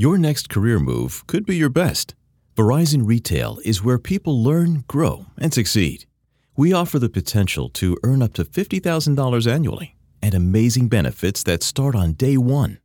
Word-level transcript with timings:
Your 0.00 0.16
next 0.16 0.48
career 0.48 0.78
move 0.78 1.26
could 1.26 1.44
be 1.44 1.56
your 1.56 1.68
best. 1.68 2.14
Verizon 2.54 3.04
Retail 3.04 3.58
is 3.64 3.82
where 3.82 3.98
people 3.98 4.40
learn, 4.40 4.84
grow, 4.86 5.26
and 5.36 5.52
succeed. 5.52 6.06
We 6.56 6.72
offer 6.72 7.00
the 7.00 7.08
potential 7.08 7.68
to 7.70 7.96
earn 8.04 8.22
up 8.22 8.32
to 8.34 8.44
$50,000 8.44 9.52
annually 9.52 9.96
and 10.22 10.34
amazing 10.36 10.86
benefits 10.88 11.42
that 11.42 11.64
start 11.64 11.96
on 11.96 12.12
day 12.12 12.36
one. 12.36 12.78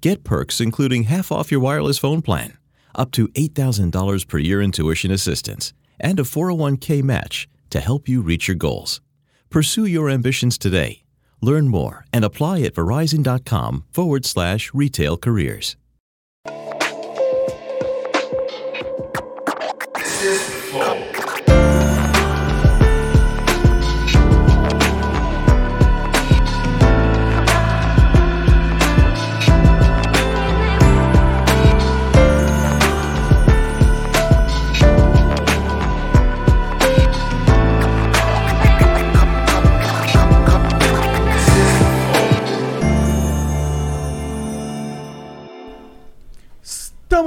Get 0.00 0.22
perks 0.22 0.60
including 0.60 1.02
half 1.04 1.32
off 1.32 1.50
your 1.50 1.58
wireless 1.58 1.98
phone 1.98 2.22
plan, 2.22 2.56
up 2.94 3.10
to 3.10 3.26
$8,000 3.30 4.28
per 4.28 4.38
year 4.38 4.62
in 4.62 4.70
tuition 4.70 5.10
assistance, 5.10 5.72
and 5.98 6.20
a 6.20 6.22
401k 6.22 7.02
match 7.02 7.48
to 7.70 7.80
help 7.80 8.08
you 8.08 8.22
reach 8.22 8.46
your 8.46 8.54
goals. 8.54 9.00
Pursue 9.50 9.86
your 9.86 10.08
ambitions 10.08 10.56
today. 10.58 11.02
Learn 11.40 11.66
more 11.66 12.04
and 12.12 12.24
apply 12.24 12.60
at 12.60 12.74
verizon.com 12.74 13.82
forward 13.90 14.24
slash 14.24 14.72
retail 14.72 15.16
careers. 15.16 15.74
This 20.22 20.40
floor. 20.70 21.11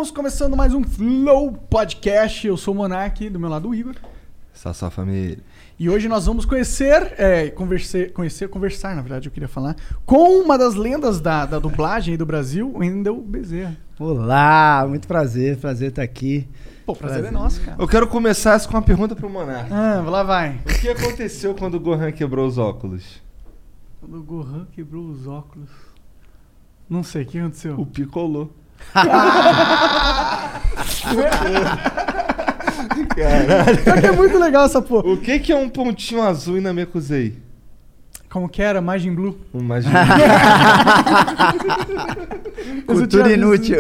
Estamos 0.06 0.18
começando 0.18 0.56
mais 0.56 0.72
um 0.72 0.84
Flow 0.84 1.52
Podcast. 1.52 2.46
Eu 2.46 2.56
sou 2.58 2.76
o 2.76 2.78
Monark, 2.78 3.28
do 3.28 3.40
meu 3.40 3.50
lado 3.50 3.70
o 3.70 3.74
Igor. 3.74 3.96
Sassá 4.54 4.92
família. 4.92 5.40
E 5.80 5.90
hoje 5.90 6.08
nós 6.08 6.28
vamos 6.28 6.46
conhecer, 6.46 7.16
é, 7.18 7.50
converser, 7.50 8.14
conhecer, 8.14 8.48
conversar, 8.48 8.96
na 8.96 9.02
verdade, 9.02 9.28
eu 9.28 9.32
queria 9.32 9.48
falar, 9.48 9.76
com 10.06 10.44
uma 10.44 10.60
das 10.60 10.76
lendas 10.76 11.20
da, 11.20 11.48
da 11.48 11.58
dublagem 11.58 12.16
do 12.18 12.24
Brasil, 12.24 12.70
o 12.70 12.78
Wendel 12.78 13.20
Bezerra. 13.20 13.76
Olá, 14.00 14.86
muito 14.88 15.08
prazer, 15.08 15.58
prazer 15.58 15.90
estar 15.90 16.04
aqui. 16.04 16.48
Pô, 16.86 16.94
o 16.94 16.96
prazer, 16.96 17.22
Prazer. 17.22 17.36
é 17.36 17.42
nosso, 17.42 17.62
cara. 17.62 17.82
Eu 17.82 17.88
quero 17.88 18.08
começar 18.08 18.64
com 18.68 18.76
uma 18.76 18.84
pergunta 18.84 19.16
pro 19.16 19.28
Monark. 19.28 19.74
Ah, 19.74 20.04
lá 20.08 20.22
vai. 20.22 20.60
O 20.68 20.82
que 20.82 20.88
aconteceu 20.88 21.56
quando 21.56 21.76
o 21.76 21.80
Gohan 21.80 22.12
quebrou 22.12 22.46
os 22.46 22.60
óculos? 22.60 23.24
Quando 24.00 24.20
o 24.20 24.24
Gohan 24.24 24.68
quebrou 24.72 25.10
os 25.10 25.26
óculos. 25.26 25.72
Não 26.88 27.02
sei, 27.02 27.24
o 27.24 27.26
que 27.26 27.40
aconteceu? 27.40 27.80
O 27.80 27.88
Picolô. 27.88 28.52
Pior 33.84 34.02
que 34.02 34.08
é 34.08 34.12
muito 34.12 34.38
legal 34.38 34.66
essa 34.66 34.82
porra. 34.82 35.08
O 35.10 35.18
que 35.18 35.40
que 35.40 35.52
é 35.52 35.56
um 35.56 35.70
pontinho 35.70 36.22
azul 36.22 36.58
em 36.58 36.62
Namekusei? 36.62 37.38
Como 38.30 38.50
que 38.50 38.62
era? 38.62 38.82
Majin 38.82 39.14
Blue. 39.14 39.38
Mas 39.54 39.86
eu 39.86 39.92
tinha 39.92 40.06
Cultura 42.86 43.32
inútil. 43.32 43.78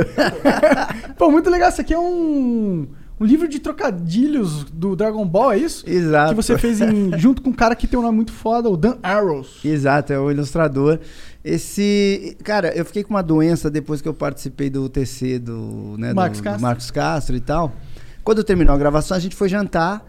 Pô, 1.18 1.30
muito 1.30 1.50
legal. 1.50 1.70
Isso 1.70 1.82
aqui 1.82 1.94
é 1.94 2.00
um, 2.00 2.88
um 3.20 3.26
livro 3.26 3.48
de 3.50 3.60
trocadilhos 3.60 4.64
do 4.66 4.96
Dragon 4.96 5.26
Ball, 5.26 5.52
é 5.54 5.58
isso? 5.58 5.84
Exato. 5.90 6.30
Que 6.30 6.36
você 6.36 6.58
fez 6.58 6.80
em- 6.80 7.12
junto 7.18 7.42
com 7.42 7.50
um 7.50 7.54
cara 7.54 7.76
que 7.76 7.86
tem 7.88 8.00
um 8.00 8.02
nome 8.02 8.16
muito 8.16 8.32
foda, 8.32 8.70
o 8.70 8.78
Dan 8.78 8.96
Arrows. 9.04 9.60
Exato, 9.66 10.14
é 10.14 10.20
o 10.20 10.32
ilustrador. 10.32 11.00
Esse. 11.46 12.36
Cara, 12.44 12.76
eu 12.76 12.84
fiquei 12.84 13.04
com 13.04 13.12
uma 13.14 13.22
doença 13.22 13.70
depois 13.70 14.02
que 14.02 14.08
eu 14.08 14.14
participei 14.16 14.68
do 14.70 14.84
UTC 14.86 15.38
do, 15.38 15.96
né, 16.00 16.10
do- 16.10 16.16
Marcos 16.16 16.40
do 16.40 16.44
Castro. 16.44 16.62
Marcos 16.64 16.92
Castro 16.92 17.36
e 17.36 17.40
tal. 17.40 17.72
Quando 18.24 18.44
terminou 18.44 18.74
a 18.74 18.78
gravação, 18.80 19.16
a 19.16 19.20
gente 19.20 19.36
foi 19.36 19.48
jantar 19.48 20.04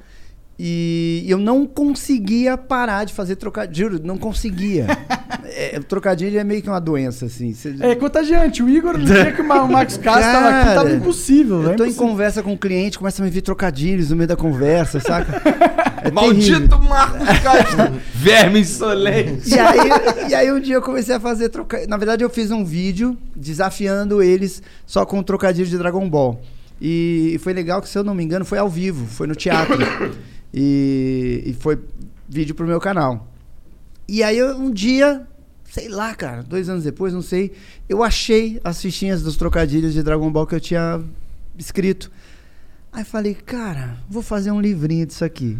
e 0.59 1.23
eu 1.29 1.37
não 1.37 1.67
conseguia 1.67 2.57
parar 2.57 3.05
de 3.05 3.13
fazer 3.13 3.37
trocadilho. 3.37 3.91
Juro, 3.93 4.01
não 4.03 4.17
conseguia. 4.17 4.87
é, 5.45 5.79
trocadilho 5.81 6.39
é 6.39 6.43
meio 6.45 6.63
que 6.63 6.71
uma 6.71 6.81
doença, 6.81 7.27
assim. 7.27 7.53
Você- 7.53 7.77
É 7.81 7.95
contagiante. 7.95 8.63
O 8.63 8.69
Igor, 8.71 8.97
no 8.97 9.05
dia 9.05 9.31
que 9.33 9.43
o 9.43 9.47
Ma- 9.47 9.63
o 9.63 9.71
Marcos 9.71 9.99
Castro 9.99 10.33
tava 10.33 10.49
aqui, 10.49 10.75
tava 10.75 10.91
impossível. 10.93 11.63
Eu 11.63 11.73
é 11.73 11.75
tô 11.75 11.85
em 11.85 11.89
impossível. 11.89 12.09
conversa 12.09 12.43
com 12.43 12.55
o 12.55 12.59
cliente, 12.59 12.97
começa 12.99 13.21
a 13.21 13.25
me 13.27 13.31
vir 13.31 13.43
trocadilhos 13.43 14.09
no 14.09 14.17
meio 14.17 14.29
da 14.29 14.37
conversa, 14.37 14.99
saca? 15.01 15.43
É. 16.07 16.11
Maldito 16.11 16.79
Marcos 16.79 17.39
Castro! 17.41 18.01
Verme 18.15 18.61
insolente! 18.61 19.51
E 19.51 19.59
aí, 19.59 20.31
e 20.31 20.35
aí 20.35 20.53
um 20.53 20.61
dia 20.61 20.75
eu 20.75 20.83
comecei 20.83 21.15
a 21.15 21.21
fazer 21.21 21.49
trocadilho. 21.49 21.89
Na 21.89 21.97
verdade, 21.97 22.25
eu 22.25 22.31
fiz 22.31 22.51
um 22.51 22.65
vídeo 22.65 23.17
desafiando 23.35 24.23
eles 24.23 24.63
só 24.87 25.05
com 25.05 25.23
trocadilho 25.23 25.69
de 25.69 25.79
Dragon 25.79 26.09
Ball. 26.09 26.41
E 26.81 27.39
foi 27.41 27.53
legal 27.53 27.81
que, 27.81 27.89
se 27.89 27.99
eu 27.99 28.05
não 28.05 28.15
me 28.15 28.23
engano, 28.23 28.45
foi 28.45 28.59
ao 28.59 28.69
vivo, 28.69 29.07
foi 29.07 29.27
no 29.27 29.35
teatro. 29.35 29.77
e, 30.53 31.43
e 31.47 31.53
foi 31.55 31.79
vídeo 32.29 32.55
pro 32.55 32.67
meu 32.67 32.81
canal. 32.81 33.27
E 34.09 34.23
aí 34.23 34.39
eu, 34.39 34.57
um 34.57 34.71
dia, 34.71 35.27
sei 35.71 35.89
lá, 35.89 36.15
cara, 36.15 36.43
dois 36.43 36.69
anos 36.69 36.85
depois, 36.85 37.13
não 37.13 37.23
sei, 37.23 37.53
eu 37.89 38.03
achei 38.03 38.61
as 38.63 38.81
fichinhas 38.81 39.23
dos 39.23 39.37
trocadilhos 39.37 39.93
de 39.95 40.03
Dragon 40.03 40.31
Ball 40.31 40.47
que 40.47 40.55
eu 40.55 40.61
tinha 40.61 41.03
escrito. 41.59 42.11
Aí 42.93 43.05
falei, 43.05 43.35
cara, 43.35 43.99
vou 44.09 44.23
fazer 44.23 44.51
um 44.51 44.61
livrinho 44.61 45.07
disso 45.07 45.25
aqui. 45.25 45.59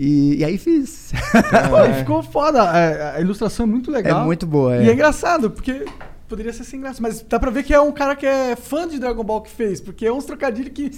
E, 0.00 0.36
e 0.36 0.44
aí 0.44 0.56
fiz. 0.56 1.10
Pô, 1.68 1.84
e 1.84 1.94
ficou 1.94 2.22
foda. 2.22 2.62
A, 2.62 3.16
a 3.16 3.20
ilustração 3.20 3.66
é 3.66 3.68
muito 3.68 3.90
legal. 3.90 4.22
É 4.22 4.24
muito 4.24 4.46
boa, 4.46 4.76
é. 4.76 4.84
E 4.84 4.90
é 4.90 4.92
engraçado, 4.92 5.50
porque 5.50 5.84
poderia 6.28 6.52
ser 6.52 6.62
sem 6.62 6.80
graça. 6.80 7.02
Mas 7.02 7.20
dá 7.28 7.36
pra 7.40 7.50
ver 7.50 7.64
que 7.64 7.74
é 7.74 7.80
um 7.80 7.90
cara 7.90 8.14
que 8.14 8.24
é 8.24 8.54
fã 8.54 8.86
de 8.86 8.96
Dragon 9.00 9.24
Ball 9.24 9.40
que 9.42 9.50
fez. 9.50 9.80
Porque 9.80 10.06
é 10.06 10.12
uns 10.12 10.24
trocadilhos 10.24 10.70
que... 10.72 10.92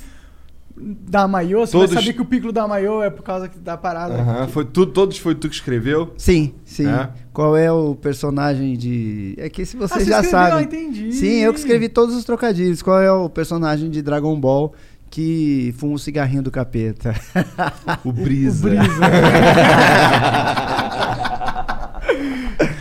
Da 0.83 1.27
Maiô, 1.29 1.67
você 1.67 1.73
Todos- 1.73 1.93
vai 1.93 2.03
saber 2.03 2.15
que 2.15 2.23
o 2.23 2.25
Piccolo 2.25 2.53
da 2.53 2.67
Maiô 2.67 3.03
é 3.03 3.11
por 3.11 3.23
causa 3.23 3.49
que- 3.49 3.59
da 3.59 3.77
parada. 3.77 4.15
Aham, 4.15 4.49
foi 4.49 4.65
tu, 4.65 4.87
todos 4.87 5.19
foi 5.19 5.35
tu 5.35 5.47
que 5.49 5.55
escreveu? 5.55 6.15
Sim, 6.17 6.55
sim. 6.65 6.87
É? 6.89 7.11
Qual 7.35 7.55
é 7.57 7.71
o 7.71 7.95
personagem 7.95 8.75
de. 8.79 9.35
É 9.37 9.51
que 9.51 9.67
se 9.67 9.77
você 9.77 9.93
Ah, 9.93 9.99
você 9.99 10.05
já 10.07 10.21
escreveu, 10.21 10.31
sabe. 10.31 10.53
ah, 10.57 10.63
entendi. 10.63 11.13
Sim, 11.13 11.33
eu 11.41 11.53
que 11.53 11.59
escrevi 11.59 11.89
todos 11.89 12.15
os 12.15 12.25
trocadilhos. 12.25 12.81
Qual 12.81 12.99
é 12.99 13.13
o 13.13 13.29
personagem 13.29 13.91
de 13.91 14.01
Dragon 14.01 14.39
Ball 14.41 14.73
que 15.11 15.75
fuma 15.77 15.95
o 15.95 15.99
cigarrinho 15.99 16.43
do 16.43 16.51
capeta? 16.51 17.15
O 18.05 18.13
Brisa. 18.13 18.67
O 18.67 18.71
Brisa. 18.71 18.85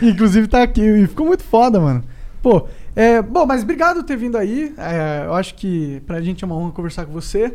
Inclusive 0.02 0.46
tá 0.48 0.62
aqui 0.62 0.80
e 0.80 1.06
ficou 1.06 1.26
muito 1.26 1.42
foda, 1.42 1.78
mano. 1.80 2.02
Pô, 2.42 2.66
é, 2.96 3.20
bom, 3.20 3.44
mas 3.44 3.62
obrigado 3.62 3.96
por 3.96 4.04
ter 4.04 4.16
vindo 4.16 4.38
aí. 4.38 4.72
É, 4.78 5.24
eu 5.26 5.34
acho 5.34 5.54
que 5.54 6.00
pra 6.06 6.22
gente 6.22 6.42
é 6.42 6.46
uma 6.46 6.56
honra 6.56 6.72
conversar 6.72 7.04
com 7.04 7.12
você. 7.12 7.54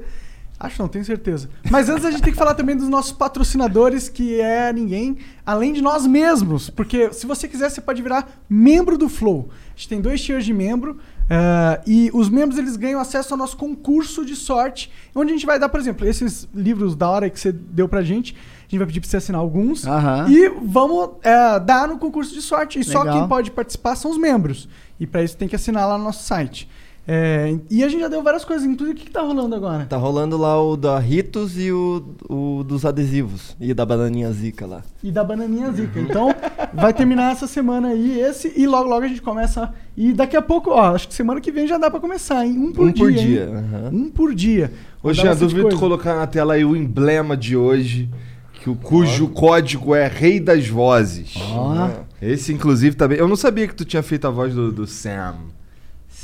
Acho 0.59 0.81
não, 0.81 0.87
tenho 0.87 1.03
certeza. 1.03 1.49
Mas 1.69 1.89
antes 1.89 2.05
a 2.05 2.11
gente 2.11 2.23
tem 2.23 2.31
que 2.31 2.37
falar 2.39 2.53
também 2.53 2.77
dos 2.77 2.87
nossos 2.87 3.11
patrocinadores, 3.11 4.07
que 4.07 4.39
é 4.39 4.71
ninguém 4.71 5.17
além 5.45 5.73
de 5.73 5.81
nós 5.81 6.07
mesmos. 6.07 6.69
Porque 6.69 7.11
se 7.11 7.25
você 7.25 7.47
quiser, 7.47 7.69
você 7.69 7.81
pode 7.81 8.01
virar 8.01 8.41
membro 8.49 8.97
do 8.97 9.09
Flow. 9.09 9.49
A 9.51 9.77
gente 9.77 9.89
tem 9.89 9.99
dois 9.99 10.21
tiers 10.21 10.45
de 10.45 10.53
membro. 10.53 10.97
Eh, 11.29 11.81
e 11.87 12.11
os 12.13 12.29
membros 12.29 12.57
eles 12.59 12.75
ganham 12.75 12.99
acesso 12.99 13.33
ao 13.33 13.37
nosso 13.37 13.57
concurso 13.57 14.25
de 14.25 14.35
sorte, 14.35 14.91
onde 15.13 15.31
a 15.31 15.33
gente 15.33 15.45
vai 15.45 15.57
dar, 15.57 15.69
por 15.69 15.79
exemplo, 15.79 16.07
esses 16.07 16.47
livros 16.53 16.95
da 16.95 17.09
hora 17.09 17.29
que 17.29 17.39
você 17.39 17.51
deu 17.51 17.87
pra 17.87 18.01
gente. 18.01 18.35
A 18.35 18.67
gente 18.67 18.79
vai 18.79 18.87
pedir 18.87 18.99
pra 18.99 19.09
você 19.09 19.17
assinar 19.17 19.39
alguns. 19.39 19.85
Aham. 19.85 20.27
E 20.29 20.49
vamos 20.49 21.11
eh, 21.23 21.59
dar 21.59 21.87
no 21.87 21.97
concurso 21.97 22.33
de 22.33 22.41
sorte. 22.41 22.79
E 22.79 22.83
só 22.83 22.99
Legal. 22.99 23.19
quem 23.19 23.27
pode 23.27 23.51
participar 23.51 23.95
são 23.95 24.09
os 24.09 24.17
membros. 24.17 24.67
E 24.99 25.05
pra 25.05 25.23
isso 25.23 25.37
tem 25.37 25.47
que 25.47 25.55
assinar 25.55 25.87
lá 25.87 25.97
no 25.97 26.03
nosso 26.03 26.23
site. 26.23 26.67
É, 27.07 27.55
e 27.69 27.83
a 27.83 27.89
gente 27.89 28.01
já 28.01 28.07
deu 28.07 28.23
várias 28.23 28.43
coisas. 28.43 28.65
Inclusive, 28.65 28.97
o 28.97 28.99
que, 28.99 29.05
que 29.05 29.11
tá 29.11 29.21
rolando 29.21 29.53
agora? 29.55 29.85
Tá 29.85 29.97
rolando 29.97 30.37
lá 30.37 30.61
o 30.61 30.75
da 30.75 30.97
Ritos 30.97 31.57
e 31.57 31.71
o, 31.71 32.03
o 32.27 32.63
dos 32.63 32.83
adesivos. 32.83 33.55
E 33.59 33.73
da 33.73 33.85
bananinha 33.85 34.31
zica 34.31 34.65
lá. 34.65 34.81
E 35.03 35.11
da 35.11 35.23
bananinha 35.23 35.71
zica. 35.71 35.99
Então, 35.99 36.33
vai 36.73 36.93
terminar 36.93 37.31
essa 37.31 37.45
semana 37.45 37.89
aí 37.89 38.19
esse. 38.19 38.51
E 38.55 38.65
logo, 38.65 38.89
logo 38.89 39.05
a 39.05 39.07
gente 39.07 39.21
começa. 39.21 39.71
E 39.95 40.13
daqui 40.13 40.35
a 40.35 40.41
pouco, 40.41 40.71
ó, 40.71 40.95
acho 40.95 41.07
que 41.07 41.13
semana 41.13 41.39
que 41.39 41.51
vem 41.51 41.67
já 41.67 41.77
dá 41.77 41.91
pra 41.91 41.99
começar, 41.99 42.43
hein? 42.43 42.57
Um 42.57 42.71
por 42.71 42.87
um 42.87 42.91
dia. 42.91 43.05
por 43.05 43.11
dia. 43.11 43.45
aham. 43.45 43.89
Um 43.93 44.09
por 44.09 44.33
dia. 44.33 44.71
Jean, 45.13 45.25
bastante 45.25 45.39
duvido 45.39 45.61
tu 45.61 45.63
coisa. 45.63 45.77
colocar 45.77 46.15
na 46.15 46.25
tela 46.25 46.55
aí 46.55 46.65
o 46.65 46.75
emblema 46.75 47.37
de 47.37 47.55
hoje, 47.55 48.09
que 48.53 48.69
o, 48.69 48.75
cujo 48.75 49.27
código 49.27 49.93
é 49.93 50.07
Rei 50.07 50.39
das 50.39 50.67
Vozes. 50.67 51.35
Ó. 51.51 51.89
Esse, 52.19 52.51
inclusive, 52.51 52.95
também. 52.95 53.19
Eu 53.19 53.27
não 53.27 53.35
sabia 53.35 53.67
que 53.67 53.75
tu 53.75 53.85
tinha 53.85 54.01
feito 54.01 54.25
a 54.25 54.31
voz 54.31 54.55
do, 54.55 54.71
do 54.71 54.87
Sam. 54.87 55.35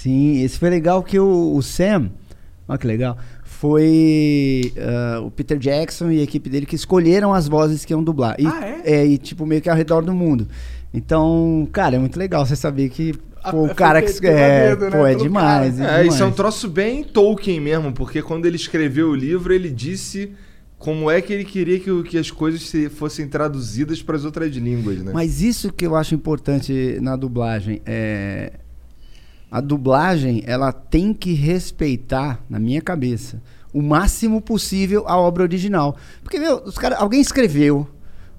Sim, 0.02 0.42
esse 0.42 0.58
foi 0.58 0.70
legal 0.70 1.04
que 1.04 1.20
o, 1.20 1.54
o 1.56 1.62
Sam. 1.62 2.10
Olha 2.68 2.78
que 2.78 2.88
legal. 2.88 3.18
Foi 3.44 4.74
ah, 4.78 5.20
o 5.22 5.30
Peter 5.32 5.58
Jackson 5.58 6.10
e 6.12 6.20
a 6.20 6.24
equipe 6.24 6.50
dele 6.50 6.66
que 6.66 6.76
escolheram 6.76 7.34
as 7.34 7.48
vozes 7.48 7.86
que 7.86 7.94
iam 7.94 8.04
dublar. 8.04 8.36
E, 8.40 8.48
Ah, 8.48 8.82
é? 8.84 9.06
e 9.06 9.18
tipo, 9.18 9.46
meio 9.46 9.62
que 9.62 9.70
ao 9.70 9.76
redor 9.76 10.02
do 10.04 10.14
mundo. 10.14 10.48
Então, 10.94 11.68
cara, 11.72 11.96
é 11.96 12.00
muito 12.00 12.18
legal 12.18 12.46
você 12.46 12.56
saber 12.56 12.90
que 12.90 13.14
pô, 13.14 13.52
foi 13.52 13.70
o 13.70 13.74
cara 13.76 14.02
que. 14.02 14.26
É, 14.28 14.70
dedo, 14.76 14.86
né? 14.90 14.98
pô, 14.98 15.06
é 15.06 15.14
demais. 15.16 15.80
É, 15.80 15.84
É, 15.84 15.88
demais. 16.00 16.14
isso 16.16 16.24
é 16.24 16.26
um 16.26 16.32
troço 16.32 16.68
bem 16.68 17.04
Tolkien 17.04 17.60
mesmo, 17.60 17.92
porque 17.94 18.22
quando 18.22 18.46
ele 18.46 18.56
escreveu 18.56 19.10
o 19.10 19.16
livro, 19.16 19.54
ele 19.54 19.70
disse 19.70 20.32
como 20.80 21.12
é 21.12 21.22
que 21.22 21.32
ele 21.32 21.46
queria 21.46 21.80
que, 21.80 22.04
que 22.04 22.18
as 22.18 22.32
coisas 22.32 22.64
se- 22.68 22.90
fossem 22.90 23.28
traduzidas 23.28 24.02
para 24.02 24.16
as 24.16 24.26
outras 24.26 24.52
línguas, 24.56 24.98
né? 25.04 25.12
Mas 25.14 25.42
isso 25.44 25.72
que 25.72 25.86
eu 25.86 25.96
acho 25.96 26.16
importante 26.16 26.98
na 27.00 27.16
dublagem 27.16 27.80
é 27.86 28.54
A 29.52 29.60
dublagem, 29.60 30.44
ela 30.48 30.72
tem 30.72 31.14
que 31.14 31.34
respeitar, 31.34 32.42
na 32.50 32.58
minha 32.58 32.82
cabeça, 32.82 33.42
o 33.74 33.82
máximo 33.82 34.40
possível 34.40 35.04
a 35.06 35.18
obra 35.18 35.44
original. 35.44 35.98
Porque, 36.24 36.40
meu, 36.40 36.64
os 36.64 36.78
cara, 36.78 36.96
alguém 36.96 37.20
escreveu, 37.20 37.86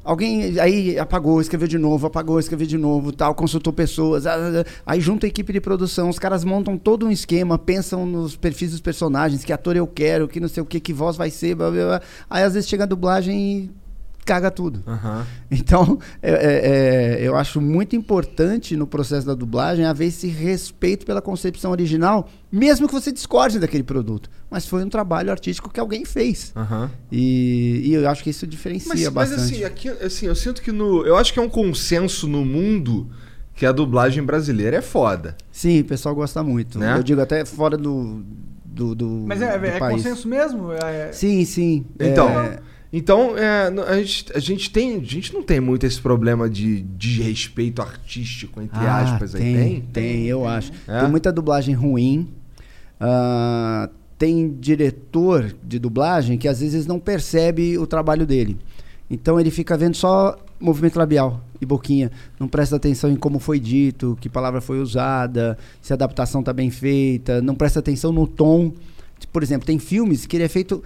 alguém 0.02 0.58
aí 0.58 0.98
apagou, 0.98 1.38
escreveu 1.38 1.68
de 1.68 1.76
novo, 1.76 2.06
apagou, 2.06 2.40
escreveu 2.40 2.66
de 2.66 2.78
novo, 2.78 3.12
tal, 3.12 3.34
consultou 3.34 3.74
pessoas, 3.74 4.26
ah, 4.26 4.36
ah, 4.36 4.64
ah. 4.66 4.82
aí 4.86 5.02
junta 5.02 5.26
a 5.26 5.28
equipe 5.28 5.52
de 5.52 5.60
produção, 5.60 6.08
os 6.08 6.18
caras 6.18 6.44
montam 6.44 6.78
todo 6.78 7.04
um 7.04 7.10
esquema, 7.10 7.58
pensam 7.58 8.06
nos 8.06 8.34
perfis 8.34 8.70
dos 8.70 8.80
personagens, 8.80 9.44
que 9.44 9.52
ator 9.52 9.76
eu 9.76 9.86
quero, 9.86 10.26
que 10.26 10.40
não 10.40 10.48
sei 10.48 10.62
o 10.62 10.66
que, 10.66 10.80
que 10.80 10.94
voz 10.94 11.14
vai 11.14 11.28
ser, 11.28 11.54
blá, 11.54 11.70
blá, 11.70 11.84
blá. 11.84 12.02
aí 12.30 12.42
às 12.42 12.54
vezes 12.54 12.66
chega 12.66 12.84
a 12.84 12.86
dublagem 12.86 13.38
e 13.38 13.81
caga 14.24 14.50
tudo. 14.50 14.82
Aham. 14.86 15.26
Então, 15.50 15.98
é- 16.22 16.30
é- 16.32 17.20
é, 17.22 17.26
eu 17.28 17.36
acho 17.36 17.60
muito 17.60 17.96
importante 17.96 18.76
no 18.76 18.86
processo 18.86 19.26
da 19.26 19.34
dublagem 19.34 19.84
haver 19.84 20.06
esse 20.06 20.28
respeito 20.28 21.04
pela 21.04 21.20
concepção 21.20 21.70
original, 21.70 22.28
mesmo 22.50 22.86
que 22.86 22.94
você 22.94 23.10
discorde 23.12 23.58
daquele 23.58 23.82
produto. 23.82 24.30
Mas 24.50 24.66
foi 24.66 24.84
um 24.84 24.88
trabalho 24.88 25.30
artístico 25.30 25.70
que 25.70 25.80
alguém 25.80 26.04
fez. 26.04 26.52
Aham. 26.54 26.90
E, 27.10 27.82
e 27.86 27.94
eu 27.94 28.08
acho 28.08 28.22
que 28.22 28.30
isso 28.30 28.46
diferencia 28.46 28.88
Mas, 28.88 29.02
mas 29.02 29.30
bastante. 29.30 29.54
assim, 29.54 29.64
aqui, 29.64 29.88
assim, 29.88 30.26
eu 30.26 30.34
sinto 30.34 30.62
que 30.62 30.70
no. 30.72 31.04
Eu 31.06 31.16
acho 31.16 31.32
que 31.32 31.38
é 31.38 31.42
um 31.42 31.48
consenso 31.48 32.26
no 32.28 32.44
mundo 32.44 33.08
que 33.54 33.66
a 33.66 33.72
dublagem 33.72 34.22
brasileira 34.24 34.76
é 34.78 34.82
foda. 34.82 35.36
Sim, 35.50 35.80
o 35.80 35.84
pessoal 35.84 36.14
gosta 36.14 36.42
muito. 36.42 36.78
Né? 36.78 36.96
Eu 36.96 37.02
digo 37.02 37.20
até 37.20 37.44
fora 37.44 37.76
do, 37.76 38.22
do, 38.64 38.94
do, 38.94 39.06
Mas 39.26 39.42
é, 39.42 39.58
do 39.58 39.66
é 39.66 39.78
país. 39.78 40.02
consenso 40.02 40.26
mesmo? 40.28 40.72
É- 40.72 41.12
Sim, 41.12 41.44
sim. 41.44 41.84
Então, 42.00 42.28
É, 42.30 42.58
então 42.92 43.38
é, 43.38 43.72
a, 43.88 44.02
gente, 44.02 44.32
a 44.34 44.38
gente 44.38 44.70
tem. 44.70 44.96
A 44.96 45.04
gente 45.04 45.32
não 45.32 45.42
tem 45.42 45.60
muito 45.60 45.86
esse 45.86 46.00
problema 46.00 46.50
de 46.50 46.82
desrespeito 46.82 47.80
artístico, 47.80 48.60
entre 48.60 48.78
ah, 48.78 48.98
aspas, 48.98 49.34
aí 49.34 49.40
tem, 49.40 49.54
tem? 49.54 49.80
tem, 49.92 50.26
eu 50.26 50.46
acho. 50.46 50.72
É? 50.86 51.00
Tem 51.00 51.10
muita 51.10 51.32
dublagem 51.32 51.74
ruim. 51.74 52.28
Ah, 53.00 53.88
tem 54.18 54.54
diretor 54.60 55.52
de 55.64 55.78
dublagem 55.78 56.38
que 56.38 56.46
às 56.46 56.60
vezes 56.60 56.86
não 56.86 57.00
percebe 57.00 57.78
o 57.78 57.86
trabalho 57.86 58.26
dele. 58.26 58.58
Então 59.10 59.40
ele 59.40 59.50
fica 59.50 59.76
vendo 59.76 59.96
só 59.96 60.38
movimento 60.60 60.96
labial 60.96 61.42
e 61.60 61.66
boquinha. 61.66 62.10
Não 62.38 62.46
presta 62.46 62.76
atenção 62.76 63.10
em 63.10 63.16
como 63.16 63.38
foi 63.38 63.58
dito, 63.58 64.16
que 64.20 64.28
palavra 64.28 64.60
foi 64.60 64.80
usada, 64.80 65.58
se 65.80 65.92
a 65.92 65.94
adaptação 65.94 66.40
está 66.40 66.52
bem 66.52 66.70
feita. 66.70 67.42
Não 67.42 67.54
presta 67.54 67.80
atenção 67.80 68.12
no 68.12 68.26
tom. 68.26 68.72
Por 69.32 69.42
exemplo, 69.42 69.66
tem 69.66 69.78
filmes 69.78 70.24
que 70.26 70.36
ele 70.36 70.44
é 70.44 70.48
feito 70.48 70.82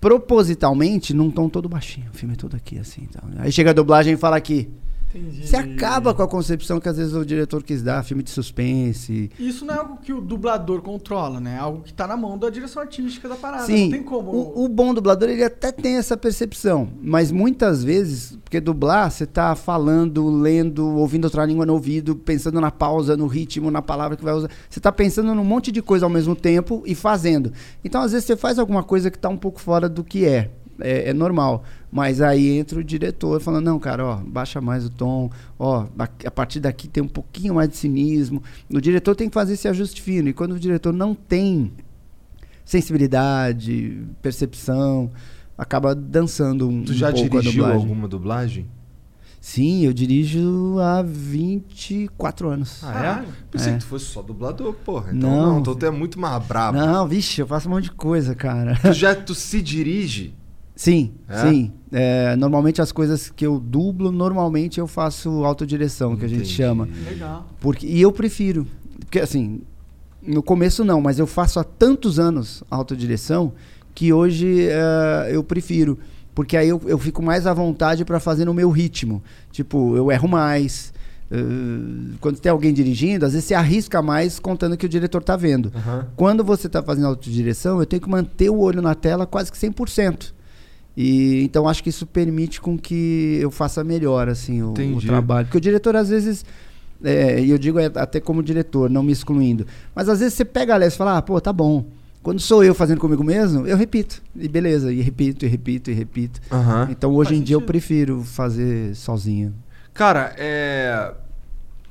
propositalmente 0.00 1.12
num 1.12 1.30
tom 1.30 1.48
todo 1.48 1.68
baixinho. 1.68 2.08
O 2.12 2.16
filme 2.16 2.34
é 2.34 2.36
todo 2.36 2.56
aqui, 2.56 2.78
assim. 2.78 3.06
Então. 3.08 3.22
Aí 3.38 3.52
chega 3.52 3.70
a 3.70 3.74
dublagem 3.74 4.14
e 4.14 4.16
fala 4.16 4.36
aqui. 4.36 4.70
Entendi. 5.12 5.46
Você 5.46 5.56
acaba 5.56 6.14
com 6.14 6.22
a 6.22 6.28
concepção 6.28 6.78
que 6.78 6.88
às 6.88 6.96
vezes 6.96 7.14
o 7.14 7.24
diretor 7.24 7.62
quis 7.64 7.82
dar, 7.82 8.04
filme 8.04 8.22
de 8.22 8.30
suspense. 8.30 9.30
Isso 9.38 9.64
não 9.64 9.74
é 9.74 9.78
algo 9.78 9.96
que 9.96 10.12
o 10.12 10.20
dublador 10.20 10.80
controla, 10.82 11.40
né? 11.40 11.56
É 11.56 11.58
algo 11.58 11.82
que 11.82 11.92
tá 11.92 12.06
na 12.06 12.16
mão 12.16 12.38
da 12.38 12.48
direção 12.48 12.80
artística 12.80 13.28
da 13.28 13.34
parada. 13.34 13.64
Sim, 13.66 13.84
Não 13.84 13.90
tem 13.90 14.02
como. 14.02 14.30
o, 14.30 14.64
o 14.64 14.68
bom 14.68 14.94
dublador 14.94 15.28
ele 15.28 15.42
até 15.42 15.72
tem 15.72 15.96
essa 15.96 16.16
percepção, 16.16 16.88
mas 17.02 17.32
muitas 17.32 17.82
vezes, 17.82 18.38
porque 18.44 18.60
dublar, 18.60 19.10
você 19.10 19.26
tá 19.26 19.56
falando, 19.56 20.28
lendo, 20.30 20.86
ouvindo 20.86 21.24
outra 21.24 21.44
língua 21.44 21.66
no 21.66 21.72
ouvido, 21.72 22.14
pensando 22.14 22.60
na 22.60 22.70
pausa, 22.70 23.16
no 23.16 23.26
ritmo, 23.26 23.70
na 23.70 23.82
palavra 23.82 24.16
que 24.16 24.24
vai 24.24 24.34
usar. 24.34 24.48
Você 24.68 24.78
tá 24.78 24.92
pensando 24.92 25.34
num 25.34 25.44
monte 25.44 25.72
de 25.72 25.82
coisa 25.82 26.06
ao 26.06 26.10
mesmo 26.10 26.36
tempo 26.36 26.82
e 26.86 26.94
fazendo. 26.94 27.52
Então, 27.84 28.00
às 28.00 28.12
vezes, 28.12 28.26
você 28.26 28.36
faz 28.36 28.58
alguma 28.58 28.84
coisa 28.84 29.10
que 29.10 29.18
tá 29.18 29.28
um 29.28 29.36
pouco 29.36 29.60
fora 29.60 29.88
do 29.88 30.04
que 30.04 30.24
é. 30.24 30.50
É, 30.82 31.10
é 31.10 31.12
normal. 31.12 31.62
Mas 31.92 32.20
aí 32.20 32.50
entra 32.56 32.78
o 32.78 32.84
diretor 32.84 33.40
falando, 33.40 33.64
não, 33.64 33.78
cara, 33.80 34.06
ó, 34.06 34.16
baixa 34.16 34.60
mais 34.60 34.84
o 34.84 34.90
tom, 34.90 35.28
ó, 35.58 35.86
a, 35.98 36.08
a 36.24 36.30
partir 36.30 36.60
daqui 36.60 36.86
tem 36.86 37.02
um 37.02 37.08
pouquinho 37.08 37.54
mais 37.56 37.68
de 37.68 37.76
cinismo. 37.76 38.40
O 38.72 38.80
diretor 38.80 39.16
tem 39.16 39.28
que 39.28 39.34
fazer 39.34 39.54
esse 39.54 39.66
ajuste 39.66 40.00
fino. 40.00 40.28
E 40.28 40.32
quando 40.32 40.52
o 40.52 40.58
diretor 40.60 40.92
não 40.92 41.14
tem 41.16 41.72
sensibilidade, 42.64 44.02
percepção, 44.22 45.10
acaba 45.58 45.94
dançando 45.94 46.68
um, 46.68 46.84
Tu 46.84 46.94
já 46.94 47.08
um 47.10 47.12
pouco 47.12 47.28
dirigiu 47.40 47.62
dublagem. 47.64 47.76
alguma 47.82 48.08
dublagem? 48.08 48.66
Sim, 49.40 49.84
eu 49.86 49.92
dirijo 49.92 50.78
há 50.80 51.02
24 51.02 52.50
anos. 52.50 52.80
Ah, 52.84 53.24
é? 53.26 53.32
Pensei 53.50 53.72
É. 53.72 53.74
que 53.74 53.80
tu 53.80 53.86
fosse 53.86 54.04
só 54.04 54.20
dublador, 54.22 54.74
porra. 54.84 55.12
Então 55.14 55.30
Não. 55.30 55.46
não, 55.54 55.60
então 55.60 55.74
tu 55.74 55.86
é 55.86 55.90
muito 55.90 56.20
mais 56.20 56.44
brabo. 56.46 56.76
Não, 56.78 57.08
vixe, 57.08 57.40
eu 57.40 57.46
faço 57.46 57.66
um 57.66 57.72
monte 57.72 57.84
de 57.84 57.92
coisa, 57.92 58.34
cara. 58.34 58.78
Tu 58.82 58.92
já 58.92 59.14
tu 59.14 59.34
se 59.34 59.62
dirige? 59.62 60.34
Sim, 60.82 61.12
É? 61.28 61.36
sim. 61.42 61.72
É, 61.92 62.34
normalmente 62.36 62.80
as 62.80 62.90
coisas 62.90 63.28
que 63.28 63.44
eu 63.46 63.60
dublo, 63.60 64.10
normalmente 64.10 64.80
eu 64.80 64.86
faço 64.86 65.44
autodireção, 65.44 66.16
que 66.16 66.24
a 66.24 66.28
gente 66.28 66.46
chama. 66.48 66.88
Legal. 67.04 67.46
Porque, 67.60 67.86
e 67.86 68.00
eu 68.00 68.10
prefiro. 68.10 68.66
Porque 69.00 69.20
assim, 69.20 69.60
no 70.26 70.42
começo 70.42 70.82
não, 70.82 70.98
mas 70.98 71.18
eu 71.18 71.26
faço 71.26 71.60
há 71.60 71.64
tantos 71.64 72.18
anos 72.18 72.64
autodireção 72.70 73.52
que 73.94 74.10
hoje 74.10 74.68
eh, 74.70 75.28
eu 75.32 75.44
prefiro. 75.44 75.98
Porque 76.34 76.56
aí 76.56 76.70
eu, 76.70 76.80
eu 76.86 76.96
fico 76.98 77.22
mais 77.22 77.46
à 77.46 77.52
vontade 77.52 78.02
para 78.02 78.18
fazer 78.18 78.46
no 78.46 78.54
meu 78.54 78.70
ritmo. 78.70 79.22
Tipo, 79.52 79.94
eu 79.98 80.10
erro 80.10 80.28
mais. 80.28 80.94
eh, 81.30 81.36
quando 82.22 82.38
tem 82.40 82.50
alguém 82.50 82.72
dirigindo, 82.72 83.26
às 83.26 83.32
vezes 83.34 83.46
você 83.48 83.52
arrisca 83.54 84.00
mais 84.00 84.38
contando 84.38 84.78
que 84.78 84.86
o 84.86 84.88
diretor 84.88 85.22
tá 85.22 85.36
vendo. 85.36 85.70
Aham. 85.74 86.06
Quando 86.16 86.42
você 86.42 86.68
está 86.68 86.82
fazendo 86.82 87.06
autodireção, 87.08 87.80
eu 87.80 87.84
tenho 87.84 88.00
que 88.00 88.08
manter 88.08 88.48
o 88.48 88.58
olho 88.60 88.80
na 88.80 88.94
tela 88.94 89.26
quase 89.26 89.52
que 89.52 89.58
100%. 89.58 90.32
E 90.96 91.42
então 91.44 91.68
acho 91.68 91.82
que 91.82 91.88
isso 91.88 92.06
permite 92.06 92.60
com 92.60 92.76
que 92.76 93.38
eu 93.40 93.50
faça 93.50 93.82
melhor 93.84 94.28
assim 94.28 94.62
o, 94.62 94.72
o 94.72 95.00
trabalho. 95.00 95.46
Porque 95.46 95.58
o 95.58 95.60
diretor 95.60 95.96
às 95.96 96.08
vezes 96.08 96.44
é, 97.02 97.40
e 97.40 97.50
eu 97.50 97.58
digo 97.58 97.78
é, 97.78 97.86
até 97.94 98.20
como 98.20 98.42
diretor, 98.42 98.90
não 98.90 99.02
me 99.02 99.12
excluindo. 99.12 99.66
Mas 99.94 100.08
às 100.08 100.20
vezes 100.20 100.34
você 100.34 100.44
pega 100.44 100.74
a 100.74 100.76
Alessio 100.76 100.96
e 100.96 100.98
fala, 100.98 101.16
ah, 101.16 101.22
pô, 101.22 101.40
tá 101.40 101.52
bom. 101.52 101.84
Quando 102.22 102.38
sou 102.38 102.62
eu 102.62 102.74
fazendo 102.74 103.00
comigo 103.00 103.24
mesmo, 103.24 103.66
eu 103.66 103.76
repito. 103.76 104.22
E 104.36 104.46
beleza, 104.46 104.92
e 104.92 105.00
repito, 105.00 105.46
e 105.46 105.48
repito, 105.48 105.90
e 105.90 105.94
repito. 105.94 106.40
Aham. 106.52 106.88
Então 106.90 107.14
hoje 107.14 107.30
Faz 107.30 107.40
em 107.40 107.42
dia 107.42 107.54
eu 107.54 107.60
sentido. 107.60 107.66
prefiro 107.66 108.22
fazer 108.22 108.94
sozinho. 108.94 109.54
Cara, 109.94 110.34
é. 110.36 111.12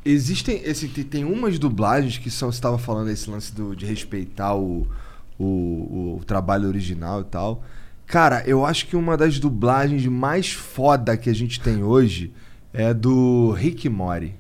Existem. 0.06 0.62
Esse, 0.64 0.88
tem, 0.88 1.04
tem 1.04 1.26
umas 1.26 1.58
dublagens 1.58 2.20
que 2.20 2.30
são. 2.30 2.52
Você 2.52 2.58
estava 2.58 2.78
falando 2.78 3.10
esse 3.10 3.28
lance 3.30 3.54
do, 3.54 3.76
de 3.76 3.88
respeitar 3.88 4.56
o, 4.56 4.88
o, 5.38 6.18
o 6.20 6.22
trabalho 6.28 6.68
original 6.68 7.22
e 7.22 7.26
tal. 7.26 7.64
Cara, 8.10 8.42
eu 8.48 8.66
acho 8.66 8.88
que 8.88 8.96
uma 8.96 9.16
das 9.16 9.38
dublagens 9.38 10.04
mais 10.08 10.52
foda 10.52 11.16
que 11.16 11.30
a 11.30 11.34
gente 11.34 11.60
tem 11.62 11.84
hoje 11.84 12.34
é 12.74 12.92
do 12.92 13.52
Rick 13.52 13.88
Mori. 13.88 14.34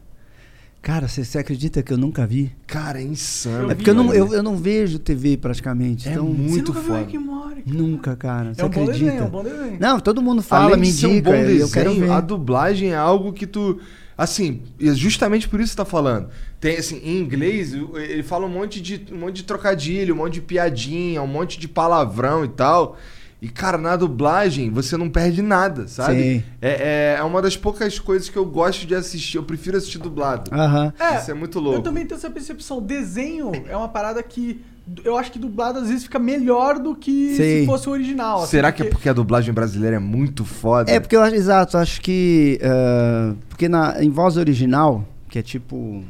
Cara, 0.82 1.08
você 1.08 1.24
você 1.24 1.38
acredita 1.38 1.84
que 1.84 1.94
eu 1.94 1.98
nunca 1.98 2.26
vi? 2.26 2.52
Cara, 2.66 3.00
é 3.00 3.04
insano. 3.04 3.66
Eu 3.66 3.72
É 3.72 3.76
porque 3.76 3.90
eu 3.92 3.94
não, 3.94 4.12
eu, 4.12 4.34
eu 4.34 4.42
não 4.42 4.58
vejo 4.58 4.98
TV 4.98 5.38
praticamente. 5.38 6.10
É 6.10 6.14
então, 6.14 6.26
muito 6.26 6.74
Você 6.74 6.80
nunca 6.80 6.80
viu 6.80 6.84
foda. 6.84 7.00
Rick 7.00 7.18
and 7.18 7.20
Morty, 7.20 7.62
cara? 7.62 7.78
Nunca, 7.78 8.16
cara. 8.16 8.54
Você 8.56 8.62
É 8.62 8.66
um 8.66 8.70
bom 8.70 8.82
acredita? 8.84 9.06
desenho, 9.06 9.22
é 9.22 9.26
um 9.26 9.30
bom 9.30 9.44
desenho. 9.44 9.78
Não, 9.80 10.00
todo 10.00 10.22
mundo 10.22 10.42
fala, 10.42 10.66
Além 10.66 10.80
me 10.80 10.88
de 10.88 10.94
ser 10.94 11.06
um 11.06 11.10
indica, 11.12 11.30
bom 11.32 11.38
desenho, 11.38 11.60
eu 11.62 11.70
quero 11.70 11.94
ver. 11.94 12.10
a 12.12 12.22
dublagem 12.22 12.90
é 12.92 12.96
algo 12.96 13.32
que 13.34 13.46
tu. 13.46 13.80
Assim, 14.18 14.64
e 14.80 14.90
é 14.90 14.94
justamente 14.96 15.48
por 15.48 15.60
isso 15.60 15.68
que 15.74 15.76
você 15.76 15.78
tá 15.78 15.86
falando. 15.86 16.30
Tem, 16.60 16.76
assim, 16.78 17.00
em 17.04 17.20
inglês, 17.20 17.74
ele 17.74 18.24
fala 18.24 18.48
um 18.48 18.50
monte 18.50 18.82
de, 18.82 19.06
um 19.14 19.18
monte 19.18 19.36
de 19.36 19.44
trocadilho, 19.44 20.16
um 20.16 20.18
monte 20.18 20.34
de 20.36 20.42
piadinha, 20.42 21.22
um 21.22 21.28
monte 21.28 21.60
de 21.60 21.68
palavrão 21.68 22.44
e 22.44 22.50
tal. 22.50 22.98
E, 23.42 23.48
cara, 23.48 23.78
na 23.78 23.96
dublagem, 23.96 24.70
você 24.70 24.98
não 24.98 25.10
perde 25.10 25.42
nada, 25.42 25.88
sabe? 25.88 26.22
Sim. 26.22 26.44
É, 26.62 27.16
é, 27.16 27.20
é 27.20 27.24
uma 27.24 27.42
das 27.42 27.56
poucas 27.56 27.98
coisas 27.98 28.28
que 28.28 28.36
eu 28.36 28.46
gosto 28.46 28.86
de 28.86 28.94
assistir. 28.94 29.38
Eu 29.38 29.44
prefiro 29.44 29.78
assistir 29.78 29.98
dublado. 29.98 30.54
Aham. 30.54 30.94
Isso 31.18 31.32
é 31.32 31.34
muito 31.34 31.58
louco. 31.58 31.80
Eu 31.80 31.82
também 31.84 32.06
tenho 32.06 32.18
essa 32.18 32.30
percepção. 32.30 32.82
Desenho 32.82 33.52
é 33.70 33.78
uma 33.78 33.88
parada 33.88 34.22
que 34.22 34.62
eu 35.04 35.18
acho 35.18 35.32
que 35.32 35.40
dublado 35.40 35.80
às 35.80 35.88
vezes 35.88 36.04
fica 36.04 36.20
melhor 36.20 36.80
do 36.80 36.96
que 36.96 37.30
Sim. 37.36 37.36
se 37.36 37.66
fosse 37.66 37.88
o 37.88 37.92
original. 37.92 38.40
assim, 38.40 38.52
Será 38.52 38.72
que 38.72 38.82
é 38.82 38.86
porque 38.86 39.08
a 39.08 39.14
dublagem 39.14 39.54
brasileira 39.54 39.98
é 39.98 40.00
muito 40.00 40.44
foda? 40.44 40.92
É 40.92 41.00
porque 41.00 41.16
eu 41.16 41.22
acho, 41.22 41.36
exato, 41.36 41.78
acho 41.78 42.02
que. 42.02 42.60
ah, 42.64 43.36
porque 43.48 43.70
na, 43.70 44.04
em 44.04 44.10
voz 44.10 44.36
original, 44.36 45.06
que 45.30 45.40
é 45.40 45.42
tipo. 45.42 46.04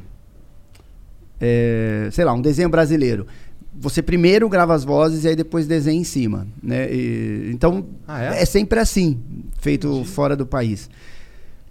é, 1.40 2.10
sei 2.12 2.26
lá, 2.26 2.34
um 2.34 2.42
desenho 2.42 2.70
brasileiro. 2.70 3.28
Você 3.82 4.02
primeiro 4.02 4.50
grava 4.50 4.74
as 4.76 4.84
vozes 4.84 5.24
e 5.24 5.30
aí 5.30 5.36
depois 5.36 5.66
desenha 5.66 6.00
em 6.00 6.04
cima. 6.04 6.46
Né? 6.62 6.92
E- 6.94 7.50
então, 7.54 7.86
Ah, 8.08 8.24
é? 8.36 8.42
é? 8.42 8.46
sempre 8.46 8.80
assim, 8.80 9.20
feito 9.60 10.04
fora 10.04 10.36
do 10.36 10.46
país. 10.46 10.90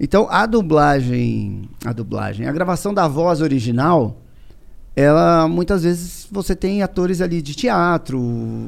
Então, 0.00 0.27
a 0.31 0.47
dublagem. 0.47 1.69
A 1.85 1.93
dublagem. 1.93 2.47
A 2.47 2.53
gravação 2.53 2.95
da 2.95 3.07
voz 3.09 3.41
original. 3.41 4.23
Ela 4.97 5.47
muitas 5.47 5.83
vezes 5.83 6.27
você 6.31 6.57
tem 6.57 6.83
atores 6.83 7.21
ali 7.21 7.41
de 7.43 7.55
teatro, 7.55 8.19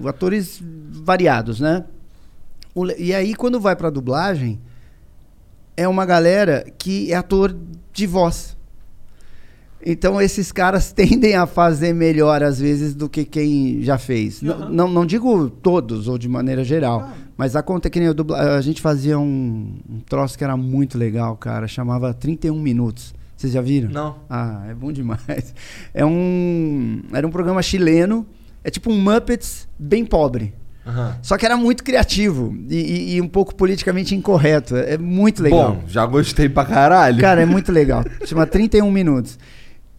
atores 0.06 0.61
variados, 0.62 1.59
né? 1.61 1.85
O 2.75 2.87
E 2.87 3.12
aí, 3.14 3.35
quando 3.35 3.59
vai 3.59 3.75
pra 3.75 3.90
dublagem, 3.90 4.61
é 5.76 5.88
uma 5.88 6.04
galera 6.06 6.64
que 6.78 7.12
é 7.12 7.16
ator 7.16 7.56
de 7.92 8.06
voz. 8.06 8.56
Então, 9.84 10.20
esses 10.20 10.52
caras 10.52 10.92
tendem 10.94 11.34
a 11.34 11.46
fazer 11.46 11.92
melhor, 11.94 12.42
às 12.42 12.60
vezes, 12.60 12.94
do 12.94 13.08
que 13.08 13.25
quem 13.25 13.82
já 13.82 13.96
fez. 13.99 14.42
Aham. 14.42 14.68
Não, 14.70 14.88
não 14.88 15.06
digo 15.06 15.49
todos, 15.49 16.06
ou 16.08 16.18
de 16.18 16.28
maneira 16.28 16.62
geral. 16.64 17.08
Ah. 17.10 17.14
Mas 17.37 17.56
a 17.56 17.62
conta 17.62 17.88
é 17.88 17.90
que 17.90 17.99
nem 17.99 18.08
eu 18.08 18.14
dubla... 18.14 18.56
A 18.56 18.60
gente 18.60 18.80
fazia 18.82 19.18
um, 19.18 19.75
um 19.88 20.00
troço 20.00 20.37
que 20.37 20.44
era 20.44 20.56
muito 20.56 20.99
legal, 20.99 21.37
cara. 21.37 21.66
Chamava 21.66 22.12
31 22.12 22.58
minutos. 22.60 23.14
Vocês 23.37 23.54
já 23.54 23.62
viram? 23.62 23.90
Não. 23.90 24.16
Ah, 24.28 24.66
é 24.68 24.75
bom 24.75 24.92
demais. 24.92 25.54
É 25.94 26.04
um. 26.04 27.00
Era 27.10 27.26
um 27.26 27.30
programa 27.30 27.62
chileno. 27.62 28.26
É 28.62 28.68
tipo 28.68 28.92
um 28.92 28.99
Muppets 29.00 29.66
bem 29.78 30.04
pobre. 30.04 30.52
Aham. 30.87 31.16
Só 31.22 31.38
que 31.38 31.46
era 31.46 31.56
muito 31.56 31.82
criativo 31.82 32.54
e, 32.68 33.14
e- 33.16 33.20
um 33.22 33.28
pouco 33.28 33.54
politicamente 33.54 34.14
incorreto. 34.14 34.76
É 34.76 34.94
é 34.94 34.99
muito 34.99 35.42
legal. 35.42 35.76
Bom, 35.76 35.82
já 35.88 36.04
gostei 36.04 36.50
pra 36.50 36.66
caralho. 36.66 37.18
Cara, 37.18 37.40
é 37.40 37.46
muito 37.46 37.72
legal. 37.72 38.04
Chama 38.26 38.46
31 38.46 38.90
minutos. 38.90 39.38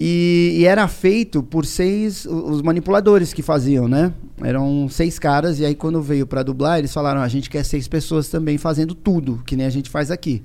E, 0.03 0.55
e 0.57 0.65
era 0.65 0.87
feito 0.87 1.43
por 1.43 1.63
seis, 1.63 2.25
os 2.25 2.63
manipuladores 2.63 3.33
que 3.33 3.43
faziam, 3.43 3.87
né? 3.87 4.11
Eram 4.43 4.89
seis 4.89 5.19
caras, 5.19 5.59
e 5.59 5.65
aí 5.65 5.75
quando 5.75 6.01
veio 6.01 6.25
pra 6.25 6.41
dublar, 6.41 6.79
eles 6.79 6.91
falaram: 6.91 7.21
"Ah, 7.21 7.23
a 7.23 7.27
gente 7.27 7.51
quer 7.51 7.63
seis 7.63 7.87
pessoas 7.87 8.27
também 8.27 8.57
fazendo 8.57 8.95
tudo, 8.95 9.43
que 9.45 9.55
nem 9.55 9.67
a 9.67 9.69
gente 9.69 9.91
faz 9.91 10.09
aqui. 10.09 10.41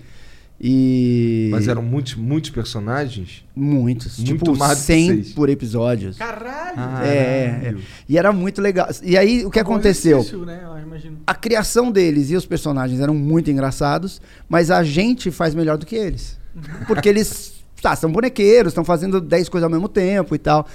E. 0.61 1.49
Mas 1.51 1.69
eram 1.69 1.83
muitos, 1.83 2.17
muitos 2.17 2.51
personagens? 2.51 3.47
muitos. 3.55 4.19
Muito 4.19 4.45
tipo, 4.45 4.59
mais 4.59 4.73
do 4.73 4.81
que 4.81 4.87
100 4.87 5.09
seis. 5.09 5.33
por 5.33 5.49
episódios. 5.49 6.19
Caralho! 6.19 7.03
É, 7.03 7.09
é, 7.09 7.69
é. 7.69 7.75
E 8.07 8.19
era 8.19 8.35
muito 8.35 8.61
legal. 8.61 8.89
E 9.03 9.17
aí, 9.17 9.43
o 9.43 9.51
que 9.51 9.63
Bom 9.63 9.73
aconteceu? 9.73 10.19
exercício, 10.19 10.45
né? 10.45 10.61
A 11.27 11.35
criação 11.35 11.91
deles 11.91 12.31
e 12.31 12.37
os 12.37 12.45
personagens 12.45 13.01
eram 13.01 13.15
muito 13.15 13.51
engraçados, 13.51 14.21
mas 14.51 14.71
a 14.71 14.83
gente 14.83 15.31
faz 15.31 15.55
melhor 15.55 15.79
do 15.79 15.87
que 15.87 15.97
eles. 15.97 16.39
Porque 16.87 17.09
eles 17.09 17.56
tá, 17.91 17.95
são 17.97 18.11
bonequeiros, 18.11 18.73
estão 18.73 18.85
fazendo 18.85 19.21
10 19.21 19.49
coisas 19.49 19.65
ao 19.65 19.71
mesmo 19.71 19.89
tempo 19.89 20.35
e 20.35 20.39
tal. 20.39 20.67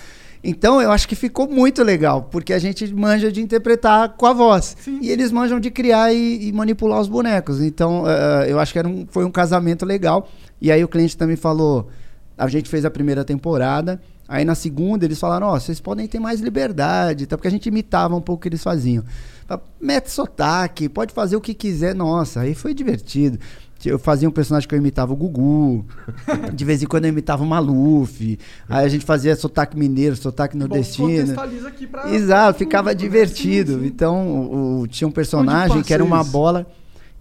Então 0.43 0.81
eu 0.81 0.91
acho 0.91 1.07
que 1.07 1.15
ficou 1.15 1.47
muito 1.47 1.83
legal, 1.83 2.23
porque 2.23 2.51
a 2.53 2.57
gente 2.57 2.91
manja 2.93 3.31
de 3.31 3.41
interpretar 3.41 4.09
com 4.15 4.25
a 4.25 4.33
voz. 4.33 4.75
Sim. 4.79 4.97
E 5.01 5.09
eles 5.11 5.31
manjam 5.31 5.59
de 5.59 5.69
criar 5.69 6.11
e, 6.13 6.47
e 6.47 6.51
manipular 6.53 6.99
os 6.99 7.07
bonecos. 7.07 7.61
Então 7.61 8.05
eh, 8.07 8.47
eu 8.49 8.59
acho 8.59 8.73
que 8.73 8.79
era 8.79 8.87
um- 8.87 9.05
foi 9.11 9.23
um 9.25 9.29
casamento 9.31 9.85
legal. 9.85 10.27
E 10.59 10.71
aí 10.71 10.83
o 10.83 10.87
cliente 10.87 11.15
também 11.15 11.35
falou: 11.35 11.89
a 12.37 12.47
gente 12.47 12.69
fez 12.69 12.85
a 12.85 12.89
primeira 12.89 13.23
temporada. 13.23 14.01
Aí 14.27 14.43
na 14.45 14.55
segunda 14.55 15.05
eles 15.05 15.19
falaram: 15.19 15.45
Ó, 15.47 15.59
vocês 15.59 15.79
podem 15.79 16.07
ter 16.07 16.19
mais 16.19 16.39
liberdade, 16.39 17.27
tá? 17.27 17.37
porque 17.37 17.47
a 17.47 17.51
gente 17.51 17.67
imitava 17.67 18.15
um 18.15 18.21
pouco 18.21 18.39
o 18.39 18.41
que 18.41 18.47
eles 18.49 18.63
faziam. 18.63 19.03
Mete 19.79 20.09
sotaque, 20.09 20.87
pode 20.89 21.13
fazer 21.13 21.35
o 21.35 21.41
que 21.41 21.53
quiser. 21.53 21.93
Nossa, 21.93 22.39
aí 22.39 22.55
foi 22.55 22.73
divertido. 22.73 23.37
Eu 23.89 23.97
fazia 23.99 24.27
um 24.27 24.31
personagem 24.31 24.67
que 24.67 24.75
eu 24.75 24.79
imitava 24.79 25.11
o 25.13 25.15
Gugu. 25.15 25.85
De 26.53 26.65
vez 26.65 26.81
em 26.83 26.85
quando 26.85 27.05
eu 27.05 27.09
imitava 27.09 27.43
o 27.43 27.45
Maluf. 27.47 28.37
Aí 28.69 28.85
a 28.85 28.89
gente 28.89 29.05
fazia 29.05 29.35
sotaque 29.35 29.77
mineiro, 29.77 30.15
sotaque 30.15 30.55
Bom, 30.55 30.59
nordestino. 30.59 31.07
contextualiza 31.09 31.67
aqui 31.67 31.87
pra... 31.87 32.09
Exato, 32.13 32.59
ficava 32.59 32.93
divertido. 32.95 33.73
Sim, 33.73 33.79
sim. 33.81 33.85
Então, 33.87 34.27
o- 34.27 34.81
o- 34.81 34.87
tinha 34.87 35.07
um 35.07 35.11
personagem 35.11 35.81
que 35.81 35.93
era 35.93 36.03
uma 36.03 36.23
bola. 36.23 36.65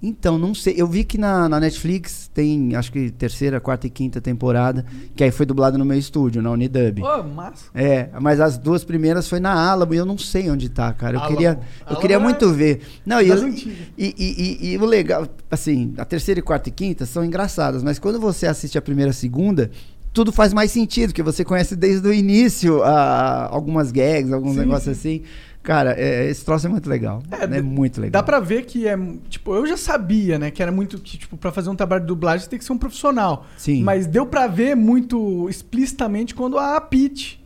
Então, 0.02 0.38
não 0.38 0.54
sei. 0.54 0.74
Eu 0.78 0.86
vi 0.86 1.04
que 1.04 1.18
na, 1.18 1.46
na 1.48 1.60
Netflix 1.60 2.30
tem, 2.32 2.74
acho 2.74 2.90
que 2.90 3.10
terceira, 3.10 3.60
quarta 3.60 3.86
e 3.86 3.90
quinta 3.90 4.18
temporada, 4.20 4.84
que 5.14 5.22
aí 5.22 5.30
foi 5.30 5.44
dublado 5.44 5.76
no 5.76 5.84
meu 5.84 5.98
estúdio, 5.98 6.40
na 6.40 6.50
Unidub. 6.50 7.02
Ô, 7.02 7.22
massa. 7.22 7.66
É, 7.74 8.08
mas 8.20 8.40
as 8.40 8.56
duas 8.56 8.82
primeiras 8.82 9.28
foi 9.28 9.40
na 9.40 9.52
Alamo 9.52 9.92
e 9.92 9.98
eu 9.98 10.06
não 10.06 10.16
sei 10.16 10.50
onde 10.50 10.70
tá, 10.70 10.90
cara. 10.94 11.16
Eu 11.16 11.20
Alamo. 11.20 11.36
queria, 11.36 11.50
eu 11.50 11.86
Alamo 11.86 12.00
queria 12.00 12.16
é 12.16 12.18
muito 12.18 12.50
ver. 12.50 12.80
Não, 13.04 13.20
e, 13.20 13.28
eu- 13.28 13.48
e, 13.48 13.66
e- 13.98 14.72
e- 14.72 14.78
o 14.78 14.86
legal, 14.86 15.28
assim, 15.50 15.92
a 15.98 16.04
terceira, 16.04 16.40
e 16.40 16.42
quarta 16.42 16.70
e 16.70 16.72
quinta 16.72 17.04
são 17.04 17.22
engraçadas, 17.24 17.82
mas 17.82 17.98
quando 17.98 18.18
você 18.18 18.46
assiste 18.46 18.78
a 18.78 18.82
primeira 18.82 19.10
e 19.10 19.12
a 19.12 19.14
segunda, 19.14 19.70
tudo 20.12 20.32
faz 20.32 20.52
mais 20.54 20.70
sentido, 20.72 21.10
porque 21.10 21.22
você 21.22 21.44
conhece 21.44 21.76
desde 21.76 22.08
o 22.08 22.12
início 22.12 22.82
a, 22.82 23.46
algumas 23.52 23.92
gags, 23.92 24.32
alguns 24.32 24.54
Sim, 24.54 24.60
negócios 24.60 24.98
assim. 24.98 25.22
Cara, 25.62 25.94
é, 25.98 26.26
esse 26.30 26.44
troço 26.44 26.66
é 26.66 26.70
muito 26.70 26.88
legal. 26.88 27.22
É, 27.30 27.44
É, 27.44 27.46
dá- 27.46 27.62
muito 27.62 28.00
legal. 28.00 28.12
Dá 28.12 28.22
pra 28.22 28.40
ver 28.40 28.64
que 28.64 28.88
é. 28.88 28.98
Tipo, 29.28 29.54
eu 29.54 29.66
já 29.66 29.76
sabia, 29.76 30.38
né? 30.38 30.50
Que 30.50 30.62
era 30.62 30.72
muito. 30.72 30.98
Que, 30.98 31.18
tipo, 31.18 31.36
pra 31.36 31.52
fazer 31.52 31.68
um 31.68 31.74
trabalho 31.76 32.00
de 32.00 32.06
dublagem 32.06 32.44
você 32.44 32.48
tem 32.50 32.58
que 32.58 32.64
ser 32.64 32.72
um 32.72 32.78
profissional. 32.78 33.44
Sim. 33.58 33.82
Mas 33.82 34.06
deu 34.06 34.24
pra 34.24 34.46
ver 34.46 34.74
muito 34.74 35.48
explicitamente 35.50 36.34
quando 36.34 36.58
a 36.58 36.80
Peach. 36.80 37.38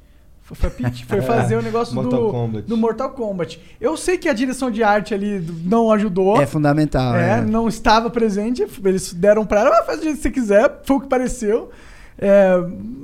Foi 0.43 0.57
foi 0.57 0.69
a 0.69 0.73
Peach? 0.73 1.05
Foi 1.07 1.21
fazer 1.23 1.57
o 1.57 1.63
negócio 1.63 1.95
Mortal 1.95 2.27
do, 2.27 2.31
Kombat. 2.31 2.69
do 2.69 2.77
Mortal 2.77 3.11
Kombat. 3.11 3.61
Eu 3.81 3.97
sei 3.97 4.17
que 4.17 4.29
a 4.29 4.33
direção 4.33 4.71
de 4.71 4.83
arte 4.85 5.13
ali 5.13 5.45
não 5.65 5.91
ajudou. 5.91 6.41
É 6.41 6.47
fundamental. 6.47 7.17
É, 7.17 7.39
é. 7.39 7.41
não 7.41 7.67
estava 7.67 8.11
presente. 8.11 8.65
Eles 8.85 9.13
deram 9.13 9.45
pra 9.45 9.61
ela, 9.63 9.81
ah, 9.81 9.85
faz 9.85 9.99
do 9.99 10.05
jeito 10.05 10.17
que 10.19 10.23
você 10.23 10.31
quiser, 10.31 10.81
foi 10.85 10.97
o 10.97 11.01
que 11.01 11.09
pareceu. 11.09 11.71
É, 12.17 12.55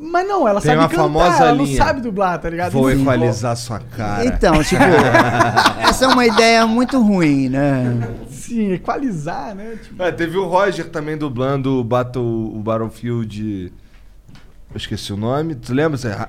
mas 0.02 0.26
não, 0.26 0.46
ela 0.46 0.60
Tem 0.60 0.70
sabe 0.70 0.82
uma 0.82 0.88
cantar, 0.88 1.02
famosa 1.02 1.44
ela 1.44 1.54
não 1.54 1.64
linha. 1.64 1.76
sabe 1.76 2.00
dublar, 2.00 2.38
tá 2.38 2.48
ligado? 2.48 2.72
Vou 2.72 2.90
Sim. 2.90 3.00
equalizar 3.02 3.56
sua 3.56 3.80
cara. 3.80 4.24
Então, 4.24 4.62
tipo, 4.62 4.82
essa 5.82 6.04
é 6.04 6.08
uma 6.08 6.24
ideia 6.24 6.66
muito 6.66 7.00
ruim, 7.02 7.48
né? 7.48 8.08
Sim, 8.28 8.72
equalizar, 8.72 9.54
né? 9.54 9.76
Tipo, 9.82 10.02
É, 10.02 10.12
teve 10.12 10.36
o 10.36 10.46
Roger 10.46 10.88
também 10.88 11.16
dublando 11.16 11.80
o, 11.80 11.84
Battle, 11.84 12.22
o 12.24 12.58
Battlefield. 12.60 13.72
Eu 14.70 14.76
esqueci 14.76 15.12
o 15.12 15.16
nome. 15.16 15.54
Tu 15.56 15.74
lembra? 15.74 16.28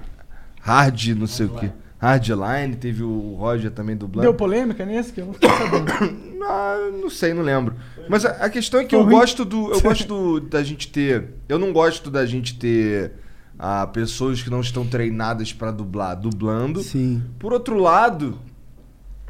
Hard, 0.61 1.07
não 1.17 1.27
sei 1.27 1.45
o 1.45 1.49
que. 1.49 1.71
Hardline, 2.01 2.75
teve 2.77 3.03
o 3.03 3.35
Roger 3.35 3.69
também 3.71 3.95
dublando. 3.95 4.23
deu 4.27 4.33
polêmica 4.33 4.83
nesse 4.85 5.13
que 5.13 5.21
eu 5.21 5.27
não 5.27 5.33
fiquei 5.33 5.49
sabendo. 5.49 6.31
Ah, 6.43 6.89
não 6.99 7.07
sei, 7.07 7.35
não 7.35 7.43
lembro. 7.43 7.75
Mas 8.09 8.25
a, 8.25 8.29
a 8.31 8.49
questão 8.49 8.79
é 8.79 8.83
que 8.83 8.89
Foi 8.95 8.99
eu 8.99 9.03
ruim? 9.05 9.13
gosto 9.15 9.45
do. 9.45 9.71
Eu 9.71 9.79
gosto 9.79 10.07
do- 10.07 10.39
da 10.41 10.63
gente 10.63 10.87
ter. 10.87 11.35
Eu 11.47 11.59
não 11.59 11.71
gosto 11.71 12.09
da 12.09 12.25
gente 12.25 12.57
ter 12.57 13.11
ah, 13.59 13.85
pessoas 13.85 14.41
que 14.41 14.49
não 14.49 14.59
estão 14.59 14.83
treinadas 14.85 15.53
pra 15.53 15.69
dublar 15.69 16.15
dublando. 16.19 16.81
Sim. 16.81 17.21
Por 17.37 17.53
outro 17.53 17.77
lado, 17.77 18.39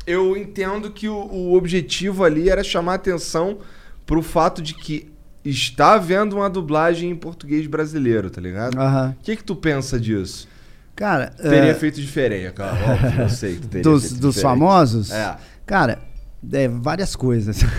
eu 0.07 0.37
entendo 0.37 0.89
que 0.89 1.09
o, 1.09 1.13
o 1.15 1.53
objetivo 1.55 2.23
ali 2.23 2.49
era 2.49 2.63
chamar 2.63 2.93
atenção 2.95 3.57
pro 4.05 4.21
fato 4.21 4.61
de 4.61 4.73
que 4.73 5.11
está 5.43 5.95
havendo 5.95 6.37
uma 6.37 6.49
dublagem 6.49 7.09
em 7.11 7.15
português 7.15 7.67
brasileiro, 7.67 8.29
tá 8.29 8.39
ligado? 8.39 8.75
O 8.77 8.81
Aham. 8.81 9.15
que 9.21 9.35
que 9.35 9.43
tu 9.43 9.55
pensa 9.55 9.99
disso? 9.99 10.47
Cara, 10.95 11.27
Teria 11.31 11.71
é, 11.71 11.73
feito 11.73 11.99
diferente, 11.99 12.53
cara. 12.53 12.73
Óbvio, 12.93 13.21
eu 13.23 13.29
sei 13.29 13.55
que 13.55 13.67
teria 13.67 13.83
dos, 13.83 14.03
feito 14.09 14.21
dos 14.21 14.39
famosos, 14.41 15.09
É. 15.11 15.35
cara, 15.65 15.99
é, 16.51 16.67
várias 16.67 17.15
coisas. 17.15 17.61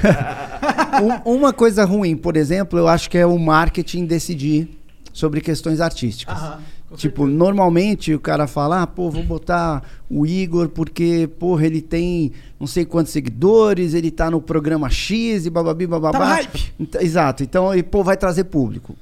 Um- 1.24 1.36
uma 1.36 1.52
coisa 1.52 1.84
ruim, 1.84 2.16
por 2.16 2.36
exemplo, 2.36 2.78
eu 2.78 2.86
acho 2.88 3.08
que 3.08 3.16
é 3.16 3.24
o 3.26 3.38
marketing 3.38 4.04
decidir 4.04 4.78
sobre 5.12 5.40
questões 5.40 5.80
artísticas. 5.80 6.36
Aham, 6.36 6.58
Tipo, 6.94 7.26
normalmente 7.26 8.12
o 8.12 8.20
cara 8.20 8.46
fala, 8.46 8.82
ah, 8.82 8.86
pô, 8.86 9.10
vou 9.10 9.22
botar 9.22 9.82
o 10.10 10.26
Igor 10.26 10.68
porque, 10.68 11.26
porra, 11.38 11.64
ele 11.66 11.80
tem 11.80 12.32
não 12.60 12.66
sei 12.66 12.84
quantos 12.84 13.10
seguidores, 13.12 13.94
ele 13.94 14.10
tá 14.10 14.30
no 14.30 14.42
programa 14.42 14.90
X 14.90 15.46
e 15.46 15.50
bababi, 15.50 15.86
bababá. 15.86 16.18
Tá 16.18 16.24
hype. 16.34 16.74
Ent- 16.78 16.94
Exato, 17.00 17.42
então, 17.42 17.74
e, 17.74 17.82
pô, 17.82 18.04
vai 18.04 18.14
trazer 18.18 18.44
público. 18.44 18.94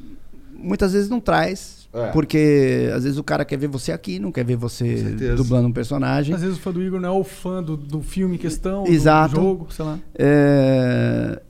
Muitas 0.56 0.92
vezes 0.92 1.08
não 1.10 1.18
traz, 1.18 1.79
É. 1.92 2.06
porque 2.12 2.88
às 2.94 3.02
vezes 3.02 3.18
o 3.18 3.24
cara 3.24 3.44
quer 3.44 3.56
ver 3.58 3.66
você 3.66 3.90
aqui, 3.90 4.18
não 4.20 4.30
quer 4.30 4.44
ver 4.44 4.54
você 4.56 5.02
dublando 5.36 5.66
um 5.68 5.72
personagem. 5.72 6.32
Às 6.34 6.40
vezes 6.42 6.56
o 6.56 6.60
fã 6.60 6.70
do 6.72 6.80
Igor 6.82 7.00
não 7.00 7.08
é 7.08 7.18
o 7.18 7.24
fã 7.24 7.60
do, 7.62 7.76
do 7.76 8.00
filme 8.00 8.36
em 8.36 8.38
questão, 8.38 8.86
Exato. 8.86 9.34
do 9.34 9.40
jogo, 9.40 9.66
sei 9.72 9.84
lá. 9.84 9.98
É, 10.16 11.40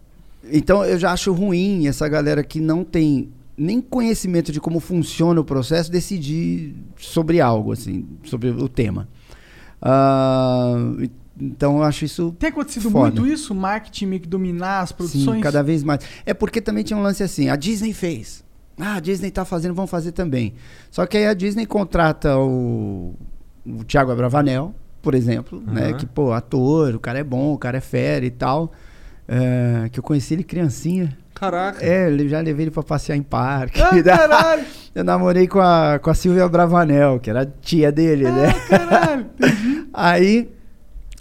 Então 0.51 0.83
eu 0.85 0.99
já 0.99 1.13
acho 1.13 1.31
ruim 1.33 1.87
essa 1.87 2.09
galera 2.09 2.43
que 2.43 2.59
não 2.61 2.83
tem 2.85 3.29
nem 3.57 3.81
conhecimento 3.83 4.51
de 4.51 4.59
como 4.61 4.81
funciona 4.81 5.39
o 5.39 5.45
processo 5.45 5.93
decidir 5.93 6.75
sobre 6.97 7.39
algo, 7.43 7.73
assim, 7.73 8.07
sobre 8.25 8.49
o 8.49 8.67
tema. 8.69 9.07
E- 11.03 11.11
então 11.43 11.77
eu 11.79 11.83
acho 11.83 12.05
isso. 12.05 12.35
Tem 12.39 12.51
acontecido 12.51 12.91
Foda. 12.91 13.11
muito 13.21 13.27
isso? 13.27 13.53
O 13.53 13.57
marketing 13.57 14.07
meio 14.07 14.21
que 14.23 14.29
dominar 14.29 14.81
as 14.81 14.93
produções? 14.93 15.37
Sim, 15.37 15.41
cada 15.41 15.63
vez 15.63 15.83
mais. 15.83 16.01
É 16.27 16.35
porque 16.35 16.61
também 16.61 16.85
tinha 16.85 16.97
um 16.99 17.03
lance 17.03 17.23
assim, 17.23 17.49
a 17.49 17.57
Disney 17.57 17.93
fez. 17.95 18.43
Ah, 18.81 18.95
a 18.97 19.01
Disney 19.01 19.31
tá 19.31 19.45
fazendo, 19.45 19.75
vamos 19.75 19.91
fazer 19.91 20.13
também. 20.13 20.55
Só 20.91 21.07
que 21.07 21.17
aí 21.17 21.27
a 21.27 21.35
Disney 21.35 21.67
contrata 21.67 22.37
o, 22.39 23.15
o 23.67 23.85
Thiago 23.85 24.11
Abravanel, 24.11 24.75
por 25.03 25.15
exemplo, 25.15 25.63
né? 25.67 25.89
Aham. 25.91 25.97
Que, 25.97 26.07
pô, 26.07 26.33
ator, 26.33 26.95
o 26.95 27.01
cara 27.01 27.19
é 27.19 27.25
bom, 27.25 27.53
o 27.53 27.59
cara 27.59 27.79
é 27.79 27.81
fera 27.81 28.25
e 28.25 28.31
tal. 28.31 28.73
É, 29.29 29.89
que 29.91 29.99
eu 29.99 30.03
conheci 30.03 30.35
ele 30.35 30.43
criancinha. 30.43 31.17
Caraca. 31.35 31.85
É, 31.85 32.11
eu 32.11 32.29
já 32.29 32.41
levei 32.41 32.65
ele 32.65 32.71
pra 32.71 32.83
passear 32.83 33.17
em 33.17 33.23
parque. 33.23 33.81
Ah, 33.81 33.91
caralho! 34.03 34.65
eu 34.95 35.05
namorei 35.05 35.47
com 35.47 35.61
a, 35.61 35.99
com 36.03 36.11
a 36.11 36.15
Silvia 36.15 36.49
Bravanel, 36.49 37.21
que 37.21 37.31
era 37.31 37.43
a 37.43 37.47
tia 37.47 37.93
dele, 37.93 38.25
né? 38.25 38.49
Ah, 38.49 38.61
caralho! 38.69 39.27
Aí. 39.95 40.51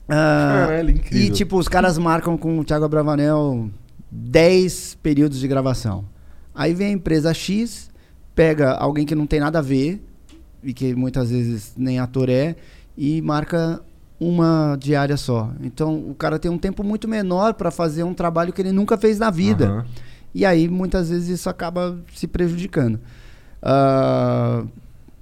ah, 0.10 0.66
Caralho, 0.68 0.90
incrível. 0.92 1.28
e 1.28 1.30
tipo, 1.32 1.58
os 1.58 1.68
caras 1.68 1.98
marcam 1.98 2.38
com 2.38 2.58
o 2.60 2.64
Thiago 2.64 2.88
Bravanel 2.90 3.70
10 4.12 4.96
períodos 5.04 5.40
de 5.40 5.48
gravação. 5.48 6.04
Aí 6.60 6.74
vem 6.74 6.88
a 6.88 6.92
empresa 6.92 7.34
X, 7.34 7.90
pega 8.36 8.74
alguém 8.74 9.06
que 9.06 9.16
não 9.16 9.26
tem 9.26 9.40
nada 9.40 9.60
a 9.60 9.62
ver, 9.62 10.04
e 10.62 10.74
que 10.74 10.94
muitas 10.94 11.30
vezes 11.32 11.72
nem 11.78 12.00
ator 12.00 12.28
é, 12.28 12.58
e 12.98 13.22
marca 13.22 13.82
uma 14.20 14.76
diária 14.78 15.16
só. 15.16 15.54
Então 15.64 15.98
o 16.10 16.14
cara 16.14 16.38
tem 16.38 16.52
um 16.52 16.58
tempo 16.58 16.84
muito 16.84 17.08
menor 17.08 17.54
para 17.54 17.72
fazer 17.72 18.04
um 18.04 18.14
trabalho 18.14 18.52
que 18.52 18.62
ele 18.62 18.74
nunca 18.74 18.98
fez 18.98 19.18
na 19.18 19.30
vida. 19.30 19.70
Aham. 19.70 19.86
E 20.36 20.46
aí, 20.46 20.68
muitas 20.68 21.10
vezes, 21.10 21.30
isso 21.30 21.50
acaba 21.50 21.98
se 22.14 22.28
prejudicando. 22.28 23.00
Ah, 23.62 24.66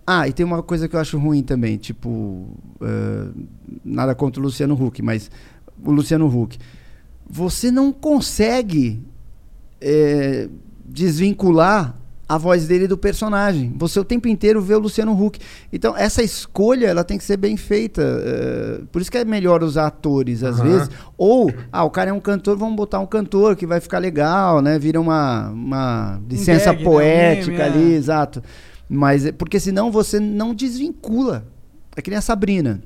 ah, 0.08 0.28
e 0.28 0.34
tem 0.34 0.44
uma 0.44 0.64
coisa 0.64 0.88
que 0.88 0.96
eu 0.96 1.00
acho 1.00 1.20
ruim 1.20 1.44
também, 1.44 1.78
tipo, 1.78 2.48
ah, 2.82 3.30
nada 3.86 4.16
contra 4.16 4.42
o 4.42 4.44
Luciano 4.44 4.74
Huck, 4.74 5.04
mas 5.04 5.30
o 5.86 5.92
Luciano 5.92 6.26
Huck. 6.26 6.58
Você 7.30 7.70
não 7.70 7.94
consegue 7.94 9.04
eh, 9.80 10.50
desvincular 10.88 11.96
a 12.30 12.38
voz 12.38 12.68
dele 12.68 12.88
do 12.90 12.98
personagem. 12.98 13.74
Você 13.78 13.98
o 14.00 14.04
tempo 14.04 14.28
inteiro 14.28 14.62
vê 14.62 14.76
o 14.76 14.80
Luciano 14.80 15.14
Huck. 15.14 15.40
Então, 15.72 15.96
essa 15.96 16.22
escolha 16.22 16.88
ela 16.88 17.02
tem 17.04 17.18
que 17.18 17.24
ser 17.24 17.38
bem 17.38 17.56
feita. 17.56 18.02
eh, 18.04 18.82
por 18.92 19.02
isso 19.02 19.10
que 19.10 19.18
é 19.18 19.24
melhor 19.24 19.64
usar 19.64 19.88
atores, 19.88 20.44
às 20.44 20.60
Aham. 20.60 20.70
vezes. 20.70 20.90
Ou, 21.18 21.50
ah, 21.72 21.86
o 21.86 21.90
cara 21.90 22.10
é 22.10 22.14
um 22.14 22.20
cantor, 22.20 22.58
vamos 22.58 22.76
botar 22.76 23.00
um 23.00 23.06
cantor 23.06 23.56
que 23.56 23.66
vai 23.66 23.80
ficar 23.80 24.00
legal, 24.00 24.62
né? 24.62 24.78
Vira 24.78 25.00
uma, 25.00 25.50
uma 25.52 26.20
licença 26.30 26.74
né? 26.74 26.84
Poética 26.84 27.52
meme, 27.52 27.62
ali, 27.62 27.94
é. 27.94 27.96
exato. 27.96 28.44
Mas, 28.90 29.26
é- 29.26 29.32
porque 29.32 29.58
senão 29.58 29.90
você 29.90 30.20
não 30.20 30.54
desvincula. 30.54 31.46
É 31.96 32.02
que 32.02 32.10
nem 32.10 32.18
a 32.20 32.22
Sabrina. 32.22 32.82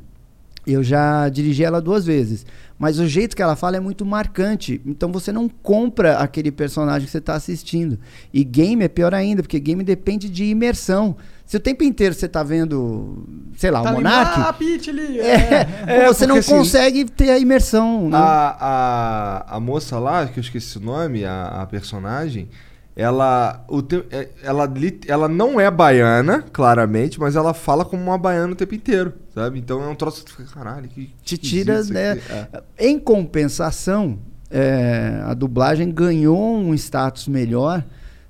Eu 0.67 0.83
já 0.83 1.27
dirigi 1.29 1.63
ela 1.63 1.81
duas 1.81 2.05
vezes. 2.05 2.45
Mas 2.81 2.97
o 2.97 3.07
jeito 3.07 3.35
que 3.35 3.43
ela 3.43 3.55
fala 3.55 3.77
é 3.77 3.79
muito 3.79 4.03
marcante. 4.03 4.81
Então 4.83 5.11
você 5.11 5.31
não 5.31 5.47
compra 5.47 6.17
aquele 6.17 6.51
personagem 6.51 7.05
que 7.05 7.11
você 7.11 7.19
está 7.19 7.35
assistindo. 7.35 7.99
E 8.33 8.43
game 8.43 8.83
é 8.83 8.87
pior 8.87 9.13
ainda, 9.13 9.43
porque 9.43 9.59
game 9.59 9.83
depende 9.83 10.27
de 10.27 10.45
imersão. 10.45 11.15
Se 11.45 11.55
o 11.55 11.59
tempo 11.59 11.83
inteiro 11.83 12.15
você 12.15 12.27
tá 12.27 12.41
vendo, 12.41 13.23
sei 13.55 13.69
lá, 13.69 13.83
Tá 13.83 13.91
o 13.91 13.93
Monark, 13.93 14.33
Ah, 14.35 14.51
Pete 14.53 14.89
ali. 14.89 15.19
é, 15.19 15.67
é. 15.85 16.05
pô, 16.07 16.07
você 16.11 16.25
não 16.25 16.37
assim, 16.37 16.57
consegue 16.57 17.05
ter 17.05 17.29
a 17.29 17.37
imersão. 17.37 18.09
Né? 18.09 18.17
A, 18.17 18.57
a, 19.47 19.57
a 19.57 19.59
moça 19.59 19.99
lá, 19.99 20.25
que 20.25 20.39
eu 20.39 20.41
esqueci 20.41 20.79
o 20.79 20.81
nome, 20.81 21.23
a, 21.23 21.61
a 21.61 21.67
personagem, 21.67 22.49
ela, 22.95 23.63
o 23.69 23.81
te, 23.81 24.03
é- 24.11 24.29
ela, 24.43 24.69
ela 25.07 25.27
não 25.27 25.59
é 25.59 25.69
baiana, 25.71 26.43
claramente, 26.51 27.19
mas 27.19 27.35
ela 27.35 27.53
fala 27.53 27.85
como 27.85 28.03
uma 28.03 28.17
baiana 28.17 28.53
o 28.53 28.55
tempo 28.55 28.75
inteiro, 28.75 29.13
sabe? 29.33 29.59
Então 29.59 29.81
é 29.81 29.87
um 29.87 29.95
troço 29.95 30.25
que 30.25 30.43
caralho, 30.53 30.87
que. 30.89 31.13
Te 31.23 31.37
tira, 31.37 31.75
né? 31.75 32.17
isso 32.17 32.31
aqui." 32.33 32.57
É. 32.77 32.89
Em 32.89 32.99
compensação, 32.99 34.19
é, 34.49 35.21
a 35.25 35.33
dublagem 35.33 35.89
ganhou 35.89 36.57
um 36.57 36.73
status 36.73 37.27
melhor 37.27 37.83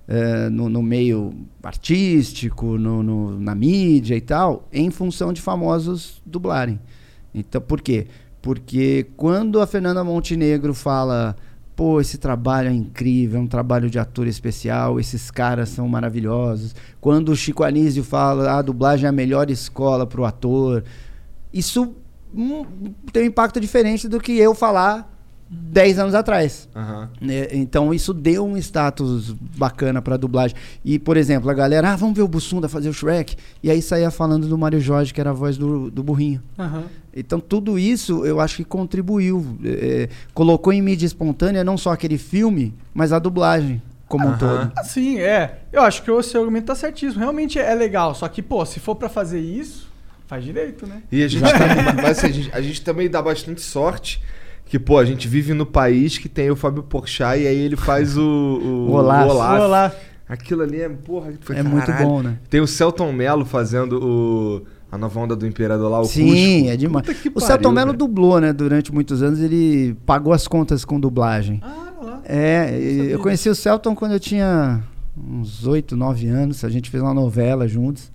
é, 0.08 0.50
no, 0.50 0.68
no 0.70 0.82
meio 0.84 1.34
artístico, 1.64 2.78
no, 2.78 3.02
no- 3.02 3.40
na 3.40 3.56
mídia 3.56 4.16
e 4.16 4.22
tal, 4.22 4.68
em 4.72 4.90
função 4.92 5.32
de 5.34 5.42
famosos 5.42 6.22
dublarem. 6.26 6.80
Então, 7.34 7.62
por 7.62 7.82
quê? 7.82 8.08
Porque 8.42 9.08
quando 9.16 9.62
a 9.62 9.68
Fernanda 9.68 10.04
Montenegro 10.04 10.74
fala, 10.74 11.36
pô, 11.82 12.00
esse 12.00 12.20
trabalho 12.20 12.70
é 12.70 12.72
incrível, 12.72 13.40
é 13.40 13.44
um 13.44 13.48
trabalho 13.48 13.90
de 13.90 13.98
ator 13.98 14.28
especial, 14.28 15.00
esses 15.00 15.32
caras 15.32 15.68
são 15.70 15.88
maravilhosos. 15.88 16.76
Quando 17.00 17.30
o 17.30 17.36
Chico 17.36 17.64
Anísio 17.64 18.04
fala, 18.04 18.52
"Ah, 18.52 18.60
a 18.60 18.62
dublagem 18.62 19.08
é 19.08 19.10
a 19.10 19.12
melhor 19.12 19.50
escola 19.50 20.06
para 20.06 20.22
o 20.22 20.26
ator, 20.26 20.84
isso 21.52 21.96
hum, 22.36 22.64
tem 23.12 23.24
um 23.24 23.26
impacto 23.26 23.60
diferente 23.60 24.08
do 24.08 24.20
que 24.20 24.38
eu 24.38 24.54
falar 24.54 25.11
10 25.54 26.00
anos 26.00 26.16
atrás. 26.16 26.70
Aham. 26.74 27.10
né? 27.20 27.48
Então 27.52 27.94
isso 27.94 28.14
deu 28.14 28.46
um 28.46 28.56
status 28.56 29.34
bacana 29.58 30.02
pra 30.02 30.16
dublagem. 30.16 30.56
E, 30.84 30.98
por 30.98 31.18
exemplo, 31.18 31.50
a 31.50 31.54
galera, 31.54 31.92
ah, 31.92 31.96
vamos 31.98 32.16
ver 32.16 32.22
o 32.22 32.28
Bussunda 32.28 32.70
fazer 32.70 32.88
o 32.88 32.94
Shrek. 32.94 33.36
E 33.62 33.70
aí 33.70 33.82
saía 33.82 34.10
falando 34.10 34.48
do 34.48 34.58
Mário 34.58 34.80
Jorge, 34.80 35.14
que 35.14 35.20
era 35.20 35.32
a 35.32 35.34
voz 35.34 35.58
do, 35.58 35.92
do 35.92 36.02
burrinho. 36.02 36.42
Aham. 36.58 36.84
Então 37.14 37.42
tudo 37.42 37.78
isso 37.78 38.26
eu 38.26 38.40
acho 38.40 38.56
que 38.56 38.64
contribuiu. 38.64 39.58
é, 39.66 40.08
colocou 40.34 40.72
em 40.72 40.82
mídia 40.82 41.06
espontânea 41.06 41.62
não 41.62 41.78
só 41.78 41.92
aquele 41.92 42.18
filme, 42.18 42.74
mas 42.94 43.12
a 43.12 43.20
dublagem 43.20 43.82
como 44.08 44.26
um 44.28 44.30
Aham. 44.30 44.38
todo. 44.38 44.72
Assim, 44.78 45.20
é. 45.20 45.60
Eu 45.74 45.82
acho 45.82 46.02
que 46.04 46.10
o 46.12 46.24
seu 46.24 46.40
argumento 46.42 46.68
tá 46.68 46.76
certíssimo. 46.76 47.20
Realmente 47.20 47.60
é 47.60 47.76
legal. 47.76 48.16
Só 48.16 48.28
que, 48.30 48.42
pô, 48.42 48.66
se 48.66 48.80
for 48.80 48.96
pra 48.96 49.10
fazer 49.10 49.40
isso, 49.42 49.90
faz 50.28 50.46
direito, 50.46 50.88
né? 50.88 51.04
E 51.12 51.22
a 51.24 51.28
gente, 51.28 51.44
mas 51.96 52.18
assim, 52.18 52.28
a 52.28 52.32
gente, 52.32 52.52
a 52.54 52.62
gente 52.62 52.82
também 52.82 53.10
dá 53.10 53.22
bastante 53.22 53.60
sorte. 53.60 54.22
Que, 54.72 54.80
pô, 54.80 54.98
a 54.98 55.04
gente 55.04 55.28
vive 55.28 55.54
no 55.54 55.66
país 55.66 56.18
que 56.18 56.30
tem 56.30 56.50
o 56.50 56.56
Fábio 56.56 56.82
Porchat 56.82 57.38
e 57.42 57.46
aí 57.46 57.58
ele 57.58 57.76
faz 57.76 58.18
o, 58.18 58.22
o, 58.64 58.68
O 58.90 58.92
Olaf. 58.94 59.30
Olaf. 59.30 59.62
Olá. 59.62 59.92
Aquilo 60.30 60.62
ali 60.62 60.80
é, 60.80 60.88
porra, 60.88 61.34
foi, 61.42 61.58
É 61.58 61.62
muito 61.62 61.88
caralho. 61.88 62.08
bom, 62.08 62.24
né? 62.24 62.38
Tem 62.50 62.62
o 62.62 62.66
Celton 62.68 63.12
Mello 63.12 63.44
fazendo 63.44 64.00
o, 64.02 64.62
a 64.90 64.98
nova 64.98 65.20
onda 65.20 65.36
do 65.36 65.46
Imperador 65.46 65.92
lá, 65.92 66.00
o 66.00 66.06
Sim, 66.06 66.24
Cusco. 66.62 66.70
é 66.70 66.78
demais. 66.78 67.06
Puta 67.06 67.20
que 67.20 67.28
O 67.28 67.32
pariu, 67.34 67.48
Celton 67.48 67.72
Mello 67.74 67.92
dublou, 67.92 68.40
né? 68.40 68.54
Durante 68.54 68.94
muitos 68.94 69.22
anos 69.22 69.42
ele 69.42 69.94
pagou 70.06 70.32
as 70.32 70.48
contas 70.48 70.86
com 70.86 70.98
dublagem. 70.98 71.60
Ah, 71.62 71.92
lá. 72.02 72.22
É, 72.24 72.68
sabia. 72.68 73.04
eu 73.12 73.20
conheci 73.20 73.50
o 73.50 73.56
Celton 73.56 73.94
quando 73.94 74.14
eu 74.14 74.22
tinha 74.22 74.82
uns 75.18 75.68
8, 75.68 75.98
9 75.98 76.28
anos. 76.30 76.64
A 76.64 76.70
gente 76.70 76.90
fez 76.90 77.04
uma 77.04 77.14
novela 77.14 77.68
juntos 77.68 78.10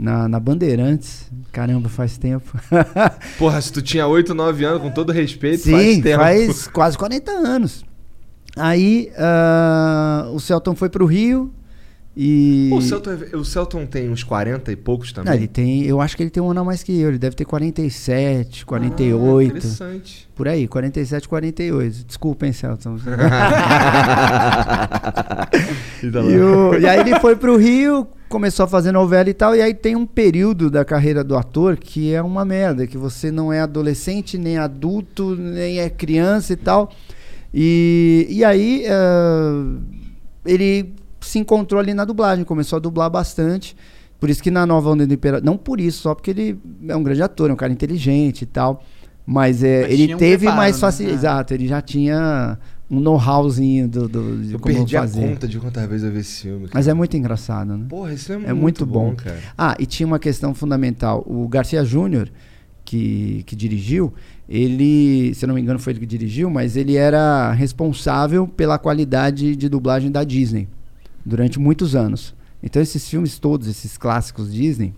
na, 0.00 0.26
na 0.28 0.40
Bandeirantes. 0.40 1.30
Caramba, 1.52 1.88
faz 1.88 2.16
tempo. 2.16 2.56
Porra, 3.38 3.60
se 3.60 3.72
tu 3.72 3.82
tinha 3.82 4.06
8, 4.06 4.34
9 4.34 4.64
anos, 4.64 4.80
com 4.82 4.90
todo 4.90 5.12
respeito, 5.12 5.70
faz 5.70 5.94
Sim, 5.96 6.00
tempo. 6.02 6.18
faz 6.22 6.66
quase 6.68 6.96
40 6.98 7.30
anos. 7.30 7.84
Aí 8.56 9.10
ah, 9.16 10.28
o 10.32 10.40
Celton 10.40 10.74
foi 10.74 10.88
pro 10.88 11.06
Rio 11.06 11.52
e. 12.16 12.68
O 12.72 12.80
Celton, 12.82 13.10
é- 13.32 13.36
o 13.36 13.44
Celton 13.44 13.86
tem 13.86 14.10
uns 14.10 14.24
40 14.24 14.72
e 14.72 14.76
poucos 14.76 15.12
também. 15.12 15.30
Não, 15.30 15.38
ele 15.38 15.46
tem. 15.46 15.84
Eu 15.84 16.00
acho 16.00 16.16
que 16.16 16.22
ele 16.24 16.30
tem 16.30 16.42
um 16.42 16.50
ano 16.50 16.60
a 16.60 16.64
mais 16.64 16.82
que 16.82 16.98
eu. 17.00 17.08
Ele 17.10 17.18
deve 17.18 17.36
ter 17.36 17.44
47, 17.44 18.62
Ah, 18.62 18.66
48. 18.66 19.48
interessante. 19.56 20.28
por 20.34 20.48
aí, 20.48 20.66
47, 20.66 21.28
48. 21.28 22.04
Desculpem, 22.06 22.52
Celton. 22.52 22.96
E, 26.02 26.38
o- 26.38 26.74
e 26.78 26.86
aí 26.88 27.00
ele 27.00 27.18
foi 27.20 27.36
pro 27.36 27.56
Rio, 27.56 28.06
começou 28.30 28.64
a 28.64 28.68
fazer 28.68 28.92
novela 28.92 29.28
e 29.28 29.34
tal, 29.34 29.56
e 29.56 29.60
aí 29.60 29.74
tem 29.74 29.96
um 29.96 30.06
período 30.06 30.70
da 30.70 30.84
carreira 30.84 31.24
do 31.24 31.36
ator 31.36 31.76
que 31.76 32.14
é 32.14 32.22
uma 32.22 32.44
merda, 32.44 32.86
que 32.86 32.96
você 32.96 33.30
não 33.30 33.52
é 33.52 33.60
adolescente, 33.60 34.38
nem 34.38 34.56
adulto, 34.56 35.34
nem 35.34 35.80
é 35.80 35.90
criança 35.90 36.52
e 36.52 36.56
tal. 36.56 36.92
E, 37.52 38.28
e 38.30 38.44
aí 38.44 38.84
eh, 38.86 39.64
ele 40.46 40.94
se 41.20 41.40
encontrou 41.40 41.80
ali 41.80 41.92
na 41.92 42.04
dublagem, 42.04 42.44
começou 42.44 42.76
a 42.76 42.80
dublar 42.80 43.10
bastante. 43.10 43.76
Por 44.20 44.30
isso 44.30 44.40
que 44.40 44.50
na 44.50 44.64
Nova 44.64 44.90
Onda 44.90 45.04
do 45.04 45.12
Imperador, 45.12 45.44
não 45.44 45.56
por 45.56 45.80
isso, 45.80 46.02
só 46.02 46.14
porque 46.14 46.30
ele 46.30 46.58
é 46.86 46.94
um 46.94 47.02
grande 47.02 47.22
ator, 47.22 47.50
é 47.50 47.52
um 47.52 47.56
cara 47.56 47.72
inteligente 47.72 48.42
e 48.42 48.46
tal. 48.46 48.84
Mas, 49.26 49.64
é, 49.64 49.82
Mas 49.82 49.92
ele 49.92 50.14
um 50.14 50.18
teve 50.18 50.38
preparo, 50.38 50.56
mais 50.56 50.76
né? 50.76 50.80
facilidade. 50.80 51.16
É. 51.16 51.20
Exato, 51.20 51.54
ele 51.54 51.66
já 51.66 51.82
tinha 51.82 52.58
um 52.90 52.98
know-howzinho 52.98 53.88
do, 53.88 54.08
do, 54.08 54.42
de 54.42 54.52
Eu 54.54 54.58
como 54.58 54.74
perdi 54.74 54.96
fazer. 54.96 55.24
a 55.24 55.28
conta 55.28 55.46
de 55.46 55.60
quantas 55.60 55.88
vezes 55.88 56.04
eu 56.06 56.12
vi 56.12 56.18
esse 56.18 56.42
filme. 56.42 56.62
Mas 56.62 56.86
cara. 56.86 56.90
é 56.90 56.94
muito 56.94 57.16
engraçado, 57.16 57.76
né? 57.76 57.86
Porra, 57.88 58.12
isso 58.12 58.32
é, 58.32 58.36
É 58.46 58.52
muito 58.52 58.84
bom. 58.84 59.14
cara. 59.14 59.38
Ah, 59.56 59.76
e 59.78 59.86
tinha 59.86 60.06
uma 60.06 60.18
questão 60.18 60.52
fundamental. 60.54 61.24
O 61.26 61.46
Garcia 61.46 61.84
Júnior, 61.84 62.28
que, 62.84 63.44
que 63.46 63.54
dirigiu, 63.54 64.12
ele, 64.48 65.32
se 65.34 65.46
não 65.46 65.54
me 65.54 65.60
engano, 65.60 65.78
foi 65.78 65.92
ele 65.92 66.00
que 66.00 66.06
dirigiu, 66.06 66.50
mas 66.50 66.76
ele 66.76 66.96
era 66.96 67.52
responsável 67.52 68.48
pela 68.48 68.76
qualidade 68.78 69.54
de 69.54 69.68
dublagem 69.68 70.10
da 70.10 70.24
Disney 70.24 70.66
durante 71.24 71.60
muitos 71.60 71.94
anos. 71.94 72.34
Então, 72.60 72.82
esses 72.82 73.08
filmes 73.08 73.38
todos, 73.38 73.68
esses 73.68 73.96
clássicos 73.96 74.52
Disney, 74.52 74.92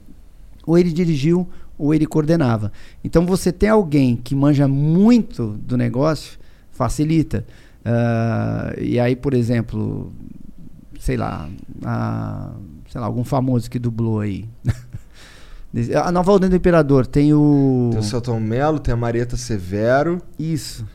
ou 0.66 0.78
ele 0.78 0.90
dirigiu 0.90 1.46
ou 1.78 1.92
ele 1.92 2.06
coordenava. 2.06 2.72
Então, 3.04 3.26
você 3.26 3.52
tem 3.52 3.68
alguém 3.68 4.16
que 4.16 4.34
manja 4.34 4.66
muito 4.66 5.58
do 5.66 5.76
negócio, 5.76 6.38
facilita. 6.70 7.44
Ah, 7.84 8.72
e 8.78 8.98
aí, 9.00 9.16
por 9.16 9.34
exemplo, 9.34 10.12
sei 11.00 11.16
lá, 11.16 11.48
a- 11.84 12.52
sei 12.88 13.00
lá, 13.00 13.06
algum 13.06 13.24
famoso 13.24 13.70
que 13.70 13.78
dublou 13.78 14.20
aí. 14.20 14.44
A 16.04 16.12
Nova 16.12 16.32
Ordem 16.32 16.50
do 16.50 16.56
Imperador 16.56 17.06
tem 17.06 17.32
o. 17.32 17.88
Tem 17.92 18.00
o 18.00 18.02
Celton 18.02 18.38
Mello, 18.38 18.78
tem 18.78 18.92
a 18.92 18.96
Marieta 18.96 19.38
Severo, 19.38 20.20
Isso. 20.38 20.86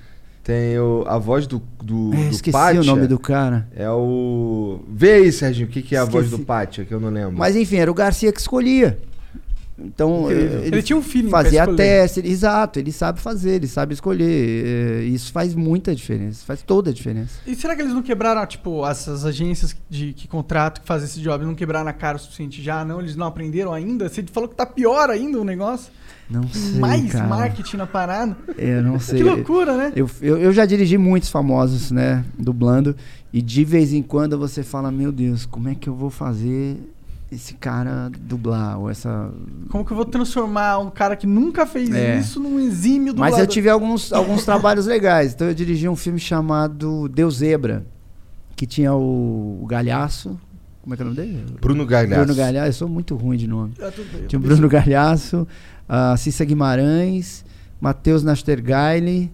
tem 0.43 0.77
o, 0.77 1.03
a 1.07 1.17
voz 1.17 1.47
do, 1.47 1.59
do, 1.83 2.13
É, 2.13 2.25
do 2.27 2.35
esqueci 2.35 2.51
Pátia. 2.51 2.81
o 2.81 2.83
nome 2.83 3.07
do 3.07 3.17
cara. 3.17 3.67
É 3.75 3.89
o. 3.89 4.79
Vê 4.87 5.13
aí, 5.13 5.31
Serginho, 5.31 5.67
o 5.67 5.71
que, 5.71 5.81
que 5.81 5.95
é 5.95 5.97
a 5.99 6.05
voz 6.05 6.25
Esqueci. 6.25 6.43
do 6.43 6.45
Pátia, 6.45 6.85
que 6.85 6.93
eu 6.93 6.99
não 6.99 7.09
lembro. 7.09 7.35
Mas 7.35 7.55
enfim, 7.55 7.77
era 7.77 7.89
o 7.89 7.93
Garcia 7.95 8.31
que 8.31 8.39
escolhia. 8.39 8.99
Então, 9.79 10.23
Incrível. 10.31 10.59
eh, 10.63 10.67
Ele, 10.67 10.81
tinha 10.81 10.97
um 10.97 11.03
pra 11.03 11.29
fazia 11.43 11.67
teste, 11.67 12.19
ele- 12.19 12.29
exato, 12.31 12.79
ele 12.79 12.91
sabe 12.91 13.21
fazer, 13.21 13.51
ele 13.51 13.67
sabe 13.67 13.93
escolher. 13.93 14.25
eh, 14.65 15.03
Isso 15.03 15.31
faz 15.31 15.53
muita 15.53 15.93
diferença, 15.93 16.43
faz 16.45 16.63
toda 16.63 16.89
a 16.89 16.93
diferença. 16.93 17.39
E 17.45 17.53
será 17.55 17.75
que 17.75 17.83
eles 17.83 17.93
não 17.93 18.01
quebraram, 18.01 18.43
tipo, 18.47 18.83
essas 18.87 19.23
agências 19.23 19.75
de, 19.87 20.13
que 20.13 20.27
contratam, 20.27 20.81
que 20.81 20.87
fazem 20.87 21.05
esse 21.07 21.19
job, 21.21 21.45
não 21.45 21.53
quebraram 21.53 21.87
a 21.87 21.93
cara 21.93 22.17
o 22.17 22.19
suficiente 22.19 22.59
já? 22.61 22.83
Não? 22.83 22.99
Eles 22.99 23.15
não 23.15 23.27
aprenderam 23.27 23.71
ainda? 23.71 24.09
Você 24.09 24.23
falou 24.31 24.49
que 24.49 24.55
tá 24.55 24.65
pior 24.65 25.11
ainda 25.11 25.39
o 25.39 25.43
negócio? 25.43 25.91
Não 26.29 26.47
sei. 26.49 26.79
Mais 26.79 27.11
cara. 27.11 27.27
marketing 27.27 27.77
na 27.77 27.87
parada? 27.87 28.35
Eu 28.57 28.81
não 28.81 28.99
sei. 28.99 29.19
Que 29.19 29.23
loucura, 29.23 29.77
né? 29.77 29.93
Eu, 29.95 30.09
eu, 30.21 30.37
eu 30.39 30.51
já 30.51 30.65
dirigi 30.65 30.97
muitos 30.97 31.29
famosos, 31.29 31.91
né, 31.91 32.25
dublando, 32.37 32.95
e 33.31 33.41
de 33.43 33.63
vez 33.63 33.93
em 33.93 34.01
quando 34.01 34.37
você 34.39 34.63
fala, 34.63 34.91
meu 34.91 35.11
Deus, 35.11 35.45
como 35.45 35.69
é 35.69 35.75
que 35.75 35.87
eu 35.87 35.93
vou 35.95 36.09
fazer 36.09 36.77
esse 37.31 37.55
cara 37.55 38.09
dublar, 38.21 38.79
ou 38.79 38.89
essa... 38.89 39.29
Como 39.69 39.83
que 39.83 39.91
eu 39.91 39.95
vou 39.97 40.05
transformar 40.05 40.79
um 40.79 40.89
cara 40.89 41.15
que 41.15 41.27
nunca 41.27 41.65
fez 41.65 41.93
É. 41.93 42.17
isso 42.17 42.39
num 42.39 42.59
exímio 42.59 43.13
dublador? 43.13 43.31
Mas 43.31 43.39
eu 43.39 43.45
tive 43.47 43.69
alguns, 43.69 44.13
alguns 44.13 44.45
trabalhos 44.45 44.85
legais. 44.85 45.33
Então 45.33 45.47
eu 45.47 45.53
dirigi 45.53 45.89
um 45.89 45.95
filme 45.95 46.19
chamado 46.19 47.09
Deus 47.09 47.37
Zebra, 47.37 47.85
que 48.55 48.65
tinha 48.65 48.93
o, 48.93 49.59
o 49.61 49.65
Galhaço. 49.67 50.39
Como 50.81 50.93
é 50.93 50.95
que 50.97 51.03
é 51.03 51.05
o 51.05 51.09
nome 51.09 51.17
dele? 51.21 51.45
Bruno 51.59 51.85
Galhaço. 51.85 52.23
Bruno 52.23 52.35
Galhaço. 52.35 52.67
Eu 52.69 52.73
sou 52.73 52.87
muito 52.87 53.13
ruim 53.15 53.37
de 53.37 53.45
nome. 53.47 53.73
Ah, 53.81 53.91
bem. 54.13 54.27
Tinha 54.27 54.39
o 54.39 54.41
Bruno 54.41 54.69
Galhaço, 54.69 55.45
a 55.87 56.15
Cissa 56.15 56.45
Guimarães, 56.45 57.43
Matheus 57.81 58.23
Nastergaile, 58.23 59.29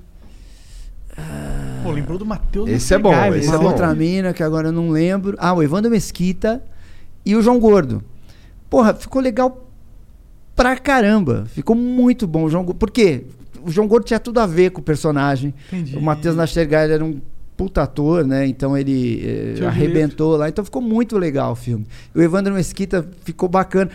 Pô, 1.83 1.91
lembrou 1.91 2.17
do 2.17 2.25
Matheus 2.25 2.69
Esse 2.69 2.93
é 2.93 2.97
bom, 2.97 3.13
esse 3.35 3.53
é 3.53 3.57
bom. 3.57 3.65
outra 3.65 3.93
mina 3.93 4.33
que 4.33 4.41
agora 4.41 4.69
eu 4.69 4.71
não 4.71 4.89
lembro. 4.89 5.35
Ah, 5.37 5.53
o 5.53 5.61
Evandro 5.61 5.91
Mesquita 5.91 6.63
e 7.25 7.35
o 7.35 7.41
João 7.41 7.59
Gordo. 7.59 8.03
Porra, 8.69 8.93
ficou 8.93 9.21
legal 9.21 9.67
pra 10.55 10.75
caramba. 10.77 11.45
Ficou 11.47 11.75
muito 11.75 12.27
bom 12.27 12.43
o 12.45 12.49
João 12.49 12.63
Gordo. 12.63 12.77
Por 12.77 12.91
quê? 12.91 13.25
O 13.65 13.71
João 13.71 13.87
Gordo 13.87 14.05
tinha 14.05 14.19
tudo 14.19 14.39
a 14.39 14.45
ver 14.45 14.71
com 14.71 14.81
o 14.81 14.83
personagem. 14.83 15.53
Entendi. 15.71 15.95
O 15.97 16.01
Matheus 16.01 16.35
Nastergail 16.35 16.91
era 16.91 17.03
um 17.05 17.21
puta 17.55 17.83
ator, 17.83 18.25
né? 18.25 18.45
Então 18.47 18.77
ele 18.77 19.55
eh, 19.59 19.65
arrebentou 19.65 20.35
lá. 20.35 20.49
Então 20.49 20.65
ficou 20.65 20.81
muito 20.81 21.17
legal 21.17 21.51
o 21.53 21.55
filme. 21.55 21.85
O 22.13 22.21
Evandro 22.21 22.53
Mesquita 22.53 23.07
ficou 23.23 23.47
bacana. 23.47 23.89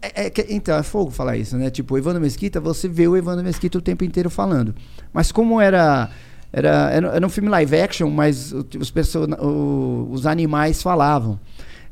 É- 0.00 0.26
é 0.28 0.32
então, 0.50 0.76
é 0.76 0.82
fogo 0.84 1.10
falar 1.10 1.36
isso, 1.36 1.56
né? 1.56 1.70
Tipo, 1.70 1.94
o 1.94 1.98
Evandro 1.98 2.20
Mesquita, 2.20 2.60
você 2.60 2.86
vê 2.86 3.08
o 3.08 3.16
Evandro 3.16 3.42
Mesquita 3.44 3.78
o 3.78 3.80
tempo 3.82 4.04
inteiro 4.04 4.30
falando. 4.30 4.74
Mas 5.12 5.32
como 5.32 5.60
era. 5.60 6.10
Era, 6.50 6.90
era, 6.92 7.26
um 7.26 7.28
filme 7.28 7.48
live 7.50 7.76
action, 7.78 8.08
mas 8.08 8.54
os, 8.80 8.90
perso- 8.90 9.26
o- 9.38 10.08
os 10.12 10.24
animais 10.26 10.80
falavam. 10.82 11.38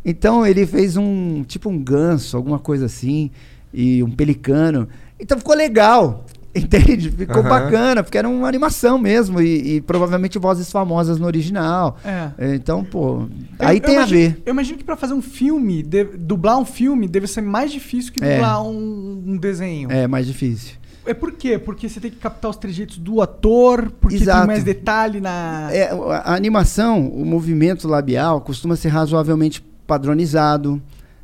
Então 0.09 0.47
ele 0.47 0.65
fez 0.65 0.97
um. 0.97 1.43
Tipo 1.43 1.69
um 1.69 1.77
ganso, 1.79 2.37
alguma 2.37 2.59
coisa 2.61 2.87
assim. 2.87 3.31
E 3.75 4.03
um 4.05 4.11
pelicano. 4.11 4.89
Então 5.19 5.37
ficou 5.37 5.55
legal. 5.57 6.25
Entende? 6.57 7.11
Ficou 7.11 7.41
Aham. 7.43 7.49
bacana, 7.51 8.03
porque 8.03 8.17
era 8.17 8.27
uma 8.27 8.49
animação 8.49 8.97
mesmo. 8.97 9.43
E, 9.43 9.77
e 9.77 9.81
provavelmente 9.83 10.39
vozes 10.39 10.71
famosas 10.73 11.19
no 11.19 11.27
original. 11.27 11.99
É. 12.03 12.55
Então, 12.55 12.83
pô. 12.83 13.25
Eu- 13.25 13.29
Aí 13.59 13.77
eu 13.77 13.83
tem 13.83 13.91
a 13.97 13.99
imagino- 13.99 14.21
ver. 14.21 14.43
Eu 14.47 14.53
imagino 14.53 14.79
que 14.79 14.85
pra 14.85 14.97
fazer 14.97 15.13
um 15.13 15.21
filme, 15.21 15.83
de- 15.83 16.05
dublar 16.17 16.57
um 16.59 16.65
filme 16.65 17.07
deve 17.09 17.27
ser 17.27 17.43
mais 17.43 17.71
difícil 17.71 18.11
que 18.13 18.25
É. 18.25 18.35
dublar 18.37 18.63
um, 18.65 19.23
um 19.27 19.37
desenho. 19.37 19.91
É 19.93 20.07
mais 20.07 20.27
difícil. 20.27 20.77
É 21.05 21.13
por 21.15 21.31
quê? 21.33 21.57
Porque 21.59 21.89
você 21.89 22.01
tem 22.01 22.11
que 22.11 22.17
captar 22.17 22.51
os 22.51 22.57
trejeitos 22.57 22.97
do 22.99 23.21
ator, 23.21 23.93
porque 24.01 24.17
Exato. 24.17 24.39
tem 24.39 24.47
mais 24.47 24.65
detalhe 24.65 25.21
na. 25.21 25.69
É, 25.71 25.91
a 25.91 26.33
a 26.33 26.35
animação, 26.35 27.07
o 27.07 27.25
movimento 27.25 27.87
labial 27.87 28.41
costuma 28.41 28.75
ser 28.77 28.89
razoavelmente 28.89 29.61
padronizado. 29.87 30.81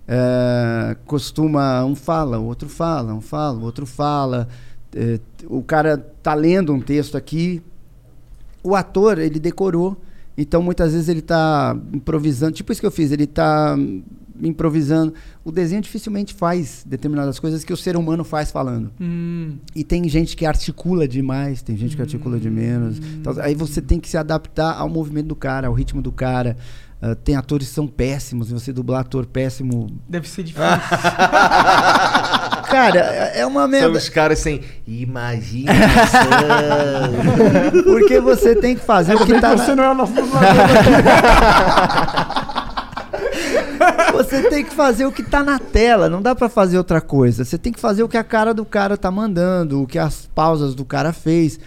é, 0.06 0.96
costuma 1.06 1.84
um 1.84 1.94
fala, 1.94 2.38
o 2.38 2.44
outro 2.44 2.68
fala, 2.68 3.14
um 3.14 3.20
fala, 3.20 3.58
o 3.58 3.62
outro 3.62 3.86
fala. 3.86 4.48
é, 4.94 5.18
o 5.46 5.62
cara 5.62 5.96
tá 5.96 6.34
lendo 6.34 6.72
um 6.72 6.80
texto 6.80 7.16
aqui, 7.16 7.62
o 8.62 8.74
ator 8.74 9.18
ele 9.18 9.38
decorou, 9.40 9.96
então 10.36 10.62
muitas 10.62 10.92
vezes 10.92 11.08
ele 11.08 11.22
tá 11.22 11.76
improvisando, 11.92 12.52
tipo 12.52 12.72
isso 12.72 12.80
que 12.80 12.86
eu 12.86 12.90
fiz, 12.90 13.10
ele 13.12 13.26
tá 13.26 13.76
improvisando. 14.40 15.14
O 15.44 15.52
desenho 15.52 15.80
dificilmente 15.80 16.34
faz 16.34 16.84
determinadas 16.86 17.38
coisas 17.38 17.64
que 17.64 17.72
o 17.72 17.76
ser 17.76 17.96
humano 17.96 18.24
faz 18.24 18.50
falando. 18.50 18.90
Hum, 19.00 19.56
E 19.74 19.84
tem 19.84 20.08
gente 20.08 20.36
que 20.36 20.44
articula 20.44 21.06
demais, 21.06 21.62
tem 21.62 21.76
gente 21.76 21.94
que 21.94 22.02
articula 22.02 22.38
de 22.40 22.50
menos. 22.50 22.98
Então, 22.98 23.34
aí 23.40 23.54
você 23.54 23.80
tem 23.80 24.00
que 24.00 24.08
se 24.08 24.16
adaptar 24.16 24.74
ao 24.78 24.88
movimento 24.88 25.28
do 25.28 25.36
cara, 25.36 25.68
ao 25.68 25.74
ritmo 25.74 26.02
do 26.02 26.10
cara. 26.12 26.56
Ah, 27.04 27.16
tem 27.16 27.34
atores 27.34 27.66
que 27.68 27.74
são 27.74 27.88
péssimos, 27.88 28.48
e 28.48 28.52
você 28.54 28.72
dublar 28.72 29.00
ator 29.00 29.26
péssimo. 29.26 29.88
deve 30.08 30.28
ser 30.28 30.44
difícil. 30.44 30.64
Cara, 32.70 32.98
é 33.00 33.40
é 33.40 33.46
uma 33.46 33.62
São 33.62 33.68
merda. 33.68 33.98
os 33.98 34.08
caras 34.08 34.38
sem 34.38 34.60
imaginação. 34.86 35.72
Porque 37.84 38.20
você 38.20 38.54
tem 38.54 38.76
que 38.76 38.82
fazer 38.84 39.14
o 39.16 39.26
que 39.26 39.38
tá. 39.40 39.56
Você 39.56 39.74
na- 39.74 39.76
não 39.76 39.84
é 39.84 39.90
o 39.90 39.94
nosso. 39.94 40.12
Você 44.12 44.42
tem 44.48 44.64
que 44.64 44.72
fazer 44.74 45.04
o 45.06 45.12
que 45.12 45.22
tá 45.22 45.42
na 45.42 45.58
tela, 45.58 46.08
não 46.08 46.22
dá 46.22 46.34
pra 46.34 46.48
fazer 46.48 46.78
outra 46.78 47.00
coisa. 47.00 47.44
Você 47.44 47.58
tem 47.58 47.72
que 47.72 47.80
fazer 47.80 48.02
o 48.02 48.08
que 48.08 48.16
a 48.16 48.22
cara 48.24 48.54
do 48.54 48.64
cara 48.64 48.96
tá 48.96 49.10
mandando, 49.10 49.82
o 49.82 49.86
que 49.86 49.98
as 49.98 50.26
pausas 50.34 50.74
do 50.74 50.84
cara 50.84 51.12
fez. 51.12 51.58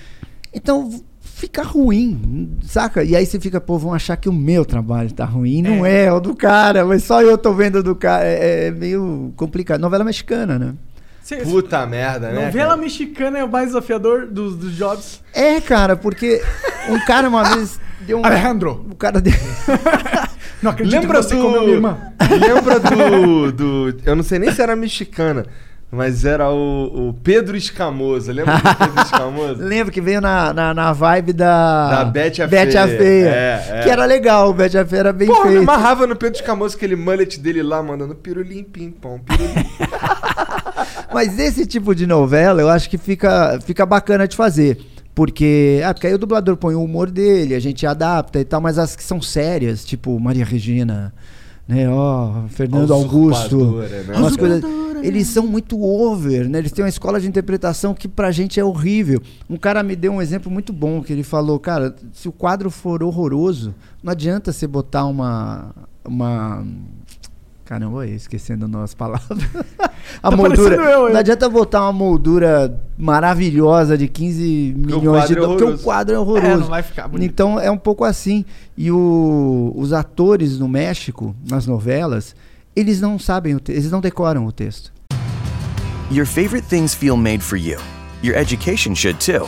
Então 0.53 0.89
fica 1.35 1.61
ruim, 1.63 2.57
saca? 2.63 3.03
E 3.03 3.13
aí 3.13 3.25
você 3.25 3.37
fica, 3.39 3.59
pô, 3.59 3.77
vão 3.77 3.93
achar 3.93 4.15
que 4.15 4.29
o 4.29 4.33
meu 4.33 4.63
trabalho 4.63 5.11
tá 5.11 5.25
ruim. 5.25 5.61
Não 5.61 5.85
é, 5.85 6.05
é 6.05 6.11
o 6.11 6.21
do 6.21 6.33
cara, 6.33 6.85
mas 6.85 7.03
só 7.03 7.21
eu 7.21 7.37
tô 7.37 7.53
vendo 7.53 7.79
o 7.79 7.83
do 7.83 7.93
cara. 7.93 8.23
É, 8.23 8.67
é 8.67 8.71
meio 8.71 9.33
complicado. 9.35 9.81
Novela 9.81 10.05
mexicana, 10.05 10.57
né? 10.57 10.73
Você- 11.21 11.37
Puta 11.37 11.85
merda, 11.85 12.31
né? 12.31 12.45
Novela 12.45 12.69
cara? 12.69 12.81
mexicana 12.81 13.39
é 13.39 13.43
o 13.43 13.51
mais 13.51 13.67
desafiador 13.67 14.27
dos, 14.27 14.55
dos 14.55 14.75
jobs. 14.77 15.21
É, 15.33 15.59
cara, 15.59 15.97
porque 15.97 16.41
um 16.89 16.99
cara 17.05 17.27
uma 17.27 17.43
vez 17.43 17.81
deu 18.01 18.19
um. 18.19 18.25
Alejandro, 18.25 18.85
O 18.89 18.95
cara 18.95 19.19
deu. 19.19 19.33
não 20.63 20.71
acredito 20.71 21.01
Lembra 21.01 21.19
que 21.19 21.25
você 21.25 21.35
do... 21.35 21.41
comeu 21.41 21.61
minha 21.63 21.73
irmã. 21.75 21.97
Lembra 22.29 22.79
do, 22.79 23.51
do... 23.51 23.97
Eu 24.05 24.15
não 24.15 24.23
sei 24.23 24.39
nem 24.39 24.51
se 24.53 24.61
era 24.61 24.73
mexicana, 24.75 25.45
mas 25.95 26.25
era 26.25 26.49
o, 26.51 27.09
o 27.09 27.13
Pedro 27.13 27.55
Escamoso. 27.55 28.31
Lembra 28.31 28.57
do 28.57 28.75
Pedro 28.75 29.01
Escamoso? 29.03 29.63
Lembro 29.63 29.93
que 29.93 30.01
veio 30.01 30.19
na, 30.19 30.53
na, 30.53 30.73
na 30.73 30.91
vibe 30.93 31.33
da. 31.33 31.89
Da 31.89 32.05
Betty 32.05 32.41
a 32.41 32.47
Betty 32.47 32.77
a 32.77 32.87
Feia. 32.87 32.97
Feia. 32.97 33.29
É, 33.29 33.65
é. 33.69 33.83
Que 33.83 33.89
era 33.89 34.05
legal, 34.05 34.49
o 34.49 34.53
Betty 34.53 34.77
a 34.77 34.85
Feia 34.85 34.99
era 34.99 35.13
bem 35.13 35.27
Porra, 35.27 35.43
feito. 35.43 35.61
amarrava 35.61 36.05
no 36.05 36.15
Pedro 36.15 36.39
Escamoso, 36.39 36.75
aquele 36.75 36.95
mullet 36.95 37.39
dele 37.39 37.63
lá, 37.63 37.81
mandando 37.81 38.13
pirulim, 38.13 38.63
pim, 38.63 38.91
pom, 38.91 39.19
pirulim. 39.19 39.53
Mas 41.13 41.39
esse 41.39 41.65
tipo 41.65 41.95
de 41.95 42.05
novela 42.05 42.61
eu 42.61 42.69
acho 42.69 42.89
que 42.89 42.97
fica, 42.97 43.59
fica 43.65 43.85
bacana 43.85 44.27
de 44.27 44.35
fazer. 44.35 44.77
Porque, 45.15 45.81
ah, 45.85 45.93
porque 45.93 46.07
aí 46.07 46.13
o 46.13 46.17
dublador 46.17 46.57
põe 46.57 46.75
o 46.75 46.83
humor 46.83 47.09
dele, 47.09 47.55
a 47.55 47.59
gente 47.59 47.87
adapta 47.87 48.37
e 48.37 48.43
tal, 48.43 48.59
mas 48.59 48.77
as 48.77 48.97
que 48.97 49.03
são 49.03 49.21
sérias, 49.21 49.85
tipo 49.85 50.19
Maria 50.19 50.43
Regina, 50.43 51.13
né, 51.67 51.89
ó, 51.89 52.47
Fernando 52.49 52.93
A 52.93 52.95
Augusto, 52.95 53.57
né? 53.57 54.17
umas 54.17 54.35
coisas, 54.35 54.63
eles 55.01 55.27
são 55.27 55.45
muito 55.45 55.81
over, 55.81 56.47
né? 56.47 56.59
Eles 56.59 56.71
têm 56.71 56.83
uma 56.83 56.89
escola 56.89 57.19
de 57.19 57.27
interpretação 57.27 57.93
que 57.93 58.07
pra 58.07 58.31
gente 58.31 58.59
é 58.59 58.63
horrível. 58.63 59.21
Um 59.49 59.57
cara 59.57 59.83
me 59.83 59.95
deu 59.95 60.13
um 60.13 60.21
exemplo 60.21 60.51
muito 60.51 60.71
bom, 60.71 61.01
que 61.01 61.11
ele 61.11 61.23
falou, 61.23 61.59
cara, 61.59 61.95
se 62.13 62.27
o 62.27 62.31
quadro 62.31 62.69
for 62.69 63.03
horroroso, 63.03 63.73
não 64.03 64.11
adianta 64.11 64.51
você 64.51 64.67
botar 64.67 65.05
uma 65.05 65.73
uma 66.07 66.63
Caramba, 67.65 68.05
esquecendo 68.05 68.77
as 68.77 68.93
palavras. 68.93 69.39
a 70.21 70.29
Tá 70.29 70.37
moldura. 70.37 70.75
eu, 70.75 71.09
não 71.09 71.17
adianta 71.19 71.49
botar 71.49 71.81
uma 71.81 71.91
moldura 71.93 72.79
maravilhosa 72.95 73.97
de 73.97 74.07
15 74.07 74.75
o 74.75 74.79
milhões 74.79 75.27
de 75.27 75.35
quadro 75.35 75.37
é 75.37 75.41
dólares, 75.41 75.63
porque 75.63 75.81
o 75.81 75.83
quadro 75.83 76.13
é 76.13 76.17
É, 76.17 76.19
horroroso. 76.19 76.59
não 76.59 76.67
vai 76.67 76.83
ficar 76.83 77.07
bonito. 77.07 77.31
Então 77.31 77.59
é 77.59 77.71
um 77.71 77.77
pouco 77.77 78.03
assim. 78.03 78.45
E 78.77 78.91
o- 78.91 79.73
os 79.75 79.93
atores 79.93 80.59
no 80.59 80.67
México, 80.67 81.35
nas 81.49 81.65
novelas, 81.65 82.35
eles 82.75 83.01
não 83.01 83.17
sabem, 83.17 83.57
eles 83.67 83.89
não 83.89 83.99
decoram 83.99 84.45
o 84.45 84.51
texto. 84.51 84.93
Your 86.11 86.27
favorite 86.27 86.67
things 86.67 86.93
feel 86.93 87.17
made 87.17 87.39
for 87.43 87.57
you. 87.57 87.79
Your 88.23 88.35
education 88.37 88.93
should 88.93 89.17
too. 89.19 89.47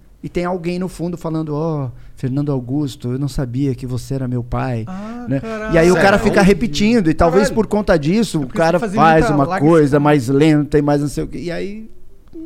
e 0.23 0.29
tem 0.29 0.45
alguém 0.45 0.77
no 0.79 0.87
fundo 0.87 1.17
falando: 1.17 1.55
Ó, 1.55 1.89
Fernando 2.15 2.51
Augusto, 2.51 3.11
eu 3.13 3.19
não 3.19 3.27
sabia 3.27 3.73
que 3.73 3.85
você 3.87 4.13
era 4.15 4.27
meu 4.27 4.43
pai. 4.43 4.85
Ah, 4.87 5.25
né? 5.27 5.39
caralho. 5.39 5.73
E 5.73 5.77
aí 5.77 5.91
o 5.91 5.95
cara 5.95 6.17
Sério? 6.17 6.23
fica 6.25 6.41
repetindo, 6.41 7.09
e 7.09 7.13
talvez 7.13 7.43
Caralho. 7.49 7.55
por 7.55 7.67
conta 7.67 7.97
disso 7.97 8.41
o 8.41 8.47
cara 8.47 8.79
faz 8.79 9.29
uma 9.29 9.59
coisa 9.59 9.99
mais 9.99 10.27
lenta 10.27 10.77
e 10.77 10.81
mais 10.81 11.01
não 11.01 11.07
sei 11.07 11.23
o 11.23 11.27
quê. 11.27 11.39
E 11.39 11.51
aí. 11.51 11.89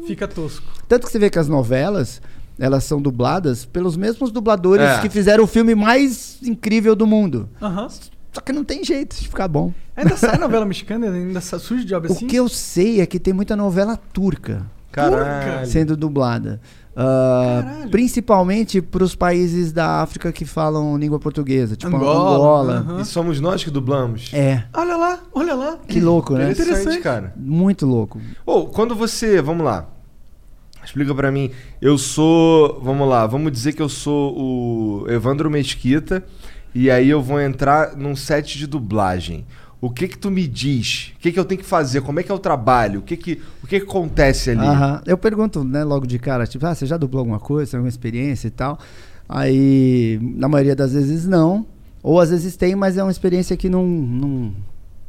Fica 0.07 0.27
tosco. 0.27 0.65
Tanto 0.87 1.05
que 1.05 1.11
você 1.11 1.19
vê 1.19 1.29
que 1.29 1.39
as 1.39 1.47
novelas. 1.47 2.21
Elas 2.57 2.85
são 2.85 3.01
dubladas 3.01 3.65
pelos 3.65 3.97
mesmos 3.97 4.31
dubladores 4.31 4.85
É. 4.85 5.01
que 5.01 5.09
fizeram 5.09 5.43
o 5.43 5.47
filme 5.47 5.75
mais 5.75 6.37
incrível 6.41 6.95
do 6.95 7.05
mundo. 7.05 7.49
Aham. 7.61 7.89
Só 7.89 8.39
que 8.39 8.53
não 8.53 8.63
tem 8.63 8.81
jeito 8.81 9.13
de 9.19 9.27
ficar 9.27 9.49
bom. 9.49 9.73
Ainda 9.93 10.15
sai 10.15 10.37
novela 10.39 10.65
mexicana? 10.65 11.09
Ainda 11.11 11.41
surge 11.41 11.83
job 11.83 12.07
O 12.07 12.11
assim? 12.13 12.27
que 12.27 12.35
eu 12.37 12.47
sei 12.47 13.01
é 13.01 13.05
que 13.05 13.19
tem 13.19 13.33
muita 13.33 13.57
novela 13.57 13.97
turca. 13.97 14.65
Caralho. 14.89 15.67
sendo 15.67 15.97
dublada. 15.97 16.61
Caralho. 16.95 17.89
principalmente 17.89 18.81
para 18.81 19.03
os 19.03 19.15
países 19.15 19.71
da 19.71 20.01
África 20.01 20.31
que 20.31 20.45
falam 20.45 20.97
língua 20.97 21.19
portuguesa, 21.19 21.75
tipo 21.75 21.95
Angola, 21.95 22.35
Angola. 22.35 22.73
aham. 22.87 23.01
E 23.01 23.05
somos 23.05 23.39
nós 23.41 23.63
que 23.63 23.69
dublamos. 23.69 24.31
É, 24.33 24.63
Olha 24.73 24.95
lá, 24.95 25.19
olha 25.33 25.53
lá. 25.55 25.77
que 25.87 25.99
louco, 25.99 26.33
né? 26.33 26.51
Interessante, 26.51 26.79
Interessante. 26.81 27.03
cara. 27.03 27.33
Muito 27.35 27.85
louco. 27.85 28.19
Ô, 28.45 28.65
quando 28.67 28.95
você. 28.95 29.41
Vamos 29.41 29.65
lá. 29.65 29.87
Explica 30.83 31.13
pra 31.15 31.31
mim. 31.31 31.51
Eu 31.81 31.97
sou. 31.97 32.79
Vamos 32.81 33.09
lá, 33.09 33.25
vamos 33.27 33.51
dizer 33.51 33.73
que 33.73 33.81
eu 33.81 33.89
sou 33.89 34.37
o 34.37 35.05
Evandro 35.09 35.49
Mesquita. 35.49 36.23
E 36.73 36.91
aí 36.91 37.09
eu 37.09 37.21
vou 37.21 37.39
entrar 37.39 37.95
num 37.95 38.15
set 38.15 38.57
de 38.57 38.67
dublagem. 38.67 39.45
O 39.85 39.91
que 39.91 40.07
que 40.07 40.17
tu 40.17 40.31
me 40.31 40.47
diz? 40.47 41.13
O 41.15 41.19
que 41.19 41.31
que 41.31 41.39
eu 41.39 41.45
tenho 41.45 41.61
que 41.61 41.67
fazer? 41.67 42.01
Como 42.01 42.19
é 42.19 42.23
que 42.23 42.31
é 42.31 42.33
o 42.33 42.39
trabalho? 42.39 43.01
O 43.01 43.03
que 43.03 43.15
que, 43.15 43.39
o 43.63 43.67
que, 43.67 43.79
que 43.79 43.85
acontece 43.85 44.49
ali? 44.49 44.65
Eu 45.05 45.15
pergunto, 45.15 45.63
né, 45.63 45.83
logo 45.83 46.07
de 46.07 46.17
cara, 46.17 46.47
tipo, 46.47 46.65
ah, 46.65 46.73
você 46.73 46.87
já 46.87 46.97
dublou 46.97 47.19
alguma 47.19 47.39
coisa, 47.39 47.69
tem 47.69 47.77
alguma 47.77 47.89
experiência 47.89 48.47
e 48.47 48.49
tal? 48.51 48.79
Aí, 49.29 50.19
na 50.21 50.49
maioria 50.49 50.75
das 50.75 50.93
vezes, 50.93 51.27
não. 51.27 51.67
Ou 52.01 52.19
às 52.19 52.31
vezes 52.31 52.55
tem, 52.55 52.75
mas 52.75 52.97
é 52.97 53.03
uma 53.03 53.11
experiência 53.11 53.55
que 53.55 53.69
não, 53.69 53.85
não, 53.85 54.53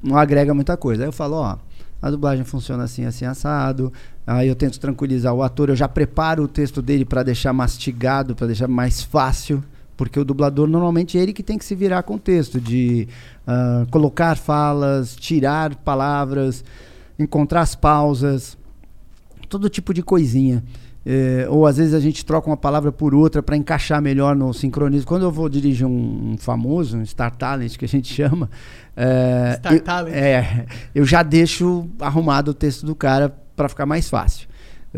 não 0.03 0.19
agrega 0.19 0.53
muita 0.53 0.77
coisa. 0.77 1.05
Aí 1.05 1.09
eu 1.09 1.12
falo, 1.12 1.37
ó, 1.37 1.57
a 2.03 2.11
dublagem 2.11 2.45
funciona 2.45 2.85
assim, 2.85 3.07
assim, 3.07 3.25
assado. 3.25 3.91
Aí 4.27 4.47
eu 4.47 4.55
tento 4.55 4.79
tranquilizar 4.79 5.33
o 5.33 5.43
ator, 5.43 5.71
eu 5.71 5.77
já 5.77 5.89
preparo 5.89 6.43
o 6.43 6.49
texto 6.49 6.83
dele 6.83 7.07
para 7.07 7.23
deixar 7.23 7.55
mastigado, 7.55 8.37
para 8.37 8.49
deixar 8.49 8.69
mais 8.69 9.03
fácil. 9.03 9.65
Porque 9.97 10.21
o 10.21 10.25
dublador 10.25 10.69
normalmente 10.69 11.19
é 11.19 11.23
ele 11.23 11.33
que 11.33 11.43
tem 11.43 11.57
que 11.57 11.65
se 11.65 11.75
virar 11.75 12.03
com 12.03 12.17
o 12.17 12.19
texto, 12.19 12.61
de 12.61 13.09
ah, 13.47 13.87
colocar 13.91 14.37
falas, 14.37 15.17
tirar 15.17 15.75
palavras, 15.77 16.65
encontrar 17.19 17.63
as 17.63 17.75
pausas 17.75 18.59
todo 19.49 19.69
tipo 19.69 19.95
de 19.95 20.03
coisinha. 20.03 20.63
É, 21.09 21.47
ou 21.49 21.69
às 21.69 21.77
vezes 21.77 21.95
a 21.95 22.01
gente 22.01 22.25
troca 22.25 22.51
uma 22.51 22.57
palavra 22.57 22.91
por 22.91 23.15
outra 23.15 23.41
para 23.41 23.57
encaixar 23.57 24.03
melhor 24.03 24.35
no 24.35 24.53
sincronismo. 24.53 25.07
Quando 25.07 25.23
eu 25.23 25.31
vou 25.31 25.49
dirigir 25.49 25.87
um, 25.87 26.33
um 26.33 26.37
famoso, 26.37 26.99
um 26.99 27.07
Star 27.07 27.31
Talent 27.35 27.77
que 27.77 27.85
a 27.85 27.89
gente 27.89 28.13
chama, 28.13 28.51
é, 28.97 29.55
Star 29.57 29.73
eu, 29.73 29.81
Talent. 29.81 30.15
é, 30.15 30.67
eu 30.93 31.07
já 31.07 31.23
deixo 31.23 31.87
arrumado 32.01 32.51
o 32.51 32.55
texto 32.55 32.85
do 32.85 32.95
cara 32.95 33.33
para 33.55 33.69
ficar 33.69 33.87
mais 33.87 34.11
fácil. 34.11 34.49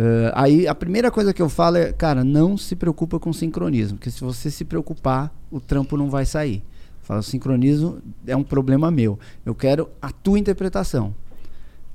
É, 0.01 0.31
aí 0.33 0.69
a 0.69 0.75
primeira 0.77 1.11
coisa 1.11 1.35
que 1.35 1.43
eu 1.43 1.49
falo 1.49 1.77
é, 1.77 1.93
cara, 1.93 2.23
não 2.23 2.57
se 2.57 2.77
preocupa 2.77 3.19
com 3.19 3.33
sincronismo, 3.33 3.99
porque 3.99 4.13
se 4.13 4.21
você 4.21 4.49
se 4.49 4.65
preocupar, 4.65 5.35
o 5.51 5.59
trampo 5.59 5.97
não 5.97 6.09
vai 6.09 6.25
sair. 6.25 6.63
Fala, 7.03 7.21
sincronismo 7.21 7.99
é 8.25 8.37
um 8.37 8.45
problema 8.45 8.93
meu. 8.93 9.19
Eu 9.45 9.57
quero 9.57 9.89
a 10.01 10.13
tua 10.13 10.39
interpretação. 10.39 11.13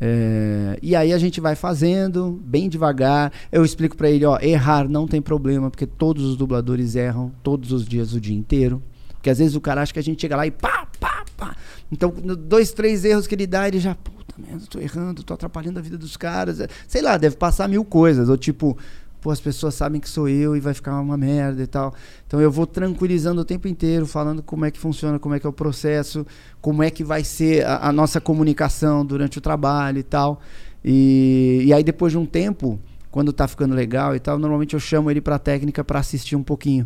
É, 0.02 0.78
e 0.82 0.98
aí 0.98 1.13
a 1.13 1.18
gente 1.18 1.39
vai 1.39 1.56
fazendo 1.56 2.42
bem 2.44 2.68
devagar. 2.68 3.32
Eu 3.50 3.63
explico 3.63 3.96
pra 3.96 4.10
ele, 4.10 4.26
ó, 4.26 4.38
errar 4.42 4.89
não 4.89 5.08
tem 5.08 5.22
problema, 5.22 5.72
porque 5.72 5.88
todos 5.88 6.26
os 6.26 6.36
dubladores 6.36 6.98
erram 6.98 7.32
todos 7.42 7.72
os 7.72 7.86
dias 7.86 8.13
o 8.13 8.20
dia 8.20 8.36
inteiro. 8.36 8.84
Porque 9.24 9.30
às 9.30 9.38
vezes 9.38 9.56
o 9.56 9.62
cara 9.62 9.82
acha 9.82 9.94
que 9.94 10.00
a 10.00 10.04
gente 10.04 10.20
chega 10.20 10.36
lá 10.36 10.46
e 10.46 10.52
pá, 10.52 10.86
pá, 11.00 11.24
pá. 11.38 11.56
Então, 11.90 12.14
dois, 12.38 12.74
três 12.74 13.06
erros 13.06 13.26
que 13.26 13.34
ele 13.34 13.48
dá, 13.48 13.66
ele 13.66 13.80
já, 13.80 13.96
puta 13.96 14.36
merda, 14.38 14.66
tô 14.70 14.82
errando, 14.82 15.24
tô 15.24 15.34
atrapalhando 15.34 15.80
a 15.80 15.82
vida 15.82 15.98
dos 15.98 16.18
caras. 16.18 16.60
É, 16.60 16.68
Sei 16.90 17.02
lá, 17.02 17.16
deve 17.16 17.38
passar 17.38 17.70
mil 17.70 17.86
coisas. 17.86 18.28
Ou 18.28 18.36
tipo, 18.36 18.78
pô, 19.22 19.32
as 19.32 19.40
pessoas 19.40 19.76
sabem 19.76 20.02
que 20.02 20.10
sou 20.10 20.28
eu 20.28 20.58
e 20.58 20.60
vai 20.60 20.74
ficar 20.74 21.00
uma 21.00 21.16
merda 21.16 21.64
e 21.64 21.68
tal. 21.68 21.94
Então 22.28 22.42
eu 22.42 22.52
vou 22.52 22.68
tranquilizando 22.68 23.40
o 23.40 23.46
tempo 23.46 23.66
inteiro, 23.66 24.06
falando 24.06 24.44
como 24.44 24.66
é 24.66 24.72
que 24.72 24.78
funciona, 24.78 25.18
como 25.18 25.36
é 25.36 25.40
que 25.40 25.48
é 25.48 25.50
o 25.50 25.54
processo, 25.54 26.28
como 26.60 26.84
é 26.84 26.92
que 26.92 27.02
vai 27.02 27.24
ser 27.24 27.66
a, 27.66 27.88
a 27.88 27.92
nossa 27.94 28.20
comunicação 28.20 29.06
durante 29.06 29.38
o 29.38 29.42
trabalho 29.42 30.00
e 30.00 30.04
tal. 30.04 30.42
E, 30.84 31.64
e 31.66 31.72
aí 31.72 31.82
depois 31.82 32.12
de 32.12 32.18
um 32.18 32.26
tempo, 32.26 32.78
quando 33.10 33.32
tá 33.32 33.48
ficando 33.48 33.74
legal 33.74 34.18
e 34.18 34.20
tal, 34.20 34.38
normalmente 34.38 34.74
eu 34.74 34.82
chamo 34.82 35.10
ele 35.10 35.22
pra 35.22 35.40
técnica 35.40 35.82
pra 35.82 36.00
assistir 36.00 36.36
um 36.36 36.44
pouquinho. 36.44 36.86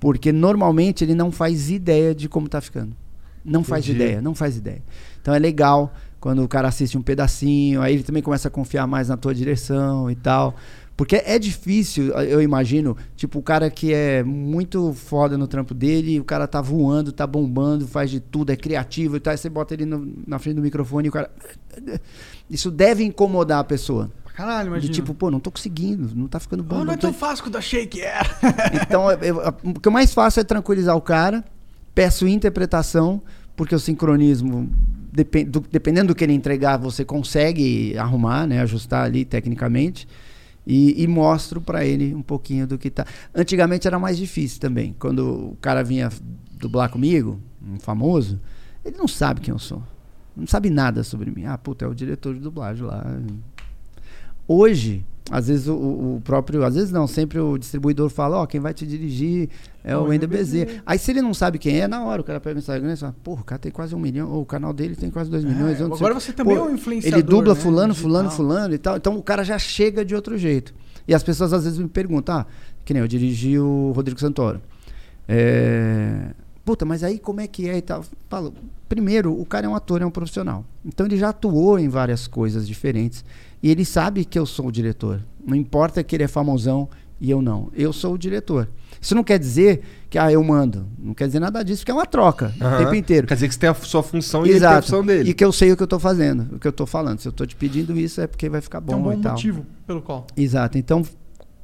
Porque 0.00 0.32
normalmente 0.32 1.02
ele 1.04 1.14
não 1.14 1.30
faz 1.32 1.70
ideia 1.70 2.14
de 2.14 2.28
como 2.28 2.48
tá 2.48 2.60
ficando. 2.60 2.94
Não 3.44 3.62
faz 3.62 3.84
Entendi. 3.84 4.02
ideia, 4.02 4.22
não 4.22 4.34
faz 4.34 4.56
ideia. 4.56 4.82
Então 5.20 5.34
é 5.34 5.38
legal 5.38 5.92
quando 6.20 6.42
o 6.42 6.48
cara 6.48 6.68
assiste 6.68 6.96
um 6.96 7.02
pedacinho, 7.02 7.82
aí 7.82 7.94
ele 7.94 8.02
também 8.02 8.22
começa 8.22 8.48
a 8.48 8.50
confiar 8.50 8.86
mais 8.86 9.08
na 9.08 9.16
tua 9.16 9.34
direção 9.34 10.10
e 10.10 10.14
tal. 10.14 10.54
Porque 10.96 11.16
é 11.16 11.38
difícil, 11.38 12.12
eu 12.12 12.40
imagino, 12.40 12.96
tipo, 13.16 13.40
o 13.40 13.42
cara 13.42 13.68
que 13.68 13.92
é 13.92 14.22
muito 14.22 14.92
foda 14.94 15.36
no 15.36 15.46
trampo 15.48 15.74
dele, 15.74 16.20
o 16.20 16.24
cara 16.24 16.46
tá 16.46 16.60
voando, 16.60 17.10
tá 17.12 17.26
bombando, 17.26 17.86
faz 17.86 18.10
de 18.10 18.20
tudo, 18.20 18.50
é 18.50 18.56
criativo 18.56 19.16
e 19.16 19.20
tal, 19.20 19.32
aí 19.32 19.36
você 19.38 19.50
bota 19.50 19.74
ele 19.74 19.84
no- 19.84 20.12
na 20.26 20.38
frente 20.38 20.54
do 20.56 20.62
microfone 20.62 21.06
e 21.06 21.08
o 21.08 21.12
cara. 21.12 21.30
Isso 22.48 22.70
deve 22.70 23.02
incomodar 23.04 23.58
a 23.58 23.64
pessoa. 23.64 24.10
Caralho, 24.34 24.64
De 24.64 24.74
imagina. 24.76 24.92
tipo, 24.94 25.14
pô, 25.14 25.30
não 25.30 25.38
tô 25.40 25.50
conseguindo, 25.50 26.10
não 26.14 26.26
tá 26.26 26.40
ficando 26.40 26.62
bom. 26.62 26.76
Oh, 26.76 26.84
não 26.84 26.92
é 26.92 26.96
não 26.96 27.00
tô- 27.00 27.06
tão 27.08 27.14
fácil 27.14 27.48
da 27.50 27.60
Shake 27.60 28.00
era. 28.00 28.28
então, 28.82 29.10
eu- 29.10 29.18
eu- 29.42 29.54
o 29.64 29.80
que 29.80 29.86
eu 29.88 29.92
mais 29.92 30.12
faço 30.12 30.40
é 30.40 30.44
tranquilizar 30.44 30.96
o 30.96 31.00
cara, 31.00 31.44
peço 31.94 32.26
interpretação, 32.26 33.22
porque 33.56 33.74
o 33.74 33.78
sincronismo, 33.78 34.68
depen- 35.12 35.44
do- 35.44 35.64
dependendo 35.70 36.08
do 36.08 36.14
que 36.16 36.24
ele 36.24 36.32
entregar, 36.32 36.76
você 36.76 37.04
consegue 37.04 37.96
arrumar, 37.96 38.46
né, 38.46 38.60
ajustar 38.60 39.04
ali 39.04 39.24
tecnicamente. 39.24 40.08
E, 40.66 41.02
e 41.02 41.06
mostro 41.06 41.60
pra 41.60 41.84
ele 41.84 42.14
um 42.14 42.22
pouquinho 42.22 42.66
do 42.66 42.78
que 42.78 42.88
tá. 42.90 43.06
Antigamente 43.34 43.86
era 43.86 43.98
mais 43.98 44.16
difícil 44.16 44.58
também. 44.60 44.96
Quando 44.98 45.50
o 45.52 45.56
cara 45.60 45.84
vinha 45.84 46.08
dublar 46.58 46.88
comigo, 46.88 47.38
um 47.62 47.78
famoso, 47.78 48.40
ele 48.82 48.96
não 48.96 49.06
sabe 49.06 49.42
quem 49.42 49.52
eu 49.52 49.58
sou. 49.58 49.82
Não 50.34 50.46
sabe 50.46 50.70
nada 50.70 51.04
sobre 51.04 51.30
mim. 51.30 51.44
Ah, 51.44 51.58
puta, 51.58 51.84
é 51.84 51.88
o 51.88 51.94
diretor 51.94 52.32
de 52.34 52.40
dublagem 52.40 52.82
lá. 52.84 53.04
Hoje, 54.46 55.04
às 55.30 55.48
vezes 55.48 55.68
o, 55.68 55.74
o 55.74 56.22
próprio, 56.22 56.64
às 56.64 56.74
vezes 56.74 56.90
não, 56.90 57.06
sempre 57.06 57.40
o 57.40 57.56
distribuidor 57.56 58.10
fala, 58.10 58.38
ó, 58.38 58.46
quem 58.46 58.60
vai 58.60 58.74
te 58.74 58.86
dirigir 58.86 59.48
é 59.82 59.96
o 59.96 60.04
Wender 60.04 60.28
Bezerra. 60.28 60.82
Aí 60.84 60.98
se 60.98 61.10
ele 61.10 61.22
não 61.22 61.32
sabe 61.32 61.58
quem 61.58 61.80
é, 61.80 61.88
na 61.88 62.04
hora 62.04 62.20
o 62.20 62.24
cara 62.24 62.38
pega 62.40 62.56
o 62.56 62.58
Instagram 62.58 62.92
e 62.92 62.96
fala, 62.96 63.16
porra, 63.22 63.40
o 63.40 63.44
cara 63.44 63.58
tem 63.58 63.72
quase 63.72 63.94
um 63.94 63.98
milhão, 63.98 64.30
ou 64.30 64.42
o 64.42 64.46
canal 64.46 64.72
dele 64.72 64.94
tem 64.94 65.10
quase 65.10 65.30
dois 65.30 65.42
milhões. 65.42 65.80
eu 65.80 65.88
não 65.88 65.96
sei 65.96 66.06
agora 66.06 66.14
o 66.14 66.20
quê." 66.20 66.26
você 66.26 66.32
também 66.32 66.56
Pô, 66.56 66.64
é 66.64 66.66
um 66.68 66.74
influenciador, 66.74 67.18
Ele 67.18 67.26
dubla 67.26 67.54
né, 67.54 67.60
fulano, 67.60 67.92
digital. 67.92 68.10
fulano, 68.10 68.30
fulano 68.30 68.74
e 68.74 68.78
tal. 68.78 68.96
Então 68.96 69.16
o 69.16 69.22
cara 69.22 69.42
já 69.42 69.58
chega 69.58 70.04
de 70.04 70.14
outro 70.14 70.36
jeito. 70.36 70.74
E 71.08 71.14
as 71.14 71.22
pessoas 71.22 71.52
às 71.52 71.64
vezes 71.64 71.78
me 71.78 71.88
perguntam, 71.88 72.36
ah, 72.36 72.46
que 72.84 72.92
nem 72.92 73.00
eu 73.00 73.08
dirigi 73.08 73.58
o 73.58 73.92
Rodrigo 73.94 74.20
Santoro. 74.20 74.60
É... 75.26 76.32
Puta, 76.64 76.84
mas 76.84 77.02
aí 77.02 77.18
como 77.18 77.40
é 77.40 77.46
que 77.46 77.68
é 77.68 77.76
e 77.76 77.82
tal? 77.82 78.04
Falo, 78.28 78.54
primeiro, 78.88 79.38
o 79.38 79.44
cara 79.44 79.66
é 79.66 79.68
um 79.68 79.74
ator, 79.74 80.00
é 80.00 80.06
um 80.06 80.10
profissional. 80.10 80.64
Então 80.84 81.06
ele 81.06 81.16
já 81.16 81.28
atuou 81.30 81.78
em 81.78 81.88
várias 81.88 82.26
coisas 82.26 82.66
diferentes. 82.66 83.24
E 83.64 83.70
ele 83.70 83.82
sabe 83.82 84.26
que 84.26 84.38
eu 84.38 84.44
sou 84.44 84.66
o 84.66 84.70
diretor. 84.70 85.22
Não 85.42 85.56
importa 85.56 86.04
que 86.04 86.14
ele 86.14 86.22
é 86.22 86.28
famosão 86.28 86.86
e 87.18 87.30
eu 87.30 87.40
não. 87.40 87.70
Eu 87.74 87.94
sou 87.94 88.12
o 88.12 88.18
diretor. 88.18 88.68
Isso 89.00 89.14
não 89.14 89.24
quer 89.24 89.38
dizer 89.38 89.80
que 90.10 90.18
ah, 90.18 90.30
eu 90.30 90.44
mando. 90.44 90.86
Não 90.98 91.14
quer 91.14 91.28
dizer 91.28 91.40
nada 91.40 91.64
disso, 91.64 91.80
porque 91.80 91.90
é 91.90 91.94
uma 91.94 92.04
troca 92.04 92.52
o 92.60 92.62
Aham. 92.62 92.76
tempo 92.76 92.94
inteiro. 92.94 93.26
Quer 93.26 93.32
dizer 93.36 93.48
que 93.48 93.54
você 93.54 93.60
tem 93.60 93.70
a 93.70 93.74
sua 93.74 94.02
função 94.02 94.44
e 94.44 94.50
ele 94.50 94.60
tem 94.60 94.68
a 94.68 94.82
função 94.82 95.02
dele. 95.02 95.30
E 95.30 95.32
que 95.32 95.42
eu 95.42 95.50
sei 95.50 95.72
o 95.72 95.78
que 95.78 95.82
eu 95.82 95.86
tô 95.86 95.98
fazendo, 95.98 96.54
o 96.54 96.58
que 96.58 96.68
eu 96.68 96.72
tô 96.72 96.84
falando. 96.84 97.20
Se 97.20 97.26
eu 97.26 97.32
tô 97.32 97.46
te 97.46 97.56
pedindo 97.56 97.98
isso 97.98 98.20
é 98.20 98.26
porque 98.26 98.50
vai 98.50 98.60
ficar 98.60 98.82
bom, 98.82 98.92
Tem 98.92 99.00
um 99.00 99.02
bom 99.02 99.12
e 99.14 99.16
tal. 99.16 99.32
motivo 99.32 99.64
pelo 99.86 100.02
qual. 100.02 100.26
Exato. 100.36 100.76
Então 100.76 101.02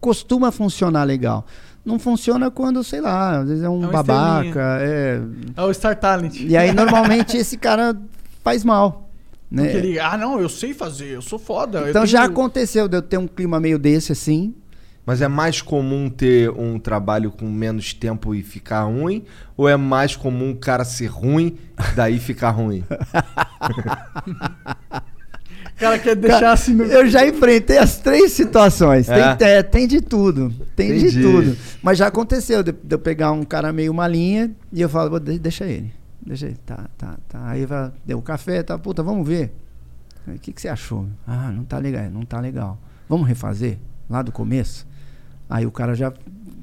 costuma 0.00 0.50
funcionar 0.50 1.04
legal. 1.04 1.44
Não 1.84 1.98
funciona 1.98 2.50
quando, 2.50 2.82
sei 2.82 3.02
lá, 3.02 3.40
às 3.40 3.48
vezes 3.50 3.62
é 3.62 3.68
um 3.68 3.84
É 3.84 3.88
babaca, 3.88 4.78
é. 4.80 5.20
É 5.54 5.62
o 5.62 5.74
Star 5.74 6.00
Talent. 6.00 6.40
E 6.40 6.56
aí 6.56 6.72
normalmente 6.72 7.36
esse 7.36 7.58
cara 7.58 7.94
faz 8.42 8.64
mal, 8.64 9.09
né? 9.50 9.64
Porque 9.64 9.76
ele, 9.78 9.98
ah, 9.98 10.16
não, 10.16 10.40
eu 10.40 10.48
sei 10.48 10.72
fazer, 10.72 11.16
eu 11.16 11.22
sou 11.22 11.38
foda. 11.38 11.78
eu 11.80 11.90
Então 11.90 12.02
tenho- 12.02 12.06
já 12.06 12.24
aconteceu 12.24 12.86
de 12.88 12.96
eu 12.96 13.02
ter 13.02 13.18
um 13.18 13.26
clima 13.26 13.58
meio 13.58 13.78
desse 13.78 14.12
assim. 14.12 14.54
Mas 15.06 15.22
é 15.22 15.28
mais 15.28 15.60
comum 15.62 16.08
ter 16.10 16.50
um 16.50 16.78
trabalho 16.78 17.32
com 17.32 17.46
menos 17.50 17.92
tempo 17.94 18.34
e 18.34 18.42
ficar 18.42 18.82
ruim? 18.82 19.24
Ou 19.56 19.68
é 19.68 19.76
mais 19.76 20.14
comum 20.14 20.50
o 20.52 20.56
cara 20.56 20.84
ser 20.84 21.06
ruim, 21.06 21.56
daí 21.96 22.18
ficar 22.20 22.50
ruim? 22.50 22.84
O 22.86 22.94
cara 25.80 25.98
quer 25.98 26.14
deixar 26.14 26.52
assim 26.52 26.74
no. 26.74 26.84
Eu 26.84 27.08
já 27.08 27.26
enfrentei 27.26 27.78
as 27.78 27.98
três 27.98 28.32
situações. 28.32 29.08
É? 29.08 29.34
Tem, 29.34 29.48
é, 29.48 29.62
tem 29.62 29.88
de 29.88 30.00
tudo. 30.00 30.52
Tem 30.76 30.90
Entendi. 30.90 31.10
de 31.12 31.22
tudo. 31.22 31.56
Mas 31.82 31.98
já 31.98 32.06
aconteceu 32.06 32.62
de, 32.62 32.70
de 32.72 32.94
eu 32.94 32.98
pegar 32.98 33.32
um 33.32 33.42
cara 33.42 33.72
meio 33.72 33.92
malinha 33.94 34.50
e 34.72 34.80
eu 34.80 34.88
falo, 34.88 35.10
"Pô, 35.10 35.18
de- 35.18 35.38
deixa 35.38 35.64
ele. 35.64 35.90
Deixa 36.24 36.46
ele. 36.46 36.56
Tá, 36.66 36.86
tá, 36.96 37.18
tá. 37.28 37.48
Aí 37.48 37.64
vai, 37.66 37.92
deu 38.04 38.18
o 38.18 38.22
café, 38.22 38.62
tá, 38.62 38.78
puta, 38.78 39.02
vamos 39.02 39.26
ver. 39.26 39.52
Aí, 40.26 40.36
O 40.36 40.38
que, 40.38 40.52
que 40.52 40.60
você 40.60 40.68
achou? 40.68 41.06
Ah, 41.26 41.50
não 41.50 41.64
tá 41.64 41.78
legal, 41.78 42.10
não 42.10 42.22
tá 42.22 42.40
legal. 42.40 42.78
Vamos 43.08 43.26
refazer? 43.26 43.78
Lá 44.08 44.22
do 44.22 44.30
começo? 44.32 44.86
Aí 45.48 45.66
o 45.66 45.70
cara 45.70 45.94
já, 45.94 46.12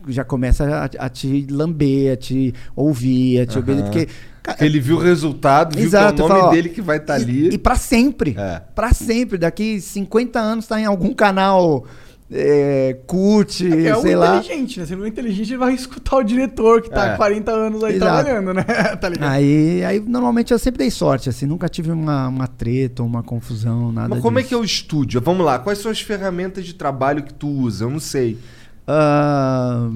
já 0.08 0.24
começa 0.24 0.66
a, 0.66 1.06
a 1.06 1.10
te 1.10 1.46
lamber, 1.50 2.14
a 2.14 2.16
te 2.16 2.54
ouvir, 2.76 3.42
a 3.42 3.46
te 3.46 3.58
Aham. 3.58 3.60
obedecer. 3.60 4.08
Porque. 4.44 4.64
ele 4.64 4.80
viu 4.80 4.98
o 4.98 5.00
resultado, 5.00 5.76
viu 5.76 5.86
Exato, 5.86 6.22
é 6.22 6.26
o 6.26 6.30
nome 6.30 6.52
dele 6.56 6.70
que 6.70 6.82
vai 6.82 6.98
estar 6.98 7.20
e, 7.20 7.24
ali. 7.24 7.50
E 7.50 7.58
pra 7.58 7.76
sempre. 7.76 8.36
É. 8.38 8.62
Pra 8.74 8.94
sempre. 8.94 9.38
Daqui 9.38 9.82
50 9.82 10.40
anos 10.40 10.68
tá 10.68 10.80
em 10.80 10.86
algum 10.86 11.14
canal 11.14 11.86
é, 12.32 12.98
curte, 13.08 13.66
É 13.88 13.96
um 13.98 14.02
sei 14.02 14.16
lá. 14.16 14.38
inteligente, 14.38 14.80
né? 14.80 14.86
Se 14.86 14.96
não 14.96 15.06
é 15.06 15.08
inteligente, 15.08 15.50
ele 15.52 15.58
vai 15.58 15.74
escutar 15.74 16.18
o 16.18 16.24
diretor 16.24 16.82
que 16.82 16.90
tá 16.90 17.06
É. 17.08 17.14
há 17.14 17.18
40 17.18 17.52
anos 17.52 17.84
aí 17.84 17.96
Exato. 17.96 18.12
trabalhando, 18.24 18.54
né? 18.54 18.64
tá 19.00 19.08
ligado? 19.10 19.32
Aí, 19.32 19.84
aí, 19.86 20.00
normalmente, 20.00 20.52
eu 20.52 20.60
sempre 20.60 20.80
dei 20.80 20.92
sorte, 20.92 21.30
assim. 21.30 21.46
Nunca 21.46 21.70
tive 21.70 21.92
uma, 21.92 22.28
uma 22.28 22.48
treta 22.48 23.02
ou 23.02 23.08
uma 23.08 23.24
confusão, 23.24 23.92
nada 23.92 24.10
Mas 24.10 24.20
como 24.22 24.40
é 24.40 24.42
disso. 24.42 24.50
que 24.50 24.56
é 24.56 24.58
o 24.58 24.64
estúdio? 24.64 25.22
Vamos 25.22 25.46
lá, 25.46 25.58
quais 25.60 25.80
são 25.80 25.90
as 25.90 26.02
ferramentas 26.02 26.66
de 26.66 26.74
trabalho 26.74 27.24
que 27.24 27.34
tu 27.34 27.48
usa? 27.48 27.86
Eu 27.86 27.90
não 27.90 28.00
sei. 28.00 28.38
Ah, 28.86 29.90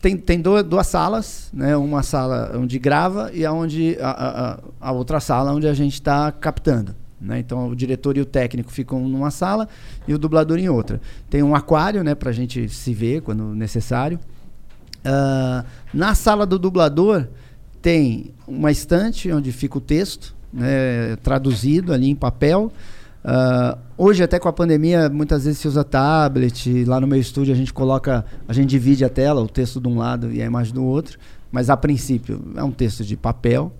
tem 0.00 0.16
tem 0.16 0.40
do- 0.40 0.62
duas 0.62 0.86
salas, 0.86 1.48
né? 1.52 1.76
Uma 1.76 2.02
sala 2.02 2.52
onde 2.56 2.78
grava 2.78 3.30
e 3.32 3.44
aonde 3.44 3.96
a, 4.00 4.08
a, 4.10 4.52
a- 4.54 4.58
a 4.80 4.92
outra 4.92 5.20
sala 5.20 5.52
onde 5.52 5.66
a 5.68 5.74
gente 5.74 5.94
está 5.94 6.32
captando. 6.32 6.94
Né? 7.22 7.38
Então 7.38 7.68
o 7.68 7.76
diretor 7.76 8.16
e 8.16 8.20
o 8.20 8.26
técnico 8.26 8.72
ficam 8.72 9.08
numa 9.08 9.30
sala 9.30 9.68
e 10.08 10.12
o 10.12 10.18
dublador 10.18 10.58
em 10.58 10.68
outra. 10.68 11.00
Tem 11.30 11.42
um 11.42 11.54
aquário, 11.54 12.02
né, 12.02 12.14
para 12.14 12.30
a 12.30 12.32
gente 12.32 12.68
se 12.68 12.92
ver 12.92 13.22
quando 13.22 13.54
necessário. 13.54 14.18
Ah, 15.04 15.64
na 15.94 16.14
sala 16.14 16.44
do 16.44 16.58
dublador 16.58 17.28
tem 17.80 18.32
uma 18.46 18.70
estante 18.72 19.30
onde 19.30 19.52
fica 19.52 19.78
o 19.78 19.80
texto, 19.80 20.34
né, 20.52 21.16
traduzido 21.22 21.92
ali 21.92 22.08
em 22.08 22.16
papel. 22.16 22.72
Ah, 23.24 23.78
hoje, 23.96 24.24
até 24.24 24.40
com 24.40 24.48
a 24.48 24.52
pandemia, 24.52 25.08
muitas 25.08 25.44
vezes 25.44 25.60
se 25.60 25.68
usa 25.68 25.84
tablet. 25.84 26.84
Lá 26.84 27.00
no 27.00 27.06
meu 27.06 27.20
estúdio 27.20 27.54
a 27.54 27.56
gente 27.56 27.72
coloca, 27.72 28.24
a 28.48 28.52
gente 28.52 28.68
divide 28.68 29.04
a 29.04 29.08
tela, 29.08 29.40
o 29.40 29.48
texto 29.48 29.80
de 29.80 29.86
um 29.86 29.96
lado 29.96 30.32
e 30.32 30.42
a 30.42 30.44
imagem 30.44 30.74
do 30.74 30.84
outro. 30.84 31.18
Mas 31.52 31.70
a 31.70 31.76
princípio 31.76 32.42
é 32.56 32.64
um 32.64 32.72
texto 32.72 33.04
de 33.04 33.16
papel. 33.16 33.72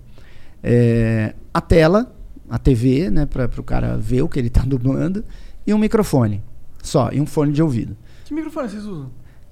É, 0.63 1.33
a 1.53 1.59
tela, 1.59 2.09
a 2.53 2.59
TV, 2.59 3.09
né, 3.09 3.25
para 3.25 3.49
o 3.57 3.63
cara 3.63 3.97
ver 3.97 4.21
o 4.21 4.29
que 4.29 4.37
ele 4.37 4.47
está 4.47 4.61
dublando, 4.67 5.23
e 5.65 5.73
um 5.73 5.77
microfone 5.77 6.41
só, 6.83 7.09
e 7.11 7.19
um 7.19 7.25
fone 7.25 7.51
de 7.51 7.63
ouvido. 7.63 7.95
Que 8.25 8.33
microfone 8.33 8.69
vocês 8.69 8.85
usam? 8.85 9.09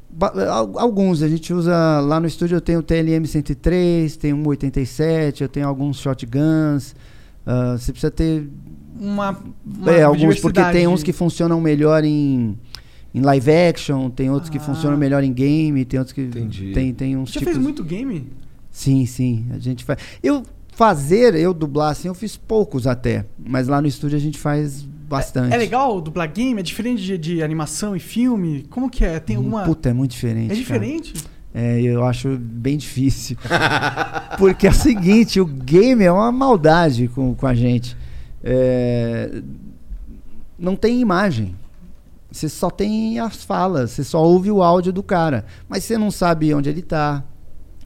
Ba- 0.10 0.34
al- 0.50 0.78
Alguns, 0.78 1.24
a 1.24 1.28
gente 1.30 1.54
usa 1.54 1.74
lá 2.02 2.20
no 2.20 2.28
estúdio. 2.28 2.58
Eu 2.58 2.62
tenho 2.62 2.80
o 2.80 2.84
TLM 2.84 3.26
103, 3.26 4.18
tenho 4.18 4.36
um 4.36 4.46
87, 4.48 5.42
eu 5.42 5.48
tenho 5.50 5.66
alguns 5.68 5.98
shotguns. 6.00 6.94
ah, 7.46 7.78
você 7.78 7.92
precisa 7.94 8.12
ter. 8.12 8.48
Uma, 9.00 9.38
uma 9.66 9.92
É, 9.92 10.04
alguns, 10.04 10.40
porque 10.40 10.62
tem 10.66 10.86
uns 10.88 11.02
que 11.02 11.14
funcionam 11.14 11.60
melhor 11.62 12.04
em, 12.04 12.58
em 13.16 13.22
live 13.22 13.52
action, 13.52 14.10
tem 14.10 14.30
outros 14.30 14.50
que 14.50 14.58
Ah. 14.58 14.62
funcionam 14.62 14.98
melhor 14.98 15.24
em 15.24 15.32
game, 15.34 15.84
tem 15.86 15.98
outros 16.00 16.14
que. 16.14 16.22
Entendi. 16.22 16.72
Tem, 16.74 16.94
tem 16.94 17.16
uns 17.18 17.30
Já 17.32 17.40
tipos. 17.40 17.54
fez 17.54 17.58
muito 17.58 17.82
game? 17.84 18.28
Sim, 18.70 19.06
sim, 19.06 19.46
a 19.52 19.60
gente 19.60 19.84
faz. 19.86 19.98
Eu 20.22 20.44
fazer, 20.82 21.36
eu 21.36 21.54
dublar 21.54 21.92
assim, 21.92 22.08
eu 22.08 22.16
fiz 22.16 22.36
poucos 22.36 22.88
até. 22.88 23.24
Mas 23.38 23.68
lá 23.68 23.80
no 23.80 23.88
estúdio 23.88 24.18
a 24.18 24.20
gente 24.20 24.40
faz 24.40 24.82
bastante. 24.82 25.54
É 25.54 25.58
legal 25.58 26.02
dublar 26.02 26.28
game? 26.34 26.60
É 26.60 26.64
diferente 26.64 27.04
de, 27.04 27.20
de 27.20 27.44
animação 27.44 27.96
e 27.96 28.00
filme? 28.00 28.66
Como 28.68 28.90
que 28.90 29.06
é? 29.06 29.20
Tem 29.20 29.36
alguma. 29.36 29.62
Puta, 29.62 29.90
é 29.90 29.94
muito 29.94 30.10
diferente. 30.10 30.46
é 30.46 30.48
cara. 30.48 30.60
diferente? 30.60 31.14
É, 31.54 31.80
eu 31.80 32.04
acho 32.04 32.36
bem 32.36 32.78
difícil. 32.78 33.38
Porque 34.40 34.66
é 34.66 34.72
o 34.72 34.74
seguinte, 34.74 35.40
o 35.40 35.46
game 35.46 36.04
é 36.04 36.12
uma 36.12 36.32
maldade 36.32 37.08
com, 37.10 37.36
com 37.36 37.46
a 37.46 37.54
gente. 37.54 37.96
É, 38.44 39.40
não 40.58 40.76
tem 40.76 41.00
imagem. 41.00 41.54
Você 42.32 42.50
só 42.50 42.72
tem 42.72 43.20
as 43.20 43.44
falas, 43.44 43.92
você 43.92 44.04
só 44.04 44.24
ouve 44.24 44.50
o 44.50 44.64
áudio 44.64 44.92
do 44.92 45.04
cara. 45.04 45.46
Mas 45.70 45.84
você 45.84 45.96
não 45.96 46.10
sabe 46.10 46.52
onde 46.56 46.70
ele 46.70 46.82
tá, 46.82 47.24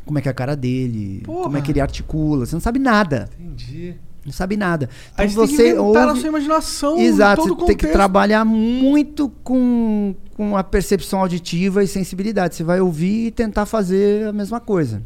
como 0.06 0.20
é 0.20 0.22
que 0.22 0.28
é 0.28 0.32
a 0.32 0.34
cara 0.34 0.56
dele, 0.56 1.22
Porra. 1.24 1.44
como 1.44 1.58
é 1.58 1.62
que 1.62 1.72
ele 1.72 1.82
articula. 1.82 2.46
Você 2.46 2.56
não 2.56 2.62
sabe 2.62 2.80
nada. 2.80 3.30
Entendi. 3.40 3.96
Não 4.26 4.32
sabe 4.34 4.58
nada. 4.58 4.90
Aí 5.16 5.28
Então 5.28 5.46
você 5.46 5.56
tem 5.56 5.56
que 5.58 5.62
você 5.76 5.80
inventar 5.80 6.02
na 6.02 6.08
ouve... 6.10 6.20
sua 6.20 6.30
imaginação 6.30 6.98
Exato, 6.98 7.44
você 7.44 7.66
tem 7.68 7.78
que 7.78 7.88
trabalhar 7.88 8.44
muito 8.44 9.30
com, 9.44 10.16
com 10.36 10.58
a 10.58 10.64
percepção 10.64 11.20
auditiva 11.20 11.84
e 11.84 11.88
sensibilidade. 11.88 12.56
Você 12.56 12.64
vai 12.64 12.82
ouvir 12.82 13.28
e 13.28 13.32
tentar 13.32 13.68
fazer 13.68 14.28
a 14.28 14.34
mesma 14.34 14.60
coisa. 14.60 15.04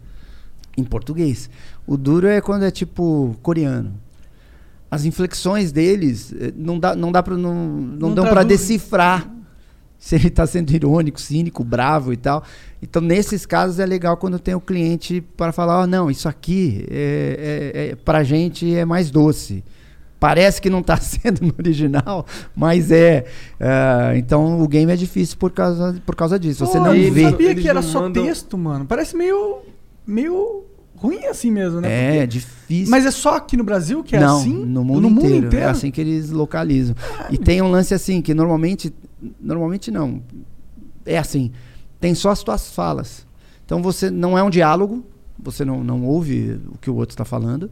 Em 0.77 0.83
português. 0.85 1.49
O 1.85 1.97
duro 1.97 2.27
é 2.27 2.39
quando 2.39 2.63
é 2.63 2.71
tipo 2.71 3.35
coreano. 3.41 3.93
As 4.89 5.03
inflexões 5.03 5.71
deles 5.71 6.33
eh, 6.39 6.53
não 6.55 6.79
dá, 6.79 6.95
não 6.95 7.11
dá 7.11 7.21
pra, 7.21 7.35
não, 7.37 7.53
não, 7.53 8.09
Não 8.09 8.15
dão 8.15 8.25
para 8.25 8.43
decifrar 8.43 9.29
se 9.99 10.15
ele 10.15 10.29
tá 10.29 10.47
sendo 10.47 10.71
irônico, 10.71 11.19
cínico, 11.19 11.63
bravo 11.63 12.13
e 12.13 12.17
tal. 12.17 12.43
Então, 12.81 13.01
nesses 13.01 13.45
casos, 13.45 13.77
é 13.79 13.85
legal 13.85 14.15
quando 14.17 14.39
tem 14.39 14.55
o 14.55 14.61
cliente 14.61 15.21
para 15.35 15.51
falar: 15.51 15.81
ó, 15.81 15.85
não, 15.87 16.09
isso 16.09 16.27
aqui 16.29 16.85
é, 16.89 17.71
é, 17.75 17.87
é, 17.89 17.95
pra 17.95 18.23
gente 18.23 18.73
é 18.73 18.85
mais 18.85 19.11
doce. 19.11 19.63
Parece 20.19 20.61
que 20.61 20.69
não 20.69 20.81
tá 20.83 20.95
sendo 20.99 21.41
no 21.45 21.53
original, 21.57 22.25
mas 22.55 22.91
é. 22.91 23.25
Ah, 23.59 24.13
então, 24.15 24.61
o 24.61 24.67
game 24.67 24.91
é 24.91 24.95
difícil 24.95 25.37
por 25.37 25.51
causa, 25.51 26.01
por 26.05 26.15
causa 26.15 26.39
disso. 26.39 26.65
Você 26.65 26.77
Pô, 26.77 26.85
não 26.85 26.95
eu 26.95 27.11
vê. 27.13 27.23
sabia 27.29 27.51
Eles 27.51 27.61
que 27.63 27.69
era 27.69 27.81
não 27.81 27.87
só 27.87 28.01
mandam- 28.01 28.23
texto, 28.25 28.57
mano. 28.57 28.85
Parece 28.85 29.15
meio. 29.15 29.59
meio 30.07 30.63
ruim 30.95 31.25
assim 31.27 31.49
mesmo, 31.49 31.79
né? 31.79 31.89
É, 31.89 32.11
Porque- 32.21 32.27
difícil. 32.27 32.89
Mas 32.91 33.05
é 33.05 33.11
só 33.11 33.35
aqui 33.37 33.55
no 33.55 33.63
Brasil 33.63 34.03
que 34.03 34.17
é 34.17 34.19
não, 34.19 34.39
assim? 34.39 34.53
no 34.65 34.83
mundo, 34.83 35.07
inteiro. 35.07 35.55
É 35.57 35.63
assim 35.65 35.89
que 35.91 36.01
eles 36.01 36.29
localizam. 36.29 36.93
E 37.29 37.37
tem 37.37 37.61
um 37.61 37.71
lance 37.71 37.93
assim, 37.93 38.21
que 38.21 38.33
normalmente. 38.33 38.93
Normalmente 39.39 39.91
não. 39.91 40.21
É 41.05 41.17
assim. 41.17 41.51
Tem 41.99 42.15
só 42.15 42.29
as 42.29 42.43
tuas 42.43 42.71
falas. 42.71 43.25
Então 43.65 43.81
você 43.81 44.09
não 44.09 44.37
é 44.37 44.43
um 44.43 44.49
diálogo, 44.49 45.03
você 45.37 45.63
não, 45.63 45.83
não 45.83 46.05
ouve 46.05 46.59
o 46.71 46.77
que 46.77 46.89
o 46.89 46.95
outro 46.95 47.13
está 47.13 47.25
falando. 47.25 47.69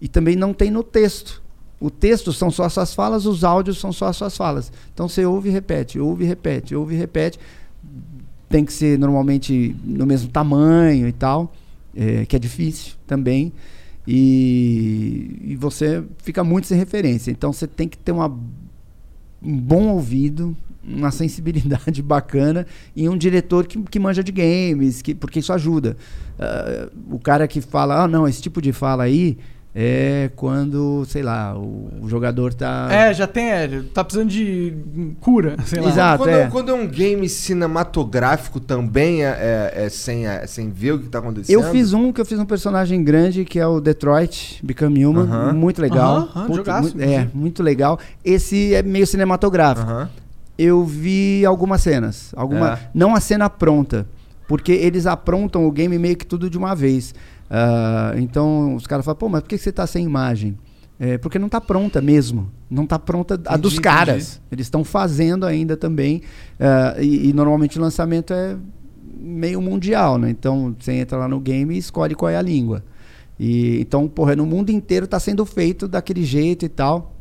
E 0.00 0.08
também 0.08 0.36
não 0.36 0.54
tem 0.54 0.70
no 0.70 0.82
texto. 0.82 1.42
O 1.80 1.90
texto 1.90 2.32
são 2.32 2.50
só 2.50 2.64
as 2.64 2.74
suas 2.74 2.94
falas, 2.94 3.24
os 3.24 3.42
áudios 3.42 3.78
são 3.78 3.92
só 3.92 4.06
as 4.06 4.16
suas 4.16 4.36
falas. 4.36 4.70
Então 4.92 5.08
você 5.08 5.24
ouve 5.24 5.48
e 5.48 5.52
repete, 5.52 5.98
ouve 5.98 6.24
e 6.24 6.26
repete, 6.26 6.74
ouve 6.74 6.94
e 6.94 6.98
repete. 6.98 7.38
Tem 8.48 8.64
que 8.64 8.72
ser 8.72 8.98
normalmente 8.98 9.74
no 9.82 10.06
mesmo 10.06 10.28
tamanho 10.28 11.08
e 11.08 11.12
tal, 11.12 11.52
é, 11.96 12.26
que 12.26 12.36
é 12.36 12.38
difícil 12.38 12.94
também. 13.06 13.52
E, 14.06 15.38
e 15.42 15.56
você 15.56 16.04
fica 16.18 16.44
muito 16.44 16.66
sem 16.66 16.76
referência. 16.76 17.30
Então 17.30 17.52
você 17.52 17.66
tem 17.66 17.88
que 17.88 17.96
ter 17.96 18.12
uma, 18.12 18.28
um 19.42 19.56
bom 19.56 19.88
ouvido, 19.88 20.56
uma 20.96 21.10
sensibilidade 21.10 22.02
bacana 22.02 22.66
e 22.94 23.08
um 23.08 23.16
diretor 23.16 23.66
que, 23.66 23.80
que 23.82 23.98
manja 23.98 24.22
de 24.24 24.32
games, 24.32 25.02
que, 25.02 25.14
porque 25.14 25.38
isso 25.38 25.52
ajuda. 25.52 25.96
Ah, 26.38 26.88
o 27.10 27.18
cara 27.18 27.46
que 27.46 27.60
fala, 27.60 28.02
ah, 28.04 28.08
não, 28.08 28.26
esse 28.26 28.40
tipo 28.42 28.60
de 28.62 28.72
fala 28.72 29.04
aí 29.04 29.38
é 29.72 30.28
quando, 30.34 31.04
sei 31.06 31.22
lá, 31.22 31.56
o, 31.56 31.90
o 32.02 32.08
jogador 32.08 32.52
tá. 32.52 32.88
É, 32.90 33.14
já 33.14 33.24
tem, 33.28 33.50
é, 33.52 33.82
tá 33.94 34.02
precisando 34.02 34.28
de 34.28 34.74
cura, 35.20 35.54
sei 35.64 35.80
lá. 35.80 35.88
Exato. 35.88 36.24
Quando, 36.24 36.34
é. 36.34 36.46
quando 36.48 36.70
é 36.70 36.74
um 36.74 36.88
game 36.88 37.28
cinematográfico 37.28 38.58
também 38.58 39.24
é, 39.24 39.28
é- 39.74 39.84
é 39.84 39.88
sem, 39.88 40.26
é 40.26 40.44
sem 40.46 40.70
ver 40.70 40.92
o 40.94 40.98
que 40.98 41.08
tá 41.08 41.20
acontecendo? 41.20 41.54
Eu 41.54 41.70
fiz 41.70 41.92
um 41.92 42.12
que 42.12 42.20
eu 42.20 42.24
fiz 42.24 42.38
um 42.40 42.44
personagem 42.44 43.04
grande 43.04 43.44
que 43.44 43.60
é 43.60 43.66
o 43.66 43.80
Detroit 43.80 44.58
Become 44.60 45.06
Human, 45.06 45.22
Aham. 45.22 45.52
muito 45.52 45.80
legal. 45.80 46.16
Aham, 46.16 46.28
aham, 46.34 46.46
Puta, 46.46 46.56
jogaço, 46.56 46.82
muito- 46.96 47.00
é, 47.02 47.28
muito 47.32 47.62
legal. 47.62 47.98
Esse 48.24 48.74
é 48.74 48.82
meio 48.82 49.06
cinematográfico. 49.06 49.88
Eu 50.62 50.84
vi 50.84 51.44
algumas 51.46 51.80
cenas. 51.80 52.32
Alguma, 52.36 52.74
É. 52.74 52.78
Não 52.92 53.14
a 53.14 53.20
cena 53.20 53.48
pronta. 53.48 54.06
Porque 54.48 54.72
eles 54.72 55.06
aprontam 55.06 55.64
o 55.66 55.70
game 55.70 55.96
meio 55.98 56.16
que 56.16 56.26
tudo 56.26 56.50
de 56.50 56.58
uma 56.58 56.74
vez. 56.74 57.14
Ah, 57.48 58.12
então 58.16 58.74
os 58.74 58.86
caras 58.86 59.04
falam, 59.04 59.16
pô, 59.18 59.28
mas 59.28 59.42
por 59.42 59.48
que 59.48 59.56
você 59.58 59.70
tá 59.72 59.86
sem 59.86 60.04
imagem? 60.04 60.58
É, 60.98 61.16
porque 61.16 61.38
não 61.38 61.48
tá 61.48 61.60
pronta 61.60 62.00
mesmo. 62.02 62.50
Não 62.68 62.84
tá 62.86 62.98
pronta 62.98 63.34
a 63.34 63.38
Entendi, 63.54 63.60
dos 63.62 63.78
caras. 63.78 64.40
Eles 64.52 64.66
estão 64.66 64.84
fazendo 64.84 65.46
ainda 65.46 65.76
também. 65.76 66.20
Ah, 66.58 66.96
e, 67.00 67.28
e 67.30 67.32
normalmente 67.32 67.78
o 67.78 67.80
lançamento 67.82 68.32
é 68.34 68.56
meio 69.18 69.60
mundial, 69.62 70.18
né? 70.18 70.28
Então 70.30 70.74
você 70.78 70.92
entra 70.92 71.16
lá 71.16 71.28
no 71.28 71.40
game 71.40 71.74
e 71.74 71.78
escolhe 71.78 72.14
qual 72.14 72.28
é 72.30 72.36
a 72.36 72.42
língua. 72.42 72.82
E, 73.38 73.80
então, 73.80 74.06
porra, 74.08 74.36
no 74.36 74.44
mundo 74.44 74.70
inteiro 74.70 75.06
tá 75.06 75.18
sendo 75.18 75.46
feito 75.46 75.88
daquele 75.88 76.22
jeito 76.24 76.64
e 76.66 76.68
tal. 76.68 77.14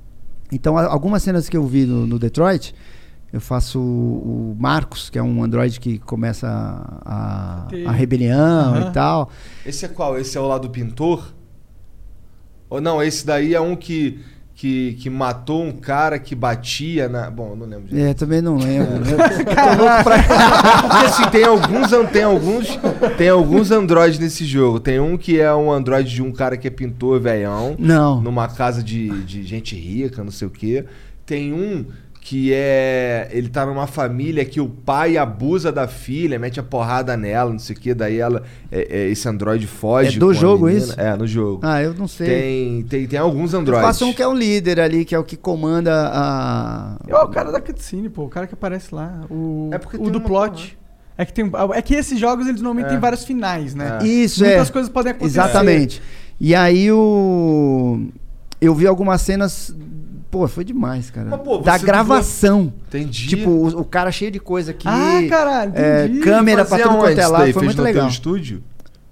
Então, 0.52 0.78
a- 0.78 0.88
algumas 0.88 1.24
cenas 1.24 1.48
que 1.48 1.56
eu 1.56 1.66
vi 1.66 1.86
no, 1.86 2.06
no 2.06 2.20
Detroit, 2.20 2.74
eu 3.32 3.40
faço 3.40 3.80
o, 3.80 4.54
o 4.54 4.56
Marcos, 4.60 5.10
que 5.10 5.18
é 5.18 5.24
um 5.24 5.44
androide 5.44 5.80
que 5.80 6.00
começa 6.00 6.48
a, 6.48 7.68
a, 7.86 7.92
rebelião 7.92 8.74
Aham. 8.74 8.90
e 8.90 8.94
tal. 8.94 9.30
Esse 9.66 9.86
é 9.86 9.88
qual? 9.88 10.18
Esse 10.18 10.38
é 10.38 10.42
o 10.42 10.48
lá 10.48 10.58
do 10.58 10.70
pintor? 10.70 11.34
Ou 12.70 12.82
não, 12.82 13.02
esse 13.02 13.26
daí 13.26 13.54
é 13.54 13.62
um 13.62 13.76
que, 13.76 14.20
que, 14.56 14.94
que 14.94 15.10
matou 15.12 15.64
um 15.64 15.72
cara 15.72 16.18
que 16.18 16.34
batia 16.34 17.08
na. 17.08 17.30
Bom, 17.30 17.52
eu 17.52 17.56
não 17.56 17.66
lembro. 17.68 17.88
gente. 17.90 18.02
É, 18.02 18.14
também 18.16 18.42
não 18.42 18.58
lembro. 18.58 19.06
Eu 19.10 19.46
tô 19.46 19.84
louco 19.84 20.04
pra... 20.04 20.82
Porque 20.82 21.06
assim, 21.06 21.30
tem 21.30 21.44
alguns, 21.44 22.12
tem 22.12 22.24
alguns, 22.24 22.80
tem 23.18 23.30
alguns 23.30 23.72
androides 23.72 24.20
nesse 24.20 24.44
jogo. 24.44 24.80
Tem 24.80 25.00
um 25.00 25.18
que 25.18 25.40
é 25.40 25.54
um 25.54 25.72
androide 25.72 26.14
de 26.14 26.22
um 26.22 26.32
cara 26.32 26.58
que 26.58 26.68
é 26.68 26.72
pintor 26.72 27.20
velhão. 27.20 27.76
Não. 27.78 28.22
Numa 28.22 28.48
casa 28.48 28.84
de, 28.84 29.24
de 29.24 29.44
gente 29.44 29.76
rica, 29.76 30.24
não 30.24 30.32
sei 30.32 30.48
o 30.48 30.52
quê. 30.52 30.86
Tem 31.26 31.54
um 31.54 31.86
que 32.30 32.54
é. 32.54 33.28
Ele 33.32 33.50
tá 33.50 33.66
numa 33.66 33.88
família 33.88 34.46
que 34.46 34.62
o 34.62 34.70
pai 34.70 35.18
abusa 35.18 35.72
da 35.72 35.88
filha, 35.88 36.38
mete 36.38 36.60
a 36.60 36.64
porrada 36.64 37.18
nela, 37.18 37.50
não 37.52 37.58
sei 37.58 37.76
o 37.76 37.80
que, 37.80 37.92
daí 37.92 38.20
ela. 38.20 38.44
é- 38.72 38.88
é, 38.88 39.08
esse 39.10 39.28
androide 39.28 39.66
foge. 39.66 40.18
É 40.18 40.20
do 40.20 40.32
jogo 40.32 40.68
menina. 40.68 40.84
isso? 40.86 41.00
É, 41.00 41.16
no 41.18 41.26
jogo. 41.26 41.62
Ah, 41.64 41.82
eu 41.82 41.92
não 41.96 42.08
sei. 42.08 42.28
Tem, 42.28 42.84
tem, 42.84 43.08
tem 43.08 43.18
alguns 43.20 43.56
androides. 43.56 43.84
faço 43.84 44.06
um 44.06 44.14
que 44.14 44.22
é 44.22 44.28
um 44.28 44.36
líder 44.36 44.80
ali, 44.80 45.04
que 45.06 45.16
é 45.16 45.18
o 45.20 45.24
que 45.24 45.36
comanda 45.36 45.92
a. 46.14 46.98
É 47.08 47.16
o 47.16 47.28
cara 47.30 47.52
da 47.52 47.60
cutscene, 47.60 48.10
pô. 48.10 48.26
O 48.26 48.30
cara 48.30 48.46
que 48.46 48.54
aparece 48.54 48.94
lá. 48.94 49.22
O, 49.28 49.70
É 49.74 49.80
porque 49.80 49.98
o 49.98 50.10
do 50.12 50.22
plot. 50.22 50.78
É 51.18 51.26
que, 51.26 51.34
tem, 51.34 51.52
é 51.74 51.82
que 51.82 51.96
esses 51.96 52.18
jogos, 52.20 52.46
eles 52.48 52.62
normalmente 52.62 52.86
É. 52.86 52.90
têm 52.92 53.00
vários 53.00 53.26
finais, 53.26 53.74
né? 53.74 53.98
É. 54.02 54.08
Isso, 54.08 54.44
Muitas 54.46 54.70
é. 54.70 54.72
coisas 54.72 54.90
podem 54.92 55.12
acontecer. 55.12 55.40
Exatamente. 55.40 56.02
E 56.40 56.54
aí 56.54 56.92
o. 56.92 58.08
Eu 58.62 58.76
vi 58.76 58.86
algumas 58.86 59.20
cenas. 59.22 59.74
Pô, 60.32 60.48
foi 60.48 60.64
demais, 60.64 61.10
cara. 61.10 61.28
Mas, 61.30 61.42
pô, 61.42 61.58
da 61.58 61.78
gravação. 61.78 62.72
Entendi. 62.88 63.28
Tipo, 63.28 63.50
o, 63.50 63.68
o 63.82 63.86
cara 63.86 64.12
cheio 64.12 64.30
de 64.30 64.40
coisa 64.40 64.72
aqui. 64.72 64.88
Ah, 64.88 65.22
caralho, 65.28 65.72
é, 65.76 66.06
entendi. 66.06 66.20
câmera 66.20 66.64
pra 66.66 66.78
tudo 66.78 66.98
quanto 66.98 67.20
é 67.20 67.32
daí? 67.32 67.54
Foi 67.54 67.64
muito 67.64 67.78
no 67.78 67.84
legal. 67.84 68.08
estúdio? 68.08 68.64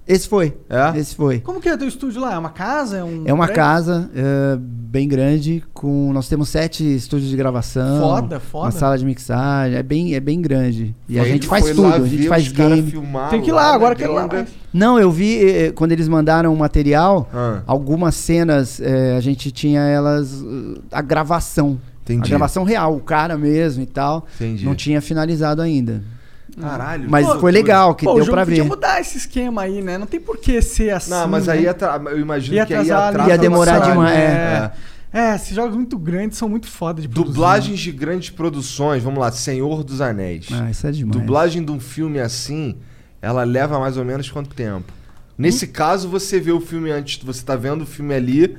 Esse 0.08 0.26
foi. 0.26 0.56
É? 0.70 0.98
Esse 0.98 1.14
foi. 1.14 1.40
Como 1.40 1.60
que 1.60 1.68
é 1.68 1.74
o 1.74 1.78
teu 1.78 1.86
estúdio 1.86 2.20
lá? 2.22 2.32
É 2.34 2.38
uma 2.38 2.48
casa? 2.48 2.96
É, 2.96 3.04
um 3.04 3.22
É 3.26 3.32
uma 3.32 3.44
prédio? 3.44 3.62
casa 3.62 4.10
é, 4.14 4.56
bem 4.58 5.06
grande, 5.06 5.62
com. 5.74 6.10
Nós 6.14 6.28
temos 6.28 6.48
sete 6.48 6.82
estúdios 6.96 7.28
de 7.30 7.36
gravação. 7.36 8.00
Foda, 8.00 8.40
foda. 8.40 8.64
Uma 8.64 8.70
sala 8.70 8.96
de 8.96 9.04
mixagem. 9.04 9.76
É 9.76 9.82
bem, 9.82 10.14
é 10.14 10.20
bem 10.20 10.40
grande. 10.40 10.96
E 11.06 11.18
a 11.18 11.22
Aí 11.24 11.28
gente 11.32 11.46
faz 11.46 11.62
foi 11.66 11.74
tudo. 11.74 11.88
lá 11.88 11.96
A 11.96 12.00
gente 12.06 12.26
faz 12.26 12.48
game. 12.48 12.90
filmar 12.90 13.28
Tem 13.28 13.42
que 13.42 13.50
ir 13.50 13.52
lá, 13.52 13.68
na 13.68 13.74
agora 13.74 13.94
quero 13.94 14.12
ir 14.12 14.14
lá. 14.14 14.46
Não, 14.72 14.98
eu 14.98 15.10
vi 15.10 15.44
eh, 15.46 15.72
quando 15.72 15.92
eles 15.92 16.08
mandaram 16.08 16.54
o 16.54 16.56
material, 16.56 17.28
Ah. 17.32 17.60
algumas 17.66 18.14
cenas 18.14 18.80
eh, 18.80 19.14
a 19.16 19.20
gente 19.20 19.50
tinha 19.50 19.80
elas 19.82 20.42
eh, 20.42 20.80
a 20.90 21.02
gravação, 21.02 21.78
Entendi. 22.04 22.22
a 22.24 22.28
gravação 22.28 22.64
real, 22.64 22.96
o 22.96 23.00
cara 23.00 23.36
mesmo 23.36 23.82
e 23.82 23.86
tal. 23.86 24.26
Entendi. 24.36 24.64
Não 24.64 24.74
tinha 24.74 25.02
finalizado 25.02 25.60
ainda. 25.60 26.02
Caralho. 26.60 27.08
Mas 27.10 27.26
Pô, 27.26 27.38
foi 27.40 27.52
legal 27.52 27.94
que 27.94 28.04
Pô, 28.04 28.14
deu 28.14 28.26
pra 28.26 28.44
podia 28.44 28.62
ver. 28.62 28.68
mudar 28.68 29.00
esse 29.00 29.18
esquema 29.18 29.62
aí, 29.62 29.82
né? 29.82 29.98
Não 29.98 30.06
tem 30.06 30.18
por 30.20 30.38
que 30.38 30.60
ser 30.62 30.90
assim. 30.90 31.10
Não, 31.10 31.28
mas 31.28 31.48
aí 31.48 31.62
né? 31.62 31.68
atra- 31.68 32.00
eu 32.10 32.18
imagino 32.20 32.56
ia 32.56 32.66
que 32.66 32.74
aí 32.74 32.90
atrasa 32.90 33.28
Ia 33.30 33.38
demorar 33.38 33.78
demais, 33.80 34.16
É. 34.16 34.72
é, 35.12 35.34
esses 35.36 35.54
jogos 35.54 35.76
muito 35.76 35.98
grandes 35.98 36.36
são 36.38 36.48
muito 36.48 36.66
foda 36.68 37.00
de 37.02 37.08
produzir. 37.08 37.34
Dublagens 37.34 37.78
de 37.80 37.92
grandes 37.92 38.30
produções, 38.30 39.02
vamos 39.02 39.20
lá, 39.20 39.30
Senhor 39.30 39.82
dos 39.84 40.00
Anéis. 40.00 40.48
Ah, 40.52 40.70
isso 40.70 40.86
é 40.86 40.90
demais. 40.90 41.18
Dublagem 41.20 41.64
de 41.64 41.70
um 41.70 41.78
filme 41.80 42.18
assim, 42.18 42.76
ela 43.22 43.44
leva 43.44 43.78
mais 43.78 43.96
ou 43.96 44.04
menos 44.04 44.30
quanto 44.30 44.54
tempo? 44.54 44.92
Nesse 45.36 45.66
Hum? 45.66 45.70
caso, 45.72 46.08
você 46.08 46.40
vê 46.40 46.50
o 46.52 46.60
filme 46.60 46.90
antes, 46.90 47.22
você 47.22 47.44
tá 47.44 47.54
vendo 47.54 47.82
o 47.82 47.86
filme 47.86 48.12
ali, 48.14 48.58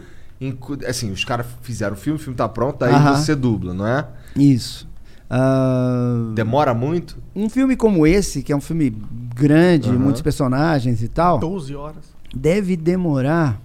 assim, 0.87 1.11
os 1.11 1.25
caras 1.25 1.45
fizeram 1.61 1.93
o 1.93 1.97
filme, 1.97 2.17
o 2.17 2.21
filme 2.21 2.35
tá 2.37 2.47
pronto, 2.47 2.83
aí 2.85 2.93
Aham. 2.93 3.15
você 3.17 3.35
dubla, 3.35 3.73
não 3.73 3.85
é? 3.85 4.07
Isso. 4.35 4.87
Ah, 5.29 6.31
Demora 6.33 6.73
muito? 6.73 7.17
um 7.35 7.49
filme 7.49 7.75
como 7.75 8.05
esse, 8.07 8.41
que 8.41 8.51
é 8.51 8.55
um 8.55 8.61
filme 8.61 8.89
grande, 9.35 9.89
Aham. 9.89 9.99
muitos 9.99 10.21
personagens 10.21 11.03
e 11.03 11.07
tal, 11.07 11.37
12 11.39 11.75
horas. 11.75 12.03
deve 12.35 12.75
demorar 12.75 13.61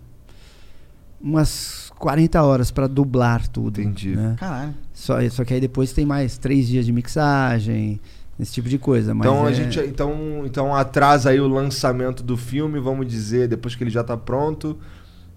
umas 1.20 1.90
40 1.98 2.42
horas 2.42 2.70
pra 2.70 2.86
dublar 2.86 3.48
tudo. 3.48 3.80
Entendi. 3.80 4.14
né? 4.14 4.34
Caralho. 4.38 4.74
Só, 4.92 5.16
só 5.30 5.44
que 5.44 5.54
aí 5.54 5.60
depois 5.60 5.92
tem 5.92 6.04
mais 6.04 6.36
três 6.36 6.68
dias 6.68 6.84
de 6.84 6.92
mixagem, 6.92 7.98
esse 8.38 8.52
tipo 8.52 8.68
de 8.68 8.78
coisa. 8.78 9.14
Mas 9.14 9.26
então 9.26 9.46
a 9.46 9.50
é- 9.50 9.54
gente 9.54 9.80
então, 9.80 10.42
então 10.44 10.74
atrasa 10.74 11.30
aí 11.30 11.40
o 11.40 11.48
lançamento 11.48 12.22
do 12.22 12.36
filme, 12.36 12.78
vamos 12.78 13.06
dizer, 13.06 13.48
depois 13.48 13.74
que 13.74 13.82
ele 13.84 13.90
já 13.90 14.04
tá 14.04 14.16
pronto. 14.16 14.76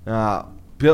Ah, 0.06 0.46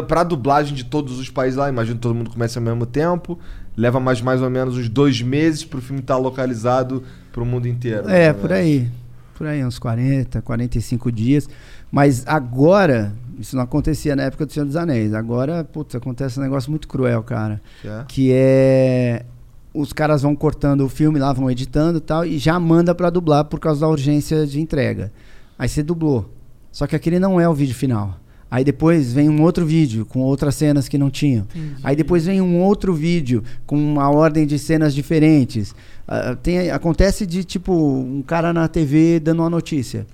pra 0.07 0.23
dublagem 0.23 0.73
de 0.73 0.86
todos 0.86 1.19
os 1.19 1.29
países 1.29 1.57
lá, 1.57 1.69
imagino 1.69 1.95
que 1.95 2.01
todo 2.01 2.15
mundo 2.15 2.29
começa 2.29 2.59
ao 2.59 2.63
mesmo 2.63 2.86
tempo. 2.86 3.38
Leva 3.75 3.99
mais, 3.99 4.21
mais 4.21 4.41
ou 4.41 4.49
menos 4.49 4.77
uns 4.77 4.88
dois 4.88 5.21
meses 5.21 5.65
pro 5.65 5.81
filme 5.81 5.99
estar 5.99 6.17
localizado 6.17 7.03
pro 7.31 7.45
mundo 7.45 7.67
inteiro. 7.67 8.07
É, 8.07 8.27
né? 8.27 8.34
por 8.34 8.53
aí. 8.53 8.89
Por 9.36 9.47
aí, 9.47 9.65
uns 9.65 9.79
40, 9.79 10.41
45 10.41 11.11
dias. 11.11 11.49
Mas 11.91 12.23
agora, 12.27 13.11
isso 13.39 13.55
não 13.55 13.63
acontecia 13.63 14.15
na 14.15 14.23
época 14.23 14.45
do 14.45 14.53
Senhor 14.53 14.65
dos 14.65 14.75
Anéis. 14.75 15.13
Agora, 15.13 15.63
putz, 15.63 15.95
acontece 15.95 16.39
um 16.39 16.43
negócio 16.43 16.69
muito 16.69 16.88
cruel, 16.88 17.23
cara. 17.23 17.61
É. 17.84 18.03
Que 18.07 18.31
é. 18.31 19.25
Os 19.73 19.91
caras 19.91 20.21
vão 20.21 20.36
cortando 20.36 20.81
o 20.81 20.89
filme 20.89 21.17
lá, 21.17 21.34
vão 21.34 21.49
editando 21.49 21.97
e 21.97 22.01
tal, 22.01 22.23
e 22.23 22.38
já 22.38 22.59
manda 22.59 22.93
pra 22.93 23.09
dublar 23.09 23.45
por 23.45 23.59
causa 23.59 23.81
da 23.81 23.88
urgência 23.88 24.45
de 24.45 24.61
entrega. 24.61 25.11
Aí 25.57 25.67
você 25.67 25.81
dublou. 25.81 26.29
Só 26.71 26.86
que 26.86 26.95
aquele 26.95 27.17
não 27.17 27.41
é 27.41 27.49
o 27.49 27.53
vídeo 27.53 27.73
final. 27.73 28.19
Aí 28.53 28.63
depois 28.63 29.11
vem 29.11 29.29
um 29.29 29.41
outro 29.41 29.65
vídeo 29.65 30.05
com 30.05 30.19
outras 30.19 30.53
cenas 30.53 30.87
que 30.87 30.95
não 30.95 31.09
tinham. 31.09 31.47
Aí 31.83 31.95
depois 31.95 32.27
vem 32.27 32.39
um 32.39 32.59
outro 32.59 32.93
vídeo 32.93 33.43
com 33.65 33.75
uma 33.75 34.07
ordem 34.11 34.45
de 34.45 34.59
cenas 34.59 34.93
diferentes. 34.93 35.73
Ah, 36.07 36.35
tem, 36.35 36.69
acontece 36.69 37.25
de 37.25 37.43
tipo 37.43 37.73
um 37.73 38.21
cara 38.21 38.53
na 38.53 38.67
TV 38.67 39.19
dando 39.19 39.39
uma 39.39 39.49
notícia. 39.49 40.05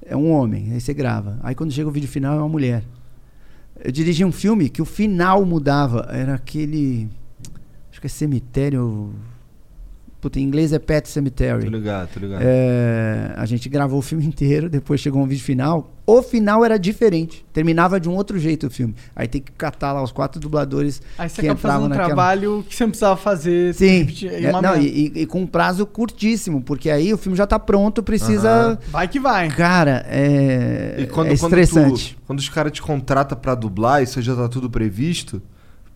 É 0.00 0.16
um 0.16 0.30
homem, 0.30 0.70
aí 0.74 0.80
você 0.80 0.94
grava. 0.94 1.40
Aí 1.42 1.56
quando 1.56 1.72
chega 1.72 1.88
o 1.88 1.90
vídeo 1.90 2.08
final 2.08 2.36
é 2.36 2.38
uma 2.38 2.48
mulher. 2.48 2.84
Eu 3.84 3.90
dirigi 3.90 4.24
um 4.24 4.30
filme 4.30 4.68
que 4.68 4.80
o 4.80 4.84
final 4.84 5.44
mudava. 5.44 6.08
Era 6.12 6.34
aquele. 6.34 7.08
Acho 7.90 8.00
que 8.00 8.06
é 8.06 8.08
cemitério. 8.08 9.12
Puta, 10.26 10.40
em 10.40 10.42
inglês 10.42 10.72
é 10.72 10.78
Pet 10.80 11.04
Tô 11.06 11.12
Cemetery. 11.12 11.68
ligado, 11.68 12.08
tô 12.12 12.18
ligado. 12.18 12.40
É, 12.42 13.32
a 13.36 13.46
gente 13.46 13.68
gravou 13.68 14.00
o 14.00 14.02
filme 14.02 14.24
inteiro, 14.26 14.68
depois 14.68 15.00
chegou 15.00 15.22
um 15.22 15.26
vídeo 15.26 15.44
final. 15.44 15.92
O 16.04 16.20
final 16.20 16.64
era 16.64 16.76
diferente. 16.78 17.44
Terminava 17.52 18.00
de 18.00 18.08
um 18.08 18.14
outro 18.14 18.36
jeito 18.38 18.66
o 18.66 18.70
filme. 18.70 18.92
Aí 19.14 19.28
tem 19.28 19.40
que 19.40 19.52
catar 19.52 19.92
lá 19.92 20.02
os 20.02 20.10
quatro 20.10 20.40
dubladores 20.40 21.00
Aí 21.16 21.28
você 21.28 21.42
que 21.42 21.46
acaba 21.46 21.60
fazendo 21.60 21.76
entravam 21.78 21.86
um 21.86 21.88
naquela. 21.88 22.06
trabalho 22.08 22.64
que 22.68 22.74
você 22.74 22.82
não 22.84 22.90
precisava 22.90 23.16
fazer. 23.16 23.72
Sim. 23.74 24.08
É, 24.28 24.50
uma 24.50 24.60
não, 24.60 24.76
e, 24.80 25.12
e- 25.14 25.20
e 25.22 25.26
com 25.26 25.42
um 25.42 25.46
prazo 25.46 25.86
curtíssimo, 25.86 26.60
porque 26.60 26.90
aí 26.90 27.12
o 27.14 27.16
filme 27.18 27.38
já 27.38 27.46
tá 27.46 27.58
pronto, 27.58 28.02
precisa. 28.02 28.78
Vai 28.90 29.06
que 29.06 29.20
vai. 29.20 29.48
Cara, 29.48 30.04
é, 30.08 30.96
E 30.98 31.06
quando, 31.06 31.28
é 31.28 31.36
quando, 31.36 31.52
estressante. 31.58 32.14
tu- 32.16 32.22
quando 32.26 32.38
os 32.40 32.48
caras 32.48 32.72
te 32.72 32.82
contratam 32.82 33.38
pra 33.38 33.54
dublar, 33.54 34.02
isso 34.02 34.20
já 34.20 34.34
tá 34.34 34.48
tudo 34.48 34.68
previsto? 34.68 35.40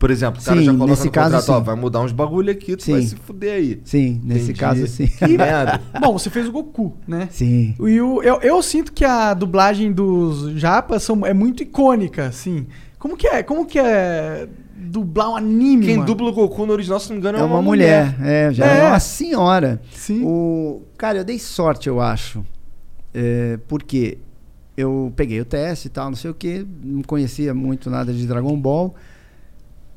Por 0.00 0.10
exemplo, 0.10 0.40
o 0.40 0.44
cara 0.44 0.58
Sim, 0.58 0.64
já 0.64 0.72
coloca 0.72 0.90
nesse 0.92 1.04
no 1.04 1.12
caso, 1.12 1.36
contrato, 1.36 1.52
ó, 1.58 1.60
vai 1.60 1.76
mudar 1.76 2.00
uns 2.00 2.10
bagulho 2.10 2.50
aqui, 2.50 2.74
tu 2.74 2.84
Sim. 2.84 2.92
vai 2.92 3.02
se 3.02 3.16
fuder 3.16 3.54
aí. 3.56 3.80
Sim, 3.84 4.18
nesse 4.24 4.44
Entendi. 4.44 4.58
caso 4.58 4.86
sim. 4.86 5.06
Que 5.18 5.36
merda. 5.36 5.78
Bom, 6.00 6.18
você 6.18 6.30
fez 6.30 6.48
o 6.48 6.52
Goku, 6.52 6.96
né? 7.06 7.28
Sim. 7.30 7.74
E 7.78 8.00
o, 8.00 8.22
eu, 8.22 8.40
eu 8.40 8.62
sinto 8.62 8.94
que 8.94 9.04
a 9.04 9.34
dublagem 9.34 9.92
dos 9.92 10.58
japas 10.58 11.02
são, 11.02 11.26
é 11.26 11.34
muito 11.34 11.62
icônica, 11.62 12.24
assim. 12.24 12.66
Como 12.98 13.14
que 13.14 13.26
é? 13.26 13.42
Como 13.42 13.66
que 13.66 13.78
é 13.78 14.48
dublar 14.74 15.32
um 15.32 15.36
anime, 15.36 15.84
Quem 15.84 15.96
mano? 15.96 16.06
dubla 16.06 16.30
o 16.30 16.32
Goku 16.32 16.64
no 16.64 16.72
original, 16.72 16.98
se 16.98 17.10
não 17.10 17.16
me 17.16 17.20
engano, 17.20 17.38
É 17.38 17.42
uma 17.42 17.60
mulher, 17.60 18.16
é, 18.22 18.50
já 18.54 18.64
é. 18.64 18.80
É. 18.80 18.84
uma 18.86 19.00
senhora. 19.00 19.82
Sim. 19.92 20.24
O, 20.24 20.80
cara, 20.96 21.18
eu 21.18 21.24
dei 21.24 21.38
sorte, 21.38 21.90
eu 21.90 22.00
acho. 22.00 22.42
É, 23.12 23.58
porque 23.68 24.16
eu 24.78 25.12
peguei 25.14 25.38
o 25.42 25.44
teste 25.44 25.88
e 25.88 25.90
tal, 25.90 26.08
não 26.08 26.16
sei 26.16 26.30
o 26.30 26.34
que, 26.34 26.66
não 26.82 27.02
conhecia 27.02 27.52
muito 27.52 27.90
nada 27.90 28.14
de 28.14 28.26
Dragon 28.26 28.58
Ball. 28.58 28.94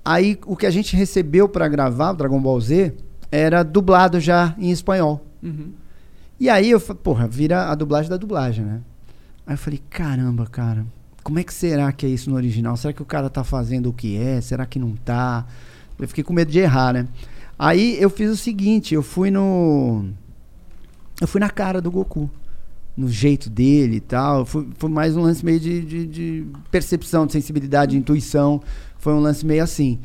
Aí 0.05 0.37
o 0.45 0.55
que 0.55 0.65
a 0.65 0.71
gente 0.71 0.95
recebeu 0.95 1.47
pra 1.47 1.67
gravar 1.67 2.11
o 2.11 2.15
Dragon 2.15 2.41
Ball 2.41 2.59
Z 2.59 2.93
era 3.31 3.63
dublado 3.63 4.19
já 4.19 4.55
em 4.57 4.69
espanhol. 4.71 5.25
Uhum. 5.41 5.71
E 6.39 6.49
aí 6.49 6.69
eu 6.71 6.79
falei, 6.79 7.01
porra, 7.03 7.27
vira 7.27 7.69
a 7.71 7.75
dublagem 7.75 8.09
da 8.09 8.17
dublagem, 8.17 8.65
né? 8.65 8.81
Aí 9.47 9.53
eu 9.53 9.57
falei, 9.57 9.81
caramba, 9.89 10.45
cara, 10.45 10.85
como 11.23 11.39
é 11.39 11.43
que 11.43 11.53
será 11.53 11.91
que 11.91 12.05
é 12.05 12.09
isso 12.09 12.29
no 12.29 12.35
original? 12.35 12.75
Será 12.75 12.91
que 12.93 13.01
o 13.01 13.05
cara 13.05 13.29
tá 13.29 13.43
fazendo 13.43 13.89
o 13.89 13.93
que 13.93 14.17
é? 14.17 14.41
Será 14.41 14.65
que 14.65 14.77
não 14.77 14.93
tá? 14.95 15.45
Eu 15.97 16.07
fiquei 16.07 16.23
com 16.23 16.33
medo 16.33 16.51
de 16.51 16.59
errar, 16.59 16.93
né? 16.93 17.07
Aí 17.57 17.95
eu 18.01 18.09
fiz 18.09 18.29
o 18.29 18.35
seguinte, 18.35 18.93
eu 18.93 19.01
fui 19.03 19.31
no. 19.31 20.05
Eu 21.21 21.27
fui 21.27 21.39
na 21.39 21.49
cara 21.49 21.79
do 21.79 21.89
Goku. 21.91 22.29
No 22.95 23.07
jeito 23.07 23.49
dele 23.49 23.95
e 23.97 23.99
tal. 24.01 24.45
Foi, 24.45 24.67
foi 24.77 24.89
mais 24.89 25.15
um 25.15 25.21
lance 25.21 25.43
meio 25.45 25.59
de, 25.59 25.81
de- 25.81 26.05
de 26.07 26.45
percepção, 26.69 27.25
de 27.25 27.31
sensibilidade, 27.33 27.91
de 27.91 27.97
intuição. 27.97 28.61
Foi 29.03 29.13
um 29.13 29.19
lance 29.19 29.45
meio 29.45 29.61
assim. 29.61 29.99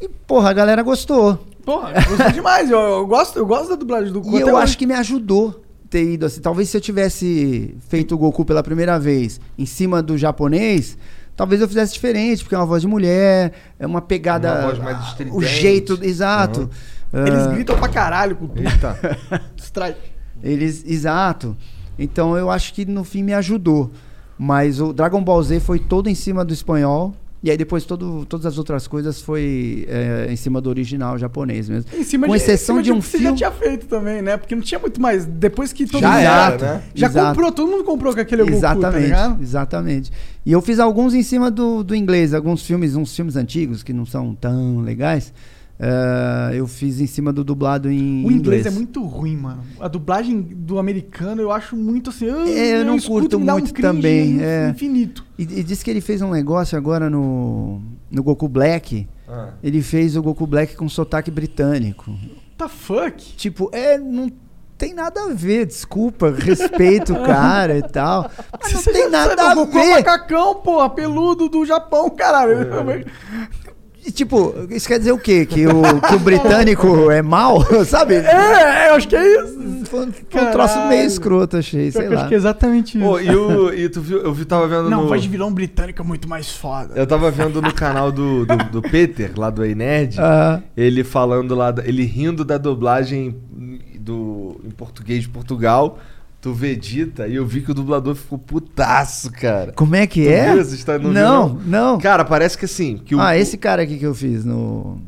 E, 0.00 0.08
porra, 0.08 0.48
a 0.50 0.52
galera 0.54 0.82
gostou. 0.82 1.38
Porra, 1.66 1.92
gostei 2.08 2.32
demais. 2.32 2.70
Eu, 2.70 2.78
eu 2.80 3.06
gosto, 3.06 3.38
eu 3.38 3.44
gosto 3.46 3.68
da 3.68 3.76
dublagem 3.76 4.10
do 4.10 4.22
Goku. 4.22 4.38
E 4.38 4.40
eu 4.40 4.48
hoje. 4.54 4.56
acho 4.64 4.78
que 4.78 4.86
me 4.86 4.94
ajudou 4.94 5.62
ter 5.90 6.14
ido 6.14 6.24
assim. 6.24 6.40
Talvez 6.40 6.70
se 6.70 6.76
eu 6.76 6.80
tivesse 6.80 7.76
feito 7.88 8.14
o 8.14 8.18
Goku 8.18 8.42
pela 8.44 8.62
primeira 8.62 8.98
vez 8.98 9.38
em 9.58 9.66
cima 9.66 10.02
do 10.02 10.16
japonês, 10.16 10.96
talvez 11.36 11.60
eu 11.60 11.68
fizesse 11.68 11.92
diferente, 11.92 12.42
porque 12.42 12.54
é 12.54 12.58
uma 12.58 12.64
voz 12.66 12.80
de 12.80 12.88
mulher, 12.88 13.52
é 13.78 13.86
uma 13.86 14.00
pegada. 14.00 14.50
Uma 14.52 14.62
voz 14.68 14.78
mais 14.78 14.98
O 14.98 15.08
estridente. 15.10 15.46
jeito, 15.46 15.98
exato. 16.02 16.70
Eles 17.12 17.42
Ah, 17.46 17.52
gritam 17.52 17.76
pra 17.78 17.88
caralho 17.90 18.34
com 18.34 18.46
tudo. 18.48 18.62
Eita. 18.66 18.98
Strike. 19.60 20.00
eles, 20.42 20.82
exato. 20.86 21.54
Então 21.98 22.34
eu 22.34 22.50
acho 22.50 22.72
que 22.72 22.86
no 22.86 23.04
fim 23.04 23.22
me 23.22 23.34
ajudou. 23.34 23.90
Mas 24.38 24.80
o 24.80 24.92
Dragon 24.94 25.22
Ball 25.22 25.42
Z 25.42 25.60
foi 25.60 25.78
todo 25.78 26.08
em 26.08 26.14
cima 26.14 26.42
do 26.44 26.54
espanhol. 26.54 27.14
E 27.44 27.50
aí 27.50 27.56
depois 27.56 27.84
todo, 27.84 28.24
todas 28.26 28.46
as 28.46 28.56
outras 28.56 28.86
coisas 28.86 29.20
foi 29.20 29.84
é, 29.88 30.28
em 30.30 30.36
cima 30.36 30.60
do 30.60 30.70
original 30.70 31.18
japonês 31.18 31.68
mesmo. 31.68 31.90
Em 31.92 32.04
cima 32.04 32.26
Com 32.28 32.32
de, 32.34 32.38
exceção 32.40 32.78
em 32.78 32.78
cima 32.78 32.82
de 32.84 32.92
um 32.92 33.00
que 33.00 33.06
você 33.06 33.18
filme- 33.18 33.36
já 33.36 33.50
tinha 33.50 33.50
feito 33.50 33.86
também, 33.86 34.22
né? 34.22 34.36
Porque 34.36 34.54
não 34.54 34.62
tinha 34.62 34.78
muito 34.78 35.00
mais. 35.00 35.26
Depois 35.26 35.72
que 35.72 35.84
todo 35.86 36.00
Já 36.00 36.08
mundo 36.10 36.18
era, 36.20 36.58
já, 36.58 36.64
né? 36.74 36.82
já 36.94 37.06
Exato. 37.08 37.28
comprou, 37.30 37.50
todo 37.52 37.68
mundo 37.70 37.82
comprou 37.84 38.14
com 38.14 38.20
aquele 38.20 38.42
Goku, 38.44 38.52
tá 38.52 38.56
Exatamente, 38.58 39.42
exatamente. 39.42 40.12
E 40.46 40.52
eu 40.52 40.60
fiz 40.62 40.78
alguns 40.78 41.14
em 41.14 41.22
cima 41.24 41.50
do, 41.50 41.82
do 41.82 41.96
inglês, 41.96 42.32
alguns 42.32 42.62
filmes, 42.64 42.94
uns 42.94 43.14
filmes 43.14 43.34
antigos 43.34 43.82
que 43.82 43.92
não 43.92 44.06
são 44.06 44.34
tão 44.36 44.80
legais. 44.80 45.32
Eh, 45.84 46.50
eu 46.54 46.66
fiz 46.68 47.00
em 47.00 47.06
cima 47.08 47.32
do 47.32 47.42
dublado 47.42 47.90
em 47.90 48.24
O 48.24 48.30
inglês, 48.30 48.36
inglês. 48.36 48.66
é 48.66 48.70
muito 48.70 49.02
ruim, 49.04 49.36
mano. 49.36 49.62
A 49.80 49.88
dublagem 49.88 50.40
do 50.40 50.78
americano 50.78 51.42
eu 51.42 51.50
acho 51.50 51.76
muito 51.76 52.10
assim. 52.10 52.28
ah, 52.30 52.48
É, 52.48 52.80
eu 52.80 52.84
não 52.84 52.94
escuto 52.94 53.20
curto 53.22 53.36
um 53.36 53.40
muito 53.40 53.74
cringe 53.74 53.82
também, 53.92 54.40
é. 54.40 54.68
Infinito. 54.70 55.24
E, 55.36 55.42
e 55.42 55.62
disse 55.64 55.84
que 55.84 55.90
ele 55.90 56.00
fez 56.00 56.22
um 56.22 56.30
negócio 56.30 56.78
agora 56.78 57.10
no, 57.10 57.82
no 58.08 58.22
Goku 58.22 58.48
Black. 58.48 59.08
Ah. 59.28 59.48
Ele 59.62 59.82
fez 59.82 60.14
o 60.16 60.22
Goku 60.22 60.46
Black 60.46 60.76
com 60.76 60.88
sotaque 60.88 61.30
britânico. 61.32 62.12
What 62.12 62.30
the 62.58 62.68
fuck? 62.68 63.16
Tipo, 63.36 63.68
é, 63.72 63.98
não 63.98 64.30
tem 64.78 64.92
nada 64.94 65.20
a 65.24 65.28
ver, 65.32 65.66
desculpa, 65.66 66.30
respeito 66.30 67.12
o 67.12 67.22
cara 67.26 67.78
e 67.78 67.82
tal. 67.82 68.30
Mas 68.62 68.72
não 68.72 68.80
Você 68.80 68.92
tem 68.92 69.08
nada 69.10 69.36
sabe, 69.36 69.42
a 69.42 69.52
o 69.52 69.66
Goku 69.66 69.78
é 69.78 69.82
ver. 69.84 69.90
macacão, 69.96 70.54
pô, 70.56 70.88
peludo 70.90 71.48
do 71.48 71.64
Japão, 71.64 72.10
caralho. 72.10 72.62
E, 72.62 73.61
tipo, 74.10 74.52
isso 74.70 74.88
quer 74.88 74.98
dizer 74.98 75.12
o 75.12 75.18
quê? 75.18 75.46
Que 75.46 75.66
o, 75.66 76.00
que 76.00 76.14
o 76.14 76.18
britânico 76.18 77.10
é 77.10 77.22
mal, 77.22 77.62
sabe? 77.86 78.14
É, 78.14 78.88
eu 78.88 78.94
acho 78.94 79.06
que 79.06 79.14
é 79.14 79.24
isso. 79.44 79.62
Foi, 79.86 80.06
um- 80.06 80.12
foi 80.28 80.42
um 80.42 80.50
troço 80.50 80.78
meio 80.88 81.06
escroto, 81.06 81.56
achei, 81.58 81.90
sei 81.90 82.08
lá. 82.08 82.20
acho 82.20 82.28
que 82.28 82.34
é 82.34 82.36
exatamente 82.36 82.96
isso. 82.98 83.06
Pô, 83.06 83.20
e, 83.20 83.34
o, 83.34 83.72
e 83.72 83.88
tu 83.88 84.00
viu, 84.00 84.18
eu 84.18 84.32
vi, 84.32 84.44
tava 84.44 84.66
vendo 84.66 84.88
Não, 84.90 85.02
no... 85.02 85.08
voz 85.08 85.22
de 85.22 85.28
vilão 85.28 85.52
britânico 85.52 86.02
é 86.02 86.04
muito 86.04 86.28
mais 86.28 86.50
foda. 86.50 86.94
Eu 86.96 87.06
tava 87.06 87.30
vendo 87.30 87.60
no 87.62 87.72
canal 87.72 88.10
do, 88.10 88.44
do, 88.46 88.56
do 88.70 88.82
Peter, 88.82 89.30
lá 89.36 89.50
do 89.50 89.64
Ei 89.64 89.74
Nerd, 89.74 90.16
Ah, 90.18 90.60
ele 90.76 91.04
falando 91.04 91.54
lá, 91.54 91.72
ele 91.84 92.04
rindo 92.04 92.44
da 92.44 92.58
dublagem 92.58 93.36
do, 94.00 94.60
em 94.64 94.70
português 94.70 95.22
de 95.22 95.28
Portugal, 95.28 95.98
do 96.42 96.52
Vegeta, 96.52 97.28
e 97.28 97.36
eu 97.36 97.46
vi 97.46 97.60
que 97.60 97.70
o 97.70 97.74
dublador 97.74 98.16
ficou 98.16 98.36
putaço, 98.36 99.30
cara. 99.30 99.72
como 99.72 99.94
é 99.94 100.08
que 100.08 100.24
Tu 100.24 100.28
é? 100.28 100.52
viu 100.52 100.60
essa 100.60 100.74
história? 100.74 101.00
Não 101.00 101.12
viu, 101.12 101.22
não, 101.22 101.48
não? 101.48 101.92
não. 101.92 101.98
Cara, 102.00 102.24
parece 102.24 102.58
que 102.58 102.64
assim... 102.64 102.98
Que 102.98 103.14
o, 103.14 103.20
Ah, 103.20 103.36
esse 103.36 103.56
cara 103.56 103.82
aqui 103.82 103.96
que 103.96 104.04
eu 104.04 104.12
fiz 104.14 104.44
no, 104.44 105.00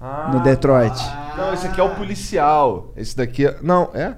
Ah, 0.00 0.32
no 0.34 0.40
Detroit. 0.42 1.00
Não, 1.36 1.54
esse 1.54 1.68
aqui 1.68 1.80
é 1.80 1.84
o 1.84 1.94
policial. 1.94 2.92
Esse 2.96 3.16
daqui 3.16 3.46
é... 3.46 3.56
Não, 3.62 3.90
é? 3.94 4.16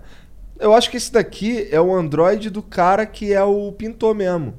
Eu 0.58 0.72
acho 0.74 0.90
que 0.90 0.96
esse 0.96 1.12
daqui 1.12 1.68
é 1.70 1.80
o 1.80 1.94
androide 1.94 2.48
do 2.48 2.62
cara 2.62 3.04
que 3.04 3.32
é 3.32 3.42
o 3.44 3.70
pintor 3.72 4.14
mesmo. 4.14 4.54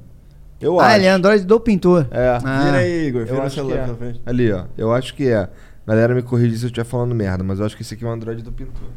Eu 0.60 0.78
acho. 0.78 0.90
Ah, 0.90 0.96
ele 0.96 1.06
é 1.06 1.10
Android 1.10 1.44
do 1.44 1.58
pintor. 1.58 2.06
É. 2.10 2.38
Ah. 2.44 2.64
Vira 2.64 2.78
aí, 2.78 3.08
Igor. 3.08 3.22
Eu 3.22 3.26
Vira 3.26 3.38
o 3.38 3.42
acho 3.42 3.48
que 3.56 3.60
celular 3.60 3.76
é. 3.78 3.84
pra 3.84 3.94
frente. 3.96 4.22
Ali, 4.24 4.52
ó. 4.52 4.64
Eu 4.78 4.92
acho 4.92 5.14
que 5.14 5.28
é. 5.28 5.48
Galera, 5.86 6.14
me 6.14 6.22
corrija 6.22 6.56
se 6.56 6.64
eu 6.64 6.68
estiver 6.68 6.84
falando 6.84 7.14
merda, 7.14 7.42
mas 7.42 7.58
eu 7.58 7.66
acho 7.66 7.74
que 7.76 7.82
esse 7.82 7.94
aqui 7.94 8.04
é 8.04 8.08
o 8.08 8.10
Android 8.10 8.42
do 8.42 8.52
pintor. 8.52 8.88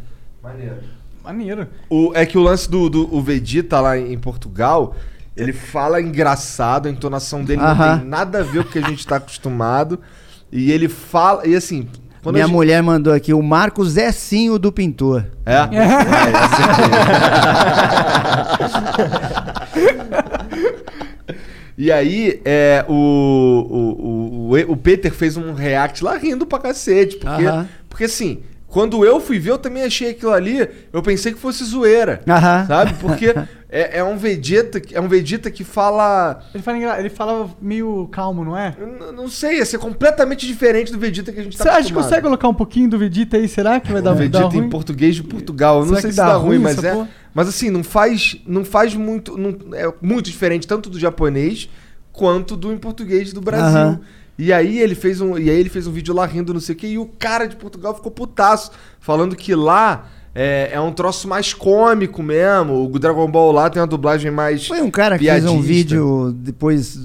Maneiro. 0.43 0.78
Maneiro. 1.28 1.67
O, 1.89 2.11
é 2.15 2.25
que 2.25 2.38
o 2.38 2.41
lance 2.41 2.69
do, 2.71 2.89
do 2.89 3.13
o 3.13 3.21
Vegeta 3.21 3.82
lá 3.82 3.97
em 3.97 4.17
Portugal, 4.17 4.95
ele 5.36 5.51
fala 5.51 6.01
engraçado, 6.01 6.88
a 6.88 6.89
entonação 6.89 7.43
dele 7.43 7.61
não 7.61 7.67
Aham. 7.67 7.99
tem 7.99 8.07
nada 8.07 8.39
a 8.39 8.43
ver 8.43 8.63
com 8.63 8.69
o 8.69 8.71
que 8.71 8.80
a 8.80 8.88
gente 8.88 9.05
tá 9.05 9.17
acostumado. 9.17 9.99
E 10.49 10.71
ele 10.71 10.88
fala. 10.88 11.45
E 11.45 11.53
assim. 11.53 11.89
Quando 12.23 12.36
Minha 12.36 12.45
a 12.45 12.47
gente- 12.47 12.55
mulher 12.55 12.82
mandou 12.82 13.13
aqui 13.13 13.34
o 13.34 13.41
Marcos 13.41 13.97
é 13.97 14.09
sim 14.11 14.49
o 14.49 14.57
do 14.57 14.71
pintor. 14.71 15.25
É? 15.45 15.55
é 15.55 15.67
E 21.78 21.91
aí, 21.91 22.41
é, 22.43 22.84
o, 22.89 22.93
o, 24.49 24.51
o, 24.51 24.71
o 24.71 24.78
Peter 24.78 25.13
fez 25.13 25.38
um 25.38 25.53
react 25.53 26.03
lá 26.03 26.17
rindo 26.17 26.43
pra 26.45 26.57
cacete. 26.57 27.17
Porque, 27.17 27.45
Aham. 27.45 27.67
porque 27.88 28.05
assim, 28.05 28.39
quando 28.68 29.03
eu 29.05 29.20
fui 29.20 29.39
ver, 29.39 29.51
eu 29.51 29.57
também 29.57 29.84
achei 29.84 30.09
aquilo 30.11 30.32
ali, 30.32 30.68
eu 30.91 31.01
pensei 31.01 31.32
que 31.34 31.39
fosse 31.39 31.63
zoeira. 31.63 32.22
Aham. 32.28 32.65
Sabe? 32.68 32.93
Porque 32.95 33.28
é, 33.70 33.99
é 33.99 34.03
um 34.03 34.18
Vegeta, 34.18 34.80
que- 34.80 34.93
é 34.93 34.99
um 35.01 35.07
Vegeta 35.07 35.49
que 35.49 35.63
fala. 35.63 36.43
Ele 36.53 36.61
fala, 36.61 36.78
engra- 36.78 36.99
ele 36.99 37.09
fala 37.09 37.49
meio 37.61 38.07
calmo, 38.11 38.43
não 38.43 38.57
é? 38.57 38.76
eu 38.78 38.86
n- 38.88 39.11
não 39.15 39.30
sei, 39.30 39.57
ia 39.59 39.65
ser 39.65 39.78
completamente 39.78 40.45
diferente 40.45 40.91
do 40.91 40.99
Vegeta 40.99 41.32
que 41.32 41.39
a 41.39 41.43
gente 41.43 41.57
tá 41.57 41.63
Você 41.63 41.70
acha 41.70 41.76
que 41.78 41.84
acostumado. 41.86 42.05
consegue 42.09 42.22
colocar 42.24 42.47
um 42.49 42.53
pouquinho 42.53 42.89
do 42.89 42.97
Vegeta 42.99 43.38
aí? 43.38 43.47
Será 43.47 43.80
que 43.80 43.91
vai 43.91 44.01
dar, 44.01 44.11
o 44.11 44.15
Vegeta 44.15 44.39
dar 44.39 44.45
ruim? 44.47 44.65
em 44.65 44.70
português 44.70 45.15
de 45.15 45.24
Portugal. 45.24 45.76
Eu 45.80 45.86
não 45.86 45.89
Será 45.89 46.01
sei 46.01 46.09
que 46.09 46.13
se 46.15 46.18
dá 46.22 46.28
dá 46.28 46.34
ruim, 46.36 46.47
ruim 46.55 46.59
mas 46.59 46.78
essa 46.78 46.88
é. 46.88 46.93
porra? 46.93 47.09
Mas 47.34 47.47
assim, 47.47 47.70
não 47.70 47.84
faz, 47.84 48.36
não 48.45 48.65
faz 48.65 48.93
muito. 48.95 49.38
Não, 49.38 49.55
é 49.76 49.93
muito 50.01 50.26
diferente 50.30 50.68
tanto 50.68 50.89
do 50.89 50.99
japonês 50.99 51.70
quanto 52.11 52.57
do 52.57 52.74
em 52.74 52.78
português 52.78 53.32
do 53.32 53.39
Brasil. 53.41 53.65
Aham. 53.80 53.99
E 54.38 54.53
aí 54.53 54.79
ele 54.79 54.93
fez 54.95 55.19
um. 55.21 55.38
E 55.38 55.49
aí 55.49 55.59
ele 55.59 55.69
fez 55.69 55.88
um 55.88 55.91
vídeo 55.91 56.13
lá 56.13 56.25
rindo, 56.25 56.53
não 56.53 56.59
sei 56.61 56.75
o 56.75 56.77
quê, 56.77 56.88
e 56.88 56.97
o 56.97 57.05
cara 57.05 57.47
de 57.47 57.55
Portugal 57.55 57.95
ficou 57.95 58.11
putaço, 58.11 58.71
falando 58.99 59.35
que 59.35 59.53
lá. 59.55 60.05
É, 60.39 60.69
é 60.73 60.79
um 60.79 60.91
troço 60.91 61.27
mais 61.27 61.51
cômico 61.51 62.21
mesmo. 62.21 62.88
O 62.93 62.99
Dragon 62.99 63.27
Ball 63.27 63.51
lá 63.51 63.71
tem 63.71 63.81
uma 63.81 63.88
dublagem 63.88 64.29
mais. 64.29 64.67
Foi 64.67 64.81
um 64.83 64.91
cara 64.91 65.17
que 65.17 65.25
fez 65.25 65.43
um 65.45 65.47
piadista. 65.47 65.67
vídeo 65.67 66.31
depois 66.31 66.99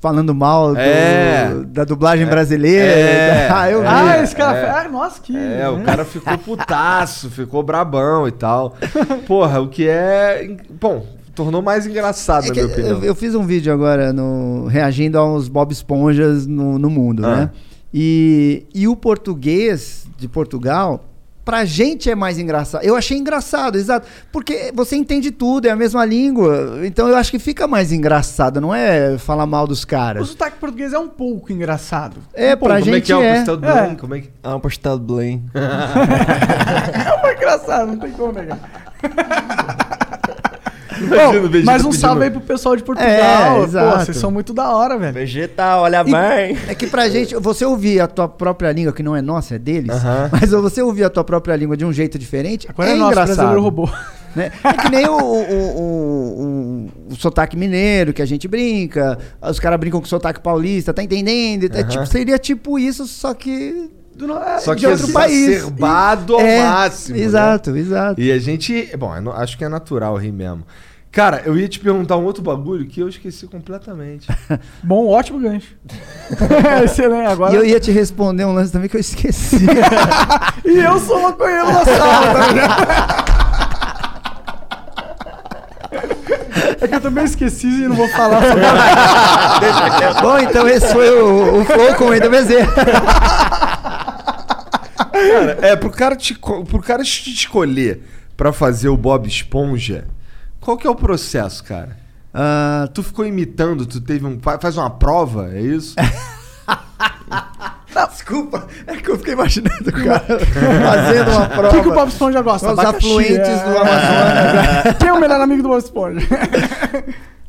falando 0.00 0.34
mal 0.34 0.72
do- 0.72 0.80
É. 0.80 1.52
da 1.66 1.84
dublagem 1.84 2.24
brasileira. 2.26 2.84
É. 2.86 3.48
Ah, 3.52 3.70
eu 3.70 3.80
vi. 3.82 3.86
Ah, 3.86 4.16
É, 4.16 4.22
esse 4.22 4.34
cara. 4.34 4.56
é. 4.56 4.70
Ah, 4.70 4.88
nossa, 4.88 5.20
que. 5.20 5.36
É, 5.36 5.68
o 5.68 5.82
cara 5.82 6.06
ficou 6.06 6.38
putaço, 6.38 7.28
ficou 7.28 7.62
brabão 7.62 8.26
e 8.26 8.32
tal. 8.32 8.74
Porra, 9.26 9.60
o 9.60 9.68
que 9.68 9.86
é. 9.86 10.56
Bom, 10.80 11.04
tornou 11.44 11.62
mais 11.62 11.86
engraçado, 11.86 12.44
É 12.44 12.48
na 12.48 12.54
que 12.54 12.60
minha 12.62 12.72
opinião. 12.72 12.98
eu, 12.98 13.04
eu 13.04 13.14
fiz 13.14 13.34
um 13.34 13.44
vídeo 13.44 13.72
agora 13.72 14.12
no, 14.12 14.66
reagindo 14.66 15.18
aos 15.18 15.48
Bob 15.48 15.72
Esponjas 15.72 16.46
no, 16.46 16.78
no 16.78 16.90
mundo, 16.90 17.24
Ah. 17.26 17.36
né? 17.36 17.50
E, 17.92 18.66
e 18.74 18.86
o 18.86 18.94
português 18.94 20.06
de 20.16 20.28
Portugal, 20.28 21.04
pra 21.44 21.64
gente 21.64 22.08
é 22.08 22.14
mais 22.14 22.38
engraçado. 22.38 22.84
Eu 22.84 22.94
achei 22.94 23.18
engraçado, 23.18 23.76
exato. 23.76 24.06
Porque 24.30 24.70
você 24.72 24.94
entende 24.94 25.32
tudo, 25.32 25.66
é 25.66 25.70
a 25.70 25.76
mesma 25.76 26.04
língua. 26.04 26.78
Então 26.84 27.08
eu 27.08 27.16
acho 27.16 27.32
que 27.32 27.38
fica 27.40 27.66
mais 27.66 27.90
engraçado, 27.90 28.60
não 28.60 28.72
é 28.72 29.18
falar 29.18 29.44
mal 29.46 29.66
dos 29.66 29.82
O 29.82 29.86
caras. 29.88 30.28
sotaque 30.28 30.58
português 30.58 30.92
é 30.92 30.98
um 31.00 31.08
pouco 31.08 31.52
engraçado. 31.52 32.18
É, 32.32 32.54
Pô, 32.54 32.66
pra 32.66 32.78
como 32.78 32.90
é 32.90 32.94
gente 32.94 33.06
que 33.06 33.12
é, 33.12 33.16
o 33.16 33.22
é. 33.22 33.34
Pastel 33.44 33.58
É. 33.64 33.94
Como 33.96 34.14
é 34.14 34.20
que... 34.20 34.30
Ah, 34.40 34.54
um 34.54 34.60
pastel 34.60 34.96
de 34.98 35.04
Belém. 35.06 35.44
É 35.52 37.26
um 37.26 37.32
engraçado, 37.32 37.86
não 37.88 37.96
tem 37.98 38.12
como 38.12 38.32
negar. 38.32 38.58
Imagina 41.00 41.40
o 41.40 41.48
Bom, 41.48 41.64
mais 41.64 41.84
um 41.84 41.92
salve 41.92 42.24
aí 42.24 42.30
pro 42.30 42.40
pessoal 42.40 42.76
de 42.76 42.82
Portugal. 42.82 43.10
É, 43.10 43.56
Pô, 43.56 43.64
exato. 43.64 44.04
vocês 44.04 44.16
são 44.16 44.30
muito 44.30 44.52
da 44.52 44.74
hora, 44.74 44.98
velho. 44.98 45.12
Vegeta, 45.14 45.76
olha 45.78 46.04
bem. 46.04 46.14
É 46.68 46.74
que 46.74 46.86
pra 46.86 47.08
gente, 47.08 47.34
você 47.36 47.64
ouvir 47.64 48.00
a 48.00 48.06
tua 48.06 48.28
própria 48.28 48.70
língua, 48.72 48.92
que 48.92 49.02
não 49.02 49.16
é 49.16 49.22
nossa, 49.22 49.54
é 49.54 49.58
deles, 49.58 49.90
Aham. 49.96 50.28
mas 50.32 50.50
você 50.50 50.82
ouvir 50.82 51.04
a 51.04 51.10
tua 51.10 51.24
própria 51.24 51.56
língua 51.56 51.76
de 51.76 51.84
um 51.84 51.92
jeito 51.92 52.18
diferente, 52.18 52.66
Agora 52.68 52.90
é, 52.90 52.92
é, 52.92 52.96
nosso, 52.96 53.12
engraçado. 53.12 53.50
brasileiro 53.50 53.90
né? 54.36 54.52
É 54.62 54.72
que 54.74 54.88
nem 54.90 55.06
o, 55.08 55.16
o, 55.18 55.80
o, 55.80 56.40
o- 56.42 56.90
o 57.12 57.16
sotaque 57.16 57.56
mineiro 57.56 58.12
que 58.12 58.22
a 58.22 58.26
gente 58.26 58.46
brinca, 58.46 59.18
os 59.42 59.58
caras 59.58 59.78
brincam 59.80 60.00
com 60.00 60.06
sotaque 60.06 60.40
paulista, 60.40 60.92
tá 60.94 61.02
entendendo? 61.02 61.64
É, 61.74 61.80
Aham. 61.80 61.88
tipo, 61.88 62.06
seria 62.06 62.38
tipo 62.38 62.78
isso, 62.78 63.06
só 63.06 63.34
que 63.34 63.90
Do 64.14 64.32
é, 64.36 64.58
Só 64.60 64.74
de 64.74 64.80
que 64.80 64.86
outro 64.86 65.08
país. 65.12 65.48
exacerbado 65.48 66.34
ao 66.34 66.40
É, 66.40 66.62
máximo. 66.62 67.16
né? 67.16 67.22
Exato, 67.24 67.76
exato. 67.76 68.20
E 68.20 68.30
a 68.30 68.38
gente. 68.38 68.90
Bom, 68.98 69.18
não- 69.20 69.32
acho 69.32 69.56
que 69.58 69.64
é 69.64 69.68
natural 69.68 70.14
rir 70.16 70.30
mesmo. 70.32 70.62
Cara, 71.12 71.42
eu 71.44 71.58
ia 71.58 71.68
te 71.68 71.80
perguntar 71.80 72.16
um 72.16 72.24
outro 72.24 72.40
bagulho 72.40 72.86
que 72.86 73.00
eu 73.00 73.08
esqueci 73.08 73.46
completamente. 73.48 74.28
Bom, 74.80 75.08
ótimo 75.08 75.40
gancho. 75.40 75.74
Excelente. 76.84 77.26
Agora... 77.26 77.52
E 77.52 77.56
eu 77.56 77.64
ia 77.64 77.80
te 77.80 77.90
responder 77.90 78.44
um 78.44 78.52
lance 78.52 78.72
também 78.72 78.88
que 78.88 78.96
eu 78.96 79.00
esqueci. 79.00 79.66
E 80.64 80.78
eu 80.78 81.00
sou 81.00 81.20
maconheiro 81.20 81.64
na 81.64 81.84
sala, 81.84 82.32
tá 82.32 82.46
ligado? 82.52 83.30
É 86.80 86.86
que 86.88 86.94
eu 86.94 87.00
também 87.00 87.24
esqueci 87.24 87.66
e 87.66 87.88
não 87.88 87.96
vou 87.96 88.08
falar 88.10 88.40
sobre 88.42 88.62
Bom, 90.22 90.38
então 90.38 90.68
esse 90.68 90.92
foi 90.92 91.10
o, 91.10 91.60
o 91.60 91.64
Flow 91.64 91.94
com 91.96 92.04
o 92.04 92.14
Ender 92.14 92.30
Bezerra. 92.30 92.72
Cara, 95.12 95.58
é, 95.60 95.74
pro 95.74 95.90
cara, 95.90 96.14
te, 96.14 96.38
pro 96.38 96.80
cara 96.80 97.02
te 97.02 97.30
escolher 97.32 98.00
pra 98.36 98.52
fazer 98.52 98.88
o 98.88 98.96
Bob 98.96 99.26
Esponja, 99.26 100.06
qual 100.60 100.76
que 100.76 100.86
é 100.86 100.90
o 100.90 100.94
processo, 100.94 101.64
cara? 101.64 101.96
Ah, 102.32 102.88
Tu 102.94 103.02
ficou 103.02 103.26
imitando, 103.26 103.84
tu 103.86 104.00
teve 104.00 104.24
um. 104.26 104.38
fa- 104.40 104.58
Faz 104.60 104.76
uma 104.76 104.90
prova, 104.90 105.50
é 105.52 105.60
isso? 105.60 105.94
Desculpa, 108.12 108.66
é 108.86 108.96
que 108.96 109.10
eu 109.10 109.18
fiquei 109.18 109.32
imaginando 109.34 109.88
o 109.88 109.92
cara 109.92 110.20
fazendo 110.38 111.30
uma 111.32 111.44
O 111.46 111.48
prova. 111.50 111.70
que, 111.70 111.80
que 111.82 111.88
o 111.88 111.92
Bob 111.94 112.08
Esponja 112.08 112.40
gosta? 112.42 112.72
Os 112.72 112.78
Abacaxi, 112.78 113.06
afluentes 113.06 113.38
é. 113.38 113.64
do 113.64 113.78
Amazonas. 113.78 114.96
Quem 115.00 115.08
é 115.08 115.12
o 115.12 115.20
melhor 115.20 115.40
amigo 115.40 115.62
do 115.62 115.68
Bob 115.68 115.78
Esponja? 115.82 116.26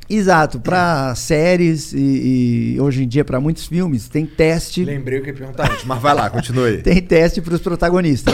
Exato, 0.09 0.59
pra 0.59 1.13
séries 1.15 1.93
e, 1.93 2.73
e 2.75 2.81
hoje 2.81 3.03
em 3.03 3.07
dia 3.07 3.23
pra 3.23 3.39
muitos 3.39 3.65
filmes 3.67 4.09
tem 4.09 4.25
teste, 4.25 4.83
Lembrei 4.83 5.19
o 5.19 5.23
que 5.23 5.29
ia 5.29 5.33
perguntar 5.33 5.71
antes, 5.71 5.85
mas 5.85 6.01
vai 6.01 6.13
lá, 6.13 6.29
continue. 6.29 6.79
tem 6.81 7.01
teste 7.01 7.39
pros 7.41 7.61
protagonistas. 7.61 8.33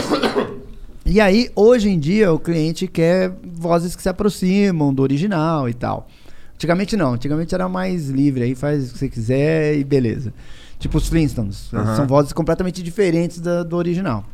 E 1.09 1.21
aí, 1.21 1.49
hoje 1.55 1.89
em 1.89 1.97
dia, 1.97 2.33
o 2.33 2.37
cliente 2.39 2.85
quer 2.85 3.31
vozes 3.43 3.95
que 3.95 4.01
se 4.01 4.09
aproximam 4.09 4.93
do 4.93 5.01
original 5.01 5.69
e 5.69 5.73
tal. 5.73 6.07
Antigamente 6.55 6.97
não, 6.97 7.13
antigamente 7.13 7.55
era 7.55 7.69
mais 7.69 8.09
livre, 8.09 8.43
aí 8.43 8.55
faz 8.55 8.89
o 8.89 8.93
que 8.93 8.99
você 8.99 9.09
quiser 9.09 9.77
e 9.77 9.83
beleza. 9.85 10.33
Tipo 10.79 10.97
os 10.97 11.07
Flintstones, 11.07 11.73
Aham. 11.73 11.95
são 11.95 12.07
vozes 12.07 12.33
completamente 12.33 12.83
diferentes 12.83 13.39
da- 13.39 13.63
do 13.63 13.75
original. 13.77 14.25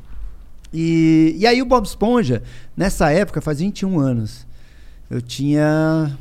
E, 0.74 1.36
e 1.38 1.46
aí 1.46 1.62
o 1.62 1.66
Bob 1.66 1.86
Esponja, 1.86 2.42
nessa 2.76 3.12
época, 3.12 3.40
faz 3.40 3.60
21 3.60 4.00
anos. 4.00 4.48
Eu 5.12 5.22
tinha. 5.22 6.18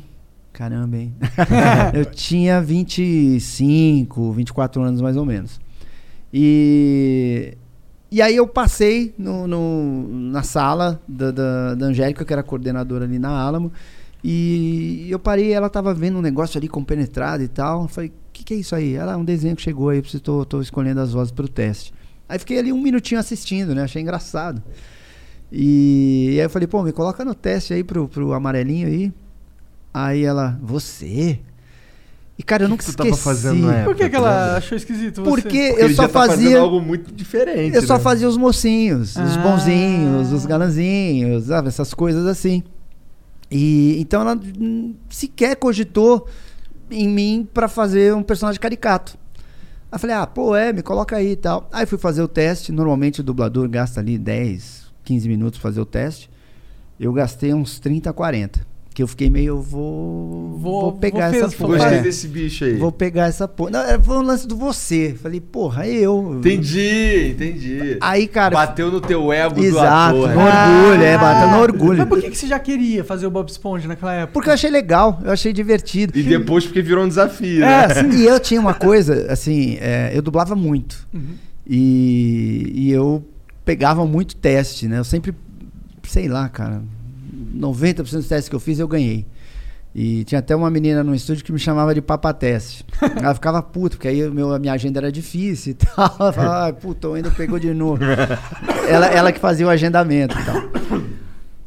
Caramba, 0.51 0.97
hein? 0.97 1.15
eu 1.95 2.05
tinha 2.05 2.61
25, 2.61 4.31
24 4.33 4.83
anos 4.83 5.01
mais 5.01 5.17
ou 5.17 5.25
menos. 5.25 5.59
E. 6.31 7.57
E 8.13 8.21
aí 8.21 8.35
eu 8.35 8.47
passei 8.47 9.11
no, 9.17 9.47
no- 9.47 10.07
na 10.31 10.43
sala 10.43 11.01
da, 11.07 11.31
da, 11.31 11.73
da 11.75 11.85
Angélica, 11.87 12.23
que 12.23 12.31
era 12.31 12.43
coordenadora 12.43 13.05
ali 13.05 13.17
na 13.17 13.29
Alamo, 13.41 13.71
e 14.23 15.07
eu 15.09 15.17
parei, 15.17 15.51
ela 15.51 15.67
tava 15.67 15.93
vendo 15.95 16.19
um 16.19 16.21
negócio 16.21 16.59
ali 16.59 16.67
compenetrado 16.67 17.41
e 17.43 17.47
tal. 17.47 17.83
Eu 17.83 17.87
falei, 17.87 18.09
o 18.09 18.13
que, 18.31 18.43
que 18.43 18.53
é 18.53 18.57
isso 18.57 18.75
aí? 18.75 18.93
Ela, 18.93 19.13
"Ah, 19.13 19.17
um 19.17 19.25
desenho 19.25 19.55
que 19.55 19.63
chegou 19.63 19.89
aí, 19.89 19.99
preciso, 20.01 20.21
tô, 20.23 20.45
tô 20.45 20.61
escolhendo 20.61 21.01
as 21.01 21.11
vozes 21.11 21.31
pro 21.31 21.47
teste. 21.47 21.91
Aí 22.29 22.37
fiquei 22.37 22.59
ali 22.59 22.71
um 22.71 22.79
minutinho 22.81 23.19
assistindo, 23.19 23.73
né? 23.75 23.83
Achei 23.83 24.01
engraçado. 24.01 24.61
E, 25.51 26.29
e 26.33 26.39
aí 26.39 26.45
eu 26.45 26.49
falei, 26.51 26.67
pô, 26.67 26.83
me 26.83 26.91
coloca 26.91 27.25
no 27.25 27.35
teste 27.35 27.73
aí 27.73 27.83
pro, 27.83 28.07
pro 28.07 28.33
amarelinho 28.33 28.87
aí. 28.87 29.13
Aí 29.93 30.23
ela, 30.25 30.59
você? 30.61 31.39
E 32.37 32.41
cara, 32.41 32.63
eu 32.63 32.69
nunca 32.69 32.83
que 32.83 32.85
tu 32.85 32.89
esqueci. 32.91 33.09
tava 33.09 33.21
fazendo 33.21 33.67
na 33.67 33.73
época? 33.75 33.85
Por 33.85 33.95
que, 33.95 34.09
que 34.09 34.15
ela 34.15 34.57
achou 34.57 34.75
esquisito 34.75 35.21
você? 35.23 35.29
Porque 35.29 35.41
Porque 35.69 35.81
eu 35.81 35.85
ele 35.85 35.93
só 35.95 36.03
já 36.03 36.07
tá 36.09 36.13
fazendo 36.19 36.41
fazia. 36.43 36.59
algo 36.59 36.81
muito 36.81 37.13
diferente. 37.13 37.75
Eu 37.75 37.81
só 37.83 37.93
né? 37.95 37.99
fazia 37.99 38.27
os 38.27 38.37
mocinhos, 38.37 39.15
os 39.15 39.37
Ah. 39.37 39.41
bonzinhos, 39.41 40.31
os 40.31 40.45
galanzinhos, 40.45 41.45
sabe? 41.45 41.67
Essas 41.67 41.93
coisas 41.93 42.25
assim. 42.25 42.63
E 43.51 43.97
então 43.99 44.21
ela 44.21 44.39
sequer 45.09 45.55
cogitou 45.57 46.27
em 46.89 47.07
mim 47.07 47.47
pra 47.53 47.67
fazer 47.67 48.15
um 48.15 48.23
personagem 48.23 48.59
caricato. 48.59 49.15
Aí 49.91 49.95
eu 49.95 49.99
falei, 49.99 50.15
ah, 50.15 50.25
pô, 50.25 50.55
é, 50.55 50.73
me 50.73 50.81
coloca 50.81 51.15
aí 51.15 51.33
e 51.33 51.35
tal. 51.35 51.69
Aí 51.71 51.85
fui 51.85 51.99
fazer 51.99 52.23
o 52.23 52.27
teste. 52.27 52.71
Normalmente 52.71 53.21
o 53.21 53.23
dublador 53.23 53.69
gasta 53.69 53.99
ali 53.99 54.17
10, 54.17 54.85
15 55.03 55.29
minutos 55.29 55.59
pra 55.59 55.69
fazer 55.69 55.81
o 55.81 55.85
teste. 55.85 56.31
Eu 56.99 57.13
gastei 57.13 57.53
uns 57.53 57.79
30, 57.79 58.11
40. 58.11 58.65
Que 58.93 59.01
eu 59.01 59.07
fiquei 59.07 59.27
meio, 59.29 59.47
eu 59.47 59.61
vou. 59.61 60.55
Vou- 60.59 60.81
Vou, 60.81 60.91
pegar 60.93 61.31
vou 61.31 61.39
essa 61.43 61.57
porra. 61.57 61.77
Gostei 61.77 61.97
É, 61.97 62.01
desse 62.03 62.27
bicho 62.27 62.63
aí. 62.63 62.75
Vou 62.75 62.91
pegar 62.91 63.25
essa 63.25 63.47
porra. 63.47 63.71
Não, 63.71 63.79
é, 63.81 63.99
foi 63.99 64.17
um 64.17 64.21
lance 64.21 64.47
do 64.47 64.55
você. 64.55 65.15
Falei, 65.19 65.41
porra, 65.41 65.87
eu. 65.87 66.35
Entendi, 66.37 67.31
entendi. 67.31 67.97
Aí, 67.99 68.27
cara. 68.27 68.53
Bateu 68.53 68.91
no 68.91 69.01
teu 69.01 69.33
ego 69.33 69.55
do 69.55 69.63
Exato, 69.63 70.17
ator. 70.25 70.29
no 70.29 70.35
né? 70.35 70.43
orgulho, 70.45 71.03
é, 71.03 71.17
bateu 71.17 71.49
no 71.49 71.61
orgulho. 71.63 71.97
Mas 71.99 72.07
por 72.07 72.21
que, 72.21 72.29
que 72.29 72.37
você 72.37 72.45
já 72.47 72.59
queria 72.59 73.03
fazer 73.03 73.25
o 73.25 73.31
Bob 73.31 73.49
Esponja 73.49 73.87
naquela 73.87 74.13
época? 74.13 74.33
Porque 74.33 74.49
eu 74.49 74.53
achei 74.53 74.69
legal, 74.69 75.19
eu 75.25 75.31
achei 75.31 75.51
divertido. 75.51 76.17
E 76.17 76.21
depois 76.21 76.63
porque 76.65 76.81
virou 76.83 77.03
um 77.03 77.07
desafio, 77.07 77.63
É, 77.63 77.87
né? 77.87 77.93
sim. 78.11 78.11
E 78.21 78.25
eu 78.25 78.39
tinha 78.39 78.61
uma 78.61 78.75
coisa, 78.75 79.25
assim, 79.31 79.77
é, 79.81 80.11
eu 80.13 80.21
dublava 80.21 80.55
muito. 80.55 81.07
Uhum. 81.11 81.33
E, 81.67 82.71
e 82.75 82.91
eu 82.91 83.25
pegava 83.65 84.05
muito 84.05 84.35
teste, 84.35 84.87
né? 84.87 84.99
Eu 84.99 85.03
sempre, 85.03 85.33
sei 86.07 86.27
lá, 86.27 86.47
cara, 86.47 86.83
90% 87.55 87.95
dos 87.95 88.27
testes 88.27 88.49
que 88.49 88.55
eu 88.55 88.59
fiz 88.59 88.79
eu 88.79 88.87
ganhei. 88.87 89.25
E 89.95 90.23
tinha 90.23 90.39
até 90.39 90.55
uma 90.55 90.71
menina 90.71 91.03
no 91.03 91.13
estúdio 91.13 91.43
que 91.45 91.51
me 91.51 91.59
chamava 91.59 91.93
de 91.93 92.01
papateste. 92.01 92.83
Ela 93.15 93.35
ficava 93.35 93.61
puta, 93.61 93.95
porque 93.95 94.07
aí 94.07 94.27
meu, 94.29 94.51
a 94.51 94.57
minha 94.57 94.73
agenda 94.73 94.99
era 94.99 95.11
difícil 95.11 95.71
e 95.73 95.75
tal. 95.75 96.15
Ela 96.19 96.33
falava, 96.33 96.67
ah, 96.67 96.73
puta, 96.73 97.07
ainda 97.13 97.29
pegou 97.29 97.59
de 97.59 97.71
novo. 97.73 98.01
ela, 98.89 99.05
ela 99.07 99.31
que 99.31 99.39
fazia 99.39 99.67
o 99.67 99.69
agendamento 99.69 100.35
e 100.37 100.43
tal. 100.45 100.55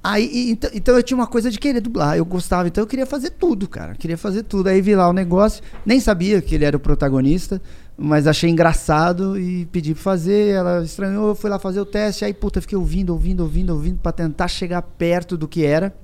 Aí, 0.03 0.29
e- 0.33 0.51
então, 0.51 0.71
então 0.75 0.97
eu 0.97 1.03
tinha 1.03 1.17
uma 1.17 1.27
coisa 1.27 1.51
de 1.51 1.59
querer 1.59 1.81
dublar, 1.81 2.17
eu 2.17 2.25
gostava, 2.25 2.69
então 2.69 2.83
eu 2.83 2.87
queria 2.87 3.07
fazer 3.07 3.31
tudo, 3.31 3.69
cara. 3.69 3.95
Queria 3.95 4.17
fazer 4.19 4.43
tudo. 4.43 4.69
Aí 4.69 4.81
vi 4.81 4.95
lá 4.95 5.09
o 5.09 5.13
negócio, 5.13 5.63
nem 5.85 6.01
sabia 6.01 6.41
que 6.43 6.55
ele 6.55 6.65
era 6.65 6.77
o 6.77 6.81
protagonista, 6.81 7.61
mas 7.99 8.27
achei 8.27 8.51
engraçado 8.51 9.39
e 9.39 9.67
pedi 9.67 9.95
pra 9.95 10.03
fazer. 10.03 10.55
Ela 10.55 10.83
estranhou, 10.83 11.35
fui 11.35 11.49
lá 11.49 11.59
fazer 11.59 11.81
o 11.81 11.87
teste. 11.87 12.25
Aí, 12.25 12.35
puta, 12.35 12.61
fiquei 12.61 12.77
ouvindo, 12.77 13.11
ouvindo, 13.11 13.41
ouvindo, 13.41 13.71
ouvindo, 13.73 13.99
pra 13.99 14.13
tentar 14.13 14.49
chegar 14.49 14.83
perto 14.83 15.37
do 15.37 15.49
que 15.49 15.65
era. 15.65 15.95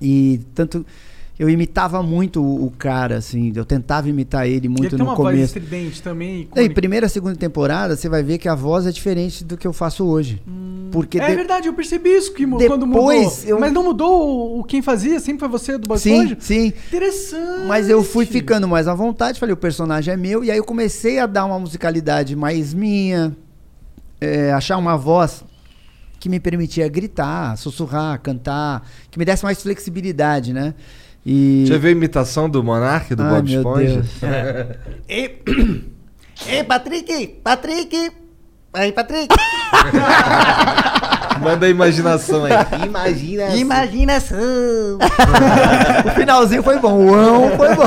E 0.00 0.40
tanto. 0.54 0.86
Eu 1.40 1.48
imitava 1.48 2.02
muito 2.02 2.42
o, 2.42 2.66
o 2.66 2.70
cara, 2.70 3.16
assim, 3.16 3.50
eu 3.56 3.64
tentava 3.64 4.10
imitar 4.10 4.44
ele 4.46 4.54
E 4.54 4.58
ele 4.58 4.68
muito 4.68 4.90
tem 4.90 4.98
no 4.98 5.06
uma 5.06 5.14
voz 5.14 5.34
começo. 5.34 5.56
estridente 5.58 6.02
também. 6.02 6.42
Icônica. 6.42 6.62
E 6.62 6.74
primeira, 6.74 7.08
segunda 7.08 7.34
temporada, 7.34 7.96
você 7.96 8.10
vai 8.10 8.22
ver 8.22 8.36
que 8.36 8.46
a 8.46 8.54
voz 8.54 8.86
é 8.86 8.92
diferente 8.92 9.42
do 9.42 9.56
que 9.56 9.66
eu 9.66 9.72
faço 9.72 10.04
hoje. 10.04 10.42
Porque 10.92 11.18
É 11.18 11.28
de- 11.30 11.34
verdade, 11.36 11.66
eu 11.66 11.72
percebi 11.72 12.10
isso 12.10 12.34
que 12.34 12.44
mu- 12.44 12.58
quando 12.66 12.84
Depois 12.84 13.38
mudou. 13.38 13.48
eu- 13.48 13.58
Mas 13.58 13.72
não 13.72 13.82
mudou 13.84 14.58
o, 14.60 14.64
quem 14.64 14.82
fazia? 14.82 15.18
Sempre 15.18 15.40
foi 15.40 15.48
você 15.48 15.78
do 15.78 15.88
Bob 15.88 15.98
Sim, 15.98 16.12
Esponja? 16.24 16.36
sim. 16.40 16.66
Interessante. 16.88 17.66
Mas 17.66 17.88
eu 17.88 18.04
fui 18.04 18.26
ficando 18.26 18.68
mais 18.68 18.86
à 18.86 18.92
vontade, 18.92 19.40
falei, 19.40 19.54
o 19.54 19.56
personagem 19.56 20.12
é 20.12 20.16
meu, 20.18 20.44
e 20.44 20.50
aí 20.50 20.58
eu 20.58 20.64
comecei 20.64 21.18
a 21.20 21.24
dar 21.24 21.46
uma 21.46 21.58
musicalidade 21.58 22.36
mais 22.36 22.74
minha, 22.74 23.34
é, 24.20 24.52
achar 24.52 24.76
uma 24.76 24.94
voz 24.98 25.42
que 26.18 26.28
me 26.28 26.38
permitia 26.38 26.86
gritar, 26.86 27.56
sussurrar, 27.56 28.20
cantar, 28.20 28.86
que 29.10 29.18
me 29.18 29.24
desse 29.24 29.42
mais 29.42 29.62
flexibilidade, 29.62 30.52
né? 30.52 30.74
E. 31.24 31.64
Já 31.66 31.76
viu 31.78 31.88
a 31.88 31.92
imitação 31.92 32.48
do 32.48 32.62
Monark, 32.64 33.14
do 33.14 33.22
Ai, 33.22 33.28
Bob 33.30 33.50
meu 33.50 33.58
Esponja? 33.60 33.94
Deus. 33.94 34.08
Ei, 35.08 35.42
Ei, 36.48 36.64
Patrick! 36.64 37.28
Patrick! 37.44 38.12
Aí, 38.72 38.92
Patrick! 38.92 39.28
Manda 41.42 41.66
a 41.66 41.68
imaginação 41.70 42.44
aí. 42.44 42.52
Imagina. 42.86 43.56
Imaginação! 43.56 44.38
O 46.04 46.10
finalzinho 46.12 46.62
foi 46.62 46.78
bom, 46.78 47.06
o 47.06 47.14
ão 47.14 47.50
foi 47.56 47.74
bom. 47.74 47.82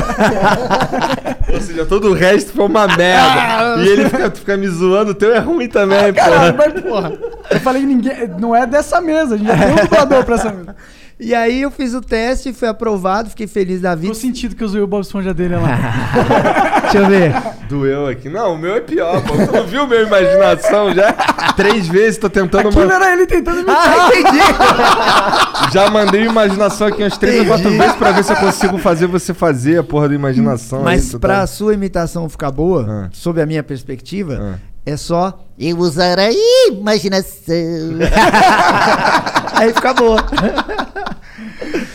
Ou 1.54 1.62
seja, 1.62 1.86
todo 1.86 2.10
o 2.10 2.14
resto 2.14 2.54
foi 2.54 2.66
uma 2.66 2.88
merda. 2.88 3.84
e 3.84 3.88
ele 3.88 4.10
fica, 4.10 4.32
fica 4.32 4.58
me 4.58 4.68
zoando, 4.68 5.12
o 5.12 5.16
teu 5.16 5.34
é 5.34 5.40
ruim 5.40 5.68
também, 5.68 6.14
Caralho, 6.14 6.54
pô. 6.54 6.58
mas 6.66 6.82
porra, 6.82 7.14
eu 7.50 7.60
falei 7.60 7.82
que 7.82 7.88
ninguém. 7.88 8.28
Não 8.40 8.56
é 8.56 8.66
dessa 8.68 9.02
mesa, 9.02 9.36
a 9.36 9.38
gente 9.38 9.48
já 9.48 9.58
tem 9.58 9.72
um 9.72 9.76
dublador 9.76 10.24
pra 10.26 10.36
essa 10.36 10.52
mesa. 10.52 10.76
E 11.24 11.34
aí 11.34 11.62
eu 11.62 11.72
fiz 11.72 11.94
o 11.94 12.02
teste, 12.02 12.52
fui 12.54 12.68
aprovado, 12.68 13.30
fiquei 13.30 13.48
feliz 13.48 13.80
da 13.82 13.96
vida. 13.96 14.14
Ficou 14.14 14.16
sentido 14.30 14.56
que 14.56 14.64
eu 14.64 14.68
zoei 14.68 14.84
o 14.84 14.88
Bob 14.88 15.02
Esponja 15.02 15.34
dele 15.34 15.56
lá. 15.56 15.80
Deixa 16.84 16.98
eu 16.98 17.08
ver. 17.08 17.34
Doeu 17.70 18.08
aqui. 18.08 18.28
Não, 18.30 18.54
o 18.56 18.58
meu 18.58 18.76
é 18.76 18.82
pior, 18.82 19.22
pô. 19.24 19.34
Tu 19.34 19.52
não 19.52 19.66
viu 19.66 19.88
minha 19.88 20.02
imaginação 20.02 20.94
já? 20.94 21.14
Três 21.56 21.88
vezes 21.88 22.18
tô 22.20 22.30
tentando 22.30 22.68
Aquilo 22.68 22.84
uma... 22.86 22.94
era 22.96 23.14
ele 23.14 23.26
tentando 23.26 23.58
me. 23.64 23.70
Ah, 23.70 24.10
entendi! 24.14 25.74
Já 25.74 25.90
mandei 25.90 26.24
imaginação 26.26 26.88
aqui 26.88 27.02
umas 27.04 27.18
três 27.18 27.40
ou 27.42 27.46
quatro 27.46 27.70
vezes 27.70 27.96
pra 27.96 28.12
ver 28.12 28.24
se 28.24 28.32
eu 28.34 28.38
consigo 28.38 28.78
fazer 28.78 29.08
você 29.08 29.34
fazer 29.34 29.80
a 29.80 29.84
porra 29.84 30.10
da 30.10 30.16
imaginação. 30.16 30.80
aí, 30.80 30.86
Mas 30.86 31.10
tu 31.10 31.20
pra 31.20 31.40
tá- 31.42 31.48
sua 31.48 31.74
imitação 31.74 32.28
ficar 32.28 32.52
boa, 32.52 32.86
Ah. 33.06 33.10
sob 33.12 33.42
a 33.42 33.46
minha 33.46 33.64
perspectiva, 33.64 34.60
é 34.86 34.98
só. 34.98 35.40
Eu 35.58 35.78
usarei 35.78 36.36
imaginação! 36.70 37.54
Aí 39.54 39.72
fica 39.74 39.94
boa. 39.94 40.18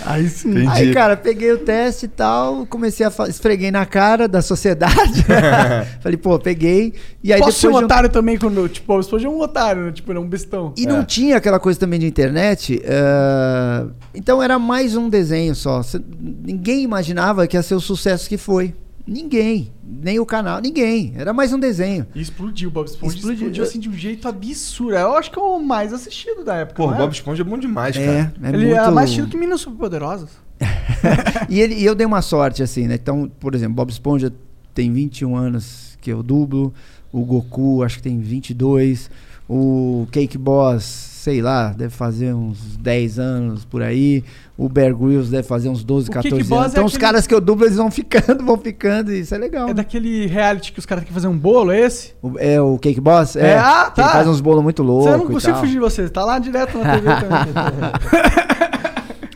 Aí 0.05 0.29
sim. 0.29 0.51
Entendi. 0.51 0.69
Aí, 0.69 0.95
cara, 0.95 1.17
peguei 1.17 1.53
o 1.53 1.59
teste 1.59 2.07
e 2.07 2.09
tal, 2.09 2.65
comecei 2.67 3.05
a. 3.05 3.13
Esfreguei 3.29 3.71
na 3.71 3.85
cara 3.85 4.27
da 4.29 4.41
sociedade. 4.41 5.25
Falei, 6.01 6.17
pô, 6.17 6.39
peguei. 6.39 6.95
E 7.23 7.33
aí 7.33 7.41
Posso 7.41 7.59
ser 7.59 7.67
um 7.67 7.71
depois. 7.71 7.79
de 7.81 7.85
um- 7.85 7.87
otário 7.87 8.09
também 8.09 8.39
quando. 8.39 8.69
Tipo, 8.69 8.99
Esponja 9.01 9.27
é 9.27 9.31
um 9.31 9.41
otário, 9.41 9.83
né? 9.87 9.93
Tipo, 9.93 10.13
é 10.13 10.19
um 10.19 10.27
bestão. 10.29 10.73
E 10.77 10.87
não 10.87 11.05
tinha 11.05 11.37
aquela 11.37 11.59
coisa 11.59 11.79
também 11.79 11.99
de 11.99 12.07
internet. 12.07 12.81
eh, 12.85 13.85
Então 14.15 14.43
era 14.43 14.59
mais 14.59 14.97
um 14.97 15.09
desenho 15.09 15.55
só. 15.55 15.83
Ninguém 16.21 16.83
imaginava 16.83 17.47
que 17.47 17.57
ia 17.57 17.63
ser 17.63 17.75
o 17.75 17.81
sucesso 17.81 18.29
que 18.29 18.39
foi. 18.39 18.75
Ninguém. 19.09 19.73
Nem 19.83 20.21
o 20.21 20.27
canal, 20.27 20.61
ninguém. 20.61 21.15
Era 21.17 21.33
mais 21.33 21.51
um 21.53 21.59
desenho. 21.59 22.07
E 22.15 22.21
explodiu 22.21 22.69
o 22.69 22.73
Bob 22.73 22.87
Esponja. 22.87 23.15
Explodiu. 23.15 23.35
Explodiu, 23.37 23.65
assim 23.65 23.81
de 23.81 23.89
um 23.89 23.95
jeito 23.95 24.29
absurdo. 24.29 24.95
Eu 24.95 25.17
acho 25.17 25.31
que 25.31 25.39
é 25.39 25.43
o 25.43 25.59
mais 25.59 25.95
assistido 25.95 26.45
da 26.45 26.57
época. 26.57 26.83
Pô, 26.83 26.93
é? 26.93 26.97
Bob 26.99 27.11
Esponja 27.11 27.43
é 27.43 27.45
bom 27.45 27.57
demais, 27.57 27.97
É, 27.97 28.05
cara. 28.05 28.35
é 28.43 28.49
ele 28.51 28.67
muito... 28.67 28.79
é 28.79 28.91
mais 28.91 29.05
assistido 29.05 29.29
que 29.29 29.37
Meninas 29.39 29.63
Superpoderosas. 29.63 30.31
e, 31.49 31.59
ele, 31.59 31.75
e 31.75 31.85
eu 31.87 31.95
dei 31.95 32.07
uma 32.07 32.21
sorte, 32.21 32.63
assim, 32.63 32.87
né? 32.87 32.97
Então, 32.97 33.31
por 33.41 33.55
exemplo, 33.55 33.75
Bob 33.75 33.91
Esponja 33.91 34.31
tem 34.75 34.93
21 34.93 35.35
anos 35.37 35.97
que 36.03 36.13
eu 36.13 36.23
dublo. 36.23 36.75
O 37.11 37.25
Goku, 37.25 37.83
acho 37.83 37.97
que 37.97 38.03
tem 38.03 38.21
22. 38.21 39.11
O 39.49 40.07
Cake 40.13 40.37
Boss, 40.37 40.83
sei 40.85 41.41
lá, 41.41 41.69
deve 41.73 41.89
fazer 41.95 42.35
uns 42.35 42.59
10 42.77 43.19
anos 43.19 43.65
por 43.65 43.81
aí. 43.83 44.23
O 44.59 44.69
Bear 44.69 44.95
Grylls 44.95 45.31
deve 45.31 45.47
fazer 45.49 45.69
uns 45.71 45.83
12, 45.83 46.11
O 46.11 46.13
14 46.13 46.37
Cake 46.37 46.49
Boss 46.49 46.59
anos. 46.61 46.73
é 46.73 46.73
Então, 46.75 46.85
os 46.85 46.93
aquele- 46.93 47.01
caras 47.07 47.27
que 47.27 47.35
eu 47.35 47.41
dublo, 47.41 47.65
eles 47.65 47.77
vão 47.77 47.91
ficando, 47.91 48.45
vão 48.45 48.59
ficando. 48.59 49.11
E 49.11 49.21
isso 49.21 49.35
é 49.35 49.39
legal. 49.39 49.65
É 49.65 49.69
né? 49.69 49.75
daquele 49.75 50.27
reality 50.27 50.71
que 50.73 50.79
os 50.79 50.85
caras 50.85 51.03
têm 51.03 51.09
que 51.09 51.15
fazer 51.15 51.29
um 51.29 51.39
bolo, 51.39 51.73
é 51.73 51.81
esse? 51.81 52.13
O- 52.21 52.39
é 52.39 52.61
o 52.61 52.77
Cake 52.79 53.01
Boss? 53.01 53.37
É, 53.37 53.57
ah, 53.59 53.91
que 53.95 54.01
Ele 54.01 54.07
tá. 54.07 54.13
faz 54.13 54.29
uns 54.29 54.41
bolos 54.43 54.63
muito 54.63 54.83
loucos. 54.83 55.11
Você 55.13 55.17
não 55.17 55.27
consigo 55.27 55.57
fugir 55.59 55.73
de 55.73 55.79
você. 55.81 56.09
Tá 56.11 56.25
lá 56.27 56.39
direto 56.39 56.77
na 56.77 56.95
TV 56.95 57.09
também. 57.09 58.49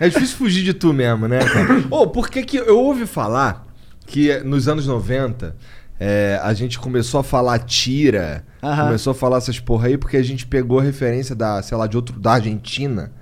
É 0.00 0.08
difícil 0.08 0.36
fugir 0.36 0.62
de 0.64 0.74
tu 0.74 0.92
mesmo, 0.92 1.28
né, 1.28 1.38
cara? 1.38 1.84
Ô, 1.90 2.06
por 2.08 2.28
que 2.28 2.42
que 2.42 2.56
eu 2.58 2.78
ouvi 2.80 3.06
falar 3.06 3.64
que 4.06 4.36
nos 4.40 4.66
anos 4.68 4.86
90 4.86 5.54
eh, 6.04 6.40
a 6.42 6.52
gente 6.52 6.78
começou 6.80 7.20
a 7.20 7.22
falar 7.22 7.60
tira, 7.60 8.44
Aham. 8.62 8.86
começou 8.86 9.12
a 9.12 9.14
falar 9.14 9.38
essas 9.38 9.60
porra 9.60 9.86
aí 9.86 9.96
porque 9.96 10.16
a 10.16 10.22
gente 10.22 10.46
pegou 10.46 10.80
referência 10.80 11.32
da, 11.34 11.62
sei 11.62 11.76
lá, 11.76 11.86
de 11.86 11.96
outro, 11.96 12.18
da 12.18 12.32
Argentina. 12.32 13.12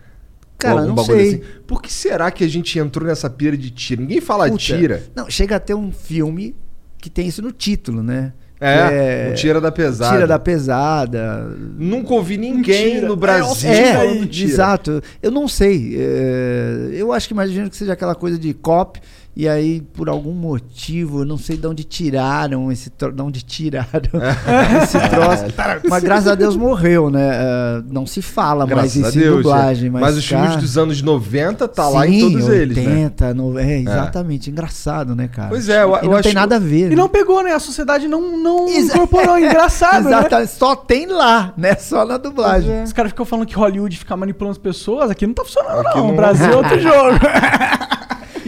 Cara, 0.57 0.85
não 0.87 0.97
sei. 1.05 1.29
assim. 1.29 1.43
Por 1.67 1.83
que 1.83 1.93
será 1.93 2.31
que 2.31 2.43
a 2.45 2.49
gente 2.49 2.79
entrou 2.79 3.07
nessa 3.07 3.29
pira 3.29 3.57
de 3.57 3.71
tira? 3.71 4.01
Ninguém 4.01 4.21
fala 4.21 4.45
Puta. 4.47 4.59
tira. 4.59 5.03
Não, 5.15 5.29
chega 5.29 5.57
a 5.57 5.61
ter 5.61 5.75
um 5.75 5.93
filme 5.93 6.55
que 6.99 7.11
tem 7.11 7.27
isso 7.27 7.43
no 7.43 7.53
título, 7.53 8.03
né? 8.03 8.33
É, 8.63 9.27
Que 9.29 9.33
o 9.33 9.35
tira 9.37 9.59
da 9.59 9.73
pesada. 9.73 10.13
Tira 10.15 10.27
da 10.27 10.39
pesada. 10.39 11.57
Nunca 11.79 12.13
ouvi 12.13 12.37
ninguém 12.37 12.97
Tira. 12.97 13.09
no 13.09 13.17
Brasil 13.17 13.71
É, 13.71 13.95
falando 13.95 14.27
tira. 14.27 14.51
exato. 14.51 15.03
Eu 15.23 15.31
não 15.31 15.49
sei. 15.49 15.97
é, 15.99 16.91
eu 16.93 17.11
acho 17.13 17.27
que 17.27 17.33
imagino 17.33 17.71
que 17.71 17.77
seja 17.77 17.95
aquela 17.95 18.15
coisa 18.15 18.39
de 18.39 18.53
cop 18.53 19.01
E 19.41 19.49
aí, 19.49 19.81
por 19.81 20.11
algum 20.11 20.35
motivo, 20.35 21.21
eu 21.21 21.25
não 21.25 21.39
sei 21.39 21.57
de 21.57 21.67
onde 21.67 21.83
tiraram 21.83 22.71
esse 22.71 22.91
troço. 22.91 23.15
De 23.17 23.23
onde 23.23 23.41
tiraram 23.43 23.89
esse 24.83 24.99
troço. 25.09 25.45
Mas 25.89 26.03
graças 26.05 26.29
a 26.29 26.35
Deus 26.35 26.57
morreu, 26.57 27.09
né? 27.09 27.31
Ah, 27.41 27.83
não 27.91 28.05
se 28.05 28.21
fala 28.21 28.67
mais 28.67 28.69
Graças 28.95 29.03
a 29.05 29.09
isso 29.09 29.19
em 29.19 29.31
dublagem. 29.37 29.87
é. 29.89 29.91
Mas, 29.93 30.03
Mas 30.03 30.17
os 30.19 30.27
filmes 30.27 30.49
cara, 30.51 30.61
dos 30.61 30.77
anos 30.77 31.01
90 31.01 31.67
tá 31.69 31.89
lá 31.89 32.07
em 32.07 32.21
sim, 32.21 32.33
todos 32.33 32.49
eles, 32.51 32.77
né? 32.77 32.83
80, 32.83 33.33
no- 33.33 33.59
é, 33.59 33.79
exatamente. 33.79 34.51
Engraçado, 34.51 35.17
né, 35.17 35.27
cara? 35.27 35.49
Pois 35.49 35.71
é, 35.71 35.85
eu- 35.85 35.97
E 35.97 36.05
eu 36.05 36.11
não 36.11 36.13
acho 36.17 36.23
tem 36.25 36.35
nada 36.35 36.57
a 36.57 36.59
ver. 36.59 36.93
E 36.93 36.95
não 36.95 37.09
pegou, 37.09 37.43
né? 37.43 37.55
A 37.55 37.59
sociedade 37.59 38.07
não, 38.07 38.37
não 38.37 38.69
Exa- 38.69 38.93
incorporou. 38.95 39.39
Engraçado, 39.39 40.05
né? 40.11 40.19
Exatamente. 40.19 40.53
Só 40.53 40.77
tem 40.77 41.07
lá, 41.07 41.55
né? 41.57 41.75
Só 41.77 42.05
na 42.05 42.19
dublagem. 42.19 42.83
Os 42.83 42.93
caras 42.93 43.11
ficam 43.11 43.25
falando 43.25 43.47
que 43.47 43.55
Hollywood 43.55 43.97
fica 43.97 44.15
manipulando 44.19 44.53
as 44.53 44.59
pessoas. 44.59 45.11
Aqui 45.11 45.27
não 45.27 45.33
tá 45.33 45.45
funcionando, 45.47 45.79
Aqui 45.87 45.97
não. 45.97 46.09
não- 46.09 46.13
O 46.13 46.17
Brasil 46.17 46.53
é 46.53 46.57
outro 46.57 46.77
jogo. 46.79 47.19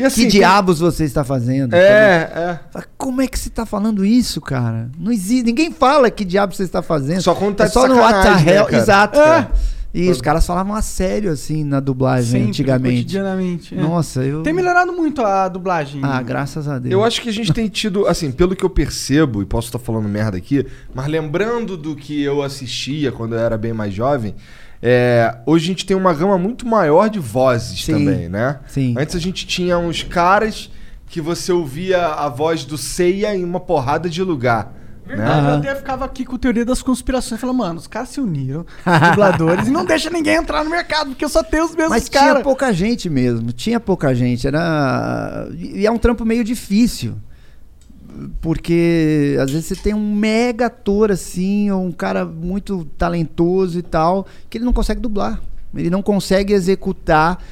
Assim, 0.04 0.22
Que 0.22 0.28
diabos 0.28 0.78
você 0.78 1.04
está 1.04 1.24
fazendo? 1.24 1.74
É, 1.74 2.58
é. 2.74 2.82
Como 2.96 3.20
é 3.20 3.26
que 3.26 3.38
você 3.38 3.48
está 3.48 3.66
falando 3.66 4.04
isso, 4.04 4.40
cara? 4.40 4.90
Não 4.98 5.10
existe. 5.12 5.42
Ninguém 5.44 5.72
fala 5.72 6.10
que 6.10 6.24
diabo 6.24 6.54
você 6.54 6.62
está 6.62 6.82
fazendo. 6.82 7.20
Só 7.22 7.34
quando 7.34 7.56
tá 7.56 7.64
é 7.64 7.68
só 7.68 7.86
no 7.88 7.96
What 7.96 8.22
the 8.22 8.44
né, 8.44 8.54
Hell. 8.56 8.64
cara? 8.66 8.76
Exato, 8.82 9.18
É. 9.18 9.24
cara. 9.24 9.52
E 9.94 10.08
os 10.08 10.22
caras 10.22 10.46
falavam 10.46 10.74
a 10.74 10.80
sério, 10.80 11.30
assim, 11.30 11.62
na 11.64 11.78
dublagem, 11.78 12.30
Sempre, 12.30 12.48
antigamente. 12.48 12.96
cotidianamente. 13.02 13.74
é. 13.76 13.82
Nossa, 13.82 14.24
eu. 14.24 14.42
Tem 14.42 14.50
melhorado 14.54 14.90
muito 14.90 15.20
a 15.22 15.46
dublagem. 15.48 16.00
Ah, 16.02 16.22
graças 16.22 16.66
a 16.66 16.78
Deus. 16.78 16.90
Eu 16.90 17.04
acho 17.04 17.20
que 17.20 17.28
a 17.28 17.32
gente 17.32 17.52
tem 17.52 17.68
tido, 17.68 18.06
assim, 18.06 18.32
pelo 18.32 18.56
que 18.56 18.64
eu 18.64 18.70
percebo, 18.70 19.42
e 19.42 19.44
posso 19.44 19.68
estar 19.68 19.78
falando 19.78 20.08
merda 20.08 20.38
aqui, 20.38 20.66
mas 20.94 21.06
lembrando 21.08 21.76
do 21.76 21.94
que 21.94 22.22
eu 22.22 22.42
assistia 22.42 23.12
quando 23.12 23.34
eu 23.34 23.38
era 23.40 23.58
bem 23.58 23.74
mais 23.74 23.92
jovem, 23.92 24.34
é, 24.82 25.36
hoje 25.46 25.64
a 25.64 25.68
gente 25.68 25.86
tem 25.86 25.96
uma 25.96 26.12
gama 26.12 26.36
muito 26.36 26.66
maior 26.66 27.08
de 27.08 27.18
vozes 27.20 27.84
Sim. 27.84 27.92
também, 27.92 28.28
né? 28.28 28.58
Sim. 28.68 28.94
Antes 28.98 29.14
a 29.14 29.18
gente 29.20 29.46
tinha 29.46 29.78
uns 29.78 30.02
caras 30.02 30.70
que 31.06 31.20
você 31.20 31.52
ouvia 31.52 32.06
a 32.06 32.28
voz 32.28 32.64
do 32.64 32.76
Ceia 32.76 33.34
em 33.36 33.44
uma 33.44 33.60
porrada 33.60 34.08
de 34.10 34.22
lugar. 34.22 34.72
Verdade, 35.06 35.42
Né? 35.42 35.50
eu 35.50 35.54
até 35.56 35.74
ficava 35.74 36.04
aqui 36.04 36.24
com 36.24 36.36
a 36.36 36.38
teoria 36.38 36.64
das 36.64 36.80
conspirações. 36.82 37.40
Falando, 37.40 37.56
mano, 37.58 37.78
os 37.78 37.86
caras 37.86 38.08
se 38.08 38.20
uniram, 38.20 38.60
os 38.86 39.00
dubladores, 39.10 39.68
e 39.68 39.70
não 39.70 39.84
deixa 39.84 40.08
ninguém 40.10 40.36
entrar 40.36 40.64
no 40.64 40.70
mercado, 40.70 41.08
porque 41.10 41.24
eu 41.24 41.28
só 41.28 41.42
tenho 41.42 41.64
os 41.64 41.74
mesmos 41.74 41.90
Mas 41.90 42.08
tinha 42.08 42.22
caras. 42.22 42.42
pouca 42.42 42.72
gente 42.72 43.10
mesmo, 43.10 43.52
tinha 43.52 43.78
pouca 43.80 44.14
gente. 44.14 44.46
Era. 44.46 45.48
E 45.58 45.86
é 45.86 45.90
um 45.90 45.98
trampo 45.98 46.24
meio 46.24 46.42
difícil. 46.44 47.14
Porque 48.40 49.36
às 49.40 49.50
vezes 49.50 49.66
você 49.66 49.76
tem 49.76 49.94
um 49.94 50.14
mega 50.14 50.66
ator 50.66 51.10
assim, 51.10 51.70
ou 51.70 51.84
um 51.84 51.92
cara 51.92 52.24
muito 52.24 52.84
talentoso 52.98 53.78
e 53.78 53.82
tal, 53.82 54.26
que 54.50 54.58
ele 54.58 54.64
não 54.64 54.72
consegue 54.72 55.00
dublar. 55.00 55.40
Ele 55.74 55.90
não 55.90 56.02
consegue 56.02 56.52
executar 56.52 57.42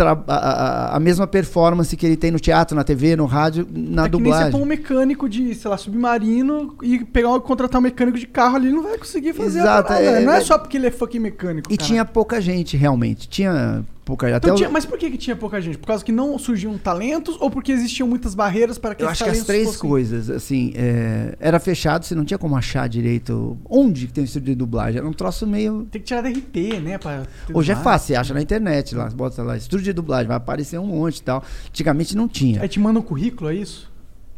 a, 0.00 0.34
a- 0.34 0.96
a 0.96 1.00
mesma 1.00 1.26
performance 1.26 1.96
que 1.96 2.04
ele 2.04 2.16
tem 2.16 2.30
no 2.32 2.40
teatro, 2.40 2.74
na 2.76 2.82
TV, 2.82 3.14
no 3.14 3.26
rádio, 3.26 3.64
na 3.70 4.06
é 4.06 4.08
que 4.08 4.16
nem 4.16 4.24
você 4.32 4.38
dublagem. 4.48 4.60
um 4.60 4.64
mecânico 4.64 5.28
de, 5.28 5.54
sei 5.54 5.70
lá, 5.70 5.76
submarino 5.76 6.74
e 6.82 7.04
pegar 7.04 7.38
contratar 7.40 7.78
um 7.80 7.84
mecânico 7.84 8.18
de 8.18 8.26
carro 8.26 8.56
ali, 8.56 8.72
não 8.72 8.82
vai 8.82 8.98
conseguir 8.98 9.34
fazer 9.34 9.60
Exato, 9.60 9.92
a 9.92 9.96
parada. 9.96 10.18
é- 10.18 10.24
não 10.24 10.32
é 10.32 10.38
é- 10.38 10.40
só 10.40 10.58
porque 10.58 10.76
ele 10.76 10.86
é 10.88 10.90
fucking 10.90 11.20
mecânico. 11.20 11.72
E 11.72 11.76
cara. 11.76 11.86
tinha 11.88 12.04
pouca 12.04 12.40
gente, 12.40 12.76
realmente. 12.76 13.28
Tinha 13.28 13.84
pouca 14.08 14.26
até 14.34 14.46
Então, 14.46 14.56
tinha- 14.56 14.70
mas 14.70 14.86
por 14.86 14.96
que, 14.98 15.10
que 15.10 15.18
tinha 15.18 15.36
pouca 15.36 15.60
gente? 15.60 15.76
Por 15.76 15.86
causa 15.86 16.02
que 16.02 16.10
não 16.10 16.38
surgiam 16.38 16.78
talentos 16.78 17.36
ou 17.38 17.50
porque 17.50 17.70
existiam 17.70 18.08
muitas 18.08 18.34
barreiras 18.34 18.78
para 18.78 18.94
que 18.94 19.02
Eu 19.02 19.08
acho 19.08 19.22
que 19.22 19.28
as 19.28 19.44
três 19.44 19.66
fossem- 19.66 19.80
coisas, 19.80 20.30
assim, 20.30 20.72
é, 20.74 21.36
era 21.38 21.60
fechado, 21.60 22.06
você 22.06 22.14
não 22.14 22.24
tinha 22.24 22.38
como 22.38 22.56
achar 22.56 22.88
direito 22.88 23.58
onde 23.68 24.06
tem 24.06 24.24
o 24.24 24.24
estúdio 24.24 24.46
de 24.46 24.54
dublagem. 24.54 24.98
Era 24.98 25.06
um 25.06 25.12
troço 25.12 25.46
meio. 25.46 25.86
Tem 25.90 26.00
que 26.00 26.06
tirar 26.06 26.22
DRT, 26.22 26.80
né? 26.80 26.98
Hoje 27.52 27.72
é 27.72 27.76
fácil, 27.76 28.06
você 28.08 28.14
acha 28.14 28.32
na 28.32 28.40
internet 28.40 28.94
lá, 28.94 29.10
bota 29.10 29.42
lá, 29.42 29.56
estúdio 29.58 29.84
de 29.84 29.92
dublagem, 29.92 30.26
vai 30.28 30.38
aparecer 30.38 30.78
um 30.80 30.86
monte 30.86 31.18
e 31.18 31.22
tal. 31.22 31.44
Antigamente 31.68 32.16
não 32.16 32.26
tinha. 32.26 32.62
Aí 32.62 32.68
te 32.68 32.80
manda 32.80 32.98
um 32.98 33.02
currículo, 33.02 33.50
é 33.50 33.56
isso? 33.56 33.87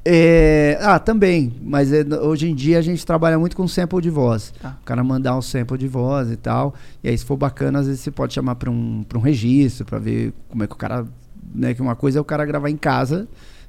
É, 0.05 0.79
ah, 0.81 0.99
também, 0.99 1.53
mas 1.63 1.93
é, 1.93 2.03
hoje 2.23 2.49
em 2.49 2.55
dia 2.55 2.79
a 2.79 2.83
gente 2.83 3.05
trabalha 3.05 3.39
muito 3.39 3.55
com 3.57 3.69
sample 3.69 4.01
de 4.01 4.09
voz. 4.11 4.53
Tá. 4.61 4.77
O 4.81 4.85
cara 4.85 5.05
mandar 5.05 5.37
um 5.37 5.43
sample 5.43 5.77
de 5.77 5.87
voz 5.87 6.31
e 6.31 6.37
tal. 6.37 6.75
E 7.05 7.09
aí, 7.09 7.17
se 7.19 7.25
for 7.25 7.37
bacana, 7.37 7.81
às 7.81 7.87
vezes 7.87 8.01
você 8.01 8.11
pode 8.11 8.33
chamar 8.33 8.55
pra 8.55 8.71
um, 8.71 9.05
pra 9.07 9.19
um 9.19 9.21
registro, 9.21 9.85
pra 9.85 9.99
ver 9.99 10.33
como 10.49 10.65
é 10.65 10.67
que 10.67 10.73
o 10.75 10.77
cara. 10.77 11.07
Né, 11.55 11.75
que 11.75 11.83
uma 11.83 11.97
coisa 11.97 12.19
é 12.19 12.21
o 12.21 12.25
cara 12.25 12.45
gravar 12.47 12.71
em 12.71 12.77
casa, 12.77 13.27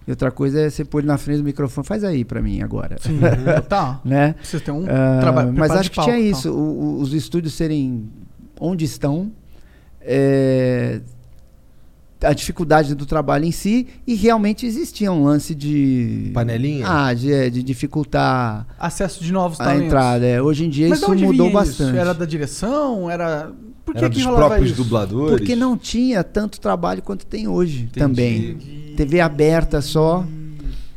e 0.07 0.11
outra 0.11 0.29
coisa 0.31 0.59
é 0.61 0.69
você 0.69 0.85
pôr 0.85 0.99
ele 0.99 1.07
na 1.07 1.17
frente 1.17 1.39
do 1.39 1.43
microfone, 1.43 1.85
faz 1.85 2.03
aí 2.03 2.23
pra 2.23 2.39
mim 2.39 2.61
agora. 2.61 2.95
Sim, 3.01 3.19
total. 3.57 3.99
né? 4.05 4.33
Precisa 4.33 4.63
ter 4.63 4.71
um 4.71 4.85
Ah, 4.87 5.17
trabalho. 5.19 5.51
mas 5.51 5.71
acho 5.71 5.89
que 5.89 5.95
palco, 5.95 6.11
tinha 6.11 6.21
tal. 6.31 6.39
isso, 6.39 6.51
o- 6.53 6.99
o- 6.99 7.01
os 7.01 7.11
estúdios 7.13 7.55
serem 7.55 8.07
onde 8.59 8.85
estão, 8.85 9.31
é, 9.99 11.01
a 12.23 12.33
dificuldade 12.33 12.93
do 12.95 13.05
trabalho 13.05 13.45
em 13.45 13.51
si, 13.51 13.87
e 14.05 14.13
realmente 14.15 14.65
existia 14.65 15.11
um 15.11 15.23
lance 15.23 15.55
de. 15.55 16.31
Panelinha? 16.33 16.85
Ah, 16.87 17.13
de, 17.13 17.31
é, 17.33 17.49
de 17.49 17.63
dificultar 17.63 18.67
Acesso 18.79 19.23
de 19.23 19.31
novos 19.31 19.59
a 19.59 19.65
talentos. 19.65 19.87
entrada. 19.87 20.25
é. 20.25 20.41
Hoje 20.41 20.65
em 20.65 20.69
dia 20.69 20.89
Mas 20.89 20.99
isso 20.99 21.15
mudou 21.15 21.47
isso? 21.47 21.53
bastante. 21.53 21.97
Era 21.97 22.13
da 22.13 22.25
direção? 22.25 23.09
Era. 23.09 23.51
Por 23.83 23.95
que 23.95 23.99
Era 24.01 24.09
que 24.09 24.21
dos 24.23 24.35
próprios 24.35 24.67
isso? 24.71 24.83
dubladores. 24.83 25.37
Porque 25.37 25.55
não 25.55 25.75
tinha 25.75 26.23
tanto 26.23 26.59
trabalho 26.61 27.01
quanto 27.01 27.25
tem 27.25 27.47
hoje 27.47 27.83
Entendi. 27.83 27.99
também. 27.99 28.57
TV 28.95 29.19
aberta 29.19 29.81
só, 29.81 30.23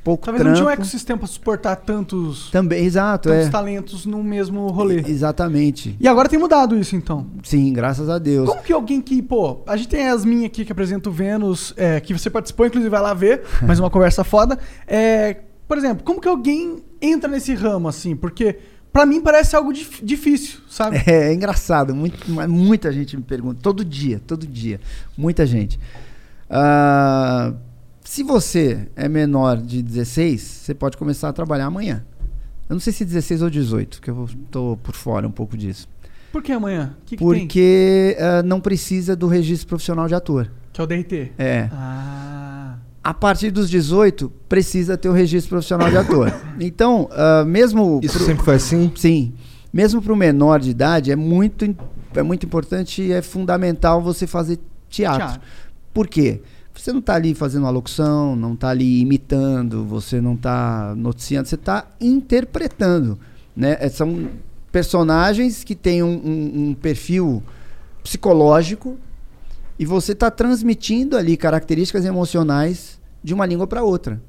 pouco 0.04 0.26
Talvez 0.26 0.44
não 0.44 0.52
tinha 0.52 0.62
um 0.64 0.66
trampo. 0.66 0.82
ecossistema 0.82 1.18
pra 1.18 1.26
suportar 1.26 1.76
tantos, 1.76 2.50
Também, 2.50 2.84
exato, 2.84 3.28
tantos 3.30 3.46
é. 3.46 3.50
talentos 3.50 4.04
no 4.06 4.22
mesmo 4.22 4.68
rolê. 4.68 5.02
Exatamente. 5.06 5.96
E 5.98 6.06
agora 6.06 6.28
tem 6.28 6.38
mudado 6.38 6.76
isso, 6.78 6.94
então. 6.94 7.26
Sim, 7.42 7.72
graças 7.72 8.08
a 8.08 8.18
Deus. 8.18 8.48
Como 8.48 8.62
que 8.62 8.72
alguém 8.72 9.00
que, 9.00 9.22
pô, 9.22 9.62
a 9.66 9.76
gente 9.76 9.88
tem 9.88 10.02
a 10.06 10.10
Yasmin 10.10 10.44
aqui 10.44 10.64
que 10.64 10.70
apresenta 10.72 11.08
o 11.08 11.12
Vênus, 11.12 11.72
é, 11.76 11.98
que 12.00 12.12
você 12.12 12.28
participou, 12.28 12.66
inclusive 12.66 12.90
vai 12.90 13.00
lá 13.00 13.14
ver, 13.14 13.42
mais 13.66 13.80
uma 13.80 13.88
conversa 13.90 14.22
foda. 14.22 14.58
É, 14.86 15.38
por 15.66 15.78
exemplo, 15.78 16.04
como 16.04 16.20
que 16.20 16.28
alguém 16.28 16.82
entra 17.00 17.28
nesse 17.30 17.54
ramo, 17.54 17.88
assim? 17.88 18.14
Porque 18.14 18.58
pra 18.92 19.06
mim 19.06 19.20
parece 19.22 19.56
algo 19.56 19.72
dif- 19.72 20.04
difícil, 20.04 20.60
sabe? 20.68 21.02
É, 21.08 21.30
é 21.30 21.34
engraçado, 21.34 21.94
muito, 21.94 22.30
mas 22.30 22.46
muita 22.48 22.92
gente 22.92 23.16
me 23.16 23.22
pergunta, 23.22 23.58
todo 23.62 23.82
dia, 23.84 24.20
todo 24.26 24.46
dia, 24.46 24.78
muita 25.16 25.46
gente. 25.46 25.80
Ah, 26.48 27.52
se 28.14 28.22
você 28.22 28.86
é 28.94 29.08
menor 29.08 29.56
de 29.56 29.82
16, 29.82 30.40
você 30.40 30.72
pode 30.72 30.96
começar 30.96 31.28
a 31.30 31.32
trabalhar 31.32 31.66
amanhã. 31.66 32.04
Eu 32.68 32.74
não 32.74 32.80
sei 32.80 32.92
se 32.92 33.04
16 33.04 33.42
ou 33.42 33.50
18, 33.50 34.00
que 34.00 34.08
eu 34.08 34.28
tô 34.52 34.78
por 34.84 34.94
fora 34.94 35.26
um 35.26 35.32
pouco 35.32 35.56
disso. 35.56 35.88
Por 36.30 36.40
que 36.40 36.52
amanhã? 36.52 36.96
Que, 37.04 37.16
que 37.16 37.24
tem? 37.24 37.40
Porque 37.40 38.16
ah, 38.20 38.40
não 38.44 38.60
precisa 38.60 39.16
do 39.16 39.26
registro 39.26 39.66
profissional 39.66 40.06
de 40.06 40.14
ator. 40.14 40.48
Que 40.72 40.80
é 40.80 40.84
o 40.84 40.86
DRT. 40.86 41.32
É. 41.36 41.68
Ah. 41.72 42.76
A 43.02 43.12
partir 43.12 43.50
dos 43.50 43.68
18, 43.68 44.30
precisa 44.48 44.96
ter 44.96 45.08
o 45.08 45.12
registro 45.12 45.50
profissional 45.50 45.90
de 45.90 45.96
ator. 45.96 46.32
Então, 46.60 47.08
ah, 47.10 47.44
mesmo. 47.44 47.98
Isso 48.00 48.18
pro- 48.18 48.26
sempre 48.26 48.44
foi 48.44 48.54
assim? 48.54 48.92
Sim. 48.94 49.32
Mesmo 49.72 50.00
para 50.00 50.12
o 50.12 50.16
menor 50.16 50.60
de 50.60 50.70
idade, 50.70 51.10
é 51.10 51.16
muito, 51.16 51.64
é 52.14 52.22
muito 52.22 52.46
importante 52.46 53.02
e 53.02 53.12
é 53.12 53.20
fundamental 53.20 54.00
você 54.00 54.24
fazer 54.24 54.60
teatro. 54.88 55.18
Teatro. 55.18 55.40
Por 55.92 56.06
quê? 56.06 56.40
Você 56.84 56.92
não 56.92 57.00
está 57.00 57.14
ali 57.14 57.34
fazendo 57.34 57.62
uma 57.62 57.70
locução, 57.70 58.36
não 58.36 58.52
está 58.52 58.68
ali 58.68 59.00
imitando, 59.00 59.86
você 59.86 60.20
não 60.20 60.34
está 60.34 60.92
noticiando, 60.94 61.48
você 61.48 61.54
está 61.54 61.86
interpretando. 61.98 63.18
Né? 63.56 63.78
É, 63.80 63.88
São 63.88 64.28
personagens 64.70 65.64
que 65.64 65.74
têm 65.74 66.02
um, 66.02 66.08
um- 66.22 66.68
um 66.68 66.74
perfil 66.74 67.42
psicológico 68.02 68.98
e 69.78 69.86
você 69.86 70.12
está 70.12 70.30
transmitindo 70.30 71.16
ali 71.16 71.38
características 71.38 72.04
emocionais 72.04 73.00
de 73.22 73.32
uma 73.32 73.46
língua 73.46 73.66
para 73.66 73.82
outra. 73.82 74.20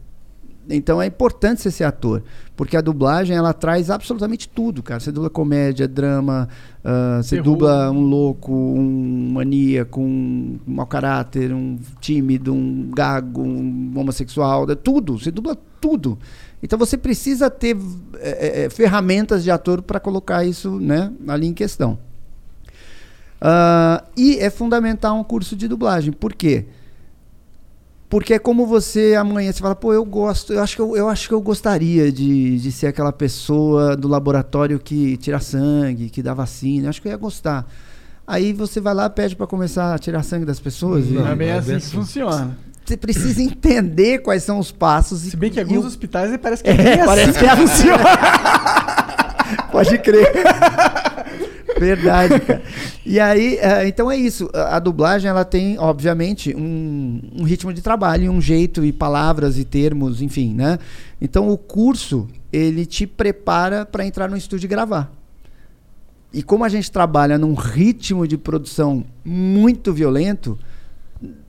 Então 0.70 1.01
é 1.01 1.05
importante 1.05 1.61
você 1.61 1.70
ser 1.70 1.84
ator, 1.84 2.24
porque 2.55 2.76
a 2.76 2.82
dublagem 2.82 3.36
ela 3.36 3.53
traz 3.53 3.89
absolutamente 3.89 4.49
tudo, 4.49 4.82
cara. 4.82 4.99
Você 4.99 5.11
dubla 5.11 5.30
comédia, 5.30 5.88
drama, 5.88 6.49
ah, 6.84 7.20
você 7.22 7.36
Terror. 7.36 7.43
dubla 7.43 7.91
um 7.91 8.01
louco, 8.01 8.51
um 8.51 9.32
maníaco, 9.34 10.01
um 10.01 10.59
mau 10.66 10.88
caráter, 10.88 11.53
um 11.53 11.78
tímido, 11.99 12.53
um 12.53 12.89
gago, 12.91 13.41
um 13.41 13.93
homossexual, 13.95 14.70
é 14.70 14.76
tudo. 14.76 15.20
Você 15.20 15.32
dubla 15.32 15.57
tudo. 15.80 16.18
Então 16.63 16.80
você 16.80 16.97
precisa 16.97 17.49
ter 17.49 17.78
eh, 18.16 18.66
eh, 18.66 18.70
ferramentas 18.70 19.43
de 19.43 19.51
ator 19.51 19.82
para 19.82 19.99
colocar 19.99 20.43
isso 20.43 20.80
né, 20.80 21.11
ali 21.28 21.45
em 21.45 21.53
questão. 21.53 21.99
Ah, 23.39 24.03
e 24.18 24.38
é 24.38 24.49
fundamental 24.49 25.16
um 25.18 25.24
curso 25.24 25.55
de 25.55 25.68
dublagem. 25.68 26.11
Por 26.11 26.34
quê? 26.34 26.66
Porque 26.66 26.85
é 28.30 28.39
como 28.39 28.66
você 28.66 29.16
amanhã 29.16 29.51
você 29.51 29.60
fala, 29.60 29.76
pô, 29.76 29.93
eu 29.93 30.06
gosto, 30.06 30.53
eu 30.53 30.62
acho 30.64 30.76
que 30.76 30.82
eu, 30.82 30.95
eu 30.95 31.10
acho 31.10 31.28
que 31.28 31.34
eu 31.34 31.41
gostaria 31.41 32.12
de, 32.12 32.58
de 32.60 32.72
ser 32.72 32.88
aquela 32.88 33.12
pessoa 33.12 33.95
do 33.95 34.08
laboratório 34.08 34.80
que 34.80 35.18
tira 35.18 35.39
sangue, 35.39 36.10
que 36.10 36.22
dá 36.24 36.34
vacina, 36.34 36.86
eu 36.86 36.89
acho 36.89 37.01
que 37.01 37.08
eu 37.08 37.12
ia 37.12 37.18
gostar. 37.18 37.66
Aí 38.28 38.53
você 38.53 38.80
vai 38.80 38.93
lá, 38.93 39.10
pede 39.10 39.36
para 39.36 39.45
começar 39.47 39.93
a 39.93 39.99
tirar 39.99 40.24
sangue 40.24 40.45
das 40.45 40.60
pessoas. 40.60 41.06
e 41.06 41.10
Não, 41.14 41.28
é 41.28 41.36
bem 41.36 41.47
não 41.49 41.56
é 41.56 41.58
assim 41.60 41.68
bem 41.72 41.80
que 41.80 41.86
assim. 41.86 41.95
funciona. 41.97 42.58
Você 42.86 42.95
precisa 42.97 43.41
entender 43.41 44.20
quais 44.20 44.43
são 44.43 44.60
os 44.60 44.72
passos. 44.72 45.26
e- 45.26 45.32
Se 45.32 45.38
bem 45.38 45.49
que 45.51 45.58
e 45.60 45.62
alguns 45.64 45.84
o- 45.84 45.88
hospitais 45.88 46.36
parece 46.38 46.64
que 46.64 46.70
é, 46.70 46.74
É, 46.74 46.97
bem 46.97 47.06
parece 47.06 47.30
assim 47.32 47.39
que 47.39 47.45
é 47.45 47.56
funciona. 47.56 48.03
Pode 49.72 49.97
crer. 49.99 50.32
Verdade, 51.78 52.39
cara. 52.39 52.63
E 53.05 53.19
aí, 53.19 53.57
é, 53.57 53.88
então 53.88 54.09
é 54.09 54.15
isso. 54.15 54.49
A, 54.53 54.80
dublagem, 54.80 55.30
ela 55.30 55.45
tem, 55.45 55.78
obviamente, 55.78 56.55
um, 56.55 57.21
um 57.34 57.43
ritmo 57.43 57.73
de 57.73 57.82
trabalho, 57.82 58.32
um 58.32 58.41
jeito 58.41 58.84
e 58.84 58.91
palavras 58.91 59.57
e 59.57 59.65
termos, 59.65 60.21
enfim, 60.21 60.53
né? 60.53 60.80
Então 61.21 61.49
o 61.49 61.57
curso, 61.57 62.28
ele 62.51 62.86
te 62.86 63.05
prepara 63.05 63.86
para 63.86 64.05
entrar 64.05 64.30
no 64.30 64.38
estúdio 64.38 64.67
e 64.67 64.69
gravar. 64.69 65.11
E 66.34 66.43
como 66.43 66.63
a 66.63 66.69
gente 66.69 66.91
trabalha 66.91 67.38
num 67.38 67.53
ritmo 67.53 68.28
de 68.28 68.38
produção 68.38 69.05
muito 69.23 69.93
violento, 69.93 70.57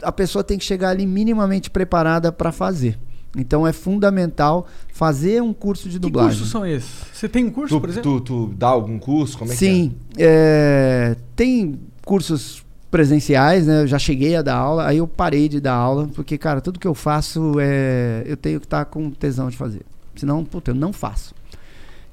a 0.02 0.12
pessoa 0.12 0.44
tem 0.44 0.58
que 0.58 0.64
chegar 0.64 0.90
ali 0.90 1.06
minimamente 1.06 1.70
preparada 1.70 2.30
para 2.30 2.52
fazer. 2.52 2.98
Então 3.36 3.66
é 3.66 3.72
fundamental 3.72 4.66
fazer 4.92 5.42
um 5.42 5.52
curso 5.52 5.88
de 5.88 5.96
Que 5.96 6.00
dublagem. 6.00 6.30
cursos 6.32 6.50
são 6.50 6.64
esses? 6.66 6.90
Você 7.12 7.28
tem 7.28 7.44
um 7.44 7.50
curso, 7.50 7.74
Tu, 7.76 7.80
por 7.80 7.90
exemplo? 7.90 8.20
tu, 8.20 8.46
tu 8.48 8.54
dá 8.56 8.68
algum 8.68 8.98
curso? 8.98 9.36
Como 9.36 9.52
é 9.52 9.54
Sim, 9.54 9.94
é, 10.16 11.14
tem 11.36 11.78
cursos 12.04 12.64
presenciais, 12.90 13.66
né? 13.66 13.82
Eu 13.82 13.86
já 13.86 13.98
cheguei 13.98 14.36
a 14.36 14.42
dar 14.42 14.54
aula, 14.56 14.86
aí 14.86 14.96
eu 14.98 15.06
parei 15.06 15.48
de 15.48 15.60
dar 15.60 15.74
aula, 15.74 16.08
porque, 16.14 16.38
cara, 16.38 16.60
tudo 16.62 16.78
que 16.80 16.86
eu 16.86 16.94
faço 16.94 17.54
é. 17.60 18.22
Eu 18.24 18.36
tenho 18.36 18.58
que 18.58 18.64
estar 18.66 18.84
com 18.86 19.10
tesão 19.10 19.50
de 19.50 19.56
fazer. 19.56 19.82
Senão, 20.14 20.42
puta, 20.44 20.70
eu 20.70 20.74
não 20.74 20.92
faço. 20.92 21.34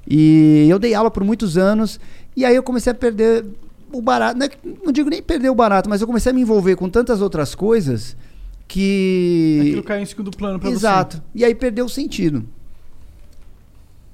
E 0.06 0.66
eu 0.68 0.78
dei 0.78 0.92
aula 0.94 1.10
por 1.10 1.24
muitos 1.24 1.56
anos, 1.56 1.98
e 2.36 2.44
aí 2.44 2.54
eu 2.54 2.62
comecei 2.62 2.90
a 2.92 2.94
perder 2.94 3.44
o 3.92 4.02
barato. 4.02 4.38
Não, 4.38 4.44
é 4.46 4.48
que- 4.50 4.58
não 4.84 4.92
digo 4.92 5.08
nem 5.08 5.22
perder 5.22 5.48
o 5.48 5.54
barato, 5.54 5.88
mas 5.88 6.00
eu 6.00 6.06
comecei 6.06 6.30
a 6.30 6.34
me 6.34 6.42
envolver 6.42 6.76
com 6.76 6.88
tantas 6.90 7.22
outras 7.22 7.54
coisas 7.54 8.16
que. 8.68 9.58
Aquilo 9.60 9.82
caiu 9.82 10.02
em 10.02 10.06
segundo 10.06 10.30
plano 10.30 10.58
pra 10.58 10.70
Exato. 10.70 11.22
E 11.34 11.44
aí 11.44 11.54
perdeu 11.54 11.84
o 11.86 11.88
sentido. 11.88 12.44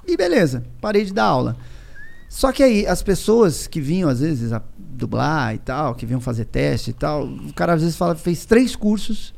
E 0.07 0.17
beleza, 0.17 0.65
parei 0.81 1.05
de 1.05 1.13
dar 1.13 1.25
aula. 1.25 1.57
Só 2.29 2.53
que 2.53 2.63
aí 2.63 2.87
as 2.87 3.03
pessoas 3.03 3.67
que 3.67 3.81
vinham 3.81 4.09
às 4.09 4.21
vezes 4.21 4.53
a 4.53 4.63
dublar 4.79 5.55
e 5.55 5.59
tal, 5.59 5.95
que 5.95 6.07
vinham 6.07 6.21
fazer 6.21 6.45
teste 6.45 6.91
e 6.91 6.93
tal, 6.93 7.25
o 7.27 7.53
cara 7.55 7.75
às 7.75 7.81
vezes 7.83 7.97
fala 7.97 8.15
fez 8.15 8.45
três 8.45 8.77
cursos 8.77 9.35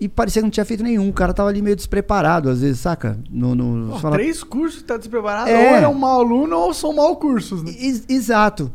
e 0.00 0.08
parecia 0.08 0.40
que 0.40 0.44
não 0.46 0.50
tinha 0.50 0.64
feito 0.64 0.82
nenhum. 0.82 1.08
O 1.08 1.12
cara 1.12 1.32
tava 1.34 1.48
ali 1.48 1.60
meio 1.62 1.76
despreparado 1.76 2.48
às 2.48 2.60
vezes, 2.60 2.80
saca? 2.80 3.18
No, 3.30 3.54
no, 3.54 3.86
você. 3.86 3.92
Pô, 3.92 3.98
fala- 3.98 4.16
três 4.16 4.42
cursos 4.42 4.82
tá 4.82 4.96
despreparado. 4.96 5.50
É. 5.50 5.70
Ou 5.70 5.76
é 5.76 5.88
um 5.88 5.94
mau 5.94 6.20
aluno 6.20 6.56
ou 6.56 6.72
são 6.74 6.92
mau 6.94 7.16
cursos, 7.16 7.62
né? 7.62 7.72
Ex- 7.78 8.04
Exato. 8.08 8.70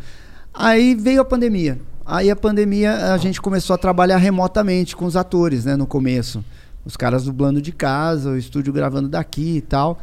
Aí 0.53 0.95
veio 0.95 1.21
a 1.21 1.25
pandemia. 1.25 1.79
Aí 2.11 2.31
a 2.31 2.35
pandemia 2.35 3.13
a 3.13 3.17
gente 3.19 3.39
começou 3.39 3.75
a 3.75 3.77
trabalhar 3.77 4.17
remotamente 4.17 4.95
com 4.95 5.05
os 5.05 5.15
atores, 5.15 5.65
né, 5.65 5.75
no 5.75 5.85
começo. 5.85 6.43
Os 6.83 6.97
caras 6.97 7.25
dublando 7.25 7.61
de 7.61 7.71
casa, 7.71 8.31
o 8.31 8.37
estúdio 8.37 8.73
gravando 8.73 9.07
daqui 9.07 9.57
e 9.57 9.61
tal. 9.61 10.01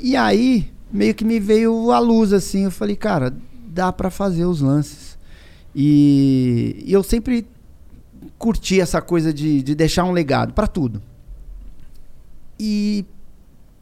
E 0.00 0.16
aí 0.16 0.72
meio 0.90 1.14
que 1.14 1.26
me 1.26 1.38
veio 1.38 1.92
a 1.92 1.98
luz 1.98 2.32
assim, 2.32 2.64
eu 2.64 2.70
falei, 2.70 2.96
cara, 2.96 3.36
dá 3.68 3.92
pra 3.92 4.08
fazer 4.08 4.46
os 4.46 4.62
lances. 4.62 5.18
E, 5.74 6.82
e 6.86 6.90
eu 6.90 7.02
sempre 7.02 7.46
curti 8.38 8.80
essa 8.80 9.02
coisa 9.02 9.30
de, 9.30 9.62
de 9.62 9.74
deixar 9.74 10.04
um 10.04 10.12
legado 10.12 10.54
pra 10.54 10.66
tudo. 10.66 11.02
E 12.58 13.04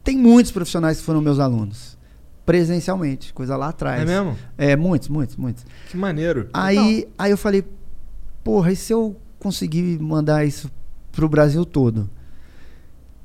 tem 0.03 0.17
muitos 0.17 0.51
profissionais 0.51 0.97
que 0.97 1.05
foram 1.05 1.21
meus 1.21 1.39
alunos. 1.39 1.97
Presencialmente, 2.45 3.33
coisa 3.33 3.57
lá 3.57 3.69
atrás. 3.69 4.01
É 4.01 4.05
mesmo? 4.05 4.37
É, 4.57 4.75
muitos, 4.75 5.07
muitos, 5.09 5.35
muitos. 5.35 5.65
Que 5.89 5.97
maneiro. 5.97 6.47
Aí, 6.53 7.07
aí 7.17 7.31
eu 7.31 7.37
falei, 7.37 7.63
porra, 8.43 8.71
e 8.71 8.75
se 8.75 8.93
eu 8.93 9.15
conseguir 9.39 9.99
mandar 9.99 10.45
isso 10.45 10.69
pro 11.11 11.27
Brasil 11.27 11.65
todo? 11.65 12.09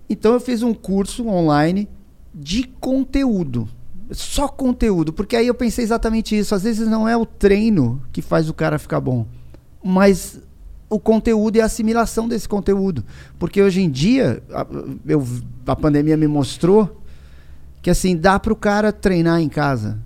Então 0.08 0.32
eu 0.32 0.40
fiz 0.40 0.62
um 0.62 0.72
curso 0.72 1.28
online 1.28 1.88
de 2.34 2.64
conteúdo. 2.80 3.68
Só 4.10 4.48
conteúdo. 4.48 5.12
Porque 5.12 5.36
aí 5.36 5.46
eu 5.46 5.54
pensei 5.54 5.84
exatamente 5.84 6.36
isso. 6.36 6.54
Às 6.54 6.62
vezes 6.62 6.88
não 6.88 7.06
é 7.06 7.16
o 7.16 7.26
treino 7.26 8.02
que 8.12 8.22
faz 8.22 8.48
o 8.48 8.54
cara 8.54 8.78
ficar 8.78 9.00
bom, 9.00 9.26
mas 9.84 10.40
o 10.88 10.98
conteúdo 10.98 11.56
e 11.56 11.60
a 11.60 11.66
assimilação 11.66 12.26
desse 12.26 12.48
conteúdo. 12.48 13.04
Porque 13.38 13.62
hoje 13.62 13.82
em 13.82 13.90
dia, 13.90 14.42
a, 14.50 14.66
eu, 15.06 15.24
a 15.64 15.76
pandemia 15.76 16.16
me 16.16 16.26
mostrou 16.26 16.99
que 17.82 17.90
assim, 17.90 18.16
dá 18.16 18.38
pro 18.38 18.54
cara 18.56 18.92
treinar 18.92 19.40
em 19.40 19.48
casa. 19.48 19.98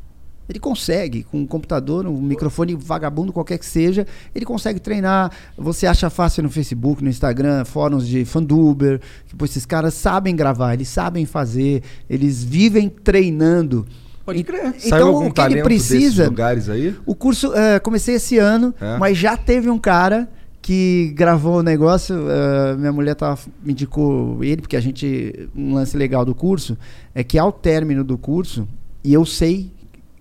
Ele 0.46 0.58
consegue, 0.58 1.22
com 1.22 1.38
um 1.38 1.46
computador, 1.46 2.06
um 2.06 2.20
microfone 2.20 2.74
vagabundo, 2.74 3.32
qualquer 3.32 3.56
que 3.56 3.64
seja, 3.64 4.06
ele 4.34 4.44
consegue 4.44 4.78
treinar. 4.78 5.32
Você 5.56 5.86
acha 5.86 6.10
fácil 6.10 6.42
no 6.42 6.50
Facebook, 6.50 7.02
no 7.02 7.08
Instagram, 7.08 7.64
fóruns 7.64 8.06
de 8.06 8.26
fanduber. 8.26 9.00
Tipo, 9.26 9.42
esses 9.46 9.64
caras 9.64 9.94
sabem 9.94 10.36
gravar, 10.36 10.74
eles 10.74 10.88
sabem 10.88 11.24
fazer, 11.24 11.82
eles 12.10 12.44
vivem 12.44 12.90
treinando. 12.90 13.86
Pode 14.24 14.40
E- 14.40 14.44
crer. 14.44 14.74
Saiu 14.78 14.96
Então, 14.96 15.08
algum 15.08 15.26
o 15.28 15.32
que 15.32 15.40
ele 15.40 15.62
precisa. 15.62 16.26
lugares 16.26 16.68
aí? 16.68 16.94
O 17.06 17.14
curso, 17.14 17.54
é, 17.54 17.78
comecei 17.80 18.16
esse 18.16 18.36
ano, 18.36 18.74
É? 18.78 18.98
mas 18.98 19.16
já 19.16 19.38
teve 19.38 19.70
um 19.70 19.78
cara 19.78 20.28
que 20.64 21.12
gravou 21.14 21.58
o 21.58 21.62
negócio. 21.62 22.14
é, 22.30 22.74
minha 22.74 22.90
mulher 22.90 23.14
tava, 23.14 23.38
me 23.62 23.72
indicou 23.72 24.42
ele, 24.42 24.62
porque 24.62 24.76
a 24.76 24.80
gente. 24.80 25.46
Um 25.54 25.74
lance 25.74 25.94
legal 25.94 26.24
do 26.24 26.34
curso 26.34 26.74
é 27.14 27.22
que 27.22 27.38
ao 27.38 27.52
término 27.52 28.02
do 28.02 28.16
curso, 28.16 28.66
e 29.04 29.12
eu 29.12 29.26
sei 29.26 29.70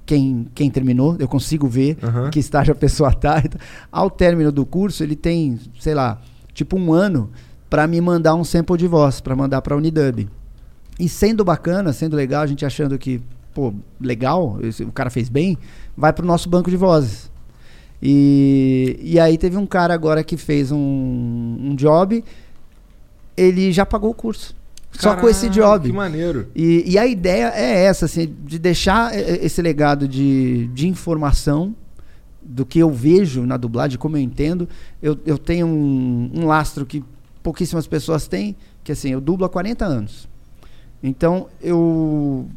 quem, 0.06 0.46
quem 0.54 0.70
terminou, 0.70 1.16
eu 1.18 1.30
consigo 1.30 1.66
ver 1.66 1.98
Aham. 2.04 2.30
que 2.30 2.40
estágio 2.40 2.74
a 2.74 2.76
pessoa 2.76 3.14
tá. 3.14 3.40
então, 3.46 3.58
ao 3.90 4.10
término 4.10 4.52
do 4.52 4.66
curso, 4.66 5.02
ele 5.02 5.16
tem, 5.16 5.58
sei 5.80 5.94
lá, 5.96 6.20
tipo 6.54 6.78
um 6.78 6.92
ano 6.92 7.30
para 7.70 7.88
me 7.88 8.02
mandar 8.02 8.36
um 8.36 8.44
sample 8.44 8.78
de 8.78 8.86
voz, 8.86 9.22
para 9.22 9.38
mandar 9.38 9.62
para 9.62 9.78
Unidub. 9.78 10.28
E 11.00 11.08
sendo 11.08 11.46
bacana, 11.46 11.94
sendo 11.94 12.18
legal, 12.18 12.42
a 12.44 12.48
gente 12.48 12.66
achando 12.66 13.00
que, 13.00 13.22
pô, 13.54 13.74
legal, 14.00 14.60
esse- 14.62 14.84
o 14.84 14.92
cara 14.92 15.10
fez 15.10 15.30
bem, 15.30 15.58
vai 15.96 16.12
pro 16.12 16.26
nosso 16.26 16.50
banco 16.50 16.70
de 16.70 16.76
vozes. 16.76 17.32
E, 18.06 19.00
e 19.02 19.18
aí 19.18 19.38
teve 19.38 19.56
um 19.56 19.66
cara 19.66 19.94
agora 19.94 20.26
que 20.26 20.36
fez 20.36 20.74
um, 20.74 20.78
um 20.78 21.74
job, 21.74 22.22
ele 23.38 23.72
já 23.72 23.86
pagou 23.86 24.12
o 24.12 24.14
curso. 24.14 24.54
Só 24.92 25.16
com 25.16 25.30
esse 25.30 25.48
Caralho, 25.48 25.62
job. 25.62 25.90
Que 25.90 25.96
maneiro. 25.96 26.48
E, 26.54 26.84
e 26.86 26.98
a 26.98 27.08
ideia 27.08 27.54
é 27.56 27.86
essa, 27.86 28.06
assim, 28.06 28.36
de 28.44 28.60
deixar 28.60 29.18
esse 29.18 29.62
legado 29.62 30.06
de, 30.06 30.68
de 30.68 30.88
informação 30.88 31.74
do 32.42 32.66
que 32.66 32.78
eu 32.78 32.92
vejo 32.92 33.46
na 33.46 33.56
dublagem, 33.56 33.98
como 33.98 34.18
eu 34.18 34.22
entendo. 34.22 34.68
Eu, 35.02 35.18
eu 35.26 35.38
tenho 35.38 35.66
um, 35.66 36.30
um 36.34 36.46
lastro 36.46 36.86
que 36.86 37.02
pouquíssimas 37.42 37.88
pessoas 37.88 38.28
têm, 38.28 38.54
que 38.84 38.92
assim, 38.92 39.12
eu 39.12 39.22
dublo 39.22 39.46
há 39.46 39.50
40 39.50 39.86
anos. 39.86 40.28
Então, 41.02 41.48
eu 41.62 42.48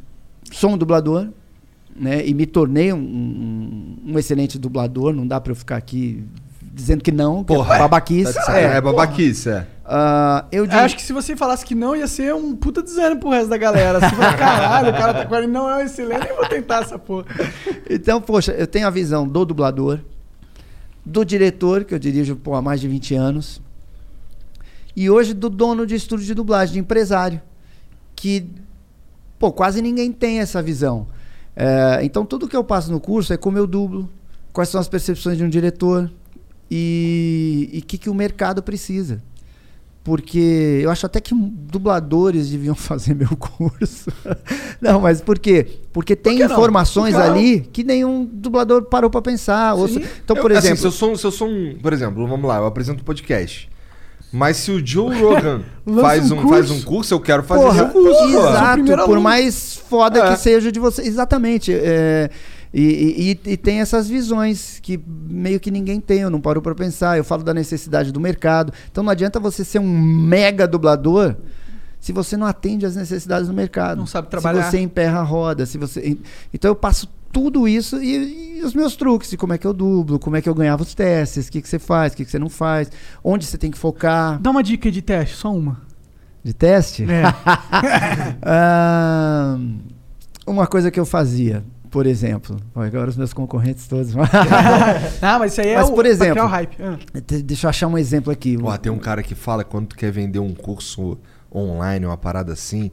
sou 0.51 0.71
um 0.71 0.77
dublador, 0.77 1.29
né? 1.99 2.27
E 2.27 2.35
me 2.35 2.47
tornei 2.47 2.93
um, 2.93 2.99
um- 2.99 3.97
um 4.13 4.19
excelente 4.19 4.59
dublador. 4.59 5.13
Não 5.13 5.27
dá 5.27 5.41
pra 5.41 5.53
eu 5.53 5.57
ficar 5.57 5.77
aqui 5.77 6.25
dizendo 6.63 7.03
que 7.03 7.11
não, 7.11 7.43
que 7.43 7.55
Porra, 7.55 7.77
é 7.77 7.79
babaquice. 7.79 8.35
Tá 8.35 8.41
sacanagem. 8.43 8.71
é, 8.71 8.81
babaquice, 8.81 9.49
é. 9.49 9.67
Ah, 9.89 10.45
eu 10.53 10.65
Eu 10.65 10.67
digo- 10.67 10.81
acho 10.83 10.97
que 10.97 11.03
se 11.03 11.13
você 11.13 11.35
falasse 11.37 11.65
que 11.65 11.75
não, 11.75 11.95
ia 11.97 12.07
ser 12.07 12.35
um 12.35 12.55
puta 12.57 12.83
desânimo 12.83 13.21
pro 13.21 13.31
resto 13.31 13.49
da 13.49 13.57
galera. 13.57 14.01
Você 14.01 14.15
fala, 14.17 14.35
caralho, 14.35 14.91
o 14.91 14.93
cara 14.93 15.15
tá 15.15 15.27
com 15.27 15.35
ele, 15.37 15.47
não 15.47 15.71
é 15.71 15.77
um 15.77 15.81
excelente, 15.81 16.27
nem 16.27 16.35
vou 16.37 16.47
tentar 16.49 16.83
essa 16.83 16.99
porra. 16.99 17.25
Então, 17.89 18.21
poxa, 18.21 18.53
eu 18.53 18.67
tenho 18.67 18.87
a 18.87 18.91
visão 18.91 19.27
do 19.27 19.45
dublador, 19.45 20.01
do 21.05 21.25
diretor, 21.25 21.85
que 21.85 21.95
eu 21.95 21.99
dirijo 22.01 22.35
pô, 22.37 22.55
há 22.57 22.61
mais 22.63 22.81
de 22.81 22.89
20 22.89 23.15
anos, 23.15 23.63
e 24.95 25.09
hoje 25.09 25.33
do 25.35 25.49
dono 25.49 25.87
de 25.87 25.95
estúdio 25.95 26.27
de 26.27 26.35
dublagem, 26.35 26.75
de 26.75 26.81
empresário, 26.81 27.41
que 28.15 28.49
pô, 29.39 29.53
quase 29.53 29.81
ninguém 29.81 30.11
tem 30.11 30.41
essa 30.41 30.61
visão. 30.61 31.07
É, 31.57 32.01
então, 32.03 32.25
tudo 32.27 32.47
que 32.47 32.55
eu 32.57 32.63
passo 32.63 32.93
no 32.93 33.01
curso 33.01 33.33
é 33.33 33.37
como 33.37 33.57
eu 33.57 33.67
dublo, 33.67 34.09
quais 34.53 34.69
são 34.69 34.79
as 34.81 34.89
percepções 34.89 35.39
de 35.39 35.45
um 35.45 35.49
diretor 35.49 36.11
e 36.71 37.81
o 37.83 37.87
que, 37.87 37.97
que 37.99 38.11
o 38.11 38.15
mercado 38.15 38.63
precisa. 38.63 39.23
Porque 40.05 40.81
eu 40.85 40.91
acho 40.91 41.05
até 41.05 41.21
que 41.21 41.35
dubladores 41.35 42.49
deviam 42.51 42.75
fazer 42.77 43.15
meu 43.15 43.37
curso. 43.37 44.13
Não, 44.81 45.01
mas 45.01 45.21
por 45.21 45.39
quê? 45.39 45.67
Porque 45.93 46.15
tem 46.15 46.39
não? 46.39 46.47
informações 46.47 47.15
ali 47.17 47.61
que 47.61 47.83
nenhum 47.83 48.25
dublador 48.25 48.83
parou 48.85 49.11
pra 49.11 49.21
pensar. 49.23 49.75
Então, 50.23 50.37
por 50.37 50.51
Eu- 50.53 50.59
assim, 50.59 50.69
exemplo. 50.69 50.81
se, 50.83 50.87
eu 50.87 50.93
sou, 50.93 51.13
um- 51.13 51.17
se 51.17 51.27
eu 51.27 51.33
sou 51.33 51.49
um. 51.49 51.77
Por 51.81 51.93
exemplo, 51.93 52.25
vamos 52.29 52.47
lá, 52.47 52.59
eu 52.59 52.67
apresento 52.67 53.01
um 53.01 53.05
podcast. 53.05 53.69
Mas 54.37 54.57
se 54.59 54.71
o 54.71 54.87
Joe 54.87 55.19
Rogan 55.21 55.63
faz, 56.01 56.31
um 56.31 56.39
um, 56.41 56.49
faz 56.49 56.67
curso. 56.67 56.75
um 56.75 56.83
curso, 56.83 57.15
eu 57.15 57.21
quero 57.21 57.43
fazer 57.43 57.63
Porra, 57.63 57.83
esse 57.85 57.93
curso. 57.93 58.25
exato, 58.39 58.73
primeiro 58.75 59.03
por 59.03 59.11
aluno. 59.13 59.21
mais 59.23 59.77
foda 59.89 60.19
É. 60.21 60.33
que 60.33 60.41
seja 60.41 60.71
de 60.71 60.79
você. 60.79 61.03
Exatamente. 61.03 61.73
é, 61.73 62.29
e, 62.75 63.39
e- 63.45 63.53
e- 63.53 63.57
tem 63.57 63.81
essas 63.81 64.07
visões 64.09 64.79
que 64.83 65.01
meio 65.07 65.59
que 65.59 65.71
ninguém 65.71 65.99
tem, 66.01 66.21
eu 66.21 66.29
não 66.31 66.41
paro 66.41 66.61
pra 66.61 66.75
pensar. 66.75 67.17
Eu 67.17 67.25
falo 67.25 67.43
da 67.43 67.55
necessidade 67.55 68.13
do 68.13 68.21
mercado. 68.21 68.73
Então 68.91 69.03
não 69.03 69.11
adianta 69.11 69.41
você 69.41 69.65
ser 69.65 69.79
um 69.79 69.89
mega 69.99 70.67
dublador 70.69 71.37
se 71.99 72.13
você 72.13 72.37
não 72.37 72.47
atende 72.47 72.85
às 72.85 72.95
necessidades 72.95 73.49
do 73.49 73.55
mercado. 73.55 73.97
Não 73.99 74.07
sabe 74.07 74.29
trabalhar. 74.29 74.65
Se 74.65 74.71
você 74.73 74.81
emperra 74.81 75.21
a 75.21 75.23
roda, 75.23 75.65
se 75.65 75.79
você. 75.79 76.19
Então 76.53 76.71
eu 76.71 76.75
passo 76.77 77.09
tudo 77.37 77.69
isso 77.69 78.03
e, 78.03 78.61
e 78.61 78.63
os 78.65 78.73
meus 78.73 78.97
truques, 78.97 79.29
de 79.29 79.37
como 79.37 79.53
é 79.53 79.59
que 79.59 79.67
eu 79.67 79.75
dublo, 79.75 80.19
como 80.19 80.37
é 80.37 80.41
que 80.41 80.49
eu 80.49 80.55
ganhava 80.55 80.83
os 80.83 80.95
testes, 80.95 81.49
o 81.49 81.53
que, 81.53 81.61
que 81.61 81.69
você 81.69 81.79
faz, 81.79 82.15
o 82.15 82.17
que, 82.17 82.25
que 82.25 82.31
você 82.31 82.39
não 82.39 82.49
faz, 82.49 82.91
onde 83.23 83.45
você 83.45 83.59
tem 83.59 83.71
que 83.71 83.77
focar. 83.77 84.41
Dá 84.41 84.51
uma 84.51 84.63
dica 84.63 84.91
de 84.91 85.03
teste, 85.03 85.37
só 85.37 85.53
uma. 85.55 85.83
De 86.43 86.55
teste? 86.55 87.05
É. 87.05 87.25
Ah, 88.43 89.59
uma 90.47 90.67
coisa 90.67 90.91
que 90.91 90.99
eu 90.99 91.05
fazia, 91.05 91.63
por 91.91 92.07
exemplo. 92.07 92.57
Agora 92.75 93.11
os 93.11 93.17
meus 93.19 93.35
concorrentes 93.35 93.87
todos. 93.87 94.13
Ah, 95.21 95.39
mas 95.39 95.53
isso 95.53 95.61
aí 95.61 95.69
é 95.69 95.77
Mas, 95.77 95.89
o 95.91 95.93
por 95.93 96.07
exemplo- 96.07 96.43
o 96.43 96.47
hype. 96.47 96.77
Ah. 96.83 96.99
De- 97.27 97.43
Deixa 97.43 97.67
eu 97.67 97.71
achar 97.71 97.87
um 97.87 97.99
exemplo 97.99 98.33
aqui. 98.33 98.57
Pô, 98.57 98.77
tem 98.79 98.91
um 98.91 98.99
cara 98.99 99.23
que 99.23 99.35
fala 99.35 99.63
quando 99.63 99.89
tu 99.89 99.97
quer 99.97 100.11
vender 100.11 100.39
um 100.39 100.55
curso 100.55 101.19
online, 101.55 102.07
uma 102.07 102.17
parada 102.17 102.53
assim, 102.55 102.91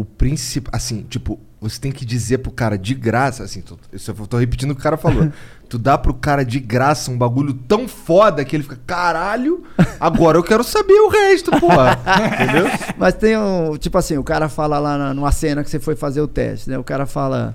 o 0.00 0.04
principal, 0.04 0.70
assim, 0.74 1.02
tipo, 1.08 1.38
você 1.60 1.78
tem 1.80 1.92
que 1.92 2.04
dizer 2.04 2.38
pro 2.38 2.50
cara 2.50 2.78
de 2.78 2.94
graça, 2.94 3.44
assim, 3.44 3.60
tô, 3.60 3.76
isso 3.92 4.10
eu 4.10 4.26
tô 4.26 4.38
repetindo 4.38 4.70
o 4.70 4.74
que 4.74 4.80
o 4.80 4.82
cara 4.82 4.96
falou. 4.96 5.30
tu 5.68 5.78
dá 5.78 5.96
pro 5.98 6.14
cara 6.14 6.44
de 6.44 6.58
graça 6.58 7.10
um 7.10 7.18
bagulho 7.18 7.52
tão 7.54 7.86
foda 7.86 8.44
que 8.44 8.56
ele 8.56 8.62
fica, 8.62 8.78
caralho, 8.86 9.62
agora 10.00 10.38
eu 10.38 10.42
quero 10.42 10.64
saber 10.64 10.94
o 10.94 11.08
resto, 11.08 11.50
porra. 11.60 11.98
Entendeu? 12.34 12.66
Mas 12.96 13.14
tem 13.14 13.36
um. 13.38 13.76
Tipo 13.76 13.98
assim, 13.98 14.16
o 14.16 14.24
cara 14.24 14.48
fala 14.48 14.78
lá 14.78 14.96
na- 14.98 15.14
numa 15.14 15.30
cena 15.32 15.62
que 15.62 15.70
você 15.70 15.78
foi 15.78 15.94
fazer 15.94 16.20
o 16.20 16.26
teste, 16.28 16.68
né? 16.70 16.78
O 16.78 16.82
cara 16.84 17.04
fala. 17.06 17.54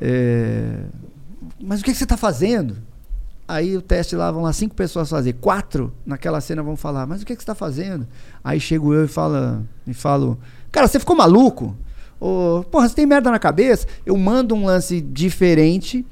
é, 0.00 0.80
Mas 1.60 1.80
o 1.80 1.84
que, 1.84 1.92
que 1.92 1.96
você 1.98 2.06
tá 2.06 2.16
fazendo? 2.16 2.76
Aí 3.48 3.76
o 3.76 3.80
teste 3.82 4.16
lá, 4.16 4.30
vão 4.30 4.42
lá 4.42 4.52
cinco 4.52 4.74
pessoas 4.74 5.08
fazer. 5.08 5.32
Quatro 5.34 5.92
naquela 6.04 6.40
cena 6.40 6.62
vão 6.62 6.76
falar, 6.76 7.06
mas 7.06 7.22
o 7.22 7.26
que, 7.26 7.34
que 7.34 7.42
você 7.42 7.46
tá 7.46 7.54
fazendo? 7.54 8.06
Aí 8.44 8.58
chego 8.60 8.92
eu 8.92 9.04
e 9.04 9.08
falo, 9.08 9.64
e 9.86 9.94
falo, 9.94 10.38
cara, 10.72 10.86
você 10.88 10.98
ficou 10.98 11.14
maluco? 11.16 11.76
Ô, 12.20 12.64
porra, 12.70 12.88
você 12.88 12.94
tem 12.94 13.06
merda 13.06 13.30
na 13.30 13.38
cabeça? 13.38 13.86
Eu 14.04 14.16
mando 14.16 14.54
um 14.54 14.64
lance 14.66 15.00
diferente, 15.00 16.04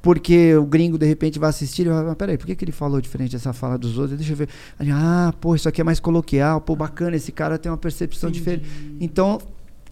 porque 0.00 0.54
o 0.56 0.64
gringo 0.64 0.98
de 0.98 1.06
repente 1.06 1.38
vai 1.38 1.50
assistir 1.50 1.86
e 1.86 1.88
vai, 1.90 2.02
mas 2.04 2.14
peraí, 2.14 2.36
por 2.38 2.46
que, 2.46 2.54
que 2.56 2.64
ele 2.64 2.72
falou 2.72 3.00
diferente 3.00 3.32
dessa 3.32 3.52
fala 3.52 3.76
dos 3.78 3.98
outros? 3.98 4.16
Deixa 4.18 4.32
eu 4.32 4.36
ver. 4.36 4.48
Ah, 4.90 5.32
pô, 5.40 5.54
isso 5.54 5.68
aqui 5.68 5.80
é 5.80 5.84
mais 5.84 6.00
coloquial, 6.00 6.60
pô, 6.60 6.74
bacana, 6.76 7.16
esse 7.16 7.32
cara 7.32 7.58
tem 7.58 7.70
uma 7.70 7.78
percepção 7.78 8.30
diferente. 8.30 8.64
Então, 9.00 9.38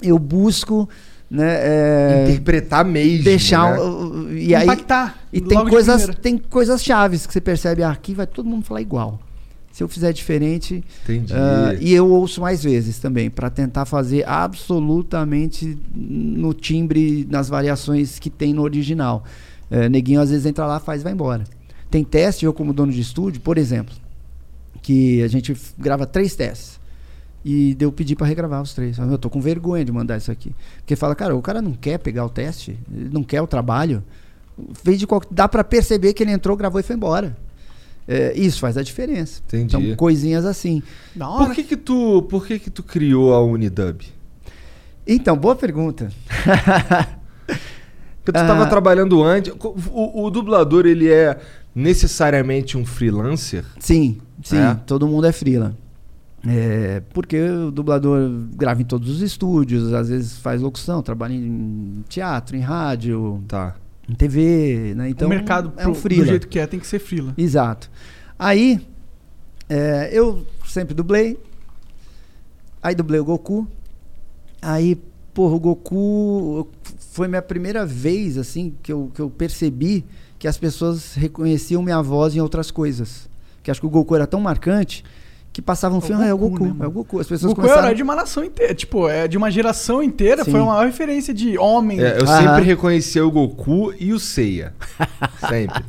eu 0.02 0.18
busco, 0.18 0.88
né, 1.30 1.58
é, 1.60 2.24
Interpretar 2.28 2.84
mesmo. 2.84 3.24
deixar. 3.24 3.74
né? 3.74 3.80
um- 3.80 4.32
e 4.32 4.54
aí, 4.54 4.64
Impactar. 4.64 5.18
e 5.32 5.40
tem 5.40 5.64
coisas, 5.68 6.06
tem 6.22 6.38
coisas 6.38 6.82
chaves 6.82 7.26
que 7.26 7.32
você 7.32 7.40
percebe, 7.40 7.82
ah, 7.82 7.90
aqui 7.90 8.14
vai 8.14 8.26
todo 8.26 8.48
mundo 8.48 8.64
falar 8.64 8.80
igual. 8.80 9.20
Se 9.80 9.84
eu 9.84 9.88
fizer 9.88 10.12
diferente, 10.12 10.84
Entendi. 11.04 11.32
ah, 11.32 11.74
e 11.80 11.94
eu 11.94 12.06
ouço 12.06 12.42
mais 12.42 12.62
vezes 12.62 12.98
também, 12.98 13.30
para 13.30 13.48
tentar 13.48 13.86
fazer 13.86 14.28
absolutamente 14.28 15.74
no 15.94 16.52
timbre, 16.52 17.26
nas 17.30 17.48
variações 17.48 18.18
que 18.18 18.28
tem 18.28 18.52
no 18.52 18.60
original. 18.60 19.24
Eh, 19.70 19.88
neguinho 19.88 20.20
às 20.20 20.28
vezes 20.28 20.44
entra 20.44 20.66
lá, 20.66 20.78
faz 20.78 21.00
e 21.00 21.04
vai 21.04 21.14
embora. 21.14 21.44
Tem 21.90 22.04
teste, 22.04 22.44
eu 22.44 22.52
como 22.52 22.74
dono 22.74 22.92
de 22.92 23.00
estúdio, 23.00 23.40
por 23.40 23.56
exemplo, 23.56 23.94
que 24.82 25.22
a 25.22 25.28
gente 25.28 25.56
grava 25.78 26.04
três 26.04 26.36
testes. 26.36 26.78
E 27.42 27.74
deu 27.74 27.90
pedir 27.90 28.16
para 28.16 28.26
regravar 28.26 28.60
os 28.60 28.74
três. 28.74 28.98
Eu 28.98 29.16
tô 29.16 29.30
com 29.30 29.40
vergonha 29.40 29.82
de 29.82 29.90
mandar 29.90 30.18
isso 30.18 30.30
aqui. 30.30 30.52
Porque 30.76 30.94
fala, 30.94 31.14
cara, 31.14 31.34
o 31.34 31.40
cara 31.40 31.62
não 31.62 31.72
quer 31.72 31.96
pegar 31.96 32.26
o 32.26 32.28
teste, 32.28 32.78
não 32.86 33.22
quer 33.22 33.40
o 33.40 33.46
trabalho. 33.46 34.04
Fez 34.84 34.98
de 34.98 35.06
qual... 35.06 35.22
Dá 35.30 35.48
para 35.48 35.64
perceber 35.64 36.12
que 36.12 36.22
ele 36.22 36.32
entrou, 36.32 36.54
gravou 36.54 36.78
e 36.78 36.82
foi 36.82 36.96
embora. 36.96 37.34
É, 38.12 38.36
isso 38.36 38.58
faz 38.58 38.76
a 38.76 38.82
diferença. 38.82 39.40
Entendi. 39.46 39.76
Então, 39.76 39.96
coisinhas 39.96 40.44
assim. 40.44 40.82
Por 41.16 41.54
que 41.54 41.62
que 41.62 41.76
tu, 41.76 42.22
por 42.22 42.44
que 42.44 42.58
que 42.58 42.68
tu 42.68 42.82
criou 42.82 43.32
a 43.32 43.40
Unidub? 43.44 44.02
Então, 45.06 45.36
boa 45.36 45.54
pergunta. 45.54 46.10
Porque 48.22 48.32
tu 48.32 48.36
Ah. 48.38 48.42
estava 48.42 48.66
trabalhando 48.66 49.22
antes. 49.22 49.52
O, 49.92 50.24
o 50.24 50.30
dublador, 50.30 50.86
ele 50.86 51.08
é 51.08 51.38
necessariamente 51.74 52.76
um 52.76 52.84
freelancer? 52.84 53.64
Sim, 53.78 54.18
sim, 54.42 54.58
É? 54.58 54.74
todo 54.86 55.06
mundo 55.06 55.26
é 55.26 55.32
freela. 55.32 55.74
É, 56.46 57.02
porque 57.12 57.38
o 57.38 57.70
dublador 57.70 58.30
grava 58.56 58.80
em 58.80 58.84
todos 58.84 59.10
os 59.10 59.20
estúdios, 59.20 59.92
às 59.92 60.08
vezes 60.08 60.38
faz 60.38 60.62
locução, 60.62 61.02
trabalha 61.02 61.34
em 61.34 62.02
teatro, 62.08 62.56
em 62.56 62.60
rádio, 62.60 63.42
Tá. 63.46 63.74
TV, 64.16 64.94
né? 64.96 65.08
Então 65.10 65.26
o 65.26 65.30
mercado 65.30 65.72
é 65.76 65.86
um 65.86 65.92
pro- 65.92 66.08
do 66.08 66.24
jeito 66.24 66.48
que 66.48 66.58
é, 66.58 66.66
tem 66.66 66.78
que 66.80 66.86
ser 66.86 66.98
frila. 66.98 67.32
Exato. 67.36 67.90
Aí, 68.38 68.80
é, 69.68 70.10
eu 70.12 70.46
sempre 70.66 70.94
dublei. 70.94 71.38
Aí 72.82 72.94
dublei 72.94 73.20
o 73.20 73.24
Goku. 73.24 73.66
Aí, 74.62 74.96
porra, 75.34 75.54
o 75.54 75.60
Goku 75.60 76.68
foi 76.98 77.28
minha 77.28 77.42
primeira 77.42 77.84
vez, 77.84 78.36
assim, 78.38 78.74
que 78.82 78.92
eu, 78.92 79.10
que 79.14 79.20
eu 79.20 79.28
percebi 79.30 80.04
que 80.38 80.48
as 80.48 80.56
pessoas 80.56 81.14
reconheciam 81.14 81.82
minha 81.82 82.00
voz 82.02 82.34
em 82.34 82.40
outras 82.40 82.70
coisas. 82.70 83.28
Que 83.62 83.70
acho 83.70 83.80
que 83.80 83.86
o 83.86 83.90
Goku 83.90 84.14
era 84.14 84.26
tão 84.26 84.40
marcante 84.40 85.04
que 85.52 85.60
passava 85.60 85.94
um 85.94 85.98
o 85.98 86.00
filme, 86.00 86.22
ah, 86.22 86.26
é 86.28 86.34
o 86.34 86.38
Goku, 86.38 86.64
né, 86.64 86.74
é 86.80 86.86
o 86.86 86.90
Goku. 86.90 87.18
As 87.18 87.26
O 87.26 87.28
pessoas 87.28 87.50
Goku 87.50 87.60
é 87.60 87.64
começaram... 87.64 87.86
herói 87.88 87.96
de 87.96 88.02
uma 88.02 88.14
nação 88.14 88.44
inteira. 88.44 88.74
Tipo, 88.74 89.08
é 89.08 89.26
de 89.26 89.36
uma 89.36 89.50
geração 89.50 90.02
inteira. 90.02 90.44
Sim. 90.44 90.52
Foi 90.52 90.60
uma 90.60 90.84
referência 90.84 91.34
de 91.34 91.58
homem. 91.58 92.00
É, 92.00 92.18
eu 92.20 92.24
Aham. 92.24 92.38
sempre 92.46 92.62
reconheci 92.64 93.20
o 93.20 93.30
Goku 93.30 93.92
e 93.98 94.12
o 94.12 94.18
Seiya. 94.20 94.72
sempre. 95.48 95.84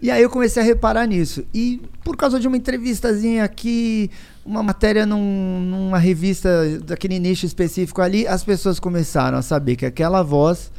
E 0.00 0.10
aí 0.10 0.22
eu 0.22 0.30
comecei 0.30 0.62
a 0.62 0.64
reparar 0.64 1.06
nisso. 1.06 1.44
E 1.52 1.82
por 2.02 2.16
causa 2.16 2.40
de 2.40 2.48
uma 2.48 2.56
entrevistazinha 2.56 3.44
aqui, 3.44 4.10
uma 4.44 4.62
matéria 4.62 5.04
num- 5.04 5.60
numa 5.60 5.98
revista 5.98 6.48
daquele 6.84 7.18
nicho 7.18 7.44
específico 7.44 8.00
ali, 8.00 8.26
as 8.26 8.42
pessoas 8.44 8.80
começaram 8.80 9.36
a 9.36 9.42
saber 9.42 9.76
que 9.76 9.84
aquela 9.84 10.22
voz 10.22 10.70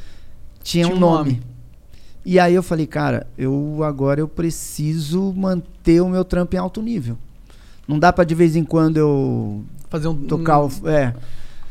tinha, 0.64 0.86
Tinha 0.86 0.96
um 0.96 0.98
um 0.98 1.00
nome. 1.02 1.32
nome. 1.34 1.44
E 2.26 2.40
aí 2.40 2.56
eu 2.56 2.64
falei, 2.64 2.88
cara, 2.88 3.28
eu 3.38 3.80
agora 3.84 4.20
eu 4.20 4.28
preciso 4.28 5.32
manter 5.36 6.02
o 6.02 6.10
meu 6.10 6.26
trampo 6.26 6.56
em 6.56 6.60
alto 6.60 6.82
nível. 6.82 7.18
Não 7.88 7.98
dá 7.98 8.12
pra 8.12 8.24
de 8.24 8.36
vez 8.36 8.56
em 8.56 8.64
quando 8.64 8.98
eu 8.98 9.64
Fazer 9.90 10.08
um, 10.10 10.16
tocar 10.16 10.60
um, 10.60 10.66
o. 10.84 10.90
É. 10.90 11.14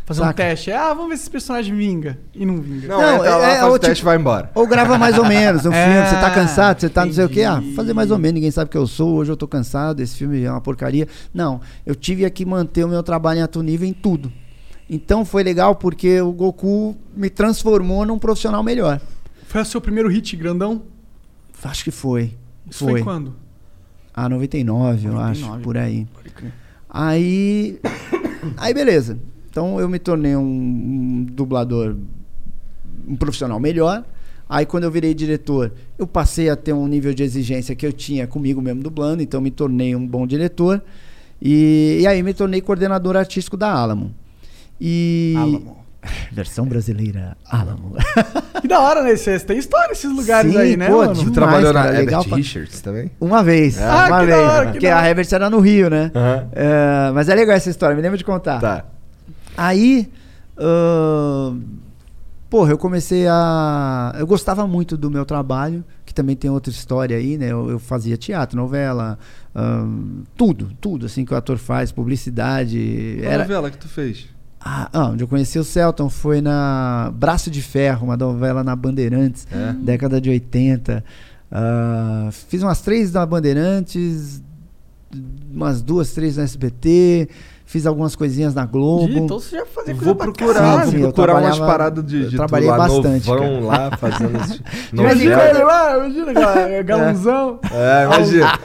fazer 0.07 0.23
um 0.23 0.25
saca? 0.25 0.43
teste. 0.43 0.71
Ah, 0.73 0.95
vamos 0.95 1.11
ver 1.11 1.17
se 1.17 1.23
esse 1.25 1.31
personagem 1.31 1.77
vinga. 1.77 2.19
E 2.35 2.47
não 2.47 2.61
vinga. 2.61 2.89
Não, 2.89 3.01
Não, 3.01 3.19
lá, 3.19 3.27
é- 3.27 3.55
é 3.57 3.59
faz 3.61 3.71
o 3.73 3.75
o 3.75 3.79
teste 3.79 3.97
tipo- 3.97 4.05
vai 4.07 4.17
embora. 4.17 4.51
Ou 4.55 4.67
grava 4.67 4.97
mais 4.97 5.19
ou 5.19 5.27
menos 5.27 5.67
um 5.67 5.73
É, 5.73 5.85
filme, 5.93 6.09
você 6.09 6.15
tá 6.17 6.31
cansado, 6.31 6.81
você 6.81 6.89
tá 6.89 7.05
não 7.05 7.13
sei 7.13 7.25
o 7.25 7.29
quê. 7.29 7.43
Ah, 7.43 7.59
entendi. 7.59 7.75
fazer 7.75 7.93
mais 7.93 8.11
ou 8.11 8.19
menos, 8.19 8.35
ninguém 8.35 8.51
sabe 8.51 8.71
que 8.71 8.79
eu 8.79 8.87
sou, 8.87 9.17
hoje 9.17 9.31
eu 9.31 9.37
tô 9.37 9.47
cansado, 9.47 10.01
esse 10.01 10.17
filme 10.17 10.43
é 10.43 10.51
uma 10.51 10.61
porcaria. 10.61 11.07
Não, 11.35 11.61
eu 11.85 11.95
tive 11.95 12.25
aqui 12.25 12.47
manter 12.47 12.85
o 12.85 12.89
meu 12.89 13.03
trabalho 13.03 13.39
em 13.41 13.43
alto 13.43 13.63
nível 13.63 13.87
em 13.87 13.93
tudo. 13.93 14.33
Então 14.89 15.25
foi 15.25 15.43
legal 15.43 15.75
porque 15.75 16.21
o 16.21 16.33
Goku 16.33 16.97
me 17.15 17.29
transformou 17.29 18.07
num 18.07 18.19
profissional 18.19 18.63
melhor. 18.63 19.01
Foi 19.49 19.61
o 19.61 19.65
seu 19.65 19.81
primeiro 19.81 20.09
hit 20.09 20.35
grandão? 20.37 20.83
Acho 21.65 21.83
que 21.85 21.91
foi. 21.91 22.33
Isso 22.71 22.85
foi, 22.85 22.93
Foi. 22.93 23.03
quando? 23.03 23.35
Ah, 24.19 24.31
99, 24.31 25.09
eu 25.09 25.19
acho, 25.19 25.43
99. 25.43 25.63
por 25.63 25.77
aí. 25.77 26.07
Aí. 26.89 27.79
Aí, 28.57 28.73
beleza. 28.73 29.19
Então 29.51 29.79
eu 29.79 29.89
me 29.91 29.99
tornei 29.99 30.35
um, 30.35 30.41
um 30.41 31.27
dublador, 31.31 31.95
um 33.07 33.15
profissional 33.15 33.61
melhor. 33.61 34.03
Aí, 34.49 34.65
quando 34.65 34.85
eu 34.85 34.91
virei 34.91 35.13
diretor, 35.13 35.73
eu 35.99 36.07
passei 36.07 36.49
a 36.49 36.57
ter 36.57 36.73
um 36.73 36.87
nível 36.87 37.13
de 37.13 37.23
exigência 37.23 37.75
que 37.75 37.85
eu 37.85 37.93
tinha 37.93 38.27
comigo 38.27 38.63
mesmo 38.63 38.83
dublando, 38.83 39.23
então 39.23 39.41
me 39.41 39.51
tornei 39.51 39.95
um 39.95 40.07
bom 40.07 40.27
diretor. 40.27 40.83
E, 41.43 41.99
e 42.01 42.07
aí, 42.07 42.23
me 42.23 42.33
tornei 42.33 42.63
coordenador 42.63 43.17
artístico 43.17 43.57
da 43.57 43.71
Alamo. 43.71 44.15
E. 44.81 45.35
Alamo. 45.37 45.86
Versão 46.33 46.67
brasileira, 46.67 47.37
Alamo. 47.51 47.95
Que 48.61 48.67
da 48.69 48.81
hora, 48.81 49.03
né? 49.03 49.15
Vocês 49.15 49.45
têm 49.45 49.59
história 49.59 49.93
esses 49.93 50.11
lugares 50.11 50.51
Sim, 50.51 50.59
aí, 50.59 50.77
né, 50.77 50.89
pô, 50.89 51.05
mano? 51.05 51.31
trabalhou 51.31 51.73
na 51.73 51.83
cara, 51.85 52.01
Herbert 52.01 52.25
pra- 52.29 52.37
Richards 52.37 52.81
também? 52.81 53.11
Uma 53.21 53.45
vez. 53.45 53.79
Ah, 53.81 54.07
uma 54.09 54.21
que 54.21 54.27
vez. 54.27 54.39
da 54.39 54.45
hora, 54.53 54.67
que 54.67 54.73
porque 54.73 54.87
a. 54.87 55.09
Herbert 55.09 55.29
era 55.31 55.51
no 55.51 55.61
Rio, 55.61 55.91
né? 55.91 56.11
É, 56.53 57.11
mas 57.15 57.29
é 57.29 57.35
legal 57.35 57.55
essa 57.57 57.69
história, 57.69 57.95
me 57.95 58.01
lembro 58.03 58.17
de 58.19 58.25
contar. 58.25 58.59
Tá. 58.61 58.85
Aí, 59.57 60.11
ahn, 60.59 61.61
porra, 62.49 62.73
eu 62.73 62.79
comecei 62.79 63.27
a. 63.29 64.15
Eu 64.19 64.27
gostava 64.27 64.67
muito 64.67 64.97
do 64.97 65.11
meu 65.11 65.25
trabalho, 65.25 65.85
que 66.05 66.15
também 66.15 66.35
tem 66.37 66.51
outra 66.51 66.71
história 66.71 67.17
aí, 67.17 67.37
né? 67.37 67.53
Eu, 67.53 67.71
eu 67.71 67.79
fazia 67.79 68.17
teatro, 68.17 68.57
novela, 68.57 69.19
ahn, 69.55 70.23
tudo, 70.37 70.71
tudo 70.81 71.07
assim 71.07 71.25
que 71.25 71.33
o 71.35 71.37
ator 71.37 71.59
faz, 71.59 71.93
publicidade. 71.93 73.19
Qual 73.21 73.33
Era, 73.33 73.43
novela 73.45 73.71
que 73.71 73.79
tu 73.79 73.89
fez? 73.89 74.27
Ah, 74.69 74.89
ah, 74.93 75.05
onde 75.11 75.23
eu 75.23 75.29
conheci 75.29 75.59
o 75.61 75.65
Celton 75.65 76.09
foi 76.11 76.41
na 76.41 77.13
Braço 77.15 77.49
de 77.51 77.63
Ferro, 77.63 78.05
uma 78.07 78.17
novela 78.17 78.65
na 78.65 78.75
Bandeirantes, 78.75 79.47
É. 79.53 79.73
década 79.75 80.21
de 80.21 80.29
80. 80.29 81.05
Ah, 81.53 82.29
fiz 82.49 82.63
umas 82.65 82.81
três 82.81 83.13
na 83.13 83.25
Bandeirantes, 83.25 84.43
umas 85.55 85.81
duas, 85.83 86.11
três 86.13 86.37
na 86.37 86.43
SBT, 86.43 87.29
fiz 87.65 87.87
algumas 87.87 88.17
coisinhas 88.17 88.55
na 88.55 88.67
Globo. 88.67 89.09
Ih, 89.09 89.19
Então 89.19 89.39
você 89.39 89.57
já 89.59 89.67
fazia 89.67 89.95
coisa 89.95 90.05
Vou 90.05 90.15
pra 90.17 90.33
procurar, 90.33 90.83
vou 90.83 90.91
Sim, 90.91 90.97
eu 90.99 91.13
procurar 91.13 91.41
umas 91.43 91.59
paradas 91.61 92.05
de, 92.05 92.29
de 92.31 92.37
trabalhei 92.37 92.69
lá 92.69 92.77
bastante, 92.79 93.29
novão 93.29 93.69
cara. 93.69 93.89
lá, 93.91 93.97
fazendo 93.97 94.37
esse 94.43 94.61
Imagina 94.93 95.43
ele 95.45 95.63
lá, 95.63 95.97
imagina, 95.99 96.33
gal- 96.33 96.85
galãozão. 96.85 97.61
É, 97.73 98.05
imagina. 98.05 98.59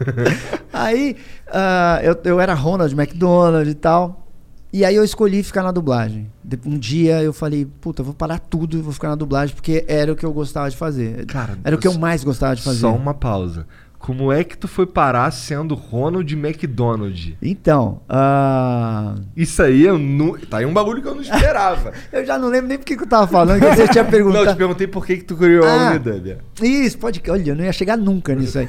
Aí 0.72 1.16
ah, 1.52 2.00
eu, 2.02 2.16
eu 2.24 2.40
era 2.40 2.54
Ronald 2.54 2.92
McDonald 2.98 3.68
e 3.68 3.74
tal. 3.74 4.23
E 4.74 4.84
aí 4.84 4.96
eu 4.96 5.04
escolhi 5.04 5.40
ficar 5.44 5.62
na 5.62 5.70
dublagem. 5.70 6.28
Um 6.66 6.76
dia 6.76 7.22
eu 7.22 7.32
falei, 7.32 7.64
puta, 7.64 8.00
eu 8.00 8.06
vou 8.06 8.12
parar 8.12 8.40
tudo 8.40 8.76
e 8.76 8.80
vou 8.80 8.92
ficar 8.92 9.08
na 9.08 9.14
dublagem, 9.14 9.54
porque 9.54 9.84
era 9.86 10.12
o 10.12 10.16
que 10.16 10.26
eu 10.26 10.32
gostava 10.32 10.68
de 10.68 10.76
fazer. 10.76 11.24
Cara, 11.26 11.56
era 11.62 11.76
o 11.76 11.78
que 11.78 11.86
eu 11.86 11.96
mais 11.96 12.24
gostava 12.24 12.56
de 12.56 12.62
fazer. 12.62 12.80
Só 12.80 12.92
uma 12.92 13.14
pausa. 13.14 13.68
Como 14.04 14.30
é 14.30 14.44
que 14.44 14.54
tu 14.58 14.68
foi 14.68 14.84
parar 14.84 15.30
sendo 15.30 15.74
Ronald 15.74 16.30
McDonald? 16.36 17.38
Então, 17.40 18.02
ah, 18.06 19.14
Isso 19.34 19.62
aí 19.62 19.82
eu 19.82 19.98
não. 19.98 20.36
Tá 20.38 20.58
aí 20.58 20.66
um 20.66 20.74
bagulho 20.74 21.00
que 21.00 21.08
eu 21.08 21.14
não 21.14 21.22
esperava. 21.24 21.90
eu 22.12 22.22
já 22.26 22.38
não 22.38 22.48
lembro 22.48 22.68
nem 22.68 22.76
porque 22.76 22.98
que 22.98 23.02
eu 23.02 23.06
tava 23.06 23.26
falando, 23.26 23.60
que 23.60 23.66
você 23.74 23.88
tinha 23.88 24.04
não, 24.04 24.10
eu 24.10 24.20
te 24.20 24.24
perguntado. 24.24 24.56
perguntei 24.58 24.86
por 24.86 25.06
que, 25.06 25.16
que 25.16 25.24
tu 25.24 25.34
criou 25.34 25.64
Ah. 25.64 25.88
a 25.88 25.90
Unidub. 25.92 26.36
Isso, 26.62 26.98
pode. 26.98 27.22
Olha, 27.30 27.52
eu 27.52 27.56
não 27.56 27.64
ia 27.64 27.72
chegar 27.72 27.96
nunca 27.96 28.34
nisso 28.34 28.58
aí. 28.58 28.68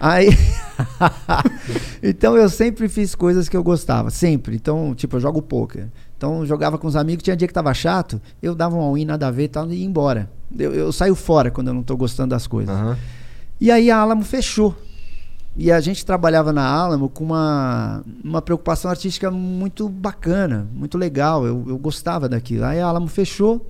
aí. 0.00 0.30
então 2.02 2.36
eu 2.36 2.48
sempre 2.48 2.88
fiz 2.88 3.14
coisas 3.14 3.48
que 3.48 3.56
eu 3.56 3.62
gostava, 3.62 4.10
sempre. 4.10 4.56
Então, 4.56 4.94
tipo, 4.96 5.14
eu 5.16 5.20
jogo 5.20 5.40
poker. 5.40 5.86
Então 6.16 6.40
eu 6.40 6.46
jogava 6.46 6.76
com 6.76 6.88
os 6.88 6.96
amigos, 6.96 7.22
tinha 7.22 7.36
dia 7.36 7.46
que 7.46 7.54
tava 7.54 7.72
chato, 7.72 8.20
eu 8.42 8.52
dava 8.54 8.74
um 8.76 8.80
all-in, 8.80 9.04
nada 9.04 9.28
a 9.28 9.30
ver 9.30 9.44
e 9.44 9.48
tal, 9.48 9.70
e 9.70 9.74
ia 9.76 9.86
embora. 9.86 10.28
Eu, 10.58 10.72
eu 10.74 10.92
saio 10.92 11.14
fora 11.14 11.50
quando 11.52 11.68
eu 11.68 11.74
não 11.74 11.82
tô 11.84 11.96
gostando 11.96 12.30
das 12.30 12.48
coisas. 12.48 12.74
Aham. 12.74 12.96
E 13.62 13.70
aí 13.70 13.92
a 13.92 13.98
Alamo 13.98 14.24
fechou. 14.24 14.76
E 15.56 15.70
a 15.70 15.78
gente 15.80 16.04
trabalhava 16.04 16.52
na 16.52 16.66
Alamo 16.66 17.08
com 17.08 17.22
uma, 17.22 18.02
uma 18.24 18.42
preocupação 18.42 18.90
artística 18.90 19.30
muito 19.30 19.88
bacana, 19.88 20.66
muito 20.74 20.98
legal. 20.98 21.46
Eu, 21.46 21.64
eu 21.68 21.78
gostava 21.78 22.28
daquilo. 22.28 22.64
Aí 22.64 22.80
a 22.80 22.86
Alamo 22.86 23.06
fechou. 23.06 23.64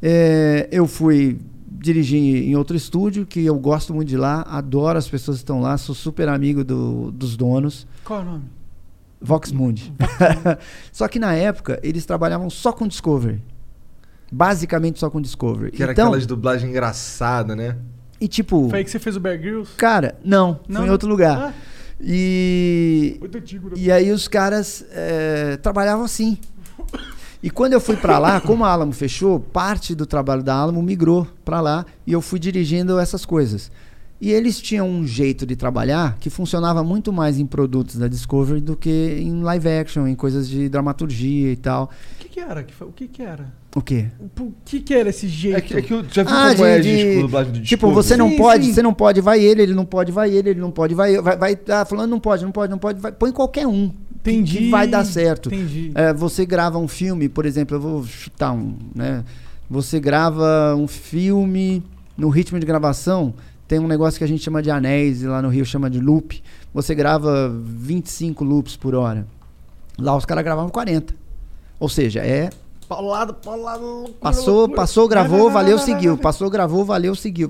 É, 0.00 0.68
eu 0.70 0.86
fui 0.86 1.40
dirigir 1.68 2.20
em 2.20 2.54
outro 2.54 2.76
estúdio, 2.76 3.26
que 3.26 3.44
eu 3.44 3.58
gosto 3.58 3.92
muito 3.92 4.06
de 4.06 4.16
lá, 4.16 4.42
adoro 4.42 4.96
as 4.96 5.08
pessoas 5.08 5.38
que 5.38 5.42
estão 5.42 5.60
lá, 5.60 5.76
sou 5.76 5.94
super 5.94 6.28
amigo 6.28 6.62
do- 6.62 7.10
dos 7.10 7.36
donos. 7.36 7.88
Qual 8.04 8.20
é 8.20 8.22
o 8.22 8.26
nome? 8.26 8.44
Vox 9.20 9.50
Mundi. 9.50 9.92
só 10.92 11.08
que 11.08 11.18
na 11.18 11.34
época 11.34 11.80
eles 11.82 12.06
trabalhavam 12.06 12.48
só 12.48 12.72
com 12.72 12.86
Discovery. 12.86 13.42
Basicamente 14.30 15.00
só 15.00 15.10
com 15.10 15.20
Discovery. 15.20 15.72
Que 15.72 15.82
era 15.82 15.90
então, 15.90 16.06
aquelas 16.06 16.26
dublagens 16.26 16.70
engraçadas, 16.70 17.56
né? 17.56 17.76
E 18.20 18.28
tipo, 18.28 18.68
Foi 18.68 18.78
aí 18.80 18.84
que 18.84 18.90
você 18.90 18.98
fez 18.98 19.16
o 19.16 19.20
Bear 19.20 19.38
Grylls? 19.38 19.72
cara, 19.76 20.16
não, 20.24 20.60
Não? 20.68 20.80
foi 20.82 20.88
em 20.88 20.92
outro 20.92 21.08
lugar. 21.08 21.38
Ah, 21.48 21.52
E 22.00 23.16
muito 23.20 23.38
antigo. 23.38 23.68
né? 23.68 23.74
E 23.76 23.90
aí 23.92 24.10
os 24.10 24.26
caras 24.28 24.84
eh, 24.92 25.58
trabalhavam 25.62 26.04
assim. 26.04 26.38
E 27.42 27.48
quando 27.50 27.72
eu 27.72 27.80
fui 27.80 27.96
pra 27.96 28.18
lá, 28.18 28.40
como 28.40 28.64
a 28.64 28.70
Alamo 28.70 28.92
fechou, 28.92 29.40
parte 29.40 29.94
do 29.94 30.04
trabalho 30.04 30.42
da 30.42 30.54
Alamo 30.54 30.82
migrou 30.82 31.26
pra 31.44 31.60
lá 31.60 31.86
e 32.06 32.12
eu 32.12 32.20
fui 32.20 32.38
dirigindo 32.38 32.98
essas 32.98 33.24
coisas. 33.24 33.70
E 34.20 34.30
eles 34.32 34.60
tinham 34.60 34.86
um 34.86 35.06
jeito 35.06 35.46
de 35.46 35.56
trabalhar 35.56 36.18
que 36.20 36.28
funcionava 36.28 36.84
muito 36.84 37.10
mais 37.10 37.38
em 37.38 37.46
produtos 37.46 37.96
da 37.96 38.06
Discovery 38.06 38.60
do 38.60 38.76
que 38.76 39.16
em 39.18 39.40
live 39.42 39.66
action, 39.68 40.06
em 40.06 40.14
coisas 40.14 40.46
de 40.46 40.68
dramaturgia 40.68 41.50
e 41.50 41.56
tal. 41.56 41.84
O 42.16 42.18
que 42.22 42.28
que 42.28 42.40
era? 42.40 42.66
O 42.82 42.92
que 42.92 43.08
que 43.08 43.22
era? 43.22 43.50
O 43.74 43.80
quê? 43.80 44.06
O 44.38 44.52
que 44.64 44.80
que 44.80 44.92
era 44.92 45.08
esse 45.08 45.26
jeito? 45.26 45.56
É 45.56 45.60
que, 45.62 45.74
é 45.74 45.80
que 45.82 45.92
eu 45.94 46.04
já 46.10 46.22
viu 46.22 46.34
Ah, 46.34 46.52
como 46.54 46.66
é 46.66 46.74
a 46.74 46.80
de- 46.80 47.20
de- 47.22 47.22
do 47.22 47.62
Tipo, 47.62 47.90
você 47.92 48.14
não 48.16 48.28
Sim, 48.28 48.36
pode, 48.36 48.66
sim. 48.66 48.74
você 48.74 48.82
não 48.82 48.92
pode, 48.92 49.20
vai 49.22 49.40
ele, 49.42 49.62
ele 49.62 49.74
não 49.74 49.86
pode, 49.86 50.12
vai 50.12 50.30
ele, 50.30 50.50
ele 50.50 50.60
não 50.60 50.70
pode, 50.70 50.94
vai 50.94 51.16
eu, 51.16 51.22
vai, 51.22 51.36
vai 51.38 51.58
ah, 51.70 51.84
falando 51.86 52.10
não 52.10 52.20
pode, 52.20 52.44
não 52.44 52.52
pode, 52.52 52.70
não 52.70 52.78
pode, 52.78 53.00
vai, 53.00 53.12
põe 53.12 53.32
qualquer 53.32 53.66
um. 53.66 53.88
que- 53.88 54.32
Entendi. 54.32 54.58
Que 54.58 54.70
vai 54.70 54.86
dar 54.86 55.02
certo. 55.04 55.48
Entendi. 55.48 55.92
É, 55.94 56.12
você 56.12 56.44
grava 56.44 56.76
um 56.78 56.86
filme, 56.88 57.26
por 57.26 57.46
exemplo, 57.46 57.74
eu 57.76 57.80
vou 57.80 58.04
chutar 58.04 58.52
um, 58.52 58.74
né? 58.94 59.24
Você 59.70 59.98
grava 59.98 60.74
um 60.76 60.86
filme 60.86 61.82
no 62.18 62.28
ritmo 62.28 62.58
de 62.60 62.66
gravação, 62.66 63.32
tem 63.70 63.78
um 63.78 63.86
negócio 63.86 64.18
que 64.18 64.24
a 64.24 64.26
gente 64.26 64.42
chama 64.42 64.60
de 64.60 64.68
anéis, 64.68 65.22
e 65.22 65.28
lá 65.28 65.40
no 65.40 65.48
Rio 65.48 65.64
chama 65.64 65.88
de 65.88 66.00
loop. 66.00 66.42
Você 66.74 66.92
grava 66.92 67.48
25 67.48 68.42
loops 68.42 68.74
por 68.74 68.96
hora. 68.96 69.24
Lá 69.96 70.16
os 70.16 70.24
caras 70.24 70.42
gravavam 70.42 70.70
40. 70.70 71.14
Ou 71.78 71.88
seja, 71.88 72.18
é 72.18 72.50
Paulado, 72.88 73.32
paulado, 73.32 73.84
loucura, 73.84 74.14
Passou, 74.20 74.56
loucura. 74.56 74.76
passou, 74.76 75.06
gravou, 75.06 75.48
valeu, 75.54 75.78
seguiu. 75.78 76.18
Passou, 76.18 76.50
gravou, 76.50 76.84
valeu, 76.84 77.14
seguiu. 77.14 77.48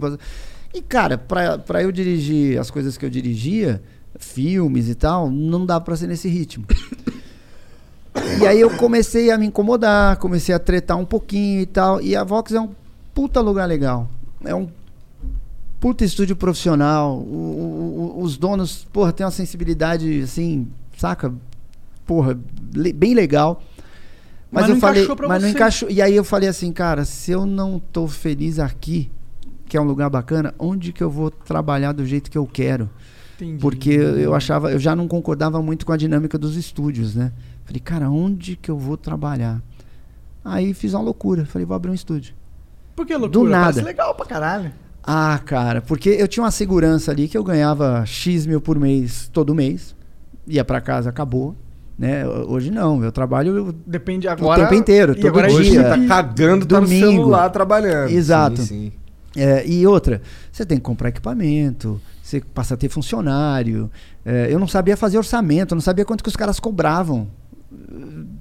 E, 0.74 0.82
cara, 0.82 1.16
pra, 1.16 1.56
pra 1.56 1.82
eu 1.82 1.90
dirigir 1.90 2.60
as 2.60 2.70
coisas 2.70 2.98
que 2.98 3.06
eu 3.06 3.08
dirigia, 3.08 3.82
filmes 4.18 4.90
e 4.90 4.94
tal, 4.94 5.30
não 5.30 5.64
dá 5.64 5.80
pra 5.80 5.96
ser 5.96 6.06
nesse 6.06 6.28
ritmo. 6.28 6.66
e 8.42 8.46
aí 8.46 8.60
eu 8.60 8.68
comecei 8.76 9.30
a 9.30 9.38
me 9.38 9.46
incomodar, 9.46 10.18
comecei 10.18 10.54
a 10.54 10.58
tretar 10.58 10.98
um 10.98 11.06
pouquinho 11.06 11.62
e 11.62 11.66
tal. 11.66 11.98
E 12.02 12.14
a 12.14 12.22
Vox 12.22 12.52
é 12.52 12.60
um 12.60 12.68
puta 13.14 13.40
lugar 13.40 13.66
legal. 13.66 14.06
É 14.44 14.54
um 14.54 14.68
puta 15.80 16.04
estúdio 16.04 16.36
profissional. 16.36 17.16
O- 17.18 18.14
o- 18.18 18.22
os 18.22 18.36
donos, 18.36 18.86
porra, 18.92 19.12
tem 19.12 19.24
uma 19.24 19.32
sensibilidade 19.32 20.20
assim, 20.22 20.68
saca? 20.96 21.32
Porra, 22.06 22.38
le- 22.74 22.92
bem 22.92 23.14
legal. 23.14 23.62
Mas, 24.52 24.62
Mas 24.62 24.68
não 24.68 24.76
eu 24.76 24.80
falei, 24.80 25.02
encaixou 25.02 25.16
pra 25.16 25.28
mas 25.28 25.42
não 25.42 25.48
você. 25.48 25.54
encaixou. 25.56 25.90
E 25.90 26.02
aí 26.02 26.14
eu 26.14 26.24
falei 26.24 26.48
assim, 26.48 26.72
cara, 26.72 27.04
se 27.04 27.30
eu 27.30 27.46
não 27.46 27.78
tô 27.78 28.06
feliz 28.08 28.58
aqui, 28.58 29.08
que 29.66 29.76
é 29.76 29.80
um 29.80 29.84
lugar 29.84 30.10
bacana, 30.10 30.52
onde 30.58 30.92
que 30.92 31.02
eu 31.02 31.08
vou 31.10 31.30
trabalhar 31.30 31.92
do 31.92 32.04
jeito 32.04 32.28
que 32.30 32.36
eu 32.36 32.44
quero? 32.46 32.90
Entendi. 33.36 33.58
Porque 33.60 33.90
eu 33.90 34.34
achava, 34.34 34.70
eu 34.72 34.78
já 34.78 34.94
não 34.96 35.06
concordava 35.06 35.62
muito 35.62 35.86
com 35.86 35.92
a 35.92 35.96
dinâmica 35.96 36.36
dos 36.36 36.56
estúdios, 36.56 37.14
né? 37.14 37.32
Falei, 37.64 37.80
cara, 37.80 38.10
onde 38.10 38.56
que 38.56 38.68
eu 38.70 38.76
vou 38.76 38.96
trabalhar? 38.96 39.62
Aí 40.44 40.74
fiz 40.74 40.94
uma 40.94 41.02
loucura, 41.02 41.46
falei, 41.46 41.64
vou 41.64 41.76
abrir 41.76 41.90
um 41.90 41.94
estúdio. 41.94 42.34
Por 42.96 43.06
que 43.06 43.14
loucura? 43.16 43.30
do 43.44 43.48
nada. 43.48 43.64
Parece 43.66 43.82
legal 43.82 44.14
pra 44.16 44.26
caralho. 44.26 44.72
Ah, 45.02 45.40
cara, 45.44 45.80
porque 45.80 46.10
eu 46.10 46.28
tinha 46.28 46.44
uma 46.44 46.50
segurança 46.50 47.10
ali 47.10 47.26
que 47.26 47.36
eu 47.36 47.42
ganhava 47.42 48.04
X 48.06 48.46
mil 48.46 48.60
por 48.60 48.78
mês, 48.78 49.28
todo 49.32 49.54
mês. 49.54 49.94
Ia 50.46 50.64
pra 50.64 50.80
casa, 50.80 51.10
acabou. 51.10 51.56
Né? 51.98 52.26
Hoje 52.26 52.70
não, 52.70 53.04
eu 53.04 53.12
trabalho 53.12 53.74
Depende 53.86 54.26
agora. 54.26 54.62
tempo 54.62 54.74
inteiro, 54.74 55.12
e 55.12 55.16
todo 55.16 55.28
agora 55.28 55.52
Hoje 55.52 55.70
dia. 55.70 55.82
você 55.82 55.88
tá 55.88 56.06
cagando, 56.06 56.64
tá 56.64 56.80
no 56.80 56.86
celular 56.86 57.50
trabalhando. 57.50 58.10
Exato. 58.10 58.62
Sim, 58.62 58.66
sim. 58.66 58.92
É, 59.36 59.66
e 59.66 59.86
outra, 59.86 60.22
você 60.50 60.64
tem 60.64 60.78
que 60.78 60.82
comprar 60.82 61.10
equipamento, 61.10 62.00
você 62.22 62.40
passa 62.40 62.74
a 62.74 62.76
ter 62.76 62.88
funcionário. 62.88 63.90
É, 64.24 64.48
eu 64.50 64.58
não 64.58 64.66
sabia 64.66 64.96
fazer 64.96 65.18
orçamento, 65.18 65.74
não 65.74 65.82
sabia 65.82 66.04
quanto 66.04 66.22
que 66.24 66.28
os 66.28 66.36
caras 66.36 66.58
cobravam. 66.58 67.28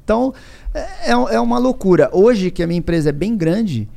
Então, 0.03 0.33
é, 0.73 1.11
é 1.11 1.39
uma 1.39 1.59
loucura. 1.59 2.09
Hoje, 2.13 2.49
que 2.49 2.63
a 2.63 2.67
minha 2.67 2.79
empresa 2.79 3.09
é 3.09 3.11
bem 3.11 3.35
grande, 3.35 3.89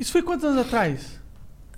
Isso 0.00 0.10
foi 0.12 0.22
quantos 0.22 0.44
anos 0.46 0.58
atrás? 0.66 1.20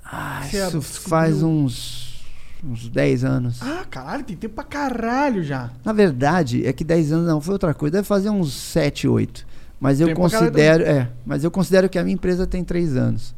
ah, 0.04 0.40
Você 0.42 0.56
isso 0.58 0.78
descobriu- 0.78 1.08
faz 1.10 1.42
uns, 1.42 2.24
uns 2.64 2.88
10 2.88 3.24
anos. 3.24 3.60
Ah, 3.60 3.84
caralho, 3.90 4.22
tem 4.24 4.36
tempo 4.36 4.54
pra 4.54 4.64
caralho 4.64 5.42
já. 5.42 5.70
Na 5.84 5.92
verdade, 5.92 6.64
é 6.66 6.72
que 6.72 6.84
10 6.84 7.12
anos 7.12 7.26
não 7.26 7.40
foi 7.40 7.54
outra 7.54 7.74
coisa, 7.74 7.94
deve 7.94 8.06
fazer 8.06 8.30
uns 8.30 8.52
7, 8.54 9.08
8. 9.08 9.44
Mas 9.80 10.00
eu 10.00 10.06
Tempo 10.06 10.20
considero, 10.20 10.84
é, 10.84 11.10
mas 11.26 11.42
eu 11.42 11.50
considero 11.50 11.88
que 11.88 11.98
a 11.98 12.04
minha 12.04 12.14
empresa 12.14 12.46
tem 12.46 12.62
3 12.62 12.96
anos. 12.96 13.34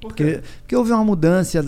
Porque, 0.00 0.42
porque 0.62 0.76
houve 0.76 0.92
uma 0.92 1.04
mudança 1.04 1.62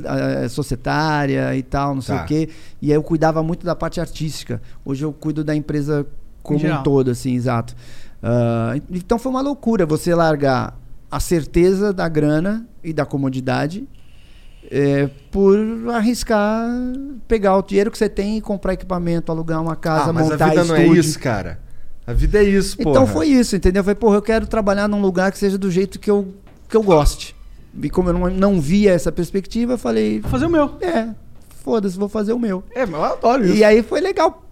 societária 0.48 1.54
e 1.56 1.62
tal, 1.62 1.94
não 1.94 2.02
sei 2.02 2.16
Tá. 2.16 2.24
o 2.24 2.26
quê. 2.26 2.48
E 2.80 2.90
aí 2.90 2.96
eu 2.96 3.02
cuidava 3.02 3.42
muito 3.42 3.64
da 3.64 3.74
parte 3.74 4.00
artística. 4.00 4.60
Hoje 4.84 5.04
eu 5.04 5.12
cuido 5.12 5.42
da 5.44 5.54
empresa 5.54 6.06
como 6.42 6.66
um 6.66 6.82
todo, 6.82 7.10
assim, 7.10 7.34
exato. 7.34 7.74
Ah, 8.22 8.74
então 8.90 9.18
foi 9.18 9.30
uma 9.30 9.40
loucura 9.40 9.84
você 9.86 10.14
largar 10.14 10.78
a 11.12 11.20
certeza 11.20 11.92
da 11.92 12.08
grana 12.08 12.66
e 12.82 12.92
da 12.92 13.04
comodidade 13.04 13.86
eh, 14.70 15.08
por 15.30 15.56
arriscar 15.92 16.66
pegar 17.28 17.56
o 17.56 17.62
dinheiro 17.62 17.90
que 17.90 17.98
você 17.98 18.08
tem 18.08 18.38
e 18.38 18.40
comprar 18.40 18.72
equipamento, 18.72 19.30
alugar 19.30 19.60
uma 19.60 19.76
casa, 19.76 20.10
Ah, 20.10 20.12
mas 20.12 20.28
montar 20.28 20.46
a 20.46 20.48
vida 20.48 20.64
não 20.64 20.74
é 20.74 20.80
estúdio. 20.82 21.00
isso, 21.00 21.18
cara. 21.18 21.60
A 22.06 22.12
vida 22.12 22.38
é 22.38 22.44
isso, 22.44 22.76
pô. 22.78 22.90
Então 22.90 23.06
foi 23.06 23.28
isso, 23.28 23.54
entendeu? 23.54 23.80
Eu 23.80 23.84
falei, 23.84 23.94
porra, 23.94 24.16
eu 24.16 24.22
quero 24.22 24.46
trabalhar 24.46 24.88
num 24.88 25.00
lugar 25.00 25.30
que 25.30 25.38
seja 25.38 25.56
do 25.58 25.70
jeito 25.70 25.98
que 26.00 26.10
eu, 26.10 26.34
que 26.68 26.76
eu 26.76 26.82
goste. 26.82 27.36
E 27.80 27.88
como 27.88 28.08
eu 28.08 28.12
não, 28.14 28.28
não 28.30 28.60
via 28.60 28.92
essa 28.92 29.12
perspectiva, 29.12 29.74
eu 29.74 29.78
falei, 29.78 30.20
Vou 30.20 30.30
fazer 30.30 30.46
o 30.46 30.50
meu. 30.50 30.76
é, 30.80 31.08
foda-se, 31.62 31.96
vou 31.96 32.08
fazer 32.08 32.32
o 32.32 32.38
meu. 32.38 32.64
É, 32.74 32.84
mas 32.84 32.94
eu 32.94 33.04
adoro 33.04 33.44
isso. 33.44 33.54
E 33.54 33.62
aí 33.62 33.82
foi 33.82 34.00
legal 34.00 34.42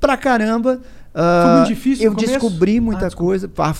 pra 0.00 0.16
caramba. 0.16 0.80
Ah, 1.14 1.42
Foi 1.44 1.54
muito 1.58 1.68
difícil 1.68 2.04
Eu 2.06 2.14
descobri 2.14 2.78
Ah, 2.78 2.82
muita 2.82 3.06
desculpa. 3.06 3.28
coisa. 3.30 3.50
Ah, 3.58 3.74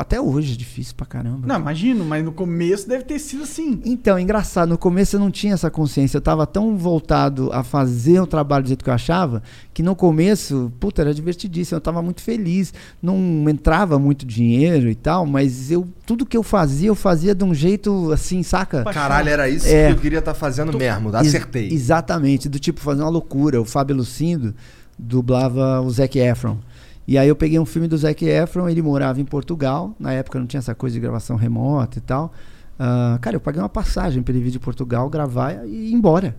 até 0.00 0.20
hoje 0.20 0.54
é 0.54 0.56
difícil 0.56 0.94
pra 0.96 1.06
caramba. 1.06 1.46
Não, 1.46 1.56
imagino, 1.60 2.04
mas 2.04 2.24
no 2.24 2.32
começo 2.32 2.88
deve 2.88 3.04
ter 3.04 3.18
sido 3.18 3.42
assim. 3.44 3.80
Então, 3.84 4.18
engraçado, 4.18 4.68
no 4.70 4.78
começo 4.78 5.16
eu 5.16 5.20
não 5.20 5.30
tinha 5.30 5.54
essa 5.54 5.70
consciência. 5.70 6.16
Eu 6.16 6.20
tava 6.22 6.46
tão 6.46 6.76
voltado 6.76 7.50
a 7.52 7.62
fazer 7.62 8.20
o 8.20 8.26
trabalho 8.26 8.64
do 8.64 8.68
jeito 8.68 8.82
que 8.84 8.90
eu 8.90 8.94
achava, 8.94 9.42
que 9.72 9.82
no 9.82 9.94
começo, 9.96 10.72
puta, 10.80 11.02
era 11.02 11.14
divertidíssimo. 11.14 11.76
Eu 11.76 11.80
tava 11.80 12.00
muito 12.02 12.20
feliz. 12.20 12.72
Não 13.02 13.16
entrava 13.48 13.98
muito 13.98 14.24
dinheiro 14.26 14.88
e 14.88 14.94
tal, 14.94 15.26
mas 15.26 15.70
eu 15.70 15.86
tudo 16.06 16.26
que 16.26 16.36
eu 16.36 16.42
fazia, 16.42 16.88
eu 16.88 16.94
fazia 16.94 17.34
de 17.34 17.44
um 17.44 17.54
jeito 17.54 18.12
assim, 18.12 18.42
saca? 18.42 18.84
Caralho, 18.84 19.28
era 19.30 19.48
isso 19.48 19.66
É. 19.66 19.86
que 19.88 19.92
eu 19.94 19.98
queria 19.98 20.18
estar 20.18 20.34
fazendo 20.34 20.76
mesmo. 20.76 21.08
Ex- 21.16 21.28
Acertei. 21.28 21.72
exatamente, 21.72 22.48
do 22.48 22.58
tipo 22.58 22.80
fazer 22.80 23.00
uma 23.02 23.08
loucura. 23.10 23.60
O 23.60 23.64
Fábio 23.64 23.96
Lucindo 23.96 24.54
dublava 24.98 25.80
o 25.80 25.90
Zac 25.90 26.18
Efron. 26.18 26.58
E 27.06 27.18
aí 27.18 27.28
eu 27.28 27.36
peguei 27.36 27.58
um 27.58 27.66
filme 27.66 27.86
do 27.86 27.96
Zac 27.96 28.24
Efron, 28.24 28.68
ele 28.68 28.80
morava 28.80 29.20
em 29.20 29.24
Portugal, 29.24 29.94
na 30.00 30.12
época 30.12 30.38
não 30.38 30.46
tinha 30.46 30.58
essa 30.58 30.74
coisa 30.74 30.94
de 30.94 31.00
gravação 31.00 31.36
remota 31.36 31.98
e 31.98 32.00
tal. 32.00 32.32
Ah, 32.78 33.18
cara, 33.20 33.36
eu 33.36 33.40
paguei 33.40 33.60
uma 33.60 33.68
passagem 33.68 34.22
para 34.22 34.34
ele 34.34 34.44
vir 34.44 34.50
de 34.50 34.58
Portugal, 34.58 35.08
gravar 35.08 35.66
e 35.66 35.90
ir 35.90 35.92
embora. 35.92 36.36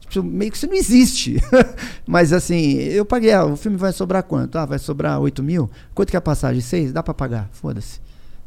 Tipo, 0.00 0.24
meio 0.24 0.50
que 0.50 0.56
isso 0.56 0.66
não 0.66 0.74
existe. 0.74 1.40
Mas 2.06 2.32
assim, 2.32 2.74
eu 2.78 3.04
paguei, 3.04 3.32
ah, 3.32 3.44
o 3.44 3.56
filme 3.56 3.76
vai 3.76 3.92
sobrar 3.92 4.22
quanto? 4.24 4.58
Ah, 4.58 4.66
vai 4.66 4.78
sobrar 4.78 5.20
8 5.20 5.42
mil? 5.42 5.70
Quanto 5.94 6.10
que 6.10 6.16
é 6.16 6.18
a 6.18 6.22
passagem? 6.22 6.60
6? 6.60 6.92
Dá 6.92 7.02
para 7.02 7.14
pagar? 7.14 7.48
Foda-se. 7.52 8.00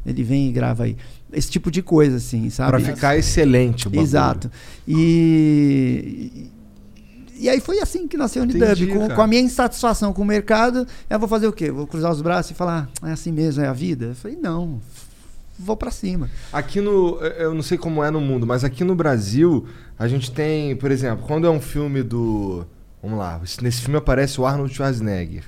Ele 0.04 0.22
vem 0.22 0.50
e 0.50 0.52
grava 0.52 0.84
aí. 0.84 0.96
Esse 1.32 1.50
tipo 1.50 1.70
de 1.70 1.80
coisa, 1.80 2.18
assim, 2.18 2.50
sabe? 2.50 2.70
Pra 2.70 2.80
ficar 2.80 3.16
excelente 3.16 3.86
o 3.86 3.90
bagulho. 3.90 4.04
Exato. 4.04 4.50
E, 4.86 6.50
E 7.36 7.48
aí 7.48 7.60
foi 7.60 7.80
assim 7.80 8.06
que 8.06 8.16
nasceu 8.16 8.42
a 8.42 8.44
Unidub. 8.44 8.60
Com, 8.86 9.08
com 9.14 9.22
a 9.22 9.26
minha 9.26 9.40
insatisfação 9.42 10.12
com 10.12 10.22
o 10.22 10.24
mercado, 10.24 10.86
eu 11.10 11.18
vou 11.18 11.28
fazer 11.28 11.46
o 11.46 11.52
quê? 11.52 11.70
Vou 11.70 11.86
cruzar 11.86 12.10
os 12.12 12.22
braços 12.22 12.52
e 12.52 12.54
falar, 12.54 12.88
"Ah, 13.02 13.10
é 13.10 13.12
assim 13.12 13.32
mesmo, 13.32 13.62
é 13.62 13.66
a 13.68 13.72
vida? 13.72 14.06
Eu 14.06 14.14
falei, 14.14 14.36
não, 14.40 14.80
vou 15.58 15.76
pra 15.76 15.90
cima. 15.90 16.30
Aqui 16.52 16.80
no. 16.80 17.18
Eu 17.20 17.54
não 17.54 17.62
sei 17.62 17.76
como 17.78 18.02
é 18.04 18.10
no 18.10 18.20
mundo, 18.20 18.46
mas 18.46 18.64
aqui 18.64 18.84
no 18.84 18.94
Brasil, 18.94 19.66
a 19.98 20.06
gente 20.08 20.30
tem, 20.30 20.76
por 20.76 20.90
exemplo, 20.90 21.24
quando 21.26 21.46
é 21.46 21.50
um 21.50 21.60
filme 21.60 22.02
do. 22.02 22.64
Vamos 23.02 23.18
lá, 23.18 23.40
nesse 23.60 23.82
filme 23.82 23.98
aparece 23.98 24.40
o 24.40 24.46
Arnold 24.46 24.72
Schwarzenegger. 24.72 25.44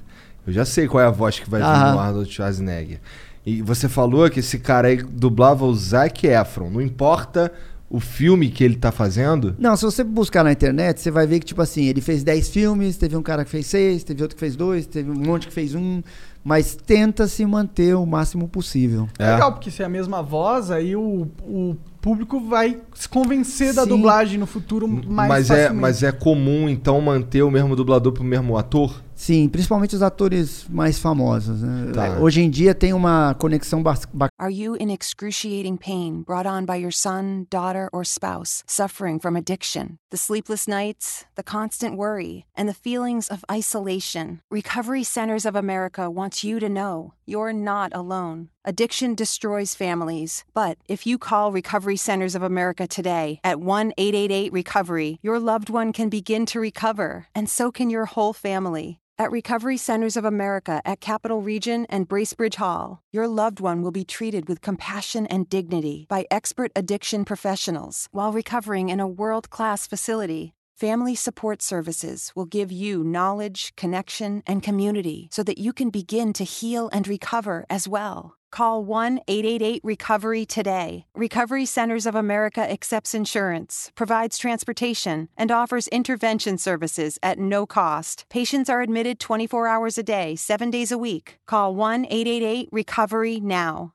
Eu 0.47 0.53
já 0.53 0.65
sei 0.65 0.87
qual 0.87 1.03
é 1.03 1.07
a 1.07 1.11
voz 1.11 1.39
que 1.41 1.49
vai 1.49 1.61
vir 1.61 1.67
no 1.93 1.99
Arnold 1.99 2.31
Schwarzenegger. 2.31 3.01
E 3.45 3.63
você 3.63 3.89
falou 3.89 4.29
que 4.29 4.41
esse 4.41 4.59
cara 4.59 4.89
aí 4.89 4.97
dublava 4.97 5.65
o 5.65 5.75
Zac 5.75 6.27
Efron. 6.27 6.69
Não 6.69 6.81
importa 6.83 7.53
o 7.89 8.01
filme 8.01 8.49
que 8.49 8.65
ele 8.65 8.77
tá 8.77 8.91
fazendo. 8.91 9.55
Não, 9.59 9.77
se 9.77 9.85
você 9.85 10.03
buscar 10.03 10.43
na 10.43 10.53
internet, 10.53 11.01
você 11.01 11.11
vai 11.11 11.27
ver 11.27 11.39
que, 11.39 11.47
tipo 11.47 11.63
assim, 11.63 11.85
ele 11.85 12.01
fez 12.01 12.25
10 12.25 12.49
filmes, 12.49 12.97
teve 12.97 13.17
um 13.17 13.23
cara 13.23 13.45
que 13.45 13.51
fez 13.51 13.67
6, 13.67 14.03
teve 14.05 14.23
outro 14.23 14.37
que 14.37 14.41
fez 14.41 14.57
2, 14.57 14.87
teve 14.87 15.11
um 15.11 15.15
monte 15.15 15.47
que 15.47 15.53
fez 15.53 15.75
um, 15.75 16.03
mas 16.43 16.75
tenta 16.75 17.29
se 17.29 17.47
manter 17.47 17.95
o 17.95 18.05
máximo 18.05 18.49
possível. 18.49 19.09
É. 19.19 19.33
Legal, 19.33 19.53
porque 19.53 19.71
se 19.71 19.83
é 19.83 19.87
a 19.87 19.89
mesma 19.89 20.21
voz, 20.23 20.71
aí 20.71 20.97
o, 20.97 21.29
o 21.43 21.77
público 22.01 22.41
vai 22.41 22.81
se 22.95 23.09
convencer 23.09 23.73
da 23.73 23.85
Sim. 23.85 23.89
dublagem 23.89 24.39
no 24.39 24.47
futuro 24.47 24.89
mais 24.89 25.29
mas, 25.29 25.51
é, 25.51 25.55
facilmente. 25.55 25.81
mas 25.81 26.03
é 26.03 26.13
comum, 26.13 26.69
então, 26.69 27.01
manter 27.01 27.43
o 27.43 27.51
mesmo 27.51 27.77
dublador 27.77 28.13
pro 28.13 28.25
mesmo 28.25 28.57
ator? 28.57 29.01
Sim, 29.17 29.49
principalmente 29.49 29.97
os 29.97 30.03
atores 30.03 30.67
mais 30.69 30.99
famosos. 30.99 31.63
né? 31.63 31.91
Tá. 31.93 32.21
Hoje 32.21 32.43
em 32.43 32.51
dia 32.51 32.75
tem 32.75 32.93
uma 32.93 33.35
conexão 33.35 33.83
bacana. 33.83 34.29
Are 34.39 34.53
you 34.53 34.77
in 34.77 34.93
excruciating 34.93 35.79
pain 35.79 36.23
brought 36.23 36.47
on 36.47 36.67
by 36.67 36.77
your 36.77 36.93
son, 36.93 37.47
daughter, 37.51 37.89
or 37.93 38.05
spouse, 38.05 38.63
suffering 38.67 39.19
from 39.19 39.35
addiction? 39.35 39.99
The 40.11 40.19
sleepless 40.19 40.69
nights, 40.69 41.25
the 41.35 41.43
constant 41.43 41.97
worry, 41.97 42.45
and 42.55 42.69
the 42.69 42.75
feelings 42.75 43.29
of 43.31 43.43
isolation? 43.51 44.41
Recovery 44.51 45.03
Centers 45.03 45.47
of 45.47 45.57
America 45.57 46.11
wants 46.11 46.45
you 46.45 46.61
to 46.61 46.69
know 46.69 47.15
you're 47.27 47.53
not 47.53 47.93
alone. 47.95 48.49
Addiction 48.65 49.15
destroys 49.15 49.75
families, 49.75 50.45
but 50.55 50.79
if 50.89 51.07
you 51.07 51.19
call 51.19 51.53
Recovery 51.53 51.97
Centers 51.97 52.35
of 52.35 52.43
America 52.43 52.87
today 52.87 53.41
at 53.45 53.61
1 53.61 53.93
888 53.99 54.53
Recovery, 54.53 55.19
your 55.23 55.39
loved 55.39 55.69
one 55.69 55.93
can 55.93 56.09
begin 56.09 56.47
to 56.47 56.61
recover, 56.61 57.27
and 57.35 57.51
so 57.51 57.71
can 57.71 57.91
your 57.91 58.07
whole 58.07 58.33
family. 58.33 59.01
At 59.19 59.31
Recovery 59.31 59.79
Centers 59.79 60.19
of 60.19 60.27
America 60.27 60.83
at 60.85 61.01
Capital 61.01 61.41
Region 61.41 61.87
and 61.89 62.07
Bracebridge 62.07 62.57
Hall, 62.57 63.03
your 63.13 63.27
loved 63.27 63.61
one 63.61 63.81
will 63.81 63.91
be 63.91 64.05
treated 64.05 64.47
with 64.47 64.61
compassion 64.61 65.27
and 65.29 65.49
dignity 65.49 66.05
by 66.07 66.27
expert 66.31 66.71
addiction 66.77 67.25
professionals 67.25 68.09
while 68.13 68.31
recovering 68.31 68.91
in 68.91 69.01
a 69.01 69.09
world 69.09 69.49
class 69.49 69.87
facility. 69.87 70.56
Family 70.77 71.15
Support 71.15 71.63
Services 71.63 72.33
will 72.37 72.45
give 72.45 72.71
you 72.71 73.03
knowledge, 73.03 73.73
connection, 73.77 74.43
and 74.47 74.63
community 74.63 75.31
so 75.33 75.43
that 75.43 75.57
you 75.57 75.73
can 75.73 75.89
begin 75.89 76.35
to 76.35 76.45
heal 76.45 76.91
and 76.93 77.09
recover 77.09 77.65
as 77.71 77.89
well. 77.89 78.35
Call 78.53 78.85
1 78.85 79.21
888 79.27 79.81
Recovery 79.83 80.45
today. 80.45 81.07
Recovery 81.15 81.65
Centers 81.65 82.05
of 82.05 82.15
America 82.15 82.61
accepts 82.61 83.15
insurance, 83.15 83.91
provides 83.95 84.37
transportation, 84.37 85.31
and 85.35 85.51
offers 85.51 85.89
intervention 85.89 86.59
services 86.59 87.19
at 87.23 87.39
no 87.39 87.65
cost. 87.65 88.27
Patients 88.29 88.69
are 88.69 88.83
admitted 88.83 89.19
24 89.19 89.67
hours 89.67 89.97
a 89.97 90.03
day, 90.03 90.37
7 90.37 90.71
days 90.71 90.93
a 90.93 90.99
week. 90.99 91.39
Call 91.47 91.75
1 91.75 92.05
888 92.11 92.69
Recovery 92.71 93.41
now. 93.41 93.95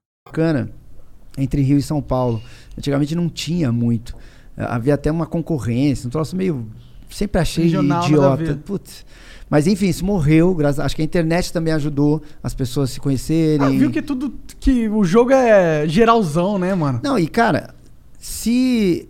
entre 1.38 1.62
Rio 1.62 1.78
e 1.78 1.82
São 1.82 2.02
Paulo. 2.02 2.41
Antigamente 2.78 3.16
não 3.16 3.30
tinha 3.30 3.72
muito. 3.72 4.16
Havia 4.57 4.94
até 4.94 5.11
uma 5.11 5.26
concorrência, 5.26 6.07
um 6.07 6.10
troço 6.10 6.36
meio. 6.36 6.68
Sempre 7.10 7.41
achei 7.41 7.65
Regional, 7.65 8.06
idiota. 8.06 8.60
Putz. 8.65 9.06
Mas 9.49 9.68
enfim, 9.68 9.88
isso 9.88 10.06
morreu. 10.06 10.56
Graças, 10.56 10.80
acho 10.80 10.95
que 10.95 11.02
a 11.02 11.06
internet 11.06 11.52
também 11.52 11.73
ajudou 11.73 12.22
as 12.41 12.53
pessoas 12.53 12.90
a 12.90 12.94
se 12.94 12.99
conhecerem. 13.02 13.65
Ah, 13.65 13.69
viu 13.69 13.91
que 13.91 14.02
tudo. 14.02 14.34
que 14.60 14.88
o 14.88 15.03
jogo 15.03 15.32
é 15.32 15.86
geralzão, 15.88 16.57
né, 16.57 16.73
mano? 16.73 17.02
Não, 17.03 17.19
e 17.19 17.28
cara, 17.28 17.76
se 18.18 19.10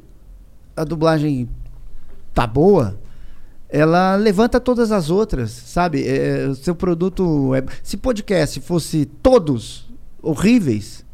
a 0.76 0.84
dublagem 0.84 1.48
tá 2.34 2.48
boa, 2.48 3.00
ela 3.70 4.16
levanta 4.16 4.60
todas 4.60 4.92
as 4.92 5.10
outras, 5.10 5.52
sabe? 5.52 6.04
É, 6.08 6.48
o 6.48 6.56
seu 6.56 6.74
produto. 6.74 7.54
É... 7.54 7.64
Se 7.84 7.96
podcast 7.96 8.60
fosse 8.62 9.06
todos 9.06 9.88
horríveis, 10.24 11.06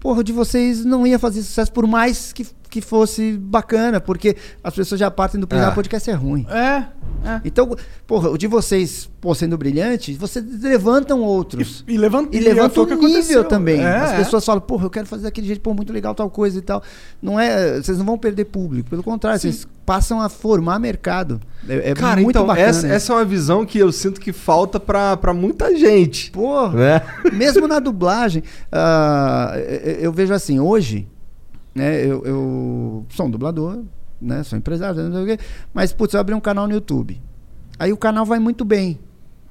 porra, 0.00 0.24
de 0.24 0.32
vocês 0.32 0.84
não 0.84 1.06
ia 1.06 1.18
fazer 1.18 1.42
sucesso 1.42 1.72
por 1.72 1.86
mais 1.86 2.32
que, 2.32 2.46
que 2.76 2.80
fosse 2.82 3.32
bacana, 3.38 4.00
porque 4.00 4.36
as 4.62 4.74
pessoas 4.74 4.98
já 5.00 5.10
partem 5.10 5.40
do 5.40 5.46
primeiro 5.46 5.72
É. 5.72 5.74
podcast 5.74 6.10
é 6.10 6.12
ruim. 6.12 6.46
É, 6.50 6.84
é. 7.26 7.40
Então, 7.42 7.74
porra, 8.06 8.28
o 8.28 8.36
de 8.36 8.46
vocês, 8.46 9.08
pô, 9.18 9.34
sendo 9.34 9.56
brilhante, 9.56 10.12
vocês 10.14 10.44
levantam 10.62 11.22
outros. 11.22 11.82
E, 11.88 11.94
e 11.94 11.96
levanta, 11.96 12.36
E 12.36 12.40
levanta 12.40 12.74
foi 12.74 12.84
o 12.84 12.86
que 12.86 12.94
nível 12.94 13.08
aconteceu. 13.10 13.44
também. 13.44 13.80
É, 13.80 13.96
As 13.96 14.12
é. 14.12 14.16
pessoas 14.18 14.44
falam, 14.44 14.60
porra, 14.60 14.84
eu 14.84 14.90
quero 14.90 15.06
fazer 15.06 15.22
daquele 15.22 15.46
jeito, 15.46 15.62
pô, 15.62 15.72
muito 15.72 15.90
legal 15.90 16.14
tal 16.14 16.28
coisa 16.28 16.58
e 16.58 16.60
tal. 16.60 16.82
Não 17.22 17.40
é, 17.40 17.80
vocês 17.80 17.96
não 17.96 18.04
vão 18.04 18.18
perder 18.18 18.44
público, 18.44 18.90
pelo 18.90 19.02
contrário, 19.02 19.40
vocês 19.40 19.66
passam 19.86 20.20
a 20.20 20.28
formar 20.28 20.78
mercado. 20.78 21.40
É, 21.66 21.90
é 21.90 21.94
Cara, 21.94 22.16
muito 22.16 22.30
então, 22.30 22.46
bacana. 22.46 22.68
essa, 22.68 22.86
essa 22.88 23.12
é 23.12 23.16
uma 23.16 23.24
visão 23.24 23.64
que 23.64 23.78
eu 23.78 23.90
sinto 23.90 24.20
que 24.20 24.32
falta 24.34 24.78
pra, 24.78 25.16
pra 25.16 25.32
muita 25.32 25.74
gente. 25.76 26.30
Porra, 26.30 26.76
Né? 26.76 27.02
mesmo 27.32 27.66
na 27.66 27.78
dublagem, 27.78 28.42
ah, 28.70 29.54
eu 29.56 30.06
eu 30.06 30.12
vejo 30.12 30.34
assim, 30.34 30.60
hoje, 30.60 31.08
né, 31.76 32.04
eu, 32.04 32.24
eu 32.24 33.06
sou 33.10 33.26
um 33.26 33.30
dublador, 33.30 33.82
né, 34.20 34.42
sou 34.42 34.58
empresário, 34.58 35.02
não 35.02 35.12
sei 35.12 35.34
o 35.34 35.36
quê, 35.36 35.44
mas, 35.74 35.92
putz, 35.92 36.14
eu 36.14 36.20
abri 36.20 36.34
um 36.34 36.40
canal 36.40 36.66
no 36.66 36.72
YouTube. 36.72 37.20
Aí 37.78 37.92
o 37.92 37.96
canal 37.96 38.24
vai 38.24 38.38
muito 38.38 38.64
bem. 38.64 38.98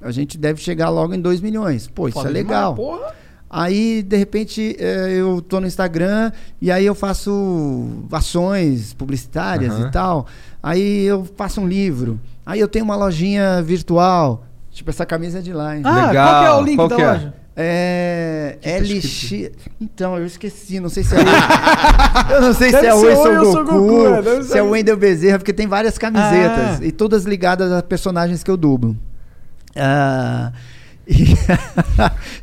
A 0.00 0.10
gente 0.10 0.36
deve 0.36 0.60
chegar 0.60 0.88
logo 0.88 1.14
em 1.14 1.20
2 1.20 1.40
milhões. 1.40 1.86
Pô, 1.86 2.08
isso 2.08 2.26
é 2.26 2.28
legal. 2.28 2.74
demais, 2.74 2.98
porra. 2.98 3.14
Aí, 3.48 4.02
de 4.02 4.16
repente, 4.16 4.76
eh, 4.78 5.12
eu 5.12 5.40
tô 5.40 5.60
no 5.60 5.68
Instagram 5.68 6.32
e 6.60 6.70
aí 6.70 6.84
eu 6.84 6.96
faço 6.96 8.04
ações 8.10 8.92
publicitárias 8.92 9.72
Aham. 9.72 9.86
e 9.86 9.90
tal. 9.92 10.26
Aí 10.60 11.04
eu 11.04 11.24
faço 11.36 11.60
um 11.60 11.68
livro. 11.68 12.20
Aí 12.44 12.58
eu 12.58 12.66
tenho 12.66 12.84
uma 12.84 12.96
lojinha 12.96 13.62
virtual. 13.62 14.44
Tipo, 14.72 14.90
essa 14.90 15.06
camisa 15.06 15.38
é 15.38 15.42
de 15.42 15.52
lá, 15.52 15.76
hein? 15.76 15.82
Ah, 15.84 16.08
Legal. 16.08 16.26
qual 16.28 16.40
que 16.40 16.46
é 16.46 16.52
o 16.52 16.62
link 16.62 16.76
Qual 16.76 16.88
da 16.88 16.96
que 16.96 17.02
é? 17.02 17.32
É. 17.56 18.58
tá 18.62 18.70
LX. 18.80 19.32
Então, 19.80 20.18
eu 20.18 20.26
esqueci, 20.26 20.78
não 20.78 20.90
sei 20.90 21.02
se 21.02 21.14
é. 21.16 21.18
o- 21.18 21.22
eu 22.34 22.40
não 22.42 22.52
sei 22.52 22.68
se 22.68 22.72
Deve 22.76 22.86
é 22.88 22.94
o 22.94 23.00
ser 23.00 23.06
Oi, 23.06 23.14
Oi, 23.14 23.16
sou 23.16 23.32
Eu 23.32 23.44
Sou 23.52 23.64
Goku, 23.64 23.78
Goku, 23.86 24.06
é, 24.14 24.22
deve 24.22 24.42
se 24.44 24.58
é 24.58 24.62
o 24.62 24.70
Wendel 24.70 24.96
Bezerra, 24.96 25.38
porque 25.38 25.52
tem 25.54 25.66
várias 25.66 25.96
camisetas. 25.96 26.80
Ah. 26.80 26.84
E 26.84 26.92
todas 26.92 27.24
ligadas 27.24 27.72
a 27.72 27.82
personagens 27.82 28.42
que 28.44 28.50
eu 28.50 28.56
dublo. 28.58 28.94
Ah, 29.74 30.52
e, 31.06 31.24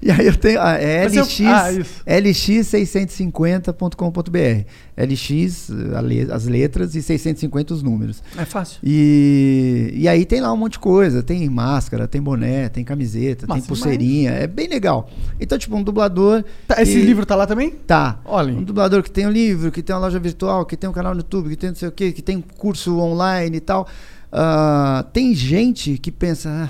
e 0.07 0.11
aí 0.11 0.27
eu 0.27 0.35
tenho. 0.35 0.59
É 0.59 1.03
Mas 1.03 1.15
eu- 1.15 1.23
LX, 1.23 1.41
ah, 1.41 1.71
isso. 1.71 2.01
lx650.com.br. 2.05 4.65
LX, 4.95 5.71
a 5.95 6.01
le- 6.01 6.31
as 6.31 6.45
letras, 6.45 6.93
e 6.95 7.01
650 7.01 7.73
os 7.73 7.81
números. 7.81 8.21
É 8.37 8.45
fácil. 8.45 8.79
E, 8.83 9.91
e 9.95 10.07
aí 10.07 10.23
tem 10.25 10.39
lá 10.39 10.53
um 10.53 10.57
monte 10.57 10.73
de 10.73 10.79
coisa. 10.79 11.23
Tem 11.23 11.47
máscara, 11.49 12.07
tem 12.07 12.21
boné, 12.21 12.69
tem 12.69 12.83
camiseta, 12.83 13.47
Massa 13.47 13.61
tem 13.61 13.67
pulseirinha. 13.67 14.31
É 14.31 14.47
bem 14.47 14.67
legal. 14.67 15.09
Então, 15.39 15.57
tipo, 15.57 15.75
um 15.75 15.83
dublador. 15.83 16.43
Tá, 16.67 16.81
esse 16.81 16.93
que- 16.93 17.01
livro 17.01 17.25
tá 17.25 17.35
lá 17.35 17.47
também? 17.47 17.71
Tá. 17.71 18.19
Olha. 18.25 18.53
Um 18.53 18.63
dublador 18.63 19.01
que 19.03 19.11
tem 19.11 19.25
um 19.27 19.31
livro, 19.31 19.71
que 19.71 19.81
tem 19.81 19.95
uma 19.95 20.01
loja 20.01 20.19
virtual, 20.19 20.65
que 20.65 20.77
tem 20.77 20.89
um 20.89 20.93
canal 20.93 21.13
no 21.13 21.19
YouTube, 21.21 21.49
que 21.49 21.55
tem 21.57 21.69
não 21.69 21.75
sei 21.75 21.87
o 21.87 21.91
quê, 21.91 22.11
que 22.11 22.21
tem 22.21 22.41
curso 22.57 22.97
online 22.99 23.57
e 23.57 23.61
tal. 23.61 23.87
Ah, 24.31 25.05
tem 25.13 25.33
gente 25.35 25.97
que 25.97 26.11
pensa. 26.11 26.49
"Ah, 26.49 26.69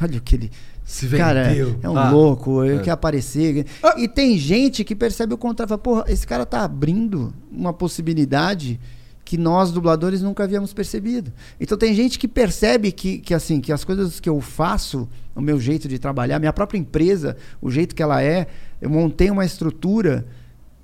olha 0.00 0.18
o 0.18 0.20
que 0.20 0.34
ele. 0.34 0.50
Se 0.84 1.08
Cara, 1.08 1.44
vendeu. 1.48 1.78
é 1.82 1.88
um 1.88 1.96
Ah. 1.96 2.10
louco, 2.10 2.62
ele 2.62 2.76
É. 2.78 2.80
quer 2.82 2.90
aparecer. 2.90 3.64
Ah. 3.82 3.94
E 3.98 4.06
tem 4.06 4.36
gente 4.36 4.84
que 4.84 4.94
percebe 4.94 5.32
o 5.32 5.38
contrário. 5.38 5.68
Fala, 5.70 5.78
porra, 5.78 6.04
esse 6.08 6.26
cara 6.26 6.44
tá 6.44 6.62
abrindo 6.62 7.32
uma 7.50 7.72
possibilidade 7.72 8.78
que 9.24 9.38
nós, 9.38 9.72
dubladores, 9.72 10.20
nunca 10.20 10.44
havíamos 10.44 10.74
percebido. 10.74 11.32
Então 11.58 11.78
tem 11.78 11.94
gente 11.94 12.18
que 12.18 12.28
percebe 12.28 12.92
que, 12.92 13.16
que, 13.18 13.32
assim, 13.32 13.58
que 13.62 13.72
as 13.72 13.82
coisas 13.82 14.20
que 14.20 14.28
eu 14.28 14.38
faço, 14.42 15.08
o 15.34 15.40
meu 15.40 15.58
jeito 15.58 15.88
de 15.88 15.98
trabalhar, 15.98 16.38
minha 16.38 16.52
própria 16.52 16.76
empresa, 16.78 17.34
o 17.62 17.70
jeito 17.70 17.94
que 17.94 18.02
ela 18.02 18.22
é, 18.22 18.46
eu 18.82 18.90
montei 18.90 19.30
uma 19.30 19.46
estrutura 19.46 20.26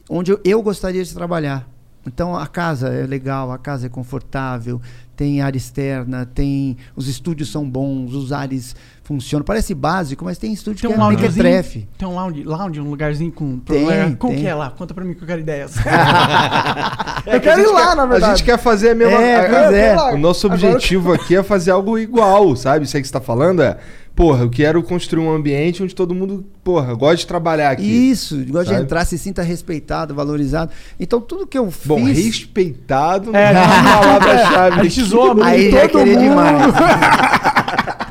onde 0.09 0.32
eu, 0.32 0.41
eu 0.43 0.62
gostaria 0.62 1.05
de 1.05 1.12
trabalhar. 1.12 1.69
Então 2.07 2.35
a 2.35 2.47
casa 2.47 2.89
é 2.89 3.07
legal, 3.07 3.53
a 3.53 3.59
casa 3.59 3.87
é 3.87 3.89
confortável, 3.91 4.81
tem 5.15 5.43
área 5.43 5.59
externa, 5.59 6.25
tem 6.25 6.77
os 6.97 7.07
estúdios 7.09 7.53
são 7.53 7.69
bons, 7.69 8.15
os 8.15 8.33
ares 8.33 8.75
funcionam. 9.05 9.45
Parece 9.45 9.75
básico, 9.75 10.25
mas 10.25 10.39
tem 10.39 10.51
estúdio 10.53 10.81
Tem 10.81 10.91
que 10.91 10.97
um 10.97 11.01
é 11.01 11.05
loungezinho? 11.05 11.43
trefe. 11.45 11.87
Tem 11.99 12.09
um 12.09 12.15
lounge, 12.15 12.43
lounge, 12.45 12.81
um 12.81 12.89
lugarzinho 12.89 13.31
com... 13.31 13.59
Tem, 13.59 14.15
Como 14.17 14.33
tem. 14.33 14.43
que 14.43 14.49
é 14.49 14.55
lá? 14.55 14.71
Conta 14.71 14.95
pra 14.95 15.05
mim 15.05 15.13
que 15.15 15.23
eu 15.23 15.27
quero 15.27 15.41
ideias. 15.41 15.75
É 17.27 17.37
eu 17.37 17.41
quero 17.41 17.61
ir 17.61 17.65
gente 17.65 17.75
lá, 17.75 17.89
quer- 17.89 17.97
na 17.97 18.07
verdade. 18.07 18.33
A 18.33 18.37
gente 18.37 18.45
quer 18.47 18.59
fazer 18.59 18.91
a 18.91 18.95
mesma 18.95 19.21
É, 19.21 19.37
a- 19.37 19.73
é. 20.11 20.15
O 20.15 20.19
nosso 20.19 20.47
Agora- 20.47 20.69
objetivo 20.73 21.13
aqui 21.13 21.37
é 21.37 21.43
fazer 21.43 21.71
algo 21.71 21.99
igual, 21.99 22.57
sabe? 22.57 22.85
Isso 22.87 22.97
aí 22.97 23.03
que 23.03 23.09
você 23.09 23.13
tá 23.13 23.21
falando 23.21 23.63
é. 23.63 23.77
Porra, 24.21 24.45
eu 24.45 24.51
quero 24.51 24.83
construir 24.83 25.25
um 25.25 25.33
ambiente 25.33 25.83
onde 25.83 25.95
todo 25.95 26.15
mundo, 26.15 26.45
porra, 26.63 26.93
gosta 26.93 27.17
de 27.17 27.27
trabalhar 27.27 27.71
aqui. 27.71 28.11
Isso, 28.11 28.37
gosta 28.51 28.75
de 28.75 28.83
entrar, 28.83 29.07
se 29.07 29.17
sinta 29.17 29.41
respeitado, 29.41 30.15
valorizado. 30.15 30.71
Então 31.01 31.23
tudo 31.23 31.47
que 31.47 31.57
eu 31.57 31.71
fiz. 31.71 31.87
Bom, 31.87 32.05
respeitado 32.05 33.35
É, 33.35 33.55
não 33.55 33.63
é 33.63 33.65
palavra-chave. 33.99 34.81
A 34.81 34.85
gente 34.85 35.05
zoa 35.05 35.33
muito 35.33 35.43
Aí 35.43 35.71
já 35.71 35.89
todo 35.89 36.05
querer 36.05 36.19
mundo. 36.19 36.29
demais. 36.29 36.75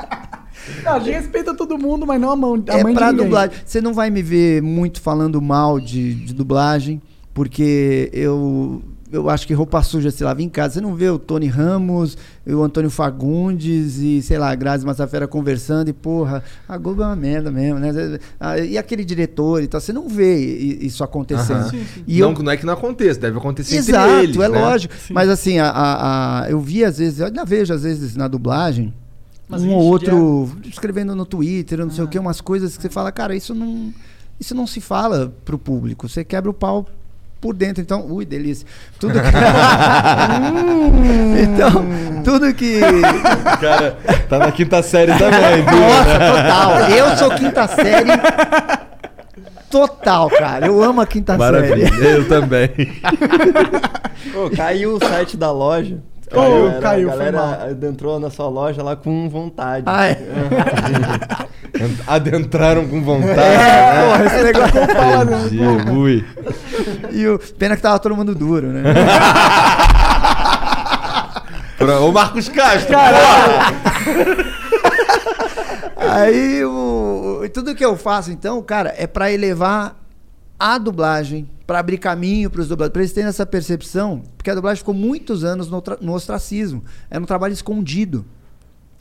Não, 0.84 0.94
a 0.94 0.98
gente 0.98 1.12
respeita 1.12 1.54
todo 1.54 1.78
mundo, 1.78 2.06
mas 2.06 2.18
não 2.20 2.30
a, 2.30 2.36
mão, 2.36 2.64
a 2.68 2.78
é 2.78 2.82
mãe 2.82 2.94
pra 2.94 3.12
dublagem. 3.12 3.54
Você 3.64 3.82
não 3.82 3.92
vai 3.92 4.08
me 4.08 4.22
ver 4.22 4.62
muito 4.62 5.00
falando 5.00 5.40
mal 5.40 5.78
de, 5.78 6.14
de 6.14 6.32
dublagem, 6.32 7.02
porque 7.34 8.08
eu 8.14 8.82
eu 9.12 9.28
acho 9.28 9.46
que 9.46 9.52
roupa 9.54 9.82
suja 9.82 10.10
se 10.10 10.22
lava 10.22 10.40
em 10.42 10.48
casa. 10.48 10.74
Você 10.74 10.80
não 10.80 10.94
vê 10.94 11.08
o 11.10 11.18
Tony 11.18 11.46
Ramos, 11.46 12.16
o 12.46 12.62
Antônio 12.62 12.90
Fagundes 12.90 13.98
e, 13.98 14.22
sei 14.22 14.38
lá, 14.38 14.50
a 14.50 14.54
Grazi 14.54 14.86
Massafera 14.86 15.26
conversando 15.26 15.88
e, 15.88 15.92
porra, 15.92 16.42
a 16.68 16.76
Globo 16.78 17.02
é 17.02 17.06
uma 17.06 17.16
merda 17.16 17.50
mesmo, 17.50 17.78
né? 17.78 17.90
Ah, 18.38 18.58
E 18.58 18.78
aquele 18.78 19.04
diretor 19.04 19.62
e 19.62 19.66
tal, 19.66 19.80
você 19.80 19.92
não 19.92 20.08
vê 20.08 20.36
isso 20.38 21.02
acontecendo. 21.04 21.74
E 22.06 22.20
não, 22.20 22.32
eu, 22.32 22.42
não 22.42 22.52
é 22.52 22.56
que 22.56 22.64
não 22.66 22.74
aconteça, 22.74 23.18
deve 23.20 23.38
acontecer 23.38 23.76
Exato, 23.76 24.08
entre 24.10 24.24
eles, 24.24 24.36
é 24.36 24.48
né? 24.48 24.60
lógico. 24.60 24.94
Mas 25.10 25.28
assim, 25.28 25.58
a, 25.58 25.68
a- 25.70 26.42
a- 26.44 26.50
eu 26.50 26.60
vi 26.60 26.84
às 26.84 26.98
vezes, 26.98 27.20
eu 27.20 27.26
ainda 27.26 27.44
vejo 27.44 27.74
às 27.74 27.82
vezes 27.82 28.14
na 28.16 28.28
dublagem, 28.28 28.92
Mas 29.48 29.62
um 29.62 29.70
ou 29.74 29.82
outro 29.82 30.50
escrevendo 30.64 31.14
no 31.16 31.26
Twitter, 31.26 31.78
não 31.80 31.90
sei 31.90 32.04
o 32.04 32.08
que, 32.08 32.18
umas 32.18 32.40
coisas 32.40 32.76
que 32.76 32.82
você 32.82 32.88
fala, 32.88 33.10
cara, 33.10 33.34
isso 33.34 33.54
não, 33.54 33.92
isso 34.38 34.54
não 34.54 34.66
se 34.66 34.80
fala 34.80 35.32
pro 35.44 35.58
público. 35.58 36.08
Você 36.08 36.24
quebra 36.24 36.48
o 36.50 36.54
pau 36.54 36.86
por 37.40 37.54
dentro. 37.54 37.82
Então, 37.82 38.04
ui, 38.06 38.24
delícia. 38.24 38.66
Tudo 38.98 39.14
que... 39.14 39.28
então, 41.42 41.84
tudo 42.22 42.52
que. 42.54 42.80
Cara, 43.60 43.96
tá 44.28 44.38
na 44.38 44.52
quinta 44.52 44.82
série 44.82 45.12
também, 45.16 45.56
viu? 45.56 45.80
Nossa, 45.80 46.18
total. 46.32 46.90
Eu 46.90 47.16
sou 47.16 47.30
quinta 47.30 47.66
série. 47.68 48.10
Total, 49.70 50.28
cara. 50.30 50.66
Eu 50.66 50.82
amo 50.82 51.00
a 51.00 51.06
quinta 51.06 51.38
Maravilha, 51.38 51.88
série. 51.88 52.06
eu 52.06 52.28
também. 52.28 52.68
Pô, 54.32 54.50
caiu 54.50 54.96
o 54.96 54.98
site 54.98 55.36
da 55.36 55.52
loja. 55.52 55.98
Ô, 56.32 56.80
caiu, 56.80 57.08
a 57.08 57.12
foi 57.12 57.30
galera 57.30 57.78
entrou 57.82 58.20
na 58.20 58.30
sua 58.30 58.48
loja 58.48 58.82
lá 58.82 58.96
com 58.96 59.28
vontade. 59.28 59.84
Ah, 59.86 60.06
é. 60.06 60.18
Adentraram 62.06 62.86
com 62.88 63.02
vontade. 63.02 63.38
É, 63.40 64.04
porra, 64.10 64.24
esse 64.26 64.42
negócio. 64.42 64.80
Entendi, 65.48 65.90
ui. 65.90 66.24
E 67.12 67.26
o... 67.28 67.38
Pena 67.58 67.76
que 67.76 67.82
tava 67.82 67.98
todo 67.98 68.16
mundo 68.16 68.34
duro, 68.34 68.68
né? 68.68 68.82
Pra- 71.78 72.00
Ô 72.00 72.12
Marcos 72.12 72.48
Castro, 72.50 72.94
Aí 75.96 76.64
o, 76.64 77.40
o- 77.44 77.48
tudo 77.48 77.74
que 77.74 77.84
eu 77.84 77.96
faço, 77.96 78.30
então, 78.30 78.62
cara, 78.62 78.94
é 78.96 79.06
pra 79.06 79.30
elevar 79.32 79.96
a 80.58 80.76
dublagem, 80.78 81.48
pra 81.66 81.78
abrir 81.78 81.96
caminho 81.98 82.50
pros 82.50 82.68
dubladores, 82.68 82.92
pra 82.92 83.02
eles 83.02 83.12
terem 83.12 83.28
essa 83.28 83.46
percepção, 83.46 84.22
porque 84.36 84.50
a 84.50 84.54
dublagem 84.54 84.78
ficou 84.78 84.92
muitos 84.94 85.42
anos 85.44 85.70
no, 85.70 85.82
no 86.00 86.12
ostracismo, 86.14 86.82
era 87.10 87.22
um 87.22 87.26
trabalho 87.26 87.52
escondido. 87.54 88.24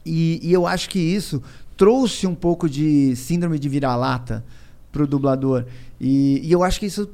E, 0.05 0.39
e 0.41 0.53
eu 0.53 0.65
acho 0.65 0.89
que 0.89 0.99
isso 0.99 1.41
trouxe 1.79 2.27
um 2.27 2.35
pouco 2.35 2.69
de 2.69 3.15
síndrome 3.15 3.57
de 3.57 3.69
vira-lata 3.69 4.43
pro 4.91 5.07
dublador. 5.07 5.65
E, 5.97 6.41
e 6.43 6.51
eu 6.51 6.61
acho 6.61 6.77
que 6.77 6.85
isso 6.85 7.09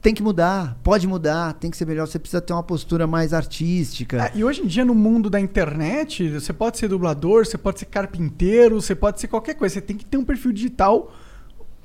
tem 0.00 0.14
que 0.14 0.22
mudar, 0.22 0.80
pode 0.82 1.06
mudar, 1.06 1.52
tem 1.52 1.70
que 1.70 1.76
ser 1.76 1.86
melhor. 1.86 2.06
Você 2.06 2.18
precisa 2.18 2.40
ter 2.40 2.54
uma 2.54 2.62
postura 2.62 3.06
mais 3.06 3.34
artística. 3.34 4.24
É, 4.24 4.32
e 4.34 4.42
hoje 4.42 4.62
em 4.62 4.66
dia, 4.66 4.86
no 4.86 4.94
mundo 4.94 5.28
da 5.28 5.38
internet, 5.38 6.30
você 6.30 6.50
pode 6.50 6.78
ser 6.78 6.88
dublador, 6.88 7.44
você 7.44 7.58
pode 7.58 7.78
ser 7.78 7.84
carpinteiro, 7.84 8.80
você 8.80 8.94
pode 8.94 9.20
ser 9.20 9.28
qualquer 9.28 9.52
coisa. 9.52 9.74
Você 9.74 9.80
tem 9.82 9.94
que 9.94 10.06
ter 10.06 10.16
um 10.16 10.24
perfil 10.24 10.50
digital 10.50 11.12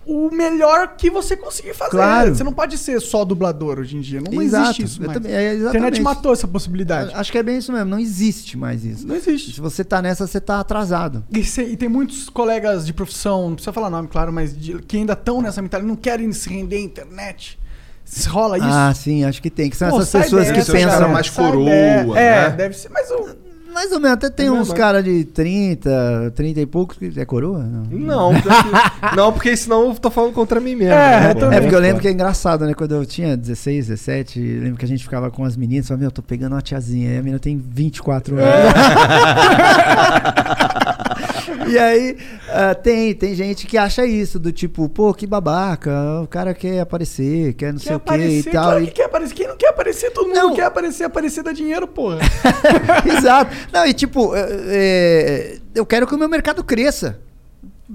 o 0.05 0.29
melhor 0.31 0.95
que 0.97 1.09
você 1.09 1.37
conseguir 1.37 1.73
fazer. 1.75 1.91
Claro. 1.91 2.35
Você 2.35 2.43
não 2.43 2.53
pode 2.53 2.77
ser 2.77 2.99
só 2.99 3.23
dublador 3.23 3.79
hoje 3.79 3.95
em 3.97 4.01
dia. 4.01 4.19
Não, 4.21 4.41
Exato. 4.41 4.63
existe 4.65 4.83
isso 4.83 5.01
mais. 5.01 5.13
também- 5.13 5.31
é, 5.31 5.49
a 5.51 5.53
internet 5.55 6.01
matou 6.01 6.33
essa 6.33 6.47
possibilidade. 6.47 7.11
Acho 7.13 7.31
que 7.31 7.37
é 7.37 7.43
bem 7.43 7.57
isso 7.57 7.71
mesmo, 7.71 7.89
não 7.89 7.99
existe 7.99 8.57
mais 8.57 8.83
isso. 8.83 9.07
Não 9.07 9.15
existe. 9.15 9.53
Se 9.53 9.61
você 9.61 9.83
tá 9.83 10.01
nessa, 10.01 10.25
você 10.25 10.41
tá 10.41 10.59
atrasado. 10.59 11.23
E, 11.31 11.43
cê- 11.43 11.65
e 11.65 11.77
tem 11.77 11.87
muitos 11.87 12.29
colegas 12.29 12.85
de 12.85 12.93
profissão, 12.93 13.47
não 13.49 13.55
precisa 13.55 13.71
falar 13.73 13.89
nome, 13.89 14.07
claro, 14.07 14.33
mas 14.33 14.57
de- 14.57 14.79
que 14.81 14.97
ainda 14.97 15.13
estão 15.13 15.41
nessa 15.41 15.61
mentalidade, 15.61 15.87
não 15.93 15.95
querem 16.01 16.31
se 16.33 16.49
render 16.49 16.77
à 16.77 16.81
internet. 16.81 17.59
Se 18.03 18.27
rola 18.27 18.57
isso. 18.57 18.67
Ah, 18.69 18.91
sim, 18.93 19.23
acho 19.23 19.41
que 19.41 19.49
tem. 19.49 19.69
Que 19.69 19.77
são 19.77 19.89
Pô, 19.89 20.01
essas 20.01 20.23
pessoas 20.23 20.47
dessa, 20.49 20.65
que 20.65 20.71
pensam. 20.77 21.09
mais 21.09 21.29
coroa. 21.29 21.69
É, 21.69 22.03
né? 22.03 22.49
deve 22.49 22.75
ser, 22.75 22.89
mas 22.89 23.09
o. 23.11 23.29
Mais 23.73 23.91
ou 23.91 23.99
menos, 23.99 24.17
até 24.17 24.29
tem 24.29 24.47
É 24.47 24.51
uns 24.51 24.71
caras 24.73 25.03
de 25.03 25.23
30, 25.25 26.33
30 26.35 26.59
e 26.59 26.65
poucos 26.65 26.97
que 26.97 27.19
é 27.19 27.25
coroa? 27.25 27.63
Não. 27.63 28.31
Não, 28.31 28.41
porque- 28.41 28.49
não, 29.15 29.33
porque 29.33 29.57
senão 29.57 29.87
eu 29.89 29.95
tô 29.95 30.09
falando 30.11 30.33
contra 30.33 30.59
mim 30.59 30.75
mesmo. 30.75 30.93
É, 30.93 31.21
né? 31.27 31.33
também. 31.33 31.57
É 31.57 31.61
porque 31.61 31.75
eu 31.75 31.79
lembro 31.79 32.01
que 32.01 32.07
é 32.07 32.11
engraçado, 32.11 32.65
né? 32.65 32.73
Quando 32.73 32.95
eu 32.95 33.05
tinha 33.05 33.35
16, 33.37 33.87
17, 33.87 34.39
eu 34.39 34.61
lembro 34.63 34.77
que 34.77 34.85
a 34.85 34.87
gente 34.87 35.03
ficava 35.03 35.29
com 35.31 35.43
as 35.45 35.55
meninas, 35.55 35.87
falava, 35.87 36.01
meu, 36.01 36.07
eu 36.07 36.11
tô 36.11 36.21
pegando 36.21 36.53
uma 36.53 36.61
tiazinha. 36.61 37.11
Aí 37.11 37.17
a 37.17 37.21
menina 37.21 37.39
tem 37.39 37.57
24 37.57 38.35
anos. 38.35 38.47
e 41.69 41.77
aí, 41.77 42.17
ah, 42.49 42.75
tem, 42.75 43.13
tem 43.13 43.33
gente 43.35 43.65
que 43.67 43.77
acha 43.77 44.05
isso, 44.05 44.39
do 44.39 44.51
tipo, 44.51 44.87
pô, 44.89 45.13
que 45.13 45.25
babaca, 45.27 45.91
o 46.23 46.27
cara 46.27 46.53
quer 46.53 46.79
aparecer, 46.81 47.53
quer 47.53 47.71
não 47.73 47.79
Quer 47.79 47.85
sei 47.87 47.95
o 47.95 47.99
que 47.99 48.13
e 48.17 48.43
tal. 48.43 48.63
claro 48.63 48.83
E- 48.83 48.87
que 48.87 48.91
quer 48.93 49.05
aparecer. 49.05 49.33
Quem 49.35 49.47
não 49.47 49.57
quer 49.57 49.69
aparecer? 49.69 50.11
Todo 50.11 50.27
mundo 50.27 50.35
Não. 50.35 50.55
quer 50.55 50.65
aparecer, 50.65 51.03
aparecer 51.03 51.43
dá 51.43 51.51
dinheiro, 51.51 51.87
porra. 51.87 52.19
Exato. 53.17 53.55
Não, 53.71 53.85
e 53.85 53.93
tipo, 53.93 54.31
é, 54.35 55.57
eu 55.75 55.85
quero 55.85 56.05
que 56.07 56.15
o 56.15 56.17
meu 56.17 56.29
mercado 56.29 56.63
cresça 56.63 57.19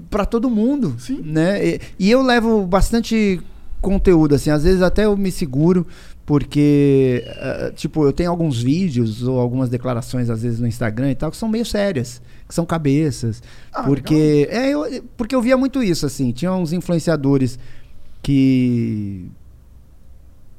pra 0.09 0.25
todo 0.25 0.49
mundo, 0.49 0.95
Sim. 0.99 1.21
né? 1.23 1.65
E, 1.65 1.81
e 1.99 2.11
eu 2.11 2.21
levo 2.21 2.65
bastante 2.65 3.41
conteúdo 3.81 4.33
assim, 4.35 4.49
às 4.49 4.63
vezes 4.63 4.81
até 4.81 5.05
eu 5.05 5.15
me 5.15 5.31
seguro 5.31 5.85
porque 6.25 7.23
ah, 7.37 7.71
tipo, 7.75 8.03
eu 8.05 8.11
tenho 8.11 8.29
alguns 8.29 8.61
vídeos 8.61 9.23
ou 9.23 9.39
algumas 9.39 9.69
declarações 9.69 10.29
às 10.29 10.41
vezes 10.41 10.59
no 10.59 10.67
Instagram 10.67 11.11
e 11.11 11.15
tal 11.15 11.31
que 11.31 11.37
são 11.37 11.47
meio 11.47 11.65
sérias, 11.65 12.21
que 12.47 12.55
são 12.55 12.65
cabeças, 12.65 13.43
Ah, 13.73 13.83
porque 13.83 14.47
é 14.49 14.69
eu, 14.69 15.03
porque 15.17 15.35
eu 15.35 15.41
via 15.41 15.57
muito 15.57 15.83
isso 15.83 16.05
assim, 16.05 16.31
tinha 16.31 16.53
uns 16.53 16.71
influenciadores 16.71 17.59
que 18.21 19.29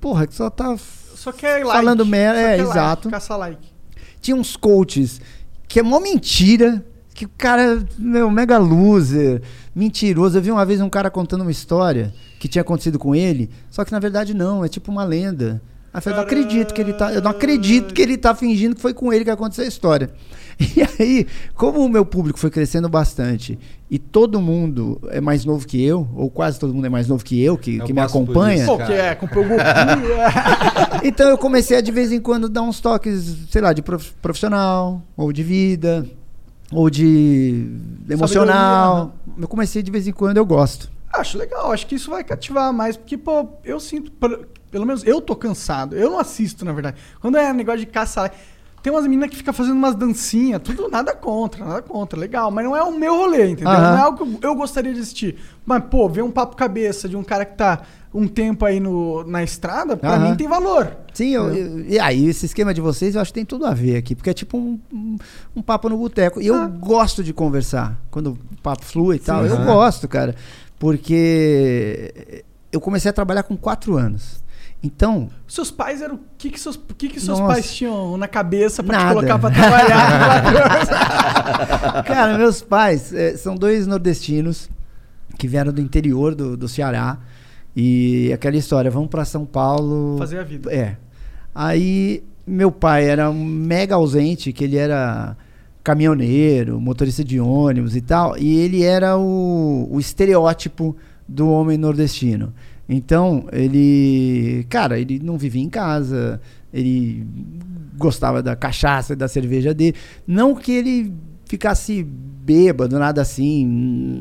porra, 0.01 0.27
que 0.27 0.35
só 0.35 0.51
tá 0.51 0.77
Só 0.77 1.33
quer 1.33 1.65
like. 1.65 1.79
Falando 1.79 2.05
merda, 2.07 2.41
é, 2.41 2.57
quer 2.57 2.63
like, 2.65 2.71
exato. 2.71 3.11
caça 3.11 3.37
like. 3.37 3.69
tinha 4.21 4.37
uns 4.37 4.57
coaches 4.57 5.21
que 5.67 5.81
é 5.81 5.83
mó 5.83 6.01
mentira, 6.01 6.85
que 7.15 7.27
o 7.27 7.31
cara, 7.37 7.85
meu, 7.99 8.31
mega 8.31 8.57
loser, 8.59 9.43
mentiroso. 9.75 10.39
Eu 10.39 10.43
vi 10.43 10.51
uma 10.51 10.65
vez 10.65 10.81
um 10.81 10.89
cara 10.89 11.11
contando 11.11 11.43
uma 11.43 11.51
história 11.51 12.15
que 12.39 12.49
tinha 12.49 12.63
acontecido 12.63 12.99
com 12.99 13.15
ele, 13.15 13.51
só 13.71 13.85
que 13.85 13.93
na 13.93 13.99
verdade 13.99 14.33
não, 14.33 14.65
é 14.65 14.69
tipo 14.69 14.91
uma 14.91 15.05
lenda. 15.05 15.61
Aí 15.93 15.99
eu 15.99 16.03
falei, 16.03 16.17
não 16.19 16.25
acredito 16.25 16.75
que 16.75 16.81
ele 16.81 16.93
tá, 16.93 17.13
eu 17.13 17.23
não 17.23 17.31
acredito 17.31 17.95
que 17.95 18.03
ele 18.03 18.17
tá 18.19 18.35
fingindo 18.35 18.75
que 18.77 18.83
foi 18.83 18.93
com 18.93 19.13
ele 19.13 19.25
que 19.25 19.31
aconteceu 19.31 19.65
a 19.65 19.69
história. 19.69 20.11
E 20.61 20.83
aí, 21.01 21.25
como 21.55 21.79
o 21.85 21.89
meu 21.89 22.05
público 22.05 22.37
foi 22.37 22.51
crescendo 22.51 22.89
bastante 22.89 23.57
e 23.89 23.97
todo 23.97 24.41
mundo 24.41 25.01
é 25.09 25.21
mais 25.21 25.45
novo 25.45 25.65
que 25.65 25.81
eu, 25.81 26.09
ou 26.17 26.29
quase 26.29 26.59
todo 26.59 26.75
mundo 26.75 26.85
é 26.85 26.89
mais 26.89 27.07
novo 27.07 27.25
que 27.25 27.41
eu, 27.41 27.57
que, 27.57 27.77
Eu 27.77 27.85
que 27.85 27.93
me 27.93 28.01
acompanha, 28.01 28.65
isso. 28.65 28.77
Pô, 28.77 28.85
que 28.85 28.93
é, 28.93 29.15
comprou 29.15 29.45
o 29.45 29.49
Goku. 29.49 29.61
é. 29.61 31.07
então 31.07 31.29
eu 31.29 31.39
comecei 31.39 31.77
a 31.77 31.81
de 31.81 31.93
vez 31.93 32.11
em 32.11 32.21
quando 32.21 32.49
dar 32.49 32.63
uns 32.63 32.81
toques, 32.81 33.37
sei 33.49 33.63
lá, 33.63 33.73
de 33.73 33.83
prof- 33.83 34.13
profissional, 34.21 35.01
ou 35.17 35.33
de 35.33 35.45
vida, 35.45 36.05
ou 36.73 36.91
de 36.91 37.65
emocional. 38.11 39.15
Eu 39.41 39.47
comecei 39.47 39.81
de 39.81 39.93
vez 39.93 40.09
em 40.09 40.13
quando, 40.13 40.39
eu 40.39 40.45
gosto. 40.45 40.91
Acho 41.13 41.39
legal, 41.39 41.71
acho 41.71 41.87
que 41.87 41.95
isso 41.95 42.11
vai 42.11 42.25
cativar 42.25 42.73
mais, 42.73 42.97
porque, 42.97 43.17
pô, 43.17 43.49
eu 43.65 43.79
sinto, 43.79 44.11
pelo 44.71 44.87
menos 44.87 45.05
eu 45.07 45.21
tô 45.21 45.35
cansado, 45.37 45.97
eu 45.97 46.11
não 46.11 46.19
assisto, 46.19 46.65
na 46.65 46.73
verdade. 46.73 46.97
Quando 47.21 47.37
é 47.37 47.53
negócio 47.53 47.81
de 47.81 47.87
caça, 47.87 48.31
tem 48.83 48.93
umas 48.93 49.03
meninas 49.05 49.31
que 49.31 49.37
ficam 49.37 49.53
fazendo 49.53 49.75
umas 49.77 49.95
dancinhas, 49.95 50.61
tudo 50.63 50.89
nada 50.89 51.15
contra, 51.15 51.65
nada 51.65 51.83
contra, 51.83 52.19
legal, 52.19 52.51
mas 52.51 52.65
não 52.65 52.77
é 52.77 52.83
o 52.83 52.97
meu 52.97 53.15
rolê, 53.17 53.51
entendeu? 53.51 53.73
Aham. 53.73 53.91
Não 53.91 53.99
é 53.99 54.01
algo 54.03 54.17
que 54.39 54.45
eu, 54.47 54.51
eu 54.51 54.55
gostaria 54.57 54.93
de 54.95 55.01
assistir. 55.01 55.37
Mas, 55.67 55.83
pô, 55.91 56.09
ver 56.09 56.23
um 56.23 56.31
papo 56.31 56.55
cabeça 56.57 57.09
de 57.09 57.17
um 57.17 57.25
cara 57.25 57.45
que 57.45 57.57
tá 57.57 57.83
um 58.15 58.27
tempo 58.27 58.65
aí 58.65 58.81
no, 58.81 59.23
na 59.25 59.43
estrada, 59.43 59.97
pra 59.97 60.15
Aham. 60.15 60.31
mim 60.31 60.37
tem 60.37 60.49
valor. 60.49 60.97
Sim, 61.13 61.31
eu- 61.35 61.53
eu- 61.55 61.81
e 61.81 61.99
aí 61.99 62.27
esse 62.29 62.47
esquema 62.47 62.73
de 62.73 62.81
vocês 62.81 63.15
eu 63.15 63.21
acho 63.21 63.31
que 63.31 63.35
tem 63.35 63.45
tudo 63.45 63.67
a 63.67 63.75
ver 63.75 63.97
aqui, 63.97 64.15
porque 64.15 64.31
é 64.31 64.35
tipo 64.35 64.57
um, 64.57 64.79
um, 64.93 65.17
um 65.57 65.61
papo 65.63 65.89
no 65.91 65.99
boteco. 65.99 66.41
E 66.41 66.47
eu 66.47 66.69
gosto 66.69 67.23
de 67.23 67.35
conversar, 67.35 67.99
quando 68.11 68.31
o 68.31 68.39
papo 68.63 68.85
flui 68.85 69.17
e 69.17 69.19
tal, 69.19 69.45
eu 69.45 69.57
aham. 69.57 69.65
gosto, 69.67 70.09
cara, 70.09 70.35
porque 70.79 72.45
eu 72.73 72.81
comecei 72.81 73.11
a 73.11 73.13
trabalhar 73.13 73.43
com 73.43 73.57
quatro 73.57 73.97
anos. 73.97 74.43
Então, 74.83 75.29
Seus 75.47 75.71
pais 75.73 76.01
eram. 76.01 76.15
O 76.17 76.21
que, 76.39 76.51
que 76.51 76.61
seus, 76.61 76.79
que, 76.97 77.09
que 77.09 77.19
seus 77.21 77.41
Nossa. 77.41 77.53
pais 77.53 77.75
tinham 77.75 78.17
na 78.17 78.29
cabeça 78.29 78.83
pra 78.83 78.97
Nada. 78.99 79.09
te 79.09 79.15
colocar 79.15 79.39
pra 79.39 79.51
trabalhar? 79.51 80.43
Cara, 82.07 82.39
meus 82.39 82.63
pais 82.63 83.13
eh, 83.13 83.37
são 83.37 83.57
dois 83.57 83.87
nordestinos 83.89 84.71
que 85.37 85.49
vieram 85.49 85.73
do 85.73 85.81
interior 85.81 86.35
do, 86.35 86.57
do 86.57 86.69
Ceará. 86.69 87.19
E 87.75 88.33
aquela 88.33 88.57
história, 88.57 88.91
vamos 88.91 89.09
pra 89.09 89.25
São 89.25 89.45
Paulo. 89.45 90.17
Fazer 90.19 90.39
a 90.39 90.45
vida. 90.45 90.73
É. 90.73 90.97
Aí 91.55 92.23
meu 92.47 92.71
pai 92.71 93.05
era 93.09 93.29
um 93.31 93.45
mega 93.45 93.97
ausente, 93.97 94.53
que 94.53 94.65
ele 94.65 94.77
era 94.77 95.37
caminhoneiro, 95.83 96.81
motorista 96.81 97.25
de 97.25 97.41
ônibus 97.41 97.97
e 97.97 98.01
tal, 98.01 98.37
e 98.39 98.59
ele 98.59 98.83
era 98.83 99.17
o, 99.17 99.89
o 99.91 99.99
estereótipo 99.99 100.97
do 101.27 101.51
homem 101.51 101.77
nordestino. 101.79 102.53
Então, 102.89 103.47
ele, 103.53 104.67
cara, 104.71 104.99
ele 104.99 105.21
não 105.23 105.37
vivia 105.37 105.63
em 105.63 105.69
casa, 105.69 106.41
ele 106.73 107.27
gostava 107.99 108.43
da 108.43 108.57
cachaça 108.57 109.13
e 109.13 109.17
da 109.17 109.29
cerveja 109.29 109.75
dele. 109.75 109.95
Não 110.27 110.55
que 110.55 110.73
ele 110.73 111.13
ficasse 111.45 112.03
bêbado, 112.03 112.99
nada 112.99 113.21
assim, 113.23 113.67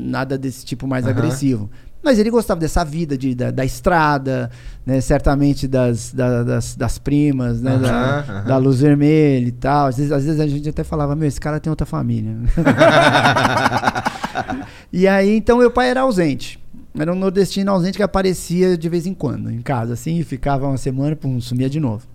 nada 0.06 0.36
desse 0.36 0.64
tipo 0.66 0.86
mais 0.86 1.04
Aham. 1.06 1.12
agressivo. 1.12 1.70
Mas 2.02 2.18
ele 2.18 2.30
gostava 2.30 2.60
dessa 2.60 2.84
vida 2.84 3.18
de, 3.18 3.34
da, 3.34 3.50
da 3.50 3.64
estrada, 3.64 4.50
né? 4.86 5.00
Certamente 5.00 5.66
das, 5.66 6.12
da- 6.12 6.44
das, 6.44 6.76
das 6.76 6.96
primas, 6.98 7.60
né? 7.60 7.76
da, 7.78 7.88
Aham, 7.90 8.24
aham. 8.28 8.44
da 8.46 8.56
luz 8.56 8.80
vermelha 8.80 9.48
e 9.48 9.52
tal. 9.52 9.88
Às 9.88 9.96
vezes, 9.96 10.12
às 10.12 10.24
vezes 10.24 10.40
a 10.40 10.46
gente 10.46 10.68
até 10.68 10.84
falava, 10.84 11.16
meu, 11.16 11.26
esse 11.26 11.40
cara 11.40 11.58
tem 11.58 11.70
outra 11.70 11.86
família. 11.86 12.36
e 14.92 15.06
aí, 15.08 15.36
então, 15.36 15.58
meu 15.58 15.70
pai 15.70 15.90
era 15.90 16.02
ausente. 16.02 16.58
Era 16.98 17.12
um 17.12 17.16
nordestino 17.16 17.70
ausente 17.70 17.96
que 17.96 18.02
aparecia 18.02 18.76
de 18.76 18.88
vez 18.88 19.06
em 19.06 19.14
quando 19.14 19.50
em 19.50 19.62
casa, 19.62 19.92
assim, 19.94 20.18
e 20.18 20.24
ficava 20.24 20.66
uma 20.66 20.76
semana, 20.76 21.14
pum, 21.14 21.40
sumia 21.40 21.70
de 21.70 21.78
novo. 21.78 22.06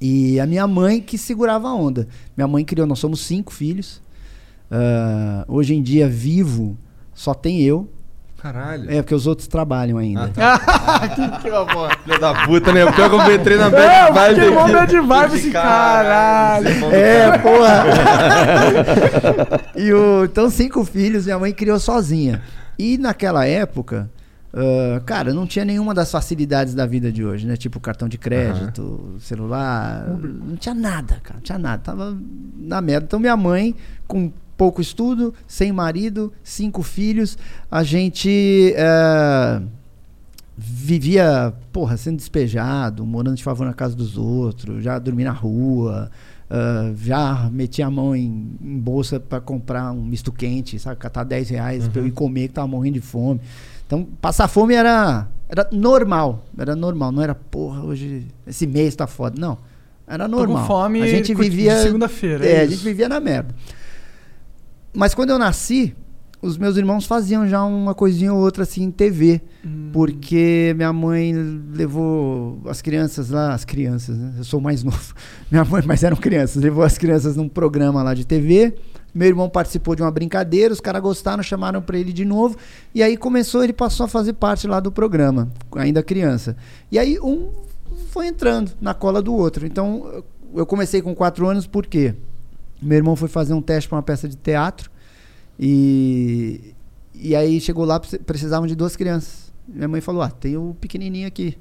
E 0.00 0.38
a 0.40 0.46
minha 0.46 0.66
mãe 0.66 1.00
que 1.00 1.16
segurava 1.16 1.68
a 1.68 1.74
onda. 1.74 2.08
Minha 2.36 2.48
mãe 2.48 2.64
criou, 2.64 2.86
nós 2.86 2.98
somos 2.98 3.20
cinco 3.20 3.52
filhos. 3.52 4.02
Ah, 4.70 5.44
hoje 5.46 5.74
em 5.74 5.82
dia, 5.82 6.08
vivo, 6.08 6.76
só 7.14 7.32
tem 7.34 7.62
eu. 7.62 7.88
Caralho. 8.38 8.90
É, 8.90 9.00
porque 9.00 9.14
os 9.14 9.28
outros 9.28 9.46
trabalham 9.46 9.98
ainda. 9.98 10.28
que 11.14 11.42
que 11.42 11.48
é, 11.48 11.64
pô? 11.64 11.88
Filho 12.02 12.20
da 12.20 12.44
puta, 12.44 12.72
né? 12.72 12.90
Pior 12.90 13.08
que 13.08 13.14
eu 13.14 13.34
entrei 13.36 13.56
na 13.56 13.66
É, 13.66 13.70
bad 13.70 14.12
vibe. 14.12 14.34
fiquei 14.34 14.50
mó 14.50 14.64
aqui. 14.64 14.72
bad 14.72 15.00
vibe, 15.00 15.34
esse 15.36 15.50
caralho. 15.52 16.68
É, 16.92 17.38
porra. 17.38 17.84
e 19.76 19.92
o, 19.92 20.24
então, 20.24 20.50
cinco 20.50 20.84
filhos, 20.84 21.24
minha 21.26 21.38
mãe 21.38 21.52
criou 21.52 21.78
sozinha. 21.78 22.42
E 22.78 22.98
naquela 22.98 23.46
época, 23.46 24.10
ah, 24.52 25.00
cara, 25.06 25.32
não 25.32 25.46
tinha 25.46 25.64
nenhuma 25.64 25.94
das 25.94 26.10
facilidades 26.10 26.74
da 26.74 26.84
vida 26.86 27.10
de 27.10 27.24
hoje, 27.24 27.46
né? 27.46 27.56
Tipo 27.56 27.80
cartão 27.80 28.08
de 28.08 28.18
crédito, 28.18 29.16
celular. 29.18 30.06
Não 30.08 30.56
tinha 30.56 30.74
nada, 30.74 31.20
cara. 31.22 31.36
Não 31.36 31.42
tinha 31.42 31.58
nada. 31.58 31.82
Tava 31.82 32.16
na 32.56 32.80
merda. 32.80 33.06
Então, 33.06 33.18
minha 33.18 33.36
mãe, 33.36 33.74
com 34.06 34.32
pouco 34.56 34.80
estudo, 34.80 35.34
sem 35.46 35.72
marido, 35.72 36.32
cinco 36.42 36.82
filhos, 36.82 37.38
a 37.70 37.82
gente. 37.82 38.74
eh, 38.76 39.62
vivia, 40.56 41.52
porra, 41.72 41.96
sendo 41.96 42.16
despejado, 42.16 43.04
morando 43.06 43.36
de 43.36 43.42
favor 43.42 43.66
na 43.66 43.72
casa 43.72 43.96
dos 43.96 44.16
outros, 44.18 44.84
já 44.84 44.98
dormi 44.98 45.24
na 45.24 45.32
rua, 45.32 46.10
ah, 46.54 46.92
já 46.94 47.48
meti 47.50 47.80
a 47.80 47.88
mão 47.90 48.14
em, 48.14 48.50
em 48.60 48.78
bolsa 48.78 49.18
para 49.18 49.40
comprar 49.40 49.90
um 49.90 50.04
misto 50.04 50.30
quente, 50.30 50.78
sabe? 50.78 50.96
Catar 50.96 51.24
10 51.24 51.48
reais 51.48 51.88
pra 51.88 52.02
eu 52.02 52.06
ir 52.06 52.10
comer, 52.10 52.48
que 52.48 52.54
tava 52.54 52.68
morrendo 52.68 52.94
de 52.94 53.00
fome. 53.00 53.40
Então, 53.86 54.06
passar 54.20 54.48
fome 54.48 54.74
era, 54.74 55.26
era 55.48 55.66
normal, 55.72 56.44
era 56.58 56.76
normal, 56.76 57.10
não 57.10 57.22
era, 57.22 57.34
porra, 57.34 57.82
hoje, 57.82 58.26
esse 58.46 58.66
mês 58.66 58.94
tá 58.94 59.06
foda, 59.06 59.40
não. 59.40 59.56
Era 60.06 60.28
Tô 60.28 60.36
normal. 60.36 60.60
com 60.60 60.66
fome 60.66 61.00
a 61.00 61.06
gente 61.06 61.34
vivia. 61.34 61.80
segunda-feira, 61.80 62.44
É, 62.44 62.56
é 62.56 62.60
a 62.60 62.66
gente 62.66 62.84
vivia 62.84 63.08
na 63.08 63.18
merda. 63.18 63.54
Mas 64.92 65.14
quando 65.14 65.30
eu 65.30 65.38
nasci, 65.38 65.96
os 66.42 66.58
meus 66.58 66.76
irmãos 66.76 67.06
faziam 67.06 67.46
já 67.46 67.62
uma 67.64 67.94
coisinha 67.94 68.34
ou 68.34 68.40
outra 68.40 68.64
assim 68.64 68.82
em 68.82 68.90
TV. 68.90 69.40
Hum. 69.64 69.90
Porque 69.92 70.72
minha 70.76 70.92
mãe 70.92 71.32
levou 71.72 72.60
as 72.66 72.82
crianças 72.82 73.30
lá, 73.30 73.54
as 73.54 73.64
crianças, 73.64 74.16
né? 74.18 74.34
Eu 74.38 74.44
sou 74.44 74.60
mais 74.60 74.82
novo. 74.84 75.14
Minha 75.50 75.64
mãe, 75.64 75.82
mas 75.86 76.02
eram 76.02 76.16
crianças, 76.16 76.62
levou 76.62 76.82
as 76.82 76.98
crianças 76.98 77.36
num 77.36 77.48
programa 77.48 78.02
lá 78.02 78.12
de 78.12 78.26
TV. 78.26 78.74
Meu 79.14 79.28
irmão 79.28 79.48
participou 79.48 79.94
de 79.94 80.02
uma 80.02 80.10
brincadeira, 80.10 80.72
os 80.72 80.80
caras 80.80 81.00
gostaram, 81.02 81.42
chamaram 81.42 81.80
pra 81.82 81.98
ele 81.98 82.12
de 82.12 82.24
novo. 82.24 82.56
E 82.94 83.02
aí 83.02 83.16
começou, 83.16 83.62
ele 83.62 83.72
passou 83.74 84.04
a 84.04 84.08
fazer 84.08 84.32
parte 84.32 84.66
lá 84.66 84.80
do 84.80 84.90
programa, 84.90 85.48
ainda 85.76 86.02
criança. 86.02 86.56
E 86.90 86.98
aí 86.98 87.18
um 87.20 87.50
foi 88.08 88.26
entrando 88.26 88.72
na 88.80 88.94
cola 88.94 89.20
do 89.22 89.34
outro. 89.34 89.66
Então 89.66 90.08
eu- 90.12 90.24
eu 90.60 90.66
comecei 90.66 91.00
com 91.02 91.14
quatro 91.14 91.46
anos, 91.46 91.66
por 91.66 91.86
quê? 91.86 92.14
Meu 92.80 92.96
irmão 92.96 93.14
foi 93.14 93.28
fazer 93.28 93.52
um 93.54 93.60
teste 93.62 93.88
para 93.88 93.96
uma 93.96 94.02
peça 94.02 94.26
de 94.28 94.34
teatro 94.36 94.90
e, 95.58 96.74
e 97.14 97.34
aí 97.36 97.60
chegou 97.60 97.84
lá, 97.84 98.00
precis- 98.00 98.20
precisavam 98.24 98.66
de 98.66 98.74
duas 98.74 98.96
crianças. 98.96 99.52
Minha 99.66 99.88
mãe 99.88 100.00
falou: 100.00 100.22
Ah, 100.22 100.30
tem 100.30 100.56
o 100.56 100.76
pequenininho 100.80 101.26
aqui. 101.26 101.56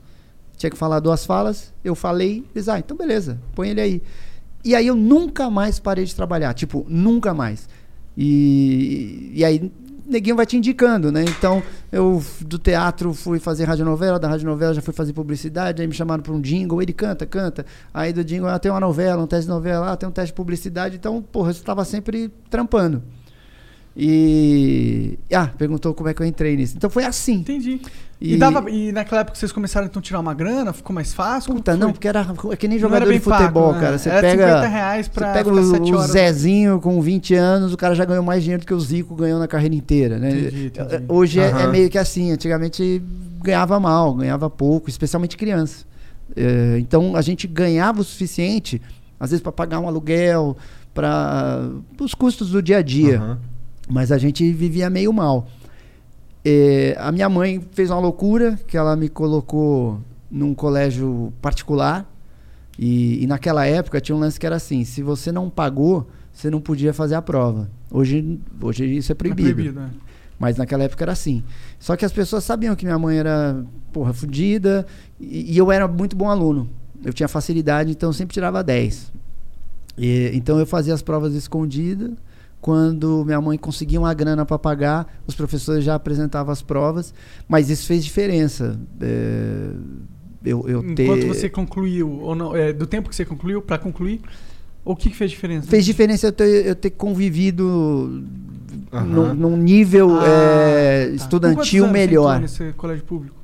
Tinha 0.58 0.70
que 0.70 0.78
falar 0.78 1.00
duas 1.00 1.26
falas. 1.26 1.74
Eu 1.84 1.96
falei, 1.96 2.46
eles, 2.54 2.70
ah, 2.70 2.78
então 2.78 2.96
beleza, 2.96 3.40
põe 3.56 3.70
ele 3.70 3.82
aí. 3.82 4.04
E 4.64 4.76
aí 4.76 4.86
eu 4.86 4.96
nunca 4.96 5.50
mais 5.50 5.80
parei 5.80 6.06
de 6.06 6.16
trabalhar, 6.16 6.54
tipo, 6.54 6.86
nunca 6.88 7.34
mais. 7.34 7.68
E, 8.16 9.32
e 9.34 9.44
aí 9.44 9.72
neguinho 10.06 10.36
vai 10.36 10.46
te 10.46 10.58
indicando, 10.58 11.12
né? 11.12 11.24
Então, 11.24 11.64
eu 11.92 12.24
do 12.42 12.60
teatro 12.60 13.14
fui 13.14 13.40
fazer 13.40 13.64
radionovela, 13.64 14.20
da 14.20 14.28
radionovela 14.28 14.74
já 14.74 14.82
fui 14.82 14.94
fazer 14.94 15.14
publicidade, 15.14 15.82
aí 15.82 15.88
me 15.88 15.94
chamaram 15.94 16.22
para 16.22 16.34
um 16.34 16.42
jingle, 16.42 16.82
ele 16.82 16.94
canta, 16.94 17.26
canta. 17.26 17.66
Aí 17.94 18.12
do 18.12 18.24
jingle, 18.24 18.50
ah, 18.50 18.60
tem 18.60 18.72
uma 18.72 18.80
novela, 18.80 19.24
um 19.24 19.28
teste 19.28 19.46
de 19.46 19.50
novela, 19.50 19.92
ah, 19.92 19.98
tem 19.98 20.08
um 20.08 20.12
teste 20.12 20.28
de 20.28 20.36
publicidade. 20.36 20.98
Então, 20.98 21.22
porra, 21.22 21.50
eu 21.50 21.54
estava 21.54 21.86
sempre 21.86 22.30
trampando. 22.50 23.02
E. 23.96 25.20
Ah, 25.34 25.48
perguntou 25.58 25.94
como 25.94 26.10
é 26.10 26.14
que 26.14 26.22
eu 26.22 26.26
entrei 26.26 26.56
nisso. 26.56 26.76
Então 26.78 26.90
foi 26.90 27.04
assim. 27.04 27.36
Entendi. 27.36 27.82
E, 28.20 28.36
E- 28.36 28.38
dava, 28.38 28.70
e 28.70 28.92
naquela 28.92 29.22
época 29.22 29.36
vocês 29.38 29.52
começaram 29.52 29.88
então 29.88 30.00
a 30.00 30.04
tirar 30.04 30.20
uma 30.20 30.34
grana? 30.34 30.72
Ficou 30.72 30.94
mais 30.94 31.12
fácil? 31.14 31.56
Puta, 31.56 31.76
não, 31.76 31.92
porque 31.92 32.08
era 32.08 32.26
é 32.52 32.56
que 32.56 32.68
nem 32.68 32.78
jogador 32.78 33.12
de 33.12 33.20
futebol, 33.20 33.70
pago, 33.70 33.72
né? 33.74 33.80
cara. 33.82 33.98
Você 33.98 34.10
Era 34.10 34.22
pega, 34.22 34.48
50 34.48 34.68
reais 34.68 35.08
pra 35.08 35.28
você 35.28 35.34
pega 35.44 35.50
o, 35.50 35.96
o. 35.96 36.02
Zezinho 36.08 36.80
com 36.80 37.02
20 37.02 37.34
anos, 37.34 37.74
o 37.74 37.78
cara 37.78 37.96
já 37.96 38.06
ganhou 38.06 38.24
mais 38.24 38.44
dinheiro 38.44 38.62
do 38.64 38.68
que 38.68 38.74
o 38.74 38.80
Zico 38.80 39.16
ganhou 39.16 39.40
na 39.40 39.48
carreira 39.48 39.74
inteira, 39.74 40.20
né? 40.20 40.30
Entendi, 40.30 40.66
entendi. 40.68 41.04
Hoje 41.08 41.40
é- 41.40 41.46
é, 41.48 41.52
Aham. 41.52 41.72
meio 41.72 41.90
que 41.90 41.98
assim, 41.98 42.32
antigamente 42.32 43.02
ganhava 43.42 43.80
mal, 43.80 44.14
ganhava 44.14 44.50
pouco, 44.52 44.88
especialmente 44.88 45.36
criança. 45.36 45.84
É, 46.36 46.78
então 46.80 47.16
a 47.16 47.22
gente 47.24 47.48
ganhava 47.48 48.02
o 48.02 48.04
suficiente, 48.04 48.80
às 49.20 49.32
vezes 49.32 49.42
para 49.42 49.52
pagar 49.52 49.80
um 49.80 49.88
aluguel, 49.88 50.56
para 50.94 51.70
os 52.00 52.14
custos 52.14 52.52
do 52.52 52.62
dia 52.62 52.78
a 52.78 52.82
dia. 52.84 53.18
Aham. 53.18 53.40
Mas 53.90 54.12
a 54.12 54.18
gente 54.18 54.52
vivia 54.52 54.90
meio 54.90 55.12
mal. 55.12 55.48
É, 56.44 56.96
a 57.00 57.12
minha 57.12 57.30
mãe 57.30 57.62
fez 57.72 57.90
uma 57.90 58.00
loucura, 58.00 58.60
que 58.68 58.76
ela 58.78 58.96
me 58.96 59.10
colocou 59.10 60.00
num 60.30 60.54
colégio 60.54 61.32
particular. 61.42 62.10
E, 62.80 63.24
e 63.24 63.28
naquela 63.28 63.66
época 63.66 64.00
tinha 64.02 64.16
um 64.16 64.20
lance 64.20 64.40
que 64.40 64.46
era 64.46 64.56
assim: 64.56 64.84
se 64.84 65.04
você 65.04 65.32
não 65.32 65.50
pagou, 65.50 66.08
você 66.32 66.50
não 66.50 66.62
podia 66.62 66.94
fazer 66.94 67.16
a 67.16 67.22
prova. 67.22 67.70
Hoje, 67.92 68.40
hoje 68.62 68.86
isso 68.86 69.12
é 69.12 69.14
É 69.14 69.16
proibido. 69.16 69.54
proibido, 69.54 69.80
né? 69.80 69.90
Mas 70.40 70.58
naquela 70.58 70.84
época 70.84 71.04
era 71.04 71.12
assim. 71.12 71.44
Só 71.78 71.96
que 71.96 72.04
as 72.04 72.12
pessoas 72.12 72.44
sabiam 72.44 72.76
que 72.76 72.84
minha 72.86 72.98
mãe 72.98 73.18
era, 73.18 73.64
porra, 73.94 74.12
fodida. 74.12 74.88
E, 75.20 75.54
e 75.54 75.58
eu 75.58 75.72
era 75.72 75.88
muito 75.88 76.16
bom 76.16 76.30
aluno. 76.30 76.68
Eu 77.04 77.14
tinha 77.14 77.28
facilidade, 77.28 77.92
então 77.92 78.10
eu 78.10 78.14
sempre 78.14 78.34
tirava 78.34 78.64
10. 78.64 79.12
E, 79.98 80.32
então 80.34 80.58
eu 80.58 80.66
fazia 80.66 80.94
as 80.96 81.02
provas 81.04 81.36
escondidas. 81.36 82.12
Quando 82.62 83.26
minha 83.26 83.42
mãe 83.42 83.58
conseguia 83.58 84.00
uma 84.00 84.14
grana 84.14 84.46
para 84.46 84.60
pagar, 84.60 85.22
os 85.26 85.34
professores 85.34 85.84
já 85.84 85.96
apresentavam 85.96 86.54
as 86.54 86.62
provas. 86.62 87.12
Mas 87.50 87.70
isso 87.72 87.88
fez 87.88 88.04
diferença. 88.06 88.80
É, 89.02 89.72
eu, 90.46 90.70
eu 90.70 90.80
Enquanto 90.82 91.22
ter... 91.22 91.28
você 91.28 91.50
concluiu, 91.50 92.10
ou 92.22 92.36
não, 92.36 92.56
é, 92.56 92.72
do 92.72 92.86
tempo 92.86 93.10
que 93.10 93.16
você 93.16 93.26
concluiu 93.26 93.62
pra 93.62 93.80
concluir, 93.80 94.22
o 94.86 94.96
que, 94.96 95.10
que 95.10 95.16
fez 95.16 95.32
diferença? 95.32 95.68
Fez 95.68 95.84
diferença 95.86 96.28
eu 96.28 96.32
ter, 96.32 96.68
eu 96.68 96.76
ter 96.76 96.92
convivido 96.92 98.24
Aham. 98.94 99.06
num, 99.06 99.34
num 99.34 99.58
nível 99.58 100.20
Ah, 100.20 100.26
é, 100.28 101.08
tá. 101.08 101.16
Estudantil 101.16 101.86
você 101.86 101.92
melhor. 101.92 102.36
entrou 102.36 102.42
nesse 102.42 102.74
colégio 102.74 103.04
público? 103.04 103.36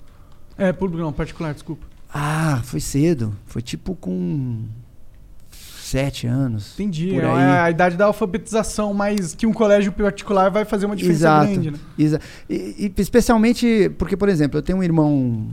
É, 0.58 0.72
público 0.72 1.04
não, 1.04 1.12
particular, 1.12 1.54
desculpa. 1.54 1.86
Ah, 2.14 2.62
foi 2.64 2.80
cedo. 2.80 3.34
Foi 3.46 3.62
tipo 3.62 3.96
com 3.96 4.64
sete 5.88 6.28
anos. 6.28 6.74
Entendi. 6.74 7.10
Por 7.14 7.24
É 7.24 7.28
aí. 7.28 7.60
a 7.60 7.72
idade 7.72 7.96
da 7.98 8.06
alfabetização, 8.06 8.94
mas 8.94 9.34
que 9.36 9.46
um 9.48 9.54
colégio 9.54 9.92
particular 9.92 10.50
vai 10.52 10.66
fazer 10.66 10.86
uma 10.86 10.96
diferença 10.96 11.20
Exato. 11.22 11.52
grande, 11.52 11.72
né? 11.72 11.78
Exa 11.98 12.20
e, 12.50 12.92
e 12.98 13.02
especialmente 13.02 13.90
porque, 13.98 14.16
por 14.18 14.30
exemplo, 14.30 14.58
eu 14.58 14.62
tenho 14.62 14.78
um 14.80 14.84
irmão 14.84 15.48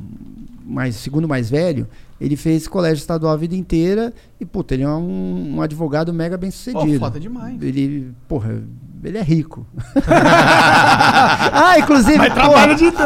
mais 0.67 0.97
segundo 0.97 1.29
mais 1.29 1.51
velho, 1.51 1.87
ele 2.21 2.37
fez 2.37 2.67
colégio 2.69 3.01
estadual 3.01 3.33
a 3.33 3.37
vida 3.37 3.55
inteira 3.55 4.13
e, 4.41 4.45
puta, 4.45 4.75
ele 4.75 4.83
é 4.83 4.89
um, 4.89 5.57
um 5.57 5.63
advogado 5.63 6.13
mega 6.13 6.37
bem 6.37 6.51
sucedido. 6.51 6.99
foda 6.99 7.19
demais. 7.19 7.61
Ele, 7.63 8.13
porra, 8.29 8.63
ele 9.03 9.19
é 9.19 9.23
rico. 9.23 9.67
ah, 10.07 11.75
inclusive, 11.79 12.17
Mas 12.19 12.33
trabalha 12.35 12.73
inteiro. 12.73 12.97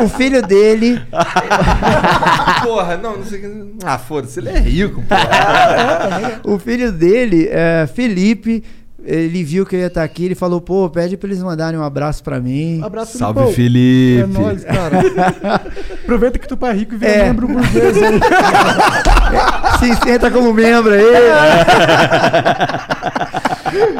o, 0.00 0.04
o 0.04 0.08
filho 0.08 0.42
dele 0.42 1.00
Porra, 2.62 2.96
não, 2.96 3.16
não 3.18 3.24
sei 3.24 3.38
o 3.38 3.42
que. 3.42 3.76
Ah, 3.84 3.98
foda-se, 3.98 4.38
ele 4.40 4.50
é 4.50 4.58
rico, 4.58 5.02
porra. 5.02 6.40
O 6.44 6.58
filho 6.58 6.92
dele, 6.92 7.48
é, 7.50 7.86
Felipe, 7.92 8.62
ele 9.04 9.42
viu 9.42 9.64
que 9.64 9.74
eu 9.76 9.80
ia 9.80 9.86
estar 9.86 10.02
aqui, 10.04 10.24
ele 10.26 10.34
falou, 10.34 10.60
pô, 10.60 10.88
pede 10.90 11.16
pra 11.16 11.28
eles 11.28 11.42
mandarem 11.42 11.78
um 11.78 11.82
abraço 11.82 12.22
pra 12.22 12.40
mim. 12.40 12.80
Abraço, 12.82 13.16
Salve, 13.18 13.52
Filipão. 13.52 13.54
Felipe. 13.54 14.22
É 14.22 14.26
nóis, 14.26 14.64
cara. 14.64 15.62
Aproveita 16.02 16.38
que 16.38 16.46
tu 16.48 16.58
é 16.66 16.72
rico 16.72 16.94
e 16.94 16.98
vira 16.98 17.10
É. 17.12 17.24
membro 17.24 17.48
burguês. 17.48 17.96
Se 19.80 19.94
senta 20.04 20.30
como 20.30 20.52
membro 20.52 20.92
aí. 20.92 21.02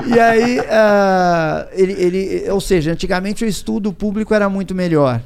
E 0.06 0.18
aí, 0.18 0.60
ah, 0.70 1.66
ele, 1.72 1.92
ele, 1.92 2.50
ou 2.50 2.60
seja, 2.60 2.92
antigamente 2.92 3.44
o 3.44 3.48
estudo 3.48 3.92
público 3.92 4.34
era 4.34 4.48
muito 4.48 4.74
melhor. 4.74 5.20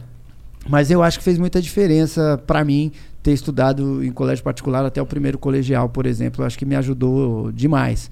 Mas 0.68 0.90
eu 0.90 1.02
acho 1.02 1.18
que 1.18 1.24
fez 1.24 1.38
muita 1.38 1.60
diferença 1.60 2.40
pra 2.46 2.64
mim 2.64 2.92
ter 3.22 3.32
estudado 3.32 4.04
em 4.04 4.10
colégio 4.12 4.44
particular 4.44 4.84
até 4.84 5.00
o 5.00 5.06
primeiro 5.06 5.38
colegial, 5.38 5.88
por 5.88 6.06
exemplo. 6.06 6.42
Eu 6.42 6.46
acho 6.46 6.58
que 6.58 6.64
me 6.64 6.76
ajudou 6.76 7.50
demais. 7.52 8.10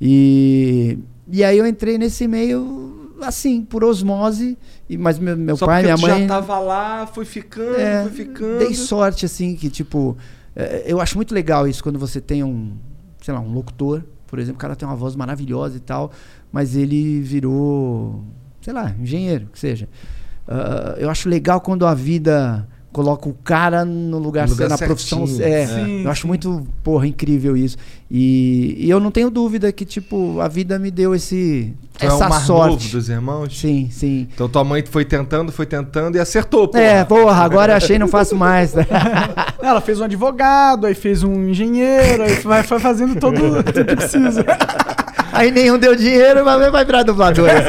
E, 0.00 0.98
e 1.30 1.42
aí 1.44 1.58
eu 1.58 1.66
entrei 1.66 1.98
nesse 1.98 2.26
meio 2.26 3.14
assim, 3.22 3.62
por 3.62 3.84
osmose. 3.84 4.58
E, 4.88 4.98
mas 4.98 5.18
meu, 5.18 5.36
meu 5.36 5.56
Só 5.56 5.66
pai, 5.66 5.82
minha 5.82 5.96
mãe. 5.96 6.22
já 6.22 6.28
tava 6.28 6.58
lá, 6.58 7.06
foi 7.06 7.24
ficando, 7.24 7.76
É, 7.76 8.02
foi 8.02 8.12
ficando. 8.12 8.58
Dei 8.58 8.74
sorte, 8.74 9.24
assim, 9.24 9.56
que 9.56 9.70
tipo. 9.70 10.16
é, 10.54 10.84
eu 10.86 11.00
acho 11.00 11.16
muito 11.16 11.34
legal 11.34 11.66
isso 11.66 11.82
quando 11.82 11.98
você 11.98 12.20
tem 12.20 12.42
um, 12.44 12.72
sei 13.22 13.32
lá, 13.32 13.40
um 13.40 13.52
locutor, 13.52 14.02
por 14.26 14.38
exemplo, 14.38 14.56
o 14.56 14.60
cara 14.60 14.76
tem 14.76 14.86
uma 14.86 14.96
voz 14.96 15.16
maravilhosa 15.16 15.76
e 15.76 15.80
tal, 15.80 16.10
mas 16.52 16.76
ele 16.76 17.20
virou, 17.20 18.22
sei 18.60 18.72
lá, 18.72 18.94
engenheiro, 19.00 19.48
que 19.52 19.58
seja. 19.58 19.88
Ah, 20.46 20.94
eu 20.98 21.08
acho 21.08 21.28
legal 21.28 21.60
quando 21.60 21.86
a 21.86 21.94
vida 21.94 22.68
coloca 22.94 23.28
o 23.28 23.34
cara 23.34 23.84
no 23.84 24.18
lugar, 24.18 24.46
No 24.46 24.52
lugar 24.54 24.68
na 24.68 24.78
profissão. 24.78 25.24
É, 25.40 25.66
Sim, 25.66 26.04
eu 26.04 26.10
acho 26.12 26.22
sim. 26.22 26.28
muito, 26.28 26.64
porra, 26.84 27.08
incrível 27.08 27.56
isso. 27.56 27.76
E, 28.08 28.76
e 28.78 28.88
eu 28.88 29.00
não 29.00 29.10
tenho 29.10 29.30
dúvida 29.30 29.72
que, 29.72 29.84
tipo, 29.84 30.38
a 30.40 30.46
vida 30.46 30.78
me 30.78 30.92
deu 30.92 31.12
esse, 31.12 31.74
Tu 31.98 32.04
é 32.04 32.06
essa 32.06 32.26
o 32.26 32.30
mais 32.30 32.44
sorte. 32.44 32.84
novo 32.84 32.88
dos 32.92 33.08
irmãos? 33.08 33.58
Sim, 33.58 33.88
sim. 33.90 34.28
Então 34.32 34.48
tua 34.48 34.62
mãe 34.62 34.84
foi 34.88 35.04
tentando, 35.04 35.50
foi 35.50 35.66
tentando 35.66 36.16
e 36.16 36.20
acertou, 36.20 36.68
pô. 36.68 36.78
É, 36.78 37.04
porra, 37.04 37.42
agora 37.42 37.72
eu 37.72 37.76
achei 37.76 37.98
não 37.98 38.06
faço 38.06 38.36
mais. 38.36 38.74
Ela 39.60 39.80
fez 39.80 40.00
um 40.00 40.04
advogado, 40.04 40.86
aí 40.86 40.94
fez 40.94 41.24
um 41.24 41.48
engenheiro, 41.48 42.22
aí 42.22 42.34
vai, 42.36 42.62
vai 42.62 42.78
fazendo 42.78 43.16
todo 43.16 43.34
tudo 43.36 43.72
que 43.72 43.82
precisa. 43.82 44.46
Aí 45.32 45.50
nenhum 45.50 45.76
deu 45.78 45.96
dinheiro, 45.96 46.44
mas 46.44 46.70
vai 46.70 46.84
virar 46.84 47.02
dublador. 47.02 47.48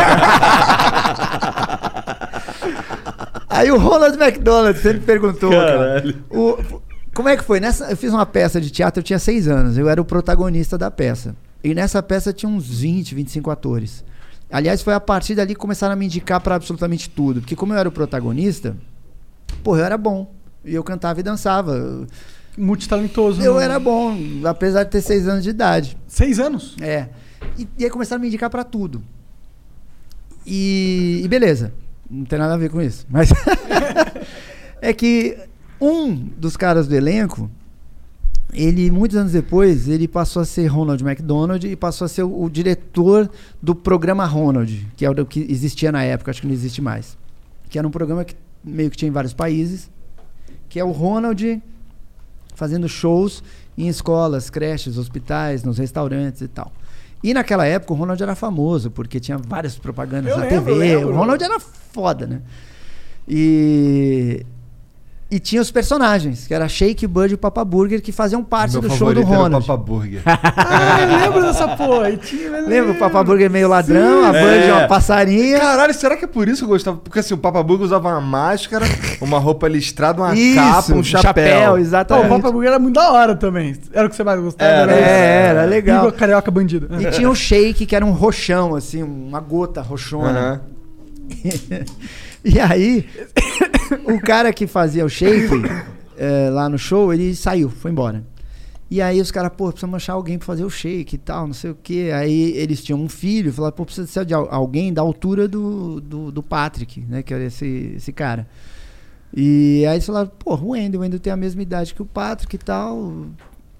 Aí 3.56 3.72
o 3.72 3.78
Ronald 3.78 4.18
McDonald 4.22 4.78
sempre 4.80 5.02
perguntou, 5.02 5.50
cara. 5.52 6.04
o- 6.30 6.82
como 7.14 7.30
é 7.30 7.38
que 7.38 7.44
foi? 7.44 7.60
Nessa, 7.62 7.86
eu 7.92 7.96
fiz 7.98 8.12
uma 8.12 8.26
peça 8.26 8.60
de 8.60 8.70
teatro, 8.70 9.00
eu 9.00 9.04
tinha 9.04 9.18
seis 9.18 9.48
anos. 9.48 9.78
Eu 9.78 9.88
era 9.88 10.02
o 10.02 10.06
protagonista 10.06 10.78
da 10.78 10.92
peça. 10.92 11.36
E 11.64 11.74
nessa 11.74 12.04
peça 12.04 12.34
tinha 12.34 12.50
uns 12.50 12.68
20, 12.80 13.16
25 13.16 13.50
atores. 13.50 14.04
Aliás, 14.52 14.82
foi 14.82 14.94
a 14.94 15.00
partir 15.00 15.34
dali 15.34 15.54
que 15.54 15.60
começaram 15.60 15.94
a 15.94 15.96
me 15.96 16.06
indicar 16.06 16.42
pra 16.42 16.56
absolutamente 16.56 17.10
tudo. 17.10 17.40
Porque 17.40 17.56
como 17.56 17.74
eu 17.74 17.78
era 17.78 17.88
o 17.88 17.92
protagonista, 17.92 18.76
porra, 19.64 19.80
eu 19.80 19.86
era 19.86 19.98
bom. 19.98 20.32
E 20.64 20.76
eu 20.76 20.84
cantava 20.84 21.20
e 21.20 21.24
dançava. 21.24 22.06
Multitalentoso. 22.58 23.42
Eu 23.42 23.56
né? 23.56 23.64
era 23.66 23.80
bom, 23.80 24.18
apesar 24.46 24.84
de 24.84 24.92
ter 24.92 25.02
seis 25.02 25.28
anos 25.28 25.44
de 25.44 25.50
idade. 25.50 25.98
Seis 26.08 26.40
anos? 26.40 26.76
É. 26.82 27.08
E, 27.58 27.68
e 27.78 27.84
aí 27.86 27.90
começaram 27.90 28.20
a 28.20 28.22
me 28.22 28.28
indicar 28.28 28.50
pra 28.50 28.64
tudo. 28.64 29.02
E, 30.46 31.22
e 31.24 31.28
beleza. 31.28 31.74
Não 32.10 32.26
tem 32.26 32.38
nada 32.38 32.54
a 32.54 32.58
ver 32.58 32.70
com 32.70 32.82
isso. 32.82 33.06
Mas 33.10 33.30
é 34.82 34.94
que 34.94 35.38
um 35.80 36.16
dos 36.16 36.56
caras 36.56 36.88
do 36.88 36.96
elenco, 36.96 37.50
ele, 38.54 38.90
muitos 38.92 39.18
anos 39.18 39.32
depois, 39.32 39.88
ele 39.88 40.08
passou 40.08 40.42
a 40.42 40.46
ser 40.46 40.68
Ronald 40.68 41.04
McDonald 41.04 41.68
e 41.68 41.76
passou 41.76 42.06
a 42.06 42.08
ser 42.08 42.24
o, 42.24 42.44
o 42.44 42.50
diretor 42.50 43.30
do 43.62 43.76
programa 43.76 44.26
Ronald, 44.26 44.88
que 44.96 45.06
é 45.06 45.10
o 45.10 45.26
que 45.26 45.46
existia 45.50 45.92
na 45.92 46.04
época, 46.04 46.32
acho 46.32 46.42
que 46.42 46.48
não 46.48 46.54
existe 46.54 46.82
mais. 46.82 47.18
Que 47.70 47.78
era 47.78 47.88
um 47.88 47.92
programa 47.92 48.24
que 48.24 48.36
meio 48.64 48.90
que 48.90 48.98
tinha 48.98 49.10
em 49.10 49.12
vários 49.12 49.34
países, 49.34 49.90
que 50.70 50.80
é 50.80 50.84
o 50.84 50.92
Ronald 50.92 51.62
fazendo 52.56 52.88
shows 52.88 53.44
em 53.78 53.88
escolas, 53.90 54.50
creches, 54.50 54.98
hospitais, 54.98 55.64
nos 55.64 55.78
restaurantes 55.78 56.42
e 56.42 56.48
tal. 56.48 56.72
E 57.28 57.34
naquela 57.34 57.66
época 57.66 57.92
o 57.92 57.96
Ronald 57.96 58.22
era 58.22 58.36
famoso, 58.36 58.92
porque 58.92 59.20
tinha 59.20 59.36
várias 59.36 59.76
propagandas 59.80 60.32
Eu 60.32 60.38
na 60.38 60.44
lembro, 60.46 60.66
TV. 60.76 60.78
lembro. 60.78 61.10
O 61.10 61.18
Ronald 61.18 61.44
era 61.44 61.60
foda, 61.60 62.28
né? 62.28 62.42
E. 63.28 64.46
E 65.30 65.40
tinha 65.40 65.60
os 65.60 65.72
personagens, 65.72 66.46
que 66.46 66.54
era 66.54 66.68
Shake, 66.68 67.08
Bud 67.08 67.34
e 67.34 67.38
Papa 67.38 67.66
Burger, 67.66 68.00
que 68.00 68.12
faziam 68.12 68.44
parte 68.44 68.74
Meu 68.74 68.82
do 68.84 68.90
show 68.90 69.12
do 69.12 69.22
favorito 69.22 69.28
era 69.28 69.40
o 69.40 69.42
Ronald. 69.44 69.66
Papa 69.66 69.84
Burger. 69.84 70.22
Ah, 70.56 71.02
eu 71.02 71.20
lembro 71.20 71.42
dessa 71.42 71.68
porra. 71.76 72.16
Tinha, 72.16 72.44
eu 72.44 72.68
Lembra 72.68 72.92
o. 72.92 72.96
Papa 72.96 73.24
Burger 73.24 73.50
meio 73.50 73.68
ladrão, 73.68 74.24
a 74.24 74.28
Bud 74.28 74.44
É. 74.46 74.72
uma 74.74 74.88
passarinha. 74.88 75.60
Caralho, 75.60 75.94
será 75.96 76.16
que 76.16 76.26
é 76.26 76.28
por 76.28 76.48
isso 76.48 76.60
que 76.60 76.66
eu 76.66 76.70
gostava? 76.70 76.98
Porque 76.98 77.20
assim, 77.20 77.34
o 77.34 77.38
Papa 77.38 77.62
Burger 77.64 77.86
usava 77.86 78.10
uma 78.10 78.22
máscara, 78.22 78.86
uma 79.20 79.40
roupa 79.40 79.68
listrada, 79.68 80.22
uma 80.22 80.36
Isso, 80.36 80.56
capa, 80.56 80.94
um 80.94 81.04
chapéu. 81.04 81.72
Pô, 81.72 81.78
exatamente. 81.80 82.26
o 82.28 82.30
Papa 82.30 82.52
Burger 82.52 82.70
era 82.70 82.80
muito 82.80 82.96
da 82.96 83.12
hora 83.12 83.36
também. 83.36 83.76
Era 83.92 84.06
o 84.06 84.10
que 84.10 84.16
você 84.16 84.24
mais 84.24 84.40
gostava? 84.40 84.72
Era, 84.72 84.92
esse? 84.94 85.04
é, 85.04 85.46
era 85.48 85.66
legal. 85.66 86.00
Igor 86.08 86.14
Carioca 86.14 86.52
Bandido. 86.52 86.88
E 87.02 87.10
tinha 87.12 87.30
o 87.30 87.36
Shake, 87.36 87.86
que 87.88 87.96
era 87.96 88.06
um 88.06 88.12
roxão, 88.12 88.76
assim, 88.76 89.02
uma 89.02 89.40
gota 89.40 89.82
roxona. 89.82 90.62
E 92.48 92.60
aí, 92.60 93.10
o 94.06 94.20
cara 94.20 94.52
que 94.54 94.68
fazia 94.68 95.06
o 95.06 95.10
shake 95.10 95.50
eh, 96.18 96.50
lá 96.52 96.68
no 96.70 96.78
show, 96.78 97.14
ele 97.14 97.36
saiu, 97.36 97.70
foi 97.70 97.92
embora. 97.92 98.24
E 98.90 99.02
aí 99.02 99.20
os 99.20 99.32
caras, 99.32 99.52
pô, 99.58 99.70
precisamos 99.70 99.96
achar 99.96 100.14
alguém 100.14 100.38
pra 100.38 100.46
fazer 100.46 100.64
o 100.64 100.70
shake 100.70 101.16
e 101.16 101.18
tal, 101.18 101.48
não 101.48 101.54
sei 101.54 101.72
o 101.72 101.78
quê. 101.82 102.12
Aí 102.14 102.52
eles 102.56 102.84
tinham 102.84 103.02
um 103.02 103.10
filho, 103.10 103.52
falaram, 103.52 103.76
pô, 103.76 103.84
precisa 103.86 104.24
de 104.24 104.34
al- 104.34 104.48
alguém 104.52 104.94
da 104.94 105.02
altura 105.02 105.48
do, 105.48 106.00
do, 106.00 106.32
do 106.32 106.44
Patrick, 106.44 107.02
né? 107.02 107.24
Que 107.24 107.34
era 107.34 107.44
esse, 107.46 107.94
esse 107.96 108.12
cara. 108.14 108.48
E 109.36 109.84
aí 109.88 109.96
eles 109.96 110.06
falaram, 110.06 110.32
pô, 110.40 110.56
o 110.56 110.70
Wendel, 110.72 111.00
o 111.00 111.04
Wendel 111.04 111.20
tem 111.20 111.34
a 111.34 111.38
mesma 111.38 111.62
idade 111.62 111.94
que 111.96 112.02
o 112.02 112.06
Patrick 112.06 112.56
e 112.56 112.60
tal. 112.60 113.26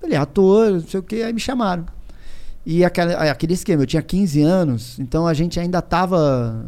Ele 0.04 0.16
é 0.16 0.18
ator, 0.18 0.72
não 0.72 0.82
sei 0.82 1.00
o 1.00 1.04
quê. 1.04 1.18
Aí 1.26 1.32
me 1.32 1.40
chamaram. 1.40 1.86
E 2.66 2.84
aquela, 2.84 3.14
aquele 3.32 3.54
esquema, 3.54 3.84
eu 3.84 3.88
tinha 3.88 4.02
15 4.02 4.42
anos, 4.42 4.98
então 5.00 5.28
a 5.28 5.36
gente 5.36 5.60
ainda 5.60 5.84
tava 5.84 6.66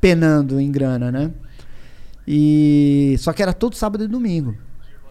penando 0.00 0.60
em 0.60 0.70
grana, 0.72 1.12
né? 1.12 1.30
E 2.32 3.16
só 3.18 3.32
que 3.32 3.42
era 3.42 3.52
todo 3.52 3.74
sábado 3.74 4.04
e 4.04 4.06
domingo. 4.06 4.54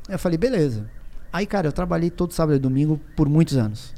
Eu 0.07 0.17
falei, 0.17 0.37
beleza. 0.37 0.89
Aí, 1.33 1.45
cara, 1.45 1.67
eu 1.67 1.73
trabalhei 1.73 2.09
todo 2.09 2.33
sábado 2.33 2.55
e 2.55 2.59
domingo 2.59 2.97
por 3.13 3.27
muitos 3.27 3.57
anos. 3.57 3.93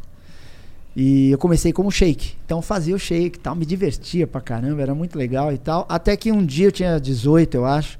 E 0.96 1.30
eu 1.30 1.38
comecei 1.38 1.72
como 1.72 1.92
shake. 1.92 2.36
Então 2.44 2.64
fazia 2.64 2.96
o 2.96 2.98
shake 2.98 3.38
e 3.38 3.40
tal, 3.40 3.54
me 3.56 3.64
divertia 3.64 4.26
pra 4.26 4.42
caramba, 4.42 4.82
era 4.82 4.96
muito 4.96 5.20
legal 5.20 5.54
e 5.54 5.60
tal. 5.60 5.86
Até 5.88 6.18
que 6.18 6.32
um 6.32 6.44
dia 6.44 6.66
eu 6.66 6.72
tinha 6.72 7.00
18, 7.00 7.54
eu 7.54 7.64
acho. 7.64 8.00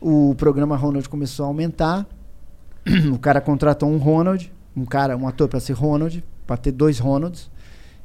O 0.00 0.34
programa 0.36 0.74
Ronald 0.74 1.06
começou 1.06 1.44
a 1.44 1.48
aumentar. 1.48 2.06
o 3.12 3.18
cara 3.18 3.42
contratou 3.42 3.90
um 3.90 3.98
Ronald, 3.98 4.50
um 4.74 4.86
cara, 4.86 5.18
um 5.18 5.28
ator 5.28 5.48
pra 5.48 5.60
ser 5.60 5.74
Ronald, 5.74 6.24
pra 6.46 6.56
ter 6.56 6.72
dois 6.72 6.98
Ronalds. 6.98 7.50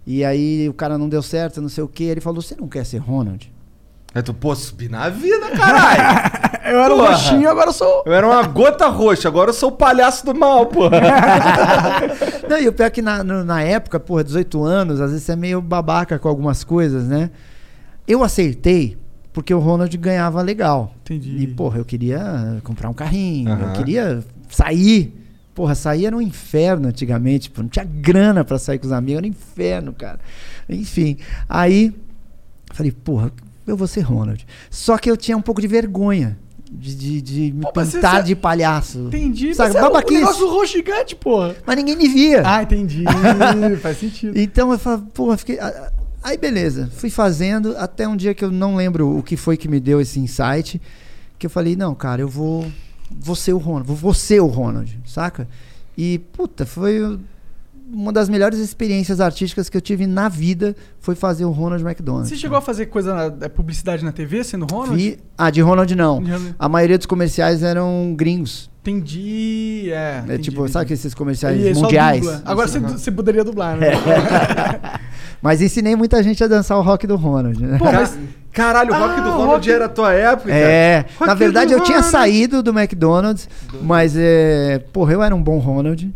E 0.05 0.25
aí 0.25 0.67
o 0.67 0.73
cara 0.73 0.97
não 0.97 1.07
deu 1.07 1.21
certo, 1.21 1.61
não 1.61 1.69
sei 1.69 1.81
o 1.85 1.87
que. 1.87 2.03
Ele 2.03 2.19
falou: 2.19 2.41
"Você 2.41 2.57
não 2.57 2.67
quer 2.67 2.85
ser 2.85 2.97
Ronald?" 2.97 3.49
Aí 4.13 4.21
tu, 4.21 4.33
pô, 4.33 4.53
subi 4.55 4.89
na 4.89 5.07
vida, 5.09 5.49
caralho. 5.51 6.41
Eu 6.71 6.79
era 6.79 6.95
Porra. 6.95 7.11
roxinho, 7.11 7.49
agora 7.49 7.69
eu 7.69 7.73
sou. 7.73 8.03
Eu 8.05 8.13
era 8.13 8.25
uma 8.25 8.43
gota 8.43 8.87
roxa, 8.87 9.27
agora 9.27 9.49
eu 9.49 9.53
sou 9.53 9.69
o 9.69 9.71
palhaço 9.73 10.25
do 10.25 10.33
mal, 10.33 10.67
pô. 10.67 10.83
Não, 12.49 12.59
e 12.59 12.67
o 12.67 12.73
pior 12.73 12.85
é 12.85 12.89
que 12.89 13.01
na, 13.01 13.23
no- 13.23 13.43
na 13.43 13.61
época, 13.61 13.99
porra, 13.99 14.23
18 14.23 14.63
anos, 14.63 15.01
às 15.01 15.09
vezes 15.11 15.25
você 15.25 15.31
é 15.33 15.35
meio 15.35 15.61
babaca 15.61 16.17
com 16.19 16.27
algumas 16.29 16.63
coisas, 16.63 17.05
né? 17.07 17.29
Eu 18.07 18.23
aceitei 18.23 18.97
porque 19.33 19.53
o 19.53 19.59
Ronald 19.59 19.95
ganhava 19.97 20.41
legal. 20.41 20.93
Entendi. 21.03 21.37
E, 21.43 21.47
porra, 21.47 21.79
eu 21.79 21.85
queria 21.85 22.59
comprar 22.63 22.89
um 22.89 22.93
carrinho, 22.93 23.49
eu 23.49 23.55
Aham. 23.65 23.73
queria 23.73 24.23
sair. 24.49 25.13
Porra, 25.53 25.75
sair 25.75 26.05
era 26.05 26.15
um 26.15 26.21
inferno 26.21 26.87
antigamente, 26.87 27.49
pô, 27.49 27.61
não 27.61 27.69
tinha 27.69 27.85
grana 27.85 28.43
pra 28.45 28.57
sair 28.57 28.79
com 28.79 28.85
os 28.85 28.91
amigos, 28.93 29.17
era 29.17 29.25
um 29.27 29.29
inferno, 29.29 29.93
cara. 29.93 30.19
Enfim, 30.69 31.17
aí 31.49 31.93
falei, 32.73 32.91
porra, 32.91 33.31
eu 33.67 33.75
vou 33.77 33.87
ser 33.87 34.01
Ronald. 34.01 34.45
Só 34.69 34.97
que 34.97 35.09
eu 35.09 35.15
tinha 35.17 35.37
um 35.37 35.41
pouco 35.41 35.61
de 35.61 35.67
vergonha 35.67 36.37
de, 36.71 36.95
de, 36.95 37.21
de 37.21 37.51
me 37.53 37.61
Pô, 37.63 37.71
pintar 37.73 38.17
você- 38.17 38.23
de 38.23 38.35
palhaço. 38.35 38.99
Entendi. 39.07 39.53
Sabe, 39.53 39.73
mas 39.73 39.83
um 39.83 39.87
babaquice. 39.87 40.19
negócio 40.21 40.49
roxo 40.49 40.73
gigante, 40.73 41.15
porra. 41.15 41.55
Mas 41.65 41.75
ninguém 41.75 41.97
me 41.97 42.07
via. 42.07 42.43
Ah, 42.45 42.63
entendi. 42.63 43.03
Faz 43.81 43.97
sentido. 43.97 44.37
Então 44.37 44.71
eu 44.71 44.79
falei, 44.79 45.03
pô, 45.13 45.35
fiquei. 45.37 45.59
Aí 46.23 46.37
beleza, 46.37 46.89
fui 46.95 47.09
fazendo 47.09 47.75
até 47.77 48.07
um 48.07 48.15
dia 48.15 48.33
que 48.33 48.45
eu 48.45 48.51
não 48.51 48.75
lembro 48.75 49.17
o 49.17 49.23
que 49.23 49.35
foi 49.35 49.57
que 49.57 49.67
me 49.67 49.79
deu 49.79 49.99
esse 49.99 50.19
insight, 50.19 50.79
que 51.39 51.47
eu 51.47 51.49
falei, 51.49 51.75
não, 51.75 51.95
cara, 51.95 52.21
eu 52.21 52.27
vou 52.29 52.71
vou 53.09 53.35
ser 53.35 53.53
o 53.53 53.57
Ronald, 53.57 53.87
vou, 53.87 53.95
vou 53.97 54.13
ser 54.13 54.39
o 54.39 54.45
Ronald, 54.45 54.97
saca? 55.05 55.47
E 55.97 56.19
puta, 56.31 56.65
foi 56.65 57.19
uma 57.93 58.11
das 58.13 58.29
melhores 58.29 58.59
experiências 58.59 59.19
artísticas 59.19 59.69
que 59.69 59.75
eu 59.77 59.81
tive 59.81 60.07
na 60.07 60.29
vida 60.29 60.75
foi 60.99 61.15
fazer 61.15 61.45
o 61.45 61.51
Ronald 61.51 61.83
McDonald. 61.83 62.27
Você 62.27 62.35
chegou 62.37 62.57
a 62.57 62.61
fazer 62.61 62.85
coisa 62.87 63.13
na 63.13 63.45
é, 63.45 63.49
publicidade 63.49 64.03
na 64.05 64.11
TV, 64.11 64.43
sendo 64.43 64.65
Ronald? 64.65 64.95
Vi- 64.95 65.17
Ah, 65.37 65.49
de 65.49 65.61
Ronald 65.61 65.93
não. 65.95 66.21
De 66.23 66.31
Ronald. 66.31 66.55
A 66.57 66.69
maioria 66.69 66.97
dos 66.97 67.05
comerciais 67.07 67.63
eram 67.63 68.13
gringos. 68.15 68.69
Entendi, 68.81 69.89
é. 69.91 69.93
É 69.93 70.21
entendi, 70.25 70.43
tipo, 70.43 70.57
entendi. 70.61 70.71
sabe 70.73 70.93
esses 70.93 71.13
comerciais 71.13 71.77
E 71.77 71.79
mundiais? 71.79 72.25
Agora 72.45 72.67
você, 72.67 72.79
você 72.79 73.11
poderia 73.11 73.43
dublar, 73.43 73.75
né? 73.77 73.87
Mas 75.41 75.61
ensinei 75.61 75.95
muita 75.95 76.21
gente 76.21 76.43
a 76.43 76.47
dançar 76.47 76.77
o 76.77 76.81
rock 76.81 77.07
do 77.07 77.15
Ronald, 77.15 77.59
né? 77.59 77.77
Pô, 77.79 77.85
mas 77.91 78.17
Caralho, 78.51 78.93
o 78.93 78.97
Rock 78.97 79.13
Ah, 79.19 79.21
do 79.21 79.29
Ronald 79.31 79.47
Rock- 79.53 79.71
era 79.71 79.85
a 79.85 79.89
tua 79.89 80.13
época, 80.13 80.51
É, 80.53 81.03
cara. 81.03 81.15
na 81.21 81.25
Rock 81.27 81.39
verdade 81.39 81.67
do 81.73 81.79
eu 81.79 81.83
tinha 81.83 81.97
Ronald. 81.97 82.11
saído 82.11 82.61
do 82.61 82.71
McDonald's, 82.77 83.49
mas 83.81 84.13
é, 84.15 84.79
porra, 84.91 85.13
eu 85.13 85.23
era 85.23 85.33
um 85.33 85.41
bom 85.41 85.57
Ronald. 85.57 86.11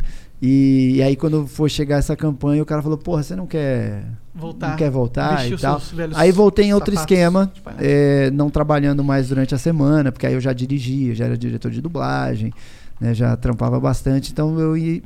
E, 0.48 0.98
e 0.98 1.02
aí 1.02 1.16
quando 1.16 1.48
for 1.48 1.68
chegar 1.68 1.98
essa 1.98 2.16
campanha, 2.16 2.62
o 2.62 2.66
cara 2.68 2.80
falou, 2.80 3.00
porra, 3.00 3.24
você 3.24 3.36
não 3.36 3.48
quer 3.48 4.04
Voltar. 4.32 4.70
não 4.70 4.76
quer 4.76 4.92
voltar 4.92 5.50
e 5.50 5.58
tal. 5.58 5.82
Aí 6.14 6.32
voltei 6.32 6.66
em 6.66 6.74
outro 6.74 6.94
esquema, 6.94 7.52
é, 7.80 8.30
não 8.30 8.52
trabalhando 8.52 9.04
mais 9.04 9.30
durante 9.30 9.56
a 9.56 9.58
semana, 9.58 10.12
porque 10.12 10.28
aí 10.28 10.36
eu 10.36 10.40
já 10.40 10.54
dirigia, 10.54 11.16
já 11.16 11.26
era 11.26 11.36
diretor 11.36 11.72
de 11.72 11.82
dublagem, 11.82 12.54
né, 13.02 13.12
já 13.12 13.36
trampava 13.36 13.80
bastante, 13.80 14.32
então 14.32 14.60
eu 14.60 14.78
ia, 14.78 15.02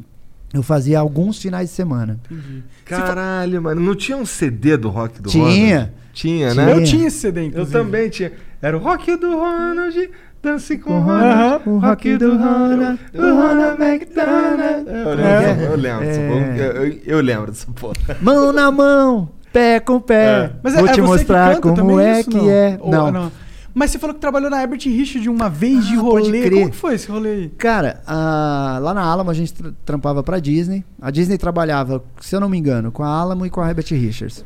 eu 0.54 0.62
fazia 0.62 1.00
alguns 1.00 1.42
finais 1.42 1.70
de 1.70 1.76
semana. 1.76 2.20
Entendi. 2.30 2.62
Caralho, 2.84 3.62
mano. 3.62 3.80
Não 3.80 3.96
tinha 3.96 4.18
um 4.18 4.26
CD 4.26 4.76
do 4.76 4.90
Rock 4.90 5.22
do 5.22 5.30
Tinha. 5.30 5.76
Ronald? 5.78 5.94
Tinha, 6.12 6.54
né? 6.54 6.74
Eu 6.74 6.84
tinha 6.84 7.08
esse 7.08 7.20
CD, 7.20 7.42
Eu 7.42 7.46
inclusive. 7.46 7.72
também 7.72 8.10
tinha. 8.10 8.34
Era 8.62 8.76
o 8.76 8.80
Rock 8.82 9.16
do 9.16 9.38
Ronald, 9.38 10.10
dance 10.42 10.78
com 10.78 10.98
o. 10.98 11.02
Ronald. 11.02 11.62
O 11.70 11.78
Rock 11.80 12.18
do 12.18 12.32
Ronald, 12.38 13.00
o 13.14 13.22
Ronald 13.22 13.82
McDonald. 13.82 14.88
Eu 14.88 15.10
lembro, 15.16 15.24
É. 15.26 15.68
eu 15.72 15.76
lembro. 15.76 16.06
dessa 16.06 16.20
É. 16.22 16.28
porra, 16.28 16.58
Eu, 16.58 16.72
eu- 16.86 17.00
eu 17.06 17.22
lembro 17.22 17.52
dessa 17.52 17.68
porra. 17.74 17.94
Mão 18.22 18.52
na 18.54 18.72
mão, 18.72 19.30
pé 19.52 19.80
com 19.80 20.00
pé. 20.00 20.52
Mas 20.64 20.74
Vou 20.76 20.88
é, 20.88 20.92
te 20.94 21.00
é 21.00 21.04
você 21.04 21.08
mostrar 21.08 21.56
que 21.56 21.62
canta 21.62 21.82
como 21.82 21.92
também 21.94 22.08
é 22.08 22.20
isso, 22.20 22.30
que 22.30 22.38
não? 22.38 22.50
é. 22.50 22.78
Ou- 22.82 23.12
não. 23.12 23.32
Mas 23.72 23.92
você 23.92 24.00
falou 24.00 24.16
que 24.16 24.20
trabalhou 24.20 24.50
na 24.50 24.62
Herbert 24.62 24.82
Richard 24.84 25.30
uma 25.30 25.48
vez 25.48 25.86
de 25.86 25.94
Ah, 25.96 26.02
pode 26.02 26.26
rolê. 26.26 26.42
crer. 26.42 26.60
Como 26.60 26.72
que 26.72 26.76
foi 26.78 26.96
esse 26.96 27.10
rolê 27.10 27.30
aí? 27.30 27.50
Cara, 27.58 28.02
a- 28.06 28.80
lá 28.82 28.94
na 28.96 29.02
Alamo 29.04 29.30
a 29.30 29.34
gente 29.34 29.54
tra- 29.54 29.72
trampava 29.86 30.24
pra 30.24 30.40
Disney. 30.40 30.84
A 31.00 31.12
Disney 31.12 31.38
trabalhava, 31.38 32.04
se 32.20 32.36
eu 32.36 32.40
não 32.40 32.50
me 32.50 32.58
engano, 32.58 32.92
com 32.92 33.04
a 33.04 33.08
Alamo 33.08 33.46
e 33.46 33.50
com 33.50 33.62
a 33.62 33.70
Herbert 33.70 33.86
Richards. 33.92 34.44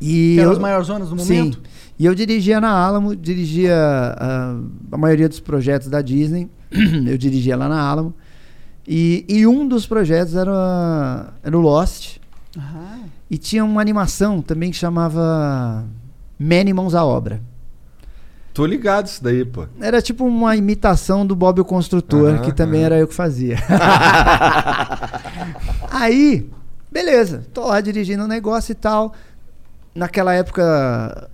E 0.00 0.34
Que 0.34 0.40
eram 0.40 0.50
eu- 0.50 0.56
as 0.56 0.58
maiores 0.58 0.86
zonas 0.86 1.10
do 1.10 1.18
Sim. 1.20 1.38
momento? 1.38 1.60
E 1.98 2.06
eu 2.06 2.14
dirigia 2.14 2.60
na 2.60 2.70
Alamo, 2.70 3.14
dirigia 3.14 3.76
ah, 3.76 4.56
a 4.92 4.96
maioria 4.96 5.28
dos 5.28 5.40
projetos 5.40 5.88
da 5.88 6.00
Disney. 6.00 6.48
eu 7.06 7.18
dirigia 7.18 7.56
lá 7.56 7.68
na 7.68 7.80
Alamo. 7.80 8.14
E, 8.88 9.24
e 9.28 9.46
um 9.46 9.68
dos 9.68 9.86
projetos 9.86 10.34
era, 10.34 11.32
era 11.42 11.56
o 11.56 11.60
Lost. 11.60 12.16
Aham. 12.56 13.00
E 13.30 13.38
tinha 13.38 13.64
uma 13.64 13.80
animação 13.80 14.40
também 14.42 14.70
que 14.70 14.76
chamava 14.76 15.84
Many 16.38 16.72
Mãos 16.72 16.94
à 16.94 17.04
Obra. 17.04 17.40
Tô 18.52 18.66
ligado 18.66 19.06
isso 19.06 19.22
daí, 19.22 19.44
pô. 19.44 19.66
Era 19.80 20.02
tipo 20.02 20.24
uma 20.24 20.56
imitação 20.56 21.24
do 21.24 21.36
Bob 21.36 21.60
o 21.60 21.64
Construtor, 21.64 22.30
Aham, 22.34 22.42
que 22.42 22.52
também 22.52 22.80
aham. 22.80 22.86
era 22.86 22.98
eu 22.98 23.06
que 23.06 23.14
fazia. 23.14 23.56
Aí, 25.90 26.48
beleza, 26.90 27.44
tô 27.52 27.66
lá 27.66 27.80
dirigindo 27.80 28.24
um 28.24 28.28
negócio 28.28 28.72
e 28.72 28.74
tal. 28.74 29.12
Naquela 29.94 30.34
época, 30.34 31.28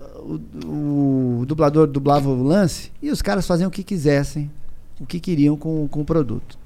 o, 0.65 1.39
o 1.41 1.45
dublador 1.45 1.87
dublava 1.87 2.29
o 2.29 2.43
lance 2.43 2.91
e 3.01 3.11
os 3.11 3.21
caras 3.21 3.45
faziam 3.45 3.67
o 3.67 3.71
que 3.71 3.83
quisessem, 3.83 4.49
o 4.99 5.05
que 5.05 5.19
queriam 5.19 5.55
com, 5.55 5.87
com 5.87 6.01
o 6.01 6.05
produto. 6.05 6.57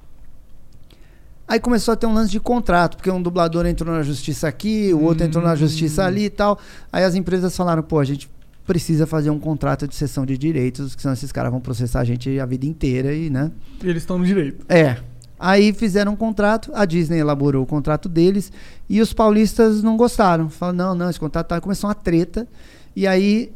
Aí 1.47 1.59
começou 1.59 1.93
a 1.93 1.97
ter 1.97 2.07
um 2.07 2.13
lance 2.13 2.31
de 2.31 2.39
contrato, 2.39 2.95
porque 2.95 3.11
um 3.11 3.21
dublador 3.21 3.65
entrou 3.65 3.93
na 3.93 4.03
justiça 4.03 4.47
aqui, 4.47 4.93
o 4.93 5.03
outro 5.03 5.25
entrou 5.25 5.43
na 5.43 5.53
justiça 5.53 6.05
ali 6.05 6.25
e 6.25 6.29
tal. 6.29 6.57
Aí 6.93 7.03
as 7.03 7.13
empresas 7.13 7.55
falaram, 7.57 7.83
pô, 7.83 7.99
a 7.99 8.05
gente 8.05 8.29
precisa 8.65 9.05
fazer 9.05 9.29
um 9.31 9.39
contrato 9.39 9.85
de 9.85 9.93
cessão 9.93 10.25
de 10.25 10.37
direitos, 10.37 10.95
que 10.95 11.01
senão 11.01 11.13
esses 11.13 11.29
caras 11.29 11.51
vão 11.51 11.59
processar 11.59 11.99
a 11.99 12.03
gente 12.05 12.39
a 12.39 12.45
vida 12.45 12.65
inteira 12.65 13.13
e, 13.13 13.29
né? 13.29 13.51
E 13.83 13.89
eles 13.89 14.03
estão 14.03 14.17
no 14.17 14.25
direito. 14.25 14.65
É. 14.69 14.97
Aí 15.43 15.73
fizeram 15.73 16.11
um 16.11 16.15
contrato, 16.15 16.69
a 16.71 16.85
Disney 16.85 17.17
elaborou 17.17 17.63
o 17.63 17.65
contrato 17.65 18.07
deles 18.07 18.51
e 18.87 19.01
os 19.01 19.11
paulistas 19.11 19.81
não 19.81 19.97
gostaram. 19.97 20.51
Falaram, 20.51 20.77
não, 20.77 20.95
não, 20.95 21.09
esse 21.09 21.19
contrato 21.19 21.47
tá... 21.47 21.59
Começou 21.59 21.87
uma 21.87 21.95
treta. 21.95 22.47
E 22.95 23.07
aí 23.07 23.51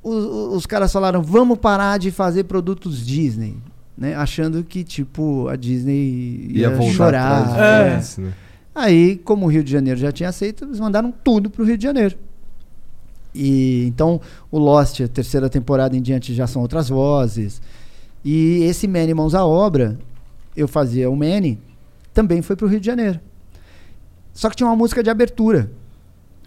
os, 0.00 0.54
os 0.54 0.64
caras 0.64 0.92
falaram, 0.92 1.20
vamos 1.20 1.58
parar 1.58 1.98
de 1.98 2.12
fazer 2.12 2.44
produtos 2.44 3.04
Disney. 3.04 3.56
Né? 3.98 4.14
Achando 4.14 4.62
que, 4.62 4.84
tipo, 4.84 5.48
a 5.48 5.56
Disney 5.56 6.46
ia, 6.50 6.68
Ia 6.68 6.92
chorar. 6.92 7.58
É. 7.58 7.96
disso, 7.96 8.20
né? 8.20 8.32
Aí, 8.72 9.16
como 9.16 9.46
o 9.46 9.48
Rio 9.48 9.64
de 9.64 9.72
Janeiro 9.72 9.98
já 9.98 10.12
tinha 10.12 10.28
aceito, 10.28 10.64
eles 10.64 10.78
mandaram 10.78 11.12
tudo 11.24 11.50
pro 11.50 11.64
Rio 11.64 11.76
de 11.76 11.82
Janeiro. 11.82 12.16
E 13.34 13.86
então 13.88 14.20
o 14.52 14.58
Lost, 14.58 15.00
a 15.00 15.08
terceira 15.08 15.50
temporada 15.50 15.96
em 15.96 16.02
diante 16.02 16.32
já 16.32 16.46
são 16.46 16.62
outras 16.62 16.88
vozes. 16.88 17.60
E 18.24 18.62
esse 18.62 18.86
Manny 18.86 19.12
Mãos 19.14 19.34
à 19.34 19.44
Obra, 19.44 19.98
eu 20.56 20.68
fazia 20.68 21.10
o 21.10 21.16
Manny, 21.16 21.58
também 22.12 22.42
foi 22.42 22.56
pro 22.56 22.66
Rio 22.66 22.80
de 22.80 22.86
Janeiro. 22.86 23.20
Só 24.32 24.50
que 24.50 24.56
tinha 24.56 24.68
uma 24.68 24.76
música 24.76 25.02
de 25.02 25.10
abertura. 25.10 25.70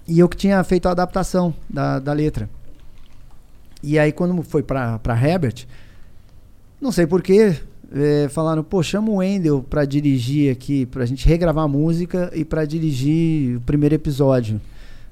E 0.08 0.20
eu 0.20 0.30
que 0.30 0.38
tinha 0.38 0.64
feito 0.64 0.88
a 0.88 0.92
adaptação 0.92 1.54
da, 1.70 2.00
da 2.00 2.14
letra. 2.14 2.50
E 3.84 4.00
aí 4.00 4.12
quando 4.12 4.42
foi 4.44 4.64
pra 4.64 5.00
Herbert, 5.22 5.66
não 6.80 6.92
sei 6.92 7.06
porquê, 7.06 7.56
é, 7.92 8.28
falaram, 8.30 8.64
pô, 8.64 8.82
chama 8.84 9.10
o 9.10 9.16
Wendel 9.18 9.64
pra 9.64 9.86
dirigir 9.86 10.52
aqui, 10.52 10.86
pra 10.86 11.06
gente 11.06 11.28
regravar 11.28 11.66
a 11.66 11.68
música 11.68 12.32
e 12.34 12.44
pra 12.44 12.66
dirigir 12.66 13.58
o 13.58 13.62
primeiro 13.62 13.96
episódio. 13.96 14.60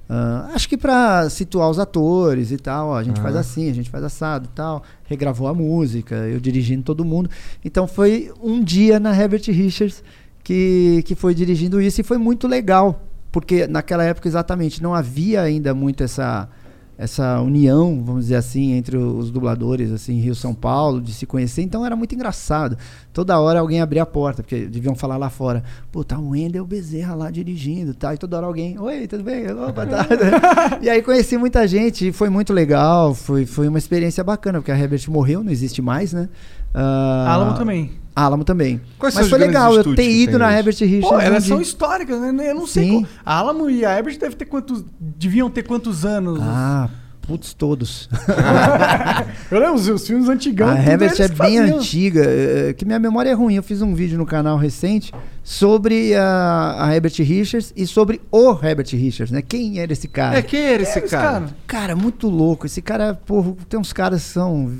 Ah, 0.07 0.51
acho 0.53 0.69
que 0.69 0.77
pra 0.77 1.27
situar 1.29 1.69
os 1.69 1.79
atores 1.79 2.51
e 2.51 2.57
tal, 2.57 2.89
ó, 2.89 2.97
a 2.97 3.03
gente 3.03 3.19
faz 3.19 3.35
Ah. 3.35 3.39
assim, 3.39 3.69
a 3.69 3.73
gente 3.73 3.89
faz 3.89 4.03
assado 4.03 4.45
e 4.51 4.55
tal. 4.55 4.83
Regravou 5.05 5.47
a 5.47 5.53
música, 5.53 6.15
eu 6.15 6.39
dirigindo 6.39 6.83
todo 6.83 7.03
mundo. 7.03 7.29
Então 7.63 7.87
foi 7.87 8.31
um 8.41 8.63
dia 8.63 8.99
na 8.99 9.15
Herbert 9.19 9.43
Richards 9.47 10.03
que, 10.43 11.01
que 11.05 11.15
foi 11.15 11.33
dirigindo 11.33 11.81
isso 11.81 12.01
e 12.01 12.03
foi 12.03 12.19
muito 12.19 12.47
legal, 12.47 13.03
porque 13.31 13.65
naquela 13.65 14.03
época 14.03 14.27
exatamente 14.27 14.81
não 14.81 14.93
havia 14.93 15.41
ainda 15.41 15.73
muito 15.73 16.03
essa 16.03 16.47
essa 16.97 17.41
união, 17.41 18.01
vamos 18.03 18.23
dizer 18.23 18.35
assim, 18.35 18.73
entre 18.73 18.97
os 18.97 19.29
dubladores, 19.29 19.91
assim, 19.91 20.19
Rio 20.19 20.33
São 20.33 20.53
Paulo, 20.53 21.01
de 21.01 21.13
se 21.13 21.25
conhecer, 21.25 21.61
então 21.61 21.85
era 21.85 21.95
muito 21.95 22.15
engraçado. 22.15 22.77
Toda 23.11 23.39
hora 23.39 23.59
alguém 23.59 23.81
abria 23.81 24.03
a 24.03 24.05
porta, 24.05 24.41
porque 24.41 24.65
deviam 24.65 24.95
falar 24.95 25.17
lá 25.17 25.29
fora, 25.29 25.63
pô, 25.91 26.03
tá 26.03 26.17
o 26.17 26.29
Wendel 26.29 26.65
Bezerra 26.65 27.13
lá 27.15 27.29
dirigindo, 27.29 27.93
tá? 27.93 28.13
E 28.13 28.17
toda 28.17 28.37
hora 28.37 28.45
alguém, 28.45 28.79
oi, 28.79 29.07
tudo 29.07 29.23
bem? 29.23 29.51
Opa, 29.51 29.85
tá. 29.85 30.07
e 30.81 30.89
aí 30.89 31.01
conheci 31.01 31.37
muita 31.37 31.67
gente, 31.67 32.07
e 32.07 32.11
foi 32.11 32.29
muito 32.29 32.53
legal, 32.53 33.13
foi, 33.13 33.45
foi 33.45 33.67
uma 33.67 33.77
experiência 33.77 34.23
bacana, 34.23 34.59
porque 34.59 34.71
a 34.71 34.79
Herbert 34.79 35.03
morreu, 35.09 35.43
não 35.43 35.51
existe 35.51 35.81
mais, 35.81 36.13
né? 36.13 36.29
Ah, 36.73 37.33
Alamo 37.33 37.57
também. 37.57 38.04
Alamo 38.15 38.43
também. 38.45 38.79
Quais 38.97 39.13
Mas 39.15 39.27
foi 39.29 39.37
legal 39.39 39.73
eu 39.75 39.93
ter 39.95 40.09
ido 40.09 40.39
na 40.39 40.47
hoje? 40.47 40.55
Herbert 40.57 40.75
Richards. 40.79 41.09
Pô, 41.09 41.19
elas 41.19 41.43
são 41.43 41.59
históricas, 41.59 42.19
né? 42.21 42.49
Eu 42.51 42.55
não 42.55 42.65
sei. 42.67 42.89
Qual- 42.91 43.05
A 43.25 43.35
Alamo 43.35 43.69
e 43.69 43.83
a 43.85 43.97
Herbert 43.97 44.17
devem 44.17 44.37
ter 44.37 44.45
quantos. 44.45 44.85
Deviam 44.99 45.49
ter 45.49 45.63
quantos 45.63 46.05
anos? 46.05 46.39
Ah, 46.41 46.89
putz, 47.27 47.53
todos. 47.53 48.07
Eu 49.51 49.59
lembro 49.59 49.75
os, 49.75 49.87
os 49.89 50.07
filmes 50.07 50.29
antigão. 50.29 50.69
A 50.69 50.79
Herbert 50.79 51.13
é 51.19 51.27
bem 51.27 51.57
faziam. 51.57 51.77
antiga, 51.77 52.23
é, 52.25 52.73
que 52.73 52.85
minha 52.85 52.99
memória 52.99 53.29
é 53.29 53.33
ruim. 53.33 53.55
Eu 53.55 53.63
fiz 53.63 53.81
um 53.81 53.93
vídeo 53.93 54.17
no 54.17 54.25
canal 54.25 54.57
recente 54.57 55.11
sobre 55.43 56.15
a, 56.15 56.85
a 56.85 56.95
Herbert 56.95 57.13
Richards 57.19 57.73
e 57.75 57.85
sobre 57.85 58.21
o 58.31 58.51
Herbert 58.51 58.87
Richards, 58.93 59.31
né? 59.31 59.41
Quem 59.41 59.79
era 59.79 59.91
esse 59.91 60.07
cara? 60.07 60.37
É, 60.37 60.41
quem 60.41 60.61
era 60.61 60.83
esse 60.83 60.99
Esse 60.99 61.09
cara? 61.09 61.31
cara. 61.31 61.45
Cara, 61.67 61.95
muito 61.95 62.29
louco. 62.29 62.65
Esse 62.65 62.81
cara, 62.81 63.13
pô, 63.25 63.57
tem 63.67 63.77
uns 63.79 63.91
caras 63.91 64.23
que 64.23 64.29
são 64.29 64.71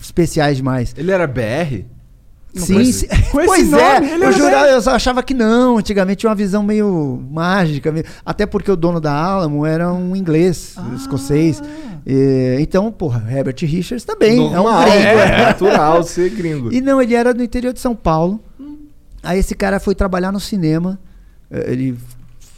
especiais 0.00 0.56
demais. 0.56 0.92
Ele 0.96 1.10
era 1.12 1.26
BR? 1.26 1.84
Sim, 2.54 2.84
sim. 2.92 3.06
Com 3.30 3.40
esse 3.40 3.46
pois 3.46 3.70
nome, 3.70 3.82
é, 3.82 4.14
ele 4.14 4.24
eu 4.24 4.32
jurava, 4.32 4.66
eu 4.68 4.82
só 4.82 4.90
achava 4.94 5.22
que 5.22 5.32
não. 5.34 5.78
Antigamente 5.78 6.18
tinha 6.20 6.30
uma 6.30 6.36
visão 6.36 6.62
meio 6.62 7.22
mágica, 7.30 7.92
meio- 7.92 8.04
até 8.26 8.44
porque 8.46 8.70
o 8.70 8.76
dono 8.76 9.00
da 9.00 9.12
Alamo 9.12 9.64
era 9.64 9.92
um 9.92 10.16
inglês, 10.16 10.74
Ah. 10.76 10.90
escocês. 10.96 11.62
E, 12.06 12.56
então, 12.60 12.90
porra, 12.90 13.24
Herbert 13.30 13.56
Richards 13.60 14.04
também 14.04 14.38
é 14.52 14.58
um 14.60 14.64
gringo. 14.64 14.98
é 14.98 15.42
natural 15.46 16.02
ser 16.02 16.30
gringo. 16.30 16.72
E 16.72 16.80
não, 16.80 17.00
ele 17.00 17.14
era 17.14 17.32
do 17.34 17.42
interior 17.42 17.72
de 17.72 17.78
São 17.80 17.94
Paulo. 17.94 18.40
Aí 19.22 19.38
esse 19.38 19.54
cara 19.54 19.78
foi 19.78 19.94
trabalhar 19.94 20.32
no 20.32 20.40
cinema. 20.40 20.98
eh, 21.50 21.72
Ele 21.72 21.96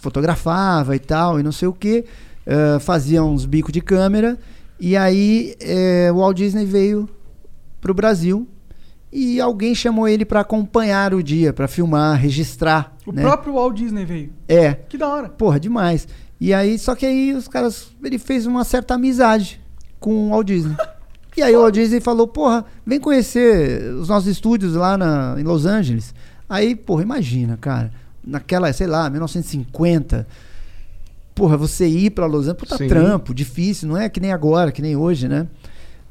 fotografava 0.00 0.94
e 0.96 0.98
tal, 0.98 1.38
e 1.38 1.42
não 1.42 1.52
sei 1.52 1.68
o 1.68 1.72
que. 1.72 2.04
fazia 2.80 3.22
uns 3.22 3.44
bicos 3.46 3.72
de 3.72 3.80
câmera. 3.80 4.38
E 4.80 4.96
aí 4.96 5.54
eh, 5.60 6.10
o 6.12 6.16
Walt 6.16 6.36
Disney 6.36 6.64
veio 6.64 7.08
pro 7.80 7.94
Brasil. 7.94 8.46
E 9.12 9.40
alguém 9.40 9.74
chamou 9.74 10.08
ele 10.08 10.24
para 10.24 10.40
acompanhar 10.40 11.12
o 11.12 11.22
dia, 11.22 11.52
para 11.52 11.68
filmar, 11.68 12.18
registrar. 12.18 12.96
O 13.04 13.12
né? 13.12 13.20
próprio 13.20 13.54
Walt 13.54 13.76
Disney 13.76 14.06
veio. 14.06 14.32
É. 14.48 14.72
Que 14.72 14.96
da 14.96 15.06
hora. 15.06 15.28
Porra, 15.28 15.60
demais. 15.60 16.08
E 16.40 16.54
aí, 16.54 16.78
só 16.78 16.94
que 16.94 17.04
aí 17.04 17.34
os 17.34 17.46
caras. 17.46 17.88
Ele 18.02 18.18
fez 18.18 18.46
uma 18.46 18.64
certa 18.64 18.94
amizade 18.94 19.60
com 20.00 20.28
o 20.28 20.30
Walt 20.30 20.46
Disney. 20.46 20.76
E 21.34 21.40
aí 21.40 21.56
o 21.56 21.60
Walt 21.62 21.72
Disney 21.72 21.98
falou, 21.98 22.28
porra, 22.28 22.62
vem 22.84 23.00
conhecer 23.00 23.90
os 23.94 24.08
nossos 24.08 24.28
estúdios 24.28 24.74
lá 24.74 24.98
na, 24.98 25.34
em 25.38 25.42
Los 25.42 25.64
Angeles. 25.64 26.14
Aí, 26.46 26.76
porra, 26.76 27.02
imagina, 27.02 27.56
cara. 27.56 27.90
Naquela, 28.22 28.70
sei 28.70 28.86
lá, 28.86 29.08
1950. 29.08 30.26
Porra, 31.34 31.56
você 31.56 31.86
ir 31.88 32.10
pra 32.10 32.26
Los 32.26 32.42
Angeles, 32.42 32.58
puta 32.58 32.76
Sim. 32.76 32.86
trampo, 32.86 33.32
difícil, 33.32 33.88
não 33.88 33.96
é 33.96 34.10
que 34.10 34.20
nem 34.20 34.30
agora, 34.30 34.70
que 34.70 34.82
nem 34.82 34.94
hoje, 34.94 35.26
né? 35.26 35.48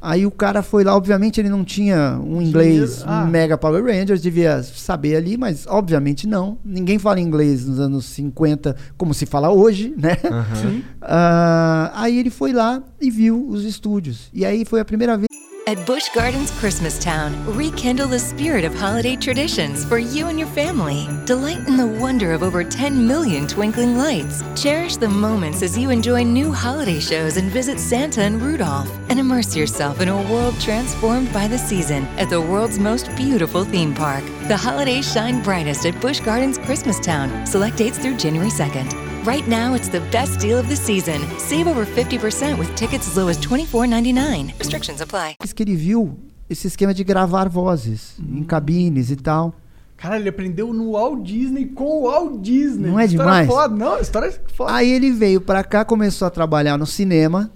Aí 0.02 0.26
o 0.26 0.32
cara 0.32 0.64
foi 0.64 0.84
lá, 0.84 0.95
obviamente 0.95 1.40
ele 1.40 1.49
não 1.49 1.64
tinha 1.64 2.19
um 2.23 2.41
inglês 2.41 3.03
ah. 3.06 3.23
mega 3.26 3.56
Power 3.57 3.84
Rangers, 3.84 4.22
devia 4.22 4.64
saber 4.64 5.15
ali, 5.15 5.38
mas 5.38 5.68
obviamente 5.68 6.28
não. 6.28 6.57
Ninguém 6.65 6.98
fala 6.98 7.19
inglês 7.19 7.68
nos 7.68 7.80
anos 7.80 8.06
50 8.06 8.76
como 8.98 9.14
se 9.14 9.28
fala 9.28 9.52
hoje, 9.52 9.94
né? 9.98 10.18
Sim. 10.61 10.84
Ah, 11.03 11.91
aí 11.95 12.18
ele 12.19 12.30
foi 12.30 12.53
lá 12.53 12.82
e 12.99 13.10
viu 13.10 13.48
os 13.49 13.65
estúdios. 13.65 14.30
E 14.34 14.45
aí 14.45 14.64
foi 14.64 14.80
a 14.80 14.86
primeira 14.86 15.18
vez 15.18 15.28
At 15.68 15.86
Busch 15.86 16.10
Gardens 16.16 16.50
Christmas 16.60 16.98
Town, 16.98 17.46
rekindle 17.56 18.08
the 18.08 18.18
spirit 18.18 18.66
of 18.66 18.74
holiday 18.74 19.16
traditions 19.16 19.86
for 19.86 20.00
you 20.00 20.28
and 20.28 20.40
your 20.40 20.48
family. 20.48 21.08
Delight 21.26 21.68
in 21.68 21.78
the 21.78 21.86
wonder 21.86 22.34
of 22.34 22.42
over 22.42 22.64
10 22.64 23.06
million 23.06 23.48
twinkling 23.48 23.96
lights. 23.96 24.44
Cherish 24.60 24.96
the 24.96 25.08
moments 25.08 25.62
as 25.62 25.78
you 25.78 25.92
enjoy 25.92 26.24
new 26.24 26.52
holiday 26.52 27.00
shows 27.00 27.38
and 27.38 27.52
visit 27.52 27.80
Santa 27.80 28.22
and 28.22 28.42
Rudolph. 28.42 28.90
And 29.10 29.20
immerse 29.20 29.56
yourself 29.56 30.02
in 30.02 30.10
a 30.10 30.32
world 30.32 30.60
transformed 30.60 31.32
by 31.32 31.48
the 31.48 31.60
season 31.60 32.06
at 32.18 32.32
the 32.32 32.42
world's 32.42 32.80
most 32.80 33.16
beautiful 33.16 33.64
theme 33.64 33.94
park. 33.94 34.24
The 34.48 34.58
holidays 34.58 35.12
shine 35.14 35.44
brightest 35.44 35.86
at 35.86 36.02
Busch 36.02 36.22
Gardens 36.22 36.58
Christmas 36.58 37.00
Town. 37.00 37.46
Select 37.46 37.78
dates 37.78 38.00
through 38.00 38.18
January 38.18 38.50
2nd. 38.50 39.11
Right 39.23 39.48
now, 39.48 39.76
it's 39.76 39.88
the 39.88 39.99
best 40.11 40.39
deal 40.39 40.57
of 40.57 40.68
the 40.68 40.76
season. 40.76 41.22
Save 41.38 41.68
over 41.68 41.85
50% 41.85 42.57
with 42.57 42.73
tickets 42.76 43.07
as 43.07 43.15
low 43.15 43.27
as 43.30 43.38
$24.99. 43.38 44.53
Restrictions 44.57 44.99
apply. 44.99 45.35
que 45.53 45.61
ele 45.61 45.76
viu 45.76 46.18
esse 46.49 46.65
esquema 46.65 46.91
de 46.91 47.03
gravar 47.03 47.48
vozes 47.48 48.15
em 48.19 48.43
cabines 48.43 49.11
e 49.11 49.15
tal. 49.15 49.53
Cara, 49.95 50.18
ele 50.19 50.27
aprendeu 50.27 50.73
no 50.73 50.93
Walt 50.93 51.22
Disney 51.22 51.68
com 51.68 51.84
o 51.84 52.10
Walt 52.10 52.41
Disney. 52.41 52.89
Não 52.89 52.99
é 52.99 53.06
História 53.06 53.31
demais? 53.31 53.48
Foda. 53.48 53.76
Não, 53.76 53.99
história 53.99 54.26
é 54.26 54.39
foda. 54.56 54.73
Aí 54.73 54.89
ele 54.89 55.11
veio 55.11 55.39
pra 55.39 55.64
cá, 55.64 55.85
começou 55.85 56.27
a 56.27 56.31
trabalhar 56.31 56.76
no 56.76 56.88
cinema 56.88 57.52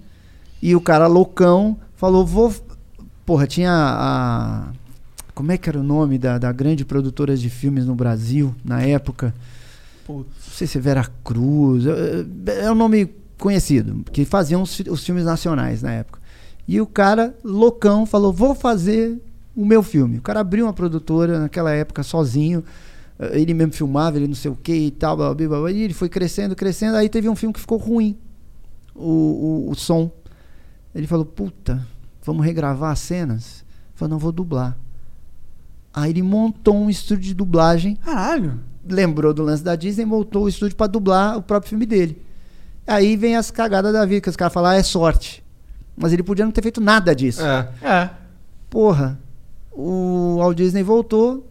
e 0.62 0.76
o 0.76 0.80
cara 0.80 1.08
loucão 1.08 1.76
falou: 1.96 2.24
Vou. 2.24 2.54
Porra, 3.24 3.44
tinha 3.48 3.72
a. 3.72 4.68
Como 5.34 5.50
é 5.50 5.58
que 5.58 5.68
era 5.68 5.80
o 5.80 5.82
nome 5.82 6.16
da, 6.16 6.38
da 6.38 6.52
grande 6.52 6.84
produtora 6.84 7.36
de 7.36 7.50
filmes 7.50 7.84
no 7.84 7.96
Brasil 7.96 8.54
na 8.64 8.82
época? 8.82 9.34
Putz. 10.06 10.28
Não 10.46 10.52
sei 10.54 10.66
se 10.66 10.78
é 10.78 10.80
Vera 10.80 11.04
Cruz. 11.24 11.84
É, 11.86 12.64
é 12.64 12.70
um 12.70 12.74
nome 12.74 13.12
conhecido, 13.38 14.04
que 14.12 14.24
faziam 14.24 14.62
os, 14.62 14.78
os 14.80 15.04
filmes 15.04 15.24
nacionais 15.24 15.82
na 15.82 15.92
época. 15.92 16.20
E 16.66 16.80
o 16.80 16.86
cara, 16.86 17.34
loucão, 17.44 18.06
falou: 18.06 18.32
Vou 18.32 18.54
fazer 18.54 19.20
o 19.54 19.64
meu 19.64 19.82
filme. 19.82 20.18
O 20.18 20.22
cara 20.22 20.40
abriu 20.40 20.66
uma 20.66 20.72
produtora 20.72 21.40
naquela 21.40 21.72
época 21.72 22.02
sozinho. 22.02 22.62
eh, 23.18 23.40
Ele 23.40 23.52
mesmo 23.54 23.72
filmava, 23.72 24.16
ele 24.16 24.26
não 24.28 24.34
sei 24.34 24.50
o 24.50 24.56
que 24.56 24.72
e 24.72 24.90
tal. 24.90 25.16
blá, 25.16 25.34
blá, 25.34 25.48
blá, 25.48 25.70
e 25.70 25.82
ele 25.82 25.94
foi 25.94 26.08
crescendo, 26.08 26.54
crescendo. 26.56 26.96
Aí 26.96 27.08
teve 27.08 27.28
um 27.28 27.36
filme 27.36 27.52
que 27.52 27.60
ficou 27.60 27.78
ruim. 27.78 28.16
O, 28.94 29.66
o, 29.66 29.70
o 29.70 29.74
som. 29.74 30.10
Ele 30.94 31.06
falou: 31.06 31.24
Puta, 31.24 31.86
vamos 32.24 32.44
regravar 32.44 32.92
as 32.92 32.98
cenas? 33.00 33.64
Falou: 33.94 34.12
Não, 34.12 34.18
vou 34.18 34.32
dublar. 34.32 34.76
Aí 35.92 36.10
ele 36.10 36.22
montou 36.22 36.76
um 36.76 36.90
estúdio 36.90 37.24
de 37.24 37.34
dublagem 37.34 37.96
Caralho. 37.96 38.60
Lembrou 38.88 39.32
do 39.34 39.42
lance 39.42 39.62
da 39.62 39.76
Disney 39.76 40.02
e 40.02 40.06
montou 40.06 40.44
o 40.44 40.48
estúdio 40.48 40.76
pra 40.76 40.86
dublar 40.86 41.36
o 41.36 41.42
próprio 41.42 41.70
filme 41.70 41.86
dele. 41.86 42.22
Aí 42.86 43.16
vem 43.16 43.36
as 43.36 43.50
cagadas 43.50 43.92
da 43.92 44.04
vida, 44.04 44.20
que 44.20 44.28
os 44.28 44.36
caras 44.36 44.52
falam, 44.52 44.70
ah, 44.70 44.74
é 44.76 44.82
sorte. 44.82 45.44
Mas 45.96 46.12
ele 46.12 46.22
podia 46.22 46.44
não 46.44 46.52
ter 46.52 46.62
feito 46.62 46.80
nada 46.80 47.14
disso. 47.14 47.42
É. 47.42 47.68
É. 47.82 48.10
Porra, 48.70 49.18
o 49.72 50.36
Walt 50.38 50.56
Disney 50.56 50.82
voltou, 50.82 51.50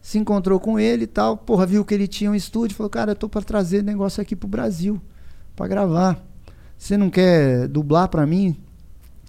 se 0.00 0.18
encontrou 0.18 0.60
com 0.60 0.78
ele 0.78 1.04
e 1.04 1.06
tal, 1.06 1.36
porra, 1.36 1.66
viu 1.66 1.84
que 1.84 1.94
ele 1.94 2.06
tinha 2.06 2.30
um 2.30 2.34
estúdio, 2.34 2.76
falou, 2.76 2.90
cara, 2.90 3.12
eu 3.12 3.16
tô 3.16 3.28
pra 3.28 3.42
trazer 3.42 3.82
negócio 3.82 4.20
aqui 4.20 4.36
pro 4.36 4.48
Brasil, 4.48 5.00
pra 5.56 5.66
gravar. 5.66 6.22
Você 6.76 6.96
não 6.96 7.10
quer 7.10 7.68
dublar 7.68 8.08
pra 8.08 8.26
mim? 8.26 8.56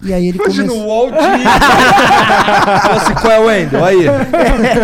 E 0.03 0.13
aí 0.13 0.27
ele 0.27 0.38
Imagina 0.38 0.67
começou... 0.67 0.85
o 0.85 1.09
Walt 1.09 1.13
Disney. 1.13 1.45
Fala 2.81 2.95
assim, 2.95 3.13
qual 3.13 3.31
é 3.31 3.39
o 3.39 3.45
Wendel? 3.45 3.85
Aí. 3.85 4.05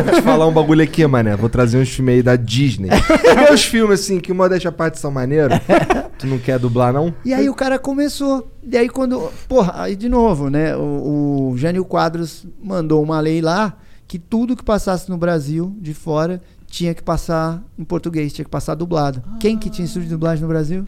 Vou 0.04 0.14
te 0.14 0.22
falar 0.22 0.48
um 0.48 0.54
bagulho 0.54 0.84
aqui, 0.84 1.06
mané. 1.06 1.36
Vou 1.36 1.50
trazer 1.50 1.78
uns 1.78 1.90
filmes 1.90 2.16
aí 2.16 2.24
da 2.24 2.36
Disney. 2.36 2.90
Meus 3.36 3.64
filmes, 3.66 4.00
assim, 4.00 4.20
que 4.20 4.32
uma 4.32 4.48
deixa 4.48 4.72
parte 4.72 5.00
são 5.00 5.12
maneiro. 5.12 5.50
Tu 6.18 6.28
não 6.28 6.38
quer 6.38 6.58
dublar, 6.60 6.94
não? 6.94 7.14
E 7.26 7.34
aí 7.34 7.50
o 7.50 7.54
cara 7.54 7.78
começou. 7.78 8.52
E 8.64 8.78
aí 8.78 8.88
quando. 8.88 9.32
Porra, 9.48 9.74
aí 9.84 9.96
de 9.96 10.08
novo, 10.08 10.50
né? 10.50 10.76
O, 10.76 11.52
o 11.52 11.58
Jânio 11.58 11.84
Quadros 11.84 12.46
mandou 12.64 13.04
uma 13.04 13.20
lei 13.20 13.42
lá 13.42 13.76
que 14.08 14.20
tudo 14.20 14.56
que 14.58 14.64
passasse 14.64 15.10
no 15.10 15.18
Brasil, 15.18 15.74
de 15.80 15.94
fora, 15.94 16.42
tinha 16.68 16.94
que 16.94 17.02
passar 17.02 17.64
em 17.78 17.84
português, 17.84 18.34
tinha 18.34 18.44
que 18.46 18.52
passar 18.52 18.76
dublado. 18.76 19.22
Quem 19.40 19.58
que 19.58 19.70
tinha 19.70 19.86
estúdio 19.86 20.10
de 20.10 20.14
dublagem 20.14 20.42
no 20.42 20.48
Brasil? 20.48 20.86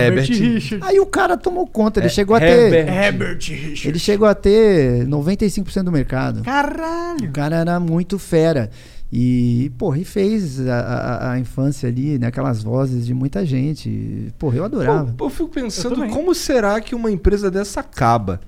Herbert. 0.00 0.28
Richard. 0.28 0.84
Aí 0.84 0.98
o 1.00 1.06
cara 1.06 1.36
tomou 1.36 1.66
conta, 1.66 2.00
ele 2.00 2.06
É, 2.06 2.10
chegou 2.10 2.36
a 2.36 2.42
Herbert. 2.42 2.86
ter. 2.86 2.92
Herbert 2.92 3.38
Richard. 3.40 3.88
Ele 3.88 3.98
chegou 3.98 4.26
a 4.28 4.34
ter 4.34 5.06
95% 5.06 5.82
do 5.84 5.92
mercado. 5.92 6.40
O 6.40 6.44
Caralho. 6.44 7.30
cara 7.32 7.56
era 7.56 7.78
muito 7.80 8.18
fera. 8.18 8.70
E, 9.14 9.70
porra, 9.76 9.98
e 9.98 10.04
fez 10.04 10.66
a, 10.66 10.74
a, 10.80 11.32
a 11.32 11.38
infância 11.38 11.86
ali, 11.88 12.18
né? 12.18 12.28
Aquelas 12.28 12.62
vozes 12.62 13.04
de 13.04 13.12
muita 13.12 13.44
gente. 13.44 14.32
Porra, 14.38 14.56
eu 14.56 14.64
adorava. 14.64 15.14
Eu, 15.18 15.26
eu 15.26 15.30
fico 15.30 15.48
pensando, 15.50 16.02
Eu 16.04 16.08
como 16.10 16.34
será 16.34 16.80
que 16.80 16.94
uma 16.94 17.10
empresa 17.10 17.50
dessa 17.50 17.80
acaba? 17.80 18.40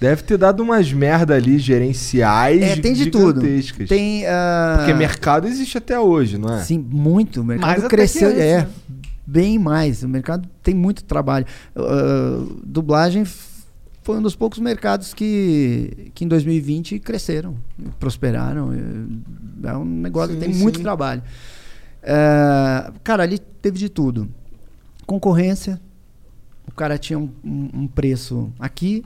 Deve 0.00 0.22
ter 0.22 0.38
dado 0.38 0.62
umas 0.62 0.92
merda 0.92 1.34
ali 1.34 1.58
gerenciais 1.58 2.62
É, 2.62 2.76
tem 2.76 2.92
de 2.94 3.10
tudo. 3.10 3.42
Tem. 3.88 4.24
ah, 4.26 4.76
Porque 4.78 4.94
mercado 4.94 5.46
existe 5.48 5.76
até 5.76 5.98
hoje, 5.98 6.38
não 6.38 6.54
é? 6.56 6.62
Sim, 6.62 6.78
muito. 6.78 7.40
O 7.40 7.44
mercado 7.44 7.78
até 7.80 7.88
cresceu. 7.88 8.30
é, 8.30 8.58
né? 8.58 8.68
Bem 9.28 9.58
mais. 9.58 10.02
O 10.02 10.08
mercado 10.08 10.48
tem 10.62 10.74
muito 10.74 11.04
trabalho. 11.04 11.44
Ah, 11.76 12.44
dublagem 12.64 13.24
foi 13.24 14.16
um 14.18 14.22
dos 14.22 14.34
poucos 14.34 14.58
mercados 14.58 15.12
que, 15.12 16.10
que 16.14 16.24
em 16.24 16.28
2020 16.28 16.98
cresceram, 16.98 17.56
prosperaram. 18.00 18.70
É 19.62 19.76
um 19.76 19.84
negócio 19.84 20.34
que 20.34 20.40
Sim, 20.44 20.50
tem 20.52 20.54
muito 20.60 20.76
sim. 20.78 20.82
trabalho. 20.82 21.22
Ah, 22.02 22.92
cara, 23.04 23.22
ali 23.22 23.38
teve 23.38 23.78
de 23.78 23.88
tudo. 23.88 24.28
Concorrência. 25.06 25.80
O 26.66 26.72
cara 26.72 26.96
tinha 26.98 27.18
um, 27.18 27.30
um- 27.44 27.70
um 27.74 27.86
preço 27.86 28.52
aqui. 28.58 29.04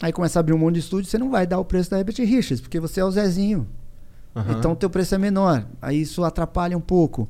Aí 0.00 0.12
começa 0.12 0.38
a 0.38 0.40
abrir 0.40 0.52
um 0.52 0.58
monte 0.58 0.74
de 0.74 0.80
estúdio, 0.80 1.10
você 1.10 1.18
não 1.18 1.30
vai 1.30 1.44
dar 1.46 1.58
o 1.58 1.64
preço 1.64 1.90
da 1.90 1.98
Herbert 1.98 2.16
Richards, 2.18 2.60
porque 2.60 2.78
você 2.78 3.00
é 3.00 3.04
o 3.04 3.10
Zezinho. 3.10 3.66
Aham. 4.36 4.56
Então 4.58 4.72
o 4.72 4.76
teu 4.76 4.88
preço 4.88 5.14
é 5.14 5.18
menor. 5.18 5.66
Aí 5.82 6.00
isso 6.02 6.22
atrapalha 6.22 6.76
um 6.78 6.80
pouco. 6.80 7.28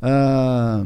Ah, 0.00 0.84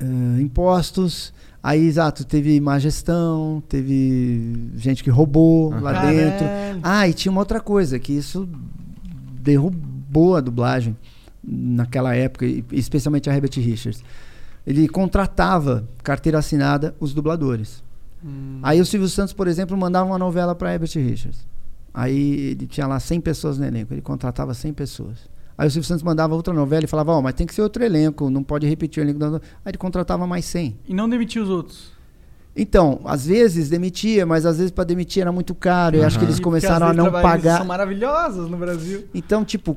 ah, 0.00 0.40
impostos. 0.40 1.32
Aí, 1.62 1.84
exato, 1.84 2.24
teve 2.24 2.60
má 2.60 2.78
gestão, 2.78 3.62
teve 3.68 4.70
gente 4.76 5.02
que 5.02 5.10
roubou 5.10 5.70
lá 5.70 5.92
Caralho. 5.92 6.16
dentro. 6.16 6.46
Ah, 6.82 7.08
e 7.08 7.12
tinha 7.12 7.32
uma 7.32 7.40
outra 7.40 7.60
coisa, 7.60 7.98
que 7.98 8.12
isso 8.12 8.48
derrubou 9.40 10.36
a 10.36 10.40
dublagem 10.40 10.96
naquela 11.42 12.14
época, 12.14 12.46
especialmente 12.72 13.28
a 13.28 13.34
Herbert 13.34 13.52
Richards. 13.56 14.02
Ele 14.66 14.86
contratava, 14.88 15.88
carteira 16.02 16.38
assinada, 16.38 16.94
os 17.00 17.12
dubladores. 17.14 17.82
Aí 18.62 18.80
o 18.80 18.86
Silvio 18.86 19.08
Santos, 19.08 19.32
por 19.32 19.46
exemplo, 19.46 19.76
mandava 19.76 20.06
uma 20.06 20.18
novela 20.18 20.54
para 20.54 20.72
Herbert 20.72 20.90
Richards. 20.94 21.46
Aí 21.94 22.50
ele 22.50 22.66
tinha 22.66 22.86
lá 22.86 23.00
100 23.00 23.20
pessoas 23.20 23.58
no 23.58 23.64
elenco, 23.64 23.94
ele 23.94 24.02
contratava 24.02 24.54
100 24.54 24.72
pessoas. 24.74 25.28
Aí 25.58 25.66
o 25.66 25.70
Silvio 25.70 25.88
Santos 25.88 26.04
mandava 26.04 26.36
outra 26.36 26.54
novela 26.54 26.84
e 26.84 26.86
falava, 26.86 27.10
ó, 27.12 27.20
mas 27.20 27.34
tem 27.34 27.44
que 27.44 27.52
ser 27.52 27.62
outro 27.62 27.82
elenco, 27.84 28.30
não 28.30 28.44
pode 28.44 28.64
repetir 28.64 29.02
o 29.02 29.04
elenco. 29.04 29.18
da 29.18 29.28
no-". 29.28 29.40
Aí 29.64 29.72
ele 29.72 29.78
contratava 29.78 30.24
mais 30.24 30.44
100. 30.44 30.78
E 30.86 30.94
não 30.94 31.08
demitiu 31.08 31.42
os 31.42 31.50
outros. 31.50 31.92
Então, 32.56 33.00
às 33.04 33.26
vezes 33.26 33.68
demitia, 33.68 34.24
mas 34.24 34.46
às 34.46 34.58
vezes 34.58 34.70
para 34.70 34.84
demitir 34.84 35.20
era 35.20 35.32
muito 35.32 35.54
caro. 35.54 35.96
Eu 35.96 36.06
acho 36.06 36.18
que 36.18 36.24
eles 36.24 36.38
começaram 36.40 36.86
a 36.86 36.92
não 36.92 37.10
pagar. 37.10 37.58
São 37.58 37.66
maravilhosas 37.66 38.48
no 38.48 38.56
Brasil. 38.56 39.04
Então, 39.12 39.44
tipo, 39.44 39.76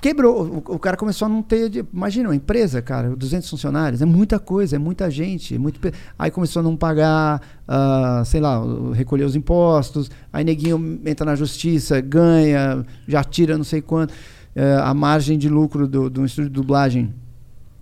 quebrou. 0.00 0.62
O, 0.68 0.74
o 0.74 0.78
cara 0.78 0.96
começou 0.96 1.26
a 1.26 1.28
não 1.28 1.42
ter. 1.42 1.86
Imagina, 1.92 2.28
uma 2.28 2.36
empresa, 2.36 2.82
cara, 2.82 3.16
200 3.16 3.48
funcionários, 3.48 4.02
é 4.02 4.04
muita 4.04 4.38
coisa, 4.38 4.76
é 4.76 4.78
muita 4.78 5.10
gente. 5.10 5.54
É 5.54 5.58
muito, 5.58 5.80
aí 6.18 6.30
começou 6.30 6.60
a 6.60 6.62
não 6.62 6.76
pagar, 6.76 7.40
ah, 7.66 8.22
sei 8.26 8.40
lá, 8.40 8.62
recolher 8.92 9.24
os 9.24 9.34
impostos. 9.34 10.10
Aí 10.32 10.44
neguinho 10.44 11.00
entra 11.06 11.24
na 11.24 11.34
justiça, 11.34 12.00
ganha, 12.00 12.84
já 13.08 13.24
tira 13.24 13.56
não 13.56 13.64
sei 13.64 13.80
quanto. 13.80 14.12
Eh, 14.56 14.78
a 14.82 14.94
margem 14.94 15.36
de 15.38 15.48
lucro 15.48 15.86
do, 15.88 16.08
do 16.08 16.24
estúdio 16.24 16.48
de 16.50 16.54
dublagem 16.54 17.12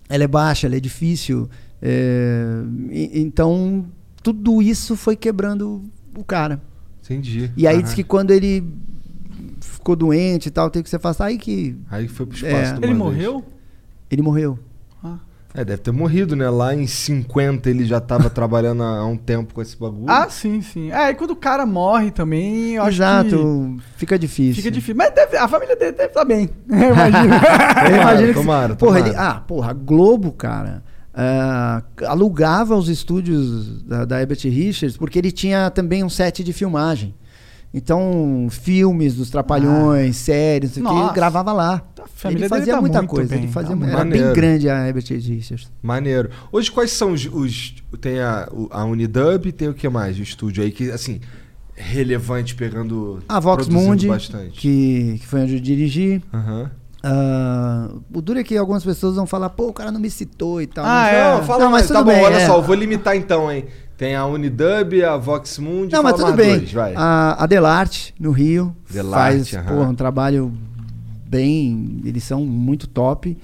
ela 0.09 0.23
é 0.23 0.27
baixa, 0.27 0.67
ela 0.67 0.75
é 0.75 0.79
difícil. 0.79 1.49
eh, 1.81 2.63
e- 2.91 3.21
então, 3.21 3.85
tudo 4.21 4.61
isso 4.61 4.95
foi 4.95 5.15
quebrando 5.15 5.83
o 6.17 6.23
cara. 6.23 6.61
Entendi. 7.03 7.51
E 7.57 7.67
aí 7.67 7.81
diz 7.83 7.93
que 7.93 8.03
quando 8.03 8.31
ele 8.31 8.63
ficou 9.59 9.95
doente 9.95 10.47
e 10.47 10.51
tal, 10.51 10.69
teve 10.69 10.83
que 10.83 10.89
se 10.89 10.95
afastar, 10.95 11.25
aí 11.25 11.37
que 11.37 11.75
Aí 11.91 12.07
foi 12.07 12.25
pro 12.25 12.35
espaço 12.35 12.73
É. 12.73 12.77
Ele 12.77 12.87
vez. 12.87 12.97
morreu? 12.97 13.43
ele 14.09 14.21
morreu. 14.21 14.57
É, 15.55 15.63
deve 15.63 15.77
ter 15.83 15.91
morrido, 15.91 16.35
né? 16.35 16.49
Lá 16.49 16.73
em 16.73 16.87
50 16.87 17.69
ele 17.69 17.85
já 17.85 17.99
tava 18.01 18.27
trabalhando 18.31 18.81
há 18.81 19.05
um 19.05 19.15
tempo 19.15 19.53
com 19.53 19.61
esse 19.61 19.77
bagulho. 19.77 20.05
Ah, 20.09 20.27
sim, 20.29 20.61
sim. 20.61 20.91
É, 20.91 21.11
e 21.11 21.13
quando 21.13 21.31
o 21.31 21.35
cara 21.35 21.63
morre 21.65 22.09
também, 22.09 22.71
eu 22.73 22.81
acho 22.83 22.97
Exato, 22.97 23.29
que 23.77 23.83
fica 23.97 24.17
difícil. 24.17 24.55
fica 24.55 24.71
difícil. 24.71 24.95
Mas 24.95 25.13
deve- 25.13 25.37
a 25.37 25.47
família 25.47 25.75
dele 25.75 25.91
deve 25.91 26.07
estar 26.07 26.25
bem. 26.25 26.49
Eu 26.69 26.93
imagino. 26.93 27.33
Eu 27.89 27.95
imagino 28.01 28.27
que 28.29 28.33
tomara, 28.33 28.75
porra, 28.75 28.99
tomara. 29.03 29.07
ele- 29.09 29.15
ah, 29.15 29.43
porra, 29.47 29.69
a 29.69 29.73
Globo, 29.73 30.31
cara, 30.31 30.83
ah, 31.13 31.83
alugava 32.07 32.75
os 32.75 32.89
estúdios 32.89 33.83
da, 33.83 34.05
da 34.05 34.19
Herbert 34.21 34.39
Richards 34.45 34.97
porque 34.97 35.19
ele 35.19 35.31
tinha 35.31 35.69
também 35.69 36.03
um 36.03 36.09
set 36.09 36.43
de 36.43 36.51
filmagem. 36.51 37.13
Então, 37.75 38.47
filmes 38.51 39.15
dos 39.15 39.31
Trapalhões, 39.31 40.15
séries, 40.17 40.77
não 40.77 40.91
sei 40.91 41.01
o 41.01 41.07
que, 41.09 41.15
gravava 41.15 41.51
lá. 41.51 41.81
A 42.03 42.07
família 42.07 42.45
Ele 42.45 42.49
dele 42.49 42.59
fazia 42.59 42.73
tá 42.75 42.81
muita 42.81 42.97
muito 42.99 43.09
coisa. 43.11 43.29
bem, 43.29 43.43
ele 43.43 43.51
fazia, 43.51 43.69
tá 43.71 43.75
muito 43.75 43.89
era 43.89 43.97
maneiro. 43.97 44.25
bem 44.25 44.33
grande 44.35 44.69
a 44.69 44.87
Herbert 44.87 45.05
Richards. 45.09 45.71
Maneiro. 45.81 46.29
Hoje, 46.51 46.71
quais 46.71 46.91
são 46.91 47.11
os. 47.13 47.25
os- 47.25 47.75
tem 48.01 48.19
a, 48.19 48.49
a 48.71 48.85
Unidub, 48.85 49.51
tem 49.51 49.67
o 49.69 49.73
que 49.73 49.87
mais? 49.89 50.17
O 50.17 50.21
estúdio 50.21 50.63
aí 50.63 50.71
que, 50.71 50.89
assim, 50.91 51.19
relevante, 51.75 52.55
pegando. 52.55 53.19
A 53.27 53.39
Vox 53.39 53.67
Mundi, 53.67 54.07
bastante. 54.07 54.59
que, 54.59 55.17
que 55.19 55.27
foi 55.27 55.41
onde 55.41 55.55
eu 55.55 55.59
dirigi. 55.59 56.21
Ah, 57.05 57.89
o 58.13 58.21
duro 58.21 58.39
é 58.39 58.43
que 58.43 58.55
algumas 58.55 58.83
pessoas 58.83 59.15
vão 59.15 59.25
falar, 59.27 59.49
pô, 59.49 59.67
o 59.67 59.73
cara 59.73 59.91
não 59.91 59.99
me 59.99 60.09
citou 60.09 60.61
e 60.61 60.67
tal. 60.67 60.85
Ah, 60.87 61.07
é? 61.09 61.33
Não, 61.35 61.43
fala 61.43 61.65
Não, 61.65 61.71
mais. 61.71 61.83
mas 61.83 61.91
Tá 61.91 61.99
tudo 61.99 62.05
bom, 62.07 62.13
bem, 62.13 62.23
olha 62.23 62.35
é. 62.37 62.45
só, 62.47 62.57
eu 62.57 62.61
vou 62.63 62.75
limitar 62.75 63.15
então, 63.17 63.51
hein? 63.51 63.65
Tem 63.97 64.15
a 64.15 64.25
Unidub, 64.25 65.03
a 65.03 65.17
Vox 65.17 65.59
Mundi. 65.59 65.93
Não, 65.93 66.01
mas 66.01 66.13
tudo 66.15 66.31
bem. 66.33 66.57
dois, 66.59 66.71
vai. 66.71 66.93
A, 66.95 67.43
a 67.43 67.45
Delarte, 67.45 68.13
no 68.19 68.31
Rio, 68.31 68.73
Delarte, 68.89 69.51
faz 69.51 69.53
aham. 69.53 69.75
porra, 69.75 69.89
um 69.89 69.95
trabalho 69.95 70.53
bem. 71.33 71.99
Eles 72.05 72.23
são 72.23 72.45
muito 72.45 72.87
top. 72.87 73.35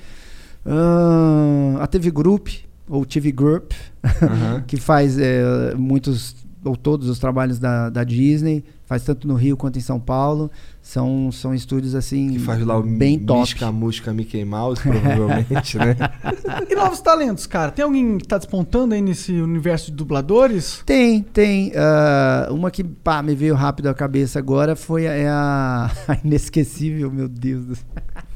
Ah, 0.65 1.77
a 1.81 1.87
TV 1.87 2.11
Group, 2.11 2.49
ou 2.87 3.05
TV 3.05 3.31
Group, 3.31 3.71
que 4.67 4.77
faz 4.77 5.17
eh, 5.17 5.73
muitos 5.75 6.35
ou 6.63 6.75
todos 6.75 7.07
os 7.07 7.19
trabalhos 7.19 7.57
da, 7.57 7.89
da 7.89 8.03
Disney, 8.03 8.63
faz 8.85 9.03
tanto 9.03 9.27
no 9.27 9.35
Rio 9.35 9.55
quanto 9.55 9.77
em 9.77 9.81
São 9.81 9.99
Paulo. 9.99 10.51
São, 10.81 11.31
são 11.31 11.53
estúdios 11.53 11.93
assim 11.93 12.29
Que 12.29 12.39
faz 12.39 12.65
lá 12.65 12.77
o 12.77 12.81
bem 12.81 13.19
top. 13.19 13.41
Misca, 13.41 13.71
Musca, 13.71 14.13
Mickey 14.13 14.43
Mouse, 14.43 14.81
provavelmente, 14.81 15.77
né? 15.77 15.95
E 16.69 16.75
novos 16.75 16.99
talentos, 16.99 17.45
cara? 17.45 17.71
Tem 17.71 17.85
alguém 17.85 18.17
que 18.17 18.27
tá 18.27 18.37
despontando 18.37 18.95
aí 18.95 19.01
nesse 19.01 19.33
universo 19.33 19.91
de 19.91 19.97
dubladores? 19.97 20.81
Tem, 20.85 21.21
tem. 21.21 21.71
ah, 21.75 22.47
uma 22.49 22.71
que 22.71 22.83
pá, 22.83 23.21
me 23.21 23.35
veio 23.35 23.55
rápido 23.55 23.87
à 23.87 23.93
cabeça 23.93 24.39
agora 24.39 24.75
foi 24.75 25.07
a, 25.07 25.13
é 25.13 25.27
a, 25.27 25.91
a 26.07 26.17
inesquecível, 26.23 27.11
meu 27.11 27.27
Deus 27.27 27.65
do 27.65 27.75
céu. 27.75 27.85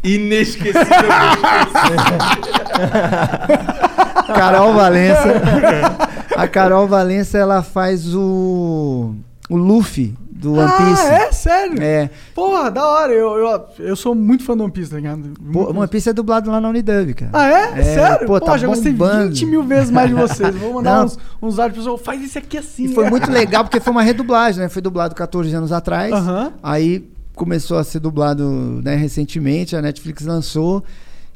Inesquecível. 0.03 0.83
Carol 4.35 4.73
Valença. 4.73 6.09
A 6.35 6.47
Carol 6.47 6.88
Valença, 6.88 7.38
ela 7.38 7.61
faz 7.61 8.14
o. 8.14 9.15
O 9.49 9.57
Luffy 9.57 10.15
do 10.43 10.53
One 10.53 10.72
Piece. 10.72 11.01
Ah, 11.01 11.14
é? 11.14 11.31
Sério? 11.31 11.81
É. 11.81 12.10
Porra, 12.35 12.69
da 12.69 12.85
hora. 12.85 13.14
Eu, 13.14 13.38
eu, 13.38 13.65
eu 13.80 13.95
sou 13.95 14.14
muito 14.14 14.43
fã 14.43 14.55
do 14.55 14.64
One 14.64 14.72
Piece, 14.72 14.91
tá 14.91 14.97
ligado? 14.97 15.34
Pô, 15.51 15.72
One 15.72 15.88
Piece 15.88 16.10
é 16.10 16.14
dublado 16.14 16.51
lá 16.51 16.60
na 16.60 16.69
Unidub, 16.69 17.14
cara. 17.14 17.31
Ah, 17.34 17.47
é? 17.47 17.80
É, 17.80 17.84
Sério? 17.84 18.27
pô, 18.27 18.39
tá 18.39 18.57
já 18.57 18.68
gostei 18.68 18.91
bombando. 18.91 19.30
20 19.30 19.45
mil 19.45 19.64
vezes 19.64 19.89
mais 19.89 20.10
de 20.10 20.15
vocês. 20.15 20.55
Vou 20.55 20.73
mandar 20.73 20.97
Não. 20.97 21.05
uns, 21.05 21.19
uns 21.41 21.60
áudios 21.60 21.80
pessoal. 21.80 21.97
Faz 21.97 22.22
isso 22.22 22.38
aqui 22.38 22.57
assim. 22.57 22.85
E 22.85 22.93
foi 22.93 23.10
muito 23.10 23.31
legal 23.31 23.64
porque 23.64 23.80
foi 23.80 23.91
uma 23.91 24.03
redublagem, 24.03 24.61
né? 24.61 24.69
Foi 24.69 24.81
dublado 24.81 25.15
14 25.15 25.53
anos 25.53 25.72
atrás. 25.72 26.11
Aham. 26.11 26.53
Aí 26.61 27.07
começou 27.35 27.77
a 27.77 27.84
ser 27.84 27.99
dublado 27.99 28.81
né, 28.84 28.95
recentemente, 28.95 29.76
a 29.76 29.81
Netflix 29.81 30.26
lançou. 30.26 30.84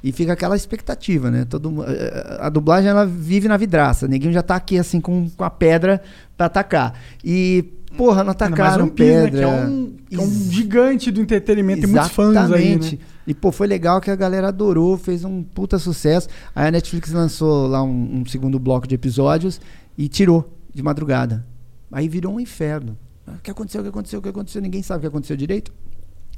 E 0.03 0.11
fica 0.11 0.33
aquela 0.33 0.55
expectativa, 0.55 1.31
né? 1.31 1.43
Todo, 1.45 1.71
mu- 1.71 1.83
eh, 1.83 2.37
a 2.39 2.49
dublagem 2.49 2.89
ela 2.89 3.05
vive 3.05 3.47
na 3.47 3.57
vidraça. 3.57 4.07
Ninguém 4.07 4.31
já 4.31 4.43
tá 4.43 4.55
aqui 4.55 4.77
assim 4.77 5.01
com, 5.01 5.29
com 5.29 5.43
a 5.43 5.49
pedra 5.49 6.01
pra 6.37 6.45
atacar. 6.45 6.93
E, 7.23 7.65
porra, 7.97 8.23
não 8.23 8.31
atacaram 8.31 8.83
One 8.85 8.91
Piece, 8.93 9.11
né, 9.11 9.23
pedra. 9.23 9.39
que 9.39 9.43
é 9.43 9.47
um, 9.47 9.95
que 10.09 10.15
é 10.15 10.19
um 10.19 10.51
gigante 10.51 11.11
do 11.11 11.19
entretenimento. 11.19 11.81
Tem 11.81 11.89
muitos 11.89 12.09
fãs 12.11 12.35
aí, 12.51 12.75
né? 12.93 12.99
E, 13.25 13.33
pô, 13.33 13.51
foi 13.51 13.65
legal 13.67 13.99
que 13.99 14.09
a 14.11 14.15
galera 14.15 14.47
adorou, 14.49 14.97
fez 14.97 15.25
um 15.25 15.41
puta 15.43 15.77
sucesso. 15.79 16.29
Aí 16.55 16.67
a 16.67 16.71
Netflix 16.71 17.11
lançou 17.11 17.67
lá 17.67 17.81
um, 17.83 18.19
um 18.21 18.25
segundo 18.25 18.57
bloco 18.59 18.87
de 18.87 18.95
episódios 18.95 19.59
e 19.97 20.07
tirou 20.07 20.53
de 20.73 20.81
madrugada. 20.83 21.43
Aí 21.91 22.07
virou 22.07 22.35
um 22.35 22.39
inferno. 22.39 22.95
Ah, 23.25 23.33
O 23.37 23.41
que 23.41 23.49
aconteceu? 23.51 23.81
O 23.81 23.83
que 23.83 23.89
aconteceu? 23.89 24.19
O 24.19 24.21
que 24.21 24.29
aconteceu? 24.29 24.61
Ninguém 24.61 24.81
sabe 24.83 24.99
o 24.99 25.01
que 25.01 25.07
aconteceu 25.07 25.35
direito. 25.35 25.73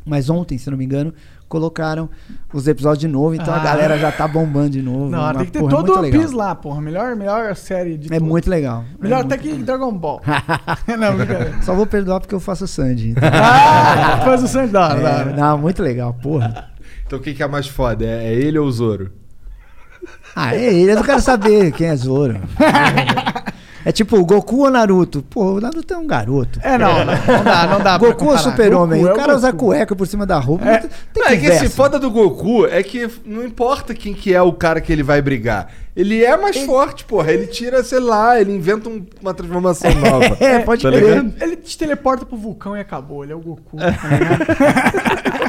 Mas 0.06 0.30
ontem, 0.30 0.58
se 0.58 0.70
não 0.72 0.78
me 0.78 0.86
engano, 0.86 1.14
colocaram 1.48 2.10
os 2.54 2.68
episódios 2.68 3.00
de 3.00 3.08
novo, 3.08 3.36
então 3.36 3.54
a 3.54 3.58
Ah. 3.58 3.64
galera 3.64 3.98
já 3.98 4.12
tá 4.12 4.28
bombando 4.28 4.72
de 4.72 4.82
novo. 4.82 5.10
Não, 5.10 5.34
tem 5.34 5.46
que 5.46 5.52
ter 5.52 5.60
porra, 5.60 5.72
todo 5.72 5.94
o 5.98 6.02
legal. 6.02 6.22
Piece 6.22 6.34
lá, 6.34 6.56
porra. 6.56 6.82
Melhor, 6.82 7.16
melhor 7.16 7.56
série 7.56 7.98
de 7.98 8.08
É 8.08 8.18
todas. 8.18 8.28
muito 8.28 8.50
legal. 8.50 8.86
Melhor 9.00 9.20
É 9.20 9.26
até 9.26 9.38
que 9.38 9.54
Dragon 9.54 9.92
Ball. 9.94 10.22
não, 10.88 11.16
brincadeira. 11.18 11.62
Só 11.62 11.74
vou 11.76 11.86
perdoar 11.86 12.20
porque 12.22 12.34
eu 12.34 12.40
faço 12.40 12.66
Sandy. 12.68 13.10
então. 13.12 13.30
Ah, 13.32 14.22
faz 14.24 14.42
o 14.44 14.48
sangue 14.48 14.72
da 14.72 14.88
hora, 14.88 15.00
É, 15.02 15.36
não, 15.36 15.58
muito 15.58 15.84
legal, 15.84 16.14
porra. 16.14 16.70
Então 17.06 17.20
quem 17.20 17.34
que 17.34 17.44
é 17.44 17.48
mais 17.48 17.68
foda? 17.68 18.06
É, 18.06 18.28
é 18.30 18.34
ele 18.34 18.58
ou 18.58 18.68
o 18.68 18.72
Zoro? 18.72 19.12
Ah, 20.36 20.56
é 20.56 20.74
ele, 20.74 20.92
eu 20.92 20.96
não 20.96 21.04
quero 21.04 21.22
saber 21.22 21.72
quem 21.74 21.88
é 21.88 21.96
Zoro. 21.96 22.40
É 23.86 23.92
tipo, 23.92 24.24
Goku 24.26 24.64
ou 24.66 24.70
Naruto? 24.70 25.24
Pô, 25.30 25.54
o 25.54 25.62
Naruto 25.62 25.94
é 25.94 25.98
um 25.98 26.06
garoto. 26.06 26.60
É, 26.62 26.78
não, 26.78 27.06
não, 27.06 27.06
não 27.06 27.44
dá, 27.44 27.68
não 27.68 27.82
dá 27.82 27.98
pra 28.00 28.08
Goku 28.10 28.26
ou. 28.26 28.38
Super-Homem? 28.38 29.06
É 29.08 29.12
O 29.12 29.16
cara 29.16 29.36
usa 29.36 29.54
cueca 29.54 29.96
por 29.96 30.06
cima 30.08 30.26
da 30.26 30.38
roupa. 30.40 30.66
É. 30.68 30.78
Tem 30.80 30.90
Não, 31.24 31.28
é 31.30 31.38
que 31.38 31.46
esse 31.46 31.70
foda 31.70 31.98
do 31.98 32.12
Goku 32.12 32.66
é 32.66 32.84
que 32.84 33.10
não 33.26 33.44
importa 33.44 33.94
quem 33.94 34.14
que 34.14 34.34
é 34.34 34.42
o 34.42 34.52
cara 34.54 34.82
que 34.82 34.92
ele 34.92 35.04
vai 35.04 35.22
brigar. 35.22 35.68
Ele 35.96 36.24
é 36.24 36.36
mais 36.38 36.58
forte, 36.66 37.04
porra. 37.04 37.32
Ele 37.32 37.48
tira, 37.48 37.84
sei 37.84 38.00
lá, 38.00 38.40
ele 38.40 38.54
inventa 38.56 38.88
um- 38.90 39.06
uma 39.22 39.34
transformação 39.34 39.90
nova. 39.96 40.38
É, 40.40 40.60
pode 40.60 40.82
Tá 40.84 40.90
crer. 40.92 41.04
ligado? 41.04 41.34
Ele 41.42 41.56
te 41.58 41.78
teleporta 41.78 42.26
pro 42.26 42.38
vulcão 42.38 42.76
e 42.76 42.80
acabou. 42.80 43.24
Ele 43.24 43.34
é 43.34 43.36
o 43.36 43.40
Goku. 43.40 43.78
tá 43.78 43.86
ligado? 43.88 45.49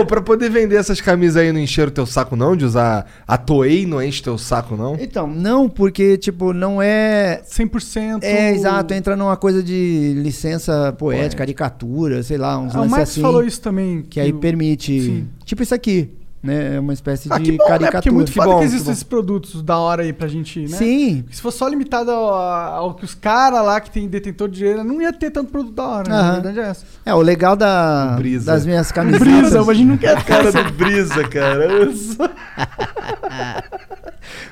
Ô, 0.00 0.04
pra 0.04 0.20
poder 0.20 0.50
vender 0.50 0.76
essas 0.76 1.00
camisas 1.00 1.36
aí 1.36 1.52
não 1.52 1.60
encher 1.60 1.88
o 1.88 1.90
teu 1.90 2.04
saco 2.06 2.34
não? 2.36 2.56
De 2.56 2.64
usar 2.64 3.06
a 3.26 3.36
Toei 3.38 3.86
não 3.86 4.02
enche 4.02 4.22
teu 4.22 4.36
saco 4.36 4.76
não? 4.76 4.96
Então, 4.98 5.26
não, 5.26 5.68
porque, 5.68 6.16
tipo, 6.18 6.52
não 6.52 6.80
é. 6.82 7.42
100%. 7.48 8.22
É, 8.22 8.50
exato, 8.52 8.92
entra 8.94 9.14
numa 9.16 9.36
coisa 9.36 9.62
de 9.62 10.14
licença 10.16 10.92
poética, 10.98 11.38
caricatura, 11.38 12.22
sei 12.22 12.36
lá, 12.38 12.58
uns 12.58 12.74
Ah, 12.74 12.78
o 12.78 12.80
lances 12.82 12.90
Max 12.98 13.10
assim. 13.10 13.20
falou 13.22 13.44
isso 13.44 13.60
também. 13.60 14.02
Que 14.02 14.18
aí 14.20 14.32
o- 14.32 14.38
permite. 14.38 15.00
Sim. 15.00 15.28
Tipo 15.44 15.62
isso 15.62 15.74
aqui, 15.74 16.10
né? 16.44 16.76
É 16.76 16.80
uma 16.80 16.92
espécie 16.92 17.28
Ah, 17.32 17.38
de 17.38 17.52
que 17.52 17.56
bom, 17.56 17.64
né? 17.64 17.68
caricatura. 17.70 18.02
Porque 18.02 18.08
é 18.08 18.12
muito 18.12 18.32
Que 18.32 18.38
foda 18.38 18.50
bom, 18.52 18.58
que 18.58 18.64
existem 18.64 18.92
esses 18.92 19.02
produtos 19.02 19.62
da 19.62 19.78
hora 19.78 20.02
aí 20.02 20.12
pra 20.12 20.28
gente, 20.28 20.60
né? 20.60 20.76
Sim. 20.76 21.22
Porque 21.22 21.36
se 21.36 21.42
fosse 21.42 21.58
só 21.58 21.66
limitado 21.66 22.10
ao, 22.10 22.34
ao 22.34 22.94
que 22.94 23.04
os 23.04 23.14
caras 23.14 23.64
lá 23.64 23.80
que 23.80 23.90
tem 23.90 24.06
detentor 24.08 24.48
de 24.48 24.58
dinheiro, 24.58 24.84
não 24.84 25.00
ia 25.00 25.12
ter 25.12 25.30
tanto 25.30 25.50
produto 25.50 25.74
da 25.74 25.84
hora, 25.86 26.08
né? 26.08 26.14
A 26.16 26.32
verdade 26.32 26.60
é 26.60 26.68
essa. 26.68 26.84
É, 27.06 27.14
o 27.14 27.20
legal 27.20 27.56
da, 27.56 28.14
Brisa. 28.16 28.52
das 28.52 28.66
minhas 28.66 28.92
Brisa, 28.92 29.18
camisetas. 29.18 29.68
a 29.68 29.74
gente 29.74 29.86
não 29.88 29.96
quer 29.96 30.14
Cara 30.24 30.52
do 30.52 30.72
Brisa, 30.72 31.28
cara. 31.28 31.68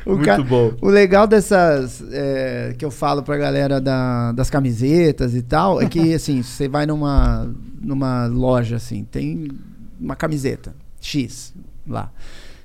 O 0.05 0.11
Muito 0.17 0.25
ca- 0.25 0.43
bom. 0.43 0.73
O 0.83 0.89
legal 0.89 1.27
dessas 1.27 2.03
é, 2.13 2.75
que 2.77 2.85
eu 2.85 2.91
falo 2.91 3.23
pra 3.23 3.37
galera 3.37 3.81
da- 3.81 4.33
das 4.33 4.51
camisetas 4.51 5.35
e 5.35 5.43
tal 5.43 5.81
é 5.81 5.87
que 5.89 5.99
assim, 6.15 6.43
você 6.43 6.69
vai 6.69 6.87
numa 6.87 7.49
numa 7.81 8.27
loja 8.27 8.77
assim, 8.77 9.05
tem 9.05 9.49
uma 10.01 10.15
camiseta 10.17 10.75
X 11.01 11.55
lá. 11.89 12.11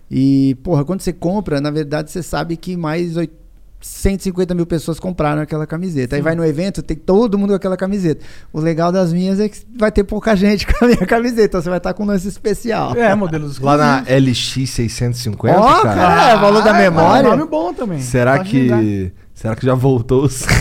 E, 0.10 0.56
porra, 0.64 0.85
quando 0.85 1.02
você 1.02 1.11
compra, 1.11 1.60
na 1.60 1.69
verdade 1.72 2.10
você 2.11 2.23
sabe 2.23 2.56
que 2.57 2.77
mais 2.77 3.18
oit- 3.18 3.34
150 3.80 4.56
mil 4.56 4.65
pessoas 4.65 4.99
compraram 4.99 5.39
aquela 5.41 5.68
camiseta. 5.68 6.15
Aí 6.15 6.22
vai 6.22 6.34
no 6.35 6.44
evento, 6.44 6.81
tem 6.81 6.98
todo 6.98 7.38
mundo 7.38 7.49
com 7.49 7.56
aquela 7.57 7.77
camiseta. 7.77 8.26
O 8.52 8.60
legal 8.60 8.91
das 8.91 9.14
minhas 9.14 9.39
é 9.39 9.48
que 9.48 9.60
vai 9.77 9.91
ter 9.91 10.03
pouca 10.03 10.34
gente 10.35 10.65
com 10.65 10.84
a 10.84 10.88
minha 10.88 11.06
camiseta, 11.06 11.44
então 11.45 11.61
você 11.61 11.69
vai 11.69 11.77
estar 11.77 11.94
com 11.94 12.03
um 12.03 12.07
lance 12.07 12.27
especial. 12.27 12.95
É, 12.95 13.14
modelos 13.14 13.60
Lá 13.60 13.77
na 13.77 13.98
exclusivos. 13.99 14.64
LX 14.65 14.69
650, 14.72 15.60
Ó, 15.60 15.81
cara. 15.84 15.95
cara, 15.95 16.30
é, 16.31 16.38
valor 16.38 16.64
da 16.64 16.72
Ah, 16.72 16.80
memória. 16.80 17.27
É 17.27 17.31
um 17.34 17.38
nome 17.38 17.49
bom 17.52 17.72
também. 17.72 18.02
Será 18.02 18.38
Pode 18.38 18.60
ligar. 18.60 18.80
que 18.81 19.11
será 19.35 19.56
que 19.56 19.65
já 19.65 19.76
voltou 19.76 20.23
o 20.23 20.30
site? 20.30 20.57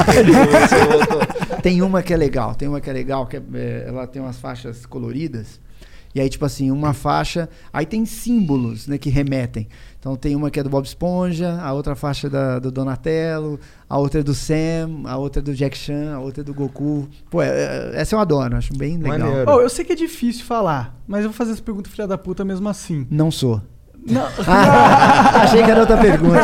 Tem 1.63 1.81
uma 1.83 2.03
que 2.03 2.13
é 2.13 2.17
legal, 2.17 2.55
tem 2.55 2.69
uma 2.69 2.81
que 2.81 2.91
é 2.91 2.93
legal, 2.93 3.27
que 3.27 3.37
é, 3.39 3.43
é, 3.55 3.85
ela 3.89 4.07
tem 4.07 4.21
umas 4.21 4.37
faixas 4.39 4.85
coloridas. 4.87 5.59
E 6.17 6.21
aí, 6.21 6.31
tipo 6.31 6.47
assim, 6.47 6.71
uma 6.71 6.95
faixa. 6.95 7.47
Aí 7.71 7.85
tem 7.85 8.07
símbolos, 8.07 8.87
né, 8.87 8.97
que 8.97 9.11
remetem. 9.11 9.69
Então 10.01 10.17
tem 10.17 10.35
uma 10.35 10.51
que 10.51 10.59
é 10.59 10.63
do 10.63 10.71
Bob 10.71 10.87
Esponja, 10.87 11.61
a 11.61 11.75
outra 11.75 11.95
faixa 11.95 12.29
é 12.29 12.31
da, 12.31 12.59
do 12.59 12.71
Donatello, 12.71 13.61
a 13.87 13.99
outra 13.99 14.21
é 14.21 14.23
do 14.23 14.33
Sam, 14.33 15.03
a 15.05 15.19
outra 15.19 15.41
é 15.41 15.45
do 15.45 15.55
Jack 15.55 15.77
Chan, 15.77 16.15
a 16.15 16.19
outra 16.19 16.41
é 16.41 16.45
do 16.45 16.55
Goku. 16.55 17.07
Pô, 17.29 17.43
é- 17.43 17.49
é- 17.49 17.91
essa 18.01 18.15
eu 18.15 18.19
adoro, 18.19 18.57
acho 18.57 18.73
bem 18.75 18.97
legal. 18.97 19.31
Oh, 19.47 19.61
eu 19.61 19.69
sei 19.69 19.85
que 19.85 19.93
é 19.93 19.95
difícil 19.95 20.47
falar, 20.47 20.97
mas 21.07 21.23
eu 21.23 21.29
vou 21.29 21.37
fazer 21.37 21.53
essa 21.53 21.61
pergunta 21.63 21.91
filha 21.91 22.07
da 22.09 22.17
puta 22.17 22.47
mesmo 22.47 22.67
assim. 22.67 23.07
Não 23.11 23.31
sou. 23.31 23.61
Não. 24.07 24.25
Achei 25.43 25.63
que 25.63 25.71
era 25.71 25.81
outra 25.81 25.99
pergunta. 25.99 26.41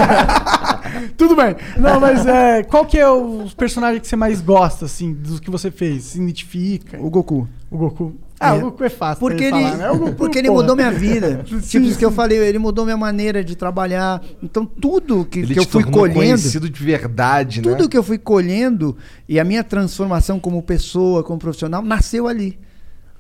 Tudo 1.17 1.35
bem. 1.35 1.57
Não, 1.79 1.99
mas 1.99 2.27
é, 2.27 2.63
qual 2.63 2.85
que 2.85 2.99
é 2.99 3.09
o 3.09 3.47
personagem 3.57 4.01
que 4.03 4.07
você 4.07 4.17
mais 4.17 4.43
gosta, 4.43 4.85
assim, 4.85 5.15
dos 5.15 5.41
que 5.41 5.51
você 5.51 5.71
fez? 5.71 6.03
Se 6.05 6.21
identifica? 6.21 7.01
O 7.01 7.09
Goku. 7.09 7.49
O 7.71 7.79
Goku. 7.79 8.15
Ah, 8.43 8.55
É. 8.57 8.59
o 8.59 8.61
Goku 8.63 8.85
é 8.85 8.91
fácil. 8.91 9.21
Porque 9.21 9.45
ele, 9.45 9.51
falar, 9.63 9.77
né? 9.77 10.15
Porque 10.17 10.39
ele 10.39 10.51
mudou 10.51 10.75
minha 10.75 10.91
vida. 10.91 11.45
Sim, 11.49 11.61
tipo 11.61 11.87
isso 11.87 11.99
que 11.99 12.05
eu 12.05 12.11
falei, 12.11 12.39
ele 12.39 12.59
mudou 12.59 12.85
minha 12.85 12.97
maneira 12.97 13.45
de 13.45 13.55
trabalhar. 13.57 14.23
Então 14.43 14.65
tudo 14.67 15.25
que, 15.25 15.41
Ele 15.41 15.55
que 15.55 15.61
eu 15.61 15.65
fui 15.65 15.85
colhendo. 15.85 16.19
conhecido 16.19 16.69
de 16.69 16.83
verdade, 16.85 17.61
né? 17.63 17.71
Tudo 17.71 17.89
que 17.89 17.97
eu 17.97 18.03
fui 18.03 18.19
colhendo 18.19 18.97
e 19.29 19.39
a 19.39 19.45
minha 19.45 19.63
transformação 19.63 20.41
como 20.41 20.63
pessoa, 20.63 21.23
como 21.23 21.39
profissional, 21.39 21.83
nasceu 21.83 22.27
ali. 22.27 22.59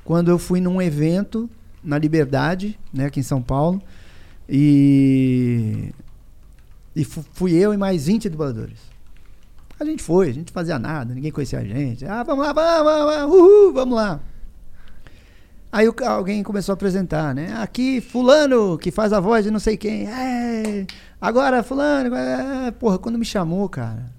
Quando 0.04 0.30
eu 0.30 0.38
fui 0.38 0.60
num 0.60 0.82
evento 0.82 1.48
na 1.84 1.96
Liberdade, 1.98 2.78
né, 2.92 3.06
aqui 3.06 3.20
em 3.20 3.22
São 3.24 3.40
Paulo, 3.40 3.80
e, 4.48 5.90
e 6.94 7.04
fu- 7.04 7.24
fui 7.32 7.52
eu 7.54 7.72
e 7.72 7.76
mais 7.76 8.06
20 8.06 8.28
dubladores. 8.28 8.78
A 9.80 9.84
gente 9.84 10.02
foi, 10.02 10.28
a 10.28 10.32
gente 10.34 10.52
fazia 10.52 10.78
nada, 10.78 11.12
ninguém 11.14 11.32
conhecia 11.32 11.58
a 11.58 11.64
gente. 11.64 12.04
Ah, 12.06 12.22
vamos 12.22 12.44
lá, 12.46 12.52
vamos, 12.52 12.84
vamos, 12.84 13.14
vamos, 13.14 13.36
uhul, 13.36 13.72
vamos 13.72 13.94
lá. 13.96 14.20
Aí 15.72 15.88
o 15.88 15.94
alguém 16.04 16.42
começou 16.42 16.72
a 16.72 16.74
apresentar, 16.74 17.34
né? 17.34 17.54
Aqui, 17.54 18.02
fulano, 18.02 18.76
que 18.76 18.90
faz 18.90 19.10
a 19.10 19.20
voz 19.20 19.42
de 19.42 19.50
não 19.50 19.58
sei 19.58 19.78
quem. 19.78 20.06
É, 20.06 20.86
agora, 21.18 21.62
fulano, 21.62 22.14
é, 22.14 22.70
porra, 22.72 22.98
quando 22.98 23.18
me 23.18 23.24
chamou, 23.24 23.66
cara. 23.70 24.12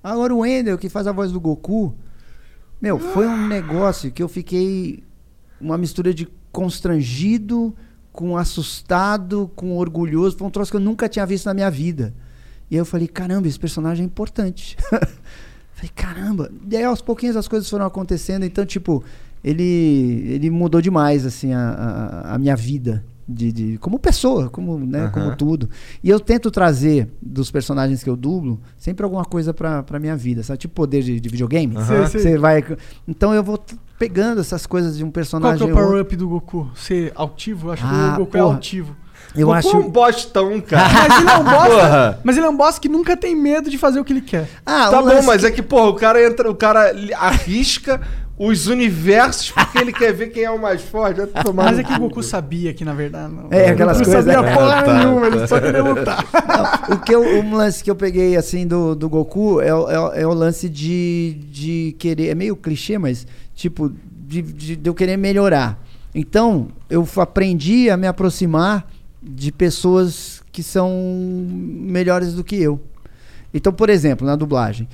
Agora 0.00 0.32
o 0.32 0.38
Wendel, 0.38 0.78
que 0.78 0.88
faz 0.88 1.08
a 1.08 1.12
voz 1.12 1.32
do 1.32 1.40
Goku. 1.40 1.92
Meu, 2.80 3.00
foi 3.00 3.26
um 3.26 3.48
negócio 3.48 4.12
que 4.12 4.22
eu 4.22 4.28
fiquei 4.28 5.02
uma 5.60 5.76
mistura 5.76 6.14
de 6.14 6.28
constrangido, 6.52 7.74
com 8.12 8.36
assustado, 8.36 9.50
com 9.56 9.76
orgulhoso. 9.76 10.36
Foi 10.36 10.46
um 10.46 10.50
troço 10.50 10.70
que 10.70 10.76
eu 10.76 10.80
nunca 10.80 11.08
tinha 11.08 11.26
visto 11.26 11.46
na 11.46 11.54
minha 11.54 11.70
vida. 11.70 12.14
E 12.70 12.76
aí 12.76 12.80
eu 12.80 12.84
falei, 12.84 13.08
caramba, 13.08 13.48
esse 13.48 13.58
personagem 13.58 14.04
é 14.04 14.06
importante. 14.06 14.76
falei, 15.74 15.90
caramba. 15.94 16.50
E 16.70 16.76
aí 16.76 16.84
aos 16.84 17.02
pouquinhos 17.02 17.36
as 17.36 17.48
coisas 17.48 17.68
foram 17.68 17.86
acontecendo. 17.86 18.44
Então, 18.44 18.64
tipo, 18.64 19.02
ele, 19.44 20.24
ele 20.28 20.50
mudou 20.50 20.80
demais, 20.80 21.24
assim, 21.26 21.52
a, 21.52 21.60
a, 22.30 22.34
a 22.34 22.38
minha 22.38 22.56
vida. 22.56 23.04
De, 23.34 23.52
de- 23.52 23.78
como 23.78 24.00
pessoa, 24.00 24.50
como, 24.50 24.76
né, 24.80 25.02
Aham. 25.02 25.10
como 25.12 25.36
tudo. 25.36 25.70
E 26.02 26.10
eu 26.10 26.18
tento 26.18 26.50
trazer 26.50 27.08
dos 27.22 27.52
personagens 27.52 28.02
que 28.02 28.10
eu 28.10 28.16
dublo 28.16 28.60
sempre 28.76 29.04
alguma 29.04 29.24
coisa 29.24 29.54
pra, 29.54 29.82
pra 29.82 29.98
minha 30.00 30.16
vida, 30.16 30.42
sabe? 30.42 30.58
Tipo 30.58 30.74
poder 30.74 31.02
de, 31.02 31.20
de 31.20 31.28
videogame. 31.28 31.74
Sei. 31.86 32.20
Você 32.20 32.36
vai. 32.36 32.62
Então 33.06 33.32
eu 33.32 33.42
vou 33.42 33.62
pegando 33.96 34.40
essas 34.40 34.66
coisas 34.66 34.96
de 34.98 35.04
um 35.04 35.06
Qual 35.06 35.12
personagem. 35.12 35.64
que 35.66 35.70
é 35.70 35.72
o 35.72 35.76
power-up 35.76 36.16
do 36.16 36.28
Goku? 36.28 36.68
Ser 36.74 37.12
altivo? 37.14 37.68
Eu 37.68 37.72
acho 37.72 37.84
Ah, 37.86 37.88
que 38.16 38.20
o 38.22 38.24
Goku 38.24 38.36
é 38.36 38.40
porra. 38.40 38.54
altivo. 38.54 38.96
Eu 39.36 39.46
Goku 39.46 39.58
acho. 39.58 39.76
é 39.76 39.78
um 39.78 39.88
bostão, 39.90 40.60
cara. 40.60 40.88
Mas 41.08 41.20
ele 41.20 41.30
é 41.30 41.38
um 41.38 41.44
boss. 41.44 41.68
Porra. 41.68 42.20
mas 42.24 42.36
ele 42.36 42.46
é 42.46 42.50
um 42.50 42.56
boss 42.56 42.78
que 42.80 42.88
nunca 42.88 43.16
tem 43.16 43.36
medo 43.36 43.70
de 43.70 43.78
fazer 43.78 44.00
o 44.00 44.04
que 44.04 44.12
ele 44.12 44.20
quer. 44.20 44.48
Ah, 44.66 44.90
Tá 44.90 45.00
um 45.00 45.06
bom, 45.06 45.22
mas 45.22 45.40
que- 45.42 45.46
é 45.46 45.50
que, 45.52 45.62
porra, 45.62 45.88
o 45.90 45.94
cara 45.94 46.22
entra, 46.26 46.50
o 46.50 46.54
cara 46.56 46.92
arrisca 47.16 48.00
os 48.38 48.66
universos 48.66 49.50
porque 49.50 49.78
ele 49.78 49.92
quer 49.92 50.12
ver 50.12 50.28
quem 50.28 50.42
é 50.44 50.50
o 50.50 50.60
mais 50.60 50.82
forte. 50.82 51.20
Mas 51.54 51.78
é 51.78 51.84
que 51.84 51.92
o. 51.92 51.98
Goku 51.98 52.22
sabia 52.22 52.72
que, 52.74 52.84
na 52.84 52.94
verdade. 52.94 53.32
Não. 53.32 53.46
É, 53.50 53.70
aquelas 53.70 53.98
coisas, 53.98 54.24
sabia 54.24 54.42
né? 54.42 54.54
porra 54.54 54.82
Tá, 54.82 54.94
nenhuma, 54.98 55.20
tá. 55.20 55.26
ele 55.36 55.46
só 55.46 55.60
queria 55.60 55.82
lutar. 55.84 56.24
Não, 56.88 56.96
o 56.96 57.00
que 57.00 57.14
eu, 57.14 57.20
um 57.40 57.54
lance 57.54 57.84
que 57.84 57.90
eu 57.90 57.94
peguei 57.96 58.36
assim 58.36 58.66
do, 58.66 58.94
do 58.94 59.08
Goku 59.08 59.60
é, 59.60 59.72
o- 59.74 59.88
é, 59.90 60.00
o- 60.00 60.12
é 60.14 60.26
o 60.26 60.32
lance 60.34 60.68
de, 60.68 61.36
de 61.50 61.94
querer. 61.98 62.28
É 62.28 62.34
meio 62.34 62.56
clichê, 62.56 62.98
mas 62.98 63.26
tipo, 63.54 63.92
de, 64.26 64.42
de, 64.42 64.76
de 64.76 64.88
eu 64.90 64.94
querer 64.94 65.16
melhorar. 65.16 65.78
Então, 66.14 66.68
eu 66.90 67.06
aprendi 67.16 67.88
a 67.90 67.96
me 67.96 68.06
aproximar 68.06 68.90
de 69.22 69.52
pessoas 69.52 70.42
que 70.50 70.62
são 70.62 70.90
melhores 71.48 72.34
do 72.34 72.42
que 72.42 72.56
eu. 72.56 72.80
Então, 73.54 73.72
por 73.72 73.88
exemplo, 73.88 74.26
na 74.26 74.34
dublagem. 74.36 74.88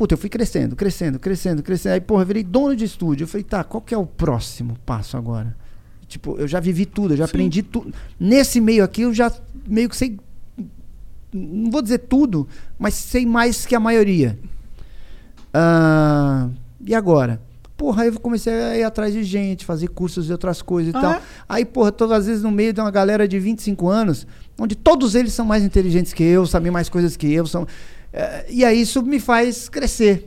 Puta, 0.00 0.14
eu 0.14 0.18
fui 0.18 0.30
crescendo, 0.30 0.74
crescendo, 0.74 1.18
crescendo, 1.18 1.62
crescendo. 1.62 1.92
Aí, 1.92 2.00
porra, 2.00 2.22
eu 2.22 2.26
virei 2.26 2.42
dono 2.42 2.74
de 2.74 2.86
estúdio. 2.86 3.24
Eu 3.24 3.28
falei, 3.28 3.44
tá, 3.44 3.62
qual 3.62 3.82
que 3.82 3.94
é 3.94 3.98
o 3.98 4.06
próximo 4.06 4.74
passo 4.86 5.14
agora? 5.14 5.54
Tipo, 6.08 6.38
eu 6.38 6.48
já 6.48 6.58
vivi 6.58 6.86
tudo, 6.86 7.12
eu 7.12 7.18
já 7.18 7.26
aprendi 7.26 7.62
tudo. 7.62 7.92
Nesse 8.18 8.62
meio 8.62 8.82
aqui, 8.82 9.02
eu 9.02 9.12
já 9.12 9.30
meio 9.68 9.90
que 9.90 9.96
sei. 9.98 10.18
Não 11.30 11.70
vou 11.70 11.82
dizer 11.82 11.98
tudo, 11.98 12.48
mas 12.78 12.94
sei 12.94 13.26
mais 13.26 13.66
que 13.66 13.74
a 13.74 13.78
maioria. 13.78 14.38
Ah, 15.52 16.48
e 16.82 16.94
agora? 16.94 17.38
Porra, 17.76 18.04
aí 18.04 18.08
eu 18.08 18.18
comecei 18.20 18.54
a 18.54 18.76
ir 18.78 18.84
atrás 18.84 19.12
de 19.12 19.22
gente, 19.22 19.66
fazer 19.66 19.88
cursos 19.88 20.24
de 20.24 20.32
outras 20.32 20.62
coisas 20.62 20.94
e 20.94 20.96
Ah, 20.96 21.00
tal. 21.00 21.12
é? 21.12 21.20
Aí, 21.46 21.64
porra, 21.66 21.92
todas 21.92 22.20
as 22.20 22.26
vezes 22.26 22.42
no 22.42 22.50
meio 22.50 22.72
de 22.72 22.80
uma 22.80 22.90
galera 22.90 23.28
de 23.28 23.38
25 23.38 23.86
anos, 23.86 24.26
onde 24.58 24.74
todos 24.74 25.14
eles 25.14 25.34
são 25.34 25.44
mais 25.44 25.62
inteligentes 25.62 26.14
que 26.14 26.22
eu, 26.24 26.46
sabem 26.46 26.72
mais 26.72 26.88
coisas 26.88 27.18
que 27.18 27.30
eu. 27.30 27.46
São, 27.46 27.66
e 28.48 28.64
aí 28.64 28.80
isso 28.80 29.02
me 29.02 29.20
faz 29.20 29.68
crescer. 29.68 30.26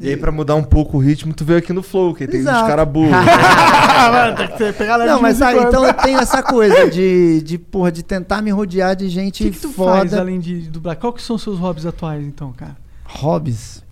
E 0.00 0.08
aí, 0.08 0.16
pra 0.16 0.32
mudar 0.32 0.56
um 0.56 0.64
pouco 0.64 0.96
o 0.96 1.00
ritmo, 1.00 1.32
tu 1.32 1.44
veio 1.44 1.60
aqui 1.60 1.72
no 1.72 1.80
Flow, 1.80 2.12
que 2.14 2.26
tem 2.26 2.40
uns 2.40 2.46
Exato. 2.46 2.66
caras 2.66 2.88
burros. 2.88 3.12
Mano, 4.10 4.36
tem 4.36 4.48
que 4.48 4.58
ser- 4.58 4.74
pegar 4.74 4.96
leve 4.96 5.10
Não, 5.10 5.22
mas 5.22 5.36
sabe, 5.36 5.60
então 5.60 5.84
eu 5.86 5.94
tenho 5.94 6.18
essa 6.18 6.42
coisa 6.42 6.90
de, 6.90 7.40
de, 7.42 7.58
porra, 7.58 7.92
de 7.92 8.02
tentar 8.02 8.42
me 8.42 8.50
rodear 8.50 8.96
de 8.96 9.08
gente 9.08 9.44
que, 9.44 9.50
que 9.52 9.60
tu 9.60 9.70
foda. 9.70 9.98
faz 9.98 10.14
além 10.14 10.40
de 10.40 10.62
dublar? 10.68 10.96
Qual 10.96 11.12
que 11.12 11.22
são 11.22 11.36
os 11.36 11.42
seus 11.42 11.60
hobbies 11.60 11.86
atuais, 11.86 12.26
então, 12.26 12.52
cara? 12.52 12.76
Hobbies. 13.04 13.83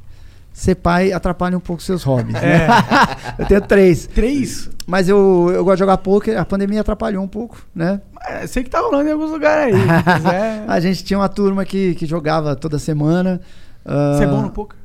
Ser 0.62 0.76
pai 0.76 1.12
atrapalha 1.12 1.56
um 1.56 1.60
pouco 1.60 1.82
seus 1.82 2.04
hobbies. 2.04 2.36
É. 2.36 2.68
Né? 2.68 2.68
eu 3.36 3.46
tenho 3.46 3.60
três. 3.62 4.06
Três? 4.06 4.70
Mas 4.86 5.08
eu, 5.08 5.50
eu 5.52 5.64
gosto 5.64 5.74
de 5.74 5.80
jogar 5.80 5.96
poker, 5.96 6.38
a 6.38 6.44
pandemia 6.44 6.82
atrapalhou 6.82 7.20
um 7.20 7.26
pouco, 7.26 7.60
né? 7.74 8.00
É, 8.28 8.46
sei 8.46 8.62
que 8.62 8.70
tá 8.70 8.78
rolando 8.78 9.08
em 9.08 9.12
alguns 9.12 9.32
lugares 9.32 9.74
aí. 9.74 9.82
A 10.68 10.78
gente 10.78 11.02
tinha 11.02 11.18
uma 11.18 11.28
turma 11.28 11.64
que, 11.64 11.96
que 11.96 12.06
jogava 12.06 12.54
toda 12.54 12.78
semana. 12.78 13.40
ah, 13.84 14.14
Você 14.16 14.22
é 14.22 14.26
bom 14.28 14.40
no 14.40 14.50
poker? 14.50 14.78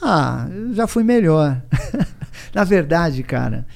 Ah, 0.00 0.46
eu 0.54 0.72
já 0.72 0.86
fui 0.86 1.02
melhor. 1.02 1.60
Na 2.54 2.62
verdade, 2.62 3.20
cara, 3.24 3.66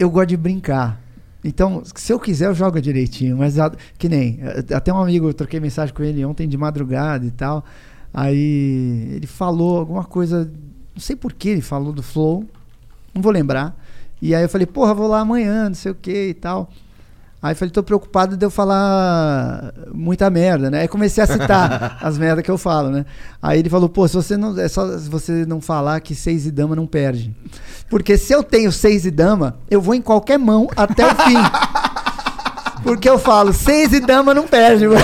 eu 0.00 0.10
gosto 0.10 0.30
de 0.30 0.36
brincar. 0.36 1.00
Então, 1.44 1.84
se 1.94 2.12
eu 2.12 2.18
quiser, 2.18 2.46
eu 2.46 2.54
jogo 2.54 2.80
direitinho. 2.80 3.36
Mas 3.36 3.54
que 3.96 4.08
nem, 4.08 4.40
até 4.74 4.92
um 4.92 5.00
amigo, 5.00 5.28
eu 5.28 5.34
troquei 5.34 5.60
mensagem 5.60 5.94
com 5.94 6.02
ele 6.02 6.24
ontem 6.24 6.48
de 6.48 6.56
madrugada 6.56 7.24
e 7.24 7.30
tal. 7.30 7.64
Aí 8.16 9.10
ele 9.12 9.26
falou 9.26 9.76
alguma 9.78 10.02
coisa, 10.02 10.50
não 10.94 11.00
sei 11.02 11.14
por 11.14 11.34
que 11.34 11.50
ele 11.50 11.60
falou 11.60 11.92
do 11.92 12.02
Flow, 12.02 12.46
não 13.14 13.20
vou 13.20 13.30
lembrar. 13.30 13.76
E 14.22 14.34
aí 14.34 14.42
eu 14.42 14.48
falei, 14.48 14.66
porra, 14.66 14.94
vou 14.94 15.06
lá 15.06 15.20
amanhã, 15.20 15.68
não 15.68 15.74
sei 15.74 15.92
o 15.92 15.94
que 15.94 16.28
e 16.28 16.32
tal. 16.32 16.70
Aí 17.42 17.52
eu 17.52 17.56
falei, 17.56 17.70
tô 17.70 17.82
preocupado 17.82 18.34
de 18.34 18.46
eu 18.46 18.50
falar 18.50 19.70
muita 19.92 20.30
merda, 20.30 20.70
né? 20.70 20.80
Aí 20.80 20.88
comecei 20.88 21.22
a 21.22 21.26
citar 21.26 21.98
as 22.00 22.16
merdas 22.16 22.42
que 22.42 22.50
eu 22.50 22.56
falo, 22.56 22.88
né? 22.88 23.04
Aí 23.42 23.58
ele 23.58 23.68
falou, 23.68 23.86
pô, 23.86 24.08
se 24.08 24.14
você 24.14 24.34
não. 24.34 24.58
É 24.58 24.66
só 24.66 24.96
se 24.96 25.10
você 25.10 25.44
não 25.44 25.60
falar 25.60 26.00
que 26.00 26.14
seis 26.14 26.46
e 26.46 26.50
dama 26.50 26.74
não 26.74 26.86
perde. 26.86 27.36
Porque 27.90 28.16
se 28.16 28.32
eu 28.32 28.42
tenho 28.42 28.72
seis 28.72 29.04
e 29.04 29.10
dama, 29.10 29.58
eu 29.70 29.82
vou 29.82 29.94
em 29.94 30.00
qualquer 30.00 30.38
mão 30.38 30.70
até 30.74 31.04
o 31.04 31.14
fim. 31.14 31.36
Porque 32.86 33.08
eu 33.08 33.18
falo, 33.18 33.52
seis 33.52 33.92
e 33.92 33.98
dama 34.00 34.32
não 34.32 34.46
perde. 34.46 34.86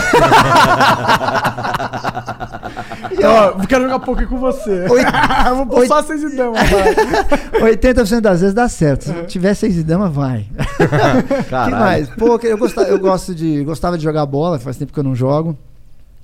Ó, 3.24 3.50
eu 3.60 3.66
quero 3.68 3.84
jogar 3.84 3.98
poker 4.00 4.26
com 4.28 4.38
você. 4.38 4.86
Oit- 4.88 5.06
Vou 5.56 5.66
pôr 5.66 5.86
só 5.86 6.02
seis 6.02 6.22
e 6.22 6.36
dama. 6.36 6.54
vai. 6.54 7.72
80% 7.74 8.20
das 8.20 8.40
vezes 8.40 8.54
dá 8.54 8.68
certo. 8.68 9.04
Se 9.04 9.12
tiver 9.26 9.54
seis 9.54 9.76
e 9.76 9.82
dama, 9.82 10.08
vai. 10.08 10.46
que 11.48 11.70
mais? 11.70 12.08
Pô, 12.10 12.38
que 12.38 12.46
eu, 12.46 12.58
gosta- 12.58 12.82
eu 12.82 12.98
gosto 12.98 13.34
de, 13.34 13.62
gostava 13.64 13.96
de 13.98 14.04
jogar 14.04 14.24
bola, 14.26 14.58
faz 14.58 14.76
tempo 14.76 14.92
que 14.92 14.98
eu 14.98 15.04
não 15.04 15.14
jogo. 15.14 15.56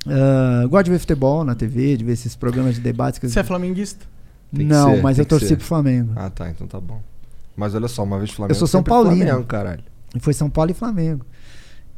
Ah, 0.06 0.64
gosto 0.68 0.84
de 0.86 0.90
ver 0.92 0.98
futebol 0.98 1.44
na 1.44 1.54
TV, 1.54 1.96
de 1.96 2.04
ver 2.04 2.12
esses 2.12 2.34
programas 2.34 2.74
de 2.76 2.80
debates. 2.80 3.18
Que 3.18 3.28
Você 3.28 3.40
é 3.40 3.44
flamenguista? 3.44 4.04
Não, 4.52 4.94
ser, 4.94 5.02
mas 5.02 5.18
eu 5.18 5.26
torci 5.26 5.48
ser. 5.48 5.56
pro 5.56 5.66
Flamengo. 5.66 6.12
Ah, 6.16 6.30
tá, 6.30 6.48
então 6.48 6.66
tá 6.66 6.80
bom. 6.80 7.00
Mas 7.56 7.74
olha 7.74 7.88
só, 7.88 8.02
uma 8.04 8.18
vez 8.18 8.30
Flamengo. 8.30 8.52
Eu 8.52 8.58
sou 8.58 8.66
São 8.68 8.82
Paulino. 8.82 9.16
Flamengo, 9.16 9.44
caralho. 9.46 9.82
E 10.14 10.20
foi 10.20 10.32
São 10.32 10.48
Paulo 10.48 10.70
e 10.70 10.74
Flamengo. 10.74 11.26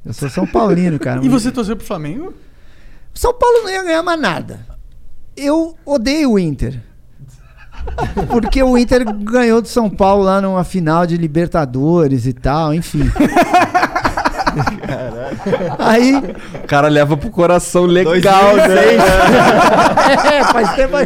Eu 0.05 0.13
sou 0.13 0.29
São 0.31 0.47
Paulino, 0.47 0.99
cara. 0.99 1.25
E 1.25 1.29
você 1.29 1.51
torceu 1.51 1.77
pro 1.77 1.87
Flamengo? 1.87 2.33
São 3.15 3.35
Paulo 3.35 3.63
não 3.65 3.71
ia 3.71 3.83
ganhar 3.83 4.03
mais 4.03 4.21
nada. 4.21 4.61
Eu 5.37 5.77
odeio 5.85 6.33
o 6.33 6.39
Inter. 6.39 6.81
Porque 8.29 8.63
o 8.63 8.77
Inter 8.77 9.05
ganhou 9.05 9.61
do 9.63 9.69
São 9.69 9.89
Paulo 9.89 10.23
lá 10.23 10.41
numa 10.41 10.65
final 10.65 11.07
de 11.07 11.17
Libertadores 11.17 12.27
e 12.27 12.33
tal, 12.33 12.75
enfim. 12.75 13.11
Aí, 15.79 16.15
O 16.63 16.67
cara 16.67 16.89
leva 16.89 17.17
pro 17.17 17.31
coração 17.31 17.85
legal, 17.85 18.57
né? 18.57 18.97
é, 20.35 20.45
faz 20.45 20.75
tempo. 20.75 20.97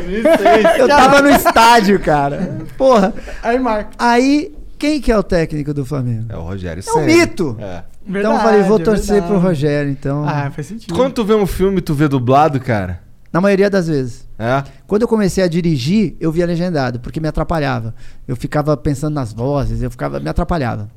Eu 0.78 0.88
tava 0.88 1.22
no 1.22 1.30
estádio, 1.30 2.00
cara. 2.00 2.58
Porra. 2.76 3.12
Aí, 3.42 3.58
Marco. 3.58 3.90
Aí, 3.98 4.52
quem 4.84 5.00
que 5.00 5.10
é 5.10 5.16
o 5.16 5.22
técnico 5.22 5.72
do 5.72 5.82
Flamengo? 5.82 6.26
É 6.28 6.36
o 6.36 6.42
Rogério 6.42 6.82
É 6.86 6.92
um 6.98 7.06
mito. 7.06 7.56
É. 7.58 7.84
então 8.06 8.34
eu 8.34 8.38
falei, 8.38 8.62
vou 8.64 8.78
é 8.78 8.82
torcer 8.82 9.12
verdade. 9.14 9.32
pro 9.32 9.40
Rogério, 9.40 9.90
então. 9.90 10.28
Ah, 10.28 10.50
faz 10.50 10.66
sentido. 10.66 10.94
Quando 10.94 11.14
tu 11.14 11.24
vê 11.24 11.34
um 11.34 11.46
filme, 11.46 11.80
tu 11.80 11.94
vê 11.94 12.06
dublado, 12.06 12.60
cara? 12.60 13.00
Na 13.32 13.40
maioria 13.40 13.70
das 13.70 13.88
vezes. 13.88 14.28
É? 14.38 14.62
Quando 14.86 15.00
eu 15.00 15.08
comecei 15.08 15.42
a 15.42 15.48
dirigir, 15.48 16.16
eu 16.20 16.30
via 16.30 16.44
legendado, 16.44 17.00
porque 17.00 17.18
me 17.18 17.26
atrapalhava. 17.26 17.94
Eu 18.28 18.36
ficava 18.36 18.76
pensando 18.76 19.14
nas 19.14 19.32
vozes, 19.32 19.80
eu 19.80 19.90
ficava 19.90 20.20
me 20.20 20.28
atrapalhava. 20.28 20.90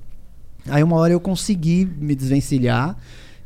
Aí 0.68 0.84
uma 0.84 0.98
hora 0.98 1.14
eu 1.14 1.20
consegui 1.22 1.90
me 1.98 2.14
desvencilhar. 2.14 2.98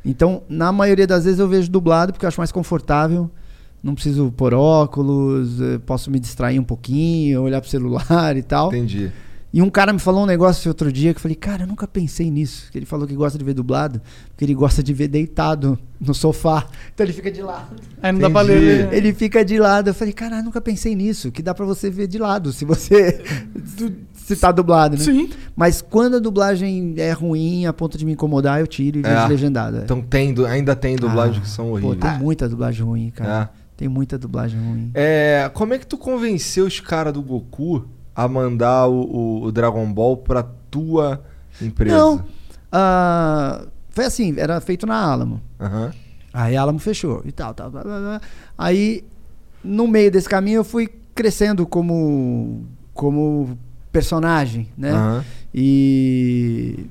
Então, 0.04 0.42
na 0.50 0.72
maioria 0.72 1.06
das 1.06 1.26
vezes 1.26 1.40
eu 1.40 1.48
vejo 1.48 1.70
dublado 1.70 2.14
porque 2.14 2.26
eu 2.26 2.28
acho 2.28 2.40
mais 2.40 2.52
confortável. 2.52 3.30
Não 3.84 3.94
preciso 3.94 4.32
pôr 4.36 4.56
óculos, 4.56 5.62
eh, 5.62 5.78
posso 5.86 6.10
me 6.10 6.20
distrair 6.20 6.60
um 6.60 6.64
pouquinho, 6.64 7.44
olhar 7.44 7.62
pro 7.62 7.70
celular 7.70 8.36
e 8.38 8.42
tal. 8.42 8.70
Entendi. 8.70 9.12
E 9.54 9.62
um 9.62 9.70
cara 9.70 9.92
me 9.92 10.00
falou 10.00 10.24
um 10.24 10.26
negócio 10.26 10.70
outro 10.70 10.90
dia 10.94 11.14
que 11.14 11.18
eu 11.18 11.22
falei, 11.22 11.36
cara, 11.36 11.64
eu 11.64 11.68
nunca 11.68 11.86
pensei 11.86 12.32
nisso. 12.32 12.72
Que 12.72 12.78
ele 12.78 12.86
falou 12.86 13.06
que 13.06 13.14
gosta 13.14 13.38
de 13.38 13.44
ver 13.44 13.54
dublado, 13.54 14.02
porque 14.30 14.46
ele 14.46 14.54
gosta 14.54 14.82
de 14.82 14.94
ver 14.94 15.10
deitado 15.10 15.78
no 16.00 16.14
sofá. 16.14 16.66
Então 16.94 17.06
ele 17.06 17.12
fica 17.14 17.30
de 17.30 17.42
lado. 17.42 17.76
Aí 18.02 18.12
não 18.14 18.20
dá 18.20 18.30
pra 18.30 18.44
Entendi. 18.46 18.60
ler. 18.60 18.88
né? 18.88 18.98
Ele 18.98 19.14
fica 19.14 19.44
de 19.44 19.58
lado. 19.60 19.90
Eu 19.90 19.94
falei, 19.94 20.14
cara, 20.14 20.38
eu 20.38 20.44
nunca 20.44 20.62
pensei 20.62 20.96
nisso. 20.96 21.32
Que 21.32 21.42
dá 21.42 21.54
pra 21.54 21.66
você 21.66 21.90
ver 21.90 22.08
de 22.08 22.18
lado, 22.18 22.54
se 22.54 22.64
você. 22.64 23.22
se 24.16 24.36
tá 24.38 24.52
dublado, 24.52 24.96
né? 24.98 25.04
Sim. 25.04 25.30
Mas 25.56 25.82
quando 25.82 26.16
a 26.16 26.20
dublagem 26.20 26.94
é 26.98 27.12
ruim, 27.12 27.66
a 27.66 27.74
ponto 27.74 27.98
de 27.98 28.06
me 28.06 28.14
incomodar, 28.14 28.60
eu 28.62 28.68
tiro 28.68 29.00
e 29.00 29.06
É. 29.06 29.16
vejo 29.16 29.28
legendado. 29.28 29.78
é. 29.80 29.84
Então 29.84 30.02
tem, 30.02 30.34
ainda 30.48 30.76
tem 30.76 30.96
dublagens 30.96 31.38
Ah, 31.38 31.42
que 31.42 31.50
são 31.50 31.66
Pô, 31.66 31.72
horríveis. 31.74 32.00
tem 32.00 32.20
muita 32.20 32.48
dublagem 32.48 32.86
ruim, 32.86 33.10
cara. 33.14 33.52
É. 33.54 33.62
Tem 33.76 33.88
muita 33.90 34.18
dublagem 34.18 34.60
ruim. 34.60 34.92
É, 34.94 35.50
como 35.54 35.74
é 35.74 35.78
que 35.80 35.88
tu 35.88 35.98
convenceu 35.98 36.66
os 36.66 36.80
caras 36.80 37.12
do 37.14 37.22
Goku 37.22 37.84
a 38.24 38.28
mandar 38.28 38.88
o, 38.88 39.44
o- 39.44 39.52
Dragon 39.52 39.92
Ball 39.92 40.18
pra 40.18 40.44
tua 40.44 41.22
empresa? 41.62 41.96
Não. 41.98 42.24
ah, 42.72 43.66
foi 43.90 44.06
assim, 44.06 44.34
era 44.38 44.60
feito 44.62 44.86
na 44.86 44.96
Alamo. 45.02 45.42
Aham. 45.60 45.92
Aí 46.34 46.56
a 46.56 46.62
Alamo 46.62 46.80
fechou 46.80 47.22
e 47.26 47.32
tal, 47.32 47.54
tal. 47.54 47.72
Aí, 48.58 49.04
no 49.64 49.88
meio 49.88 50.10
desse 50.10 50.30
caminho, 50.30 50.58
eu 50.60 50.64
fui 50.64 50.88
crescendo 51.14 51.68
como, 51.68 52.64
como 52.94 53.58
personagem, 53.92 54.70
né? 54.78 54.92
Aham. 54.92 55.24
E, 55.54 56.86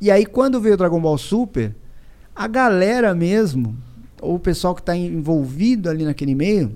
e 0.00 0.10
aí, 0.10 0.24
quando 0.24 0.60
veio 0.60 0.74
o 0.74 0.78
Dragon 0.78 1.00
Ball 1.00 1.18
Super, 1.18 1.74
a 2.34 2.46
galera 2.46 3.14
mesmo, 3.14 3.76
ou 4.20 4.36
o 4.36 4.38
pessoal 4.40 4.74
que 4.74 4.82
tá 4.82 4.96
envolvido 4.96 5.90
ali 5.90 6.04
naquele 6.04 6.34
meio, 6.34 6.72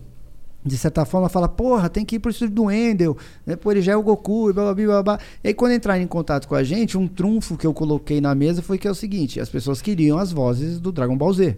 de 0.68 0.78
certa 0.78 1.04
forma, 1.04 1.28
fala, 1.28 1.48
porra, 1.48 1.88
tem 1.88 2.04
que 2.04 2.16
ir 2.16 2.18
pro 2.20 2.30
estúdio 2.30 2.54
do 2.54 2.64
Wendel, 2.64 3.16
né? 3.44 3.56
Pô, 3.56 3.72
ele 3.72 3.82
já 3.82 3.92
é 3.92 3.96
o 3.96 4.02
Goku, 4.02 4.50
e 4.50 4.52
blá, 4.52 4.72
blá, 4.72 4.86
blá, 4.86 5.02
blá. 5.02 5.18
E 5.42 5.48
aí, 5.48 5.54
quando 5.54 5.72
entraram 5.72 6.00
em 6.02 6.06
contato 6.06 6.46
com 6.46 6.54
a 6.54 6.62
gente, 6.62 6.96
um 6.96 7.08
trunfo 7.08 7.56
que 7.56 7.66
eu 7.66 7.74
coloquei 7.74 8.20
na 8.20 8.34
mesa 8.34 8.62
foi 8.62 8.78
que 8.78 8.86
é 8.86 8.90
o 8.90 8.94
seguinte, 8.94 9.40
as 9.40 9.48
pessoas 9.48 9.82
queriam 9.82 10.18
as 10.18 10.30
vozes 10.30 10.78
do 10.78 10.92
Dragon 10.92 11.16
Ball 11.16 11.32
Z. 11.32 11.56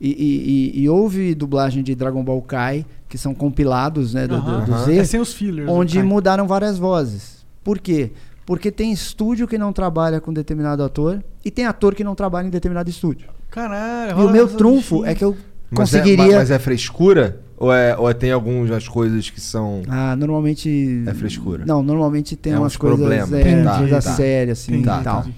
E, 0.00 0.08
e- 0.10 0.78
e- 0.78 0.82
e 0.82 0.88
houve 0.88 1.34
dublagem 1.34 1.82
de 1.82 1.94
Dragon 1.94 2.22
Ball 2.22 2.40
Kai, 2.40 2.86
que 3.08 3.18
são 3.18 3.34
compilados, 3.34 4.14
né, 4.14 4.28
do, 4.28 4.36
do- 4.40 4.64
do 4.64 4.72
Aham. 4.72 4.84
Z, 4.84 4.96
É 4.96 5.04
sem 5.04 5.20
os 5.20 5.32
fillers. 5.34 5.68
onde 5.68 5.94
do 5.94 6.00
Kai. 6.00 6.08
mudaram 6.08 6.46
várias 6.46 6.78
vozes. 6.78 7.44
Por 7.64 7.78
quê? 7.80 8.12
Porque 8.46 8.70
tem 8.70 8.92
estúdio 8.92 9.46
que 9.48 9.58
não 9.58 9.72
trabalha 9.72 10.20
com 10.20 10.32
determinado 10.32 10.82
ator 10.84 11.22
e 11.44 11.50
tem 11.50 11.66
ator 11.66 11.94
que 11.94 12.04
não 12.04 12.14
trabalha 12.14 12.46
em 12.46 12.50
determinado 12.50 12.88
estúdio. 12.88 13.28
Caralho, 13.50 14.20
E 14.20 14.24
o 14.24 14.30
meu 14.30 14.46
trunfo 14.46 15.04
é 15.04 15.14
que 15.14 15.24
eu 15.24 15.36
Mas 15.70 15.94
é- 15.94 15.98
conseguiria. 15.98 16.24
mas, 16.26 16.34
mas 16.34 16.50
é 16.50 16.58
frescura? 16.58 17.40
Ou, 17.56 17.72
é, 17.72 17.96
ou 17.98 18.08
é- 18.08 18.14
tem 18.14 18.30
algumas 18.30 18.86
coisas 18.88 19.28
que 19.30 19.40
são. 19.40 19.82
Ah, 19.88 20.14
normalmente. 20.16 21.02
É 21.06 21.12
frescura. 21.14 21.64
Não, 21.66 21.82
normalmente 21.82 22.36
tem 22.36 22.52
É 22.52 22.58
umas 22.58 22.76
coisas. 22.76 22.98
problemas. 22.98 23.32
É, 23.32 23.62
Tá, 23.64 23.78
coisa 23.78 23.94
tá. 23.96 24.12
séria, 24.14 24.52
assim 24.52 24.76
Entendi, 24.76 25.00
e 25.00 25.04
tal. 25.04 25.20
entendi. 25.20 25.34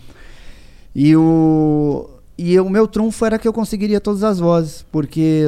E 0.94 1.16
o. 1.16 2.11
E 2.43 2.59
o 2.59 2.70
meu 2.70 2.86
trunfo 2.89 3.23
era 3.27 3.39
que 3.39 3.47
eu 3.47 3.52
conseguiria 3.52 4.01
todas 4.01 4.23
as 4.24 4.39
vozes, 4.39 4.82
porque 4.90 5.43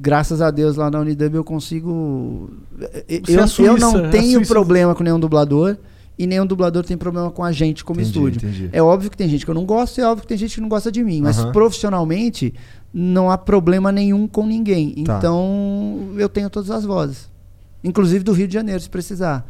graças 0.00 0.40
a 0.40 0.50
Deus 0.50 0.76
lá 0.76 0.90
na 0.90 0.98
Unidub 1.00 1.34
eu 1.34 1.44
consigo. 1.44 2.48
é 2.80 3.04
Eu, 3.28 3.38
a 3.40 3.42
eu 3.42 3.48
Suíça, 3.48 3.78
não 3.78 4.06
é 4.06 4.08
tenho 4.08 4.32
Suíça. 4.38 4.54
problema 4.54 4.94
com 4.94 5.02
nenhum 5.04 5.20
dublador 5.20 5.76
e 6.18 6.26
nenhum 6.26 6.46
dublador 6.46 6.84
tem 6.86 6.96
problema 6.96 7.30
com 7.30 7.44
a 7.44 7.52
gente 7.52 7.84
como 7.84 8.00
Entendi, 8.00 8.16
estúdio. 8.18 8.38
entendi. 8.48 8.70
É 8.72 8.82
óbvio 8.82 9.10
que 9.10 9.16
tem 9.16 9.28
gente 9.28 9.44
que 9.44 9.50
eu 9.50 9.54
não 9.54 9.66
gosto 9.66 9.98
e 9.98 10.00
é 10.00 10.06
óbvio 10.06 10.22
que 10.22 10.28
tem 10.28 10.38
gente 10.38 10.54
que 10.54 10.60
não 10.62 10.70
gosta 10.70 10.90
de 10.90 11.04
mim, 11.04 11.20
mas 11.20 11.38
Aham. 11.38 11.52
profissionalmente 11.52 12.54
não 12.92 13.30
há 13.30 13.38
problema 13.38 13.92
nenhum 13.92 14.26
com 14.26 14.46
ninguém. 14.46 15.04
Tá. 15.04 15.18
Então 15.18 16.14
eu 16.16 16.28
tenho 16.28 16.48
todas 16.50 16.70
as 16.70 16.84
vozes, 16.84 17.28
inclusive 17.82 18.24
do 18.24 18.32
Rio 18.32 18.48
de 18.48 18.54
Janeiro, 18.54 18.80
se 18.80 18.90
precisar. 18.90 19.46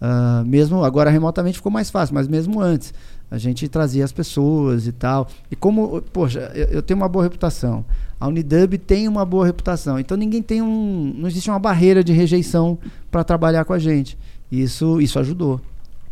Ah, 0.00 0.42
mesmo 0.46 0.84
agora 0.84 1.10
remotamente 1.10 1.56
ficou 1.56 1.72
mais 1.72 1.90
fácil, 1.90 2.14
mas 2.14 2.28
mesmo 2.28 2.60
antes 2.60 2.92
a 3.30 3.38
gente 3.38 3.66
trazia 3.68 4.04
as 4.04 4.12
pessoas 4.12 4.86
e 4.86 4.92
tal. 4.92 5.28
E 5.50 5.56
como, 5.56 6.00
poxa, 6.12 6.52
eu, 6.54 6.66
eu 6.66 6.82
tenho 6.82 6.98
uma 6.98 7.08
boa 7.08 7.24
reputação. 7.24 7.84
A 8.20 8.28
Unidub 8.28 8.78
tem 8.78 9.08
uma 9.08 9.24
boa 9.24 9.44
reputação. 9.44 9.98
Então 9.98 10.16
ninguém 10.16 10.42
tem 10.42 10.62
um, 10.62 11.14
não 11.16 11.28
existe 11.28 11.50
uma 11.50 11.58
barreira 11.58 12.04
de 12.04 12.12
rejeição 12.12 12.78
para 13.10 13.24
trabalhar 13.24 13.64
com 13.64 13.72
a 13.72 13.78
gente. 13.78 14.16
Isso, 14.50 15.00
isso 15.00 15.18
ajudou. 15.18 15.60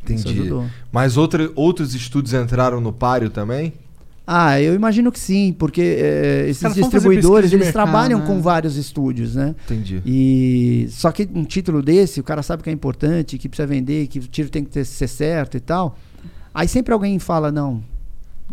Isso 0.04 0.28
Entendi. 0.28 0.40
ajudou. 0.40 0.66
Mas 0.90 1.16
outra, 1.16 1.50
outros 1.54 1.94
estúdios 1.94 2.34
entraram 2.34 2.80
no 2.80 2.92
páreo 2.92 3.30
também? 3.30 3.72
Ah, 4.26 4.58
eu 4.58 4.74
imagino 4.74 5.12
que 5.12 5.20
sim, 5.20 5.54
porque 5.58 5.82
eh, 5.82 6.46
esses 6.48 6.74
distribuidores 6.74 7.52
eles 7.52 7.66
mercado, 7.66 7.84
trabalham 7.84 8.20
né? 8.20 8.26
com 8.26 8.40
vários 8.40 8.76
estúdios, 8.76 9.34
né? 9.34 9.54
Entendi. 9.66 10.00
E 10.06 10.86
só 10.90 11.12
que 11.12 11.28
um 11.34 11.44
título 11.44 11.82
desse, 11.82 12.20
o 12.20 12.24
cara 12.24 12.42
sabe 12.42 12.62
que 12.62 12.70
é 12.70 12.72
importante, 12.72 13.36
que 13.36 13.48
precisa 13.50 13.66
vender, 13.66 14.06
que 14.06 14.18
o 14.18 14.22
tiro 14.22 14.48
tem 14.48 14.64
que 14.64 14.70
ter- 14.70 14.84
ser 14.86 15.08
certo 15.08 15.58
e 15.58 15.60
tal. 15.60 15.98
Aí 16.54 16.66
sempre 16.66 16.94
alguém 16.94 17.18
fala 17.18 17.52
não, 17.52 17.82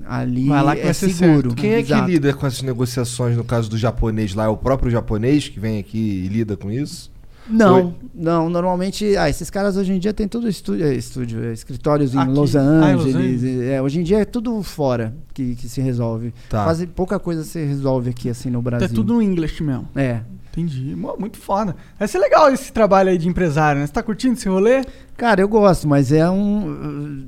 ali 0.05 0.47
Vai 0.47 0.61
lá 0.63 0.75
que 0.75 0.81
é 0.81 0.85
vai 0.85 0.93
ser 0.93 1.09
seguro. 1.11 1.49
certo. 1.51 1.55
Quem 1.55 1.71
é 1.71 1.83
que 1.83 1.93
Exato. 1.93 2.09
lida 2.11 2.33
com 2.33 2.45
essas 2.47 2.61
negociações 2.63 3.37
no 3.37 3.43
caso 3.45 3.69
do 3.69 3.77
japonês 3.77 4.33
lá? 4.33 4.45
É 4.45 4.49
o 4.49 4.57
próprio 4.57 4.91
japonês 4.91 5.47
que 5.47 5.59
vem 5.59 5.79
aqui 5.79 5.97
e 6.25 6.27
lida 6.27 6.57
com 6.57 6.69
isso? 6.69 7.09
Não, 7.51 7.93
não, 8.13 8.49
normalmente, 8.49 9.15
ah, 9.17 9.29
esses 9.29 9.49
caras 9.49 9.77
hoje 9.77 9.93
em 9.93 9.99
dia 9.99 10.13
tem 10.13 10.27
tudo 10.27 10.47
estúdio, 10.47 10.85
é, 10.85 10.93
estúdio 10.93 11.43
é, 11.43 11.53
escritórios 11.53 12.13
em 12.15 12.19
Aqui. 12.19 12.31
Los 12.31 12.55
Ah, 12.55 12.59
em 12.91 12.95
Los 12.95 13.05
Angeles. 13.07 13.15
Angeles. 13.43 13.61
é, 13.69 13.81
hoje 13.81 13.99
em 13.99 14.03
dia 14.03 14.19
é 14.21 14.25
tudo 14.25 14.61
fora 14.63 15.13
que, 15.33 15.55
que 15.55 15.67
se 15.69 15.81
resolve. 15.81 16.33
Tá. 16.49 16.63
Quase 16.63 16.87
pouca 16.87 17.19
coisa 17.19 17.43
se 17.43 17.63
resolve 17.63 18.09
aqui 18.11 18.29
assim 18.29 18.49
no 18.49 18.61
Brasil. 18.61 18.85
É 18.85 18.89
tudo 18.89 19.13
no 19.15 19.21
English 19.21 19.61
mesmo. 19.63 19.87
É. 19.95 20.21
Entendi. 20.51 20.95
Muito 20.95 21.37
foda. 21.37 21.75
Vai 21.97 22.07
ser 22.09 22.19
legal 22.19 22.51
esse 22.51 22.73
trabalho 22.73 23.09
aí 23.09 23.17
de 23.17 23.27
empresário, 23.27 23.79
né? 23.79 23.87
Você 23.87 23.93
tá 23.93 24.03
curtindo 24.03 24.33
esse 24.33 24.49
rolê? 24.49 24.83
Cara, 25.15 25.39
eu 25.39 25.47
gosto, 25.47 25.87
mas 25.87 26.11
é 26.11 26.29
um. 26.29 27.25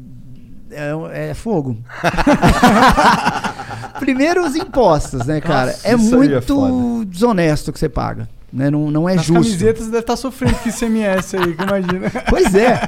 É, 0.70 1.30
é 1.30 1.34
fogo. 1.34 1.78
Primeiro 4.00 4.46
os 4.46 4.56
impostos, 4.56 5.26
né, 5.26 5.40
cara? 5.40 5.72
Nossa, 5.72 5.88
é 5.88 5.92
é 5.92 5.96
muito 5.96 6.42
foda. 6.46 7.06
desonesto 7.06 7.72
que 7.72 7.80
você 7.80 7.88
paga. 7.88 8.28
Né? 8.54 8.70
Não, 8.70 8.92
não 8.92 9.10
é 9.10 9.16
As 9.16 9.26
justo. 9.26 9.34
camisetas 9.34 9.88
deve 9.88 10.00
estar 10.00 10.16
sofrendo 10.16 10.56
com 10.60 10.70
ICMS 10.70 11.36
aí, 11.36 11.56
que 11.56 11.64
imagina. 11.64 12.12
Pois 12.30 12.54
é. 12.54 12.80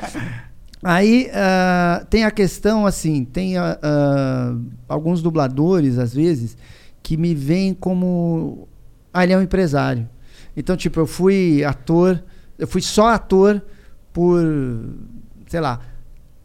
Aí 0.83 1.27
ah, 1.33 2.05
tem 2.07 2.23
a 2.23 2.29
questão 2.29 2.85
assim, 2.85 3.25
tem 3.25 3.57
ah, 3.57 4.55
alguns 4.87 5.23
dubladores, 5.23 5.97
às 5.97 6.13
vezes, 6.13 6.55
que 7.01 7.17
me 7.17 7.33
veem 7.33 7.73
como. 7.73 8.67
Ah, 9.11 9.23
ele 9.23 9.33
é 9.33 9.37
um 9.37 9.41
empresário. 9.41 10.07
Então, 10.55 10.77
tipo, 10.77 10.99
eu 10.99 11.07
fui 11.07 11.63
ator, 11.63 12.23
eu 12.59 12.67
fui 12.67 12.81
só 12.81 13.07
ator 13.07 13.61
por, 14.13 14.39
sei 15.47 15.59
lá, 15.59 15.81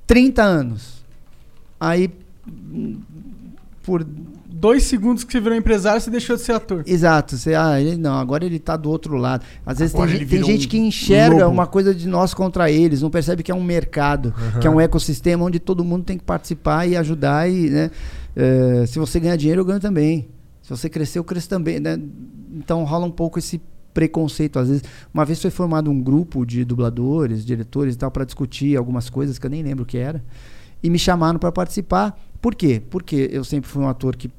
30 0.06 0.42
anos. 0.42 1.04
Aí, 1.78 2.10
hum, 2.48 3.00
por 3.82 4.04
Dois 4.60 4.82
segundos 4.82 5.24
que 5.24 5.32
você 5.32 5.40
virou 5.40 5.56
empresário, 5.56 5.98
você 5.98 6.10
deixou 6.10 6.36
de 6.36 6.42
ser 6.42 6.52
ator. 6.52 6.84
Exato, 6.86 7.34
você, 7.34 7.54
ah, 7.54 7.80
ele 7.80 7.96
não, 7.96 8.12
agora 8.18 8.44
ele 8.44 8.58
tá 8.58 8.76
do 8.76 8.90
outro 8.90 9.16
lado. 9.16 9.42
Às 9.64 9.78
vezes 9.78 9.94
tem, 9.94 10.02
Agora 10.02 10.18
tem 10.18 10.26
virou 10.26 10.46
gente 10.46 10.66
um 10.66 10.68
que 10.68 10.76
enxerga 10.76 11.44
lobo. 11.44 11.50
uma 11.50 11.66
coisa 11.66 11.94
de 11.94 12.06
nós 12.06 12.34
contra 12.34 12.70
eles, 12.70 13.00
não 13.00 13.08
percebe 13.08 13.42
que 13.42 13.50
é 13.50 13.54
um 13.54 13.64
mercado, 13.64 14.34
que 14.60 14.66
é 14.66 14.70
um 14.70 14.78
ecossistema 14.78 15.46
onde 15.46 15.58
todo 15.58 15.82
mundo 15.82 16.04
tem 16.04 16.18
que 16.18 16.24
participar 16.24 16.86
e 16.86 16.94
ajudar 16.94 17.50
e, 17.50 17.70
né, 17.70 17.90
eh, 18.36 18.84
se 18.86 18.98
você 18.98 19.18
ganhar 19.18 19.36
dinheiro, 19.36 19.62
eu 19.62 19.64
ganho 19.64 19.80
também. 19.80 20.28
Se 20.60 20.68
você 20.68 20.90
crescer, 20.90 21.18
eu 21.18 21.24
cresço 21.24 21.48
também, 21.48 21.80
né? 21.80 21.98
Então 22.52 22.84
rola 22.84 23.06
um 23.06 23.10
pouco 23.10 23.38
esse 23.38 23.62
preconceito 23.94 24.58
às 24.58 24.68
vezes. 24.68 24.84
Uma 25.14 25.24
vez 25.24 25.40
foi 25.40 25.50
formado 25.50 25.90
um 25.90 26.02
grupo 26.02 26.44
de 26.44 26.66
dubladores, 26.66 27.46
diretores 27.46 27.94
e 27.94 27.98
tal 27.98 28.10
para 28.10 28.26
discutir 28.26 28.76
algumas 28.76 29.08
coisas 29.08 29.38
que 29.38 29.46
eu 29.46 29.50
nem 29.50 29.62
lembro 29.62 29.84
o 29.84 29.86
que 29.86 29.96
era 29.96 30.22
e 30.82 30.90
me 30.90 30.98
chamaram 30.98 31.38
para 31.38 31.50
participar. 31.50 32.18
Por 32.40 32.54
quê? 32.54 32.82
Porque 32.90 33.28
eu 33.32 33.42
sempre 33.42 33.68
fui 33.68 33.82
um 33.82 33.88
ator 33.88 34.16
que 34.16 34.30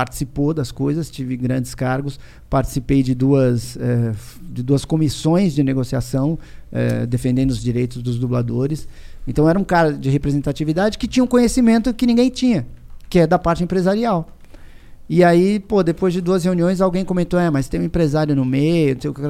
participou 0.00 0.52
das 0.52 0.70
coisas, 0.70 1.10
tive 1.10 1.38
grandes 1.38 1.74
cargos, 1.74 2.20
participei 2.50 3.02
de 3.02 3.14
duas, 3.14 3.78
f- 3.78 4.38
de 4.42 4.62
duas 4.62 4.84
comissões 4.84 5.54
de 5.54 5.62
negociação 5.62 6.38
eh, 6.70 7.06
defendendo 7.06 7.50
os 7.50 7.62
direitos 7.62 8.02
dos 8.02 8.18
dubladores. 8.18 8.86
Então 9.26 9.48
era 9.48 9.58
um 9.58 9.64
cara 9.64 9.94
de 9.94 10.10
representatividade 10.10 10.98
que 10.98 11.08
tinha 11.08 11.24
um 11.24 11.26
conhecimento 11.26 11.94
que 11.94 12.04
ninguém 12.04 12.28
tinha, 12.28 12.66
que 13.08 13.20
é 13.20 13.26
da 13.26 13.38
parte 13.38 13.64
empresarial. 13.64 14.28
E 15.08 15.22
aí, 15.22 15.60
pô, 15.60 15.84
depois 15.84 16.12
de 16.12 16.20
duas 16.20 16.44
reuniões, 16.44 16.80
alguém 16.80 17.04
comentou, 17.04 17.38
é, 17.38 17.48
mas 17.48 17.68
tem 17.68 17.80
um 17.80 17.84
empresário 17.84 18.34
no 18.34 18.44
meio, 18.44 18.94
não 18.96 19.00
sei 19.00 19.10
o 19.10 19.14
que. 19.14 19.22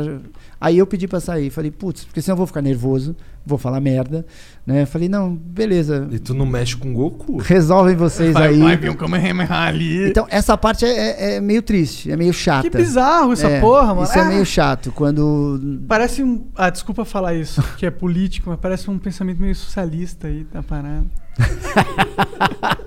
Aí 0.58 0.78
eu 0.78 0.86
pedi 0.86 1.06
pra 1.06 1.20
sair, 1.20 1.50
falei, 1.50 1.70
putz, 1.70 2.04
porque 2.04 2.22
senão 2.22 2.32
eu 2.32 2.38
vou 2.38 2.46
ficar 2.46 2.62
nervoso, 2.62 3.14
vou 3.44 3.58
falar 3.58 3.78
merda, 3.78 4.24
né? 4.66 4.86
Falei, 4.86 5.06
não, 5.06 5.34
beleza, 5.34 6.08
E 6.10 6.18
tu 6.18 6.32
não 6.32 6.46
mexe 6.46 6.74
com 6.78 6.94
Goku. 6.94 7.36
resolvem 7.44 7.94
vocês 7.94 8.32
Vai, 8.32 8.48
aí. 8.54 8.58
vai 8.58 8.76
vir 8.78 8.90
um 8.90 8.94
Kamehameha 8.94 9.52
ali. 9.52 10.08
Então, 10.08 10.26
essa 10.30 10.56
parte 10.56 10.86
é, 10.86 10.88
é- 10.88 11.34
é 11.36 11.40
meio 11.42 11.60
triste, 11.60 12.10
é 12.10 12.16
meio 12.16 12.32
chata. 12.32 12.70
que 12.70 12.74
bizarro 12.74 13.34
essa 13.34 13.46
É, 13.46 13.60
porra, 13.60 13.88
mano. 13.94 14.04
Isso 14.04 14.18
é 14.18 14.22
Ah, 14.22 14.28
meio 14.30 14.46
chato, 14.46 14.90
quando... 14.92 15.60
Parece 15.86 16.22
um. 16.22 16.46
Ah, 16.56 16.70
desculpa 16.70 17.04
falar 17.04 17.34
isso, 17.34 17.62
que 17.76 17.84
é 17.84 17.90
político, 17.90 18.48
mas 18.48 18.58
parece 18.58 18.90
um 18.90 18.98
pensamento 18.98 19.38
meio 19.42 19.54
socialista 19.54 20.26
aí 20.26 20.42
da 20.50 20.62
parada. 20.62 21.04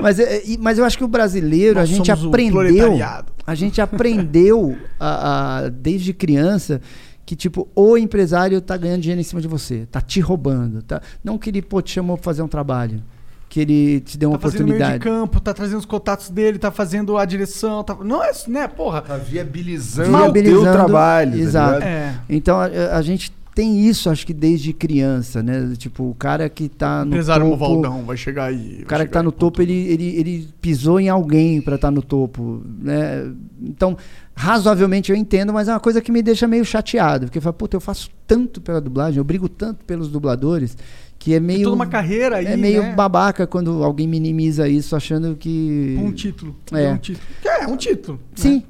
Mas, 0.00 0.18
é- 0.18 0.42
e- 0.44 0.58
mas 0.58 0.78
eu 0.78 0.84
acho 0.84 0.96
que 0.98 1.04
o 1.04 1.08
brasileiro, 1.08 1.74
Nós 1.78 1.88
a 1.90 1.92
gente 1.92 2.10
aprendeu... 2.10 2.98
A 3.46 3.54
gente 3.54 3.80
aprendeu 3.80 4.76
a- 5.00 5.64
a- 5.64 5.68
desde 5.68 6.12
criança 6.12 6.80
que, 7.26 7.34
tipo, 7.36 7.68
o 7.74 7.96
empresário 7.96 8.60
tá 8.60 8.76
ganhando 8.76 9.00
dinheiro 9.00 9.20
em 9.20 9.24
cima 9.24 9.40
de 9.40 9.48
você, 9.48 9.86
tá 9.90 10.00
te 10.00 10.20
roubando. 10.20 10.82
Tá... 10.82 11.00
Não 11.24 11.38
que 11.38 11.50
ele, 11.50 11.62
pô, 11.62 11.80
te 11.82 11.92
chamou 11.92 12.16
pra 12.16 12.24
fazer 12.24 12.42
um 12.42 12.48
trabalho, 12.48 13.02
que 13.48 13.60
ele 13.60 14.00
te 14.00 14.16
deu 14.18 14.30
uma 14.30 14.38
Tá 14.38 14.42
fazendo 14.42 14.64
meio 14.64 14.76
de 14.78 14.82
oportunidade. 14.84 15.04
campo, 15.20 15.40
tá 15.40 15.52
trazendo 15.52 15.78
os 15.78 15.84
contatos 15.84 16.30
dele, 16.30 16.58
tá 16.58 16.70
fazendo 16.70 17.16
a 17.18 17.24
direção. 17.24 17.82
Tá... 17.84 17.96
Não 18.02 18.22
é 18.22 18.30
isso, 18.30 18.50
né, 18.50 18.66
porra? 18.68 19.00
Tá 19.02 19.16
viabilizando, 19.16 20.16
Viabilizando, 20.16 20.60
o 20.60 20.64
teu 20.64 20.72
trabalho. 20.72 21.32
tá 21.32 21.36
exato. 21.38 21.74
ligado? 21.80 21.88
É. 21.88 22.14
Então 22.28 22.60
a, 22.60 22.66
a 22.96 23.02
gente 23.02 23.32
tem 23.54 23.86
isso, 23.86 24.08
acho 24.08 24.26
que 24.26 24.32
desde 24.32 24.72
criança, 24.72 25.42
né? 25.42 25.74
Tipo, 25.76 26.04
o 26.04 26.14
cara 26.14 26.48
que 26.48 26.68
tá 26.68 27.04
no 27.04 27.10
Empresário 27.12 27.44
topo... 27.44 27.58
Movaldão 27.58 28.04
vai 28.04 28.16
chegar 28.16 28.46
aí. 28.46 28.80
O 28.82 28.86
cara 28.86 29.06
que 29.06 29.12
tá 29.12 29.22
no 29.22 29.30
topo, 29.30 29.60
ele, 29.60 29.74
ele, 29.74 30.16
ele 30.16 30.48
pisou 30.60 30.98
em 30.98 31.08
alguém 31.08 31.60
pra 31.60 31.74
estar 31.74 31.90
no 31.90 32.02
topo, 32.02 32.62
né? 32.80 33.30
Então, 33.60 33.96
razoavelmente 34.34 35.10
eu 35.10 35.16
entendo, 35.16 35.52
mas 35.52 35.68
é 35.68 35.72
uma 35.72 35.80
coisa 35.80 36.00
que 36.00 36.10
me 36.10 36.22
deixa 36.22 36.48
meio 36.48 36.64
chateado. 36.64 37.26
Porque 37.26 37.38
eu 37.38 37.42
falo, 37.42 37.54
puta, 37.54 37.76
eu 37.76 37.80
faço 37.80 38.10
tanto 38.26 38.60
pela 38.60 38.80
dublagem, 38.80 39.18
eu 39.18 39.24
brigo 39.24 39.48
tanto 39.48 39.84
pelos 39.84 40.08
dubladores, 40.08 40.76
que 41.18 41.34
é 41.34 41.38
Tem 41.38 41.46
meio. 41.46 41.64
toda 41.64 41.76
uma 41.76 41.86
carreira 41.86 42.36
aí, 42.38 42.46
é 42.46 42.56
meio 42.56 42.82
né? 42.82 42.94
babaca 42.94 43.46
quando 43.46 43.84
alguém 43.84 44.08
minimiza 44.08 44.66
isso 44.68 44.96
achando 44.96 45.36
que. 45.36 45.96
Um 46.00 46.10
título. 46.10 46.56
É. 46.72 46.90
Um 46.90 46.96
título. 46.96 47.26
Que 47.40 47.48
É, 47.48 47.66
um 47.66 47.76
título. 47.76 48.20
Sim. 48.34 48.62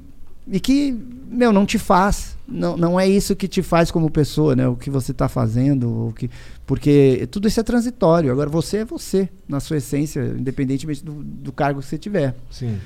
E 0.45 0.59
que, 0.59 0.93
meu, 1.33 1.51
não 1.51 1.65
te 1.65 1.77
faz. 1.77 2.37
Não, 2.47 2.77
não 2.77 2.99
é 2.99 3.07
isso 3.07 3.35
que 3.35 3.47
te 3.47 3.61
faz 3.61 3.89
como 3.89 4.09
pessoa, 4.09 4.55
né? 4.55 4.67
O 4.67 4.75
que 4.75 4.89
você 4.89 5.13
tá 5.13 5.27
fazendo. 5.27 6.07
O 6.07 6.13
que, 6.13 6.29
porque 6.65 7.27
tudo 7.31 7.47
isso 7.47 7.59
é 7.59 7.63
transitório. 7.63 8.31
Agora 8.31 8.49
você 8.49 8.77
é 8.77 8.85
você, 8.85 9.29
na 9.47 9.59
sua 9.59 9.77
essência, 9.77 10.21
independentemente 10.37 11.03
do, 11.03 11.13
do 11.23 11.51
cargo 11.51 11.79
que 11.79 11.85
você 11.87 11.97
tiver. 11.97 12.35
Sim. 12.51 12.79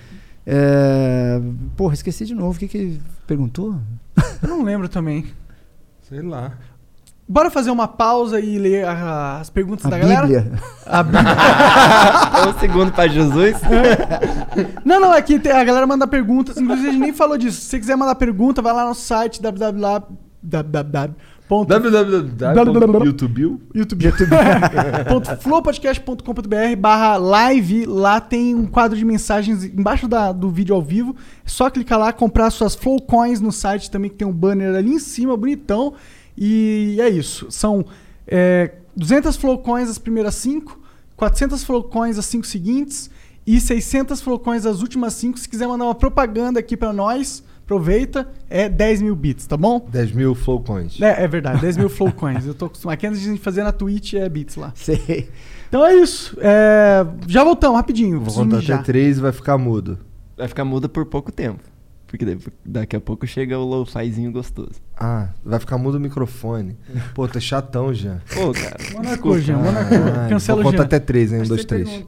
É... 0.46 1.42
Porra, 1.76 1.94
esqueci 1.94 2.26
de 2.26 2.34
novo. 2.34 2.56
O 2.56 2.60
que 2.60 2.68
que 2.68 3.00
perguntou? 3.26 3.80
Eu 4.42 4.50
não 4.50 4.64
lembro 4.64 4.88
também. 4.88 5.26
Sei 6.08 6.22
lá. 6.22 6.58
Bora 7.30 7.52
fazer 7.52 7.72
uma 7.72 7.90
pausa 7.90 8.40
e 8.40 8.58
ler 8.58 8.86
a- 8.86 9.40
as 9.42 9.50
perguntas 9.50 9.86
A 9.86 9.90
da 9.90 10.00
galera? 10.00 10.22
Bíblia. 10.28 10.52
A 10.86 11.04
Bíblia. 11.04 11.24
É 12.38 12.48
um 12.50 12.60
segundo 12.60 12.92
pra 12.94 13.08
Jesus. 13.08 13.56
Não, 14.86 15.00
não, 15.02 15.12
aqui 15.12 15.38
tem- 15.40 15.52
a 15.52 15.64
galera 15.64 15.86
manda 15.86 16.08
perguntas. 16.08 16.58
Inclusive, 16.58 16.88
a 16.88 16.92
gente 16.92 17.02
nem 17.02 17.14
falou 17.14 17.38
disso. 17.38 17.60
Se 17.62 17.68
você 17.68 17.80
quiser 17.80 17.96
mandar 17.98 18.16
pergunta, 18.16 18.62
vai 18.62 18.74
lá 18.74 18.88
no 18.88 18.96
site 18.96 19.42
www. 19.42 20.18
www. 20.42 21.16
www.youtube. 21.50 23.42
YouTube. 23.74 24.06
Ponto 25.10 25.36
flowpodcast.com.br 25.38 26.76
barra 26.78 27.18
live. 27.18 27.86
Lá 27.86 28.22
tem 28.22 28.56
um 28.56 28.66
quadro 28.66 28.98
de 28.98 29.04
mensagens 29.06 29.64
embaixo 29.66 30.08
da- 30.08 30.32
do 30.32 30.50
vídeo 30.50 30.74
ao 30.76 30.82
vivo. 30.82 31.16
É 31.46 31.50
só 31.50 31.70
clicar 31.70 32.00
lá, 32.00 32.14
comprar 32.14 32.50
suas 32.52 32.76
Flow 32.76 33.02
Coins 33.02 33.42
no 33.42 33.52
site 33.52 33.92
também, 33.92 34.10
que 34.10 34.16
tem 34.18 34.28
um 34.28 34.34
banner 34.34 34.76
ali 34.76 34.92
em 34.94 35.00
cima, 35.00 35.36
bonitão. 35.36 35.94
E 36.38 36.98
é 37.00 37.10
isso. 37.10 37.48
São 37.50 37.86
é, 38.28 38.72
200 38.96 39.36
Flow 39.36 39.58
Coins 39.60 39.90
as 39.90 39.98
primeiras 39.98 40.36
5, 40.36 40.80
400 41.16 41.64
Flow 41.64 41.84
Coins 41.84 42.18
as 42.18 42.26
5 42.26 42.46
seguintes 42.46 43.10
e 43.46 43.60
600 43.60 44.22
Flow 44.22 44.38
Coins 44.40 44.66
as 44.66 44.82
últimas 44.82 45.14
5. 45.14 45.40
Se 45.40 45.50
quiser 45.50 45.68
mandar 45.68 45.86
uma 45.86 45.96
propaganda 45.96 46.60
aqui 46.60 46.78
pra 46.78 46.94
nós, 46.94 47.44
aproveita. 47.64 48.30
É 48.50 48.70
10 48.70 49.02
mil 49.02 49.16
bits, 49.16 49.46
tá 49.46 49.58
bom? 49.58 49.86
10 49.92 50.12
mil 50.14 50.34
flow 50.34 50.62
coins. 50.62 51.00
É, 51.02 51.24
é 51.24 51.28
verdade, 51.28 51.62
10 51.62 51.78
mil 51.78 51.90
flow 51.90 52.12
coins. 52.12 52.46
Eu 52.46 52.54
tô 52.54 52.66
acostumado. 52.66 52.94
Aqui 52.94 53.08
antes 53.08 53.20
de 53.20 53.28
a 53.28 53.32
gente 53.32 53.42
fazer 53.42 53.64
na 53.64 53.72
Twitch 53.72 54.14
é 54.14 54.28
bits 54.30 54.56
lá. 54.56 54.72
Sei. 54.76 55.30
Então 55.68 55.86
é 55.86 55.96
isso. 55.96 56.38
É, 56.40 57.06
Já 57.28 57.44
voltamos, 57.44 57.76
rapidinho. 57.76 58.22
Vou 58.22 58.34
contar 58.34 58.60
até 58.60 58.78
3 58.78 59.18
e 59.18 59.22
vai 59.22 59.32
ficar 59.34 59.58
mudo. 59.58 60.00
Vai 60.38 60.48
ficar 60.48 60.64
muda 60.64 60.88
por 60.88 61.06
pouco 61.06 61.32
tempo. 61.32 61.62
Porque 62.08 62.38
daqui 62.66 62.96
a 62.96 63.02
pouco 63.02 63.28
chega 63.28 63.60
o 63.60 63.66
lo-fizinho 63.66 64.32
gostoso. 64.32 64.76
Ah, 64.98 65.28
vai 65.44 65.60
ficar 65.60 65.78
mudo 65.78 65.96
o 65.98 66.00
microfone. 66.00 66.78
Pô, 67.14 67.28
tá 67.28 67.40
chatão 67.40 67.94
já. 67.94 68.18
Pô, 68.34 68.54
cara. 68.54 68.78
Monaco, 68.94 69.38
Jean, 69.40 69.58
Monaco. 69.58 69.90
Caralho. 69.90 70.30
Cancela 70.30 70.62
Vou 70.62 70.70
o 70.70 70.72
contar 70.72 70.84
Jean. 70.84 70.86
até 70.86 71.00
3, 71.00 71.32
hein? 71.34 71.38
1, 71.38 71.40
Mas 71.42 71.50
2, 71.50 71.62
você 71.62 71.68
3. 71.68 71.84
pergunta. 71.90 72.06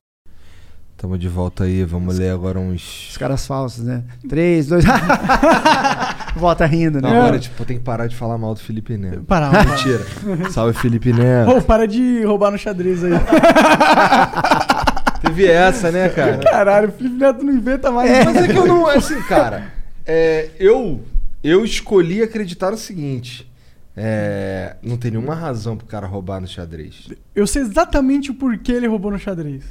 Tamo 0.95 1.17
de 1.17 1.27
volta 1.29 1.63
aí, 1.63 1.83
vamos 1.85 2.17
ler 2.17 2.29
agora 2.31 2.59
Os 2.59 2.65
uns. 3.11 3.17
caras 3.17 3.45
falsos, 3.47 3.85
né? 3.85 4.03
Três, 4.27 4.67
dois. 4.67 4.83
Volta 6.35 6.65
rindo, 6.65 7.01
Não, 7.01 7.09
né? 7.09 7.19
agora, 7.19 7.39
tipo, 7.39 7.63
tem 7.65 7.77
que 7.77 7.83
parar 7.83 8.07
de 8.07 8.15
falar 8.17 8.37
mal 8.37 8.53
do 8.53 8.59
Felipe 8.59 8.97
Neto. 8.97 9.21
Parar. 9.23 9.65
Mentira. 9.65 10.05
Salve, 10.51 10.77
Felipe 10.77 11.11
Neto. 11.13 11.51
Ô, 11.51 11.61
para 11.61 11.87
de 11.87 12.23
roubar 12.23 12.51
no 12.51 12.57
xadrez 12.57 13.01
aí. 13.03 13.11
Teve 15.21 15.47
essa, 15.47 15.91
né, 15.91 16.09
cara? 16.09 16.37
Caralho, 16.39 16.89
o 16.89 16.91
Felipe 16.91 17.15
Neto 17.15 17.43
não 17.45 17.53
inventa 17.53 17.91
mais. 17.91 18.25
Mas 18.25 18.35
é 18.35 18.47
que 18.47 18.57
eu 18.57 18.67
não. 18.67 18.87
Assim, 18.87 19.21
cara. 19.23 19.78
É, 20.11 20.49
eu, 20.57 21.01
eu 21.43 21.63
escolhi 21.63 22.23
acreditar 22.23 22.71
no 22.71 22.77
seguinte. 22.77 23.47
É, 23.95 24.75
não 24.81 24.97
tem 24.97 25.11
nenhuma 25.11 25.35
razão 25.35 25.77
pro 25.77 25.85
cara 25.85 26.07
roubar 26.07 26.41
no 26.41 26.47
xadrez. 26.47 27.09
Eu 27.35 27.45
sei 27.45 27.61
exatamente 27.61 28.31
o 28.31 28.33
porquê 28.33 28.71
ele 28.71 28.87
roubou 28.87 29.11
no 29.11 29.19
xadrez. 29.19 29.63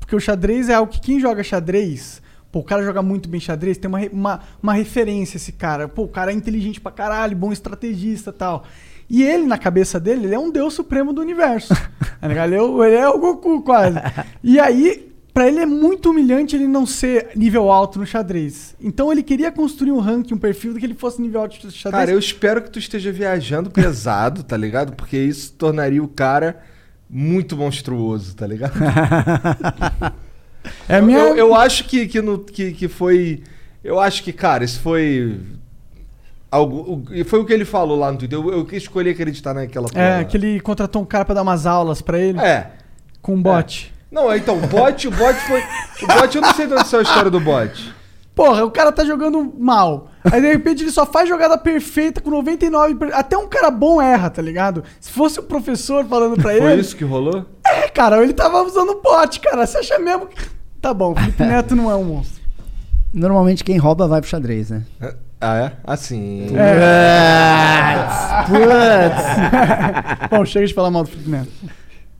Porque 0.00 0.16
o 0.16 0.20
xadrez 0.20 0.70
é 0.70 0.74
algo 0.74 0.90
que 0.90 0.98
quem 0.98 1.20
joga 1.20 1.42
xadrez. 1.42 2.22
Pô, 2.50 2.60
o 2.60 2.64
cara 2.64 2.82
joga 2.82 3.02
muito 3.02 3.28
bem 3.28 3.38
xadrez, 3.38 3.76
tem 3.76 3.88
uma, 3.88 4.00
uma, 4.10 4.40
uma 4.62 4.72
referência 4.72 5.36
esse 5.36 5.52
cara. 5.52 5.88
Pô, 5.88 6.04
o 6.04 6.08
cara 6.08 6.32
é 6.32 6.34
inteligente 6.34 6.80
pra 6.80 6.90
caralho, 6.90 7.36
bom 7.36 7.52
estrategista 7.52 8.30
e 8.30 8.32
tal. 8.32 8.64
E 9.10 9.22
ele, 9.22 9.44
na 9.44 9.58
cabeça 9.58 10.00
dele, 10.00 10.24
ele 10.24 10.34
é 10.34 10.38
um 10.38 10.50
deus 10.50 10.72
supremo 10.72 11.12
do 11.12 11.20
universo. 11.20 11.74
Tá 12.24 12.46
ele, 12.46 12.54
é 12.54 12.62
o, 12.62 12.82
ele 12.82 12.96
é 12.96 13.06
o 13.06 13.18
Goku, 13.18 13.60
quase. 13.60 13.98
E 14.42 14.58
aí, 14.58 15.13
pra 15.34 15.48
ele 15.48 15.58
é 15.58 15.66
muito 15.66 16.10
humilhante 16.10 16.54
ele 16.54 16.68
não 16.68 16.86
ser 16.86 17.30
nível 17.34 17.70
alto 17.70 17.98
no 17.98 18.06
xadrez. 18.06 18.74
Então 18.80 19.10
ele 19.10 19.22
queria 19.22 19.50
construir 19.50 19.90
um 19.90 19.98
ranking, 19.98 20.34
um 20.34 20.38
perfil 20.38 20.72
de 20.72 20.78
que 20.78 20.86
ele 20.86 20.94
fosse 20.94 21.20
nível 21.20 21.40
alto 21.40 21.54
de 21.54 21.72
xadrez. 21.72 22.00
Cara, 22.00 22.10
eu 22.12 22.18
espero 22.18 22.62
que 22.62 22.70
tu 22.70 22.78
esteja 22.78 23.10
viajando 23.10 23.68
pesado, 23.68 24.44
tá 24.44 24.56
ligado? 24.56 24.94
Porque 24.94 25.18
isso 25.18 25.52
tornaria 25.54 26.02
o 26.02 26.08
cara 26.08 26.62
muito 27.10 27.56
monstruoso, 27.56 28.34
tá 28.36 28.46
ligado? 28.46 28.72
É 30.88 31.00
minha... 31.00 31.18
Eu, 31.18 31.36
eu 31.36 31.54
acho 31.54 31.84
que, 31.84 32.06
que, 32.06 32.20
no, 32.20 32.38
que, 32.38 32.72
que 32.72 32.88
foi. 32.88 33.42
Eu 33.82 34.00
acho 34.00 34.22
que, 34.22 34.32
cara, 34.32 34.64
isso 34.64 34.80
foi. 34.80 35.40
Algo, 36.50 37.04
foi 37.26 37.40
o 37.40 37.44
que 37.44 37.52
ele 37.52 37.64
falou 37.64 37.98
lá 37.98 38.10
no 38.12 38.18
Twitter. 38.18 38.38
Eu, 38.38 38.50
eu 38.50 38.68
escolhi 38.72 39.10
acreditar 39.10 39.52
naquela 39.52 39.88
É, 39.94 40.24
que 40.24 40.36
ele 40.36 40.60
contratou 40.60 41.02
um 41.02 41.04
cara 41.04 41.24
pra 41.24 41.34
dar 41.34 41.42
umas 41.42 41.66
aulas 41.66 42.00
pra 42.00 42.18
ele. 42.18 42.40
É. 42.40 42.70
Com 43.20 43.34
um 43.34 43.42
bot. 43.42 43.92
Não, 44.14 44.34
então, 44.34 44.56
o 44.56 44.66
bot, 44.68 45.08
o 45.08 45.10
bot 45.10 45.34
foi. 45.40 45.60
O 46.02 46.06
bot, 46.06 46.36
eu 46.36 46.40
não 46.42 46.54
sei 46.54 46.66
de 46.68 46.72
onde 46.74 46.86
saiu 46.86 47.00
a 47.00 47.02
história 47.02 47.30
do 47.30 47.40
bot. 47.40 47.92
Porra, 48.34 48.64
o 48.64 48.70
cara 48.70 48.90
tá 48.92 49.04
jogando 49.04 49.52
mal. 49.58 50.08
Aí 50.24 50.40
de 50.40 50.48
repente 50.52 50.82
ele 50.82 50.90
só 50.90 51.04
faz 51.04 51.28
jogada 51.28 51.58
perfeita 51.58 52.20
com 52.20 52.30
99. 52.30 52.94
per- 52.94 53.14
Até 53.14 53.36
um 53.36 53.46
cara 53.48 53.70
bom 53.70 54.00
erra, 54.00 54.30
tá 54.30 54.40
ligado? 54.42 54.82
Se 55.00 55.10
fosse 55.10 55.38
o 55.38 55.42
professor 55.42 56.04
falando 56.06 56.34
pra 56.36 56.52
Foi 56.56 56.72
ele. 56.72 56.80
isso 56.80 56.96
que 56.96 57.04
rolou? 57.04 57.44
É, 57.66 57.88
cara, 57.88 58.22
ele 58.22 58.32
tava 58.32 58.62
usando 58.62 59.00
bot, 59.02 59.38
cara. 59.40 59.66
Você 59.66 59.78
acha 59.78 59.98
mesmo 59.98 60.26
que. 60.26 60.36
Tá 60.80 60.92
bom, 60.94 61.12
o 61.12 61.14
Felipe 61.16 61.42
Neto 61.46 61.74
não 61.76 61.90
é 61.90 61.94
um 61.96 62.04
monstro. 62.04 62.42
Normalmente 63.12 63.62
quem 63.62 63.78
rouba 63.78 64.06
vai 64.08 64.20
pro 64.20 64.30
xadrez, 64.30 64.70
né? 64.70 64.82
Ah, 65.40 65.56
é? 65.56 65.72
Assim. 65.84 66.48
Putz. 68.46 70.28
bom, 70.30 70.44
chega 70.44 70.66
de 70.66 70.74
falar 70.74 70.90
mal 70.90 71.04
do 71.04 71.10
Felipe 71.10 71.30
Neto. 71.30 71.50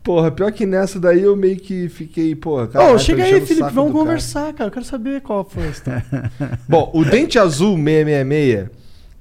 Porra, 0.04 0.30
pior 0.30 0.52
que 0.52 0.66
nessa 0.66 1.00
daí 1.00 1.22
eu 1.22 1.34
meio 1.34 1.56
que 1.56 1.88
fiquei, 1.88 2.34
porra, 2.34 2.68
cara. 2.68 2.92
Ô, 2.92 2.98
chega 2.98 3.24
aí, 3.24 3.40
Felipe, 3.40 3.70
vamos 3.72 3.92
conversar, 3.92 4.52
cara. 4.52 4.68
Eu 4.68 4.72
quero 4.72 4.84
saber 4.84 5.22
qual 5.22 5.42
foi 5.44 5.64
a 5.64 5.70
história. 5.70 6.04
Bom, 6.68 6.90
o 6.92 7.02
Dente 7.04 7.38
Azul 7.38 7.74
666, 7.76 8.68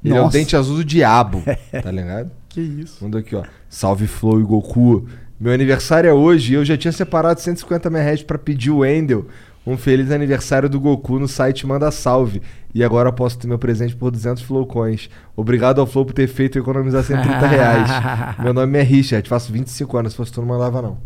ele 0.03 0.13
é 0.13 0.21
o. 0.21 0.27
Dente 0.29 0.57
Azul 0.57 0.75
do 0.75 0.83
Diabo, 0.83 1.41
tá 1.81 1.89
ligado? 1.91 2.29
que 2.49 2.59
isso. 2.61 3.03
Mandou 3.03 3.19
aqui, 3.19 3.33
ó. 3.33 3.43
Salve 3.69 4.07
Flow 4.07 4.39
e 4.39 4.43
Goku. 4.43 5.07
Meu 5.39 5.53
aniversário 5.53 6.09
é 6.09 6.13
hoje 6.13 6.53
e 6.53 6.55
eu 6.55 6.63
já 6.65 6.77
tinha 6.77 6.91
separado 6.91 7.39
150 7.39 7.89
mil 7.89 8.01
pra 8.27 8.37
pedir 8.37 8.69
o 8.69 8.79
Wendel 8.79 9.25
um 9.65 9.77
feliz 9.77 10.11
aniversário 10.11 10.67
do 10.67 10.79
Goku 10.79 11.19
no 11.19 11.27
site 11.27 11.65
Manda 11.65 11.89
Salve. 11.91 12.41
E 12.75 12.83
agora 12.83 13.09
eu 13.09 13.13
posso 13.13 13.37
ter 13.37 13.47
meu 13.47 13.59
presente 13.59 13.95
por 13.95 14.09
200 14.11 14.41
Flowcoins. 14.43 15.09
Obrigado 15.35 15.79
ao 15.79 15.85
Flow 15.87 16.05
por 16.05 16.13
ter 16.13 16.27
feito 16.27 16.57
economizar 16.57 17.03
130 17.03 17.47
reais. 17.47 17.89
meu 18.43 18.53
nome 18.53 18.79
é 18.79 18.81
Richard, 18.81 19.27
faço 19.29 19.51
25 19.53 19.97
anos. 19.97 20.13
Se 20.13 20.17
fosse 20.17 20.31
tu, 20.31 20.41
não 20.41 20.47
mandava 20.47 20.81
não. 20.81 20.97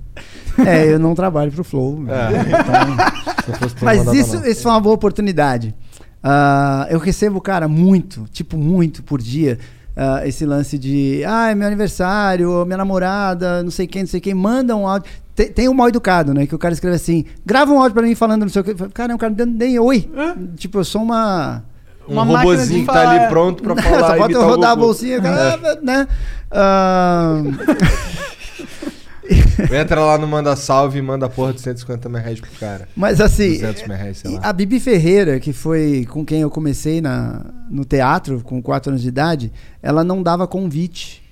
É, 0.66 0.92
eu 0.92 0.98
não 0.98 1.14
trabalho 1.14 1.52
pro 1.52 1.64
Flow. 1.64 2.06
É. 2.08 2.30
Então- 2.40 3.54
Se 3.54 3.60
fosse 3.60 3.76
tu, 3.76 3.80
não 3.80 3.86
Mas 3.86 3.98
mandava 4.00 4.18
isso, 4.18 4.36
não. 4.40 4.46
isso 4.48 4.62
foi 4.64 4.72
uma 4.72 4.80
boa 4.82 4.96
oportunidade. 4.96 5.76
Ah, 6.24 6.88
eu 6.90 7.00
recebo, 7.00 7.40
cara, 7.40 7.68
muito, 7.68 8.26
tipo, 8.32 8.58
muito 8.58 9.04
por 9.04 9.22
dia. 9.22 9.60
Ah, 9.98 10.22
esse 10.28 10.46
lance 10.46 10.78
de, 10.78 11.24
ah, 11.26 11.50
é 11.50 11.56
meu 11.56 11.66
aniversário, 11.66 12.64
minha 12.66 12.78
namorada, 12.78 13.64
não 13.64 13.72
sei 13.72 13.88
quem, 13.88 14.04
não 14.04 14.08
sei 14.08 14.22
quem, 14.22 14.36
manda 14.36 14.76
um 14.76 14.88
áudio. 14.88 15.10
Tem, 15.36 15.52
tem 15.52 15.68
um 15.68 15.74
mal 15.74 15.90
educado, 15.90 16.36
né? 16.36 16.46
Que 16.46 16.54
o 16.54 16.60
cara 16.60 16.72
escreve 16.72 16.96
assim, 16.96 17.26
grava 17.44 17.72
um 17.72 17.80
áudio 17.80 17.94
pra 17.96 18.04
mim 18.04 18.14
falando 18.14 18.42
não 18.42 18.50
sei 18.50 18.62
o 18.62 18.64
que. 18.64 18.76
Cara, 18.90 19.16
o 19.16 19.18
cara 19.18 19.32
não 19.32 19.38
dando 19.38 19.58
nem 19.58 19.80
oi. 19.80 20.08
Tipo, 20.56 20.80
eu 20.80 20.84
sou 20.84 21.02
uma. 21.02 21.64
Um 22.08 22.24
robozinho 22.24 22.86
que 22.86 22.94
tá 22.94 23.10
ali 23.10 23.28
pronto 23.28 23.62
pra 23.62 23.76
falar, 23.82 24.12
Só 24.12 24.18
falta 24.18 24.34
eu 24.34 24.44
rodar 24.44 24.72
a 24.72 24.76
bolsinha, 24.76 25.20
cara, 25.20 25.80
né? 25.82 26.08
Ah, 26.52 27.42
Entra 29.74 30.02
lá 30.02 30.18
no 30.18 30.28
Manda 30.28 30.56
Salve 30.56 31.00
e 31.00 31.02
manda 31.02 31.28
porra 31.28 31.54
de 31.54 31.62
150 31.62 32.10
mil 32.10 32.22
reais 32.22 32.40
pro 32.40 32.50
cara. 32.60 32.88
Mas 32.96 33.20
assim, 33.20 33.54
200 33.54 33.88
mil 33.88 33.98
reais, 33.98 34.18
sei 34.18 34.32
lá. 34.32 34.42
a 34.44 34.54
Bibi 34.54 34.80
Ferreira, 34.80 35.40
que 35.40 35.54
foi 35.54 36.06
com 36.10 36.26
quem 36.26 36.42
eu 36.42 36.50
comecei 36.50 37.02
na, 37.02 37.46
no 37.70 37.84
teatro 37.84 38.42
com 38.44 38.62
4 38.62 38.92
anos 38.92 39.02
de 39.02 39.08
idade, 39.08 39.52
ela 39.82 40.04
não 40.04 40.24
dava 40.24 40.48
convite 40.48 41.24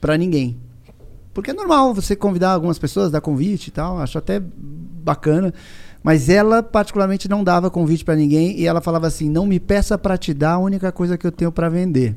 pra 0.00 0.16
ninguém. 0.16 0.56
Porque 1.32 1.50
é 1.50 1.54
normal 1.54 1.92
você 1.92 2.14
convidar 2.14 2.52
algumas 2.52 2.78
pessoas, 2.78 3.10
dar 3.10 3.20
convite 3.20 3.68
e 3.68 3.70
tal, 3.72 3.98
acho 3.98 4.16
até 4.16 4.40
bacana. 4.40 5.52
Mas 6.02 6.28
ela, 6.28 6.62
particularmente, 6.62 7.28
não 7.28 7.42
dava 7.42 7.70
convite 7.70 8.04
pra 8.04 8.14
ninguém 8.14 8.60
e 8.60 8.66
ela 8.66 8.80
falava 8.80 9.06
assim: 9.06 9.28
não 9.28 9.46
me 9.46 9.58
peça 9.58 9.98
pra 9.98 10.16
te 10.16 10.32
dar 10.32 10.52
a 10.52 10.58
única 10.58 10.92
coisa 10.92 11.18
que 11.18 11.26
eu 11.26 11.32
tenho 11.32 11.50
pra 11.50 11.68
vender. 11.68 12.14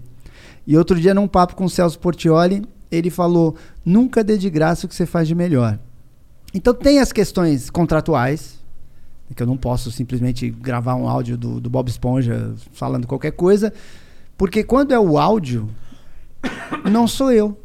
E 0.67 0.77
outro 0.77 0.99
dia, 0.99 1.13
num 1.13 1.27
papo 1.27 1.55
com 1.55 1.63
o 1.63 1.69
Celso 1.69 1.97
Portioli, 1.97 2.63
ele 2.91 3.09
falou: 3.09 3.55
nunca 3.85 4.23
dê 4.23 4.37
de 4.37 4.49
graça 4.49 4.85
o 4.85 4.89
que 4.89 4.95
você 4.95 5.05
faz 5.05 5.27
de 5.27 5.35
melhor. 5.35 5.79
Então 6.53 6.73
tem 6.73 6.99
as 6.99 7.11
questões 7.11 7.69
contratuais, 7.69 8.57
Que 9.35 9.43
eu 9.43 9.47
não 9.47 9.57
posso 9.57 9.91
simplesmente 9.91 10.49
gravar 10.49 10.95
um 10.95 11.07
áudio 11.07 11.37
do, 11.37 11.59
do 11.59 11.69
Bob 11.69 11.89
Esponja 11.89 12.53
falando 12.71 13.05
qualquer 13.05 13.31
coisa. 13.31 13.73
Porque 14.37 14.63
quando 14.63 14.93
é 14.93 14.99
o 14.99 15.17
áudio, 15.17 15.69
não 16.89 17.07
sou 17.07 17.31
eu. 17.31 17.57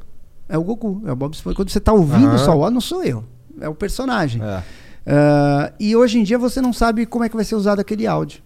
É 0.49 0.59
o 0.59 0.65
Goku, 0.65 1.03
é 1.07 1.13
o 1.13 1.17
Bob 1.17 1.33
Esponja. 1.35 1.55
Quando 1.57 1.71
você 1.71 1.81
tá 1.81 1.93
ouvindo 1.93 2.29
Aham. 2.29 2.39
só 2.39 2.57
o 2.57 2.63
áudio, 2.63 2.75
não 2.75 2.81
sou 2.81 3.05
eu. 3.05 3.25
É 3.61 3.69
o 3.69 3.75
personagem. 3.75 4.43
É. 4.43 4.63
Ah, 5.07 5.73
e 5.79 5.95
hoje 5.97 6.19
em 6.19 6.23
dia 6.23 6.39
você 6.39 6.61
não 6.61 6.73
sabe 6.73 7.07
como 7.07 7.25
é 7.25 7.29
que 7.29 7.37
vai 7.37 7.45
ser 7.45 7.55
usado 7.55 7.81
aquele 7.81 8.07
áudio. 8.07 8.43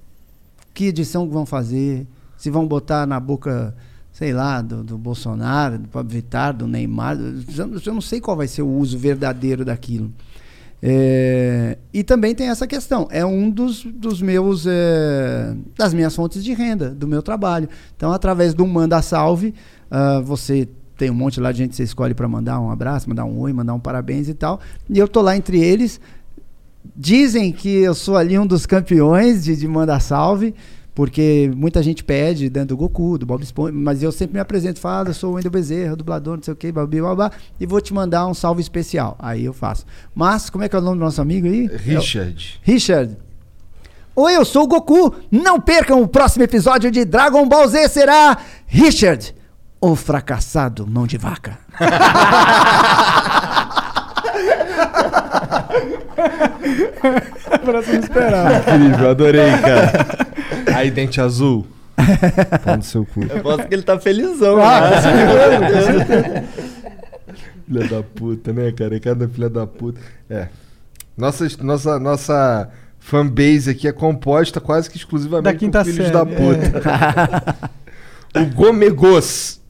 Que 0.75 0.87
edição 0.87 1.29
vão 1.29 1.47
fazer, 1.47 2.07
se 2.37 2.51
vão 2.51 2.67
botar 2.67 3.07
na 3.07 3.19
boca, 3.19 3.75
sei 4.17 4.33
lá, 4.33 4.63
do, 4.63 4.83
do 4.83 4.97
Bolsonaro, 4.97 5.79
do 5.79 5.89
Pablo 5.89 6.11
Vittar, 6.11 6.55
do 6.55 6.67
Neymar. 6.67 7.19
Eu, 7.19 7.79
eu 7.85 7.93
não 7.93 8.01
sei 8.01 8.19
qual 8.19 8.35
vai 8.35 8.49
ser 8.49 8.63
o 8.63 8.67
uso 8.67 8.97
verdadeiro 8.97 9.63
daquilo. 9.63 10.11
É, 10.83 11.77
e 11.93 12.03
também 12.03 12.35
tem 12.35 12.49
essa 12.49 12.67
questão. 12.67 13.09
É 13.11 13.27
um 13.27 13.51
dos, 13.51 13.85
dos 13.85 14.23
meus 14.23 14.65
é, 14.67 15.55
das 15.77 15.93
minhas 15.93 16.17
fontes 16.17 16.43
de 16.43 16.55
renda, 16.55 16.89
do 16.89 17.07
meu 17.07 17.23
trabalho. 17.23 17.69
Então, 17.95 18.11
através 18.11 18.55
do 18.55 18.67
Manda 18.67 19.03
Salve, 19.03 19.53
ah, 19.91 20.23
você 20.25 20.67
tem 20.97 21.11
um 21.11 21.15
monte 21.15 21.39
lá 21.39 21.53
de 21.53 21.59
gente 21.59 21.71
que 21.71 21.77
você 21.77 21.83
escolhe 21.83 22.15
para 22.15 22.27
mandar 22.27 22.59
um 22.59 22.71
abraço, 22.71 23.11
mandar 23.11 23.27
um 23.27 23.39
oi, 23.39 23.53
mandar 23.53 23.75
um 23.75 23.81
parabéns 23.81 24.31
e 24.31 24.35
tal. 24.35 24.61
E 24.89 24.99
eu 24.99 25.07
tô 25.07 25.21
lá 25.21 25.37
entre 25.37 25.61
eles. 25.61 26.01
Dizem 26.97 27.53
que 27.53 27.69
eu 27.69 27.95
sou 27.95 28.17
ali 28.17 28.39
um 28.39 28.47
dos 28.47 28.65
campeões 28.65 29.45
de, 29.45 29.55
de 29.57 29.69
Manda 29.69 30.01
Salve, 30.01 30.55
porque 30.97 31.53
muita 31.55 31.83
gente 31.83 32.03
pede 32.03 32.49
dentro 32.49 32.69
do 32.69 32.77
Goku, 32.79 33.19
do 33.19 33.27
Bob 33.27 33.43
Esponja, 33.43 33.71
mas 33.71 34.03
eu 34.03 34.11
sempre 34.11 34.33
me 34.33 34.41
apresento, 34.41 34.81
falo, 34.81 35.11
eu 35.11 35.15
sou 35.15 35.33
o 35.33 35.35
Wendel 35.35 35.51
Bezerra, 35.51 35.95
dublador, 35.95 36.37
não 36.37 36.43
sei 36.43 36.55
o 36.55 36.57
que, 36.57 36.73
babi, 36.73 37.03
babá, 37.03 37.31
e 37.61 37.67
vou 37.67 37.83
te 37.83 37.93
mandar 37.93 38.27
um 38.27 38.33
salve 38.33 38.63
especial. 38.63 39.15
Aí 39.19 39.45
eu 39.45 39.53
faço. 39.53 39.85
Mas, 40.15 40.49
como 40.49 40.65
é 40.65 40.71
que 40.71 40.75
é 40.75 40.79
o 40.79 40.83
nome 40.83 40.97
do 40.97 41.05
nosso 41.05 41.21
amigo 41.21 41.47
aí? 41.47 41.67
Richard. 41.67 42.61
Richard. 42.63 43.15
Oi, 44.17 44.37
eu 44.37 44.45
sou 44.47 44.65
o 44.65 44.67
Goku. 44.67 45.15
Não 45.31 45.61
percam 45.61 46.01
o 46.01 46.09
próximo 46.09 46.45
episódio 46.45 46.91
de 46.91 47.05
Dragon 47.05 47.47
Ball 47.47 47.69
Z 47.69 47.89
será 47.89 48.39
Richard, 48.67 49.35
o 49.79 49.95
fracassado 49.95 50.87
mão 50.87 51.07
de 51.07 51.19
vaca. 51.19 51.59
Parece 57.65 57.93
não 57.93 58.01
esperava. 58.01 58.59
Incrível, 58.59 59.11
adorei, 59.11 59.51
cara. 59.59 59.93
Aí, 60.75 60.91
dente 60.91 61.21
azul. 61.21 61.65
Pão 62.65 62.77
no 62.77 62.83
seu 62.83 63.07
cu. 63.07 63.23
Eu 63.25 63.41
posso 63.43 63.67
que 63.67 63.75
ele 63.75 63.83
tá 63.83 63.99
felizão. 63.99 64.63
Ah, 64.63 64.91
né? 64.91 66.45
Filha 67.67 67.89
da 67.89 68.03
puta, 68.03 68.53
né, 68.53 68.71
cara? 68.73 69.01
Cada 69.01 69.27
filha 69.29 69.49
da 69.49 69.67
puta. 69.67 69.99
É. 70.29 70.49
Nossa, 71.17 71.47
nossa, 71.63 71.99
nossa 71.99 72.69
fanbase 72.99 73.71
aqui 73.71 73.89
é 73.89 73.93
composta 73.93 74.61
quase 74.61 74.91
que 74.91 74.97
exclusivamente 74.97 75.45
Da 75.45 75.55
quinta 75.55 75.83
por 75.85 75.91
filhos 75.91 76.09
série, 76.09 76.09
é. 76.09 76.13
da 76.13 76.27
puta. 76.27 76.83
o 78.41 78.45
Gomegos 78.55 79.61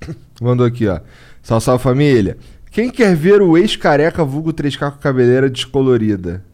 mandou 0.41 0.67
aqui, 0.67 0.89
ó. 0.89 0.99
Salve, 1.43 1.65
salve 1.65 1.85
família. 1.85 2.37
Quem 2.77 2.91
quer 2.91 3.17
ver 3.17 3.41
o 3.41 3.57
ex-careca 3.57 4.23
vulgo 4.23 4.53
3K 4.53 4.91
com 4.91 4.99
cabeleira 4.99 5.49
descolorida? 5.49 6.45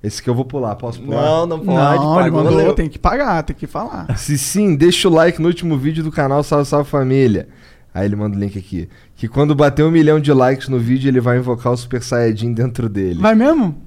Esse 0.00 0.22
que 0.22 0.30
eu 0.30 0.34
vou 0.36 0.44
pular, 0.44 0.76
posso 0.76 1.02
pular? 1.02 1.20
Não, 1.20 1.46
não 1.46 1.58
pode. 1.58 1.98
Não, 1.98 2.20
ele 2.20 2.30
mandou, 2.30 2.56
leu. 2.56 2.74
tem 2.74 2.88
que 2.88 2.96
pagar, 2.96 3.42
tem 3.42 3.56
que 3.56 3.66
falar. 3.66 4.16
Se 4.16 4.38
sim, 4.38 4.76
deixa 4.76 5.08
o 5.08 5.12
like 5.12 5.42
no 5.42 5.48
último 5.48 5.76
vídeo 5.76 6.04
do 6.04 6.12
canal 6.12 6.44
Salve 6.44 6.64
Salve 6.64 6.88
Família. 6.88 7.48
Aí 7.92 8.06
ele 8.06 8.14
manda 8.14 8.36
o 8.36 8.38
link 8.38 8.56
aqui. 8.56 8.88
Que 9.16 9.26
quando 9.26 9.52
bater 9.52 9.84
um 9.84 9.90
milhão 9.90 10.20
de 10.20 10.32
likes 10.32 10.68
no 10.68 10.78
vídeo, 10.78 11.08
ele 11.08 11.20
vai 11.20 11.38
invocar 11.38 11.72
o 11.72 11.76
Super 11.76 12.04
Saiyajin 12.04 12.52
dentro 12.52 12.88
dele. 12.88 13.20
Vai 13.20 13.34
mesmo? 13.34 13.82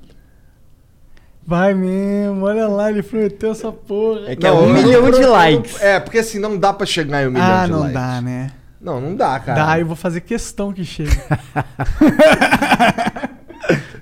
Vai 1.47 1.73
mesmo, 1.73 2.43
olha 2.43 2.67
lá, 2.67 2.91
ele 2.91 3.01
prometeu 3.01 3.51
essa 3.51 3.71
porra. 3.71 4.29
É 4.29 4.35
que 4.35 4.45
é 4.45 4.51
um 4.51 4.73
milhão 4.73 5.09
de 5.09 5.25
likes. 5.25 5.81
É, 5.81 6.01
porque 6.01 6.17
assim, 6.17 6.37
não 6.37 6.57
dá 6.57 6.73
pra 6.73 6.85
chegar 6.85 7.23
em 7.23 7.27
um 7.27 7.31
milhão 7.31 7.47
ah, 7.47 7.65
de 7.65 7.71
não 7.71 7.79
likes. 7.79 7.93
dá, 7.93 8.21
né? 8.21 8.51
Não, 8.81 8.99
não 8.99 9.15
dá, 9.15 9.39
cara. 9.39 9.65
Dá, 9.65 9.79
eu 9.79 9.85
vou 9.85 9.95
fazer 9.95 10.21
questão 10.21 10.73
que 10.73 10.83
chegue. 10.83 11.11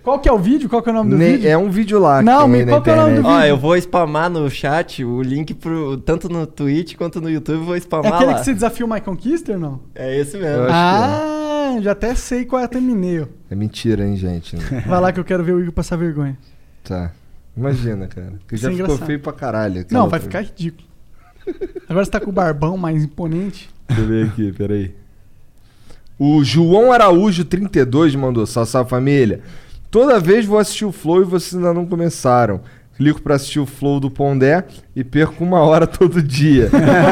qual 0.01 0.19
que 0.19 0.27
é 0.29 0.31
o 0.31 0.37
vídeo? 0.39 0.69
Qual 0.69 0.81
que 0.81 0.89
é 0.89 0.91
o 0.91 0.95
nome 0.95 1.09
do 1.11 1.17
Ne- 1.17 1.33
vídeo? 1.33 1.49
É 1.49 1.57
um 1.57 1.69
vídeo 1.69 1.99
lá 1.99 2.21
Não, 2.21 2.43
que 2.43 2.47
me- 2.49 2.65
qual 2.65 2.81
que 2.81 2.89
é 2.89 2.93
o 2.93 2.95
nome 2.95 3.13
do 3.15 3.19
internet. 3.19 3.41
Ó, 3.41 3.45
eu 3.45 3.57
vou 3.57 3.75
spamar 3.77 4.29
no 4.29 4.49
chat 4.49 5.03
o 5.03 5.21
link 5.21 5.53
pro. 5.53 5.97
Tanto 5.97 6.29
no 6.29 6.47
Twitch 6.47 6.95
quanto 6.95 7.19
no 7.21 7.29
YouTube, 7.29 7.57
eu 7.59 7.63
vou 7.65 7.75
É 7.75 7.79
spamar 7.79 8.13
aquele 8.13 8.31
lá. 8.31 8.39
que 8.39 8.45
você 8.45 8.53
desafia 8.53 8.85
o 8.85 8.89
My 8.89 9.01
Conquister, 9.01 9.57
não? 9.59 9.81
É 9.93 10.17
esse 10.17 10.37
mesmo. 10.37 10.63
Eu 10.63 10.63
acho 10.65 10.73
Ah, 10.73 11.77
já 11.81 11.91
até 11.91 12.15
sei 12.15 12.45
qual 12.45 12.61
é 12.61 12.65
a 12.65 12.67
thumbnail. 12.67 13.27
É 13.51 13.55
mentira, 13.55 14.05
hein, 14.05 14.15
gente? 14.15 14.55
Vai 14.87 14.99
lá 15.01 15.11
que 15.11 15.19
eu 15.19 15.23
quero 15.25 15.43
ver 15.43 15.53
o 15.53 15.59
Igor 15.59 15.73
passar 15.73 15.97
vergonha. 15.97 16.37
tá. 16.83 17.11
Imagina, 17.57 18.07
cara. 18.07 18.33
Que 18.47 18.55
já 18.55 18.69
é 18.69 18.71
ficou 18.71 18.85
engraçado. 18.85 19.05
feio 19.07 19.19
pra 19.19 19.33
caralho. 19.33 19.85
Não, 19.91 20.07
vai 20.07 20.21
ficar 20.21 20.39
ridículo. 20.41 20.87
Agora 21.87 22.05
você 22.05 22.11
tá 22.11 22.19
com 22.19 22.29
o 22.29 22.33
barbão 22.33 22.77
mais 22.77 23.03
imponente. 23.03 23.69
Deixa 23.87 24.01
eu 24.01 24.07
ver 24.07 24.27
aqui, 24.27 24.51
peraí. 24.51 24.95
O 26.17 26.43
João 26.43 26.91
Araújo 26.91 27.45
32 27.45 28.13
mandou, 28.15 28.45
salve 28.45 28.89
família. 28.89 29.41
Toda 29.89 30.19
vez 30.19 30.45
vou 30.45 30.59
assistir 30.59 30.85
o 30.85 30.91
Flow 30.91 31.21
e 31.21 31.25
vocês 31.25 31.55
ainda 31.55 31.73
não 31.73 31.85
começaram. 31.85 32.61
Clico 32.97 33.21
pra 33.21 33.35
assistir 33.35 33.61
o 33.61 33.65
Flow 33.65 33.99
do 33.99 34.11
Pondé 34.11 34.65
e 34.93 35.05
perco 35.05 35.43
uma 35.43 35.61
hora 35.61 35.87
todo 35.87 36.21
dia. 36.21 36.69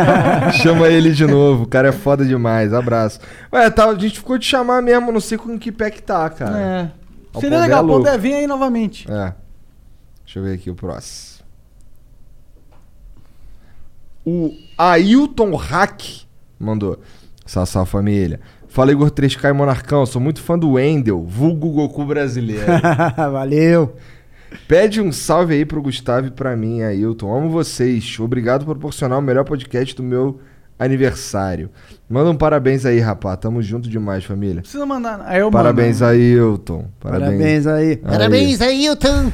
Chama 0.62 0.90
ele 0.90 1.12
de 1.12 1.26
novo, 1.26 1.64
o 1.64 1.68
cara 1.68 1.88
é 1.88 1.92
foda 1.94 2.26
demais. 2.26 2.74
Abraço. 2.74 3.22
Ué, 3.54 3.70
tá, 3.70 3.90
a 3.90 3.96
gente 3.96 4.20
ficou 4.20 4.38
de 4.38 4.46
chamar 4.46 4.82
mesmo, 4.82 5.12
não 5.12 5.22
sei 5.22 5.38
com 5.38 5.58
que 5.58 5.72
pé 5.72 5.90
que 5.90 6.04
tá, 6.04 6.30
cara. 6.30 6.60
É. 6.60 6.92
O 7.34 7.40
Seria 7.40 7.58
Pondé 7.58 7.68
legal, 7.68 7.86
é. 7.86 7.88
Pondé, 7.88 8.18
vem 8.18 8.34
aí 8.34 8.48
novamente. 8.48 9.10
É. 9.10 9.34
Deixa 10.26 10.40
eu 10.40 10.44
ver 10.44 10.56
aqui 10.56 10.70
o 10.70 10.76
próximo. 10.76 11.37
O 14.30 14.54
Ailton 14.78 15.56
Hack 15.56 16.02
mandou. 16.60 17.00
Salve 17.46 17.90
família. 17.90 18.42
Fala 18.68 18.92
Igor 18.92 19.10
3K 19.10 19.52
e 19.52 19.54
Monarcão, 19.54 20.06
sou 20.06 20.22
muito 20.22 20.42
fã 20.42 20.60
do 20.60 20.74
Wendel, 20.74 21.24
vulgo 21.24 21.70
Goku 21.70 22.04
brasileiro. 22.04 22.66
Valeu. 23.16 23.96
Pede 24.68 25.00
um 25.00 25.14
salve 25.14 25.54
aí 25.54 25.66
pro 25.66 25.82
Gustavo 25.82 26.28
e 26.28 26.32
pra 26.32 26.58
mim, 26.58 26.82
Ailton. 26.82 27.34
Amo 27.34 27.50
vocês. 27.50 28.20
Obrigado 28.20 28.66
por 28.66 28.76
proporcionar 28.76 29.18
o 29.18 29.22
melhor 29.22 29.46
podcast 29.46 29.96
do 29.96 30.04
meu 30.04 30.42
aniversário. 30.80 31.70
Manda 32.10 32.30
um 32.30 32.36
parabéns 32.36 32.86
aí, 32.86 33.00
rapá. 33.00 33.36
Tamo 33.36 33.62
junto 33.62 33.90
demais, 33.90 34.24
família. 34.24 34.62
Precisa 34.62 34.86
mandar. 34.86 35.22
Aí 35.26 35.40
eu 35.42 35.52
Parabéns, 35.52 36.00
mando. 36.00 36.14
Ailton. 36.14 36.86
Parabéns. 37.00 37.30
Parabéns 37.32 37.68
aí. 37.68 37.98
Parabéns, 37.98 38.62
Ailton. 38.62 39.32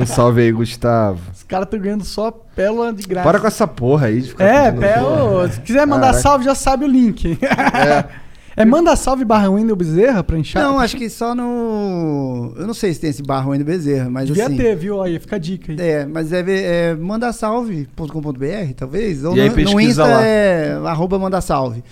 Um 0.00 0.06
salve 0.06 0.42
aí, 0.42 0.52
Gustavo. 0.52 1.20
Os 1.34 1.42
caras 1.42 1.66
estão 1.66 1.80
ganhando 1.80 2.04
só 2.04 2.30
pérola 2.30 2.92
de 2.92 3.02
graça. 3.02 3.26
Para 3.26 3.40
com 3.40 3.46
essa 3.48 3.66
porra 3.66 4.06
aí 4.06 4.20
de 4.20 4.28
ficar 4.28 4.44
É, 4.44 4.64
pedindo 4.66 4.80
pé, 4.80 4.98
porra. 5.00 5.24
ô, 5.24 5.48
se 5.48 5.60
quiser 5.60 5.86
mandar 5.86 6.06
Caraca. 6.08 6.22
salve, 6.22 6.44
já 6.44 6.54
sabe 6.54 6.84
o 6.84 6.88
link. 6.88 7.36
É, 7.42 8.04
manda 8.64 8.94
salve 8.96 9.24
barra 9.24 9.48
Wendel 9.50 9.76
Bezerra 9.76 10.22
pra 10.24 10.38
enxar. 10.38 10.62
Não, 10.62 10.78
acho 10.78 10.96
que 10.96 11.08
só 11.08 11.34
no. 11.34 12.52
Eu 12.56 12.66
não 12.66 12.74
sei 12.74 12.92
se 12.92 13.00
tem 13.00 13.10
esse 13.10 13.22
barro 13.22 13.52
ainda 13.52 13.64
Bezerra, 13.64 14.10
mas 14.10 14.26
Devia 14.26 14.46
assim. 14.46 14.56
ter, 14.56 14.76
viu? 14.76 15.00
Aí, 15.02 15.18
fica 15.18 15.36
a 15.36 15.38
dica 15.38 15.72
aí. 15.72 15.80
É, 15.80 16.06
mas 16.06 16.30
deve 16.30 16.60
é, 16.60 16.94
mandasalve.com.br, 16.94 18.72
talvez. 18.76 19.24
Ou 19.24 19.36
E 19.36 19.40
aí 19.40 19.48
no, 19.50 19.72
no 19.72 19.80
Insta 19.80 20.04
lá. 20.04 20.24
é 20.24 20.72
arroba 20.84 21.18
mandasalve. 21.18 21.82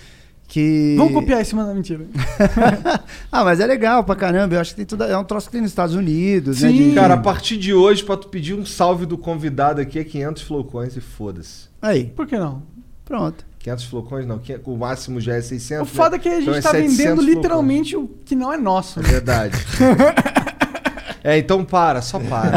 Que... 0.47 0.95
Vamos 0.97 1.11
copiar 1.13 1.41
esse 1.41 1.53
manda 1.53 1.73
mentira. 1.73 2.05
ah, 3.31 3.43
mas 3.43 3.59
é 3.59 3.65
legal 3.65 4.03
pra 4.03 4.15
caramba. 4.15 4.55
Eu 4.55 4.61
acho 4.61 4.71
que 4.71 4.77
tem 4.77 4.85
tudo. 4.85 5.03
É 5.03 5.17
um 5.17 5.23
troço 5.23 5.47
que 5.47 5.51
tem 5.51 5.61
nos 5.61 5.71
Estados 5.71 5.93
Unidos, 5.93 6.61
né? 6.61 6.69
Sim. 6.69 6.89
de- 6.89 6.95
Cara, 6.95 7.15
a 7.15 7.17
partir 7.17 7.57
de 7.57 7.73
hoje, 7.73 8.03
pra 8.03 8.15
tu 8.15 8.29
pedir 8.29 8.53
um 8.53 8.65
salve 8.65 9.05
do 9.05 9.17
convidado 9.17 9.81
aqui 9.81 9.99
é 9.99 10.03
500 10.05 10.43
flowcoins 10.43 10.95
e 10.95 11.01
foda-se. 11.01 11.67
Aí, 11.81 12.05
Por 12.15 12.25
que 12.25 12.37
não? 12.37 12.63
pronto. 13.03 13.45
500 13.67 13.83
flowcoins 13.85 14.25
não, 14.25 14.39
500 14.39 14.65
o 14.65 14.77
máximo 14.77 15.19
já 15.19 15.35
é 15.35 15.41
600. 15.41 15.91
O 15.91 15.93
foda 15.93 16.15
é 16.15 16.19
que 16.19 16.29
a 16.29 16.35
gente 16.39 16.43
Então 16.43 16.55
é 16.55 16.61
tá 16.61 16.71
700 16.71 16.97
vendendo 16.97 17.21
literalmente 17.21 17.97
o 17.97 18.07
que 18.23 18.33
não 18.35 18.51
é 18.53 18.57
nosso. 18.57 18.99
É 18.99 19.03
verdade. 19.03 19.57
é, 21.23 21.37
então 21.37 21.65
para, 21.65 22.01
só 22.01 22.17
para. 22.19 22.51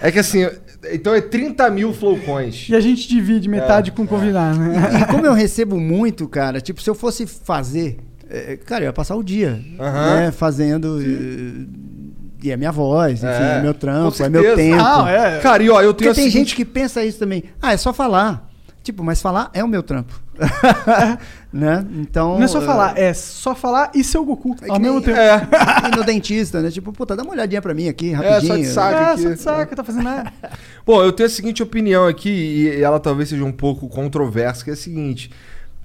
É 0.00 0.10
que 0.10 0.18
assim, 0.18 0.44
então 0.92 1.14
é 1.14 1.20
30 1.20 1.70
mil 1.70 1.92
flowcoins. 1.92 2.68
E 2.68 2.74
a 2.74 2.80
gente 2.80 3.06
divide 3.08 3.48
metade 3.48 3.90
É, 3.90 3.92
com 3.94 4.02
o 4.02 4.06
convidado, 4.08 4.58
né? 4.58 5.00
E 5.00 5.04
como 5.12 5.24
eu 5.24 5.32
recebo 5.32 5.78
muito, 5.78 6.26
cara, 6.28 6.60
tipo, 6.60 6.82
se 6.82 6.90
eu 6.90 6.94
fosse 6.94 7.24
fazer, 7.24 7.98
é, 8.28 8.56
cara, 8.56 8.82
eu 8.82 8.86
ia 8.86 8.92
passar 8.92 9.14
o 9.14 9.22
dia, 9.22 9.60
Aham. 9.78 10.14
né, 10.16 10.32
fazendo. 10.32 10.98
E 12.42 12.50
é 12.50 12.56
minha 12.56 12.72
voz, 12.72 13.22
enfim, 13.22 13.26
É, 13.32 13.58
é, 13.58 13.62
meu 13.62 13.72
trampo, 13.74 14.20
é 14.20 14.28
meu 14.28 14.56
tempo. 14.56 14.82
Ah, 14.82 15.08
é. 15.08 15.38
Cara, 15.38 15.62
e 15.62 15.70
ó, 15.70 15.80
eu 15.80 15.94
tenho 15.94 16.10
Porque 16.10 16.20
tem 16.22 16.30
seguinte- 16.30 16.32
gente 16.50 16.56
que 16.56 16.64
pensa 16.64 17.04
isso 17.04 17.20
também. 17.20 17.44
Ah, 17.62 17.72
é 17.72 17.76
só 17.76 17.92
falar. 17.92 18.50
Tipo, 18.82 19.04
mas 19.04 19.22
falar 19.22 19.48
é 19.54 19.62
o 19.62 19.68
meu 19.68 19.80
trampo. 19.80 20.20
né? 21.52 21.86
Então. 21.96 22.36
Não 22.36 22.42
é 22.44 22.48
só 22.48 22.60
falar, 22.60 22.98
é 22.98 23.12
só 23.12 23.54
falar 23.54 23.90
e 23.94 24.02
ser 24.02 24.18
o 24.18 24.24
Goku 24.24 24.56
é 24.62 24.70
ao 24.70 24.78
mesmo 24.80 24.94
nem- 24.96 25.02
tempo. 25.04 25.18
É. 25.18 25.48
E 25.92 25.96
no 25.96 26.04
dentista, 26.04 26.60
né? 26.60 26.70
Tipo, 26.70 26.92
puta, 26.92 27.14
dá 27.16 27.22
uma 27.22 27.32
olhadinha 27.32 27.60
pra 27.60 27.74
mim 27.74 27.88
aqui, 27.88 28.12
É, 28.12 28.14
rapidinho. 28.14 28.46
só 28.48 28.56
de 28.56 28.66
saco. 28.66 28.94
É, 28.98 29.04
aqui. 29.12 29.22
só 29.22 29.28
de 29.30 29.36
saca, 29.40 29.76
tá 29.76 29.84
fazendo 29.84 30.04
nada. 30.04 30.32
Bom, 30.86 31.02
eu 31.02 31.12
tenho 31.12 31.26
a 31.26 31.30
seguinte 31.30 31.62
opinião 31.62 32.06
aqui, 32.06 32.30
e 32.30 32.80
ela 32.82 32.98
talvez 32.98 33.28
seja 33.28 33.44
um 33.44 33.52
pouco 33.52 33.88
controversa, 33.88 34.64
que 34.64 34.70
é 34.70 34.72
a 34.72 34.76
seguinte. 34.76 35.30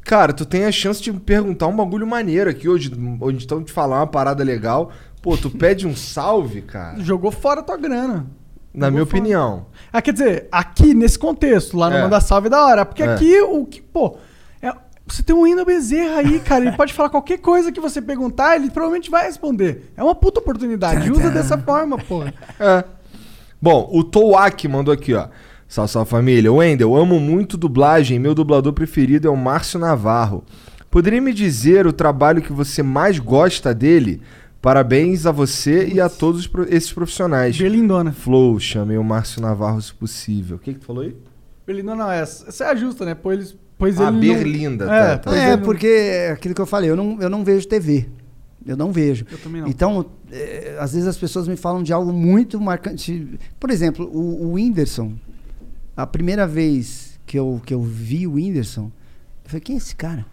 Cara, 0.04 0.32
tu 0.32 0.46
tem 0.46 0.64
a 0.66 0.72
chance 0.72 1.02
de 1.02 1.12
me 1.12 1.20
perguntar 1.20 1.68
um 1.68 1.76
bagulho 1.76 2.08
maneiro 2.08 2.50
aqui 2.50 2.70
hoje, 2.70 2.92
onde 3.20 3.40
estão 3.40 3.62
te 3.62 3.72
falar 3.74 4.00
uma 4.00 4.08
parada 4.08 4.44
legal. 4.44 4.92
Pô, 5.22 5.36
tu 5.36 5.50
pede 5.50 5.86
um 5.86 5.96
salve, 5.96 6.62
cara. 6.62 6.98
Jogou 7.02 7.30
fora 7.32 7.60
a 7.60 7.64
tua 7.64 7.76
grana. 7.76 8.26
Na 8.74 8.90
minha 8.92 9.04
opinião. 9.04 9.66
Ah, 9.92 10.02
quer 10.02 10.14
dizer, 10.14 10.48
aqui 10.52 10.94
nesse 10.94 11.18
contexto, 11.18 11.76
lá 11.76 11.90
no 11.90 11.96
É. 11.98 12.02
Manda 12.04 12.22
Salve 12.22 12.48
é 12.48 12.50
da 12.52 12.64
hora. 12.64 12.86
Porque 12.86 13.02
É. 13.04 13.14
aqui 13.14 13.42
o 13.42 13.66
que, 13.66 13.82
pô, 13.82 14.16
é- 14.16 14.37
você 15.08 15.24
tem 15.24 15.36
um 15.36 15.42
Wendel 15.42 15.66
Bezerra 15.66 16.20
aí, 16.20 16.40
cara. 16.40 16.66
Ele 16.66 16.76
pode 16.76 16.94
falar 16.94 17.10
qualquer 17.10 17.38
coisa 17.38 17.72
que 17.72 17.80
você 17.80 18.02
perguntar, 18.02 18.56
ele 18.56 18.70
provavelmente 18.70 19.10
vai 19.10 19.26
responder. 19.26 19.92
É 19.96 20.04
uma 20.04 20.16
puta 20.16 20.40
oportunidade. 20.40 21.12
Usa 21.12 21.30
dessa 21.30 21.58
forma, 21.58 21.98
porra. 21.98 22.34
É. 22.60 22.84
Bom, 23.62 23.90
o 23.92 24.04
Towak 24.04 24.68
mandou 24.68 24.94
aqui, 24.94 25.14
ó. 25.14 25.28
Salve, 25.68 25.92
salve 25.92 26.10
família. 26.10 26.52
Wendel, 26.52 26.96
amo 26.96 27.20
muito 27.20 27.58
dublagem. 27.58 28.20
Meu 28.20 28.36
dublador 28.36 28.74
preferido 28.74 29.28
é 29.28 29.32
o 29.32 29.36
Márcio 29.36 29.80
Navarro. 29.80 30.44
Poderia 30.90 31.22
me 31.22 31.34
dizer 31.34 31.86
o 31.86 31.94
trabalho 31.94 32.42
que 32.42 32.54
você 32.54 32.82
mais 32.82 33.20
gosta 33.20 33.74
dele? 33.74 34.22
Parabéns 34.62 35.26
a 35.26 35.32
você 35.32 35.88
e 35.88 36.00
a 36.00 36.10
todos 36.10 36.50
esses 36.70 36.92
profissionais. 36.92 37.58
Berlindona. 37.58 38.12
Flow, 38.12 38.60
chamei 38.60 38.98
o 38.98 39.04
Márcio 39.04 39.42
Navarro 39.42 39.82
se 39.82 39.94
possível. 39.94 40.58
O 40.58 40.60
que, 40.60 40.74
que 40.74 40.80
tu 40.80 40.86
falou 40.86 41.04
aí? 41.04 41.16
Berlindona 41.66 42.14
essa, 42.14 42.48
essa 42.48 42.64
é 42.64 42.68
a 42.70 42.76
justa, 42.76 43.06
né? 43.06 43.14
Pois, 43.14 43.56
pois 43.78 44.00
Ah, 44.00 44.08
ele. 44.10 44.12
não- 44.12 44.20
Berlinda, 44.20 44.86
É, 44.86 44.88
tá, 44.88 45.18
tá. 45.18 45.30
pois 45.32 45.38
É, 45.42 45.58
porque 45.58 45.88
é 45.88 46.32
aquilo 46.32 46.54
que 46.56 46.62
eu 46.62 46.66
falei, 46.66 46.90
eu 46.90 46.96
não, 46.96 47.22
eu 47.22 47.30
não 47.30 47.44
vejo 47.44 47.68
TV. 47.68 48.08
Eu 48.66 48.76
não 48.76 48.92
vejo. 48.92 49.26
Eu 49.32 49.38
também 49.38 49.62
não. 49.62 49.70
Então, 49.70 50.06
é, 50.32 50.76
às 50.80 50.92
vezes 50.94 51.08
as 51.08 51.18
pessoas 51.18 51.48
me 51.48 51.56
falam 51.56 51.82
de 51.82 51.94
algo 51.94 52.12
muito 52.12 52.60
marcante. 52.60 53.40
Por 53.60 53.70
exemplo, 53.70 54.06
o, 54.14 54.44
o 54.48 54.52
Whindersson. 54.54 55.14
A 55.96 56.06
primeira 56.06 56.46
vez 56.46 57.18
que 57.26 57.40
eu, 57.40 57.62
que 57.66 57.74
eu 57.74 57.82
vi 57.82 58.28
o 58.28 58.34
Whindersson, 58.34 58.92
eu 59.46 59.50
falei, 59.50 59.62
quem 59.62 59.76
é 59.76 59.78
esse 59.78 59.96
cara? 59.96 60.26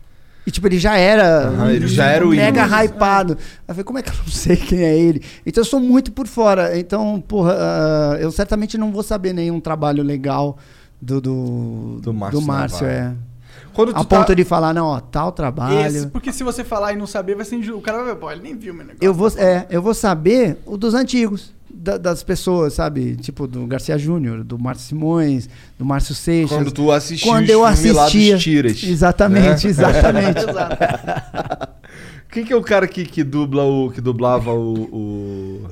E 0.47 0.51
tipo, 0.51 0.67
ele 0.67 0.79
já 0.79 0.97
era. 0.99 1.47
Aham, 1.49 1.71
ele 1.73 1.87
já 1.87 2.07
era 2.07 2.27
o 2.27 2.31
Mega 2.31 2.65
Whindersson. 2.65 2.85
hypado. 2.85 3.33
Eu 3.69 3.75
falei, 3.75 3.85
como 3.85 3.99
é 3.99 4.03
que 4.03 4.11
eu 4.11 4.15
não 4.17 4.27
sei 4.27 4.57
quem 4.57 4.81
é 4.83 4.99
ele? 4.99 5.23
Então 5.47 5.63
eu 5.63 5.65
sou 5.65 5.79
muito 5.81 6.11
por 6.13 6.27
fora. 6.27 6.77
Então, 6.79 7.23
porra, 7.27 7.55
ah, 7.57 8.17
eu 8.21 8.31
certamente 8.33 8.77
não 8.77 8.91
vou 8.93 9.03
saber 9.05 9.33
nenhum 9.33 9.59
trabalho 9.61 10.03
legal 10.03 10.59
do, 11.01 11.21
do, 11.21 12.01
Do 12.03 12.13
Márcio 12.13 12.43
Márcio, 12.43 12.87
Navarro. 12.87 13.01
é. 13.13 13.34
Quando 13.75 13.91
A 13.91 14.05
tá- 14.05 14.05
ponto 14.05 14.35
de 14.35 14.45
falar, 14.45 14.73
não, 14.73 14.87
ó, 14.87 15.01
tal 15.01 15.33
trabalho. 15.33 15.81
Esse, 15.87 16.07
porque 16.07 16.33
se 16.33 16.43
você 16.45 16.63
falar 16.65 16.93
e 16.93 16.97
não 16.97 17.07
saber, 17.07 17.35
vai 17.35 17.45
ser 17.45 17.57
injusto. 17.57 17.79
O 17.79 17.83
cara 17.83 17.99
vai 17.99 18.07
ver, 18.09 18.17
pô, 18.17 18.31
ele 18.31 18.41
nem 18.43 18.57
viu 18.57 18.73
meu 18.73 18.85
negócio. 18.87 19.05
Eu 19.05 19.13
vou, 19.13 19.29
é, 19.37 19.67
eu 19.71 19.83
vou 19.83 19.93
saber 19.95 20.59
o 20.65 20.77
dos 20.77 20.95
antigos, 20.95 21.53
da- 21.69 21.99
das 21.99 22.23
pessoas, 22.23 22.75
sabe? 22.75 23.17
Tipo, 23.17 23.47
do 23.49 23.67
Garcia 23.67 23.99
Júnior, 23.99 24.45
do 24.45 24.57
Márcio 24.59 24.87
Simões, 24.89 25.49
do 25.79 25.85
Márcio 25.85 26.15
Seixas. 26.15 26.57
Quando 26.57 26.71
tu 26.73 26.93
assistiu 26.93 27.31
Quando 27.33 27.51
eu 27.51 27.65
assistia. 27.65 28.39
tiras, 28.39 28.83
Exatamente, 28.83 29.65
né? 29.65 29.71
exatamente. 29.71 30.41
Quem 32.31 32.45
que 32.45 32.53
é 32.53 32.57
o 32.57 32.63
cara 32.63 32.87
que, 32.89 33.05
que 33.05 33.23
dubla 33.23 33.63
o. 33.65 33.91
que 33.91 34.01
dublava 34.01 34.53
o. 34.53 34.75
o... 34.93 35.67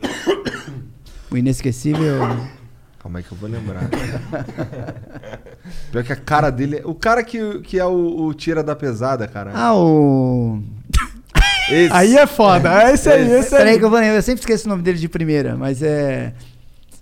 o 1.31 1.37
inesquecível. 1.37 2.19
Calma 3.03 3.19
aí 3.19 3.25
que 3.25 3.33
eu 3.33 3.39
vou 3.39 3.49
lembrar. 3.51 3.83
Pior 5.91 6.05
que 6.05 6.13
a 6.13 6.17
cara 6.17 6.51
dele. 6.51 6.79
é- 6.79 6.83
O 6.87 6.95
cara 6.95 7.23
que, 7.23 7.61
que 7.61 7.79
é 7.79 7.85
o, 7.85 8.27
o 8.27 8.35
tira 8.35 8.63
da 8.63 8.77
pesada, 8.77 9.27
cara. 9.27 9.51
Ah, 9.55 9.75
o. 9.75 10.63
Esse. 11.71 11.93
Aí 11.93 12.17
é 12.17 12.27
foda. 12.27 12.83
É 12.85 12.93
esse 12.93 13.09
aí, 13.09 13.31
esse 13.31 13.51
Peraí 13.51 13.73
aí. 13.75 13.79
que 13.79 13.85
eu 13.85 13.91
vou 13.91 13.99
lembrar, 13.99 14.17
eu 14.17 14.23
sempre 14.23 14.41
esqueço 14.41 14.67
o 14.67 14.69
nome 14.69 14.83
dele 14.83 14.99
de 14.99 15.09
primeira, 15.09 15.57
mas 15.57 15.83
é. 15.83 16.33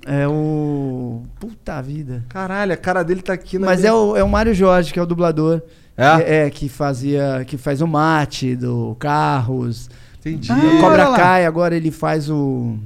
É 0.07 0.27
o. 0.27 1.23
Puta 1.39 1.81
vida. 1.83 2.25
Caralho, 2.31 2.73
a 2.73 2.77
cara 2.77 3.03
dele 3.03 3.21
tá 3.23 3.35
aqui 3.35 3.59
na. 3.59 3.67
Mas 3.67 3.81
minha- 3.81 3.91
é 3.91 3.95
o, 3.95 4.17
é 4.17 4.25
o 4.25 4.29
Mário 4.29 4.55
Jorge, 4.55 4.93
que 4.93 4.99
é 4.99 5.03
o 5.03 5.07
dublador. 5.07 5.61
É? 5.97 6.17
Que, 6.17 6.23
é, 6.23 6.51
que 6.51 6.69
fazia. 6.71 7.45
Que 7.47 7.59
faz 7.59 7.83
o 7.83 7.87
mate 7.87 8.57
do 8.57 8.97
Carros. 8.99 9.91
Entendi. 10.21 10.51
Ah, 10.51 10.57
O 10.57 10.81
Cobra. 10.81 11.13
Kai, 11.15 11.45
agora 11.45 11.77
ele 11.77 11.91
faz 11.91 12.31
o. 12.31 12.79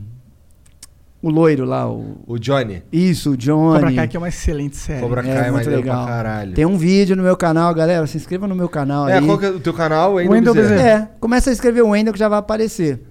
O 1.24 1.30
loiro 1.30 1.64
lá, 1.64 1.90
o. 1.90 2.18
O 2.26 2.38
Johnny. 2.38 2.82
Isso, 2.92 3.30
o 3.30 3.36
Johnny. 3.36 3.80
Cobra 3.80 3.92
Kai 3.94 4.09
que 4.09 4.16
é 4.16 4.20
uma 4.20 4.28
excelente 4.28 4.76
série. 4.76 5.01
Cobra 5.01 5.20
É, 5.22 5.24
Kai 5.24 5.48
é 5.48 5.51
muito 5.51 5.64
maneiro 5.64 5.76
legal. 5.76 6.05
pra 6.05 6.14
caralho. 6.14 6.52
Tem 6.55 6.66
um 6.66 6.76
vídeo 6.76 7.16
no 7.16 7.22
meu 7.22 7.36
canal, 7.36 7.74
galera. 7.74 8.06
Se 8.06 8.16
inscreva 8.18 8.46
no 8.46 8.55
meu 8.55 8.68
canal 8.68 9.09
É, 9.09 9.18
aí. 9.18 9.24
qual 9.24 9.38
que 9.38 9.46
é 9.46 9.51
o 9.51 9.59
teu 9.60 9.72
canal? 9.72 10.14
Wendel 10.14 10.32
Wendel 10.32 10.55
Bezerra. 10.55 10.76
Bezerra. 10.76 11.10
É, 11.14 11.18
começa 11.18 11.48
a 11.48 11.52
escrever 11.52 11.82
o 11.82 11.88
Wendel 11.88 12.12
que 12.12 12.18
já 12.18 12.28
vai 12.28 12.38
aparecer. 12.38 13.02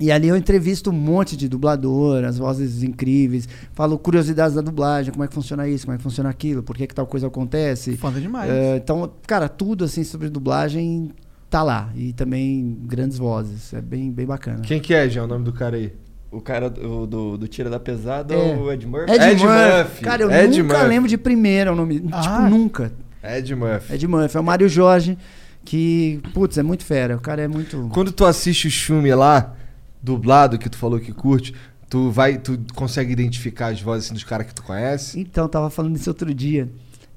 E 0.00 0.10
ali 0.10 0.28
eu 0.28 0.36
entrevisto 0.36 0.88
um 0.88 0.94
monte 0.94 1.36
de 1.36 1.46
dublador, 1.46 2.24
as 2.24 2.38
vozes 2.38 2.82
incríveis, 2.82 3.46
falo 3.74 3.98
curiosidades 3.98 4.54
da 4.54 4.62
dublagem, 4.62 5.12
como 5.12 5.22
é 5.24 5.28
que 5.28 5.34
funciona 5.34 5.68
isso, 5.68 5.84
como 5.84 5.94
é 5.94 5.98
que 5.98 6.02
funciona 6.02 6.30
aquilo, 6.30 6.62
por 6.62 6.74
que, 6.74 6.86
que 6.86 6.94
tal 6.94 7.06
coisa 7.06 7.26
acontece. 7.26 7.94
Foda 7.98 8.18
demais. 8.18 8.50
É, 8.50 8.76
então, 8.78 9.12
cara, 9.26 9.46
tudo 9.50 9.84
assim 9.84 10.02
sobre 10.02 10.30
dublagem 10.30 11.10
tá 11.50 11.62
lá. 11.62 11.90
E 11.94 12.14
também 12.14 12.78
grandes 12.86 13.18
vozes. 13.18 13.74
É 13.74 13.82
bem, 13.82 14.10
bem 14.10 14.24
bacana. 14.24 14.60
Quem 14.62 14.80
que 14.80 14.94
é, 14.94 15.06
Jean, 15.06 15.24
o 15.24 15.26
nome 15.26 15.44
do 15.44 15.52
cara 15.52 15.76
aí? 15.76 15.92
O 16.30 16.40
cara 16.40 16.70
do, 16.70 17.06
do, 17.06 17.38
do 17.38 17.48
Tira 17.48 17.68
da 17.68 17.80
Pesada, 17.80 18.34
É. 18.34 18.56
o 18.56 18.70
Ed 18.70 18.86
Murphy. 18.86 19.12
Ed, 19.12 19.24
Ed 19.24 19.42
Murphy. 19.42 19.76
Murphy. 19.76 20.04
Cara, 20.04 20.22
eu 20.22 20.30
Ed 20.30 20.62
nunca 20.62 20.74
Murphy. 20.74 20.88
lembro 20.88 21.08
de 21.08 21.18
primeira 21.18 21.72
o 21.72 21.76
nome. 21.76 22.04
Ah. 22.12 22.20
Tipo, 22.20 22.40
nunca. 22.42 22.92
Ed 23.22 23.54
Murphy. 23.54 23.94
Ed 23.94 24.06
Murphy. 24.06 24.36
É 24.36 24.40
o 24.40 24.44
Mário 24.44 24.68
Jorge, 24.68 25.18
que, 25.64 26.20
putz, 26.32 26.56
é 26.56 26.62
muito 26.62 26.84
fera. 26.84 27.16
O 27.16 27.20
cara 27.20 27.42
é 27.42 27.48
muito. 27.48 27.88
Quando 27.92 28.12
tu 28.12 28.24
assiste 28.24 28.68
os 28.68 28.76
filmes 28.76 29.14
lá, 29.16 29.54
dublado, 30.00 30.56
que 30.56 30.70
tu 30.70 30.78
falou 30.78 31.00
que 31.00 31.12
curte, 31.12 31.52
tu 31.88 32.10
vai, 32.10 32.38
tu 32.38 32.58
consegue 32.76 33.12
identificar 33.12 33.72
as 33.72 33.80
vozes 33.80 34.06
assim, 34.06 34.14
dos 34.14 34.24
caras 34.24 34.46
que 34.46 34.54
tu 34.54 34.62
conhece? 34.62 35.18
Então, 35.18 35.48
tava 35.48 35.68
falando 35.68 35.96
isso 35.96 36.08
outro 36.08 36.32
dia. 36.32 36.68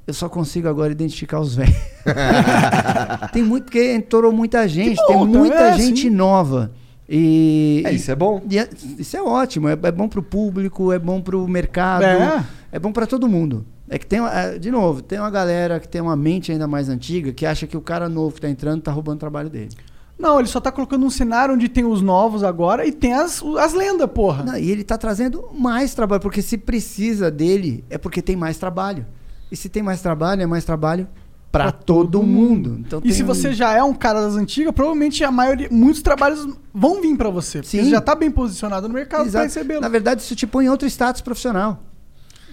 Eu 0.05 0.13
só 0.13 0.27
consigo 0.27 0.67
agora 0.67 0.91
identificar 0.91 1.39
os 1.39 1.55
velhos. 1.55 1.77
tem 3.31 3.43
muito, 3.43 3.65
porque 3.65 3.93
entorou 3.93 4.33
muita 4.33 4.67
gente, 4.67 4.97
bom, 4.97 5.07
tem 5.07 5.17
muita 5.27 5.55
é, 5.55 5.77
gente 5.77 6.01
sim. 6.01 6.09
nova. 6.09 6.71
E, 7.07 7.83
É, 7.85 7.91
isso 7.91 8.09
é 8.11 8.15
bom. 8.15 8.41
é- 8.51 8.69
isso 8.97 9.17
é 9.17 9.21
ótimo, 9.21 9.67
é, 9.67 9.73
é 9.73 9.91
bom 9.91 10.07
pro 10.07 10.23
público, 10.23 10.91
é 10.91 10.99
bom 10.99 11.21
pro 11.21 11.47
mercado, 11.47 12.03
É. 12.03 12.43
é, 12.71 12.79
bom 12.79 12.91
pra 12.91 13.05
todo 13.05 13.27
mundo. 13.27 13.65
É 13.89 13.97
que 13.99 14.05
tem, 14.05 14.19
é, 14.25 14.57
de 14.57 14.71
novo, 14.71 15.01
tem 15.01 15.19
uma 15.19 15.29
galera 15.29 15.79
que 15.79 15.87
tem 15.87 16.01
uma 16.01 16.15
mente 16.15 16.51
ainda 16.51 16.65
mais 16.67 16.87
antiga 16.89 17.31
que 17.33 17.45
acha 17.45 17.67
que 17.67 17.75
o 17.75 17.81
cara 17.81 18.07
novo 18.07 18.35
que 18.35 18.41
tá 18.41 18.49
entrando 18.49 18.81
tá 18.81 18.91
roubando 18.91 19.17
o 19.17 19.19
trabalho 19.19 19.49
dele. 19.49 19.69
Não, 20.17 20.39
ele 20.39 20.47
só 20.47 20.59
tá 20.61 20.71
colocando 20.71 21.05
um 21.05 21.09
cenário 21.09 21.53
onde 21.53 21.67
tem 21.67 21.83
os 21.83 22.01
novos 22.01 22.43
agora 22.43 22.85
e 22.85 22.91
tem 22.91 23.13
as, 23.13 23.43
as 23.59 23.73
lendas, 23.73 24.09
porra. 24.09 24.43
Não, 24.43 24.57
e 24.57 24.71
ele 24.71 24.83
tá 24.83 24.97
trazendo 24.97 25.49
mais 25.53 25.93
trabalho, 25.93 26.21
porque 26.21 26.41
se 26.41 26.57
precisa 26.57 27.29
dele, 27.29 27.83
é 27.89 27.97
porque 27.97 28.21
tem 28.21 28.35
mais 28.35 28.57
trabalho. 28.57 29.05
E 29.51 29.55
se 29.55 29.67
tem 29.69 29.83
mais 29.83 30.01
trabalho, 30.01 30.41
é 30.41 30.45
mais 30.45 30.63
trabalho 30.63 31.07
pra 31.53 31.71
todo 31.71 32.23
mundo. 32.23 32.77
Então 32.79 32.97
E 32.99 33.03
tem 33.03 33.11
se 33.13 33.21
você 33.21 33.53
já 33.53 33.71
é 33.77 33.83
um 33.83 33.93
cara 33.93 34.19
das 34.21 34.35
antigas, 34.35 34.73
provavelmente 34.73 35.23
a 35.23 35.31
maioria, 35.31 35.67
muitos 35.71 36.01
trabalhos 36.01 36.47
vão 36.73 36.99
vir 36.99 37.15
pra 37.15 37.29
você. 37.29 37.59
Porque 37.59 37.77
Sim. 37.77 37.83
você 37.85 37.91
já 37.91 38.01
tá 38.01 38.15
bem 38.15 38.31
posicionado 38.31 38.87
no 38.87 38.93
mercado 38.95 39.27
Exato. 39.27 39.45
recebê-lo. 39.45 39.79
Na 39.79 39.87
verdade, 39.87 40.21
isso 40.21 40.35
te 40.35 40.47
põe 40.47 40.65
em 40.65 40.69
outro 40.69 40.87
status 40.89 41.21
profissional. 41.21 41.79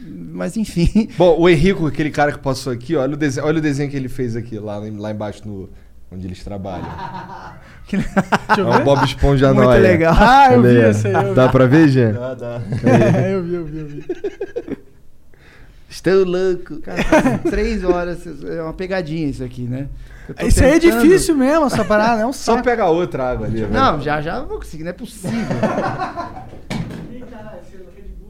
Mas 0.02 0.54
enfim. 0.56 1.08
Bom, 1.16 1.34
o 1.40 1.48
Henrico, 1.48 1.86
aquele 1.86 2.10
cara 2.10 2.30
que 2.30 2.38
passou 2.38 2.72
aqui, 2.72 2.94
olha 2.94 3.14
o 3.14 3.16
desenho, 3.16 3.46
olha 3.46 3.58
o 3.58 3.62
desenho 3.62 3.90
que 3.90 3.96
ele 3.96 4.08
fez 4.08 4.36
aqui, 4.36 4.58
lá, 4.58 4.76
lá 4.78 5.10
embaixo, 5.10 5.42
no, 5.48 5.68
onde 6.12 6.26
eles 6.26 6.44
trabalham. 6.44 6.84
Deixa 7.90 8.60
É 8.60 8.80
o. 8.80 8.84
Bob 8.84 9.04
Esponja 9.04 9.52
Muito 9.54 9.66
Noia. 9.66 9.80
legal. 9.80 10.14
Ah, 10.16 10.52
eu 10.52 10.60
Olha 10.60 10.68
vi 10.84 10.90
esse 10.90 11.06
aí. 11.08 11.14
Eu 11.28 11.34
Dá 11.34 11.46
vi. 11.46 11.52
pra 11.52 11.66
ver, 11.66 11.88
Jean? 11.88 12.12
Dá, 12.20 12.34
dá. 12.34 12.60
É, 12.84 13.34
eu 13.34 13.42
vi, 13.42 13.54
eu 13.54 13.64
vi, 13.64 13.78
eu 13.78 13.86
vi. 13.88 14.04
Estou 15.90 16.24
louco. 16.24 16.80
Cara, 16.80 17.02
faz 17.02 17.42
três 17.50 17.82
horas. 17.84 18.20
É 18.44 18.62
uma 18.62 18.72
pegadinha 18.72 19.26
isso 19.28 19.42
aqui, 19.44 19.62
né? 19.62 19.88
Isso 20.46 20.62
aí 20.62 20.70
é 20.70 20.78
tentando- 20.78 21.02
difícil 21.02 21.36
mesmo, 21.36 21.66
essa 21.66 21.84
parada. 21.84 22.22
É 22.22 22.26
um 22.26 22.32
Só 22.32 22.52
saco. 22.52 22.64
pega 22.64 22.86
outra 22.86 23.32
água 23.32 23.46
ali. 23.46 23.62
velho. 23.62 23.72
Não, 23.72 24.00
já 24.00 24.20
já 24.20 24.40
vou 24.40 24.58
conseguir, 24.58 24.84
não 24.84 24.90
é 24.90 24.94
possível. 24.94 25.34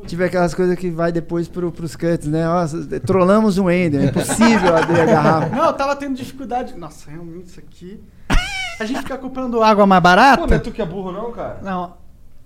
Tive 0.06 0.24
aquelas 0.24 0.54
coisas 0.54 0.76
que 0.76 0.90
vai 0.90 1.12
depois 1.12 1.46
pro, 1.46 1.70
pros 1.70 1.94
cuts, 1.94 2.26
né? 2.26 2.44
Nossa, 2.44 2.98
trollamos 3.00 3.58
o 3.58 3.70
Ender, 3.70 4.00
é 4.02 4.04
impossível 4.06 4.76
abrir 4.76 5.00
a 5.02 5.04
garrafa. 5.04 5.54
Não, 5.54 5.66
eu 5.66 5.72
tava 5.72 5.94
tendo 5.94 6.16
dificuldade. 6.16 6.74
Nossa, 6.76 7.08
realmente 7.10 7.46
isso 7.46 7.60
aqui. 7.60 8.00
A 8.80 8.84
gente 8.86 9.00
fica 9.02 9.16
comprando 9.18 9.62
água 9.62 9.86
mais 9.86 10.02
barata. 10.02 10.42
Pô, 10.42 10.46
não 10.48 10.56
é 10.56 10.58
tu 10.58 10.72
que 10.72 10.80
é 10.82 10.86
burro 10.86 11.12
não, 11.12 11.30
cara? 11.30 11.58
Não, 11.62 11.92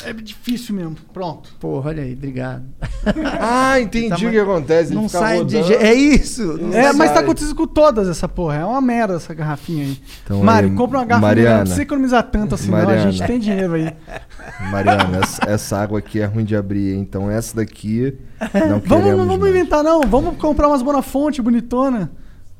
é 0.04 0.12
difícil 0.12 0.74
mesmo. 0.74 0.96
Pronto. 1.12 1.54
Porra, 1.60 1.90
olha 1.90 2.02
aí, 2.02 2.12
obrigado. 2.12 2.64
Ah, 3.40 3.78
entendi 3.80 4.08
Tá, 4.08 4.16
o 4.16 4.30
que 4.30 4.38
acontece. 4.38 4.88
ele 4.88 4.94
Não 4.94 5.08
fica 5.08 5.18
sai 5.18 5.44
de 5.44 5.56
rodando. 5.58 5.66
je... 5.66 5.74
É 5.74 5.92
isso! 5.94 6.42
não 6.58 6.72
É, 6.72 6.84
sai- 6.84 6.92
mas 6.94 7.12
tá 7.12 7.20
acontecendo 7.20 7.54
com 7.54 7.66
todas 7.66 8.08
essa 8.08 8.26
porra. 8.28 8.56
É 8.56 8.64
uma 8.64 8.80
merda 8.80 9.14
essa 9.16 9.34
garrafinha 9.34 9.84
aí. 9.84 9.98
Então 10.24 10.42
Mari, 10.42 10.68
aí, 10.68 10.74
compra 10.74 10.98
uma 11.00 11.04
garrafa 11.04 11.26
Mariana. 11.26 11.54
Não 11.56 11.60
precisa 11.62 11.82
economizar 11.82 12.22
tanto 12.30 12.54
assim, 12.54 12.70
não. 12.70 12.78
A 12.78 12.84
Mariana. 12.84 13.12
gente 13.12 13.26
tem 13.26 13.38
dinheiro 13.38 13.74
aí. 13.74 13.92
Mariana, 14.70 15.18
essa, 15.22 15.50
essa 15.50 15.78
água 15.78 15.98
aqui 15.98 16.20
é 16.20 16.24
ruim 16.24 16.44
de 16.44 16.56
abrir, 16.56 16.94
hein? 16.94 17.00
então 17.00 17.30
essa 17.30 17.56
daqui 17.56 18.16
não 18.54 18.78
Vamos, 18.80 18.82
queremos 18.88 19.10
não 19.18 19.26
vamos 19.26 19.38
mais. 19.40 19.54
inventar, 19.54 19.82
não. 19.84 20.00
Vamos 20.02 20.36
comprar 20.38 20.68
umas 20.68 20.80
Bonafonte 20.82 21.42
bonitona. 21.42 22.10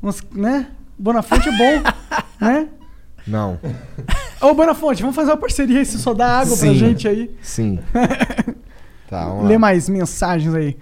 Umas, 0.03 0.23
né? 0.33 0.67
Bonafonte 0.99 1.49
é 1.49 1.53
bom, 1.53 1.83
né? 2.41 2.69
Não, 3.27 3.59
Ô, 4.41 4.53
Bonafonte, 4.53 5.01
vamos 5.01 5.17
fazer 5.17 5.31
uma 5.31 5.37
parceria 5.39 5.79
aí, 5.79 5.87
se 5.87 5.99
só 5.99 6.13
dá 6.13 6.41
água 6.41 6.57
pra 6.57 6.67
Sim. 6.69 6.75
gente 6.75 7.09
aí. 7.09 7.31
sim. 7.41 7.79
Tá, 9.09 9.27
vamos 9.27 9.45
Lê 9.47 9.53
lá. 9.55 9.59
mais 9.59 9.89
mensagens 9.89 10.55
aí. 10.55 10.77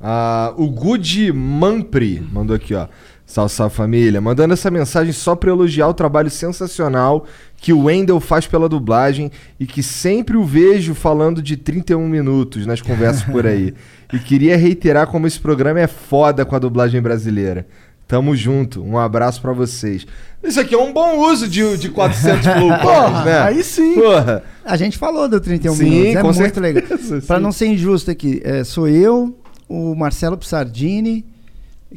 Ah, 0.00 0.52
o 0.56 0.68
Good 0.68 1.32
Mampri 1.32 2.20
mandou 2.32 2.54
aqui, 2.56 2.74
ó. 2.74 2.86
Salve, 3.26 3.52
salve 3.52 3.74
família. 3.74 4.20
Mandando 4.22 4.54
essa 4.54 4.70
mensagem 4.70 5.12
só 5.12 5.36
pra 5.36 5.50
elogiar 5.50 5.86
o 5.88 5.92
trabalho 5.94 6.30
sensacional 6.30 7.26
que 7.58 7.74
o 7.74 7.84
Wendel 7.84 8.18
faz 8.20 8.46
pela 8.46 8.68
dublagem 8.70 9.30
e 9.60 9.66
que 9.66 9.82
sempre 9.82 10.34
o 10.36 10.44
vejo 10.44 10.94
falando 10.94 11.42
de 11.42 11.56
31 11.56 12.08
minutos 12.08 12.64
nas 12.64 12.80
conversas 12.80 13.22
por 13.24 13.46
aí. 13.46 13.74
E 14.10 14.18
queria 14.18 14.56
reiterar 14.56 15.06
como 15.08 15.26
esse 15.26 15.38
programa 15.38 15.80
é 15.80 15.86
foda 15.86 16.42
com 16.46 16.56
a 16.56 16.58
dublagem 16.58 16.98
brasileira. 17.02 17.66
Tamo 18.08 18.34
junto. 18.34 18.82
Um 18.82 18.96
abraço 18.98 19.40
pra 19.40 19.52
vocês. 19.52 20.06
Isso 20.42 20.58
aqui 20.58 20.74
é 20.74 20.78
um 20.78 20.92
bom 20.94 21.18
uso 21.30 21.46
de, 21.46 21.76
de 21.76 21.90
400 21.90 22.42
Flow 22.42 22.68
Points, 22.68 22.82
Porra, 22.82 23.24
né? 23.24 23.38
aí 23.40 23.62
sim. 23.62 23.94
Porra. 23.96 24.42
A 24.64 24.76
gente 24.78 24.96
falou 24.96 25.28
do 25.28 25.38
31 25.38 25.74
Sim, 25.74 25.84
minutos, 25.84 26.14
é 26.16 26.22
muito 26.22 26.36
certeza, 26.36 26.60
legal. 26.60 26.98
Pra 27.26 27.36
sim. 27.36 27.42
não 27.42 27.52
ser 27.52 27.66
injusto 27.66 28.10
aqui, 28.10 28.40
é, 28.42 28.64
sou 28.64 28.88
eu, 28.88 29.36
o 29.68 29.94
Marcelo 29.94 30.38
Psardini, 30.38 31.24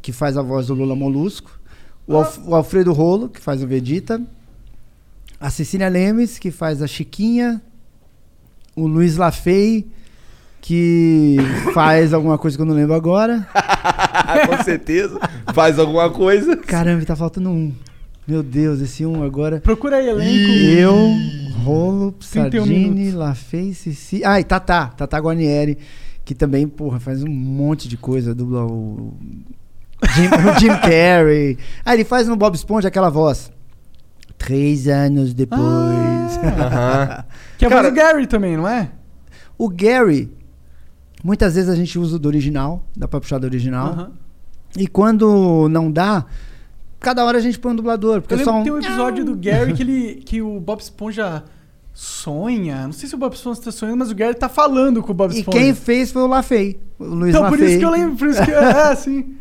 que 0.02 0.12
faz 0.12 0.36
a 0.38 0.42
voz 0.42 0.68
do 0.68 0.74
Lula 0.74 0.96
Molusco, 0.98 1.58
o, 2.06 2.16
Alf- 2.18 2.40
o 2.46 2.56
Alfredo 2.56 2.92
Rolo, 2.92 3.30
que 3.30 3.40
faz 3.40 3.64
o 3.64 3.68
Vegeta, 3.68 4.22
a 5.40 5.50
Cecília 5.50 5.88
Lemes, 5.88 6.38
que 6.38 6.52
faz 6.52 6.82
a 6.82 6.88
Chiquinha, 6.88 7.62
o 8.76 8.86
Luiz 8.86 9.16
Lafay, 9.18 9.86
que 10.62 11.38
faz 11.74 12.14
alguma 12.14 12.38
coisa 12.38 12.56
que 12.58 12.62
eu 12.62 12.66
não 12.68 12.76
lembro 12.76 12.94
agora. 12.96 13.48
com 14.48 14.64
certeza. 14.64 15.20
Faz 15.54 15.80
alguma 15.80 16.10
coisa. 16.10 16.58
Caramba, 16.58 17.06
tá 17.06 17.16
faltando 17.16 17.50
um. 17.50 17.74
Meu 18.28 18.44
Deus, 18.44 18.80
esse 18.82 19.06
um 19.06 19.24
agora. 19.24 19.60
Procura 19.60 19.98
aí, 19.98 20.08
elenco. 20.08 20.52
Eu, 20.52 20.96
Rolo, 21.64 22.12
31 22.12 22.66
Sardini. 22.66 23.12
Lafay, 23.12 23.74
Cici. 23.74 24.22
Ah, 24.24 24.40
e 24.40 24.44
Tatá, 24.44 24.88
Tatá 24.88 25.18
Guarnieri, 25.18 25.78
que 26.24 26.36
também, 26.36 26.68
porra, 26.68 27.00
faz 27.00 27.24
um 27.24 27.30
monte 27.30 27.88
de 27.88 27.98
coisa, 27.98 28.36
dubla 28.36 28.64
o 28.66 29.14
Jim, 30.14 30.28
o 30.28 30.60
Jim 30.60 30.68
Carrey. 30.82 31.58
Ah, 31.84 31.94
ele 31.94 32.04
faz 32.04 32.28
no 32.28 32.36
Bob 32.36 32.56
Esponja 32.56 32.88
aquela 32.88 33.10
voz. 33.10 33.52
Três 34.38 34.88
anos 34.88 35.34
depois. 35.34 35.62
Aham. 35.62 37.24
Que 37.58 37.66
é 37.66 37.68
a 37.68 37.72
voz 37.72 37.88
do 37.88 37.94
Gary 37.94 38.26
também, 38.26 38.58
não 38.58 38.68
é? 38.68 38.90
o 39.62 39.70
Gary, 39.70 40.32
muitas 41.24 41.56
vezes 41.56 41.70
a 41.70 41.76
gente 41.76 41.98
usa 42.00 42.16
o 42.16 42.20
do 42.20 42.28
original, 42.28 42.84
dá 42.96 43.08
pra 43.08 43.20
puxar 43.20 43.38
do 43.38 43.46
original. 43.46 43.88
Aham. 43.88 44.12
E 44.78 44.88
quando 44.88 45.68
não 45.70 45.92
dá, 45.92 46.26
cada 47.00 47.26
hora 47.26 47.38
a 47.38 47.42
gente 47.42 47.60
põe 47.60 47.74
um 47.74 47.76
dublador. 47.76 48.22
Porque 48.22 48.34
Eu 48.34 48.38
lembro 48.38 48.54
só 48.54 48.58
que 48.60 48.64
tem 48.64 48.72
um 48.72 48.76
um... 48.76 48.80
episódio 48.80 49.26
do 49.26 49.36
Gary 49.36 49.74
que, 49.74 49.84
ele, 49.84 50.16
que 50.26 50.42
o 50.42 50.60
Bob 50.60 50.80
Esponja 50.80 51.44
sonha. 51.94 52.84
Não 52.86 52.94
sei 52.94 53.10
se 53.10 53.16
o 53.16 53.18
Bob 53.18 53.34
Esponja 53.34 53.62
tá 53.62 53.72
sonhando, 53.72 53.98
mas 53.98 54.12
o 54.12 54.16
Gary 54.16 54.34
tá 54.34 54.48
falando 54.48 55.04
com 55.04 55.12
o 55.12 55.14
Bob 55.14 55.34
E 55.34 55.40
Esponja. 55.40 55.58
quem 55.58 55.74
fez 55.76 56.12
foi 56.12 56.22
o 56.22 56.28
Lafay. 56.28 56.80
O 56.98 57.04
Luiz 57.04 57.36
Então, 57.36 57.50
por 57.50 57.60
Lafay. 57.60 57.68
isso 57.70 57.80
que 57.80 57.86
eu 57.86 57.92
lembro, 57.92 58.16
por 58.16 58.28
isso 58.30 58.44
que 58.46 58.52
é 58.52 58.92
assim. 58.92 59.36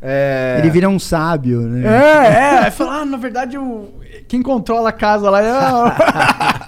É... 0.00 0.56
Ele 0.60 0.70
vira 0.70 0.88
um 0.88 0.98
sábio, 0.98 1.60
né? 1.62 1.86
É, 1.86 2.26
é. 2.26 2.58
Aí 2.66 2.70
fala, 2.70 3.00
ah, 3.00 3.04
na 3.04 3.16
verdade, 3.16 3.58
o, 3.58 3.88
quem 4.28 4.40
controla 4.40 4.88
a 4.88 4.92
casa 4.92 5.28
lá 5.28 5.42
é. 5.42 5.50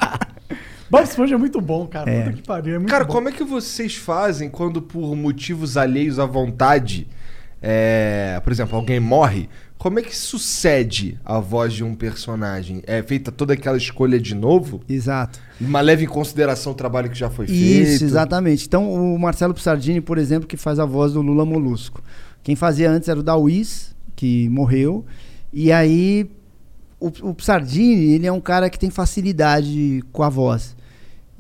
Bob 0.93 1.05
Esponja 1.05 1.37
é 1.37 1.39
muito 1.39 1.59
bom, 1.59 1.87
cara. 1.87 2.11
É. 2.11 2.25
Puta 2.25 2.37
que 2.37 2.43
pariu. 2.43 2.75
É 2.75 2.79
muito 2.79 2.91
Cara, 2.91 3.05
bom. 3.05 3.15
como 3.15 3.31
é 3.31 3.33
que 3.33 3.43
vocês 3.43 3.97
fazem 3.97 4.51
quando 4.51 4.83
por 4.83 5.17
motivos 5.17 5.79
alheios 5.79 6.19
à 6.19 6.27
vontade, 6.27 7.09
é, 7.63 8.39
por 8.45 8.53
exemplo, 8.53 8.77
alguém 8.77 9.01
morre? 9.01 9.49
Como 9.79 9.99
é 9.99 10.03
que 10.03 10.15
sucede 10.15 11.19
a 11.25 11.41
voz 11.41 11.73
de 11.73 11.83
um 11.83 11.95
personagem? 11.95 12.83
É 12.87 13.03
feita 13.03 13.33
toda 13.33 13.55
aquela 13.55 13.79
escolha 13.79 14.21
de 14.21 14.35
novo? 14.35 14.83
Exato. 14.87 15.41
Mas 15.59 15.83
leva 15.83 16.03
em 16.03 16.07
consideração 16.07 16.73
o 16.73 16.75
trabalho 16.75 17.09
que 17.09 17.19
já 17.19 17.31
foi 17.31 17.47
feito? 17.47 17.59
Isso, 17.59 18.05
exatamente. 18.05 18.67
Então, 18.67 18.93
o 18.93 19.19
Marcelo 19.19 19.55
Psardini, 19.55 20.03
por 20.03 20.19
exemplo, 20.19 20.47
que 20.47 20.59
faz 20.59 20.79
a 20.79 20.85
voz 20.85 21.15
do 21.15 21.23
Lula 21.23 21.47
Molusco. 21.47 22.03
Quem 22.43 22.55
fazia 22.55 22.91
antes 22.91 23.09
era 23.09 23.19
o 23.19 23.23
Dawiz, 23.23 23.97
que 24.15 24.47
morreu. 24.51 25.07
E 25.55 25.73
aí, 25.73 26.31
o, 27.01 27.07
o 27.31 27.35
Psardini, 27.35 28.13
ele 28.13 28.27
é 28.27 28.33
um 28.33 28.43
cara 28.43 28.69
que 28.69 28.79
tem 28.79 28.91
facilidade 28.91 30.05
com 30.13 30.23
a 30.23 30.29
voz. 30.29 30.77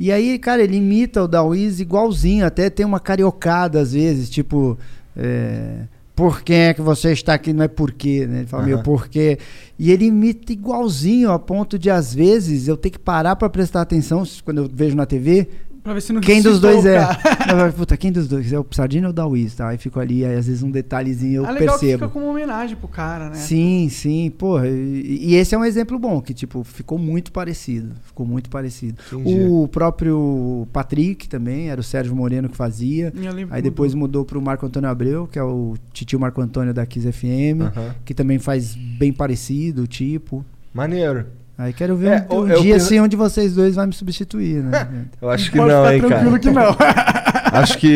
E 0.03 0.11
aí, 0.11 0.37
cara, 0.37 0.65
ele 0.65 0.79
imita 0.79 1.23
o 1.23 1.29
Dawiz 1.29 1.79
igualzinho, 1.79 2.45
até 2.45 2.69
tem 2.69 2.85
uma 2.85 2.99
cariocada 2.99 3.81
às 3.81 3.93
vezes, 3.93 4.29
tipo. 4.29 4.77
É, 5.17 5.85
por 6.13 6.43
que 6.43 6.53
é 6.53 6.75
que 6.75 6.83
você 6.83 7.13
está 7.13 7.35
aqui? 7.35 7.53
Não 7.53 7.63
é 7.63 7.69
por 7.69 7.93
quê, 7.93 8.27
né? 8.27 8.39
Ele 8.39 8.47
fala, 8.49 8.65
meu, 8.65 8.79
Aham. 8.79 8.83
por 8.83 9.07
quê? 9.07 9.39
E 9.79 9.93
ele 9.93 10.07
imita 10.07 10.53
igualzinho, 10.53 11.31
a 11.31 11.39
ponto 11.39 11.79
de, 11.79 11.89
às 11.89 12.13
vezes, 12.13 12.67
eu 12.67 12.77
ter 12.77 12.91
que 12.91 12.99
parar 12.99 13.37
pra 13.37 13.49
prestar 13.49 13.81
atenção 13.81 14.25
quando 14.45 14.63
eu 14.63 14.71
vejo 14.75 14.97
na 14.97 15.07
TV, 15.07 15.49
Pra 15.83 15.95
ver 15.95 16.01
se 16.01 16.13
não 16.13 16.21
quem 16.21 16.41
dos 16.41 16.63
ressuscitou 16.63 16.83
dois 16.83 16.85
o 16.85 17.59
é? 17.69 17.73
Puta, 17.77 17.97
quem 17.97 18.13
dos 18.13 18.29
dois? 18.29 18.53
É 18.53 18.59
o 18.59 18.65
Sardinha 18.71 19.05
ou 19.05 19.11
o 19.11 19.13
Dawiz, 19.13 19.55
tá? 19.55 19.69
Aí 19.69 19.79
fico 19.79 19.99
ali, 19.99 20.25
aí 20.25 20.37
às 20.37 20.47
vezes 20.47 20.63
um 20.63 20.71
detalhezinho 20.71 21.43
eu 21.43 21.47
É 21.47 21.51
legal 21.51 21.75
que 21.79 21.87
percebo. 21.87 22.05
fica 22.05 22.09
como 22.09 22.27
homenagem 22.31 22.77
pro 22.77 22.87
cara, 22.87 23.31
né? 23.31 23.35
Sim, 23.35 23.89
sim, 23.91 24.31
porra. 24.31 24.69
E, 24.69 25.19
e 25.31 25.35
esse 25.35 25.55
é 25.55 25.59
um 25.59 25.65
exemplo 25.65 25.99
bom, 25.99 26.21
que 26.23 26.33
tipo, 26.33 26.63
ficou 26.63 26.99
muito 26.99 27.33
parecido. 27.33 27.95
Ficou 28.05 28.25
muito 28.25 28.49
parecido. 28.49 28.97
Entendi. 29.13 29.41
O 29.45 29.67
próprio 29.69 30.69
Patrick 30.73 31.29
também, 31.29 31.69
era 31.71 31.81
o 31.81 31.85
Sérgio 31.85 32.15
Moreno 32.15 32.49
que 32.49 32.57
fazia. 32.57 33.13
Aí 33.51 33.63
que 33.63 33.63
depois 33.63 33.93
mudou 33.93 34.25
pro 34.25 34.41
Marco 34.41 34.65
Antônio 34.65 34.89
Abreu, 34.89 35.27
que 35.27 35.39
é 35.39 35.43
o 35.43 35.75
titio 35.93 36.21
Marco 36.21 36.41
Antônio 36.41 36.73
da 36.73 36.87
Kiss 36.87 37.11
FM, 37.11 37.63
Aham. 37.63 37.95
que 38.05 38.15
também 38.15 38.39
faz 38.39 38.77
bem 38.77 39.13
parecido, 39.13 39.87
tipo. 39.89 40.45
Maneiro. 40.73 41.27
Aí 41.59 41.73
quero 41.73 41.95
ver 41.97 42.07
É, 42.09 42.27
um, 42.31 42.41
um 42.41 42.49
eu 42.49 42.61
dia 42.63 42.75
penso- 42.75 42.87
assim 42.87 43.01
onde 43.01 43.15
vocês 43.17 43.55
dois 43.55 43.75
vão 43.77 43.87
me 43.87 43.93
substituir, 43.93 44.63
né? 44.63 44.89
Eu 45.21 45.31
acho 45.31 45.51
que 45.51 45.59
Pode 45.59 45.71
não, 45.73 45.91
hein, 45.93 46.01
tranquilo 46.01 46.31
cara. 46.31 46.39
que 46.41 46.51
não. 46.51 46.77
Acho 47.53 47.77
que 47.77 47.87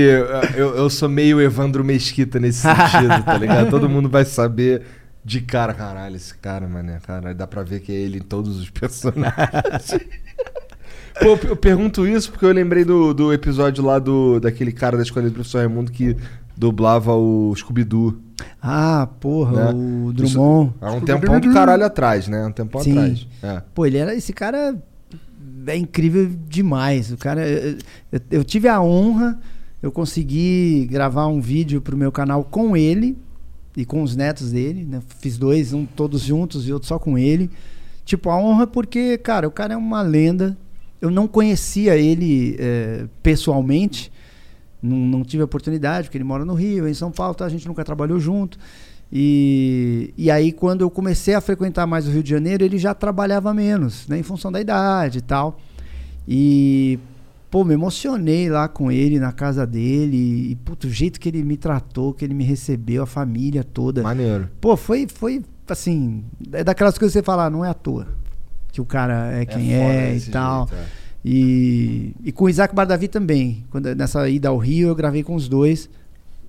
eu, 0.54 0.76
eu 0.76 0.90
sou 0.90 1.08
meio 1.08 1.40
Evandro 1.40 1.82
Mesquita 1.82 2.38
nesse 2.38 2.58
sentido, 2.60 3.22
tá 3.24 3.38
ligado? 3.38 3.70
Todo 3.70 3.88
mundo 3.88 4.06
vai 4.06 4.22
saber 4.26 4.82
de 5.24 5.40
cara, 5.40 5.72
caralho, 5.72 6.14
esse 6.14 6.34
cara, 6.36 6.68
mané, 6.68 6.98
cara, 7.06 7.32
dá 7.34 7.46
pra 7.46 7.62
ver 7.62 7.80
que 7.80 7.90
é 7.90 7.94
ele 7.94 8.18
em 8.18 8.22
todos 8.22 8.58
os 8.60 8.68
personagens. 8.68 9.98
Pô, 11.18 11.28
eu- 11.28 11.40
eu 11.48 11.56
pergunto 11.56 12.06
isso 12.06 12.30
porque 12.30 12.44
eu 12.44 12.52
lembrei 12.52 12.84
do, 12.84 13.14
do 13.14 13.32
episódio 13.32 13.82
lá 13.82 13.98
do 13.98 14.38
daquele 14.38 14.72
cara 14.72 14.98
da 14.98 15.02
escola 15.02 15.26
do 15.26 15.32
professor 15.32 15.58
Raimundo 15.58 15.90
que 15.90 16.14
dublava 16.56 17.14
o 17.14 17.54
Scooby-Doo. 17.56 18.18
Ah, 18.60 19.08
porra, 19.20 19.72
Né? 19.72 19.78
o 20.08 20.12
Drummond. 20.12 20.74
Há 20.80 20.92
um 20.92 21.00
tempão 21.00 21.40
do 21.40 21.52
caralho 21.52 21.84
atrás, 21.84 22.28
né? 22.28 22.46
Um 22.46 22.52
tempão 22.52 22.80
Sim. 22.82 22.92
atrás. 22.92 23.26
É. 23.42 23.62
Pô, 23.74 23.86
ele 23.86 23.96
era. 23.98 24.14
Esse 24.14 24.32
cara 24.32 24.76
é 25.66 25.76
incrível 25.76 26.30
demais. 26.48 27.10
O 27.12 27.16
cara. 27.16 27.46
Eu, 27.48 27.78
eu- 28.12 28.20
eu 28.30 28.44
tive 28.44 28.68
a 28.68 28.80
honra, 28.80 29.38
eu 29.82 29.90
consegui 29.92 30.86
gravar 30.90 31.26
um 31.28 31.40
vídeo 31.40 31.80
pro 31.80 31.96
meu 31.96 32.10
canal 32.12 32.44
com 32.44 32.76
ele 32.76 33.16
e 33.76 33.84
com 33.84 34.02
os 34.02 34.14
netos 34.16 34.52
dele. 34.52 34.84
Né? 34.84 35.00
Fiz 35.20 35.38
dois, 35.38 35.72
um 35.72 35.86
todos 35.86 36.20
juntos 36.22 36.68
e 36.68 36.72
outro 36.72 36.88
só 36.88 36.98
com 36.98 37.16
ele. 37.16 37.50
Tipo, 38.04 38.30
a 38.30 38.38
honra 38.38 38.66
porque, 38.66 39.18
cara, 39.18 39.48
o 39.48 39.50
cara 39.50 39.74
é 39.74 39.76
uma 39.76 40.02
lenda. 40.02 40.56
Eu 41.00 41.10
não 41.10 41.26
conhecia 41.28 41.96
ele 41.96 42.56
eh, 42.58 43.06
pessoalmente. 43.22 44.10
Não, 44.86 44.96
não 44.96 45.24
tive 45.24 45.42
oportunidade, 45.42 46.08
porque 46.08 46.16
ele 46.16 46.24
mora 46.24 46.44
no 46.44 46.54
Rio, 46.54 46.88
em 46.88 46.94
São 46.94 47.10
Paulo, 47.10 47.34
tá? 47.34 47.44
a 47.44 47.48
gente 47.48 47.66
nunca 47.66 47.84
trabalhou 47.84 48.18
junto. 48.18 48.58
E, 49.12 50.12
e 50.16 50.30
aí, 50.30 50.52
quando 50.52 50.80
eu 50.80 50.90
comecei 50.90 51.34
a 51.34 51.40
frequentar 51.40 51.86
mais 51.86 52.08
o 52.08 52.10
Rio 52.10 52.22
de 52.22 52.30
Janeiro, 52.30 52.64
ele 52.64 52.78
já 52.78 52.94
trabalhava 52.94 53.54
menos, 53.54 54.06
né? 54.08 54.18
Em 54.18 54.22
função 54.22 54.50
da 54.50 54.60
idade 54.60 55.18
e 55.18 55.22
tal. 55.22 55.58
E, 56.26 56.98
pô, 57.50 57.64
me 57.64 57.74
emocionei 57.74 58.48
lá 58.50 58.66
com 58.66 58.90
ele, 58.90 59.20
na 59.20 59.32
casa 59.32 59.64
dele. 59.66 60.50
E, 60.50 60.56
puto, 60.56 60.88
o 60.88 60.90
jeito 60.90 61.20
que 61.20 61.28
ele 61.28 61.44
me 61.44 61.56
tratou, 61.56 62.12
que 62.12 62.24
ele 62.24 62.34
me 62.34 62.42
recebeu, 62.42 63.04
a 63.04 63.06
família 63.06 63.62
toda. 63.62 64.02
Maneiro. 64.02 64.48
Pô, 64.60 64.76
foi, 64.76 65.06
foi 65.06 65.42
assim, 65.68 66.24
é 66.52 66.64
daquelas 66.64 66.98
coisas 66.98 67.12
que 67.12 67.20
você 67.20 67.24
fala, 67.24 67.46
ah, 67.46 67.50
não 67.50 67.64
é 67.64 67.70
à 67.70 67.74
toa 67.74 68.08
que 68.76 68.80
o 68.82 68.84
cara 68.84 69.32
é 69.32 69.46
quem 69.46 69.70
foda 69.70 69.92
é, 69.94 70.16
e 70.16 70.20
tal. 70.30 70.68
jeito, 70.68 70.82
é. 70.82 70.86
E, 71.28 72.14
e 72.22 72.30
com 72.30 72.44
o 72.44 72.48
Isaac 72.48 72.72
Bardavi 72.72 73.08
também. 73.08 73.64
Quando, 73.68 73.92
nessa 73.96 74.28
ida 74.28 74.48
ao 74.48 74.58
Rio, 74.58 74.86
eu 74.86 74.94
gravei 74.94 75.24
com 75.24 75.34
os 75.34 75.48
dois. 75.48 75.90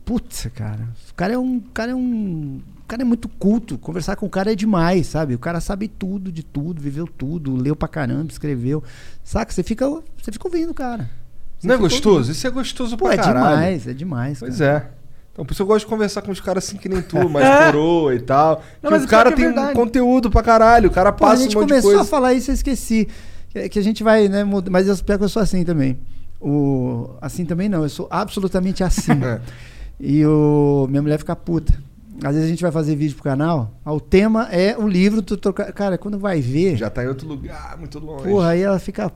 Putz, 0.06 0.48
cara. 0.54 0.88
O 1.10 1.16
cara 1.16 1.34
é 1.34 1.38
um. 1.38 1.58
o 1.58 1.72
cara 1.74 1.94
é 1.94 1.96
um. 1.96 2.62
O 2.78 2.88
cara 2.88 3.02
é 3.02 3.06
muito 3.06 3.28
culto. 3.28 3.80
Conversar 3.80 4.16
com 4.16 4.28
o 4.28 4.30
cara 4.30 4.52
é 4.52 4.56
demais, 4.56 5.08
sabe? 5.08 5.34
O 5.34 5.40
cara 5.40 5.60
sabe 5.60 5.88
tudo 5.88 6.32
de 6.32 6.44
tudo, 6.44 6.80
viveu 6.80 7.08
tudo, 7.08 7.56
leu 7.56 7.76
pra 7.76 7.88
caramba, 7.88 8.28
escreveu. 8.32 8.84
Saca? 9.24 9.52
Você 9.52 9.64
fica, 9.64 9.90
você 9.90 10.32
fica 10.32 10.48
ouvindo, 10.48 10.76
cara. 10.76 11.10
Você 11.58 11.68
Não 11.68 11.74
é 11.74 11.78
gostoso? 11.80 12.32
Isso 12.32 12.46
é 12.46 12.52
gostoso 12.52 12.92
ouvindo. 12.92 13.00
Pô, 13.00 13.06
pra 13.06 13.16
é 13.16 13.18
caralho. 13.18 13.56
demais, 13.56 13.88
é 13.88 13.94
demais. 13.94 14.40
Pois 14.40 14.60
cara. 14.60 14.94
é. 14.94 14.98
Então, 15.34 15.44
por 15.44 15.54
isso 15.54 15.64
eu 15.64 15.68
gosto 15.68 15.86
de 15.86 15.90
conversar 15.90 16.22
com 16.22 16.32
os 16.32 16.40
caras 16.40 16.64
assim 16.64 16.78
que 16.78 16.88
nem 16.88 17.02
tu, 17.02 17.18
mais 17.28 17.66
coroa 17.66 18.14
e 18.14 18.20
tal. 18.20 18.64
Não, 18.82 18.92
mas 18.92 19.02
o 19.02 19.06
o 19.06 19.10
cara 19.10 19.30
é 19.30 19.32
tem 19.32 19.50
um 19.50 19.74
conteúdo 19.74 20.30
pra 20.30 20.44
caralho, 20.44 20.90
o 20.90 20.94
cara 20.94 21.12
Pô, 21.12 21.26
a 21.26 21.30
passa 21.30 21.42
gente 21.42 21.58
um 21.58 21.62
monte 21.62 21.70
começou 21.70 22.00
a 22.00 22.06
falar 22.06 22.36
isso, 22.36 22.52
eu 22.52 22.56
esqueci. 22.56 23.08
Que, 23.64 23.70
que 23.70 23.80
a 23.80 23.84
gente 23.84 24.04
vai, 24.04 24.28
né? 24.28 24.44
muda- 24.44 24.70
Mas 24.72 24.88
eu, 24.88 24.96
pior 24.98 25.18
que 25.18 25.24
eu 25.24 25.30
sou 25.30 25.42
assim 25.42 25.64
também. 25.64 25.98
O, 26.40 27.10
assim 27.22 27.46
também 27.46 27.68
não, 27.68 27.84
eu 27.84 27.90
sou 27.90 28.08
absolutamente 28.12 28.84
assim. 28.84 29.12
e 30.00 30.24
o, 30.26 30.86
minha 30.90 31.02
mulher 31.02 31.18
fica 31.18 31.36
puta. 31.36 31.74
Às 32.24 32.32
vezes 32.34 32.46
a 32.46 32.50
gente 32.50 32.62
vai 32.64 32.72
fazer 32.72 32.96
vídeo 32.96 33.14
pro 33.16 33.24
canal, 33.24 33.72
ah, 33.86 33.94
o 33.94 34.00
tema 34.00 34.48
é 34.52 34.76
o 34.78 34.88
livro, 34.88 35.22
tu 35.22 35.38
troca, 35.38 35.72
cara, 35.72 35.98
quando 36.00 36.18
vai 36.18 36.42
ver, 36.42 36.76
Já 36.76 36.90
tá 36.90 37.04
em 37.04 37.08
outro 37.08 37.28
lugar, 37.28 37.78
muito 37.78 38.00
longe. 38.00 38.24
porra, 38.24 38.50
aí 38.50 38.62
ela 38.62 38.80
fica 38.80 39.12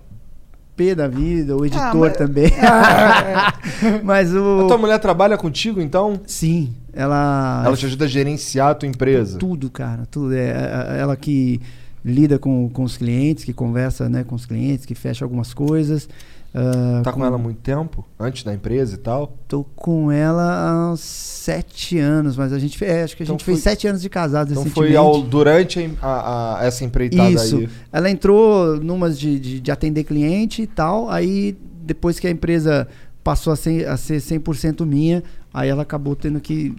pé 0.76 0.94
da 0.94 1.08
vida, 1.08 1.58
o 1.58 1.66
editor 1.66 1.96
mas- 1.96 2.18
também. 2.18 2.52
mas 4.04 4.34
o 4.34 4.62
A 4.66 4.68
tua 4.68 4.78
mulher 4.78 5.00
trabalha 5.00 5.38
contigo, 5.38 5.82
então? 5.82 6.20
Sim, 6.28 6.74
Ela, 6.94 7.64
Ela 7.66 7.76
te 7.78 7.86
ajuda 7.86 8.06
a 8.06 8.08
gerenciar 8.08 8.70
a 8.70 8.76
tua 8.76 8.88
empresa. 8.88 9.40
tudo, 9.40 9.70
cara, 9.70 10.06
tudo. 10.10 10.34
É 10.34 10.40
é- 10.40 10.98
é 10.98 11.00
ela 11.00 11.16
que 11.16 11.60
lida 12.03 12.38
com, 12.40 12.69
com 12.69 12.84
os 12.84 12.98
clientes, 12.98 13.44
que 13.44 13.53
conversa 13.53 14.10
né, 14.10 14.23
com 14.23 14.36
os 14.36 14.45
clientes, 14.45 14.86
que 14.86 14.95
fecha 14.95 15.23
algumas 15.26 15.53
coisas. 15.53 16.07
Ah, 16.53 17.02
Tá 17.03 17.14
com 17.14 17.23
ela 17.23 17.36
há 17.36 17.40
muito 17.40 17.60
tempo? 17.61 18.06
Antes 18.19 18.44
da 18.44 18.53
empresa 18.53 18.95
e 18.95 18.98
tal? 18.98 19.38
Tô 19.48 19.64
com 19.76 20.11
ela 20.11 20.44
há 20.69 20.91
uns 20.91 20.99
sete 20.99 21.98
anos, 21.98 22.36
mas 22.36 22.52
a 22.52 22.60
gente 22.60 22.78
fez, 22.78 22.91
é, 22.91 23.03
acho 23.03 23.15
que 23.15 23.23
a 23.23 23.26
Então 23.26 23.36
gente 23.36 23.45
fez 23.45 23.60
foi- 23.60 23.72
sete 23.72 23.88
anos 23.88 24.02
de 24.02 24.10
casados 24.10 24.52
Então 24.57 24.65
foi 24.65 24.94
ao, 24.95 25.22
durante 25.22 25.91
a, 26.02 26.07
a- 26.07 26.60
a- 26.60 26.65
essa 26.65 26.84
empreitada 26.84 27.30
Isso. 27.32 27.57
aí. 27.57 27.69
Ela 27.91 28.10
entrou 28.10 28.76
numas 28.78 29.18
de, 29.18 29.40
de, 29.40 29.60
de 29.61 29.72
atender 29.72 30.03
cliente 30.03 30.64
e 30.64 30.68
tal, 30.68 31.10
aí 31.10 31.56
depois 31.84 32.19
que 32.19 32.28
a 32.28 32.32
empresa 32.32 32.88
passou 33.23 33.53
a 33.53 33.56
ser, 33.56 33.88
a 33.88 33.95
ser 33.95 34.18
100% 34.18 34.86
minha, 34.86 35.23
aí 35.53 35.69
ela 35.69 35.84
acabou 35.84 36.15
tendo 36.18 36.40
que 36.41 36.76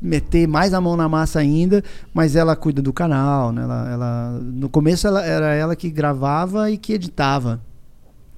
meter 0.00 0.46
mais 0.48 0.72
a 0.72 0.80
mão 0.80 0.96
na 0.96 1.08
massa 1.08 1.38
ainda, 1.40 1.82
mas 2.14 2.34
ela 2.36 2.56
cuida 2.56 2.80
do 2.80 2.92
canal, 2.92 3.52
né? 3.52 3.62
Ela, 3.62 3.90
ela- 3.92 4.40
no 4.42 4.68
começo 4.68 5.06
ela, 5.06 5.24
era 5.24 5.54
ela 5.54 5.76
que 5.76 5.90
gravava 5.90 6.70
e 6.70 6.76
que 6.78 6.92
editava. 6.94 7.60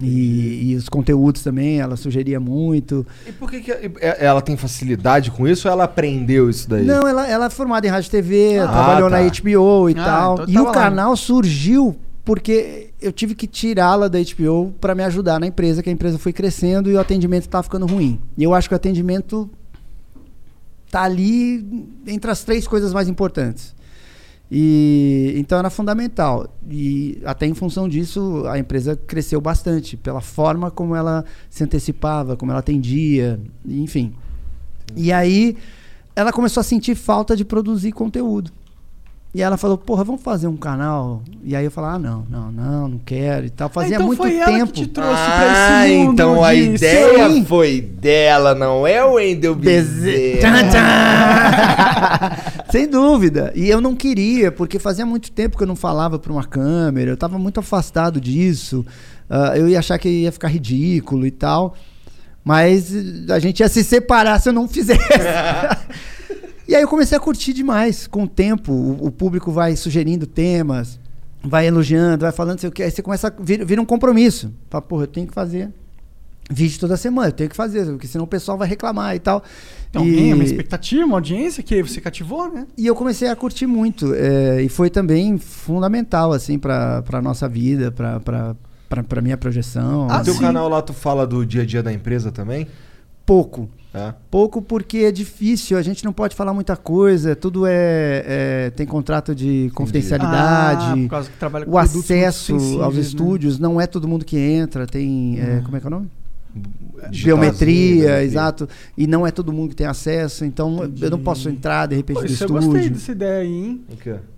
E, 0.01 0.73
e 0.73 0.75
os 0.75 0.89
conteúdos 0.89 1.43
também, 1.45 1.79
ela 1.81 1.95
sugeria 1.97 2.41
muito. 2.41 3.07
E 3.25 3.31
por 3.31 3.49
que, 3.49 3.61
que 3.61 3.71
é- 3.71 4.17
ela 4.19 4.41
tem 4.41 4.57
facilidade 4.57 5.31
com 5.31 5.47
isso 5.47 5.69
ou 5.69 5.73
ela 5.73 5.85
aprendeu 5.85 6.51
isso 6.51 6.69
daí? 6.69 6.85
Não, 6.85 7.07
ela, 7.07 7.29
ela 7.29 7.47
é 7.47 7.51
formada 7.51 7.87
em 7.87 7.91
rádio 7.91 8.09
e 8.09 8.11
TV, 8.11 8.59
Ah, 8.59 8.67
trabalhou 8.67 9.09
tá. 9.09 9.19
na 9.21 9.25
HBO 9.29 9.89
e 9.89 9.93
Ah, 9.97 10.05
tal. 10.05 10.35
então 10.35 10.47
e 10.49 10.59
o 10.59 10.65
lá. 10.65 10.73
canal 10.73 11.17
surgiu 11.17 11.95
porque 12.25 12.91
eu 13.01 13.13
tive 13.13 13.35
que 13.37 13.47
tirá-la 13.47 14.09
da 14.09 14.19
HBO 14.19 14.75
para 14.81 14.93
me 14.95 15.05
ajudar 15.05 15.39
na 15.39 15.47
empresa, 15.47 15.83
que 15.83 15.89
a 15.91 15.93
empresa 15.93 16.19
foi 16.19 16.33
crescendo 16.33 16.91
e 16.91 16.95
o 16.95 17.01
atendimento 17.01 17.43
estava 17.43 17.63
ficando 17.63 17.87
ruim. 17.87 18.21
E 18.37 18.43
eu 18.43 18.53
acho 18.55 18.69
que 18.69 18.75
o 18.75 18.77
atendimento 18.77 19.49
tá 20.93 21.03
ali 21.05 21.89
entre 22.07 22.31
as 22.31 22.45
três 22.45 22.69
coisas 22.69 22.93
mais 22.93 23.09
importantes. 23.09 23.75
E 24.51 25.33
então 25.37 25.59
era 25.59 25.71
fundamental. 25.71 26.47
E 26.71 27.19
até 27.25 27.47
em 27.47 27.55
função 27.55 27.89
disso, 27.89 28.45
a 28.47 28.59
empresa 28.59 28.95
cresceu 28.95 29.41
bastante 29.41 29.97
pela 29.97 30.21
forma 30.21 30.71
como 30.71 30.95
ela 30.95 31.25
se 31.49 31.65
antecipava, 31.65 32.37
como 32.37 32.53
ela 32.53 32.61
atendia, 32.61 33.41
enfim. 33.67 34.13
E 34.95 35.11
aí 35.11 35.57
ela 36.15 36.31
começou 36.31 36.61
a 36.61 36.65
sentir 36.65 36.95
falta 36.95 37.35
de 37.35 37.47
produzir 37.47 37.93
conteúdo. 37.93 38.53
E 39.35 39.41
ela 39.41 39.57
falou, 39.57 39.79
porra, 39.79 40.05
vamos 40.05 40.21
fazer 40.21 40.47
um 40.47 40.59
canal. 40.59 41.23
E 41.43 41.57
aí 41.57 41.65
eu 41.65 41.71
falei, 41.71 41.93
ah, 41.93 41.99
não, 41.99 42.27
não, 42.29 42.53
não, 42.53 42.89
não 42.89 42.99
quero 42.99 43.47
e 43.47 43.51
tal. 43.51 43.71
Fazia 43.71 43.95
então 43.95 44.07
muito 44.07 44.19
foi 44.19 44.37
ela 44.37 44.53
tempo. 44.53 44.71
que 44.73 44.83
te 44.83 44.89
trouxe 44.89 45.11
ah, 45.11 45.37
pra 45.39 45.87
esse 45.89 45.97
mundo 45.97 46.13
então 46.13 46.45
a 46.45 46.53
de 46.53 46.61
ideia 46.61 47.31
Sim. 47.31 47.45
foi 47.47 47.81
dela, 47.81 48.55
não 48.55 48.87
é 48.87 49.03
o 49.03 49.15
Wendel 49.15 49.55
Beze- 49.55 50.35
Bezerra. 50.35 50.43
Sem 52.71 52.87
dúvida. 52.87 53.51
E 53.57 53.71
eu 53.71 53.81
não 53.81 53.97
queria, 53.97 54.53
porque 54.53 54.79
fazia 54.79 55.07
muito 55.07 55.33
tempo 55.33 55.57
que 55.57 55.63
eu 55.63 55.67
não 55.69 55.77
falava 55.77 56.19
para 56.19 56.31
uma 56.33 56.45
câmera, 56.45 57.11
eu 57.11 57.15
estava 57.15 57.39
muito 57.39 57.59
afastado 57.59 58.21
disso. 58.21 58.85
Ah, 59.31 59.57
eu 59.57 59.67
ia 59.67 59.79
achar 59.79 59.99
que 59.99 60.11
ia 60.11 60.31
ficar 60.33 60.49
ridículo 60.49 61.25
e 61.27 61.31
tal. 61.31 61.75
Mas 62.45 62.93
a 63.31 63.39
gente 63.39 63.61
ia 63.61 63.69
se 63.69 63.85
separar 63.85 64.41
se 64.41 64.49
eu 64.49 64.53
não 64.53 64.67
fizesse. 64.69 65.01
e 66.69 66.75
aí 66.75 66.83
eu 66.83 66.89
comecei 66.89 67.17
a 67.17 67.21
curtir 67.21 67.53
demais 67.53 68.07
com 68.07 68.25
o 68.25 68.29
tempo. 68.29 68.73
O, 68.73 69.07
o 69.07 69.11
público 69.11 69.51
vai 69.51 69.77
sugerindo 69.77 70.27
temas, 70.27 70.99
vai 71.43 71.67
elogiando, 71.67 72.23
vai 72.23 72.33
falando, 72.33 72.61
sei 72.61 72.69
o 72.69 72.73
que. 72.73 72.83
Aí 72.83 72.91
você 72.91 73.03
começa 73.03 73.29
a 73.29 73.43
vir, 73.43 73.65
vira 73.65 73.81
um 73.81 73.87
compromisso. 73.87 74.53
Fala, 74.71 74.83
porra, 74.83 75.05
eu 75.05 75.09
tenho 75.09 75.27
que 75.27 75.35
fazer 75.35 75.71
vídeo 76.51 76.79
toda 76.79 76.97
semana, 76.97 77.29
eu 77.29 77.33
tenho 77.33 77.49
que 77.49 77.57
fazer, 77.57 77.87
porque 77.87 78.07
senão 78.07 78.25
o 78.25 78.29
pessoal 78.29 78.59
vai 78.59 78.69
reclamar 78.69 79.15
e 79.15 79.19
tal. 79.19 79.43
Tem 79.91 80.05
e, 80.05 80.11
alguém, 80.11 80.35
uma 80.35 80.45
expectativa, 80.45 81.05
uma 81.05 81.17
audiência 81.17 81.63
que 81.63 81.83
você 81.83 82.01
cativou, 82.01 82.53
né? 82.53 82.67
e 82.77 82.87
eu 82.87 82.95
comecei 82.95 83.29
a 83.29 83.37
curtir 83.37 83.67
muito. 83.67 84.13
é, 84.15 84.63
e 84.63 84.69
foi 84.69 84.91
também 84.91 85.39
fundamental, 85.39 86.33
assim, 86.33 86.59
pra, 86.59 87.03
pra 87.03 87.23
nossa 87.23 87.49
vida, 87.49 87.91
pra, 87.91 88.21
pra, 88.21 88.57
pra, 88.89 89.03
pra 89.03 89.23
minha 89.23 89.37
projeção. 89.37 90.09
Ah, 90.11 90.19
No 90.19 90.25
teu 90.25 90.39
canal 90.39 90.69
lá 90.69 90.83
tu 90.83 90.93
fala 90.93 91.27
do 91.27 91.45
dia 91.47 91.63
a 91.63 91.67
dia 91.67 91.83
da 91.83 91.93
empresa 91.93 92.31
também? 92.31 92.67
Pouco. 93.25 93.69
É. 93.95 94.15
Pouco 94.31 94.63
porque 94.63 94.99
é 94.99 95.13
difícil, 95.13 95.77
a 95.77 95.83
gente 95.83 96.03
não 96.05 96.15
pode 96.15 96.35
falar 96.35 96.55
muita 96.55 96.75
coisa, 96.77 97.37
tudo 97.37 97.67
é, 97.67 98.25
é- 98.27 98.71
tem 98.71 98.87
contrato 98.87 99.35
de 99.35 99.69
Ah, 99.71 99.75
confidencialidade. 99.75 101.03
por 101.03 101.11
causa 101.11 101.31
que 101.31 101.37
trabalha 101.37 101.67
com 101.67 101.73
o 101.73 101.77
acesso 101.79 102.55
aos 102.83 102.95
né? 102.95 103.01
estúdios 103.03 103.59
não 103.59 103.79
é 103.79 103.87
todo 103.87 104.09
mundo 104.09 104.25
que 104.25 104.39
entra, 104.39 104.87
tem. 104.87 105.39
é, 105.39 105.61
como 105.63 105.77
é 105.77 105.81
que 105.81 105.87
é 105.87 105.89
o 105.89 105.91
nome? 105.91 106.11
Biometria, 107.11 107.25
biometria. 107.25 108.23
exato. 108.25 108.69
E 108.97 109.07
não 109.07 109.27
é 109.27 109.31
todo 109.31 109.53
mundo 109.53 109.71
que 109.71 109.77
tem 109.77 109.87
acesso, 109.87 110.45
então 110.45 110.91
eu 111.01 111.11
não 111.11 111.19
posso 111.19 111.49
entrar 111.49 111.87
de 111.87 111.97
repente 111.97 112.17
Pô, 112.17 112.21
no 112.23 112.27
isso 112.27 112.45
eu 112.45 112.47
estúdio. 112.47 112.71
gostei 112.71 112.91
dessa 112.91 113.13
ideia 113.13 113.41
aí, 113.43 113.53
hein? 113.65 113.85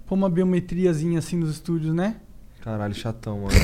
Pôr 0.07 0.15
uma 0.15 0.31
biometriazinha 0.31 1.19
assim 1.19 1.37
nos 1.37 1.51
estúdios, 1.51 1.95
né? 1.95 2.17
Caralho, 2.65 2.95
chatão, 2.95 3.41
mano. 3.41 3.51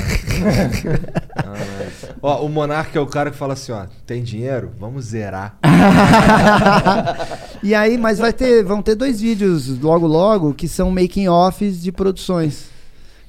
Caralho. 1.35 2.17
Ó, 2.21 2.45
o 2.45 2.51
Monark 2.51 2.95
é 2.95 3.01
o 3.01 3.07
cara 3.07 3.31
que 3.31 3.37
fala 3.39 3.55
assim, 3.55 3.73
ó, 3.73 3.87
tem 4.05 4.23
dinheiro? 4.23 4.73
Vamos 4.79 5.07
zerar. 5.07 5.59
e 7.63 7.75
aí, 7.75 7.97
mas 7.97 8.19
vai 8.19 8.31
ter, 8.31 8.63
vão 8.63 8.83
ter 8.83 8.95
dois 8.95 9.23
vídeos 9.23 9.81
logo 9.81 10.07
logo 10.07 10.53
que 10.53 10.69
são 10.69 10.91
making 10.91 11.29
offs 11.29 11.81
de 11.81 11.91
produções. 11.91 12.69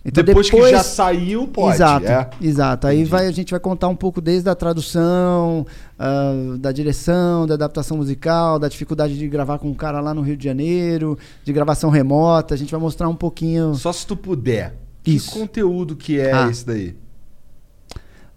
Então 0.04 0.22
depois, 0.26 0.50
que 0.50 0.72
já 0.72 0.84
saiu, 0.84 1.48
pode. 1.48 1.76
exato, 1.76 2.06
é. 2.06 2.30
exato. 2.42 2.88
Aí 2.88 3.06
vai, 3.06 3.28
a 3.28 3.32
gente 3.32 3.52
vai 3.52 3.60
contar 3.60 3.88
um 3.88 3.96
pouco 3.96 4.20
desde 4.20 4.50
a 4.50 4.56
tradução, 4.56 5.66
ah, 5.98 6.58
da 6.60 6.74
direção, 6.74 7.48
da 7.48 7.54
adaptação 7.54 7.96
musical, 7.96 8.60
da 8.60 8.68
dificuldade 8.68 9.18
de 9.18 9.26
gravar 9.30 9.58
com 9.58 9.70
um 9.70 9.74
cara 9.74 10.02
lá 10.02 10.14
no 10.14 10.22
Rio 10.22 10.36
de 10.36 10.44
Janeiro, 10.44 11.18
de 11.46 11.54
gravação 11.54 11.90
remota. 11.90 12.56
A 12.56 12.58
gente 12.58 12.72
vai 12.72 12.82
mostrar 12.82 13.08
um 13.08 13.16
pouquinho. 13.16 13.74
Só 13.76 13.94
se 13.94 14.06
tu 14.06 14.18
puder. 14.18 14.91
Isso. 15.06 15.32
Que 15.32 15.40
conteúdo 15.40 15.96
que 15.96 16.20
é 16.20 16.32
Ah. 16.32 16.50
esse 16.50 16.66
daí? 16.66 16.96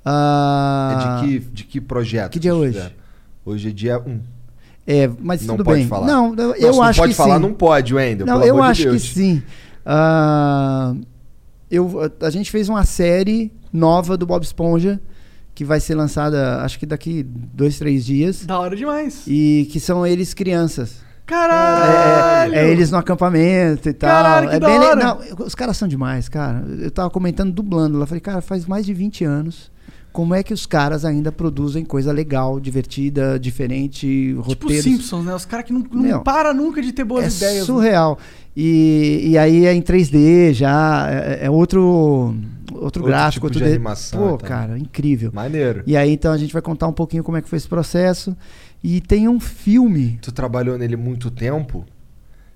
ah, 0.04 1.20
É 1.20 1.22
de 1.22 1.28
que, 1.40 1.50
de 1.52 1.64
que 1.64 1.80
projeto? 1.80 2.32
que 2.32 2.38
dia 2.38 2.50
é 2.50 2.54
hoje? 2.54 2.72
fizeram? 2.74 2.94
Hoje 3.44 3.68
é 3.68 3.72
dia 3.72 3.98
1. 3.98 4.20
É, 4.86 5.08
mas 5.20 5.46
Não 5.46 5.56
tudo 5.56 5.64
pode 5.64 5.80
bem. 5.80 5.88
falar. 5.88 6.06
Não, 6.06 6.28
eu, 6.30 6.34
Não, 6.36 6.44
eu 6.54 6.72
se 6.72 6.78
não 6.78 6.82
acho 6.82 7.00
pode 7.00 7.12
que 7.12 7.16
falar, 7.16 7.36
sim. 7.36 7.42
não 7.42 7.54
pode, 7.54 7.94
Wendel. 7.94 8.26
Não, 8.26 8.34
pelo 8.34 8.44
eu 8.46 8.54
amor 8.56 8.66
acho 8.70 8.82
de 8.82 8.88
Deus. 8.90 9.02
que 9.02 9.08
sim. 9.14 9.42
Ah, 9.84 10.94
eu, 11.70 12.12
a 12.20 12.30
gente 12.30 12.50
fez 12.50 12.68
uma 12.68 12.84
série 12.84 13.50
nova 13.72 14.16
do 14.16 14.26
Bob 14.26 14.42
Esponja 14.42 15.00
que 15.54 15.64
vai 15.64 15.78
ser 15.80 15.94
lançada, 15.94 16.62
acho 16.62 16.78
que 16.78 16.84
daqui 16.86 17.22
dois, 17.22 17.78
três 17.78 18.04
dias. 18.04 18.44
Da 18.44 18.58
hora 18.58 18.74
demais. 18.74 19.22
E 19.26 19.68
que 19.70 19.78
são 19.78 20.04
eles 20.06 20.34
crianças. 20.34 20.96
Caralho! 21.26 22.54
É, 22.54 22.66
é 22.66 22.70
eles 22.70 22.90
no 22.90 22.98
acampamento 22.98 23.88
e 23.88 23.92
tal. 23.92 24.10
Caralho, 24.10 24.48
que 24.50 24.56
é 24.56 24.60
bem 24.60 24.78
le- 24.78 24.84
hora. 24.86 24.96
Não, 24.96 25.18
os 25.46 25.54
caras 25.54 25.76
são 25.76 25.88
demais, 25.88 26.28
cara. 26.28 26.64
Eu 26.80 26.90
tava 26.90 27.10
comentando 27.10 27.52
dublando 27.52 27.98
lá. 27.98 28.06
Falei, 28.06 28.20
cara, 28.20 28.40
faz 28.40 28.66
mais 28.66 28.84
de 28.86 28.92
20 28.94 29.24
anos. 29.24 29.72
Como 30.12 30.32
é 30.32 30.44
que 30.44 30.54
os 30.54 30.64
caras 30.64 31.04
ainda 31.04 31.32
produzem 31.32 31.84
coisa 31.84 32.12
legal, 32.12 32.60
divertida, 32.60 33.36
diferente, 33.38 34.06
Tipo 34.28 34.42
roteiros? 34.42 34.84
Simpsons, 34.84 35.24
né? 35.24 35.34
Os 35.34 35.44
caras 35.44 35.66
que 35.66 35.72
não, 35.72 35.84
não 35.90 36.02
Meu, 36.02 36.20
para 36.20 36.54
nunca 36.54 36.80
de 36.80 36.92
ter 36.92 37.02
boas 37.02 37.24
é 37.24 37.36
ideias. 37.46 37.60
né? 37.60 37.64
surreal. 37.66 38.18
E, 38.56 39.30
e 39.30 39.36
aí 39.38 39.66
é 39.66 39.74
em 39.74 39.82
3D 39.82 40.52
já, 40.52 41.08
é, 41.10 41.46
é 41.46 41.50
outro, 41.50 41.82
outro, 42.70 42.84
Outro 42.84 43.02
gráfico. 43.02 43.48
tipo 43.48 43.50
de 43.50 43.58
outro 43.58 43.68
de- 43.68 43.74
animação 43.74 44.20
Pô, 44.20 44.28
tal. 44.38 44.48
cara, 44.48 44.78
incrível. 44.78 45.32
Maneiro. 45.34 45.82
E 45.84 45.96
aí 45.96 46.12
então 46.12 46.32
a 46.32 46.38
gente 46.38 46.52
vai 46.52 46.62
contar 46.62 46.86
um 46.86 46.92
pouquinho 46.92 47.24
como 47.24 47.36
é 47.36 47.42
que 47.42 47.48
foi 47.48 47.56
esse 47.56 47.66
processo. 47.68 48.36
E 48.84 49.00
tem 49.00 49.26
um 49.26 49.40
filme. 49.40 50.18
Tu 50.20 50.30
trabalhou 50.30 50.76
nele 50.76 50.94
muito 50.94 51.30
tempo? 51.30 51.86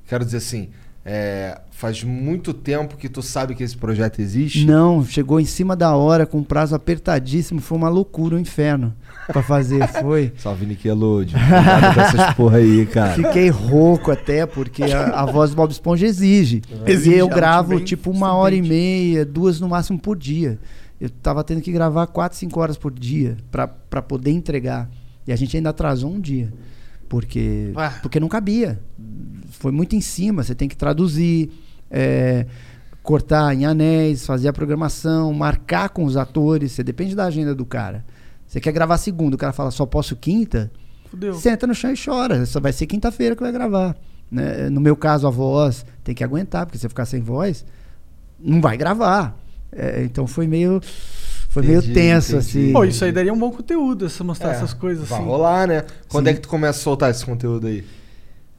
Quero 0.06 0.26
dizer 0.26 0.36
assim, 0.36 0.68
é, 1.02 1.58
faz 1.70 2.04
muito 2.04 2.52
tempo 2.52 2.98
que 2.98 3.08
tu 3.08 3.22
sabe 3.22 3.54
que 3.54 3.62
esse 3.62 3.74
projeto 3.74 4.20
existe? 4.20 4.66
Não, 4.66 5.02
chegou 5.02 5.40
em 5.40 5.46
cima 5.46 5.74
da 5.74 5.96
hora, 5.96 6.26
com 6.26 6.36
um 6.36 6.44
prazo 6.44 6.74
apertadíssimo. 6.74 7.62
Foi 7.62 7.78
uma 7.78 7.88
loucura, 7.88 8.36
um 8.36 8.38
inferno 8.38 8.94
pra 9.26 9.42
fazer. 9.42 9.88
Foi. 10.02 10.30
Salve 10.36 10.66
Nickelodeon. 10.66 11.38
Cuidado 11.38 11.94
com 11.94 12.00
essas 12.02 12.34
porra 12.34 12.58
aí, 12.58 12.84
cara. 12.84 13.14
Fiquei 13.14 13.48
rouco 13.48 14.10
até, 14.10 14.44
porque 14.44 14.82
a, 14.82 15.20
a 15.20 15.24
voz 15.24 15.52
do 15.52 15.56
Bob 15.56 15.70
Esponja 15.70 16.06
exige. 16.06 16.60
Exige, 16.84 17.16
e 17.16 17.18
eu 17.18 17.26
gravo 17.26 17.70
te 17.70 17.76
vem 17.76 17.84
tipo 17.86 18.10
uma 18.10 18.34
hora 18.34 18.54
e 18.54 18.60
meia, 18.60 19.24
duas 19.24 19.58
no 19.60 19.68
máximo 19.70 19.98
por 19.98 20.14
dia. 20.14 20.58
Eu 21.00 21.08
tava 21.08 21.42
tendo 21.42 21.62
que 21.62 21.72
gravar 21.72 22.06
quatro, 22.08 22.36
cinco 22.36 22.60
horas 22.60 22.76
por 22.76 22.92
dia 22.92 23.38
pra 23.50 23.66
pra 23.66 24.02
poder 24.02 24.32
entregar. 24.32 24.90
E 25.28 25.32
a 25.32 25.36
gente 25.36 25.54
ainda 25.54 25.68
atrasou 25.68 26.10
um 26.10 26.18
dia. 26.18 26.50
Porque, 27.06 27.70
Ué. 27.76 27.92
porque 28.00 28.18
não 28.18 28.28
cabia. 28.28 28.80
Foi 29.50 29.70
muito 29.70 29.94
em 29.94 30.00
cima. 30.00 30.42
Você 30.42 30.54
tem 30.54 30.66
que 30.66 30.76
traduzir, 30.76 31.50
é, 31.90 32.46
cortar 33.02 33.54
em 33.54 33.66
anéis, 33.66 34.24
fazer 34.24 34.48
a 34.48 34.54
programação, 34.54 35.30
marcar 35.34 35.90
com 35.90 36.04
os 36.04 36.16
atores. 36.16 36.72
Você 36.72 36.82
depende 36.82 37.14
da 37.14 37.26
agenda 37.26 37.54
do 37.54 37.66
cara. 37.66 38.06
Você 38.46 38.58
quer 38.58 38.72
gravar 38.72 38.96
segunda, 38.96 39.36
o 39.36 39.38
cara 39.38 39.52
fala 39.52 39.70
só 39.70 39.84
posso 39.84 40.16
quinta. 40.16 40.72
Fudeu. 41.10 41.34
Senta 41.34 41.66
no 41.66 41.74
chão 41.74 41.92
e 41.92 41.96
chora. 42.02 42.46
Só 42.46 42.58
vai 42.58 42.72
ser 42.72 42.86
quinta-feira 42.86 43.36
que 43.36 43.42
vai 43.42 43.52
gravar. 43.52 43.96
né? 44.30 44.70
No 44.70 44.80
meu 44.80 44.96
caso, 44.96 45.26
a 45.26 45.30
voz 45.30 45.84
tem 46.02 46.14
que 46.14 46.24
aguentar, 46.24 46.64
porque 46.64 46.78
se 46.78 46.86
eu 46.86 46.90
ficar 46.90 47.04
sem 47.04 47.20
voz, 47.20 47.66
não 48.40 48.62
vai 48.62 48.78
gravar. 48.78 49.38
É, 49.70 50.02
então 50.04 50.26
foi 50.26 50.46
meio. 50.46 50.80
Foi 51.48 51.62
meio 51.62 51.78
Entendi, 51.78 51.94
tenso, 51.94 52.36
entendi. 52.36 52.48
assim. 52.58 52.72
Pô, 52.72 52.84
isso 52.84 53.04
aí 53.04 53.10
daria 53.10 53.32
um 53.32 53.38
bom 53.38 53.50
conteúdo, 53.50 54.04
essa, 54.06 54.22
mostrar 54.22 54.50
É, 54.50 54.52
essas 54.52 54.74
coisas 54.74 55.08
Vai 55.08 55.18
assim. 55.18 55.26
rolar, 55.28 55.66
né? 55.66 55.84
Quando 56.08 56.26
Sim. 56.26 56.30
é 56.30 56.34
que 56.34 56.40
tu 56.40 56.48
começa 56.48 56.78
a 56.78 56.82
soltar 56.82 57.10
esse 57.10 57.24
conteúdo 57.24 57.66
aí? 57.66 57.84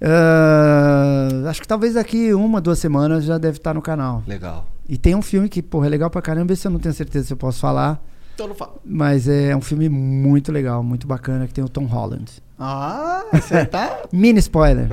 Ah, 0.02 1.28
acho 1.50 1.62
que 1.62 1.68
talvez 1.68 1.94
daqui 1.94 2.34
uma, 2.34 2.60
duas 2.60 2.80
semanas 2.80 3.24
já 3.26 3.38
deve 3.38 3.58
estar 3.58 3.74
no 3.74 3.82
canal. 3.82 4.24
Legal. 4.28 4.66
E 4.88 4.98
tem 4.98 5.14
um 5.16 5.22
filme 5.22 5.48
que, 5.50 5.62
porra, 5.62 5.86
é 5.88 5.90
legal 5.90 6.10
pra 6.10 6.22
caramba, 6.22 6.52
esse 6.54 6.66
eu 6.68 6.72
não 6.72 6.80
tenho 6.80 6.94
certeza 6.96 7.28
se 7.28 7.34
eu 7.34 7.38
posso 7.38 7.60
falar. 7.60 8.02
Então 8.34 8.48
não 8.48 8.56
fala. 8.56 8.76
Mas 8.86 9.28
é 9.28 9.56
um 9.56 9.62
filme 9.62 9.88
muito 9.90 10.52
legal, 10.52 10.82
muito 10.82 11.06
bacana, 11.06 11.46
que 11.46 11.54
tem 11.54 11.64
o 11.64 11.70
Tom 11.70 11.86
Holland. 11.86 12.32
Ah, 12.58 13.24
você 13.32 13.66
tá. 13.66 14.04
Mini 14.12 14.40
spoiler. 14.40 14.88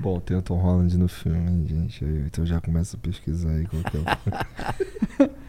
Bom, 0.00 0.18
tem 0.20 0.36
o 0.36 0.42
Tom 0.42 0.56
Holland 0.58 0.96
no 0.96 1.08
filme, 1.08 1.50
hein, 1.50 1.64
gente. 1.68 2.04
Então 2.26 2.46
já 2.46 2.60
começa 2.60 2.96
a 2.96 3.00
pesquisar 3.00 3.50
aí 3.50 3.66
qual 3.66 3.82
que 3.82 3.96
é 3.96 4.00
o... 5.26 5.30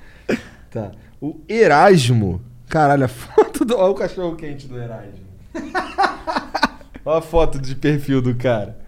tá. 0.72 0.92
O 1.22 1.40
Erasmo. 1.48 2.42
Caralho, 2.68 3.06
a 3.06 3.08
foto 3.08 3.64
do... 3.66 3.78
Olha 3.78 3.92
o 3.92 3.96
cachorro 3.96 4.36
quente 4.36 4.66
do 4.68 4.78
Erasmo. 4.78 5.20
Olha 7.06 7.18
a 7.18 7.22
foto 7.22 7.60
de 7.60 7.76
perfil 7.76 8.22
do 8.22 8.34
cara. 8.36 8.80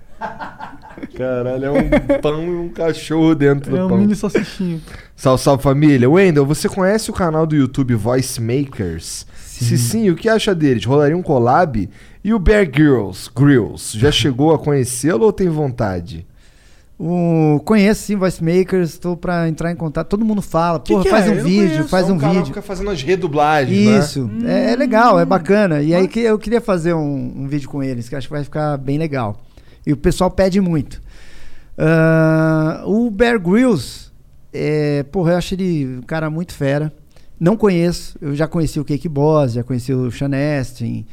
Caralho, 1.17 1.65
é 1.65 1.71
um 1.71 2.21
pão 2.21 2.43
e 2.43 2.55
um 2.55 2.69
cachorro 2.69 3.35
dentro 3.35 3.75
É 3.75 3.79
do 3.79 3.85
um 3.85 3.89
pão. 3.89 3.97
mini 3.97 4.15
salsichinho. 4.15 4.81
Salve, 5.15 5.43
salve 5.43 5.61
família. 5.63 6.09
Wendel, 6.09 6.45
você 6.45 6.69
conhece 6.69 7.09
o 7.09 7.13
canal 7.13 7.45
do 7.45 7.55
YouTube 7.55 7.93
Voice 7.95 8.39
Makers? 8.41 9.25
Se 9.35 9.77
sim, 9.77 10.09
o 10.09 10.15
que 10.15 10.27
acha 10.29 10.53
deles? 10.55 10.85
Rolaria 10.85 11.15
um 11.17 11.21
collab? 11.21 11.89
E 12.23 12.33
o 12.33 12.39
Bear 12.39 12.69
Grylls, 12.69 13.29
Grills, 13.35 13.97
já 13.97 14.09
chegou 14.11 14.53
a 14.53 14.59
conhecê-lo 14.59 15.25
ou 15.25 15.33
tem 15.33 15.49
vontade? 15.49 16.25
O, 16.99 17.59
conheço 17.65 18.03
sim 18.03 18.15
Voice 18.15 18.43
Makers, 18.43 18.91
estou 18.91 19.17
pra 19.17 19.47
entrar 19.49 19.71
em 19.71 19.75
contato. 19.75 20.07
Todo 20.07 20.23
mundo 20.23 20.41
fala, 20.41 20.79
Que 20.79 20.93
porra, 20.93 21.03
que 21.03 21.09
faz 21.09 21.27
é? 21.27 21.31
um 21.31 21.43
vídeo, 21.43 21.69
conheço. 21.69 21.89
faz 21.89 22.09
É 22.09 22.13
um 22.13 22.17
cara 22.17 22.29
que 22.31 22.37
vídeo. 22.37 22.47
fica 22.53 22.61
fazendo 22.61 22.89
as 22.91 23.01
redublagens, 23.01 23.85
né? 23.85 23.99
Isso, 23.99 24.29
é, 24.45 24.71
é 24.73 24.75
legal, 24.75 25.19
é 25.19 25.25
bacana. 25.25 25.81
E 25.81 25.93
aí 25.93 26.07
que 26.07 26.19
eu 26.19 26.37
queria 26.37 26.61
fazer 26.61 26.93
um, 26.93 27.33
um 27.43 27.47
vídeo 27.47 27.67
com 27.69 27.81
eles, 27.83 28.07
que 28.07 28.15
acho 28.15 28.27
que 28.27 28.33
vai 28.33 28.43
ficar 28.43 28.77
bem 28.77 28.97
legal. 28.97 29.41
E 29.85 29.91
o 29.91 29.97
pessoal 29.97 30.29
pede 30.31 30.61
muito. 30.61 31.01
Ah, 31.77 32.83
o 32.85 33.09
Bear 33.09 33.39
Grylls, 33.39 34.11
é, 34.53 35.03
porra, 35.03 35.31
eu 35.33 35.37
acho 35.37 35.55
ele 35.55 35.97
um 35.97 36.01
cara 36.03 36.29
muito 36.29 36.53
fera. 36.53 36.93
Não 37.39 37.57
conheço, 37.57 38.15
eu 38.21 38.33
já 38.35 38.47
conheci 38.47 38.79
o 38.79 38.85
Cake 38.85 39.09
Boss, 39.09 39.53
já 39.53 39.63
conheci 39.63 39.91
o 39.93 40.09
Sean 40.11 40.29
Astin, 40.59 41.05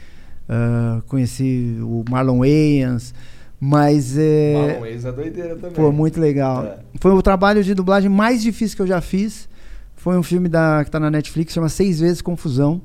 ah, 0.48 1.00
conheci 1.08 1.78
o 1.80 2.04
Marlon 2.08 2.40
Wayans, 2.40 3.14
mas 3.60 4.16
é. 4.16 4.54
Marlon 4.54 4.80
Wayans 4.80 5.04
é 5.04 5.12
doideira 5.12 5.54
também. 5.56 5.72
Pô, 5.72 5.92
muito 5.92 6.18
legal. 6.18 6.64
É. 6.64 6.78
Foi 6.98 7.12
o 7.12 7.20
trabalho 7.22 7.62
de 7.62 7.74
dublagem 7.74 8.08
mais 8.10 8.42
difícil 8.42 8.74
que 8.76 8.82
eu 8.82 8.86
já 8.86 9.00
fiz. 9.00 9.48
Foi 9.96 10.16
um 10.16 10.22
filme 10.22 10.48
da, 10.48 10.82
que 10.82 10.90
tá 10.90 10.98
na 10.98 11.10
Netflix, 11.10 11.52
chama 11.52 11.68
Seis 11.68 12.00
Vezes 12.00 12.22
Confusão. 12.22 12.80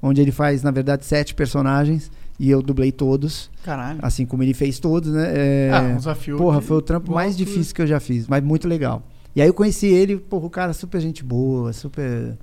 Onde 0.00 0.20
ele 0.20 0.30
faz, 0.30 0.62
na 0.62 0.70
verdade, 0.70 1.04
sete 1.04 1.34
personagens. 1.34 2.10
E 2.38 2.50
eu 2.50 2.60
dublei 2.62 2.92
todos. 2.92 3.50
Caralho. 3.64 3.98
Assim 4.02 4.26
como 4.26 4.42
ele 4.42 4.52
fez 4.54 4.78
todos, 4.78 5.10
né? 5.12 5.32
É, 5.34 5.70
Ah, 5.72 5.80
um 5.82 5.96
desafio 5.96 6.36
Porra, 6.36 6.60
foi 6.60 6.76
o 6.76 6.82
trampo 6.82 7.12
mais 7.12 7.32
altura. 7.32 7.48
difícil 7.50 7.74
que 7.74 7.82
eu 7.82 7.86
já 7.86 7.98
fiz. 7.98 8.26
Mas 8.28 8.42
muito 8.42 8.68
legal. 8.68 9.02
E 9.34 9.40
aí 9.42 9.48
eu 9.48 9.54
conheci 9.54 9.86
ele, 9.86 10.16
porra, 10.16 10.46
o 10.46 10.50
cara 10.50 10.72
super 10.72 11.00
gente 11.00 11.24
boa, 11.24 11.72
super. 11.72 12.36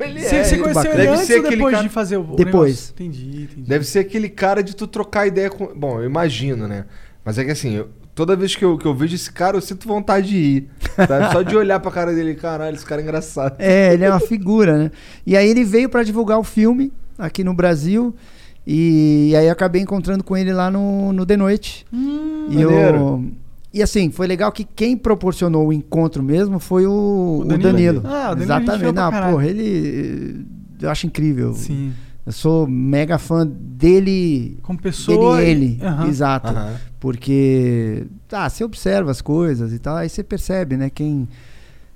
Ele 0.00 0.20
Você, 0.20 0.34
é, 0.36 0.44
você 0.44 0.58
conheceu 0.58 0.92
ele 0.92 1.06
antes 1.08 1.30
ou 1.30 1.42
depois 1.50 1.70
cara- 1.74 1.82
de 1.82 1.88
fazer 1.88 2.16
o 2.16 2.24
Depois. 2.34 2.90
Entendi, 2.90 3.42
entendi. 3.44 3.62
Deve 3.68 3.84
ser 3.84 4.00
aquele 4.00 4.28
cara 4.28 4.62
de 4.62 4.74
tu 4.74 4.86
trocar 4.86 5.26
ideia 5.26 5.48
com. 5.48 5.66
Bom, 5.74 6.00
eu 6.00 6.04
imagino, 6.06 6.66
né? 6.66 6.84
Mas 7.24 7.38
é 7.38 7.44
que 7.44 7.50
assim, 7.50 7.72
eu- 7.74 7.88
toda 8.14 8.36
vez 8.36 8.54
que 8.54 8.64
eu, 8.64 8.76
que 8.76 8.86
eu 8.86 8.94
vejo 8.94 9.14
esse 9.14 9.32
cara, 9.32 9.56
eu 9.56 9.60
sinto 9.60 9.88
vontade 9.88 10.28
de 10.28 10.36
ir. 10.36 10.68
sabe? 11.06 11.32
Só 11.32 11.42
de 11.42 11.56
olhar 11.56 11.80
pra 11.80 11.90
cara 11.90 12.12
dele, 12.12 12.34
caralho, 12.34 12.74
esse 12.76 12.84
cara 12.84 13.00
é 13.00 13.04
engraçado. 13.04 13.56
É, 13.58 13.94
ele 13.94 14.04
é 14.04 14.10
uma 14.10 14.20
figura, 14.20 14.76
né? 14.78 14.90
E 15.26 15.36
aí 15.36 15.48
ele 15.48 15.64
veio 15.64 15.88
pra 15.88 16.02
divulgar 16.02 16.38
o 16.38 16.44
filme 16.44 16.92
aqui 17.18 17.42
no 17.42 17.54
Brasil. 17.54 18.14
E 18.66 19.34
aí 19.36 19.46
eu 19.46 19.52
acabei 19.52 19.82
encontrando 19.82 20.24
com 20.24 20.36
ele 20.36 20.52
lá 20.52 20.70
no, 20.70 21.12
no 21.12 21.26
The 21.26 21.36
Noite. 21.36 21.84
e, 21.92 22.60
eu, 22.60 23.24
e 23.72 23.82
assim, 23.82 24.10
foi 24.10 24.26
legal 24.26 24.50
que 24.52 24.64
quem 24.64 24.96
proporcionou 24.96 25.66
o 25.68 25.72
encontro 25.72 26.22
mesmo 26.22 26.58
foi 26.58 26.86
o, 26.86 27.40
o 27.40 27.44
Danilo. 27.44 27.72
Danilo. 27.72 28.02
Ah, 28.04 28.30
o 28.32 28.34
Danilo 28.34 28.42
Exatamente. 28.42 28.92
Não, 28.94 29.10
porra, 29.32 29.46
ele. 29.46 30.46
Eu 30.80 30.90
acho 30.90 31.06
incrível. 31.06 31.52
Sim. 31.54 31.92
Eu 32.26 32.32
sou 32.32 32.66
mega 32.66 33.18
fã 33.18 33.46
dele. 33.46 34.58
Como 34.62 34.78
pessoa. 34.80 35.36
Dele, 35.36 35.48
e- 35.48 35.50
ele. 35.50 35.78
Aham. 35.82 36.06
Exato. 36.08 36.48
Aham. 36.48 36.74
Porque, 36.98 38.06
ah, 38.32 38.48
você 38.48 38.64
observa 38.64 39.10
as 39.10 39.20
coisas 39.20 39.72
e 39.74 39.78
tal, 39.78 39.96
aí 39.96 40.08
você 40.08 40.22
percebe, 40.22 40.76
né? 40.76 40.88
Quem. 40.88 41.28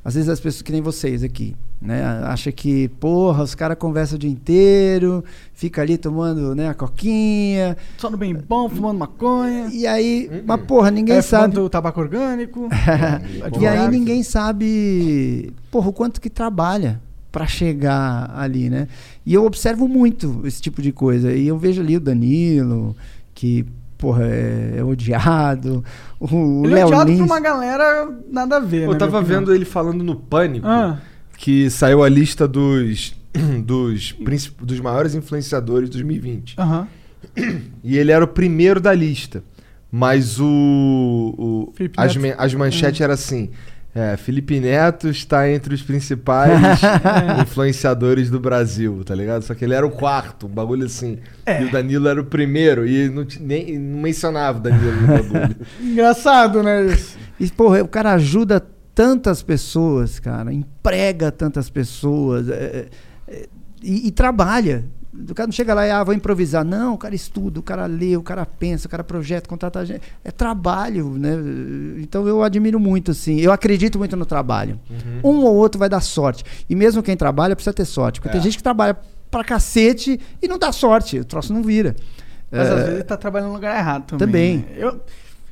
Às 0.04 0.14
vezes 0.14 0.28
as 0.28 0.38
pessoas 0.38 0.62
que 0.62 0.70
nem 0.70 0.80
vocês 0.80 1.22
aqui, 1.22 1.56
né? 1.82 2.02
Acha 2.24 2.52
que, 2.52 2.88
porra, 3.00 3.42
os 3.42 3.54
caras 3.54 3.76
conversam 3.78 4.16
o 4.16 4.18
dia 4.18 4.30
inteiro, 4.30 5.24
fica 5.52 5.82
ali 5.82 5.98
tomando, 5.98 6.54
né, 6.54 6.68
a 6.68 6.74
coquinha. 6.74 7.76
Só 7.98 8.08
no 8.08 8.16
bem 8.16 8.34
bom, 8.34 8.68
fumando 8.68 8.98
maconha. 8.98 9.68
E 9.72 9.86
aí, 9.86 10.42
mas 10.46 10.60
porra, 10.62 10.90
ninguém 10.90 11.16
é, 11.16 11.22
sabe. 11.22 11.54
fumando 11.54 11.68
tabaco 11.68 12.00
orgânico. 12.00 12.68
E 13.60 13.66
aí 13.66 13.88
ninguém 13.88 14.22
sabe, 14.22 15.52
porra, 15.70 15.88
o 15.88 15.92
quanto 15.92 16.20
que 16.20 16.30
trabalha 16.30 17.00
pra 17.30 17.46
chegar 17.46 18.32
ali, 18.36 18.70
né? 18.70 18.88
E 19.24 19.34
eu 19.34 19.44
observo 19.44 19.86
muito 19.86 20.40
esse 20.44 20.60
tipo 20.62 20.80
de 20.82 20.92
coisa. 20.92 21.32
E 21.32 21.46
eu 21.48 21.58
vejo 21.58 21.80
ali 21.82 21.96
o 21.96 22.00
Danilo, 22.00 22.96
que, 23.34 23.66
porra, 23.98 24.24
é, 24.26 24.74
é 24.78 24.84
odiado. 24.84 25.84
O 26.18 26.62
Ele 26.64 26.78
é 26.78 26.86
odiado 26.86 27.12
por 27.16 27.22
uma 27.24 27.40
galera 27.40 28.08
nada 28.30 28.56
a 28.56 28.60
ver, 28.60 28.84
Eu 28.86 28.92
né, 28.92 28.98
tava 28.98 29.20
vendo 29.22 29.54
ele 29.54 29.64
falando 29.64 30.02
no 30.02 30.16
Pânico, 30.16 30.66
Ah. 30.66 30.98
que 31.36 31.68
saiu 31.70 32.02
a 32.02 32.08
lista 32.08 32.48
dos, 32.48 33.14
dos, 33.64 34.12
princip- 34.12 34.62
dos 34.64 34.80
maiores 34.80 35.14
influenciadores 35.14 35.88
de 35.90 35.98
2020. 35.98 36.54
Aham. 36.58 36.88
E 37.84 37.96
ele 37.96 38.10
era 38.12 38.24
o 38.24 38.28
primeiro 38.28 38.80
da 38.80 38.92
lista. 38.94 39.42
Mas 39.90 40.38
o. 40.38 40.44
o- 41.38 41.72
as, 41.96 42.14
as 42.36 42.54
manchetes 42.54 43.00
eram 43.00 43.14
assim. 43.14 43.50
É, 43.98 44.16
Felipe 44.16 44.60
Neto 44.60 45.08
está 45.08 45.50
entre 45.50 45.74
os 45.74 45.82
principais 45.82 46.52
influenciadores 47.42 48.30
do 48.30 48.38
Brasil, 48.38 49.02
tá 49.04 49.12
ligado? 49.12 49.42
Só 49.42 49.56
que 49.56 49.64
ele 49.64 49.74
era 49.74 49.84
o 49.84 49.90
quarto, 49.90 50.46
um 50.46 50.48
bagulho 50.48 50.86
assim. 50.86 51.18
É. 51.44 51.60
E 51.60 51.64
o 51.64 51.72
Danilo 51.72 52.06
era 52.06 52.20
o 52.20 52.24
primeiro, 52.24 52.86
e 52.86 53.08
não, 53.08 53.26
nem, 53.40 53.76
não 53.76 53.98
mencionava 53.98 54.58
o 54.58 54.62
Danilo 54.62 54.92
no 55.00 55.06
bagulho. 55.08 55.56
Engraçado, 55.82 56.62
né? 56.62 56.86
Isso. 56.86 57.18
E, 57.40 57.50
porra, 57.50 57.82
o 57.82 57.88
cara 57.88 58.12
ajuda 58.12 58.64
tantas 58.94 59.42
pessoas, 59.42 60.20
cara, 60.20 60.52
emprega 60.52 61.32
tantas 61.32 61.68
pessoas 61.68 62.48
é, 62.48 62.86
é, 63.26 63.48
e, 63.82 64.06
e 64.06 64.10
trabalha. 64.12 64.84
O 65.30 65.34
cara 65.34 65.46
não 65.46 65.52
chega 65.52 65.74
lá 65.74 65.86
e 65.86 65.90
ah, 65.90 66.04
vou 66.04 66.14
improvisar. 66.14 66.64
Não, 66.64 66.94
o 66.94 66.98
cara 66.98 67.14
estuda, 67.14 67.58
o 67.58 67.62
cara 67.62 67.86
lê, 67.86 68.16
o 68.16 68.22
cara 68.22 68.44
pensa, 68.46 68.86
o 68.86 68.90
cara 68.90 69.02
projeta, 69.02 69.48
contrata 69.48 69.84
gente. 69.84 70.02
É 70.24 70.30
trabalho, 70.30 71.10
né? 71.18 71.30
Então 71.98 72.26
eu 72.28 72.42
admiro 72.42 72.78
muito, 72.78 73.10
assim. 73.10 73.40
Eu 73.40 73.50
acredito 73.52 73.98
muito 73.98 74.16
no 74.16 74.24
trabalho. 74.26 74.78
Um 75.24 75.38
ou 75.44 75.54
outro 75.56 75.78
vai 75.78 75.88
dar 75.88 76.00
sorte. 76.00 76.44
E 76.68 76.74
mesmo 76.76 77.02
quem 77.02 77.16
trabalha 77.16 77.56
precisa 77.56 77.72
ter 77.74 77.84
sorte. 77.84 78.20
Porque 78.20 78.32
tem 78.32 78.40
gente 78.40 78.56
que 78.56 78.62
trabalha 78.62 78.96
pra 79.30 79.42
cacete 79.42 80.20
e 80.42 80.46
não 80.48 80.58
dá 80.58 80.70
sorte. 80.72 81.18
O 81.18 81.24
troço 81.24 81.52
não 81.52 81.62
vira. 81.62 81.96
Mas 82.50 82.60
É, 82.60 82.70
às 82.70 82.74
vezes 82.78 82.94
ele 82.94 83.04
tá 83.04 83.16
trabalhando 83.16 83.48
no 83.48 83.54
lugar 83.54 83.76
errado 83.78 84.16
também. 84.16 84.26
Também. 84.26 84.56
né? 84.58 84.66
Eu, 84.76 85.00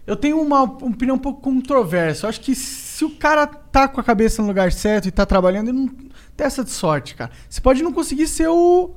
eu 0.07 0.17
tenho 0.17 0.41
uma 0.41 0.62
opinião 0.62 1.17
um 1.17 1.19
pouco 1.19 1.41
controversa. 1.43 2.27
Eu 2.27 2.31
acho 2.31 2.41
que 2.41 2.55
se 2.55 3.05
o 3.05 3.11
cara 3.11 3.47
tá 3.47 3.89
com 3.89 4.01
a 4.01 4.05
cabeça 4.05 4.41
no 4.41 4.49
lugar 4.49 4.70
certo 4.73 5.09
e 5.09 5.11
tá 5.11 5.27
trabalhando, 5.27 5.69
ele 5.69 5.78
não 5.78 5.89
tem 6.36 6.47
essa 6.47 6.62
de 6.65 6.70
sorte, 6.70 7.15
cara. 7.15 7.31
Você 7.49 7.61
pode 7.61 7.83
não 7.83 7.93
conseguir 7.93 8.27
ser 8.28 8.49
o. 8.49 8.95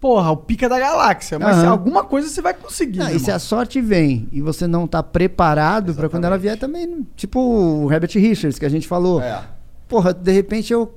Porra, 0.00 0.30
o 0.30 0.36
pica 0.36 0.68
da 0.68 0.78
galáxia, 0.78 1.38
mas 1.40 1.56
Aham. 1.58 1.70
alguma 1.70 2.04
coisa 2.04 2.28
você 2.28 2.40
vai 2.40 2.54
conseguir. 2.54 2.98
Não, 3.00 3.10
e 3.10 3.18
se 3.18 3.32
a 3.32 3.38
sorte 3.40 3.80
vem 3.80 4.28
e 4.30 4.40
você 4.40 4.66
não 4.66 4.86
tá 4.86 5.02
preparado 5.02 5.92
pra 5.94 6.08
quando 6.08 6.24
ela 6.24 6.38
vier 6.38 6.56
também, 6.56 7.04
tipo 7.16 7.40
o 7.40 7.92
Herbert 7.92 8.10
Richards 8.14 8.58
que 8.58 8.64
a 8.64 8.68
gente 8.68 8.86
falou. 8.86 9.20
É. 9.20 9.42
Porra, 9.88 10.14
de 10.14 10.30
repente 10.30 10.72
eu 10.72 10.94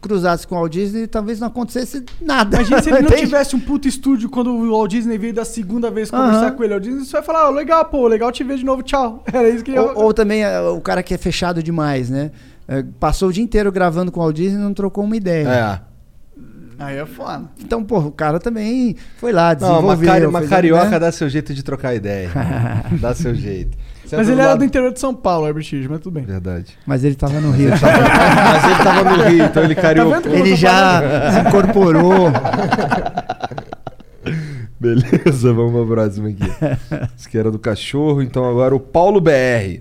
cruzasse 0.00 0.46
com 0.46 0.54
o 0.54 0.58
Walt 0.60 0.72
Disney 0.72 1.02
e 1.02 1.06
talvez 1.08 1.40
não 1.40 1.48
acontecesse 1.48 2.04
nada. 2.22 2.56
Imagina 2.56 2.80
se 2.80 2.88
ele 2.90 3.00
não 3.00 3.08
Entende? 3.08 3.22
tivesse 3.26 3.54
um 3.56 3.60
puto 3.60 3.86
estúdio 3.88 4.30
quando 4.30 4.50
o 4.50 4.70
Walt 4.70 4.90
Disney 4.92 5.18
veio 5.18 5.34
da 5.34 5.44
segunda 5.44 5.90
vez 5.90 6.10
conversar 6.10 6.46
Aham. 6.46 6.52
com 6.52 6.64
ele. 6.64 6.72
O 6.72 6.76
Walt 6.76 6.84
Disney 6.84 7.04
você 7.04 7.12
vai 7.12 7.22
falar, 7.22 7.48
"Ó, 7.48 7.50
legal, 7.50 7.84
pô, 7.84 8.06
legal 8.06 8.32
te 8.32 8.44
ver 8.44 8.56
de 8.56 8.64
novo, 8.64 8.82
tchau. 8.82 9.22
Era 9.30 9.48
isso 9.48 9.62
que 9.64 9.72
eu. 9.72 9.88
Ou, 9.94 10.04
ou 10.04 10.14
também 10.14 10.42
é, 10.44 10.58
o 10.60 10.80
cara 10.80 11.02
que 11.02 11.12
é 11.12 11.18
fechado 11.18 11.62
demais, 11.62 12.08
né? 12.08 12.30
É, 12.66 12.82
passou 13.00 13.28
o 13.28 13.32
dia 13.32 13.42
inteiro 13.42 13.70
gravando 13.72 14.10
com 14.12 14.20
o 14.20 14.22
Walt 14.22 14.36
Disney 14.36 14.58
e 14.58 14.62
não 14.62 14.72
trocou 14.72 15.02
uma 15.04 15.16
ideia. 15.16 15.48
É. 15.84 15.87
Aí 16.78 16.96
é 16.96 17.04
foda. 17.06 17.44
Então, 17.60 17.82
porra, 17.82 18.06
o 18.06 18.12
cara 18.12 18.38
também 18.38 18.94
foi 19.16 19.32
lá, 19.32 19.56
Não, 19.60 19.80
uma, 19.80 19.96
cari 19.96 20.26
uma 20.26 20.38
fez, 20.38 20.50
carioca 20.50 20.90
né? 20.90 20.98
dá 21.00 21.10
seu 21.10 21.28
jeito 21.28 21.52
de 21.52 21.62
trocar 21.64 21.94
ideia. 21.94 22.30
dá 23.00 23.12
seu 23.14 23.34
jeito. 23.34 23.76
Você 24.04 24.16
Mas 24.16 24.28
é 24.28 24.32
ele 24.32 24.40
era 24.40 24.50
lado- 24.50 24.58
do 24.60 24.64
interior 24.64 24.92
de 24.92 25.00
São 25.00 25.12
Paulo, 25.14 25.46
Herbert 25.46 25.62
Richards, 25.64 25.88
mas 25.88 26.00
tudo 26.00 26.14
bem. 26.14 26.24
Verdade. 26.24 26.78
Mas 26.86 27.02
ele 27.04 27.14
tava 27.16 27.40
no 27.40 27.50
Rio. 27.50 27.70
Mas 27.74 28.64
ele 28.64 28.84
tava 28.84 29.16
no 29.16 29.22
Rio, 29.24 29.44
então 29.44 29.64
ele 29.64 29.74
como 29.74 30.14
eu 30.14 30.34
ele 30.34 30.56
já 30.56 31.02
se 31.32 31.40
incorporou. 31.48 32.30
Beleza, 34.80 35.52
vamos 35.52 35.72
pra 35.72 35.84
próxima 35.96 36.28
aqui. 36.28 36.42
Esse 37.16 37.26
aqui 37.28 37.38
era 37.38 37.50
do 37.50 37.58
cachorro, 37.58 38.22
então 38.22 38.48
agora 38.48 38.74
o 38.74 38.80
Paulo 38.80 39.20
BR. 39.20 39.80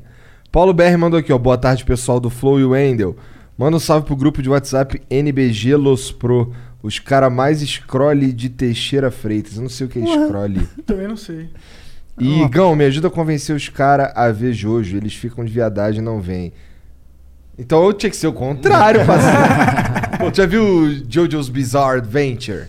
Paulo 0.51 0.73
BR 0.73 0.97
mandou 0.97 1.19
aqui, 1.19 1.31
ó. 1.31 1.37
Boa 1.37 1.57
tarde, 1.57 1.85
pessoal 1.85 2.19
do 2.19 2.29
Flow 2.31 2.59
e 2.59 2.65
Wendel. 2.65 3.15
Manda 3.57 3.77
um 3.77 3.79
salve 3.79 4.05
pro 4.05 4.15
grupo 4.15 4.41
de 4.41 4.49
WhatsApp 4.49 5.01
NBG 5.09 5.75
Los 5.75 6.11
Pro. 6.11 6.51
Os 6.81 6.99
cara 6.99 7.29
mais 7.29 7.59
scroll 7.61 8.15
de 8.15 8.49
Teixeira 8.49 9.09
Freitas. 9.11 9.55
Eu 9.55 9.63
não 9.63 9.69
sei 9.69 9.87
o 9.87 9.89
que 9.89 9.99
é 9.99 10.03
scroll. 10.03 10.49
Também 10.85 11.07
não 11.07 11.17
sei. 11.17 11.49
E, 12.19 12.41
Ó. 12.43 12.47
Gão, 12.47 12.75
me 12.75 12.85
ajuda 12.85 13.07
a 13.07 13.11
convencer 13.11 13.55
os 13.55 13.69
caras 13.69 14.11
a 14.15 14.31
ver 14.31 14.53
Jojo. 14.53 14.97
Eles 14.97 15.13
ficam 15.13 15.43
de 15.43 15.51
viadagem 15.51 16.01
e 16.01 16.03
não 16.03 16.21
vêm. 16.21 16.53
Então 17.57 17.83
eu 17.83 17.93
tinha 17.93 18.09
que 18.09 18.15
ser 18.15 18.27
o 18.27 18.33
contrário, 18.33 19.03
parceiro. 19.05 19.37
Pô, 20.19 20.31
já 20.33 20.45
viu 20.45 21.03
Jojo's 21.09 21.49
Bizarre 21.49 21.97
Adventure? 21.99 22.67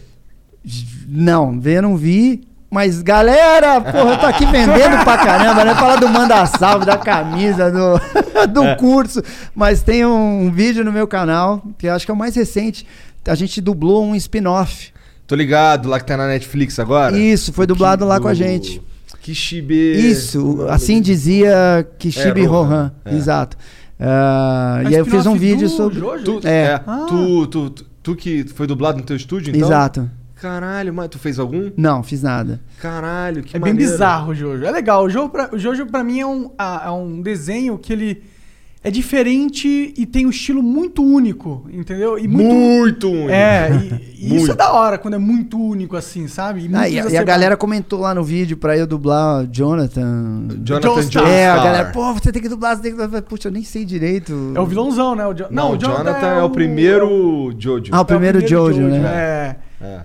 Não, 1.07 1.61
ver 1.61 1.83
não 1.83 1.97
vi. 1.97 2.49
Mas 2.71 3.01
galera, 3.01 3.81
porra, 3.81 4.11
eu 4.11 4.19
tô 4.19 4.27
aqui 4.27 4.45
vendendo 4.45 5.03
pra 5.03 5.17
caramba, 5.17 5.65
né? 5.65 5.75
Falar 5.75 5.97
do 5.97 6.09
manda 6.09 6.45
salve, 6.45 6.85
da 6.85 6.99
camisa, 6.99 7.71
do, 7.71 7.99
do 8.53 8.77
curso. 8.77 9.23
Mas 9.55 9.83
tem 9.83 10.05
um, 10.05 10.51
vídeo 10.51 10.85
no 10.85 10.93
meu 10.93 11.07
canal, 11.07 11.63
que 11.79 11.87
eu 11.87 11.95
acho 11.95 12.05
que 12.05 12.11
é 12.11 12.15
o 12.15 12.17
mais 12.17 12.37
recente. 12.37 12.87
A 13.29 13.35
gente 13.35 13.61
dublou 13.61 14.05
um 14.05 14.15
spin-off. 14.15 14.91
Tô 15.27 15.35
ligado, 15.35 15.89
lá 15.89 16.01
que 16.01 16.07
tá 16.07 16.17
na 16.17 16.27
Netflix 16.27 16.79
agora? 16.79 17.17
Isso, 17.19 17.53
foi 17.53 17.67
dublado 17.67 18.05
lá 18.05 18.17
Do 18.17 18.23
com 18.23 18.29
a 18.29 18.35
gente. 18.35 18.81
Kishibe. 19.21 19.75
Isso, 20.11 20.67
assim 20.71 21.01
dizia 21.03 21.87
Kishibe 21.99 22.43
É, 22.43 22.47
Rohan, 22.47 22.93
é. 23.05 23.15
Exato. 23.15 23.57
É 24.01 24.85
e 24.85 24.87
aí 24.89 24.95
eu 24.95 25.05
fiz 25.05 25.27
um 25.27 25.35
vídeo 25.35 25.69
sobre. 25.69 25.99
Jojo? 25.99 26.41
Tu, 26.41 26.47
É. 26.47 26.51
é, 26.51 26.81
Ah. 26.87 27.07
tu, 27.09 27.47
tu, 27.49 27.71
tu, 27.71 27.85
tu 28.03 28.17
que 28.17 28.45
foi 28.45 28.67
dublado 28.67 28.99
no 28.99 29.05
teu 29.05 29.17
estúdio, 29.17 29.55
então? 29.55 29.69
Exato. 29.69 30.11
Caralho, 30.41 30.95
mas 30.95 31.09
tu 31.09 31.19
fez 31.19 31.39
algum? 31.39 31.71
Não, 31.77 32.01
fiz 32.03 32.23
nada. 32.23 32.61
Caralho, 32.81 33.43
que 33.43 33.57
É 33.57 33.61
bem 33.61 33.73
maneiro. 33.73 33.91
bizarro 33.93 34.31
o 34.31 34.35
Jojo. 34.35 34.65
É 34.65 34.71
legal. 34.71 35.05
O 35.05 35.11
Jojo 35.11 35.29
pra, 35.31 35.51
o 35.53 35.59
Jojo, 35.59 35.85
pra 35.87 36.05
mim, 36.05 36.21
é 36.21 36.27
um, 36.27 36.51
ah, 36.57 36.83
é 36.87 36.91
um 36.91 37.21
desenho 37.21 37.77
que 37.77 37.93
ele 37.93 38.23
é 38.89 38.91
diferente 38.91 39.93
e 39.97 40.07
tem 40.07 40.27
um 40.27 40.31
estilo 40.31 40.63
muito 40.63 41.03
único, 41.05 41.67
entendeu? 41.73 42.19
E 42.19 42.27
Muito 42.27 43.09
único. 43.09 43.31
É, 43.31 43.71
e, 44.19 44.19
e 44.19 44.27
isso 44.27 44.47
Muito. 44.47 44.53
é 44.53 44.57
da 44.57 44.73
hora 44.73 44.99
quando 44.99 45.15
é 45.15 45.19
muito 45.19 45.59
único 45.61 45.97
assim, 45.97 46.27
sabe? 46.27 46.63
E, 46.63 46.67
Ah, 46.75 46.79
muito 46.81 46.93
e, 46.95 47.01
a- 47.01 47.11
e 47.11 47.17
a 47.17 47.23
galera 47.23 47.57
comentou 47.57 48.01
lá 48.01 48.15
no 48.15 48.25
vídeo 48.25 48.57
pra 48.57 48.77
eu 48.77 48.87
dublar 48.87 49.45
o 49.45 49.47
Jonathan. 49.47 50.49
Jonathan 50.65 50.89
Joestar. 50.95 51.23
Joestar. 51.23 51.29
É, 51.29 51.49
a 51.49 51.57
galera, 51.57 51.91
pô, 51.91 52.13
você 52.15 52.33
tem 52.33 52.43
que 52.43 52.49
dublar, 52.49 52.77
você 52.77 52.83
tem 52.83 52.93
que 52.93 52.99
dublar. 53.03 53.23
Puxa, 53.23 53.49
eu 53.49 53.53
nem 53.53 53.63
sei 53.63 53.85
direito. 53.85 54.53
É 54.55 54.61
o 54.61 54.67
vilãozão, 54.67 55.15
né? 55.15 55.27
O 55.27 55.35
Jo- 55.35 55.47
Não, 55.51 55.73
o 55.73 55.77
Jonathan, 55.79 56.27
é, 56.27 56.43
o 56.43 56.47
o- 56.47 56.51
primeiro 56.51 57.55
Jojo. 57.59 57.85
Ah, 57.93 58.01
o 58.01 58.05
primeiro 58.05 58.47
Jojo, 58.47 58.81
né? 58.83 58.99
É. 59.81 59.85
É. 59.85 60.01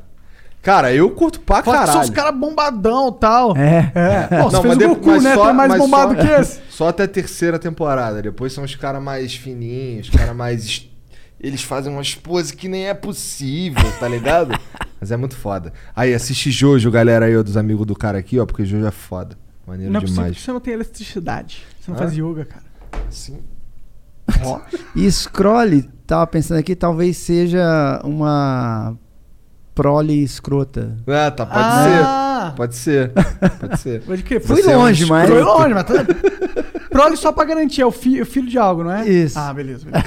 Cara, 0.64 0.94
eu 0.94 1.12
curto 1.12 1.42
pra 1.42 1.62
Fala 1.62 1.78
que 1.80 1.84
são 1.84 1.94
caralho. 1.94 2.10
os 2.10 2.16
caras 2.16 2.36
bombadão 2.40 3.10
e 3.10 3.20
tal. 3.20 3.56
É. 3.58 3.92
É. 3.94 4.28
Pô, 4.42 4.50
você 4.50 4.56
Não, 4.56 4.62
fez 4.64 4.78
mas 4.78 4.86
o 4.86 4.90
Goku, 4.90 5.08
mas 5.10 5.24
né? 5.24 5.34
só- 5.36 5.46
Tem 5.46 5.54
mais 5.54 5.78
bombado 5.78 6.16
só- 6.16 6.22
que 6.22 6.28
esse. 6.42 6.60
Só 6.70 6.88
até 6.88 7.04
a 7.04 7.08
terceira 7.08 7.60
temporada. 7.60 8.22
Depois 8.22 8.54
são 8.54 8.64
os 8.64 8.74
caras 8.74 9.04
mais 9.04 9.36
fininhos, 9.36 10.08
os 10.08 10.16
caras 10.16 10.36
mais. 10.36 10.90
Eles 11.40 11.62
fazem 11.62 11.92
umas 11.94 12.16
poses 12.16 12.52
que 12.52 12.70
nem 12.70 12.88
é 12.88 12.94
possível, 12.94 13.84
tá 14.00 14.08
ligado? 14.08 14.58
Mas 15.02 15.12
é 15.12 15.18
muito 15.18 15.36
foda. 15.36 15.74
Aí, 15.94 16.14
assiste 16.14 16.50
Jojo, 16.50 16.90
galera 16.90 17.26
aí, 17.26 17.36
ó, 17.36 17.44
dos 17.44 17.58
amigos 17.58 17.86
do 17.86 17.94
cara 17.94 18.18
aqui, 18.18 18.40
ó, 18.40 18.46
porque 18.46 18.64
Jojo 18.64 18.86
é 18.88 18.92
foda. 18.92 19.38
Maneiro 19.68 19.92
Não 19.92 19.98
é 19.98 20.02
possível 20.02 20.24
demais. 20.24 20.38
que 20.38 20.44
você 20.44 20.52
não 20.54 20.60
tem 20.62 20.74
eletricidade. 20.74 21.66
Você 21.82 21.92
não 21.92 21.98
Hã? 21.98 22.00
faz 22.00 22.14
yoga, 22.18 22.46
cara. 22.46 22.64
Sim. 23.10 23.40
E 24.96 25.12
Scroll, 25.12 25.84
tava 26.08 26.26
pensando 26.28 26.58
aqui, 26.60 26.74
talvez 26.76 27.18
seja 27.18 28.00
uma 28.06 28.98
prole 29.76 30.24
escrota. 30.24 30.96
Ah, 31.08 31.32
tá, 31.32 31.46
pode 31.46 31.66
Ah. 31.66 31.84
ser. 31.84 32.56
Pode 32.56 32.76
ser. 32.76 33.12
Pode 33.60 33.80
ser. 33.80 34.02
Pode 34.02 34.24
crer. 34.24 34.42
Fui 34.42 34.62
Você 34.62 34.72
é 34.72 34.78
um 34.78 34.82
longe, 34.82 35.06
mas. 35.06 35.30
Foi 35.30 35.42
longe, 35.42 35.74
mas 35.74 35.84
tá... 35.86 35.94
Prole 36.90 37.18
só 37.18 37.32
pra 37.32 37.44
garantir, 37.46 37.82
é 37.82 37.86
o, 37.86 37.92
fi- 37.92 38.22
o 38.22 38.26
filho 38.26 38.48
de 38.48 38.58
algo, 38.58 38.84
não 38.84 38.92
é? 38.92 39.08
Isso. 39.08 39.40
Ah, 39.40 39.52
beleza. 39.54 39.86
beleza. 39.86 40.04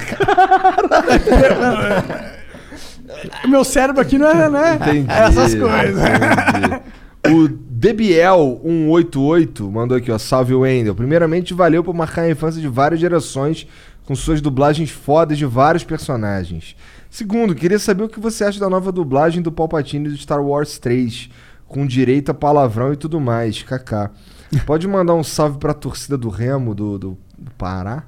O 3.43 3.47
Meu 3.49 3.63
cérebro 3.63 4.01
aqui 4.01 4.17
não 4.17 4.27
é, 4.29 4.49
né? 4.49 4.75
Entendi. 4.75 5.11
Essas 5.11 5.55
coisas. 5.55 6.01
entendi. 6.03 6.81
O 7.29 7.49
Debiel188 7.77 9.69
mandou 9.71 9.97
aqui, 9.97 10.11
ó. 10.11 10.17
Salve 10.17 10.53
Wendel. 10.53 10.95
Primeiramente, 10.95 11.53
valeu 11.53 11.83
por 11.83 11.93
marcar 11.93 12.21
a 12.23 12.29
infância 12.29 12.61
de 12.61 12.67
várias 12.67 12.99
gerações 13.01 13.67
com 14.05 14.15
suas 14.15 14.39
dublagens 14.41 14.89
fodas 14.89 15.37
de 15.37 15.45
vários 15.45 15.83
personagens. 15.83 16.75
Segundo, 17.17 17.55
queria 17.55 17.79
saber 17.79 18.03
o 18.03 18.07
que 18.07 18.19
você 18.19 18.43
acha 18.43 18.59
da 18.59 18.69
nova 18.69 18.91
dublagem 18.91 19.41
do 19.41 19.51
Palpatine 19.51 20.07
do 20.07 20.15
Star 20.15 20.39
Wars 20.39 20.77
3, 20.77 21.31
com 21.67 21.83
direito 21.87 22.29
a 22.29 22.33
palavrão 22.33 22.93
e 22.93 22.95
tudo 22.95 23.19
mais. 23.19 23.63
KK. 23.63 24.11
Pode 24.67 24.87
mandar 24.87 25.15
um 25.15 25.23
salve 25.23 25.57
pra 25.57 25.73
torcida 25.73 26.15
do 26.15 26.29
Remo 26.29 26.75
do, 26.75 26.99
do, 26.99 27.17
do 27.35 27.51
Pará? 27.57 28.03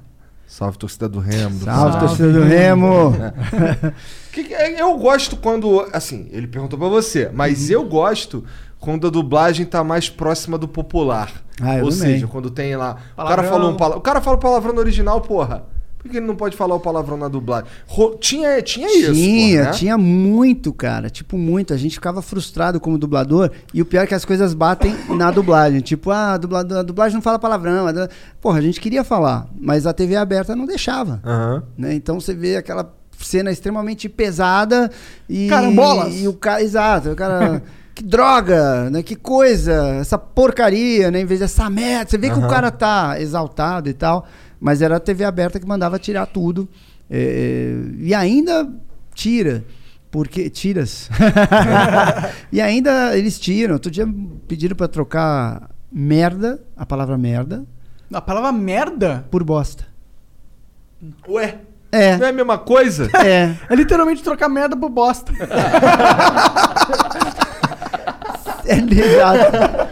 Salve, 0.46 0.78
torcida 0.78 1.08
do 1.08 1.18
Remo. 1.18 1.58
do 1.58 1.64
Salve, 1.64 1.92
Pará. 1.94 2.06
torcida 2.06 2.32
do 2.32 2.42
Remo! 2.44 3.12
É, 4.52 4.80
eu 4.80 4.96
gosto 4.96 5.36
quando. 5.36 5.80
Assim, 5.92 6.28
ele 6.30 6.46
perguntou 6.46 6.78
pra 6.78 6.86
você, 6.86 7.28
mas 7.34 7.68
eu 7.68 7.84
gosto 7.84 8.44
quando 8.78 9.08
a 9.08 9.10
dublagem 9.10 9.66
tá 9.66 9.82
mais 9.82 10.08
próxima 10.08 10.56
do 10.56 10.68
popular. 10.68 11.32
Ah, 11.60 11.78
eu 11.78 11.86
Ou 11.86 11.90
também. 11.90 12.12
seja, 12.12 12.28
quando 12.28 12.48
tem 12.48 12.76
lá. 12.76 12.96
O 13.18 13.24
cara 13.24 13.42
falou 13.42 13.72
um 13.72 13.76
palavrão. 13.76 13.98
O 13.98 14.02
cara 14.02 14.20
fala 14.20 14.36
o 14.36 14.40
palavrão 14.40 14.72
no 14.72 14.78
original, 14.78 15.20
porra. 15.20 15.64
Por 16.02 16.10
que 16.10 16.16
ele 16.16 16.26
não 16.26 16.34
pode 16.34 16.56
falar 16.56 16.74
o 16.74 16.80
palavrão 16.80 17.18
na 17.18 17.28
dublagem? 17.28 17.68
Ro- 17.86 18.16
Tinha, 18.18 18.62
tinha 18.62 18.88
isso. 18.88 19.12
Tinha, 19.12 19.58
porra, 19.58 19.70
né? 19.70 19.76
tinha 19.78 19.98
muito, 19.98 20.72
cara. 20.72 21.10
Tipo, 21.10 21.36
muito. 21.36 21.74
A 21.74 21.76
gente 21.76 21.92
ficava 21.96 22.22
frustrado 22.22 22.80
como 22.80 22.96
dublador. 22.96 23.50
E 23.74 23.82
o 23.82 23.84
pior 23.84 24.04
é 24.04 24.06
que 24.06 24.14
as 24.14 24.24
coisas 24.24 24.54
batem 24.54 24.96
na 25.10 25.30
dublagem. 25.30 25.80
Tipo, 25.80 26.10
ah, 26.10 26.32
a, 26.32 26.36
dublador, 26.38 26.78
a 26.78 26.82
dublagem 26.82 27.14
não 27.16 27.20
fala 27.22 27.38
palavrão. 27.38 27.86
a 27.86 28.08
Porra, 28.40 28.58
a 28.58 28.62
gente 28.62 28.80
queria 28.80 29.04
falar, 29.04 29.46
mas 29.60 29.86
a 29.86 29.92
TV 29.92 30.16
aberta 30.16 30.56
não 30.56 30.64
deixava. 30.64 31.20
Aham. 31.22 31.62
né? 31.76 31.92
Então 31.92 32.18
você 32.18 32.34
vê 32.34 32.56
aquela 32.56 32.90
cena 33.18 33.50
extremamente 33.50 34.08
pesada 34.08 34.90
e. 35.28 35.48
Carambolas. 35.48 36.14
E 36.18 36.26
o 36.26 36.32
cara. 36.32 36.62
Exato, 36.62 37.10
o 37.10 37.14
cara. 37.14 37.62
que 37.94 38.02
droga, 38.02 38.88
né? 38.88 39.02
Que 39.02 39.16
coisa, 39.16 39.96
essa 40.00 40.16
porcaria, 40.16 41.10
né? 41.10 41.20
Em 41.20 41.26
vez 41.26 41.40
dessa 41.40 41.68
merda. 41.68 42.10
Você 42.10 42.16
vê 42.16 42.30
que 42.30 42.38
o 42.38 42.48
cara 42.48 42.70
tá 42.70 43.20
exaltado 43.20 43.90
e 43.90 43.92
tal. 43.92 44.26
Mas 44.60 44.82
era 44.82 44.96
a 44.96 45.00
TV 45.00 45.24
aberta 45.24 45.58
que 45.58 45.66
mandava 45.66 45.98
tirar 45.98 46.26
tudo. 46.26 46.68
É, 47.08 47.74
e 47.98 48.14
ainda 48.14 48.68
tira. 49.14 49.64
Porque. 50.10 50.50
Tiras. 50.50 51.08
e 52.52 52.60
ainda 52.60 53.16
eles 53.16 53.38
tiram. 53.40 53.74
Outro 53.74 53.90
dia 53.90 54.06
pediram 54.46 54.76
pra 54.76 54.86
trocar 54.88 55.70
merda, 55.90 56.60
a 56.76 56.84
palavra 56.86 57.16
merda, 57.18 57.64
A 58.12 58.20
palavra 58.20 58.52
merda 58.52 59.24
por 59.30 59.42
bosta. 59.42 59.86
Ué, 61.28 61.58
É. 61.90 62.16
não 62.18 62.26
é 62.26 62.28
a 62.28 62.32
mesma 62.32 62.58
coisa? 62.58 63.08
É. 63.24 63.56
é 63.68 63.74
literalmente 63.74 64.22
trocar 64.22 64.48
merda 64.48 64.76
por 64.76 64.90
bosta. 64.90 65.32
É, 68.66 68.76
Exato. 68.76 69.89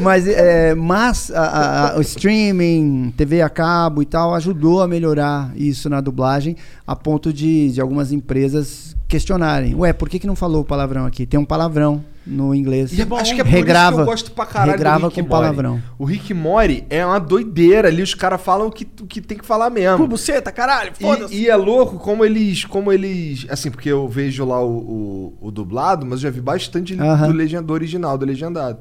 Mas, 0.00 0.26
é, 0.26 0.74
mas 0.74 1.30
a- 1.30 1.40
a- 1.40 1.90
a- 1.94 1.98
o 1.98 2.00
streaming, 2.00 3.12
TV 3.16 3.42
a 3.42 3.48
cabo 3.48 4.02
e 4.02 4.04
tal, 4.06 4.34
ajudou 4.34 4.82
a 4.82 4.88
melhorar 4.88 5.52
isso 5.56 5.88
na 5.90 6.00
dublagem, 6.00 6.56
a 6.86 6.94
ponto 6.96 7.32
de, 7.32 7.70
de 7.72 7.80
algumas 7.80 8.12
empresas 8.12 8.96
questionarem. 9.08 9.74
Ué, 9.74 9.92
por 9.92 10.08
que, 10.08 10.18
que 10.18 10.26
não 10.26 10.36
falou 10.36 10.62
o 10.62 10.64
palavrão 10.64 11.04
aqui? 11.04 11.26
Tem 11.26 11.38
um 11.38 11.44
palavrão 11.44 12.04
no 12.24 12.54
inglês. 12.54 12.92
E 12.96 13.02
é- 13.02 13.06
acho 13.16 13.34
que 13.34 13.40
é 13.40 13.44
por 13.44 13.50
regrava, 13.50 13.88
isso 13.88 13.96
que 13.96 14.00
eu 14.02 14.06
gosto 14.06 14.30
pra 14.32 14.46
caralho 14.46 14.70
regrava 14.72 15.00
do 15.00 15.06
Rick 15.08 15.22
com 15.22 15.28
Mori. 15.28 15.30
palavrão. 15.42 15.82
O 15.98 16.04
Rick 16.04 16.32
Mori 16.32 16.84
é 16.88 17.04
uma 17.04 17.18
doideira 17.18 17.88
ali, 17.88 18.02
os 18.02 18.14
caras 18.14 18.40
falam 18.40 18.68
o 18.68 18.70
que, 18.70 18.86
o 19.00 19.06
que 19.06 19.20
tem 19.20 19.36
que 19.36 19.44
falar 19.44 19.68
mesmo. 19.68 19.98
Pô, 19.98 20.06
buceta, 20.06 20.52
caralho, 20.52 20.92
foda-se. 20.98 21.34
E, 21.34 21.42
e 21.42 21.48
é 21.48 21.56
louco 21.56 21.98
como 21.98 22.24
eles. 22.24 22.64
Como 22.64 22.92
eles. 22.92 23.46
Assim, 23.50 23.70
porque 23.70 23.88
eu 23.88 24.06
vejo 24.06 24.44
lá 24.44 24.62
o, 24.62 24.68
o, 25.40 25.48
o 25.48 25.50
dublado, 25.50 26.06
mas 26.06 26.20
eu 26.20 26.24
já 26.24 26.30
vi 26.30 26.40
bastante 26.40 26.94
do, 26.94 27.32
legend, 27.32 27.64
do 27.66 27.72
original, 27.72 28.16
do 28.16 28.24
legendado. 28.26 28.78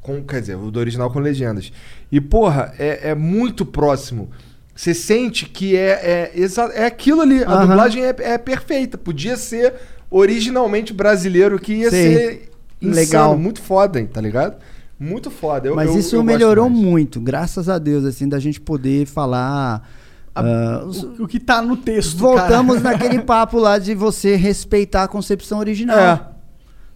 Com, 0.00 0.22
quer 0.22 0.40
dizer, 0.40 0.56
o 0.56 0.70
do 0.70 0.78
original 0.78 1.10
com 1.10 1.18
legendas. 1.18 1.72
E, 2.10 2.20
porra, 2.20 2.72
é, 2.78 3.10
é 3.10 3.14
muito 3.14 3.66
próximo. 3.66 4.30
Você 4.74 4.94
sente 4.94 5.44
que 5.46 5.76
é, 5.76 6.32
é, 6.34 6.40
é 6.74 6.86
aquilo 6.86 7.20
ali. 7.20 7.42
A 7.42 7.48
Aham. 7.50 7.66
dublagem 7.66 8.04
é, 8.04 8.14
é 8.20 8.38
perfeita. 8.38 8.96
Podia 8.96 9.36
ser 9.36 9.74
originalmente 10.10 10.92
brasileiro, 10.92 11.58
que 11.58 11.74
ia 11.74 11.90
Sim. 11.90 11.96
ser 11.96 12.50
insano, 12.80 12.94
Legal. 12.96 13.38
muito 13.38 13.60
foda, 13.60 13.98
hein, 14.00 14.06
tá 14.06 14.20
ligado? 14.20 14.56
Muito 14.98 15.30
foda. 15.30 15.68
Eu- 15.68 15.74
Mas 15.76 15.90
eu- 15.90 15.98
isso 15.98 16.16
eu 16.16 16.22
melhorou 16.24 16.70
muito, 16.70 17.20
graças 17.20 17.68
a 17.68 17.78
Deus, 17.78 18.04
assim, 18.04 18.28
da 18.28 18.38
gente 18.38 18.60
poder 18.60 19.06
falar. 19.06 19.88
os- 20.86 21.02
O, 21.02 21.24
o 21.24 21.28
que 21.28 21.40
tá 21.40 21.60
no 21.60 21.76
texto, 21.76 22.16
Voltamos 22.16 22.80
cara. 22.80 22.96
naquele 22.96 23.20
papo 23.22 23.58
lá 23.58 23.76
de 23.78 23.92
você 23.94 24.36
respeitar 24.36 25.02
a 25.02 25.08
concepção 25.08 25.58
original. 25.58 25.98
É. 25.98 26.20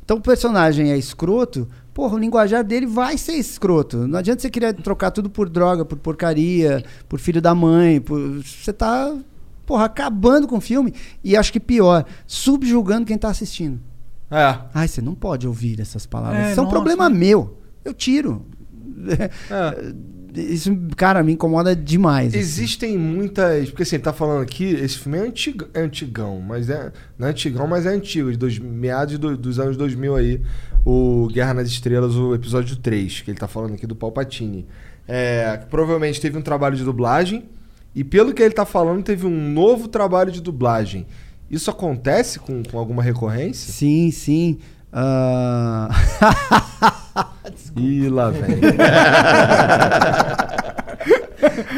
Então 0.04 0.18
o 0.18 0.20
personagem 0.20 0.92
é 0.92 0.96
escroto, 0.96 1.68
porra, 1.94 2.16
o 2.16 2.18
linguajar 2.18 2.64
dele 2.64 2.86
vai 2.86 3.16
ser 3.18 3.34
escroto. 3.34 4.06
Não 4.06 4.18
adianta 4.18 4.42
você 4.42 4.50
querer 4.50 4.74
trocar 4.74 5.10
tudo 5.10 5.28
por 5.30 5.48
droga, 5.48 5.84
por 5.84 5.98
porcaria, 5.98 6.84
por 7.08 7.18
filho 7.18 7.40
da 7.40 7.54
mãe. 7.54 8.00
Por... 8.00 8.42
Você 8.42 8.72
tá, 8.72 9.14
porra, 9.66 9.84
acabando 9.84 10.46
com 10.46 10.56
o 10.56 10.60
filme. 10.60 10.94
E 11.22 11.36
acho 11.36 11.52
que 11.52 11.60
pior, 11.60 12.04
subjugando 12.26 13.06
quem 13.06 13.18
tá 13.18 13.28
assistindo. 13.28 13.80
É. 14.30 14.58
Ai, 14.72 14.88
você 14.88 15.02
não 15.02 15.14
pode 15.14 15.46
ouvir 15.46 15.80
essas 15.80 16.06
palavras. 16.06 16.40
É, 16.40 16.50
Isso 16.52 16.60
é 16.60 16.62
um 16.62 16.64
nossa. 16.64 16.74
problema 16.74 17.10
meu. 17.10 17.58
Eu 17.84 17.92
tiro. 17.92 18.46
É. 19.50 19.92
isso, 20.34 20.76
cara, 20.96 21.22
me 21.22 21.32
incomoda 21.32 21.74
demais. 21.76 22.28
assim. 22.28 22.38
Existem 22.38 22.98
muitas. 22.98 23.68
Porque 23.70 23.82
assim, 23.82 23.96
ele 23.96 24.02
tá 24.02 24.12
falando 24.12 24.42
aqui, 24.42 24.64
esse 24.64 24.98
filme 24.98 25.18
é, 25.18 25.22
antig, 25.22 25.56
é 25.74 25.80
antigão, 25.80 26.40
mas 26.40 26.70
é. 26.70 26.92
Não 27.18 27.28
é 27.28 27.30
antigão, 27.30 27.66
mas 27.66 27.86
é 27.86 27.90
antigo, 27.90 28.30
de 28.30 28.36
dois, 28.38 28.58
meados 28.58 29.18
do- 29.18 29.36
dos 29.36 29.58
anos 29.58 29.76
2000 29.76 30.16
aí. 30.16 30.40
O 30.84 31.28
Guerra 31.32 31.54
nas 31.54 31.68
Estrelas, 31.68 32.16
o 32.16 32.34
episódio 32.34 32.74
3, 32.76 33.20
que 33.20 33.30
ele 33.30 33.38
tá 33.38 33.46
falando 33.46 33.74
aqui 33.74 33.86
do 33.86 33.94
Palpatine. 33.94 34.66
É, 35.06 35.56
provavelmente 35.70 36.20
teve 36.20 36.36
um 36.38 36.42
trabalho 36.42 36.76
de 36.76 36.84
dublagem. 36.84 37.44
E 37.94 38.02
pelo 38.02 38.32
que 38.32 38.42
ele 38.42 38.54
tá 38.54 38.64
falando, 38.64 39.02
teve 39.02 39.26
um 39.26 39.50
novo 39.52 39.86
trabalho 39.86 40.32
de 40.32 40.40
dublagem. 40.40 41.06
Isso 41.50 41.70
acontece 41.70 42.38
com, 42.38 42.62
com 42.62 42.78
alguma 42.78 43.02
recorrência? 43.02 43.70
Sim, 43.72 44.10
sim. 44.10 44.58
Ah, 47.44 47.50
Ih, 47.76 48.08
lá 48.08 48.30
vem. 48.30 48.42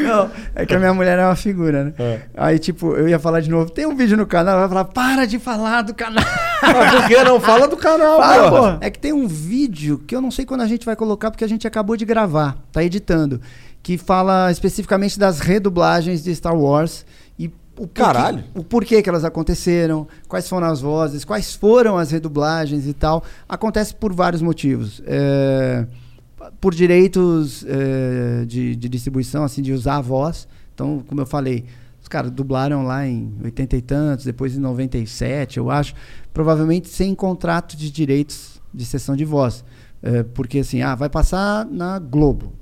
Não, 0.02 0.31
é 0.55 0.67
que 0.67 0.75
a 0.75 0.78
minha 0.78 0.93
mulher 0.93 1.18
é 1.18 1.25
uma 1.25 1.36
figura, 1.36 1.84
né? 1.84 1.94
É. 1.99 2.20
Aí, 2.36 2.59
tipo, 2.59 2.94
eu 2.94 3.09
ia 3.09 3.18
falar 3.18 3.41
de 3.41 3.49
novo, 3.49 3.70
tem 3.70 3.86
um 3.86 3.97
vídeo 3.97 4.17
no 4.17 4.26
canal, 4.26 4.59
ela 4.59 4.67
vai 4.67 4.68
falar, 4.68 4.84
para 4.84 5.26
de 5.26 5.39
falar 5.39 5.83
do 5.83 5.94
canal. 5.94 6.25
Mas 6.62 6.94
por 6.94 7.07
que 7.07 7.25
não? 7.25 7.41
Fala 7.41 7.67
do 7.67 7.76
canal, 7.76 8.18
Fala, 8.18 8.51
porra. 8.51 8.78
É 8.83 8.91
que 8.91 8.99
tem 8.99 9.12
um 9.12 9.26
vídeo 9.26 10.02
que 10.07 10.15
eu 10.15 10.20
não 10.20 10.31
sei 10.31 10.44
quando 10.44 10.60
a 10.60 10.67
gente 10.67 10.84
vai 10.84 10.94
colocar, 10.94 11.31
porque 11.31 11.44
a 11.44 11.49
gente 11.49 11.67
acabou 11.67 11.97
de 11.97 12.05
gravar, 12.05 12.57
tá 12.70 12.84
editando, 12.84 13.41
que 13.83 13.97
fala 13.97 14.51
especificamente 14.51 15.18
das 15.18 15.41
redublagens 15.41 16.23
de 16.23 16.34
Star 16.34 16.55
Wars 16.55 17.07
e 17.24 17.24
o 17.77 17.86
porquê, 17.86 18.03
Caralho. 18.03 18.44
o 18.55 18.62
porquê 18.62 19.03
que 19.03 19.09
elas 19.09 19.25
aconteceram, 19.25 20.07
quais 20.28 20.49
foram 20.49 20.69
as 20.69 20.81
vozes, 20.81 21.25
quais 21.25 21.55
foram 21.55 21.99
as 21.99 22.11
redublagens 22.11 22.86
e 22.86 22.93
tal. 22.93 23.25
Acontece 23.49 23.94
por 23.94 24.12
vários 24.12 24.41
motivos. 24.41 25.03
É, 25.07 25.86
por 26.61 26.75
direitos 26.75 27.65
é, 27.67 28.44
de, 28.44 28.77
de 28.77 28.89
distribuição, 28.89 29.44
assim, 29.44 29.62
de 29.62 29.73
usar 29.73 29.97
a 29.97 30.01
voz. 30.01 30.47
Então, 30.73 31.03
como 31.07 31.20
eu 31.20 31.27
falei, 31.27 31.65
os 32.01 32.09
caras 32.09 32.31
dublaram 32.31 32.85
lá 32.85 33.07
em 33.07 33.35
80 33.43 33.77
e 33.77 33.83
tantos, 33.83 34.25
depois 34.25 34.57
em 34.57 34.61
97, 34.61 35.59
eu 35.59 35.70
acho, 35.70 35.94
provavelmente 36.33 36.89
sem 36.89 37.15
contrato 37.15 37.77
de 37.77 37.91
direitos 37.91 38.61
de 38.73 38.85
sessão 38.85 39.17
de 39.17 39.25
voz. 39.25 39.65
É, 40.03 40.23
porque 40.23 40.59
assim, 40.59 40.83
ah, 40.83 40.94
vai 40.94 41.09
passar 41.09 41.65
na 41.65 41.99
Globo, 41.99 42.53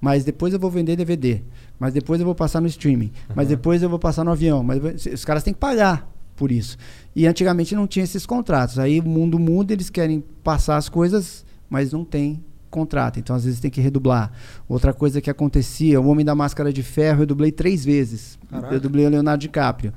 mas 0.00 0.24
depois 0.24 0.54
eu 0.54 0.60
vou 0.60 0.70
vender 0.70 0.94
DVD, 0.94 1.42
mas 1.78 1.92
depois 1.92 2.20
eu 2.20 2.26
vou 2.26 2.34
passar 2.34 2.60
no 2.60 2.66
streaming, 2.66 3.12
mas 3.34 3.48
depois 3.48 3.82
eu 3.82 3.88
vou 3.88 3.98
passar 3.98 4.24
no 4.24 4.32
avião, 4.32 4.62
mas 4.62 4.80
os 5.06 5.24
caras 5.24 5.42
têm 5.42 5.52
que 5.52 5.60
pagar 5.60 6.10
por 6.36 6.52
isso. 6.52 6.76
E 7.14 7.26
antigamente 7.26 7.74
não 7.74 7.86
tinha 7.86 8.04
esses 8.04 8.26
contratos. 8.26 8.78
Aí 8.78 9.00
o 9.00 9.04
mundo 9.04 9.38
muda, 9.38 9.72
eles 9.72 9.90
querem 9.90 10.22
passar 10.44 10.76
as 10.76 10.88
coisas, 10.88 11.44
mas 11.68 11.92
não 11.92 12.04
tem 12.04 12.42
contrato. 12.70 13.18
Então 13.18 13.34
às 13.34 13.44
vezes 13.44 13.58
tem 13.58 13.70
que 13.70 13.80
redublar. 13.80 14.30
Outra 14.68 14.92
coisa 14.92 15.20
que 15.20 15.30
acontecia, 15.30 16.00
o 16.00 16.06
Homem 16.08 16.24
da 16.24 16.34
Máscara 16.34 16.72
de 16.72 16.82
Ferro, 16.82 17.22
eu 17.22 17.26
dublei 17.26 17.50
três 17.50 17.84
vezes. 17.84 18.38
Eu 18.70 18.80
dublei 18.80 19.06
o 19.06 19.08
Leonardo 19.08 19.40
DiCaprio. 19.40 19.92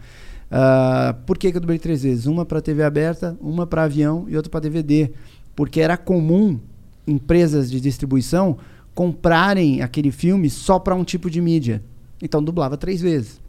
Ah, 0.50 1.16
por 1.26 1.38
que, 1.38 1.52
que 1.52 1.58
eu 1.58 1.62
dublei 1.62 1.78
três 1.78 2.04
vezes? 2.04 2.26
Uma 2.26 2.46
para 2.46 2.62
TV 2.62 2.84
aberta, 2.84 3.38
uma 3.42 3.68
para 3.68 3.84
avião 3.84 4.26
e 4.28 4.36
outra 4.36 4.50
para 4.50 4.62
DVD. 4.62 5.12
Porque 5.56 5.82
era 5.82 5.98
comum 5.98 6.60
empresas 7.06 7.70
de 7.70 7.82
distribuição 7.82 8.58
comprarem 9.00 9.82
aquele 9.82 10.12
filme 10.12 10.50
só 10.50 10.78
para 10.78 10.94
um 10.94 11.06
tipo 11.06 11.30
de 11.30 11.40
mídia. 11.40 11.82
Então 12.22 12.44
dublava 12.44 12.76
três 12.76 13.00
vezes. 13.00 13.40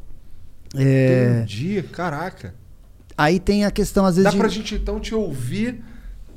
É, 0.77 1.39
Entendi, 1.39 1.83
caraca. 1.91 2.55
aí 3.19 3.41
tem 3.41 3.65
a 3.65 3.70
questão, 3.73 4.07
às 4.07 4.15
vezes. 4.15 4.27
Dá 4.27 4.31
de- 4.31 4.37
pra 4.39 4.47
gente 4.47 4.77
então 4.77 5.01
te 5.01 5.12
ouvir 5.12 5.83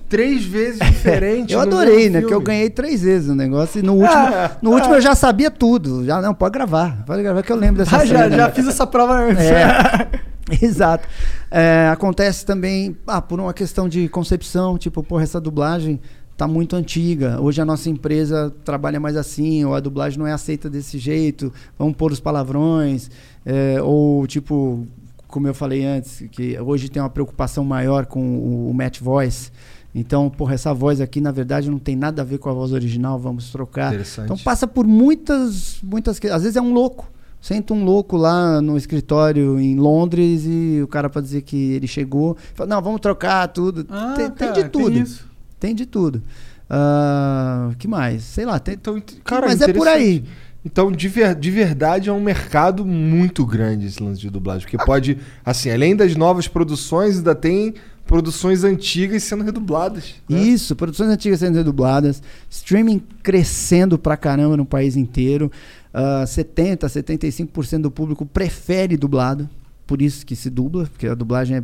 três 0.09 0.43
vezes 0.43 0.79
diferente. 0.89 1.53
Eu 1.53 1.59
adorei, 1.59 2.09
né? 2.09 2.23
Que 2.23 2.33
eu 2.33 2.41
ganhei 2.41 2.71
três 2.71 3.03
vezes 3.03 3.29
o 3.29 3.35
negócio. 3.35 3.77
E 3.77 3.83
no 3.83 3.93
último, 3.93 4.23
no 4.63 4.71
último 4.71 4.95
eu 4.95 5.01
já 5.01 5.13
sabia 5.13 5.51
tudo. 5.51 6.03
Já, 6.03 6.19
não, 6.19 6.33
pode 6.33 6.53
gravar. 6.53 7.03
Pode 7.05 7.21
gravar 7.21 7.43
que 7.43 7.51
eu 7.51 7.55
lembro 7.55 7.83
dessa 7.83 7.97
Ah, 7.97 8.05
já, 8.07 8.23
cena. 8.23 8.35
já 8.35 8.49
fiz 8.49 8.67
essa 8.67 8.87
prova. 8.87 9.27
É, 10.51 10.65
exato. 10.65 11.07
É, 11.51 11.87
acontece 11.93 12.45
também 12.45 12.97
ah, 13.07 13.21
por 13.21 13.39
uma 13.39 13.53
questão 13.53 13.87
de 13.87 14.09
concepção, 14.09 14.75
tipo, 14.77 15.01
porra, 15.03 15.21
essa 15.23 15.39
dublagem 15.39 16.01
tá 16.43 16.47
muito 16.47 16.75
antiga. 16.75 17.39
Hoje 17.41 17.61
a 17.61 17.65
nossa 17.65 17.89
empresa 17.89 18.53
trabalha 18.65 18.99
mais 18.99 19.15
assim, 19.15 19.63
ou 19.63 19.73
a 19.73 19.79
dublagem 19.79 20.19
não 20.19 20.27
é 20.27 20.33
aceita 20.33 20.69
desse 20.69 20.97
jeito, 20.97 21.53
vamos 21.79 21.95
pôr 21.95 22.11
os 22.11 22.19
palavrões, 22.19 23.09
é, 23.45 23.81
ou 23.81 24.27
tipo, 24.27 24.85
como 25.25 25.47
eu 25.47 25.53
falei 25.53 25.85
antes, 25.85 26.25
que 26.31 26.59
hoje 26.59 26.89
tem 26.89 27.01
uma 27.01 27.09
preocupação 27.09 27.63
maior 27.63 28.05
com 28.05 28.37
o, 28.37 28.69
o 28.69 28.73
match 28.73 28.99
voice. 28.99 29.51
Então, 29.95 30.29
porra, 30.29 30.55
essa 30.55 30.73
voz 30.73 30.99
aqui, 30.99 31.21
na 31.21 31.31
verdade, 31.31 31.69
não 31.69 31.79
tem 31.79 31.95
nada 31.95 32.23
a 32.23 32.25
ver 32.25 32.39
com 32.39 32.49
a 32.49 32.53
voz 32.53 32.73
original, 32.73 33.17
vamos 33.17 33.49
trocar. 33.51 33.93
Então 34.25 34.37
passa 34.37 34.67
por 34.67 34.85
muitas, 34.85 35.77
muitas 35.81 36.19
Às 36.25 36.41
vezes 36.41 36.57
é 36.57 36.61
um 36.61 36.73
louco. 36.73 37.09
Senta 37.39 37.73
um 37.73 37.85
louco 37.85 38.17
lá 38.17 38.61
no 38.61 38.77
escritório 38.77 39.59
em 39.59 39.75
Londres 39.75 40.43
e 40.45 40.81
o 40.81 40.87
cara 40.87 41.09
para 41.09 41.21
dizer 41.21 41.41
que 41.41 41.73
ele 41.73 41.87
chegou, 41.87 42.35
fala, 42.55 42.69
não, 42.69 42.81
vamos 42.81 43.01
trocar 43.01 43.47
tudo. 43.49 43.85
Ah, 43.89 44.13
tem, 44.15 44.29
tem 44.29 44.47
cara, 44.47 44.63
de 44.63 44.69
tudo. 44.69 44.97
isso. 44.97 45.32
Tem 45.63 45.73
de 45.73 45.85
tudo. 45.85 46.21
Ah, 46.69 47.71
que 47.79 47.87
mais? 47.87 48.21
Sei 48.23 48.43
lá, 48.43 48.59
tem, 48.59 48.73
Então, 48.73 48.97
ent- 48.97 49.13
cara, 49.23 49.47
mas 49.47 49.61
é 49.61 49.71
por 49.71 49.87
aí. 49.87 50.25
Então, 50.65 50.91
de, 50.91 51.07
ver- 51.07 51.35
de 51.35 51.49
verdade, 51.49 52.09
é 52.09 52.11
um 52.11 52.19
mercado 52.21 52.85
muito 52.85 53.45
grande 53.45 53.85
esse 53.85 54.03
lance 54.03 54.19
de 54.19 54.29
dublagem. 54.29 54.67
Porque 54.67 54.83
pode, 54.85 55.17
assim, 55.45 55.69
além 55.71 55.95
das 55.95 56.17
novas 56.17 56.49
produções, 56.49 57.17
ainda 57.17 57.33
tem 57.33 57.75
produções 58.05 58.65
antigas 58.65 59.23
sendo 59.23 59.41
redubladas. 59.41 60.15
né? 60.27 60.37
Isso, 60.41 60.75
produções 60.75 61.09
antigas 61.09 61.39
sendo 61.39 61.55
redubladas, 61.55 62.21
streaming 62.49 63.01
crescendo 63.23 63.97
pra 63.97 64.17
caramba 64.17 64.57
no 64.57 64.65
país 64.65 64.97
inteiro. 64.97 65.49
Ah, 65.93 66.25
70, 66.27 66.87
75% 66.89 67.81
do 67.83 67.91
público 67.91 68.25
prefere 68.25 68.97
dublado, 68.97 69.49
por 69.87 70.01
isso 70.01 70.25
que 70.25 70.35
se 70.35 70.49
dubla, 70.49 70.83
porque 70.87 71.07
a 71.07 71.15
dublagem 71.15 71.57
é 71.57 71.63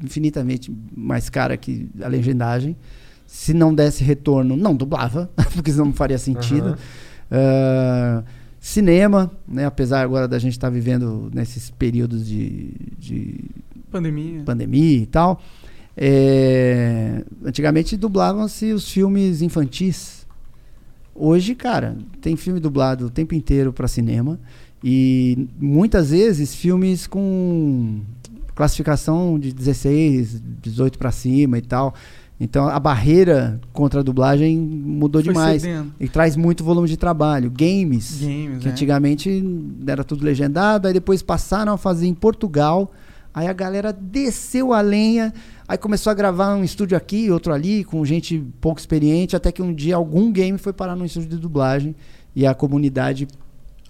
infinitamente 0.00 0.72
mais 0.96 1.28
cara 1.28 1.56
que 1.56 1.88
a 2.00 2.06
legendagem. 2.06 2.76
Se 3.34 3.54
não 3.54 3.74
desse 3.74 4.04
retorno, 4.04 4.56
não 4.56 4.74
dublava, 4.76 5.30
porque 5.54 5.72
senão 5.72 5.86
não 5.86 5.92
faria 5.94 6.18
sentido. 6.18 6.66
Aham. 6.68 6.78
Ah, 7.30 8.22
cinema, 8.60 9.32
né, 9.48 9.64
apesar 9.64 10.02
agora 10.02 10.28
da 10.28 10.38
gente 10.38 10.52
estar 10.52 10.68
vivendo 10.68 11.30
nesses 11.34 11.70
períodos 11.70 12.26
de- 12.26 12.74
de 12.98 13.40
Pandemia. 13.90 14.42
pandemia 14.44 14.98
e 14.98 15.06
tal. 15.06 15.40
É, 15.96 17.24
antigamente 17.44 17.96
dublavam-se 17.96 18.70
os 18.72 18.86
filmes 18.90 19.40
infantis. 19.40 20.26
Hoje, 21.14 21.54
cara, 21.54 21.96
tem 22.20 22.36
filme 22.36 22.60
dublado 22.60 23.06
o 23.06 23.10
tempo 23.10 23.34
inteiro 23.34 23.72
para 23.72 23.88
cinema 23.88 24.38
e 24.84 25.48
muitas 25.58 26.10
vezes 26.10 26.54
filmes 26.54 27.06
com 27.06 28.00
classificação 28.54 29.38
de 29.38 29.52
16, 29.54 30.40
18 30.62 30.98
para 30.98 31.10
cima 31.10 31.56
e 31.58 31.62
tal. 31.62 31.94
Então 32.42 32.66
a 32.66 32.80
barreira 32.80 33.60
contra 33.72 34.00
a 34.00 34.02
dublagem 34.02 34.58
mudou 34.58 35.22
Foi 35.22 35.32
demais 35.32 35.62
cedendo. 35.62 35.94
e 36.00 36.08
traz 36.08 36.34
muito 36.34 36.64
volume 36.64 36.88
de 36.88 36.96
trabalho. 36.96 37.48
Games, 37.48 38.18
Games, 38.20 38.58
que 38.58 38.64
né? 38.66 38.72
antigamente 38.72 39.44
era 39.86 40.02
tudo 40.02 40.24
legendado, 40.24 40.88
aí 40.88 40.92
depois 40.92 41.22
passaram 41.22 41.72
a 41.72 41.78
fazer 41.78 42.08
em 42.08 42.14
Portugal. 42.14 42.90
Aí 43.32 43.46
a 43.46 43.52
galera 43.52 43.92
desceu 43.92 44.72
a 44.72 44.80
lenha, 44.80 45.32
aí 45.68 45.78
começou 45.78 46.10
a 46.10 46.14
gravar 46.14 46.56
um 46.56 46.64
estúdio 46.64 46.96
aqui, 46.96 47.30
outro 47.30 47.52
ali, 47.52 47.84
com 47.84 48.04
gente 48.04 48.44
pouco 48.60 48.80
experiente, 48.80 49.36
até 49.36 49.52
que 49.52 49.62
um 49.62 49.72
dia 49.72 49.94
algum 49.94 50.32
game 50.32 50.58
foi 50.58 50.72
parar 50.72 50.96
no 50.96 51.06
estúdio 51.06 51.28
de 51.28 51.36
dublagem 51.36 51.94
e 52.34 52.44
a 52.44 52.54
comunidade, 52.54 53.28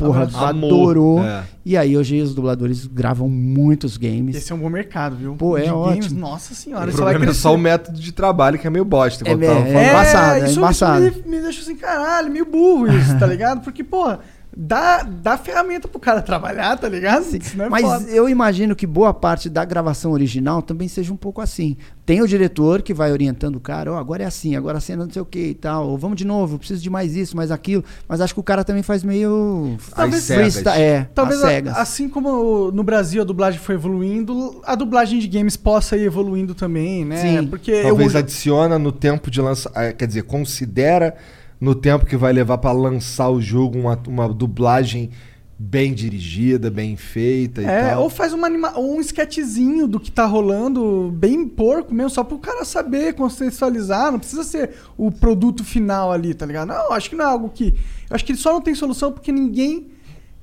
porra, 0.07 0.29
Amor. 0.51 0.67
adorou. 0.69 1.23
É. 1.25 1.45
E 1.65 1.77
aí 1.77 1.97
hoje 1.97 2.21
os 2.21 2.35
dubladores 2.35 2.87
gravam 2.87 3.29
muitos 3.29 3.97
games. 3.97 4.35
Esse 4.37 4.53
é 4.53 4.55
um 4.55 4.59
bom 4.59 4.69
mercado, 4.69 5.15
viu? 5.17 5.35
Pô, 5.37 5.57
é 5.57 5.63
De 5.63 5.71
ótimo. 5.71 6.19
nossa 6.21 6.55
senhora, 6.55 6.87
O 6.87 6.89
isso 6.89 6.99
vai 7.03 7.13
problema 7.13 7.31
é 7.31 7.35
só 7.35 7.55
o 7.55 7.59
método 7.59 7.99
de 8.01 8.13
trabalho, 8.13 8.59
que 8.59 8.67
é 8.67 8.71
meio 8.71 8.85
bosta. 8.85 9.25
É, 9.27 9.33
é, 9.33 9.33
é 9.35 9.91
embaçado, 9.91 10.45
é 10.45 10.49
isso, 10.49 10.59
embaçado. 10.59 11.07
Isso 11.07 11.23
me, 11.25 11.37
me 11.37 11.43
deixa 11.43 11.61
assim, 11.61 11.77
caralho, 11.77 12.31
meio 12.31 12.45
burro 12.47 12.89
isso, 12.89 13.17
tá 13.19 13.27
ligado? 13.29 13.61
Porque, 13.63 13.85
pô, 13.85 14.17
dá, 14.57 15.03
dá 15.03 15.37
ferramenta 15.39 15.89
pro 15.89 15.99
cara 16.01 16.21
trabalhar, 16.23 16.77
tá 16.77 16.89
ligado? 16.89 17.25
Não 17.55 17.65
é 17.65 17.69
Mas 17.69 17.83
foda. 17.83 18.11
eu 18.11 18.29
imagino 18.29 18.77
que 18.77 18.87
boa 18.87 19.15
parte 19.15 19.49
da 19.49 19.65
gravação 19.65 20.13
original 20.13 20.61
também 20.63 20.89
seja 20.89 21.13
um 21.13 21.17
pouco 21.17 21.41
assim. 21.41 21.77
Tem 22.05 22.21
o 22.21 22.27
diretor 22.29 22.83
que 22.83 22.93
vai 22.93 23.13
orientando 23.13 23.57
o 23.57 23.61
cara, 23.61 23.93
ó, 23.93 23.97
agora 23.99 24.25
é 24.25 24.27
assim, 24.27 24.57
agora 24.57 24.79
a 24.79 24.81
cena 24.81 25.05
não 25.05 25.13
sei 25.13 25.23
o 25.23 25.25
que 25.25 25.39
e 25.49 25.55
tal, 25.55 25.89
ou 25.89 25.97
vamos 25.97 26.17
de 26.17 26.25
novo, 26.27 26.59
preciso 26.59 26.83
de 26.83 26.91
mais 26.91 27.15
isso, 27.17 27.37
mais 27.37 27.51
aquilo. 27.51 27.85
Mas 28.09 28.21
acho 28.21 28.35
que 28.35 28.41
o 28.41 28.43
cara 28.43 28.65
também 28.65 28.83
faz 28.83 29.03
meio. 29.05 29.77
Talvez- 29.95 30.27
freestyle, 30.27 30.81
é, 30.81 31.09
Talvez 31.15 31.43
a- 31.45 31.81
assim 31.81 32.09
como 32.09 32.71
no 32.73 32.83
Brasil 32.83 33.23
a 33.23 33.25
dublagem 33.25 33.61
foi 33.61 33.77
evoluindo, 33.77 34.61
a 34.65 34.75
dublagem 34.75 35.19
de 35.21 35.29
games 35.29 35.57
possa 35.57 35.97
ir 35.97 36.03
evoluindo 36.03 36.55
também, 36.55 37.05
né? 37.05 37.17
Sim. 37.17 37.47
Porque 37.47 37.83
Talvez 37.83 38.15
eu, 38.15 38.19
adiciona 38.21 38.79
no 38.79 38.91
tempo 38.93 39.31
de 39.31 39.41
lançar. 39.41 39.93
Quer 39.95 40.07
dizer, 40.07 40.23
considera 40.25 41.15
no 41.63 41.75
tempo 41.77 42.05
que 42.05 42.17
vai 42.17 42.33
levar 42.33 42.59
pra 42.59 42.73
lançar 42.73 43.29
o 43.31 43.41
jogo 43.41 43.79
uma, 43.79 43.97
uma 44.09 44.29
dublagem 44.29 45.11
bem 45.57 45.95
dirigida, 45.95 46.69
bem 46.73 46.97
feita 46.97 47.63
e 47.63 47.65
É, 47.65 47.91
tal. 47.91 48.03
ou 48.03 48.11
faz 48.11 48.33
uma 48.33 48.49
anima 48.49 48.77
ou 48.77 48.97
um 48.97 49.01
sketchzinho 49.01 49.87
do 49.87 50.01
que 50.01 50.11
tá 50.11 50.27
rolando, 50.27 51.15
bem 51.17 51.47
porco 51.47 51.95
mesmo, 51.95 52.11
só 52.11 52.25
pro 52.25 52.37
cara 52.39 52.65
saber 52.65 53.15
contextualizar, 53.15 54.11
não 54.11 54.19
precisa 54.19 54.43
ser 54.43 54.71
o 54.99 55.09
produto 55.13 55.63
final 55.63 56.11
ali, 56.11 56.35
tá 56.35 56.45
ligado? 56.45 56.67
Não, 56.67 56.93
acho 56.93 57.09
que 57.09 57.15
não 57.15 57.25
é 57.25 57.29
algo 57.29 57.49
que. 57.49 57.67
Eu 58.11 58.17
acho 58.17 58.25
que 58.25 58.35
só 58.35 58.53
não 58.53 58.61
tem 58.61 58.75
solução 58.75 59.13
porque 59.13 59.31
ninguém 59.31 59.87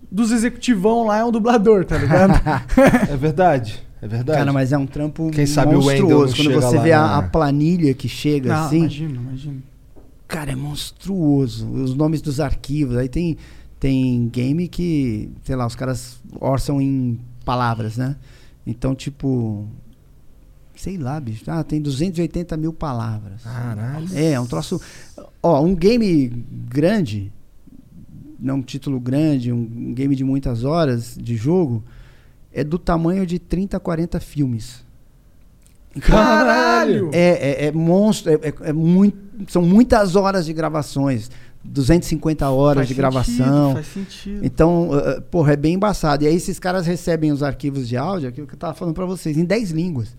dos 0.10 0.32
executivão 0.32 1.06
lá 1.06 1.18
é 1.20 1.26
um 1.26 1.32
dublador, 1.32 1.84
tá 1.84 1.98
ligado? 1.98 2.34
É 3.12 3.18
verdade, 3.18 3.84
é 4.02 4.08
verdade. 4.08 4.40
Cara, 4.40 4.54
mas 4.54 4.72
é 4.72 4.78
um 4.78 4.88
trampo 4.88 5.30
Quem 5.32 5.46
sabe 5.46 5.76
o 5.76 5.80
Wendel 5.86 6.08
não 6.08 6.18
monstruoso. 6.22 6.36
Quando 6.36 6.46
chega 6.48 6.62
você 6.62 6.78
lá 6.78 6.82
vê 6.84 6.94
a, 6.94 7.02
na- 7.02 7.18
a 7.18 7.22
planilha 7.24 7.94
que 7.94 8.08
chega 8.08 8.54
não, 8.56 8.66
assim, 8.68 8.78
imagina, 8.80 9.16
imagina. 9.20 9.56
Cara, 10.30 10.52
é 10.54 10.56
monstruoso. 10.56 11.68
Os 11.70 11.94
nomes 11.94 12.22
dos 12.22 12.40
arquivos. 12.40 12.96
Aí 12.96 13.10
tem, 13.10 13.36
tem 13.80 14.30
game 14.30 14.70
que, 14.70 15.30
sei 15.44 15.56
lá, 15.58 15.66
os 15.68 15.76
caras 15.76 16.18
orçam 16.40 16.80
em 16.80 17.20
palavras, 17.44 17.98
né? 17.98 18.16
Então, 18.66 18.96
tipo. 18.96 19.68
Sei 20.76 20.98
lá, 20.98 21.20
bicho. 21.20 21.44
Ah, 21.48 21.62
tem 21.62 21.82
280 21.82 22.56
mil 22.56 22.72
palavras. 22.72 23.44
Caralho. 23.44 24.08
É, 24.14 24.32
é 24.32 24.40
um 24.40 24.46
troço. 24.46 24.80
Ó, 25.44 25.62
um 25.62 25.76
game 25.76 26.30
grande, 26.70 27.34
não 28.40 28.58
um 28.58 28.62
título 28.62 28.98
grande, 28.98 29.52
um 29.52 29.94
game 29.94 30.16
de 30.16 30.24
muitas 30.24 30.64
horas 30.64 31.18
de 31.22 31.36
jogo, 31.36 31.84
é 32.54 32.64
do 32.64 32.80
tamanho 32.80 33.26
de 33.26 33.40
30, 33.40 33.78
40 33.78 34.22
filmes. 34.22 34.86
Caralho! 36.02 37.10
É, 37.14 37.66
é, 37.66 37.66
é 37.66 37.72
monstro, 37.72 38.32
é, 38.32 38.36
é- 38.36 38.70
é 38.70 38.74
muito, 38.74 39.18
são 39.48 39.62
muitas 39.62 40.16
horas 40.16 40.46
de 40.46 40.54
gravações, 40.54 41.30
250 41.64 42.50
horas 42.50 42.76
Faz 42.76 42.88
de 42.88 42.94
sentido, 42.96 43.02
gravação. 43.12 43.74
Faz 43.74 43.88
sentido. 43.88 44.46
Então, 44.46 44.90
uh, 44.90 45.18
uh, 45.18 45.22
porra, 45.24 45.54
é 45.54 45.56
bem 45.56 45.76
embaçado. 45.76 46.24
E 46.24 46.28
aí 46.28 46.36
esses 46.36 46.60
caras 46.60 46.86
recebem 46.86 47.32
os 47.32 47.44
arquivos 47.44 47.88
de 47.88 47.98
áudio, 47.98 48.30
aquilo 48.30 48.48
que 48.48 48.54
eu 48.54 48.60
tava 48.60 48.74
falando 48.74 48.94
pra 48.96 49.06
vocês, 49.06 49.38
em 49.38 49.46
10 49.46 49.72
línguas. 49.72 50.16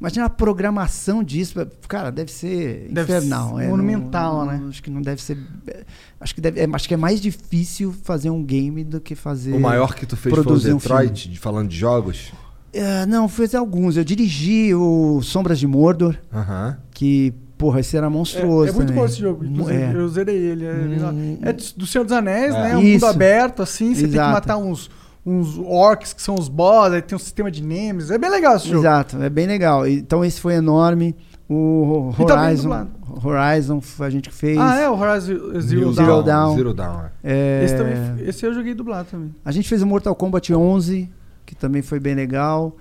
Imagina 0.00 0.26
a 0.26 0.30
programação 0.30 1.22
disso, 1.22 1.64
cara, 1.88 2.10
deve 2.10 2.30
ser 2.30 2.88
Deve 2.90 3.12
infernal. 3.16 3.56
ser 3.56 3.64
é, 3.64 3.68
monumental, 3.68 4.38
não- 4.38 4.46
né? 4.46 4.62
Acho 4.68 4.82
que 4.82 4.90
não 4.90 5.00
deve 5.00 5.22
ser. 5.22 5.38
é, 5.68 5.84
Acho 6.20 6.34
que, 6.34 6.40
deve, 6.40 6.60
é, 6.60 6.68
acho 6.72 6.88
que 6.88 6.94
é 6.94 6.96
mais 6.96 7.20
difícil 7.20 7.94
fazer 8.02 8.28
um 8.30 8.42
game 8.42 8.82
do 8.82 9.00
que 9.00 9.14
fazer. 9.14 9.52
O 9.52 9.60
maior 9.60 9.94
que 9.94 10.04
tu 10.04 10.16
fez 10.16 10.34
foi 10.34 10.44
o 10.44 10.56
um 10.56 10.58
Detroit, 10.58 11.28
de- 11.30 11.38
falando 11.38 11.68
de 11.68 11.76
jogos? 11.76 12.32
É, 12.72 13.06
não, 13.06 13.28
fiz 13.28 13.54
alguns. 13.54 13.96
Eu 13.96 14.02
dirigi 14.04 14.74
o 14.74 15.22
Sombras 15.22 15.60
de 15.60 15.66
Mordor, 15.66 16.16
Aham. 16.32 16.76
que, 16.90 17.32
porra, 17.64 17.80
esse 17.80 17.96
era 17.96 18.10
monstruoso. 18.10 18.66
É, 18.66 18.68
é 18.68 18.72
muito 18.72 18.88
também. 18.88 19.02
bom 19.02 19.06
esse 19.06 19.18
jogo. 19.18 19.70
É. 19.70 19.92
Eu 19.94 20.06
zerei 20.08 20.36
ele. 20.36 20.66
É. 20.66 20.72
Hum. 20.72 21.38
É 21.40 21.52
do 21.54 21.86
Senhor 21.86 22.04
dos 22.04 22.12
Anéis, 22.12 22.54
É. 22.54 22.62
né? 22.62 22.76
Um 22.76 22.82
mundo 22.82 23.06
aberto, 23.06 23.62
assim. 23.62 23.94
Você 23.94 24.02
tem 24.02 24.10
que 24.10 24.16
Exato. 24.16 24.32
matar 24.32 24.56
uns, 24.58 24.90
uns 25.24 25.58
orcs 25.58 26.12
que 26.12 26.20
são 26.20 26.34
os 26.34 26.46
boss, 26.46 26.92
aí 26.92 27.00
tem 27.00 27.16
um 27.16 27.18
sistema 27.18 27.50
de 27.50 27.62
nemes. 27.62 28.10
É 28.10 28.18
bem 28.18 28.28
legal 28.28 28.56
esse 28.56 28.68
jogo. 28.68 28.80
Exato, 28.80 29.22
é 29.22 29.30
bem 29.30 29.46
legal. 29.46 29.86
Então 29.88 30.22
esse 30.22 30.38
foi 30.40 30.52
enorme. 30.54 31.16
O 31.48 32.10
E 32.18 32.26
tá 32.26 32.36
bem 32.36 32.44
Horizon, 32.46 32.62
dublado. 32.62 32.90
Horizon 33.22 33.80
foi 33.80 34.06
a 34.06 34.10
gente 34.10 34.28
que 34.28 34.34
fez. 34.34 34.58
Ah, 34.58 34.76
é, 34.80 34.90
o 34.90 34.98
Horizon 34.98 35.60
Zero, 35.60 35.92
Zero 35.92 36.22
Dawn. 36.22 36.22
Dawn. 36.22 36.56
Zero 36.56 36.74
Down, 36.74 37.00
é. 37.22 37.60
É, 37.60 37.64
Esse, 37.64 37.76
também, 37.76 38.28
esse 38.28 38.46
eu 38.46 38.52
joguei 38.54 38.74
dublado 38.74 39.08
também. 39.10 39.34
A 39.42 39.50
gente 39.52 39.66
fez 39.68 39.80
o 39.80 39.86
Mortal 39.86 40.14
Kombat 40.14 40.52
11, 40.52 41.08
que 41.46 41.54
também 41.54 41.80
foi 41.80 41.98
bem 41.98 42.14
legal. 42.14 42.76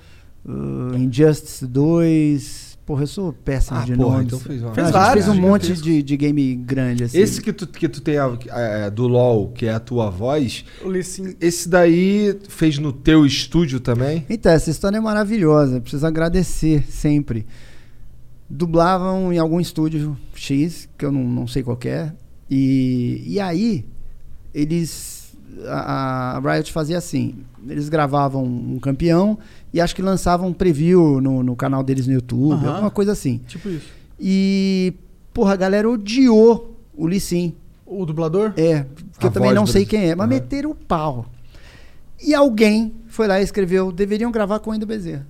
Uh, 0.45 0.95
Injustice 0.97 1.65
2. 1.65 2.72
Porra, 2.85 3.03
eu 3.03 3.07
sou 3.07 3.31
péssimo 3.31 3.77
Ah, 3.77 3.85
de 3.85 3.95
porra, 3.95 4.17
nomes. 4.17 4.27
então 4.27 4.39
fez 4.39 4.61
uma- 4.61 4.73
vários, 4.73 5.25
fez 5.25 5.27
um 5.37 5.39
monte 5.41 5.73
de, 5.73 6.03
de 6.03 6.17
game 6.17 6.53
grande, 6.55 7.05
assim. 7.05 7.17
Esse 7.17 7.41
que 7.41 7.53
tu, 7.53 7.65
que 7.65 7.87
tu 7.87 8.01
tem 8.01 8.17
a- 8.17 8.37
é, 8.49 8.89
do 8.91 9.07
LoL, 9.07 9.49
que 9.53 9.65
é 9.67 9.73
a 9.73 9.79
tua 9.79 10.09
voz, 10.09 10.65
esse 11.39 11.69
daí 11.69 12.37
fez 12.49 12.77
no 12.79 12.91
teu 12.91 13.25
estúdio 13.25 13.79
também? 13.79 14.25
Então, 14.29 14.51
essa 14.51 14.69
história 14.69 14.97
é 14.97 14.99
maravilhosa. 14.99 15.79
Preciso 15.79 16.05
agradecer 16.05 16.83
sempre. 16.89 17.45
Dublavam 18.49 19.31
em 19.31 19.39
algum 19.39 19.59
estúdio 19.61 20.17
X, 20.35 20.87
que 20.97 21.05
eu 21.05 21.11
não, 21.11 21.23
não 21.23 21.47
sei 21.47 21.63
qual 21.63 21.79
é. 21.85 22.11
E, 22.49 23.23
e 23.25 23.39
aí, 23.39 23.85
eles. 24.53 25.23
A, 25.67 26.37
a 26.37 26.53
Riot 26.53 26.71
fazia 26.71 26.97
assim: 26.97 27.35
eles 27.67 27.87
gravavam 27.89 28.43
um 28.43 28.77
campeão 28.79 29.39
e 29.73 29.81
acho 29.81 29.95
que 29.95 30.01
lançavam 30.01 30.47
um 30.49 30.53
preview 30.53 31.19
no, 31.19 31.41
no 31.43 31.55
canal 31.55 31.83
deles 31.83 32.05
no 32.07 32.13
YouTube, 32.13 32.53
Aham. 32.53 32.69
alguma 32.71 32.91
coisa 32.91 33.11
assim. 33.13 33.39
Tipo 33.47 33.69
isso. 33.69 33.87
E, 34.19 34.93
porra, 35.33 35.53
a 35.53 35.57
galera 35.57 35.89
odiou 35.89 36.77
o 36.95 37.07
Lee 37.07 37.19
Sin. 37.19 37.55
O 37.85 38.05
dublador? 38.05 38.53
É, 38.55 38.83
porque 39.11 39.25
A 39.25 39.29
eu 39.29 39.31
também 39.31 39.53
não 39.53 39.63
do 39.65 39.69
sei 39.71 39.85
quem 39.85 40.09
é, 40.09 40.15
mas 40.15 40.25
Aham. 40.27 40.35
meteram 40.35 40.71
o 40.71 40.75
pau. 40.75 41.25
E 42.25 42.33
alguém 42.33 42.93
foi 43.07 43.27
lá 43.27 43.39
e 43.41 43.43
escreveu: 43.43 43.91
deveriam 43.91 44.31
gravar 44.31 44.59
com 44.59 44.69
o 44.69 44.73
Wendel 44.73 44.87
Bezerra. 44.87 45.27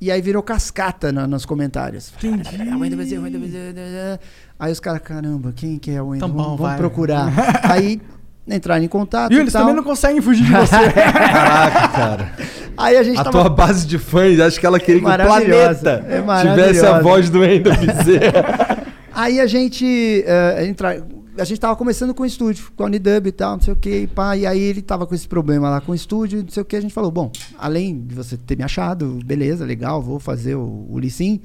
E 0.00 0.10
aí 0.10 0.22
virou 0.22 0.42
cascata 0.42 1.12
na- 1.12 1.26
nos 1.26 1.44
comentários. 1.44 2.10
Entendi. 2.16 2.56
É, 2.70 2.74
Wendel 2.74 2.98
Bezerra, 2.98 3.22
Wendel 3.22 3.40
Bezerra. 3.42 4.18
Aí 4.58 4.72
os 4.72 4.80
caras, 4.80 5.02
caramba, 5.02 5.52
quem 5.54 5.78
que 5.78 5.90
é 5.90 6.00
o 6.00 6.08
Wendel? 6.08 6.26
Tá 6.28 6.34
bom, 6.34 6.42
vamos, 6.42 6.60
vamos 6.60 6.76
procurar. 6.78 7.30
aí 7.70 8.00
entraram 8.48 8.82
em 8.82 8.88
contato. 8.88 9.30
E 9.32 9.36
E 9.36 9.38
eles 9.40 9.52
tal. 9.52 9.62
também 9.62 9.76
não 9.76 9.84
conseguem 9.84 10.22
fugir 10.22 10.44
de 10.46 10.52
você. 10.52 10.74
Caraca, 10.94 11.88
cara. 11.88 12.32
Aí 12.80 12.96
a 12.96 13.02
gente 13.02 13.18
A 13.18 13.24
tava. 13.24 13.40
tua 13.40 13.48
base 13.48 13.86
de 13.86 13.98
fãs, 13.98 14.40
acho 14.40 14.58
que 14.58 14.66
ela 14.66 14.80
queria 14.80 15.00
que 15.00 15.06
o 15.06 15.10
planeta 15.10 16.04
É 16.08 16.40
tivesse 16.50 16.86
a 16.86 17.00
voz 17.00 17.28
do 17.30 17.40
Wendel 17.40 17.74
Bezerra. 17.76 18.86
Aí 19.12 19.40
a 19.40 19.46
gente 19.46 20.24
eh, 20.26 20.66
entra, 20.66 21.04
a 21.36 21.44
gente 21.44 21.60
tava 21.60 21.74
começando 21.76 22.14
com 22.14 22.22
o 22.22 22.26
estúdio, 22.26 22.70
com 22.76 22.84
a 22.84 22.86
Unidub 22.86 23.26
e 23.26 23.32
tal, 23.32 23.56
não 23.56 23.60
sei 23.60 23.72
o 23.72 23.76
que, 23.76 24.06
pá, 24.06 24.36
e 24.36 24.46
aí 24.46 24.60
ele 24.60 24.80
tava 24.80 25.04
com 25.06 25.14
esse 25.14 25.26
problema 25.26 25.68
lá 25.68 25.80
com 25.80 25.92
o 25.92 25.94
estúdio, 25.94 26.42
não 26.42 26.48
sei 26.48 26.62
o 26.62 26.64
que, 26.64 26.76
a 26.76 26.80
gente 26.80 26.94
falou, 26.94 27.10
bom, 27.10 27.30
além 27.58 28.00
de 28.00 28.14
você 28.14 28.36
ter 28.36 28.56
me 28.56 28.62
achado, 28.62 29.18
beleza, 29.24 29.64
legal, 29.64 30.00
vou 30.00 30.20
fazer 30.20 30.54
o, 30.54 30.86
o 30.88 30.98
Licim, 30.98 31.40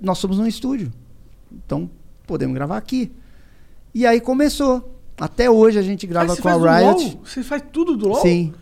nós 0.00 0.18
somos 0.18 0.38
um 0.38 0.46
estúdio, 0.46 0.92
então 1.64 1.90
podemos 2.26 2.54
gravar 2.54 2.76
aqui. 2.76 3.10
E 3.94 4.06
aí 4.06 4.20
começou. 4.20 4.94
Até 5.18 5.48
hoje 5.50 5.78
a 5.78 5.82
gente 5.82 6.06
grava 6.06 6.34
Ah, 6.34 6.36
com 6.36 6.48
a 6.48 6.78
Riot. 6.78 7.18
Você 7.24 7.42
faz 7.42 7.62
tudo 7.72 7.96
do 7.96 8.08
LOL? 8.08 8.20
Sim. 8.20 8.52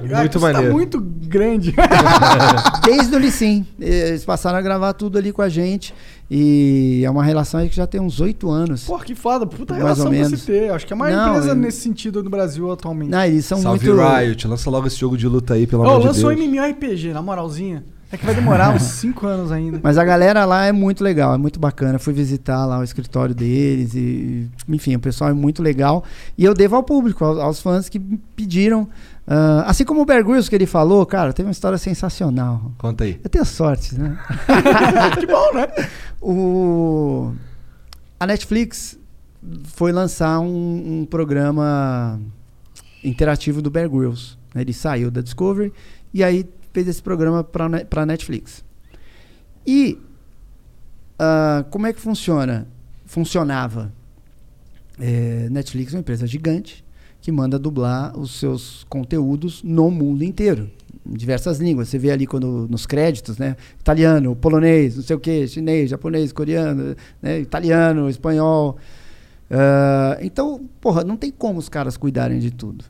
Muito 0.00 0.28
Isso 0.36 0.40
maneiro. 0.40 0.66
Tá 0.68 0.72
muito 0.72 1.00
grande. 1.00 1.74
Desde 2.84 3.14
o 3.14 3.18
Licim. 3.18 3.66
Eles 3.78 4.24
passaram 4.24 4.58
a 4.58 4.62
gravar 4.62 4.92
tudo 4.92 5.18
ali 5.18 5.32
com 5.32 5.42
a 5.42 5.48
gente. 5.48 5.94
E 6.30 7.02
é 7.04 7.10
uma 7.10 7.22
relação 7.22 7.60
aí 7.60 7.68
que 7.68 7.76
já 7.76 7.86
tem 7.86 8.00
uns 8.00 8.20
oito 8.20 8.50
anos. 8.50 8.84
Porra, 8.84 9.04
que 9.04 9.14
foda. 9.14 9.46
Puta 9.46 9.74
Mais 9.74 9.82
relação 9.84 10.06
ou 10.06 10.10
menos. 10.12 10.40
se 10.40 10.46
ter. 10.46 10.70
Acho 10.72 10.86
que 10.86 10.92
é 10.92 10.96
a 10.96 10.98
maior 10.98 11.16
Não, 11.16 11.28
empresa 11.30 11.48
eu- 11.50 11.54
nesse 11.54 11.80
sentido 11.82 12.22
no 12.22 12.30
Brasil 12.30 12.70
atualmente. 12.72 13.10
Não, 13.10 13.24
eles 13.24 13.44
são 13.44 13.58
Salve 13.60 13.88
muito. 13.90 14.02
Riot, 14.02 14.48
lança 14.48 14.70
logo 14.70 14.86
esse 14.86 14.96
jogo 14.96 15.16
de 15.16 15.28
luta 15.28 15.54
aí, 15.54 15.66
pelo 15.66 15.82
Ô, 15.82 15.86
amor 15.86 16.00
de 16.00 16.06
lançou 16.08 16.34
Deus. 16.34 16.40
MMORPG, 16.48 17.12
na 17.12 17.22
moralzinha. 17.22 17.84
É 18.12 18.16
que 18.16 18.24
vai 18.24 18.34
demorar 18.34 18.72
uns 18.74 18.82
5 19.02 19.26
anos 19.26 19.50
ainda. 19.50 19.80
Mas 19.82 19.98
a 19.98 20.04
galera 20.04 20.44
lá 20.44 20.66
é 20.66 20.72
muito 20.72 21.02
legal, 21.02 21.34
é 21.34 21.38
muito 21.38 21.58
bacana. 21.58 21.98
Fui 21.98 22.12
visitar 22.12 22.64
lá 22.64 22.78
o 22.78 22.84
escritório 22.84 23.34
deles 23.34 23.92
e, 23.94 24.48
enfim, 24.68 24.94
o 24.94 25.00
pessoal 25.00 25.30
é 25.30 25.32
muito 25.34 25.62
legal. 25.62 26.04
E 26.38 26.44
eu 26.44 26.54
devo 26.54 26.76
ao 26.76 26.82
público, 26.82 27.24
aos, 27.24 27.38
aos 27.38 27.60
fãs 27.60 27.88
que 27.88 27.98
me 27.98 28.20
pediram. 28.36 28.88
Ah, 29.26 29.64
assim 29.66 29.84
como 29.84 30.02
o 30.02 30.04
Bear 30.04 30.22
Grylls 30.22 30.48
que 30.48 30.54
ele 30.54 30.66
falou, 30.66 31.04
cara, 31.06 31.32
teve 31.32 31.48
uma 31.48 31.52
história 31.52 31.78
sensacional. 31.78 32.72
Conta 32.78 33.04
aí. 33.04 33.20
Eu 33.22 33.30
tenho 33.30 33.44
sorte, 33.44 33.98
né? 33.98 34.18
que 35.18 35.26
bom, 35.26 35.52
né? 35.54 35.66
O, 36.20 37.32
a 38.20 38.26
Netflix 38.26 38.98
foi 39.64 39.92
lançar 39.92 40.40
um, 40.40 41.00
um 41.00 41.06
programa 41.06 42.20
interativo 43.02 43.60
do 43.60 43.70
Bear 43.70 43.88
Grylls. 43.88 44.36
né? 44.54 44.62
Ele 44.62 44.72
saiu 44.72 45.10
da 45.10 45.20
Discovery 45.20 45.72
e 46.12 46.22
aí 46.22 46.48
fez 46.72 46.88
esse 46.88 47.02
programa 47.02 47.42
para 47.42 48.02
a 48.02 48.06
Netflix. 48.06 48.64
E 49.66 49.98
ah, 51.18 51.64
como 51.70 51.86
é 51.86 51.92
que 51.92 52.00
funciona? 52.00 52.66
Funcionava. 53.06 53.92
É, 54.98 55.48
Netflix 55.50 55.92
é 55.92 55.96
uma 55.96 56.00
empresa 56.00 56.26
gigante 56.26 56.84
que 57.24 57.32
manda 57.32 57.58
dublar 57.58 58.14
os 58.18 58.38
seus 58.38 58.84
conteúdos 58.84 59.62
no 59.62 59.90
mundo 59.90 60.22
inteiro, 60.22 60.70
em 61.06 61.14
diversas 61.14 61.58
línguas. 61.58 61.88
Você 61.88 61.96
vê 61.96 62.10
ali 62.10 62.26
quando 62.26 62.68
nos 62.68 62.84
créditos, 62.84 63.38
né? 63.38 63.56
Italiano, 63.80 64.36
polonês, 64.36 64.96
não 64.96 65.02
sei 65.02 65.16
o 65.16 65.18
que, 65.18 65.48
chinês, 65.48 65.88
japonês, 65.88 66.34
coreano, 66.34 66.94
né? 67.22 67.40
italiano, 67.40 68.10
espanhol. 68.10 68.76
Ah, 69.50 70.18
então, 70.20 70.68
porra, 70.82 71.02
não 71.02 71.16
tem 71.16 71.30
como 71.30 71.58
os 71.58 71.66
caras 71.66 71.96
cuidarem 71.96 72.38
de 72.38 72.50
tudo. 72.50 72.84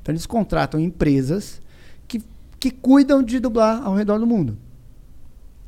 Então 0.00 0.12
eles 0.12 0.26
contratam 0.26 0.78
empresas 0.78 1.60
que, 2.06 2.22
que 2.60 2.70
cuidam 2.70 3.20
de 3.20 3.40
dublar 3.40 3.82
ao 3.84 3.96
redor 3.96 4.20
do 4.20 4.28
mundo. 4.28 4.56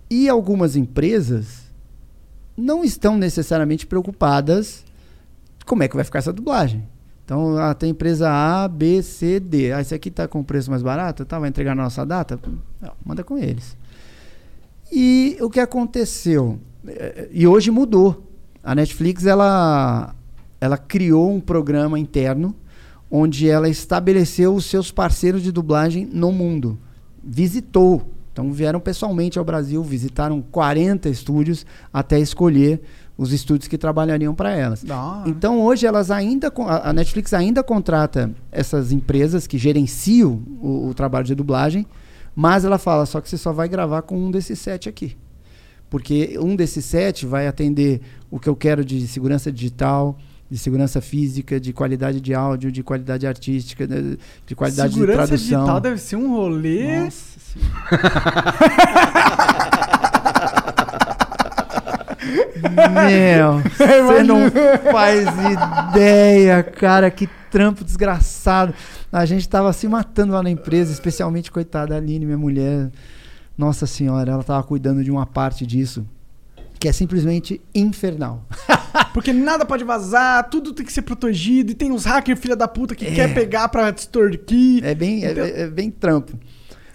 E 0.08 0.28
algumas 0.28 0.76
empresas 0.76 1.64
não 2.56 2.84
estão 2.84 3.18
necessariamente 3.18 3.88
preocupadas 3.88 4.84
como 5.66 5.82
é 5.82 5.88
que 5.88 5.96
vai 5.96 6.04
ficar 6.04 6.20
essa 6.20 6.32
dublagem. 6.32 6.93
Então, 7.24 7.56
ah, 7.56 7.72
tem 7.74 7.90
empresa 7.90 8.30
A, 8.30 8.68
B, 8.68 9.02
C, 9.02 9.40
D. 9.40 9.72
Ah, 9.72 9.80
esse 9.80 9.94
aqui 9.94 10.10
tá 10.10 10.28
com 10.28 10.44
preço 10.44 10.70
mais 10.70 10.82
barato, 10.82 11.24
tá? 11.24 11.38
Vai 11.38 11.48
entregar 11.48 11.74
na 11.74 11.84
nossa 11.84 12.04
data? 12.04 12.38
Não, 12.80 12.92
manda 13.04 13.24
com 13.24 13.38
eles. 13.38 13.76
E 14.92 15.38
o 15.40 15.48
que 15.48 15.58
aconteceu? 15.58 16.58
Eh, 16.86 17.28
E 17.32 17.46
hoje 17.46 17.70
mudou. 17.70 18.30
A 18.62 18.74
Netflix, 18.74 19.24
ela, 19.24 20.14
ela 20.60 20.76
criou 20.76 21.32
um 21.32 21.40
programa 21.40 21.98
interno 21.98 22.54
onde 23.10 23.48
ela 23.48 23.68
estabeleceu 23.68 24.54
os 24.54 24.66
seus 24.66 24.90
parceiros 24.90 25.42
de 25.42 25.52
dublagem 25.52 26.04
no 26.04 26.32
mundo. 26.32 26.78
Visitou. 27.22 28.10
Então 28.32 28.52
vieram 28.52 28.80
pessoalmente 28.80 29.38
ao 29.38 29.44
Brasil, 29.44 29.82
visitaram 29.82 30.42
40 30.42 31.08
estúdios 31.08 31.64
até 31.92 32.18
escolher 32.18 32.82
os 33.16 33.32
estúdios 33.32 33.68
que 33.68 33.78
trabalhariam 33.78 34.34
para 34.34 34.52
elas. 34.52 34.84
Então 35.26 35.60
hoje 35.62 35.86
elas 35.86 36.10
ainda 36.10 36.52
a 36.82 36.92
Netflix 36.92 37.32
ainda 37.32 37.62
contrata 37.62 38.30
essas 38.50 38.90
empresas 38.90 39.46
que 39.46 39.56
gerenciam 39.56 40.42
o, 40.60 40.88
o 40.88 40.94
trabalho 40.94 41.24
de 41.24 41.34
dublagem, 41.34 41.86
mas 42.34 42.64
ela 42.64 42.78
fala 42.78 43.06
só 43.06 43.20
que 43.20 43.28
você 43.28 43.38
só 43.38 43.52
vai 43.52 43.68
gravar 43.68 44.02
com 44.02 44.18
um 44.18 44.30
desses 44.30 44.58
sete 44.58 44.88
aqui. 44.88 45.16
Porque 45.88 46.36
um 46.40 46.56
desses 46.56 46.84
sete 46.84 47.24
vai 47.24 47.46
atender 47.46 48.00
o 48.30 48.40
que 48.40 48.48
eu 48.48 48.56
quero 48.56 48.84
de 48.84 49.06
segurança 49.06 49.52
digital, 49.52 50.18
de 50.50 50.58
segurança 50.58 51.00
física, 51.00 51.60
de 51.60 51.72
qualidade 51.72 52.20
de 52.20 52.34
áudio, 52.34 52.72
de 52.72 52.82
qualidade 52.82 53.26
artística, 53.26 53.86
de, 53.86 54.18
de 54.44 54.54
qualidade 54.56 54.92
Segurança 54.92 55.22
de 55.22 55.28
tradução. 55.28 55.58
digital 55.60 55.80
deve 55.80 55.98
ser 56.00 56.16
um 56.16 56.34
rolê. 56.34 57.04
Nossa. 57.04 57.38
Meu, 62.60 63.60
você 64.06 64.22
não 64.22 64.38
faz 64.92 65.26
ideia, 65.90 66.62
cara, 66.62 67.10
que 67.10 67.28
trampo 67.50 67.84
desgraçado. 67.84 68.74
A 69.12 69.24
gente 69.24 69.48
tava 69.48 69.72
se 69.72 69.86
matando 69.88 70.32
lá 70.32 70.42
na 70.42 70.50
empresa, 70.50 70.92
especialmente, 70.92 71.50
coitada, 71.50 71.94
a 71.94 71.98
Aline, 71.98 72.24
minha 72.26 72.38
mulher. 72.38 72.90
Nossa 73.56 73.86
senhora, 73.86 74.32
ela 74.32 74.42
tava 74.42 74.62
cuidando 74.64 75.02
de 75.04 75.10
uma 75.10 75.26
parte 75.26 75.66
disso 75.66 76.06
que 76.78 76.88
é 76.88 76.92
simplesmente 76.92 77.62
infernal. 77.74 78.44
Porque 79.14 79.32
nada 79.32 79.64
pode 79.64 79.84
vazar, 79.84 80.50
tudo 80.50 80.72
tem 80.74 80.84
que 80.84 80.92
ser 80.92 81.00
protegido. 81.02 81.70
E 81.72 81.74
tem 81.74 81.90
uns 81.90 82.04
hackers, 82.04 82.38
filha 82.38 82.54
da 82.56 82.68
puta, 82.68 82.94
que 82.94 83.06
É. 83.06 83.10
quer 83.14 83.32
pegar 83.32 83.68
pra 83.68 83.88
extorquir. 83.88 84.84
É 84.84 84.94
bem, 84.94 85.24
é, 85.24 85.30
é- 85.32 85.60
é 85.62 85.66
bem 85.68 85.90
trampo. 85.90 86.38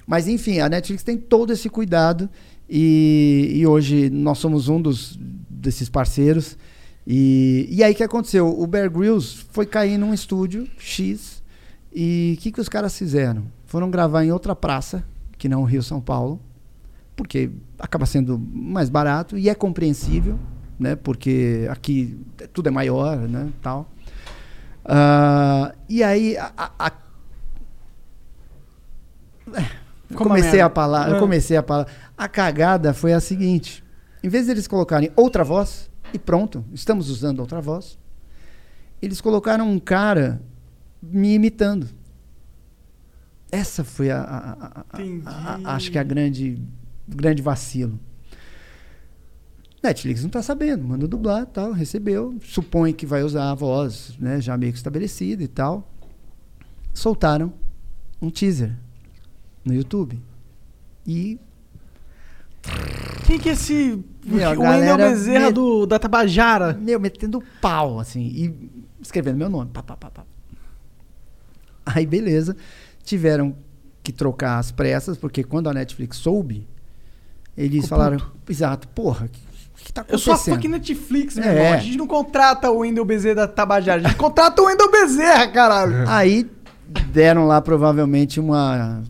Mas 0.05 0.27
enfim, 0.27 0.59
a 0.59 0.69
Netflix 0.69 1.01
tem 1.01 1.17
todo 1.17 1.51
esse 1.53 1.69
cuidado 1.69 2.29
e, 2.69 3.51
e 3.55 3.65
hoje 3.65 4.09
nós 4.11 4.37
somos 4.37 4.67
um 4.67 4.79
dos 4.79 5.17
desses 5.59 5.89
parceiros. 5.89 6.57
E, 7.05 7.67
e 7.71 7.83
aí 7.83 7.93
o 7.93 7.95
que 7.95 8.03
aconteceu? 8.03 8.47
O 8.47 8.67
Bear 8.67 8.89
Grylls 8.89 9.45
foi 9.51 9.65
cair 9.65 9.97
num 9.97 10.13
estúdio 10.13 10.67
X 10.77 11.41
e 11.93 12.35
o 12.37 12.41
que, 12.41 12.51
que 12.51 12.61
os 12.61 12.69
caras 12.69 12.97
fizeram? 12.97 13.43
Foram 13.65 13.89
gravar 13.89 14.23
em 14.23 14.31
outra 14.31 14.55
praça, 14.55 15.03
que 15.37 15.49
não 15.49 15.61
o 15.61 15.65
Rio 15.65 15.81
São 15.81 15.99
Paulo, 16.01 16.39
porque 17.15 17.49
acaba 17.79 18.05
sendo 18.05 18.37
mais 18.39 18.89
barato 18.89 19.37
e 19.37 19.49
é 19.49 19.55
compreensível, 19.55 20.37
né? 20.79 20.95
Porque 20.95 21.67
aqui 21.69 22.17
tudo 22.53 22.67
é 22.67 22.71
maior, 22.71 23.17
né? 23.17 23.49
Tal. 23.61 23.89
Ah, 24.85 25.73
e 25.87 26.01
aí 26.03 26.37
a- 26.37 26.51
a- 26.57 26.71
a 26.79 26.91
a 30.11 30.13
comecei 30.15 30.61
a 30.61 30.69
É. 31.15 31.19
comecei 31.19 31.57
a 31.57 31.63
falar. 31.63 31.87
A 32.17 32.27
cagada 32.27 32.93
foi 32.93 33.13
a 33.13 33.19
seguinte: 33.19 33.83
em 34.23 34.29
vez 34.29 34.47
deles 34.47 34.67
colocarem 34.67 35.11
outra 35.15 35.43
voz 35.43 35.89
e 36.13 36.19
pronto, 36.19 36.63
estamos 36.73 37.09
usando 37.09 37.39
outra 37.39 37.61
voz, 37.61 37.97
eles 39.01 39.21
colocaram 39.21 39.69
um 39.69 39.79
cara 39.79 40.41
me 41.01 41.33
imitando. 41.33 41.87
Essa 43.51 43.83
foi 43.83 44.11
a, 44.11 44.21
a- 44.21 44.85
a- 44.91 45.59
a- 45.65 45.75
acho 45.75 45.91
que 45.91 45.97
a 45.97 46.03
grande 46.03 46.61
grande 47.07 47.41
vacilo. 47.41 47.99
Netflix 49.81 50.21
não 50.21 50.29
tá 50.29 50.41
sabendo, 50.43 50.83
manda 50.83 51.07
dublar, 51.07 51.45
tal, 51.45 51.71
recebeu, 51.71 52.37
supõe 52.43 52.93
que 52.93 53.05
vai 53.05 53.23
usar 53.23 53.49
a 53.49 53.55
voz, 53.55 54.15
né, 54.19 54.41
já 54.41 54.57
meio 54.57 54.73
que 54.73 54.77
estabelecida 54.77 55.41
e 55.41 55.47
tal. 55.47 55.89
Soltaram 56.93 57.53
um 58.21 58.29
teaser 58.29 58.75
no 59.63 59.73
YouTube. 59.73 60.21
E 61.07 61.39
Quem 63.25 63.39
que 63.39 63.49
é 63.49 63.51
esse. 63.53 64.03
Meu, 64.25 64.59
o 64.59 64.63
Wendel 64.63 64.97
Bezerra 64.97 65.47
me- 65.47 65.51
do, 65.53 65.85
da 65.85 65.97
Tabajara? 65.99 66.73
meu, 66.79 66.99
metendo 66.99 67.41
pau, 67.61 67.99
assim, 67.99 68.21
e 68.21 68.69
escrevendo 69.01 69.37
meu 69.37 69.49
nome. 69.49 69.69
Pá, 69.71 69.81
pá, 69.83 69.95
pá, 69.95 70.09
pá. 70.11 70.23
Aí, 71.85 72.05
beleza. 72.05 72.55
Tiveram 73.03 73.55
que 74.03 74.11
trocar 74.11 74.59
as 74.59 74.71
pressas, 74.71 75.17
porque 75.17 75.43
quando 75.43 75.69
a 75.69 75.73
Netflix 75.73 76.17
soube, 76.17 76.67
eles 77.57 77.83
Ficou 77.85 77.89
falaram, 77.97 78.17
puto. 78.19 78.31
exato, 78.51 78.87
porra, 78.89 79.25
o 79.25 79.29
que, 79.29 79.85
que 79.85 79.93
tá 79.93 80.01
Eu 80.01 80.03
acontecendo? 80.15 80.19
sou 80.37 80.53
a 80.53 80.55
fucking 80.55 80.67
Netflix, 80.67 81.35
meu 81.35 81.45
É. 81.49 81.55
irmão. 81.55 81.73
A 81.73 81.77
gente 81.77 81.97
não 81.97 82.07
contrata 82.07 82.69
o 82.71 82.79
Wendel 82.79 83.05
Bezerra 83.05 83.35
da 83.35 83.47
Tabajara. 83.47 83.99
A 84.01 84.03
gente 84.09 84.15
contrata 84.17 84.61
o 84.61 84.65
Wendel 84.65 84.91
Bezerra, 84.91 85.47
caralho. 85.49 86.07
Aí 86.07 86.49
deram 87.11 87.45
lá 87.45 87.61
provavelmente 87.61 88.39
uma 88.39 89.03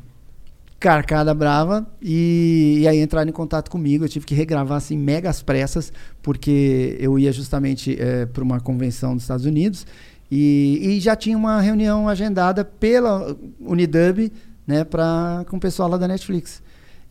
carcada 0.80 1.34
brava 1.34 1.86
e, 2.02 2.80
e 2.82 2.88
aí 2.88 3.02
entraram 3.02 3.30
em 3.30 3.34
contato 3.34 3.70
comigo. 3.70 4.06
Eu 4.06 4.10
tive 4.10 4.26
que 4.26 4.34
regravar 4.34 4.78
assim 4.78 4.98
megas 4.98 5.42
pressas 5.42 5.92
porque 6.22 6.98
eu 7.00 7.20
ia 7.20 7.32
justamente 7.32 7.98
para 8.34 8.44
uma 8.44 8.60
convenção 8.60 9.14
dos 9.14 9.24
Estados 9.24 9.46
Unidos 9.46 9.86
e, 10.32 10.80
e 10.82 11.00
já 11.00 11.16
tinha 11.16 11.38
uma 11.38 11.60
reunião 11.60 12.08
agendada 12.08 12.64
pela 12.64 13.36
Unidub, 13.60 14.32
né, 14.66 14.84
para 14.84 15.44
com 15.50 15.58
o 15.58 15.60
pessoal 15.60 15.90
lá 15.90 15.98
da 15.98 16.08
Netflix. 16.08 16.62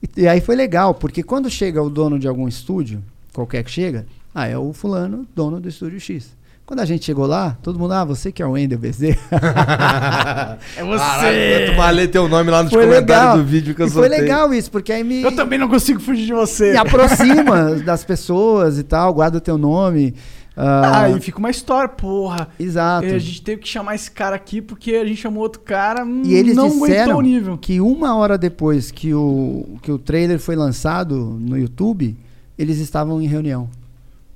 E, 0.02 0.22
e 0.22 0.28
aí 0.28 0.40
foi 0.40 0.54
legal 0.54 0.94
porque 0.94 1.22
quando 1.22 1.50
chega 1.50 1.82
o 1.82 1.90
dono 1.90 2.18
de 2.18 2.28
algum 2.28 2.46
estúdio, 2.46 3.02
qualquer 3.32 3.64
que 3.64 3.70
chega, 3.70 4.06
ah, 4.34 4.46
é 4.46 4.56
o 4.56 4.72
fulano, 4.72 5.26
dono 5.34 5.60
do 5.60 5.68
estúdio 5.68 5.98
X. 5.98 6.37
Quando 6.68 6.80
a 6.80 6.84
gente 6.84 7.02
chegou 7.06 7.24
lá, 7.24 7.56
todo 7.62 7.78
mundo, 7.78 7.94
ah, 7.94 8.04
você 8.04 8.30
que 8.30 8.42
é 8.42 8.46
o 8.46 8.50
Wendel 8.50 8.78
Bezerra. 8.78 9.18
É 10.76 10.84
você. 10.84 10.98
Caralho, 10.98 11.66
tu 11.70 11.76
vai 11.76 11.92
ler 11.94 12.08
teu 12.08 12.28
nome 12.28 12.50
lá 12.50 12.62
nos 12.62 12.70
foi 12.70 12.84
comentários 12.84 13.22
legal. 13.24 13.38
do 13.38 13.44
vídeo 13.44 13.74
que 13.74 13.80
eu 13.82 13.86
e 13.86 13.90
foi 13.90 14.06
legal 14.08 14.52
isso, 14.52 14.70
porque 14.70 14.92
aí 14.92 15.02
me, 15.02 15.22
Eu 15.22 15.34
também 15.34 15.58
não 15.58 15.66
consigo 15.66 15.98
fugir 15.98 16.26
de 16.26 16.32
você. 16.34 16.72
me 16.72 16.76
aproxima 16.76 17.74
das 17.86 18.04
pessoas 18.04 18.78
e 18.78 18.82
tal, 18.82 19.14
guarda 19.14 19.38
o 19.38 19.40
teu 19.40 19.56
nome. 19.56 20.14
ah, 20.54 21.04
Ah, 21.04 21.10
e 21.10 21.18
fica 21.20 21.38
uma 21.38 21.48
história, 21.50 21.88
porra. 21.88 22.48
Exato. 22.60 23.06
É, 23.06 23.14
A 23.14 23.18
gente 23.18 23.40
teve 23.40 23.62
que 23.62 23.68
chamar 23.68 23.94
esse 23.94 24.10
cara 24.10 24.36
aqui 24.36 24.60
porque 24.60 24.92
a 24.94 25.06
gente 25.06 25.22
chamou 25.22 25.42
outro 25.42 25.60
cara. 25.62 26.04
hum, 26.04 26.20
E 26.22 26.34
eles 26.34 26.54
não 26.54 26.66
aguentou 26.66 26.86
disseram 26.86 27.16
o 27.16 27.22
nível. 27.22 27.56
que 27.56 27.80
uma 27.80 28.14
hora 28.14 28.36
depois 28.36 28.90
que 28.90 29.14
o, 29.14 29.78
que 29.80 29.90
o 29.90 29.98
trailer 29.98 30.38
foi 30.38 30.54
lançado 30.54 31.16
no 31.40 31.56
YouTube, 31.56 32.14
eles 32.58 32.78
estavam 32.78 33.22
em 33.22 33.26
reunião. 33.26 33.70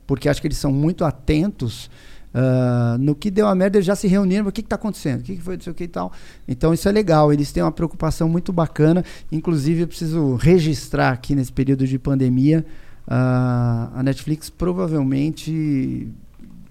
Porque 0.06 0.30
acho 0.30 0.40
que 0.40 0.46
eles 0.46 0.58
são 0.58 0.72
muito 0.72 1.04
atentos 1.04 1.90
ah, 2.34 2.96
no 2.98 3.14
que 3.14 3.30
deu 3.30 3.46
a 3.46 3.54
merda, 3.54 3.78
eles 3.78 3.86
já 3.86 3.94
se 3.94 4.06
reuniram, 4.06 4.46
o 4.46 4.52
que 4.52 4.60
está 4.60 4.76
acontecendo, 4.76 5.20
o 5.20 5.22
que, 5.24 5.36
que 5.36 5.42
foi, 5.42 5.56
não 5.56 5.62
sei 5.62 5.72
o 5.72 5.74
que 5.74 5.84
e 5.84 5.88
tal. 5.88 6.12
Então 6.48 6.72
isso 6.72 6.88
é 6.88 6.92
legal, 6.92 7.32
eles 7.32 7.52
têm 7.52 7.62
uma 7.62 7.72
preocupação 7.72 8.28
muito 8.28 8.52
bacana. 8.52 9.04
Inclusive, 9.30 9.82
eu 9.82 9.88
preciso 9.88 10.36
registrar 10.36 11.10
aqui 11.10 11.34
nesse 11.34 11.52
período 11.52 11.86
de 11.86 11.98
pandemia, 11.98 12.64
ah, 13.06 13.90
a 13.94 14.02
Netflix 14.02 14.48
provavelmente 14.48 16.08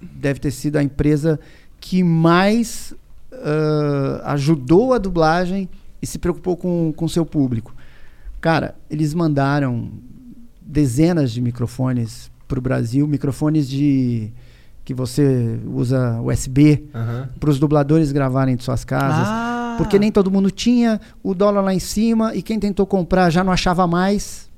deve 0.01 0.40
ter 0.40 0.51
sido 0.51 0.77
a 0.77 0.83
empresa 0.83 1.40
que 1.80 2.03
mais 2.03 2.93
ah, 3.33 4.22
ajudou 4.33 4.93
a 4.93 4.98
dublagem 4.98 5.69
e 6.01 6.07
se 6.07 6.17
preocupou 6.17 6.57
com 6.57 6.93
o 6.98 7.09
seu 7.09 7.25
público. 7.25 7.75
Cara, 8.40 8.73
eles 8.90 9.14
mandaram 9.14 9.91
dezenas 10.59 11.31
de 11.31 11.40
microfones 11.41 12.31
para 12.48 12.57
o 12.57 12.61
Brasil, 12.61 13.07
microfones 13.07 13.69
de 13.69 14.31
que 14.83 14.93
você 14.93 15.59
usa 15.67 16.19
USB 16.21 16.85
Aham. 16.93 17.29
para 17.39 17.49
os 17.49 17.59
dubladores 17.59 18.11
gravarem 18.11 18.55
de 18.55 18.63
suas 18.63 18.83
casas, 18.83 19.27
Ah. 19.27 19.75
porque 19.77 19.99
nem 19.99 20.11
todo 20.11 20.31
mundo 20.31 20.49
tinha, 20.51 20.99
o 21.23 21.33
dólar 21.33 21.61
lá 21.61 21.73
em 21.73 21.79
cima 21.79 22.33
e 22.35 22.41
quem 22.41 22.59
tentou 22.59 22.85
comprar 22.85 23.29
já 23.29 23.43
não 23.43 23.53
achava 23.53 23.85
mais. 23.87 24.49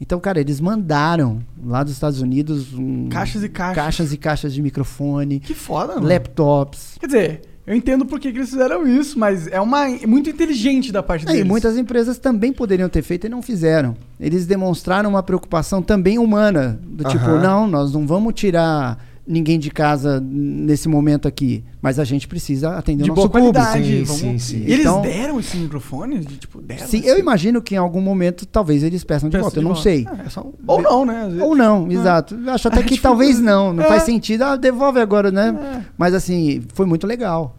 Então, 0.00 0.18
cara, 0.20 0.40
eles 0.40 0.60
mandaram 0.60 1.40
lá 1.64 1.82
dos 1.82 1.92
Estados 1.92 2.20
Unidos 2.20 2.74
um- 2.74 3.08
Caixas 3.08 3.42
e 3.44 3.48
caixas. 3.48 3.74
caixas 3.76 4.12
e 4.12 4.16
caixas 4.16 4.52
de 4.54 4.60
microfone, 4.62 5.40
Que 5.40 5.54
foda, 5.54 5.94
mano. 5.94 6.06
laptops. 6.08 6.96
Quer 7.00 7.06
dizer, 7.06 7.40
eu 7.66 7.74
entendo 7.74 8.04
por 8.04 8.18
que, 8.20 8.30
que 8.32 8.38
eles 8.38 8.50
fizeram 8.50 8.86
isso, 8.86 9.18
mas 9.18 9.46
é 9.46 9.60
uma 9.60 9.88
é 9.88 10.06
muito 10.06 10.28
inteligente 10.28 10.90
da 10.92 11.02
parte 11.02 11.22
É, 11.24 11.26
deles. 11.28 11.40
e 11.42 11.44
muitas 11.44 11.76
empresas 11.78 12.18
também 12.18 12.52
poderiam 12.52 12.88
ter 12.88 13.02
feito 13.02 13.26
e 13.26 13.30
não 13.30 13.40
fizeram. 13.40 13.96
Eles 14.20 14.46
demonstraram 14.46 15.08
uma 15.10 15.22
preocupação 15.22 15.80
também 15.80 16.18
humana. 16.18 16.78
Do 16.84 17.04
tipo, 17.04 17.26
não, 17.38 17.66
nós 17.66 17.92
não 17.92 18.06
vamos 18.06 18.34
tirar 18.34 18.98
ninguém 19.26 19.58
de 19.58 19.70
casa 19.70 20.20
nesse 20.20 20.88
momento 20.88 21.26
aqui. 21.26 21.64
Mas 21.80 21.98
a 21.98 22.04
gente 22.04 22.28
precisa 22.28 22.76
atender 22.76 23.04
de 23.04 23.10
o 23.10 23.14
nosso 23.14 23.28
boa 23.28 23.40
qualidade. 23.52 23.84
Sim, 23.84 24.04
vamos- 24.04 24.20
sim, 24.20 24.38
sim. 24.38 24.62
Eles 24.64 24.80
Então- 24.80 25.00
deram 25.02 25.40
esses 25.40 25.58
microfones? 25.58 26.26
De, 26.26 26.36
tipo, 26.36 26.60
deram? 26.60 26.86
Sim, 26.86 26.98
assim? 26.98 27.08
eu 27.08 27.18
imagino 27.18 27.60
que 27.62 27.74
em 27.74 27.78
algum 27.78 28.00
momento 28.00 28.44
talvez 28.46 28.82
eles 28.82 29.02
peçam 29.04 29.28
de 29.28 29.32
Peço 29.36 29.42
volta. 29.44 29.58
Eu 29.58 29.62
de 29.62 29.64
não 29.68 29.74
volta. 29.74 29.82
sei. 29.90 30.06
É, 30.22 30.26
é 30.26 30.28
só- 30.28 30.46
Ou 30.66 30.82
não, 30.82 31.04
né? 31.06 31.24
Vezes. 31.26 31.42
Ou 31.42 31.56
não, 31.56 31.90
exato. 31.90 32.34
Eu 32.34 32.52
acho 32.52 32.68
até 32.68 32.80
É 32.80 32.82
que 32.82 32.98
talvez 33.00 33.40
né? 33.40 33.50
não. 33.50 33.72
Não 33.72 33.82
É. 33.84 33.88
faz 33.88 34.02
sentido. 34.02 34.42
Ah, 34.42 34.56
devolve 34.56 35.00
agora, 35.00 35.30
né? 35.30 35.54
É. 35.80 35.84
Mas 35.96 36.12
assim, 36.14 36.62
foi 36.74 36.86
muito 36.86 37.06
legal. 37.06 37.56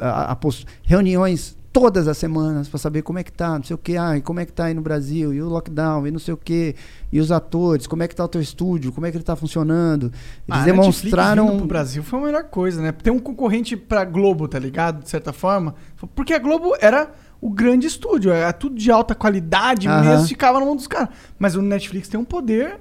A, 0.00 0.32
a 0.32 0.36
post- 0.36 0.64
Reuniões 0.82 1.56
todas 1.72 2.06
as 2.06 2.18
semanas 2.18 2.68
para 2.68 2.78
saber 2.78 3.00
como 3.02 3.18
é 3.18 3.24
que 3.24 3.32
tá, 3.32 3.56
não 3.56 3.64
sei 3.64 3.74
o 3.74 3.78
que, 3.78 3.96
ah, 3.96 4.16
e 4.16 4.20
como 4.20 4.38
é 4.40 4.44
que 4.44 4.52
tá 4.52 4.66
aí 4.66 4.74
no 4.74 4.82
Brasil, 4.82 5.32
e 5.32 5.40
o 5.40 5.48
lockdown, 5.48 6.06
e 6.06 6.10
não 6.10 6.18
sei 6.18 6.34
o 6.34 6.36
que, 6.36 6.74
e 7.10 7.18
os 7.18 7.32
atores, 7.32 7.86
como 7.86 8.02
é 8.02 8.08
que 8.08 8.14
tá 8.14 8.22
o 8.24 8.28
teu 8.28 8.40
estúdio, 8.42 8.92
como 8.92 9.06
é 9.06 9.10
que 9.10 9.16
ele 9.16 9.24
tá 9.24 9.34
funcionando. 9.34 10.12
Eles 10.46 10.60
Ah, 10.60 10.64
demonstraram. 10.64 11.56
Pro 11.56 11.66
Brasil 11.66 12.02
foi 12.02 12.18
a 12.18 12.22
melhor 12.22 12.44
coisa, 12.44 12.82
né? 12.82 12.92
Ter 12.92 13.10
um 13.10 13.18
concorrente 13.18 13.74
pra 13.76 14.04
Globo, 14.04 14.46
tá 14.46 14.58
ligado? 14.58 15.02
De 15.02 15.08
certa 15.08 15.32
forma. 15.32 15.74
Porque 16.14 16.34
a 16.34 16.38
Globo 16.38 16.74
era 16.80 17.10
o 17.40 17.48
grande 17.50 17.86
estúdio, 17.86 18.30
era 18.30 18.52
tudo 18.52 18.76
de 18.76 18.90
alta 18.90 19.14
qualidade 19.14 19.88
Aham. 19.88 20.02
mesmo, 20.10 20.28
ficava 20.28 20.60
na 20.60 20.66
mão 20.66 20.76
dos 20.76 20.86
caras. 20.86 21.08
Mas 21.38 21.54
o 21.54 21.62
Netflix 21.62 22.06
tem 22.06 22.20
um 22.20 22.24
poder 22.24 22.80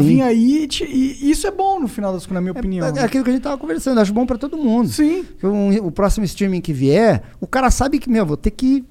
Sim. 0.00 0.06
vir 0.06 0.22
aí 0.22 0.68
e, 0.82 1.18
e 1.22 1.30
isso 1.30 1.46
é 1.46 1.50
bom 1.50 1.80
no 1.80 1.88
final 1.88 2.12
das 2.12 2.22
contas, 2.22 2.34
na 2.34 2.40
minha 2.40 2.52
opinião. 2.52 2.86
É 2.86 3.00
aquilo 3.04 3.24
que 3.24 3.30
a 3.30 3.32
gente 3.32 3.42
tava 3.42 3.58
conversando, 3.58 3.98
acho 4.00 4.12
bom 4.12 4.24
para 4.26 4.38
todo 4.38 4.56
mundo. 4.56 4.88
Sim. 4.88 5.24
O, 5.42 5.86
o 5.86 5.90
próximo 5.90 6.24
streaming 6.24 6.60
que 6.60 6.72
vier, 6.72 7.22
o 7.40 7.46
cara 7.46 7.70
sabe 7.70 7.98
que, 7.98 8.08
meu, 8.08 8.24
vou 8.26 8.36
ter 8.36 8.50
que 8.52 8.84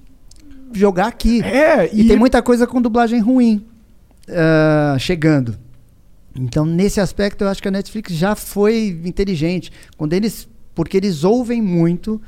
jogar 0.73 1.07
aqui. 1.07 1.41
É, 1.43 1.89
E, 1.93 2.07
tem 2.07 2.17
muita 2.17 2.41
coisa 2.41 2.65
com 2.67 2.81
dublagem 2.81 3.19
ruim 3.19 3.65
ah, 4.29 4.95
chegando. 4.99 5.57
Então, 6.33 6.65
nesse 6.65 7.01
aspecto, 7.01 7.43
eu 7.43 7.49
acho 7.49 7.61
que 7.61 7.67
a 7.67 7.71
Netflix 7.71 8.13
já 8.13 8.35
foi 8.35 8.99
inteligente. 9.03 9.71
Quando 9.97 10.13
eles. 10.13 10.47
Porque 10.73 10.95
eles 10.95 11.25
ouvem 11.25 11.61
muito 11.61 12.21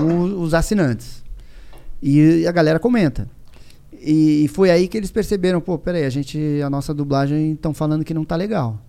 o- 0.00 0.40
os 0.42 0.54
assinantes. 0.54 1.24
E 2.02 2.46
a 2.46 2.52
galera 2.52 2.78
comenta. 2.78 3.28
E, 4.00 4.44
e 4.44 4.48
foi 4.48 4.70
aí 4.70 4.88
que 4.88 4.96
eles 4.96 5.10
perceberam, 5.10 5.60
pô, 5.60 5.78
peraí, 5.78 6.04
a 6.04 6.10
gente, 6.10 6.38
a 6.64 6.68
nossa 6.70 6.92
dublagem 6.94 7.52
estão 7.52 7.72
falando 7.74 8.04
que 8.04 8.14
não 8.14 8.24
tá 8.24 8.36
legal. 8.36 8.80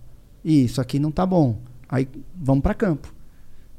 E 0.44 0.64
isso 0.64 0.80
aqui 0.80 0.98
não 0.98 1.10
tá 1.10 1.24
bom. 1.26 1.58
Aí 1.88 2.08
vamos 2.40 2.62
para 2.62 2.74
campo. 2.74 3.12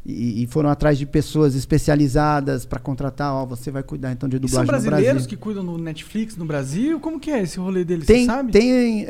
E, 0.05 0.43
e 0.43 0.47
foram 0.47 0.69
atrás 0.69 0.97
de 0.97 1.05
pessoas 1.05 1.53
especializadas 1.53 2.65
para 2.65 2.79
contratar, 2.79 3.33
ó, 3.33 3.45
você 3.45 3.69
vai 3.69 3.83
cuidar 3.83 4.11
então 4.13 4.29
de 4.29 4.37
E 4.37 4.39
são 4.39 4.47
dublagem 4.63 4.65
no 4.65 4.77
brasileiros 4.89 5.13
Brasil. 5.23 5.29
que 5.29 5.35
cuidam 5.35 5.65
do 5.65 5.77
Netflix 5.77 6.37
no 6.37 6.45
Brasil? 6.45 6.99
Como 7.01 7.19
que 7.19 7.29
é 7.29 7.41
esse 7.41 7.59
rolê 7.59 7.83
deles, 7.83 8.05
Tem, 8.05 8.25
tem 8.49 9.05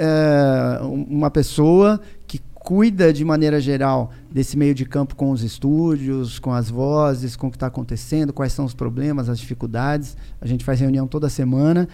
um- 0.84 1.04
uma 1.10 1.30
pessoa 1.30 2.02
que 2.26 2.40
cuida 2.68 3.14
de 3.14 3.24
maneira 3.24 3.62
geral 3.62 4.12
desse 4.30 4.58
meio 4.58 4.76
de 4.76 4.84
campo 4.84 5.16
com 5.16 5.32
os 5.32 5.42
estúdios, 5.42 6.38
com 6.38 6.52
as 6.52 6.70
vozes, 6.70 7.34
com 7.38 7.48
o 7.48 7.50
que 7.50 7.56
está 7.56 7.68
acontecendo, 7.68 8.34
quais 8.34 8.52
são 8.52 8.66
os 8.66 8.74
problemas, 8.74 9.30
as 9.30 9.40
dificuldades. 9.40 10.18
A 10.42 10.46
gente 10.46 10.66
faz 10.66 10.78
reunião 10.82 11.08
toda 11.08 11.30
semana. 11.30 11.88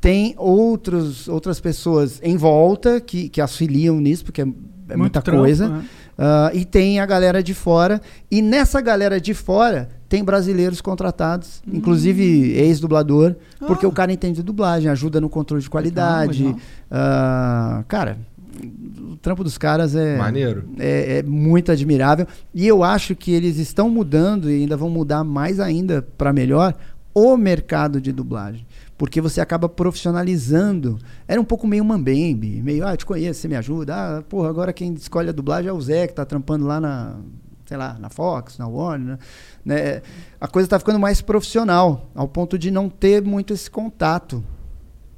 Tem 0.00 0.34
outros, 0.36 1.28
outras 1.28 1.60
pessoas 1.60 2.18
em 2.24 2.36
volta 2.36 3.00
que, 3.00 3.28
que 3.28 3.40
auxiliam 3.40 4.00
nisso, 4.00 4.24
porque 4.24 4.42
é, 4.42 4.46
é 4.88 4.96
muita 4.96 5.22
trampo, 5.22 5.42
coisa. 5.42 5.68
né? 5.68 5.84
Ah, 6.18 6.50
e 6.52 6.64
tem 6.64 6.98
a 6.98 7.06
galera 7.06 7.40
de 7.40 7.54
fora. 7.54 8.00
E 8.28 8.42
nessa 8.42 8.80
galera 8.80 9.20
de 9.20 9.32
fora 9.32 9.88
tem 10.08 10.24
brasileiros 10.24 10.80
contratados, 10.80 11.62
Hum. 11.64 11.70
inclusive 11.74 12.50
ex-dublador, 12.52 13.36
porque 13.64 13.86
Ah. 13.86 13.88
o 13.88 13.92
cara 13.92 14.12
entende 14.12 14.36
de 14.38 14.42
dublagem, 14.42 14.90
ajuda 14.90 15.20
no 15.20 15.28
controle 15.28 15.62
de 15.62 15.70
qualidade. 15.70 16.42
legal. 16.46 16.58
Ah, 16.90 17.84
cara, 17.86 18.18
o 19.16 19.18
trampo 19.18 19.42
dos 19.42 19.56
caras 19.56 19.96
é, 19.96 20.16
Maneiro. 20.16 20.68
é, 20.78 21.18
é 21.18 21.22
muito 21.22 21.72
admirável. 21.72 22.26
E 22.54 22.66
eu 22.66 22.84
acho 22.84 23.16
que 23.16 23.32
eles 23.32 23.56
estão 23.56 23.88
mudando 23.88 24.50
e 24.50 24.60
ainda 24.60 24.76
vão 24.76 24.90
mudar 24.90 25.24
mais 25.24 25.58
ainda 25.58 26.02
para 26.16 26.32
melhor 26.32 26.74
o 27.14 27.34
mercado 27.36 27.98
de 27.98 28.12
dublagem. 28.12 28.66
Porque 28.98 29.20
você 29.20 29.40
acaba 29.40 29.68
profissionalizando. 29.68 30.98
Era 31.26 31.40
um 31.40 31.44
pouco 31.44 31.66
meio 31.66 31.84
mambembe, 31.84 32.60
meio, 32.62 32.86
ah, 32.86 32.92
eu 32.92 32.96
te 32.96 33.06
conheço, 33.06 33.40
você 33.40 33.48
me 33.48 33.56
ajuda. 33.56 33.94
Ah, 33.94 34.22
porra, 34.22 34.50
agora 34.50 34.72
quem 34.72 34.92
escolhe 34.94 35.30
a 35.30 35.32
dublagem 35.32 35.70
é 35.70 35.72
o 35.72 35.80
Zé, 35.80 36.06
que 36.06 36.14
tá 36.14 36.24
trampando 36.24 36.66
lá 36.66 36.78
na, 36.78 37.16
sei 37.64 37.76
lá, 37.76 37.96
na 37.98 38.10
Fox, 38.10 38.58
na 38.58 38.66
Warner, 38.68 39.18
né? 39.64 40.02
A 40.38 40.46
coisa 40.46 40.68
tá 40.68 40.78
ficando 40.78 40.98
mais 40.98 41.22
profissional, 41.22 42.10
ao 42.14 42.28
ponto 42.28 42.58
de 42.58 42.70
não 42.70 42.88
ter 42.88 43.22
muito 43.22 43.52
esse 43.52 43.70
contato. 43.70 44.44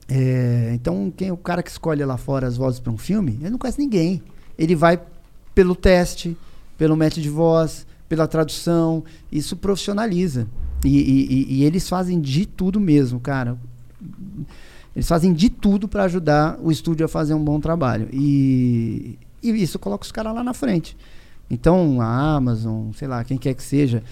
É, 0.08 0.70
então, 0.74 1.12
quem 1.14 1.30
o 1.30 1.36
cara 1.36 1.62
que 1.62 1.70
escolhe 1.70 2.02
lá 2.04 2.16
fora 2.16 2.46
as 2.46 2.56
vozes 2.56 2.80
para 2.80 2.92
um 2.92 2.96
filme, 2.96 3.36
ele 3.40 3.50
não 3.50 3.58
conhece 3.58 3.78
ninguém. 3.78 4.22
Ele 4.58 4.74
vai 4.74 4.98
pelo 5.54 5.74
teste, 5.76 6.36
pelo 6.78 6.96
match 6.96 7.18
de 7.18 7.28
voz, 7.28 7.86
pela 8.08 8.26
tradução. 8.26 9.04
Isso 9.30 9.56
profissionaliza. 9.56 10.46
E, 10.84 10.88
e- 10.98 11.26
e- 11.32 11.54
e 11.58 11.64
eles 11.64 11.88
fazem 11.88 12.20
de 12.20 12.46
tudo 12.46 12.80
mesmo, 12.80 13.20
cara. 13.20 13.58
Eles 14.96 15.06
fazem 15.06 15.32
de 15.32 15.50
tudo 15.50 15.86
para 15.86 16.04
ajudar 16.04 16.58
o 16.62 16.70
estúdio 16.72 17.04
a 17.04 17.08
fazer 17.08 17.34
um 17.34 17.44
bom 17.44 17.60
trabalho. 17.60 18.08
E, 18.12 19.18
e 19.42 19.50
isso 19.50 19.78
coloca 19.78 20.04
os 20.04 20.12
caras 20.12 20.34
lá 20.34 20.42
na 20.42 20.54
frente. 20.54 20.96
Então, 21.50 22.00
a 22.00 22.34
Amazon, 22.36 22.90
sei 22.92 23.08
lá, 23.08 23.22
quem 23.24 23.36
quer 23.38 23.54
que 23.54 23.62
seja, 23.62 24.02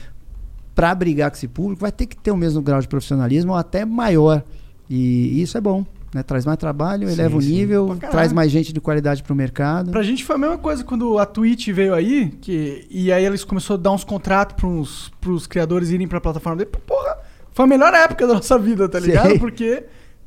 para 0.74 0.94
brigar 0.94 1.30
com 1.30 1.36
esse 1.36 1.48
público, 1.48 1.80
vai 1.80 1.92
ter 1.92 2.06
que 2.06 2.16
ter 2.16 2.30
o 2.30 2.36
mesmo 2.36 2.60
grau 2.62 2.80
de 2.80 2.88
profissionalismo 2.88 3.52
ou 3.52 3.58
até 3.58 3.84
maior. 3.84 4.42
E 4.88 5.40
isso 5.42 5.56
é 5.58 5.60
bom. 5.60 5.84
Né? 6.14 6.22
Traz 6.22 6.46
mais 6.46 6.56
trabalho, 6.58 7.06
Sim, 7.08 7.12
eleva 7.14 7.36
o 7.36 7.42
sim. 7.42 7.50
nível, 7.52 7.86
Pra 7.88 7.96
caralho. 7.96 8.12
traz 8.12 8.32
mais 8.32 8.50
gente 8.50 8.72
de 8.72 8.80
qualidade 8.80 9.22
pro 9.22 9.34
mercado. 9.34 9.90
Pra 9.90 10.02
gente 10.02 10.24
foi 10.24 10.36
a 10.36 10.38
mesma 10.38 10.56
coisa 10.56 10.82
quando 10.84 11.18
a 11.18 11.26
Twitch 11.26 11.68
veio 11.70 11.92
aí, 11.92 12.28
que, 12.40 12.86
e 12.90 13.12
aí 13.12 13.24
eles 13.24 13.44
começaram 13.44 13.78
a 13.78 13.82
dar 13.82 13.90
uns 13.92 14.04
contratos 14.04 14.56
pros, 14.56 15.12
pros 15.20 15.46
criadores 15.46 15.90
irem 15.90 16.06
pra 16.08 16.20
plataforma 16.20 16.56
dele. 16.58 16.70
Porra, 16.86 17.18
foi 17.52 17.64
a 17.64 17.68
melhor 17.68 17.92
época 17.92 18.26
da 18.26 18.34
nossa 18.34 18.58
vida, 18.58 18.88
tá 18.88 18.98
ligado? 19.00 19.28
Sei. 19.30 19.38
Porque 19.38 19.84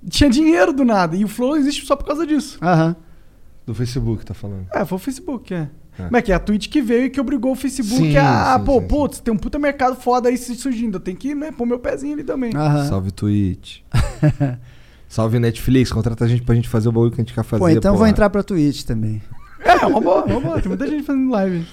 tinha 0.07 0.29
dinheiro 0.29 0.73
do 0.73 0.83
nada. 0.85 1.15
E 1.15 1.23
o 1.23 1.27
Flow 1.27 1.55
existe 1.57 1.85
só 1.85 1.95
por 1.95 2.05
causa 2.05 2.27
disso. 2.27 2.57
Aham. 2.61 2.95
Do 3.65 3.73
Facebook, 3.73 4.25
tá 4.25 4.33
falando. 4.33 4.65
É, 4.73 4.83
foi 4.85 4.95
o 4.97 4.99
Facebook, 4.99 5.53
é. 5.53 5.69
É. 5.99 6.07
Mas 6.09 6.23
que 6.23 6.31
é 6.31 6.35
a 6.35 6.39
Twitch 6.39 6.69
que 6.69 6.81
veio 6.81 7.05
e 7.05 7.09
que 7.09 7.19
obrigou 7.19 7.51
o 7.51 7.55
Facebook 7.55 8.11
Sim, 8.11 8.17
a, 8.17 8.57
sim, 8.57 8.65
pô, 8.65 8.79
sim, 8.79 8.87
putz, 8.87 9.19
tem 9.19 9.33
um 9.33 9.37
puta 9.37 9.59
mercado 9.59 9.95
foda 9.95 10.29
aí 10.29 10.37
se 10.37 10.55
surgindo. 10.55 10.95
Eu 10.95 11.01
tenho 11.01 11.17
que, 11.17 11.35
né, 11.35 11.51
pôr 11.51 11.65
meu 11.65 11.79
pezinho 11.79 12.13
ali 12.13 12.23
também. 12.23 12.55
Aham. 12.55 12.87
Salve 12.87 13.11
Twitch. 13.11 13.79
Salve 15.09 15.39
Netflix, 15.39 15.91
contrata 15.91 16.23
a 16.23 16.27
gente 16.27 16.43
pra 16.43 16.55
gente 16.55 16.69
fazer 16.69 16.87
o 16.87 16.91
bagulho 16.91 17.11
que 17.11 17.19
a 17.19 17.23
gente 17.23 17.33
quer 17.33 17.43
fazer. 17.43 17.59
Pô, 17.59 17.67
então 17.67 17.91
vou 17.93 17.99
porra. 17.99 18.09
entrar 18.09 18.29
pra 18.29 18.43
Twitch 18.43 18.83
também. 18.83 19.21
É, 19.59 19.85
uma 19.85 19.99
boa, 19.99 20.23
uma 20.23 20.39
boa. 20.39 20.61
Tem 20.61 20.69
muita 20.69 20.87
gente 20.87 21.03
fazendo 21.03 21.29
live. 21.31 21.67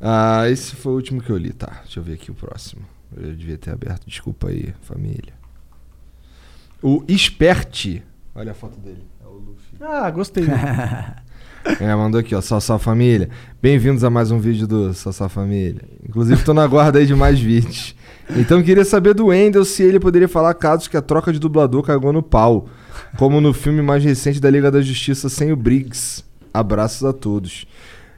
Ah, 0.00 0.48
esse 0.48 0.74
foi 0.74 0.92
o 0.92 0.96
último 0.96 1.22
que 1.22 1.30
eu 1.30 1.36
li, 1.36 1.52
tá. 1.52 1.80
Deixa 1.82 2.00
eu 2.00 2.04
ver 2.04 2.14
aqui 2.14 2.30
o 2.30 2.34
próximo. 2.34 2.82
Eu 3.16 3.34
devia 3.34 3.58
ter 3.58 3.70
aberto, 3.70 4.06
desculpa 4.06 4.48
aí, 4.48 4.74
família. 4.82 5.34
O 6.82 7.04
Expert. 7.06 8.02
Olha 8.34 8.50
a 8.52 8.54
foto 8.54 8.78
dele. 8.80 9.04
É 9.22 9.26
o 9.26 9.32
Luffy. 9.32 9.78
Ah, 9.80 10.10
gostei. 10.10 10.44
É, 11.64 11.94
mandou 11.94 12.18
aqui, 12.20 12.34
ó. 12.34 12.40
Salsa 12.40 12.78
Família. 12.78 13.28
Bem-vindos 13.60 14.02
a 14.02 14.10
mais 14.10 14.30
um 14.30 14.38
vídeo 14.38 14.66
do 14.66 14.92
Salsa 14.92 15.28
Família. 15.28 15.82
Inclusive, 16.06 16.42
tô 16.42 16.52
na 16.52 16.66
guarda 16.66 16.98
aí 16.98 17.06
de 17.06 17.14
mais 17.14 17.38
vídeos. 17.38 17.94
Então, 18.36 18.62
queria 18.62 18.84
saber 18.84 19.14
do 19.14 19.26
Wendel 19.26 19.64
se 19.64 19.82
ele 19.82 20.00
poderia 20.00 20.28
falar 20.28 20.54
casos 20.54 20.88
que 20.88 20.96
a 20.96 21.02
troca 21.02 21.32
de 21.32 21.38
dublador 21.38 21.82
cagou 21.82 22.12
no 22.12 22.22
pau. 22.22 22.66
Como 23.16 23.40
no 23.40 23.52
filme 23.52 23.80
mais 23.80 24.02
recente 24.02 24.40
da 24.40 24.50
Liga 24.50 24.70
da 24.70 24.82
Justiça 24.82 25.28
sem 25.28 25.52
o 25.52 25.56
Briggs. 25.56 26.24
Abraços 26.52 27.04
a 27.04 27.12
todos. 27.12 27.66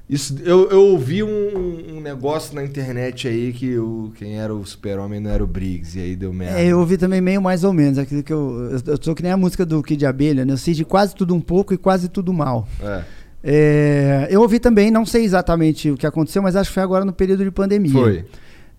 Isso, 0.08 0.36
eu, 0.44 0.70
eu 0.70 0.82
ouvi 0.82 1.23
um, 1.23 1.97
um 1.97 2.00
negócio 2.00 2.55
na 2.55 2.62
internet 2.62 3.26
aí 3.26 3.52
que 3.52 3.78
o, 3.78 4.12
quem 4.16 4.39
era 4.39 4.55
o 4.55 4.64
super-homem 4.64 5.18
não 5.18 5.31
era 5.31 5.42
o 5.42 5.47
Briggs. 5.47 5.98
E 5.98 6.02
aí 6.02 6.16
deu 6.16 6.32
merda. 6.32 6.60
É, 6.60 6.66
eu 6.66 6.78
ouvi 6.78 6.97
também 6.97 7.20
meio 7.20 7.40
mais 7.42 7.64
ou 7.64 7.73
menos 7.73 7.98
aquilo 7.98 8.23
que 8.23 8.32
eu. 8.32 8.70
Eu, 8.70 8.94
eu 8.94 8.98
sou 9.02 9.14
que 9.14 9.23
nem 9.23 9.32
a 9.32 9.36
música 9.36 9.64
do 9.66 9.82
Kid 9.82 10.05
Abelha, 10.06 10.44
né? 10.44 10.52
Eu 10.52 10.58
sei 10.58 10.74
de 10.74 10.84
quase 10.84 11.14
tudo 11.14 11.34
um 11.34 11.40
pouco 11.40 11.74
e 11.74 11.78
quase 11.78 12.08
tudo 12.08 12.32
mal. 12.32 12.68
É. 12.82 13.02
É, 13.47 14.26
eu 14.31 14.40
ouvi 14.40 14.58
também, 14.58 14.90
não 14.90 15.05
sei 15.05 15.23
exatamente 15.23 15.90
o 15.90 15.98
que 15.98 16.06
aconteceu, 16.06 16.40
mas 16.42 16.56
acho 16.56 16.70
que 16.70 16.74
foi 16.74 16.82
agora 16.82 17.05
no 17.05 17.12
período 17.12 17.44
de 17.44 17.50
pandemia. 17.50 17.92
Foi. 17.92 18.24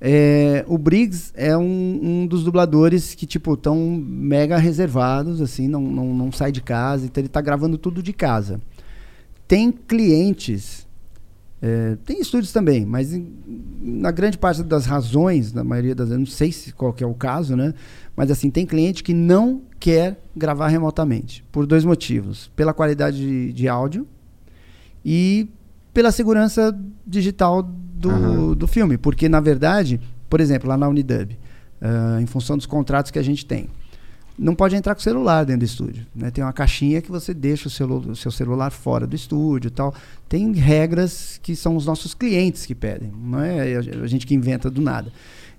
É, 0.02 0.66
o 0.68 0.76
Briggs 0.78 1.32
é 1.36 1.56
um, 1.56 2.00
um 2.04 2.28
dos 2.28 2.44
dubladores 2.44 3.14
que, 3.14 3.28
tipo, 3.28 3.54
estão 3.54 3.78
mega 4.04 4.58
reservados, 4.58 5.40
assim, 5.40 5.68
não, 5.68 5.82
não, 5.82 6.14
não 6.16 6.32
sai 6.32 6.52
de 6.52 6.62
casa, 6.62 7.06
então 7.06 7.22
ele 7.22 7.30
tá 7.30 7.40
gravando 7.42 7.78
tudo 7.78 8.02
de 8.02 8.12
casa. 8.12 8.60
Tem 9.48 9.72
clientes, 9.72 10.88
é, 11.62 11.96
tem 12.04 12.20
estúdios 12.20 12.52
também, 12.52 12.86
mas 12.86 13.14
em- 13.14 13.32
na 13.80 14.10
grande 14.10 14.38
parte 14.38 14.64
das 14.64 14.88
razões, 14.88 15.54
na 15.54 15.64
maioria 15.64 15.94
das 15.94 16.10
não 16.10 16.26
sei 16.26 16.52
se 16.52 16.74
qual 16.74 16.92
que 16.92 17.04
é 17.04 17.08
o 17.08 17.14
caso, 17.14 17.56
né? 17.56 17.72
Mas 18.16 18.32
assim, 18.32 18.50
tem 18.50 18.66
cliente 18.66 19.04
que 19.04 19.14
não 19.14 19.62
quer 19.80 20.20
gravar 20.36 20.68
remotamente, 20.70 21.44
por 21.52 21.68
dois 21.68 21.86
motivos. 21.86 22.52
Pela 22.56 22.74
qualidade 22.74 23.18
de, 23.18 23.54
de 23.54 23.68
áudio 23.68 24.08
e 25.06 25.48
pela 25.94 26.12
segurança 26.12 26.78
digital 27.06 27.62
do, 27.64 28.10
Aham. 28.10 28.54
do 28.56 28.68
filme. 28.68 28.98
Porque, 28.98 29.30
na 29.30 29.40
verdade, 29.40 30.02
por 30.30 30.42
exemplo, 30.42 30.68
lá 30.68 30.76
na 30.76 30.90
Unidub, 30.90 31.38
ah, 31.82 32.18
em 32.22 32.26
função 32.26 32.58
dos 32.58 32.66
contratos 32.66 33.12
que 33.12 33.20
a 33.20 33.24
gente 33.24 33.46
tem, 33.46 33.70
não 34.38 34.54
pode 34.54 34.76
entrar 34.76 34.94
com 34.96 35.00
celular 35.02 35.46
dentro 35.46 35.62
do 35.62 35.66
estúdio. 35.66 36.06
né? 36.14 36.30
Tem 36.30 36.44
uma 36.44 36.52
caixinha 36.52 37.02
que 37.02 37.10
você 37.10 37.34
deixa 37.34 37.68
o, 37.70 37.72
celu- 37.72 38.10
o 38.12 38.16
seu 38.18 38.32
celular 38.32 38.70
fora 38.72 39.08
do 39.08 39.16
estúdio 39.16 39.72
tal. 39.72 39.94
Tem 40.28 40.52
regras 40.52 41.40
que 41.42 41.56
são 41.56 41.78
os 41.78 41.86
nossos 41.86 42.14
clientes 42.14 42.66
que 42.66 42.76
pedem, 42.76 43.10
não 43.18 43.40
é 43.40 43.78
a 43.78 44.08
gente 44.08 44.28
que 44.28 44.34
inventa 44.36 44.70
do 44.70 44.82
nada. 44.82 45.10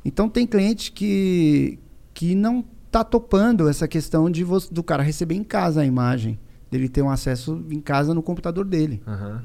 Então 0.04 0.28
tem 0.28 0.46
cliente 0.46 0.92
que, 0.92 1.78
que 2.12 2.34
não 2.34 2.62
está 2.86 3.02
topando 3.02 3.66
essa 3.68 3.88
questão 3.88 4.30
de 4.30 4.44
do 4.70 4.82
cara 4.82 5.02
receber 5.02 5.34
em 5.36 5.42
casa 5.44 5.80
a 5.80 5.86
imagem, 5.86 6.38
dele 6.70 6.88
ter 6.88 7.02
um 7.02 7.10
acesso 7.10 7.64
em 7.70 7.80
casa 7.80 8.12
no 8.14 8.22
computador 8.22 8.64
dele. 8.64 9.02
Aham. 9.06 9.42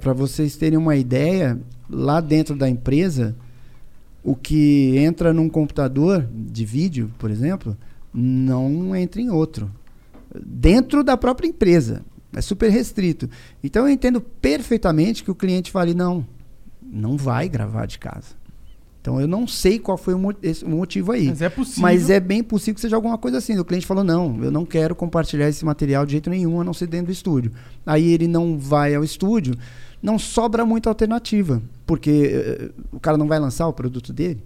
Para 0.00 0.12
vocês 0.12 0.56
terem 0.56 0.76
uma 0.76 0.96
ideia, 0.96 1.58
lá 1.88 2.20
dentro 2.20 2.56
da 2.56 2.68
empresa, 2.68 3.36
o 4.22 4.34
que 4.34 4.96
entra 4.98 5.32
num 5.32 5.48
computador 5.48 6.28
de 6.32 6.64
vídeo, 6.64 7.10
por 7.18 7.30
exemplo, 7.30 7.76
não 8.12 8.94
entra 8.96 9.20
em 9.20 9.30
outro. 9.30 9.70
Dentro 10.44 11.04
da 11.04 11.16
própria 11.16 11.48
empresa. 11.48 12.02
É 12.34 12.40
super 12.40 12.70
restrito. 12.70 13.28
Então 13.62 13.86
eu 13.86 13.92
entendo 13.92 14.20
perfeitamente 14.20 15.24
que 15.24 15.30
o 15.30 15.34
cliente 15.34 15.70
fale, 15.70 15.94
não, 15.94 16.26
não 16.82 17.16
vai 17.16 17.48
gravar 17.48 17.86
de 17.86 17.98
casa. 17.98 18.39
Então 19.00 19.18
eu 19.20 19.26
não 19.26 19.46
sei 19.46 19.78
qual 19.78 19.96
foi 19.96 20.12
o, 20.12 20.18
motivo 20.18 21.12
aí. 21.12 21.28
Mas 21.28 21.40
é 21.40 21.48
possível. 21.48 21.82
Mas 21.82 22.10
é 22.10 22.20
bem 22.20 22.42
possível 22.42 22.74
que 22.74 22.80
seja 22.80 22.96
alguma 22.96 23.16
coisa 23.16 23.38
assim. 23.38 23.58
O 23.58 23.64
cliente 23.64 23.86
falou: 23.86 24.04
não, 24.04 24.42
eu 24.44 24.50
não 24.50 24.66
quero 24.66 24.94
compartilhar 24.94 25.48
esse 25.48 25.64
material 25.64 26.04
de 26.04 26.12
jeito 26.12 26.28
nenhum, 26.28 26.60
a 26.60 26.64
não 26.64 26.74
ser 26.74 26.86
dentro 26.86 27.06
do 27.06 27.12
estúdio. 27.12 27.50
Aí 27.86 28.12
ele 28.12 28.28
não 28.28 28.58
vai 28.58 28.94
ao 28.94 29.02
estúdio, 29.02 29.54
não 30.02 30.18
sobra 30.18 30.66
muita 30.66 30.90
alternativa. 30.90 31.62
Porque 31.86 32.30
eh, 32.32 32.70
o 32.92 33.00
cara 33.00 33.16
não 33.16 33.26
vai 33.26 33.40
lançar 33.40 33.66
o 33.66 33.72
produto 33.72 34.12
dele. 34.12 34.42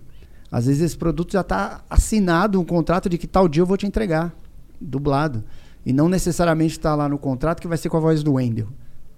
Às 0.50 0.66
vezes 0.66 0.82
esse 0.82 0.96
produto 0.96 1.32
já 1.32 1.40
está 1.40 1.82
assinado 1.90 2.60
um 2.60 2.64
contrato 2.64 3.08
de 3.08 3.18
que 3.18 3.26
tal 3.26 3.48
dia 3.48 3.60
eu 3.60 3.66
vou 3.66 3.76
te 3.76 3.86
entregar, 3.86 4.32
dublado. 4.80 5.42
E 5.84 5.92
não 5.92 6.08
necessariamente 6.08 6.72
está 6.72 6.94
lá 6.94 7.08
no 7.08 7.18
contrato 7.18 7.60
que 7.60 7.66
vai 7.66 7.76
ser 7.76 7.88
com 7.88 7.96
a 7.96 8.00
voz 8.00 8.22
do 8.22 8.34
Wendel. 8.34 8.68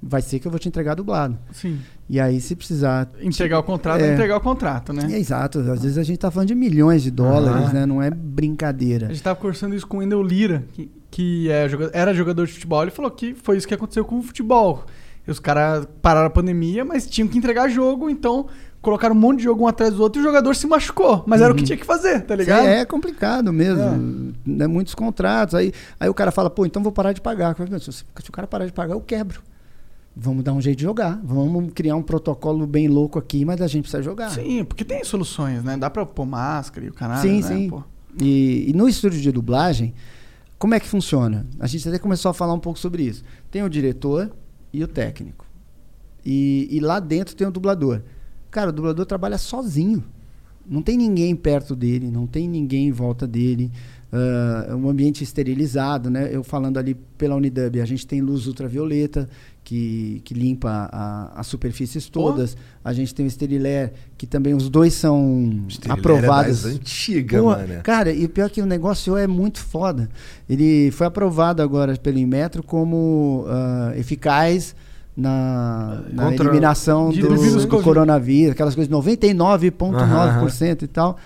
Vai 0.03 0.23
ser 0.23 0.41
que 0.41 0.47
eu 0.47 0.51
vou 0.51 0.59
te 0.59 0.67
entregar 0.67 0.95
dublado. 0.95 1.39
Sim. 1.53 1.79
E 2.09 2.21
aí, 2.21 2.41
se 2.41 2.55
precisar. 2.55 3.09
Entregar 3.21 3.59
o 3.59 3.63
contrato 3.65 4.01
é 4.01 4.11
É. 4.11 4.15
entregar 4.15 4.37
o 4.37 4.41
contrato, 4.41 4.93
né? 4.93 5.09
É 5.11 5.19
exato. 5.19 5.59
Às 5.59 5.83
vezes 5.83 5.99
a 5.99 6.05
gente 6.05 6.19
tá 6.19 6.31
falando 6.31 6.49
de 6.49 6.55
milhões 6.55 7.03
de 7.03 7.11
dólares, 7.11 7.65
Aham. 7.67 7.73
né? 7.73 7.87
Não 7.87 8.01
é 8.01 8.11
brincadeira. 8.11 9.07
A 9.07 9.09
gente 9.13 9.23
tava 9.23 9.37
conversando 9.41 9.75
isso 9.75 9.87
com 9.87 9.97
o 9.97 10.01
Wendel 10.01 10.23
Lira, 10.23 10.65
que, 10.73 10.91
que 11.11 11.51
é 11.51 11.69
era 11.93 12.15
jogador 12.15 12.47
de 12.47 12.53
futebol. 12.53 12.83
Ele 12.83 12.93
falou 12.93 13.11
que 13.11 13.35
foi 13.35 13.57
isso 13.57 13.67
que 13.67 13.75
aconteceu 13.75 14.05
com 14.05 14.19
o 14.19 14.23
futebol. 14.23 14.85
Os 15.27 15.41
caras 15.41 15.89
pararam 16.01 16.29
a 16.29 16.31
pandemia, 16.31 16.85
mas 16.85 17.09
tinham 17.09 17.27
que 17.27 17.37
entregar 17.37 17.69
jogo, 17.69 18.09
então 18.09 18.47
colocaram 18.81 19.17
um 19.17 19.19
monte 19.19 19.39
de 19.39 19.43
jogo 19.45 19.65
um 19.65 19.67
atrás 19.67 19.93
do 19.95 20.01
outro 20.01 20.21
e 20.21 20.23
o 20.23 20.25
jogador 20.25 20.55
se 20.55 20.65
machucou. 20.69 21.25
Mas 21.27 21.41
era 21.41 21.53
o 21.53 21.57
que 21.57 21.65
tinha 21.65 21.77
que 21.77 21.85
fazer, 21.85 22.21
tá 22.21 22.37
ligado? 22.37 22.65
É, 22.69 22.83
é 22.83 22.85
complicado 22.85 23.53
mesmo. 23.53 24.33
Né? 24.47 24.69
Muitos 24.69 24.95
contratos. 24.95 25.57
Aí, 25.57 25.73
aí 25.99 26.09
o 26.09 26.15
cara 26.15 26.31
fala, 26.31 26.49
pô, 26.49 26.65
então 26.65 26.81
vou 26.81 26.93
parar 26.93 27.13
de 27.13 27.21
pagar. 27.21 27.49
Eu 27.51 27.57
falo, 27.57 27.71
"Meu, 27.71 27.81
Se, 27.81 27.91
se 27.93 28.05
o 28.29 28.33
cara 28.33 28.47
parar 28.47 28.65
de 28.67 28.73
pagar, 28.73 28.95
eu 28.95 29.01
quebro. 29.01 29.41
Vamos 30.19 30.43
dar 30.43 30.55
um 30.55 30.61
jeito 30.63 30.79
de 30.79 30.85
jogar. 30.85 31.21
Vamos 31.23 31.73
criar 31.75 31.95
um 31.95 32.03
protocolo 32.03 32.67
bem 32.67 32.89
louco 32.89 33.19
aqui, 33.19 33.45
mas 33.45 33.61
a 33.61 33.67
gente 33.67 33.83
precisa 33.83 34.03
jogar. 34.03 34.31
Sim, 34.31 34.65
porque 34.65 34.83
tem 34.83 35.05
soluções, 35.05 35.63
né? 35.63 35.77
Dá 35.77 35.91
pra 35.91 36.07
pôr 36.07 36.25
máscara 36.25 36.87
e 36.87 36.89
o 36.89 36.95
canal. 36.95 37.21
sim. 37.21 37.43
né? 37.43 37.49
sim. 37.49 37.71
E, 38.19 38.71
e 38.71 38.73
no 38.73 38.89
estúdio 38.89 39.21
de 39.21 39.31
dublagem, 39.31 39.93
como 40.59 40.75
é 40.75 40.81
que 40.81 40.89
funciona? 40.89 41.47
A 41.61 41.67
gente 41.67 41.87
até 41.87 41.99
começou 41.99 42.31
a 42.31 42.35
falar 42.35 42.55
um 42.55 42.59
pouco 42.59 42.79
sobre 42.79 43.03
isso. 43.03 43.23
Tem 43.51 43.63
o 43.63 43.69
diretor 43.69 44.33
e 44.73 44.83
o 44.83 44.89
técnico. 44.89 45.45
E, 46.25 46.67
e 46.71 46.81
lá 46.81 46.99
dentro 46.99 47.37
tem 47.37 47.47
o 47.47 47.51
dublador. 47.51 48.01
Cara, 48.51 48.71
o 48.71 48.73
dublador 48.73 49.05
trabalha 49.05 49.37
sozinho. 49.37 50.03
Não 50.67 50.81
tem 50.81 50.97
ninguém 50.97 51.37
perto 51.37 51.77
dele, 51.77 52.11
não 52.11 52.27
tem 52.27 52.49
ninguém 52.49 52.89
em 52.89 52.93
volta 52.93 53.27
dele. 53.27 53.71
É 54.69 54.75
um 54.75 54.89
ambiente 54.89 55.23
esterilizado, 55.23 56.09
né? 56.09 56.29
Eu 56.33 56.43
falando 56.43 56.79
ali 56.79 56.95
pela 56.95 57.37
Unidub, 57.37 57.81
a 57.81 57.85
gente 57.85 58.07
tem 58.07 58.21
luz 58.21 58.47
ultravioleta 58.47 59.29
que, 59.69 60.23
que 60.25 60.33
limpa 60.33 60.89
a- 60.93 61.33
as 61.41 61.49
superfícies 61.49 62.09
todas. 62.09 62.57
A 62.85 62.93
gente 62.93 63.13
tem 63.13 63.27
o 63.27 63.31
Sterilé, 63.31 63.93
que 64.17 64.25
também 64.25 64.55
os 64.55 64.69
dois 64.69 64.95
são 64.95 65.65
Sterilé 65.69 65.99
aprovados. 65.99 66.65
é 66.65 66.69
das 66.69 66.77
antigas, 66.77 67.41
Pô, 67.41 67.49
mano. 67.49 67.83
Cara, 67.83 68.13
e 68.13 68.25
o 68.25 68.29
pior 68.29 68.47
é 68.47 68.49
que 68.49 68.63
o 68.63 68.67
negócio 68.67 69.17
é 69.17 69.27
muito 69.27 69.59
foda. 69.59 70.09
Ele 70.49 70.93
foi 70.93 71.09
aprovado 71.09 71.63
agora 71.63 71.97
pelo 71.97 72.17
Inmetro 72.17 72.63
como 72.63 73.45
ah, 73.49 73.93
eficaz 73.97 74.77
na, 75.17 76.03
na 76.13 76.33
eliminação 76.33 77.11
do, 77.11 77.29
do 77.29 77.37
vírus 77.37 77.65
do 77.65 77.83
coronavírus, 77.83 78.53
aquelas 78.53 78.75
coisas 78.77 78.93
99,9% 78.93 80.83
e 80.83 80.87
tal. 80.87 81.17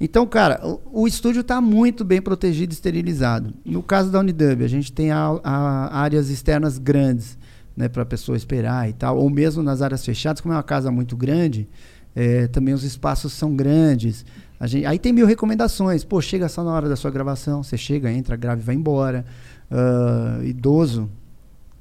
Então, 0.00 0.26
cara, 0.26 0.60
o, 0.66 1.02
o 1.02 1.06
estúdio 1.06 1.40
está 1.42 1.60
muito 1.60 2.04
bem 2.04 2.20
protegido 2.20 2.72
e 2.72 2.74
esterilizado. 2.74 3.52
No 3.64 3.82
caso 3.82 4.10
da 4.10 4.18
Unidub, 4.18 4.64
a 4.64 4.68
gente 4.68 4.90
tem 4.92 5.10
a- 5.12 5.38
a- 5.44 6.00
áreas 6.00 6.28
externas 6.28 6.76
grandes, 6.78 7.38
né, 7.76 7.88
para 7.88 8.02
a 8.02 8.06
pessoa 8.06 8.36
esperar 8.36 8.88
e 8.88 8.92
tal, 8.92 9.18
ou 9.18 9.28
mesmo 9.30 9.62
nas 9.62 9.82
áreas 9.82 10.04
fechadas, 10.04 10.40
como 10.40 10.52
é 10.52 10.56
uma 10.56 10.62
casa 10.62 10.90
muito 10.90 11.16
grande, 11.16 11.68
é, 12.14 12.46
também 12.46 12.74
os 12.74 12.84
espaços 12.84 13.32
são 13.32 13.54
grandes. 13.54 14.24
Gente, 14.64 14.86
aí 14.86 14.98
tem 14.98 15.12
mil 15.12 15.26
recomendações. 15.26 16.04
Pô, 16.04 16.20
chega 16.20 16.48
só 16.48 16.62
na 16.62 16.70
hora 16.70 16.88
da 16.88 16.94
sua 16.94 17.10
gravação, 17.10 17.62
você 17.62 17.76
chega, 17.76 18.12
entra, 18.12 18.36
grava 18.36 18.60
e 18.60 18.64
vai 18.64 18.74
embora. 18.74 19.24
Ah, 19.70 20.38
idoso, 20.44 21.08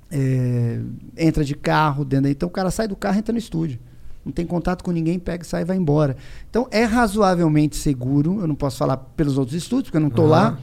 é, 0.10 0.80
entra 1.18 1.44
de 1.44 1.53
carro 1.53 2.06
dentro. 2.06 2.30
Então 2.30 2.48
o 2.48 2.52
cara 2.52 2.72
sai 2.72 2.88
do 2.88 2.95
carro 2.95 3.18
e 3.18 3.20
entra 3.20 3.34
no 3.34 3.40
estúdio. 3.40 3.80
Não 4.26 4.32
tem 4.32 4.45
contato 4.45 4.84
com 4.84 4.92
ninguém, 4.92 5.20
pega, 5.20 5.44
sai 5.44 5.64
e 5.64 5.66
vai 5.66 5.76
embora. 5.76 6.16
Então 6.50 6.68
é 6.72 6.84
razoavelmente 6.84 7.76
seguro. 7.76 8.40
Eu 8.40 8.48
não 8.48 8.56
posso 8.56 8.78
falar 8.78 8.98
pelos 8.98 9.38
outros 9.38 9.58
estúdios, 9.58 9.90
porque 9.90 9.98
eu 9.98 10.02
não 10.02 10.08
estou 10.08 10.26
lá. 10.26 10.58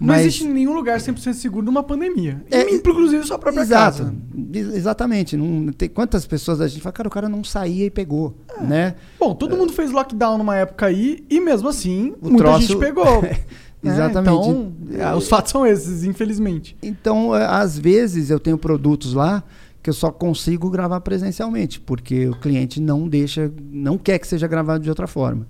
Não 0.00 0.06
mas 0.08 0.22
existe 0.22 0.44
nenhum 0.44 0.72
lugar 0.72 0.98
100% 0.98 1.34
seguro 1.34 1.66
numa 1.66 1.82
pandemia. 1.82 2.42
É, 2.50 2.72
inclusive 2.74 3.22
sua 3.26 3.38
própria 3.38 3.60
Exato. 3.60 3.98
casa. 3.98 4.14
Ex- 4.54 4.74
Exatamente. 4.74 5.36
Não, 5.36 5.70
tem, 5.72 5.88
quantas 5.90 6.26
pessoas 6.26 6.60
a 6.62 6.66
gente 6.68 6.80
fala, 6.80 6.92
cara, 6.94 7.08
o 7.08 7.10
cara 7.10 7.28
não 7.28 7.44
saía 7.44 7.84
e 7.84 7.90
pegou, 7.90 8.34
né? 8.62 8.94
Bom, 9.18 9.34
todo 9.34 9.56
mundo 9.56 9.72
fez 9.74 9.90
lockdown 9.90 10.38
numa 10.38 10.56
época 10.56 10.86
aí 10.86 11.22
e 11.28 11.38
mesmo 11.38 11.68
assim 11.68 12.14
O 12.22 12.28
muita 12.30 12.44
troço- 12.44 12.60
gente 12.68 12.78
pegou. 12.78 13.20
né? 13.22 13.38
Exatamente. 13.84 14.32
Então, 14.48 14.72
é, 14.92 15.14
os 15.14 15.28
fatos 15.28 15.52
são 15.52 15.66
esses, 15.66 16.04
infelizmente. 16.04 16.76
Então, 16.82 17.34
é, 17.36 17.44
às 17.46 17.78
vezes, 17.78 18.28
eu 18.30 18.38
tenho 18.40 18.58
produtos 18.58 19.14
lá 19.14 19.42
que 19.82 19.88
eu 19.88 19.94
só 19.94 20.10
consigo 20.10 20.68
gravar 20.68 21.00
presencialmente, 21.00 21.80
porque 21.80 22.26
o 22.28 22.34
cliente 22.38 22.78
não 22.80 23.08
deixa, 23.08 23.50
não 23.70 23.96
quer 23.96 24.18
que 24.18 24.26
seja 24.26 24.46
gravado 24.46 24.82
de 24.84 24.88
outra 24.90 25.06
forma. 25.06 25.46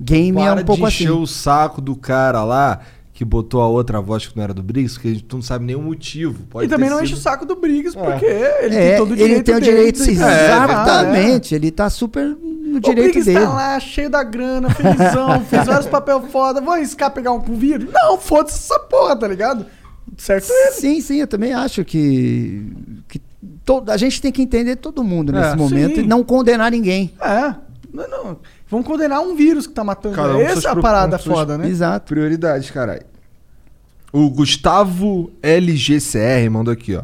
Game 0.00 0.38
é 0.40 0.44
Para 0.44 0.60
um 0.60 0.64
pouco 0.64 0.82
de 0.82 0.88
encher 0.88 1.08
assim. 1.08 1.18
o 1.22 1.26
saco 1.26 1.80
do 1.80 1.96
cara 1.96 2.44
lá 2.44 2.80
que 3.16 3.24
botou 3.24 3.62
a 3.62 3.66
outra 3.66 3.98
voz 3.98 4.26
que 4.26 4.36
não 4.36 4.44
era 4.44 4.52
do 4.52 4.62
Briggs, 4.62 5.00
que 5.00 5.08
a 5.08 5.14
gente 5.14 5.24
não 5.32 5.40
sabe 5.40 5.64
nenhum 5.64 5.80
motivo. 5.80 6.44
Pode 6.50 6.66
e 6.66 6.68
também 6.68 6.90
não 6.90 6.98
sido- 6.98 7.04
enche 7.06 7.14
o 7.14 7.16
saco 7.16 7.46
do 7.46 7.56
Briggs, 7.56 7.96
É. 7.98 8.02
porque 8.02 8.26
ele 8.26 8.76
É, 8.76 8.88
tem 8.90 8.96
todo 8.98 9.12
o 9.12 9.16
direito 9.16 9.34
ele 9.36 9.42
tem 9.42 9.54
o 9.54 9.60
dele 9.60 9.72
direito, 9.74 10.04
de- 10.04 10.10
exatamente. 10.10 11.54
Ele 11.54 11.70
tá 11.70 11.88
super 11.88 12.26
no 12.26 12.76
O 12.76 12.80
direito 12.80 13.12
Briggs 13.14 13.24
dele. 13.24 13.40
tá 13.46 13.52
lá, 13.52 13.80
cheio 13.80 14.10
da 14.10 14.22
grana, 14.22 14.68
felizão, 14.68 15.40
fez 15.48 15.64
vários 15.64 15.86
papel 15.86 16.22
foda. 16.28 16.60
Vou 16.60 16.74
arriscar 16.74 17.10
pegar 17.10 17.32
um 17.32 17.40
com 17.40 17.54
vírus? 17.54 17.88
Não, 17.90 18.18
foda-se 18.18 18.56
essa 18.58 18.78
porra, 18.80 19.16
tá 19.16 19.26
ligado? 19.26 19.64
Certo 20.18 20.50
ele. 20.50 20.72
Sim, 20.72 21.00
sim, 21.00 21.16
eu 21.16 21.26
também 21.26 21.54
acho 21.54 21.84
que, 21.86 22.70
que 23.08 23.18
to- 23.64 23.82
a 23.88 23.96
gente 23.96 24.20
tem 24.20 24.30
que 24.30 24.42
entender 24.42 24.76
todo 24.76 25.02
mundo 25.02 25.32
nesse 25.32 25.52
É, 25.52 25.56
momento 25.56 25.96
sim. 25.96 26.02
e 26.02 26.06
não 26.06 26.22
condenar 26.22 26.70
ninguém. 26.70 27.12
É. 27.20 27.54
Não, 27.92 28.08
não. 28.10 28.36
Vamos 28.68 28.86
condenar 28.86 29.20
um 29.20 29.36
vírus 29.36 29.66
que 29.66 29.72
tá 29.72 29.84
matando. 29.84 30.16
Com 30.16 30.40
Essa 30.40 30.68
é 30.68 30.72
a 30.72 30.76
parada 30.76 31.18
foda, 31.18 31.56
né? 31.56 31.68
Exato. 31.68 32.12
Prioridades, 32.12 32.70
caralho. 32.70 33.04
O 34.12 34.30
Gustavo 34.30 35.30
LGCR 35.42 36.50
mandou 36.50 36.72
aqui, 36.72 36.94
ó. 36.96 37.02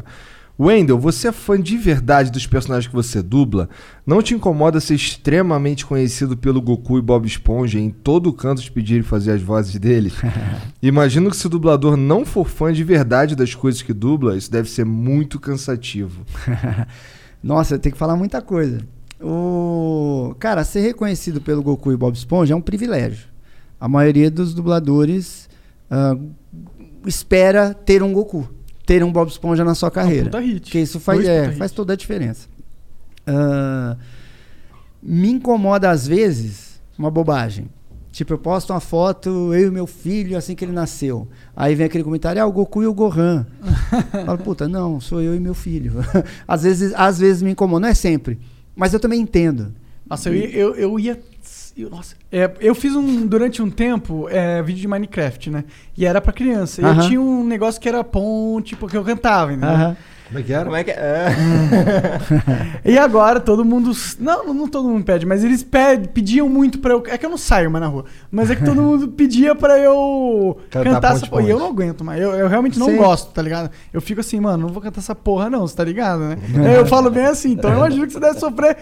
Wendel, 0.59 0.99
você 0.99 1.29
é 1.29 1.31
fã 1.31 1.59
de 1.59 1.77
verdade 1.77 2.31
dos 2.31 2.45
personagens 2.45 2.87
que 2.87 2.93
você 2.93 3.23
dubla? 3.23 3.67
Não 4.05 4.21
te 4.21 4.35
incomoda 4.35 4.79
ser 4.79 4.93
extremamente 4.93 5.83
conhecido 5.83 6.37
pelo 6.37 6.61
Goku 6.61 6.99
e 6.99 7.01
Bob 7.01 7.25
Esponja 7.25 7.79
e 7.79 7.81
em 7.81 7.89
todo 7.89 8.31
canto 8.31 8.61
te 8.61 8.71
pedirem 8.71 9.01
fazer 9.01 9.31
as 9.31 9.41
vozes 9.41 9.75
deles? 9.79 10.13
Imagino 10.81 11.31
que 11.31 11.37
se 11.37 11.47
o 11.47 11.49
dublador 11.49 11.97
não 11.97 12.23
for 12.23 12.47
fã 12.47 12.71
de 12.71 12.83
verdade 12.83 13.35
das 13.35 13.55
coisas 13.55 13.81
que 13.81 13.93
dubla, 13.93 14.37
isso 14.37 14.51
deve 14.51 14.69
ser 14.69 14.85
muito 14.85 15.39
cansativo. 15.39 16.23
Nossa, 17.41 17.79
tem 17.79 17.91
que 17.91 17.97
falar 17.97 18.15
muita 18.15 18.39
coisa. 18.39 18.79
O 19.23 20.35
cara, 20.37 20.63
ser 20.65 20.81
reconhecido 20.81 21.39
pelo 21.39 21.63
Goku 21.63 21.91
e 21.91 21.97
Bob 21.97 22.13
Esponja 22.13 22.53
é 22.53 22.57
um 22.57 22.61
privilégio. 22.61 23.27
A 23.79 23.87
maioria 23.87 24.29
dos 24.29 24.53
dubladores 24.53 25.49
ah, 25.89 26.17
espera 27.05 27.73
ter 27.73 28.03
um 28.03 28.11
Goku, 28.11 28.49
ter 28.85 29.03
um 29.03 29.11
Bob 29.11 29.29
Esponja 29.29 29.63
na 29.63 29.75
sua 29.75 29.89
carreira. 29.89 30.25
puta 30.25 30.39
hit. 30.39 30.61
Porque 30.61 30.79
isso 30.79 30.99
faz, 30.99 31.23
é, 31.25 31.47
hit. 31.47 31.57
faz 31.57 31.71
toda 31.71 31.93
a 31.93 31.95
diferença. 31.95 32.47
Ah, 33.25 33.95
me 35.01 35.29
incomoda 35.29 35.89
às 35.89 36.07
vezes 36.07 36.81
uma 36.97 37.09
bobagem. 37.09 37.69
Tipo, 38.11 38.33
eu 38.33 38.37
posto 38.37 38.71
uma 38.71 38.79
foto, 38.79 39.53
eu 39.55 39.69
e 39.69 39.71
meu 39.71 39.87
filho, 39.87 40.37
assim 40.37 40.53
que 40.53 40.63
ele 40.63 40.71
nasceu. 40.71 41.27
Aí 41.55 41.73
vem 41.73 41.87
aquele 41.87 42.03
comentário, 42.03 42.41
ah, 42.41 42.45
o 42.45 42.51
Goku 42.51 42.83
e 42.83 42.87
o 42.87 42.93
Gohan. 42.93 43.47
Eu 44.13 44.25
Falo, 44.25 44.37
puta, 44.37 44.67
não, 44.67 45.01
sou 45.01 45.19
eu 45.19 45.35
e 45.35 45.39
meu 45.39 45.55
filho. 45.55 45.93
às, 46.47 46.61
vezes, 46.61 46.93
às 46.95 47.17
vezes 47.17 47.41
me 47.41 47.51
incomoda, 47.51 47.81
não 47.81 47.87
é 47.87 47.93
sempre. 47.93 48.39
Mas 48.75 48.93
eu 48.93 48.99
também 48.99 49.19
entendo. 49.21 49.73
Nossa, 50.09 50.29
eu, 50.29 50.35
ia- 50.35 50.49
eu, 50.49 50.75
eu 50.75 50.99
ia. 50.99 51.19
eu- 51.77 51.89
nossa, 51.89 52.15
é, 52.31 52.51
eu 52.59 52.75
fiz 52.75 52.95
um 52.95 53.25
durante 53.25 53.61
um 53.61 53.69
tempo 53.69 54.27
é, 54.29 54.61
vídeo 54.61 54.81
de 54.81 54.87
Minecraft, 54.87 55.49
né? 55.49 55.63
E 55.97 56.05
era 56.05 56.19
pra 56.19 56.33
criança. 56.33 56.81
E 56.81 56.85
eu 56.85 56.89
Aham. 56.91 57.07
tinha 57.07 57.21
um 57.21 57.43
negócio 57.45 57.79
que 57.79 57.87
era 57.87 58.03
ponte, 58.03 58.75
porque 58.75 58.97
eu 58.97 59.03
cantava, 59.03 59.51
entendeu? 59.53 59.69
Aham. 59.75 59.97
Como 60.27 60.39
é 60.39 60.43
que 60.43 60.53
era? 60.53 60.63
Como 60.63 60.75
é 60.75 60.83
que 60.83 60.91
é? 60.91 61.27
E 62.85 62.97
agora 62.97 63.39
todo 63.39 63.63
mundo. 63.63 63.91
Não, 64.19 64.53
não 64.53 64.67
todo 64.67 64.87
mundo 64.89 65.03
pede, 65.03 65.25
mas 65.25 65.43
eles 65.43 65.63
ped, 65.63 66.09
pediam 66.09 66.49
muito 66.49 66.79
pra 66.79 66.93
eu. 66.93 67.03
É 67.07 67.17
que 67.17 67.25
eu 67.25 67.29
não 67.29 67.37
saio 67.37 67.69
mais 67.69 67.81
na 67.83 67.87
rua. 67.87 68.05
Mas 68.31 68.49
é 68.49 68.55
que 68.55 68.63
todo 68.63 68.79
mundo 68.81 69.07
pedia 69.09 69.55
pra 69.55 69.77
eu 69.79 70.57
Cantar 70.69 70.91
cantar 70.91 71.09
ponte, 71.09 71.23
essa 71.23 71.27
porra. 71.27 71.43
E 71.43 71.49
eu 71.49 71.59
não 71.59 71.67
aguento 71.67 72.03
mais. 72.03 72.21
Eu, 72.21 72.33
eu 72.33 72.47
realmente 72.47 72.79
não 72.79 72.87
Sim. 72.87 72.97
gosto, 72.97 73.31
tá 73.31 73.41
ligado? 73.41 73.69
Eu 73.93 74.01
fico 74.01 74.21
assim, 74.21 74.39
mano, 74.39 74.67
não 74.67 74.73
vou 74.73 74.81
cantar 74.81 74.99
essa 74.99 75.15
porra, 75.15 75.49
não, 75.49 75.61
você 75.61 75.75
tá 75.75 75.83
ligado, 75.83 76.19
né? 76.19 76.37
Aí 76.67 76.75
eu 76.75 76.85
falo 76.85 77.09
bem 77.09 77.25
assim, 77.25 77.51
então 77.53 77.71
eu 77.71 77.77
imagino 77.77 78.07
que 78.07 78.13
você 78.13 78.19
deve 78.19 78.39
sofrer 78.39 78.77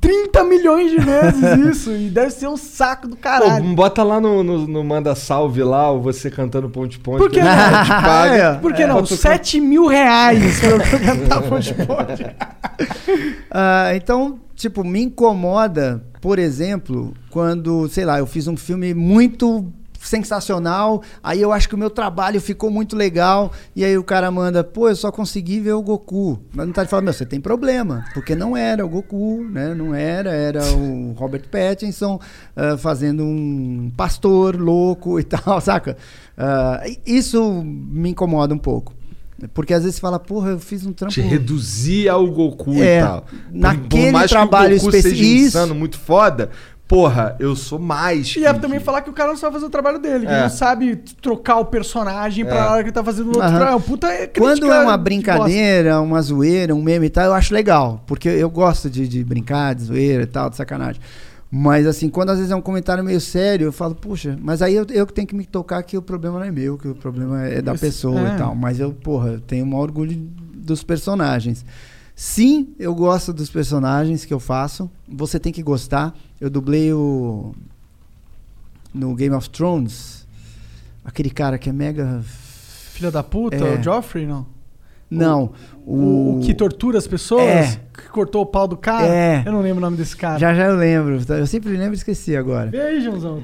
30 0.00 0.44
milhões 0.44 0.90
de 0.90 0.98
vezes 0.98 1.42
isso. 1.70 1.92
E 1.92 2.10
deve 2.10 2.30
ser 2.30 2.48
um 2.48 2.56
saco 2.56 3.08
do 3.08 3.16
Pô, 3.16 3.22
caralho. 3.22 3.74
bota 3.74 4.02
lá 4.02 4.20
no, 4.20 4.42
no, 4.42 4.66
no 4.66 4.84
Manda 4.84 5.14
Salve 5.14 5.62
lá, 5.62 5.90
ou 5.90 6.02
você 6.02 6.30
cantando 6.30 6.68
ponte 6.68 6.98
ponte. 6.98 7.18
Por 7.18 7.30
que 7.30 7.38
que 7.40 7.44
não? 7.44 7.50
a 7.50 7.84
gente 7.84 7.88
paga. 7.88 8.58
Por 8.60 8.74
que 8.74 8.86
não? 8.86 8.96
Bota 8.96 9.14
o 9.14 9.16
7 9.16 9.60
mil 9.60 9.86
reais 9.86 10.60
pra 10.60 10.68
eu 10.70 10.78
cantar 11.00 11.42
fonte 11.42 11.74
ponte. 11.74 12.26
Ah, 13.50 13.92
então, 13.94 14.38
tipo, 14.54 14.84
me 14.84 15.02
incomoda, 15.02 16.04
por 16.20 16.38
exemplo, 16.38 17.14
quando, 17.30 17.88
sei 17.88 18.04
lá, 18.04 18.18
eu 18.18 18.26
fiz 18.26 18.46
um 18.46 18.56
filme 18.56 18.92
muito 18.92 19.72
sensacional, 20.06 21.02
aí 21.22 21.40
eu 21.40 21.52
acho 21.52 21.68
que 21.68 21.74
o 21.74 21.78
meu 21.78 21.90
trabalho 21.90 22.40
ficou 22.40 22.70
muito 22.70 22.94
legal, 22.96 23.52
e 23.74 23.84
aí 23.84 23.96
o 23.96 24.04
cara 24.04 24.30
manda, 24.30 24.62
pô, 24.62 24.88
eu 24.88 24.96
só 24.96 25.10
consegui 25.10 25.60
ver 25.60 25.72
o 25.72 25.82
Goku. 25.82 26.38
Mas 26.54 26.66
não 26.66 26.72
tá 26.72 26.84
falando, 26.86 27.04
meu, 27.06 27.12
você 27.12 27.26
tem 27.26 27.40
problema, 27.40 28.04
porque 28.14 28.34
não 28.34 28.56
era 28.56 28.84
o 28.84 28.88
Goku, 28.88 29.44
né? 29.50 29.74
Não 29.74 29.94
era, 29.94 30.30
era 30.32 30.62
o 30.74 31.12
Robert 31.12 31.48
Pattinson 31.50 32.20
ah, 32.56 32.76
fazendo 32.76 33.24
um 33.24 33.90
pastor 33.96 34.56
louco 34.56 35.18
e 35.18 35.24
tal, 35.24 35.60
saca? 35.60 35.96
Ah, 36.36 36.82
isso 37.06 37.62
me 37.64 38.10
incomoda 38.10 38.54
um 38.54 38.58
pouco. 38.58 38.92
Porque 39.52 39.74
às 39.74 39.82
vezes 39.82 39.96
você 39.96 40.00
fala, 40.00 40.18
porra, 40.18 40.50
eu 40.50 40.58
fiz 40.60 40.86
um 40.86 40.92
trampo. 40.92 41.12
Te 41.12 41.20
reduzir 41.20 42.08
ao 42.08 42.24
Goku 42.30 42.72
É, 42.80 42.98
e 42.98 43.02
tal. 43.02 43.22
Por- 43.22 43.38
naquele 43.52 44.04
por 44.06 44.12
mais 44.12 44.30
trabalho 44.30 44.70
que 44.76 44.80
o 44.80 44.84
Goku 44.86 44.92
seja 44.92 45.08
especi- 45.08 45.38
insano, 45.46 45.74
muito 45.74 45.98
foda, 45.98 46.50
porra, 46.86 47.34
eu 47.38 47.56
sou 47.56 47.78
mais. 47.78 48.34
E 48.36 48.44
é 48.44 48.52
também 48.52 48.78
falar 48.80 49.02
que 49.02 49.10
o 49.10 49.12
cara 49.12 49.30
não 49.30 49.36
sabe 49.38 49.54
fazer 49.54 49.66
o 49.66 49.70
trabalho 49.70 49.98
dele, 49.98 50.26
que 50.26 50.32
É. 50.32 50.42
não 50.42 50.48
sabe 50.50 50.96
trocar 51.20 51.56
o 51.58 51.64
personagem 51.64 52.44
pra 52.44 52.56
É. 52.56 52.62
hora 52.68 52.82
que 52.82 52.88
ele 52.88 52.92
tá 52.92 53.02
fazendo 53.04 53.28
outro. 53.28 53.42
Aham. 53.42 53.66
É 53.68 53.74
um 53.74 53.80
puta 53.80 54.08
crítica 54.08 54.40
Quando 54.40 54.72
é 54.72 54.82
uma 54.82 54.96
de 54.96 55.02
brincadeira, 55.04 56.00
uma 56.00 56.20
zoeira, 56.22 56.74
um 56.74 56.82
meme 56.82 57.06
e 57.06 57.10
tal, 57.10 57.24
eu 57.26 57.34
acho 57.34 57.52
legal. 57.54 58.02
Porque 58.06 58.28
eu 58.28 58.50
gosto 58.50 58.88
de, 58.90 59.08
de 59.08 59.24
brincar, 59.24 59.74
de 59.74 59.84
zoeira 59.84 60.22
e 60.22 60.26
tal, 60.26 60.50
de 60.50 60.56
sacanagem. 60.56 61.00
Mas 61.56 61.86
assim, 61.86 62.08
quando 62.08 62.30
às 62.30 62.36
vezes 62.38 62.50
é 62.50 62.56
um 62.56 62.60
comentário 62.60 63.04
meio 63.04 63.20
sério, 63.20 63.66
eu 63.66 63.72
falo, 63.72 63.94
puxa, 63.94 64.36
mas 64.42 64.60
aí 64.60 64.74
eu, 64.74 64.84
eu 64.90 65.06
que 65.06 65.12
tenho 65.12 65.26
que 65.28 65.36
me 65.36 65.46
tocar 65.46 65.80
que 65.84 65.96
o 65.96 66.02
problema 66.02 66.40
não 66.40 66.46
é 66.46 66.50
meu, 66.50 66.76
que 66.76 66.88
o 66.88 66.94
problema 66.96 67.44
é 67.46 67.62
da 67.62 67.74
Esse- 67.74 67.86
pessoa 67.86 68.20
é. 68.28 68.34
e 68.34 68.38
tal. 68.38 68.54
Mas 68.56 68.80
eu, 68.80 68.92
porra, 68.92 69.28
eu 69.30 69.40
tenho 69.40 69.64
um 69.64 69.76
orgulho 69.76 70.16
dos 70.52 70.82
personagens. 70.82 71.64
Sim, 72.16 72.68
eu 72.78 72.94
gosto 72.94 73.32
dos 73.32 73.50
personagens 73.50 74.24
que 74.24 74.32
eu 74.34 74.38
faço. 74.40 74.90
Você 75.08 75.38
tem 75.38 75.52
que 75.52 75.62
gostar. 75.62 76.14
Eu 76.44 76.50
dublei 76.50 76.92
o. 76.92 77.54
No 78.92 79.14
Game 79.14 79.34
of 79.34 79.48
Thrones. 79.48 80.26
Aquele 81.02 81.30
cara 81.30 81.56
que 81.56 81.70
é 81.70 81.72
mega. 81.72 82.20
Filha 82.22 83.10
da 83.10 83.22
puta, 83.22 83.56
É. 83.56 83.78
o 83.78 83.82
Joffrey, 83.82 84.26
não? 84.26 84.46
Não. 85.10 85.52
O, 85.86 86.36
o 86.36 86.40
que 86.44 86.52
tortura 86.52 86.98
as 86.98 87.06
pessoas? 87.06 87.42
É. 87.44 87.80
Que 87.94 88.08
cortou 88.10 88.42
o 88.42 88.46
pau 88.46 88.68
do 88.68 88.76
cara? 88.76 89.06
É. 89.06 89.42
Eu 89.46 89.52
não 89.52 89.60
lembro 89.62 89.78
o 89.78 89.80
nome 89.80 89.96
desse 89.96 90.14
cara. 90.14 90.38
Já 90.38 90.52
já 90.54 90.66
eu 90.66 90.76
lembro. 90.76 91.18
Eu 91.28 91.46
sempre 91.46 91.70
lembro 91.76 91.94
e 91.94 91.96
esqueci 91.96 92.36
agora. 92.36 92.70
Vê 92.70 92.80
aí, 92.80 93.00
Joãozão. 93.02 93.42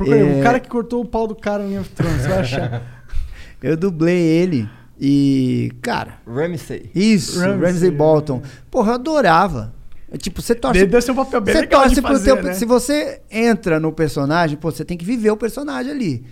Aí, 0.00 0.10
É. 0.10 0.40
o 0.40 0.42
cara 0.42 0.58
que 0.58 0.68
cortou 0.70 1.02
o 1.02 1.04
pau 1.04 1.26
do 1.26 1.34
cara 1.34 1.62
no 1.64 1.68
Game 1.68 1.80
of 1.82 1.90
Thrones, 1.90 2.22
você 2.22 2.28
vai 2.28 2.38
achar. 2.38 2.82
Eu 3.62 3.76
dublei 3.76 4.16
ele 4.18 4.66
e. 4.98 5.70
Cara, 5.82 6.14
Ramsey. 6.26 6.90
isso, 6.94 7.38
Ramsey. 7.40 7.60
Ramsey, 7.72 7.90
Bolton. 7.90 8.40
Porra, 8.70 8.90
eu 8.92 8.94
adorava. 8.94 9.74
É 10.10 10.16
Tipo, 10.16 10.40
você 10.40 10.54
torce. 10.54 10.86
Deve 10.86 11.02
ser 11.02 11.12
um 11.12 11.16
papel 11.16 11.40
bem 11.40 11.54
você 11.54 11.60
legal 11.60 11.82
torce 11.82 11.94
de 11.94 12.02
pro 12.02 12.10
fazer, 12.12 12.34
teu- 12.34 12.42
né? 12.42 12.54
Se 12.54 12.64
você 12.64 13.20
entra 13.30 13.78
no 13.78 13.92
personagem, 13.92 14.56
pô, 14.56 14.70
você 14.70 14.84
tem 14.84 14.96
que 14.96 15.04
viver 15.04 15.30
o 15.30 15.36
personagem 15.36 15.92
ali. 15.92 16.24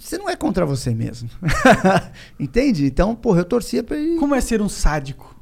Você 0.00 0.18
não 0.18 0.28
é 0.28 0.36
contra 0.36 0.64
você 0.66 0.94
mesmo. 0.94 1.28
Entende? 2.38 2.86
Então, 2.86 3.14
porra, 3.14 3.40
eu 3.40 3.44
torcia 3.44 3.82
pra 3.82 3.96
ele. 3.96 4.16
Como 4.16 4.34
é 4.34 4.40
ser 4.40 4.60
um 4.62 4.68
sádico? 4.68 5.36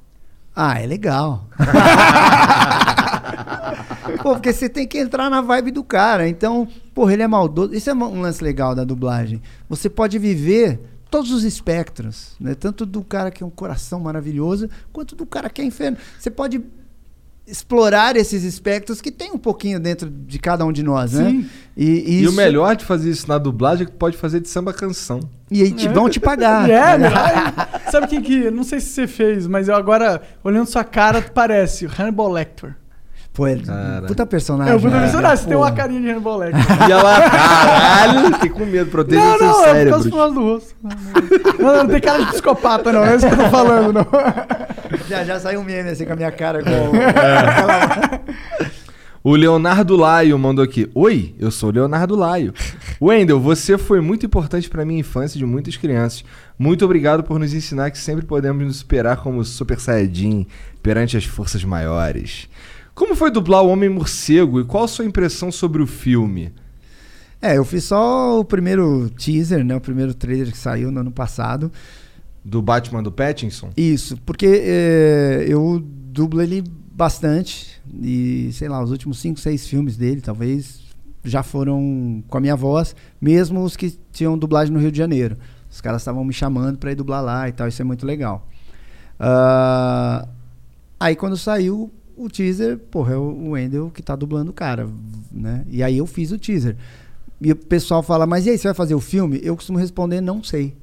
Ah, 0.54 0.80
é 0.80 0.86
legal. 0.86 1.46
Pô, 4.22 4.32
porque 4.34 4.52
você 4.52 4.68
tem 4.68 4.86
que 4.86 4.98
entrar 4.98 5.28
na 5.30 5.40
vibe 5.40 5.70
do 5.70 5.84
cara. 5.84 6.28
Então, 6.28 6.66
porra, 6.94 7.12
ele 7.12 7.22
é 7.22 7.28
maldoso. 7.28 7.74
Isso 7.74 7.90
é 7.90 7.94
um 7.94 8.20
lance 8.20 8.42
legal 8.42 8.74
da 8.74 8.84
dublagem. 8.84 9.42
Você 9.68 9.88
pode 9.90 10.18
viver 10.18 10.80
todos 11.10 11.30
os 11.30 11.44
espectros, 11.44 12.34
né? 12.40 12.54
Tanto 12.54 12.86
do 12.86 13.02
cara 13.02 13.30
que 13.30 13.42
é 13.42 13.46
um 13.46 13.50
coração 13.50 14.00
maravilhoso, 14.00 14.68
quanto 14.92 15.14
do 15.14 15.26
cara 15.26 15.50
que 15.50 15.60
é 15.60 15.64
inferno. 15.64 15.96
Você 16.18 16.30
pode 16.30 16.62
explorar 17.46 18.16
esses 18.16 18.42
espectros 18.42 19.00
que 19.00 19.10
tem 19.12 19.30
um 19.32 19.38
pouquinho 19.38 19.78
dentro 19.78 20.10
de 20.10 20.38
cada 20.38 20.64
um 20.64 20.72
de 20.72 20.82
nós, 20.82 21.12
né? 21.12 21.30
Sim. 21.30 21.46
E, 21.76 21.84
E 21.84 22.22
isso- 22.22 22.32
o 22.32 22.34
melhor 22.34 22.74
de 22.74 22.84
fazer 22.84 23.10
isso 23.10 23.28
na 23.28 23.38
dublagem 23.38 23.82
é 23.82 23.86
que 23.86 23.92
tu 23.92 23.98
pode 23.98 24.16
fazer 24.16 24.40
de 24.40 24.48
samba 24.48 24.72
canção. 24.72 25.20
E 25.50 25.62
aí 25.62 25.70
te, 25.72 25.88
vão 25.88 26.08
te 26.08 26.18
pagar. 26.18 26.68
É, 26.70 26.98
né? 26.98 27.08
Ai, 27.08 27.90
Sabe 27.90 28.08
quem 28.08 28.20
que. 28.20 28.50
Não 28.50 28.64
sei 28.64 28.80
se 28.80 28.88
você 28.88 29.06
fez, 29.06 29.46
mas 29.46 29.68
eu 29.68 29.76
agora, 29.76 30.20
olhando 30.42 30.66
sua 30.66 30.82
cara, 30.84 31.22
parece 31.22 31.86
o 31.86 31.90
Hannibal 31.96 32.30
Lecter. 32.30 32.74
Pô, 33.36 33.46
é 33.46 33.56
Cara. 33.56 34.06
puta 34.06 34.24
personagem. 34.24 34.72
É, 34.72 34.76
o 34.76 34.80
puta 34.80 34.98
personagem, 34.98 35.36
você 35.36 35.46
tem 35.46 35.56
uma 35.58 35.70
carinha 35.70 36.00
de 36.00 36.06
Lecter. 36.06 36.54
E 36.88 36.92
ela, 36.92 37.30
caralho, 37.30 38.34
fiquei 38.36 38.48
com 38.48 38.64
medo, 38.64 38.90
proteja 38.90 39.20
Não, 39.20 39.36
seu 39.36 39.46
não, 39.46 39.52
é 39.52 39.52
por 39.52 39.64
cérebro. 39.64 39.90
causa 39.90 40.04
do 40.04 40.10
final 40.10 40.32
do 40.32 40.40
rosto. 40.40 40.74
Não, 40.82 40.92
não, 41.58 41.76
não 41.76 41.86
tem 41.86 42.00
cara 42.00 42.24
de 42.24 42.30
psicopata, 42.30 42.90
não. 42.90 43.00
Não 43.04 43.12
é 43.12 43.16
isso 43.16 43.28
que 43.28 43.34
eu 43.34 43.38
tô 43.38 43.50
falando, 43.50 43.92
não. 43.92 44.06
Já, 45.06 45.22
já 45.24 45.38
saiu 45.38 45.60
um 45.60 45.64
meme 45.64 45.90
assim 45.90 46.04
com 46.06 46.14
a 46.14 46.16
minha 46.16 46.30
cara. 46.32 46.62
Com... 46.62 46.70
O 49.22 49.34
Leonardo 49.34 49.96
Laio 49.96 50.38
mandou 50.38 50.64
aqui. 50.64 50.88
Oi, 50.94 51.34
eu 51.38 51.50
sou 51.50 51.68
o 51.68 51.72
Leonardo 51.72 52.14
Laio. 52.16 52.54
Wendel, 53.02 53.40
você 53.40 53.76
foi 53.76 54.00
muito 54.00 54.24
importante 54.24 54.70
pra 54.70 54.84
minha 54.84 55.00
infância 55.00 55.36
e 55.36 55.40
de 55.40 55.44
muitas 55.44 55.76
crianças. 55.76 56.24
Muito 56.58 56.84
obrigado 56.84 57.22
por 57.24 57.38
nos 57.38 57.52
ensinar 57.52 57.90
que 57.90 57.98
sempre 57.98 58.24
podemos 58.24 58.64
nos 58.64 58.76
superar 58.76 59.16
como 59.18 59.44
Super 59.44 59.78
Saiyajin 59.80 60.46
perante 60.82 61.16
as 61.16 61.24
forças 61.24 61.64
maiores. 61.64 62.48
Como 62.96 63.14
foi 63.14 63.30
dublar 63.30 63.62
o 63.62 63.68
Homem 63.68 63.90
Morcego 63.90 64.58
e 64.58 64.64
qual 64.64 64.84
a 64.84 64.88
sua 64.88 65.04
impressão 65.04 65.52
sobre 65.52 65.82
o 65.82 65.86
filme? 65.86 66.50
É, 67.42 67.58
eu 67.58 67.64
fiz 67.64 67.84
só 67.84 68.40
o 68.40 68.42
primeiro 68.44 69.10
teaser, 69.10 69.62
né? 69.62 69.76
O 69.76 69.80
primeiro 69.82 70.14
trailer 70.14 70.50
que 70.50 70.56
saiu 70.56 70.90
no 70.90 71.00
ano 71.00 71.10
passado. 71.10 71.70
Do 72.42 72.62
Batman 72.62 73.02
do 73.02 73.12
Pattinson? 73.12 73.68
Isso, 73.76 74.16
porque 74.24 74.46
é, 74.46 75.44
eu 75.46 75.78
dublo 75.78 76.40
ele 76.40 76.64
bastante. 76.90 77.82
E, 78.02 78.48
sei 78.54 78.66
lá, 78.66 78.82
os 78.82 78.90
últimos 78.90 79.18
5, 79.18 79.40
6 79.40 79.66
filmes 79.66 79.98
dele, 79.98 80.22
talvez, 80.22 80.80
já 81.22 81.42
foram 81.42 82.24
com 82.26 82.38
a 82.38 82.40
minha 82.40 82.56
voz, 82.56 82.96
mesmo 83.20 83.62
os 83.62 83.76
que 83.76 83.94
tinham 84.10 84.38
dublagem 84.38 84.72
no 84.72 84.80
Rio 84.80 84.90
de 84.90 84.96
Janeiro. 84.96 85.36
Os 85.70 85.82
caras 85.82 86.00
estavam 86.00 86.24
me 86.24 86.32
chamando 86.32 86.78
pra 86.78 86.92
ir 86.92 86.94
dublar 86.94 87.22
lá 87.22 87.46
e 87.46 87.52
tal, 87.52 87.68
isso 87.68 87.82
é 87.82 87.84
muito 87.84 88.06
legal. 88.06 88.48
Ah, 89.20 90.26
aí 90.98 91.14
quando 91.14 91.36
saiu 91.36 91.92
o 92.16 92.28
teaser, 92.28 92.78
porra, 92.78 93.14
é 93.14 93.16
o 93.16 93.50
Wendel 93.50 93.90
que 93.90 94.02
tá 94.02 94.16
dublando 94.16 94.50
o 94.50 94.54
cara, 94.54 94.88
né? 95.30 95.64
E 95.68 95.82
aí 95.82 95.98
eu 95.98 96.06
fiz 96.06 96.32
o 96.32 96.38
teaser. 96.38 96.76
E 97.40 97.52
o 97.52 97.56
pessoal 97.56 98.02
fala, 98.02 98.26
mas 98.26 98.46
e 98.46 98.50
aí, 98.50 98.58
você 98.58 98.68
vai 98.68 98.74
fazer 98.74 98.94
o 98.94 99.00
filme? 99.00 99.38
Eu 99.42 99.54
costumo 99.54 99.78
responder, 99.78 100.20
não 100.20 100.42
sei. 100.42 100.74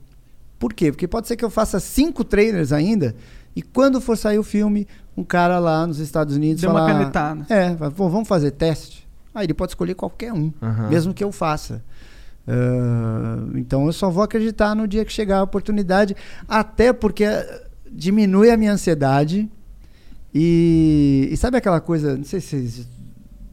Por 0.60 0.74
quê? 0.74 0.92
Porque 0.92 1.08
pode 1.08 1.28
ser 1.28 1.36
que 1.36 1.44
eu 1.44 1.50
faça 1.50 1.80
cinco 1.80 2.24
trailers 2.24 2.72
ainda 2.72 3.16
e 3.56 3.62
quando 3.62 4.00
for 4.02 4.18
sair 4.18 4.40
o 4.40 4.44
filme, 4.44 4.88
um 5.16 5.24
cara 5.24 5.60
lá 5.60 5.86
nos 5.86 6.00
Estados 6.00 6.36
Unidos 6.36 6.62
Deu 6.62 6.70
uma 6.70 6.80
falar, 6.80 6.94
canetada. 6.94 7.46
É, 7.50 7.76
vai, 7.76 7.92
pô, 7.92 8.10
vamos 8.10 8.28
fazer 8.28 8.52
teste. 8.52 9.08
Aí 9.34 9.46
ele 9.46 9.54
pode 9.54 9.72
escolher 9.72 9.96
qualquer 9.96 10.32
um, 10.32 10.52
Aham. 10.62 10.90
mesmo 10.90 11.14
que 11.14 11.24
eu 11.24 11.32
faça. 11.32 11.84
Ah, 12.48 13.38
então 13.56 13.86
eu 13.86 13.94
só 13.94 14.10
vou 14.10 14.24
acreditar 14.24 14.76
no 14.76 14.88
dia 14.88 15.06
que 15.06 15.14
chegar 15.14 15.40
a 15.40 15.44
oportunidade, 15.44 16.16
até 16.48 16.92
porque 16.92 17.24
eh, 17.24 17.68
diminui 17.92 18.50
a 18.50 18.58
minha 18.58 18.74
ansiedade. 18.74 19.50
E, 20.34 21.30
e 21.32 21.38
sabe 21.38 21.58
aquela 21.58 21.80
coisa, 21.80 22.18
não 22.18 22.24
sei 22.24 22.40
se 22.42 22.48
vocês 22.48 22.88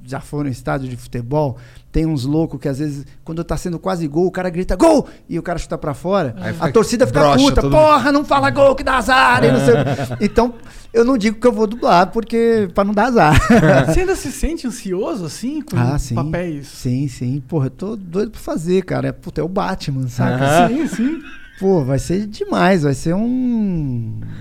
já 0.02 0.20
foram 0.20 0.48
em 0.48 0.52
estádio 0.52 0.88
de 0.88 0.96
futebol, 0.96 1.56
tem 1.92 2.06
uns 2.06 2.24
loucos 2.24 2.58
que 2.60 2.68
às 2.68 2.78
vezes, 2.78 3.04
quando 3.22 3.44
tá 3.44 3.56
sendo 3.56 3.78
quase 3.78 4.06
gol, 4.08 4.26
o 4.26 4.30
cara 4.30 4.48
grita 4.50 4.74
gol 4.76 5.06
e 5.28 5.38
o 5.38 5.42
cara 5.42 5.58
chuta 5.58 5.76
pra 5.78 5.92
fora. 5.94 6.34
Aí 6.38 6.54
a 6.58 6.72
torcida 6.72 7.06
fica 7.06 7.20
brocha 7.20 7.44
puta, 7.44 7.62
porra, 7.68 8.10
não 8.10 8.24
fala 8.24 8.50
gol 8.50 8.74
que 8.74 8.82
dá 8.82 8.96
azar. 8.96 9.44
e 9.44 9.52
não 9.52 9.58
sei 9.60 9.74
o 9.74 9.76
quê. 9.76 10.24
Então, 10.24 10.54
eu 10.92 11.04
não 11.04 11.16
digo 11.18 11.38
que 11.38 11.46
eu 11.46 11.52
vou 11.52 11.66
dublar 11.66 12.10
porque 12.10 12.68
para 12.74 12.82
não 12.84 12.94
dar 12.94 13.06
azar. 13.06 13.38
Você 13.86 14.00
ainda 14.00 14.16
se 14.16 14.32
sente 14.32 14.66
ansioso 14.66 15.24
assim 15.26 15.60
com 15.62 15.76
Ah, 15.76 15.98
sim. 15.98 16.14
papéis? 16.14 16.66
Sim, 16.68 17.06
sim. 17.06 17.42
Porra, 17.46 17.66
eu 17.66 17.70
tô 17.70 17.96
doido 17.96 18.30
pra 18.32 18.40
fazer, 18.40 18.82
cara. 18.82 19.12
Puta, 19.12 19.40
é 19.40 19.44
o 19.44 19.48
Batman, 19.48 20.08
saca? 20.08 20.68
Sim, 20.68 20.86
sim. 20.88 21.22
Pô, 21.60 21.84
vai 21.84 21.98
ser 21.98 22.26
demais. 22.26 22.82
Vai 22.82 22.94
ser 22.94 23.14
um, 23.14 23.20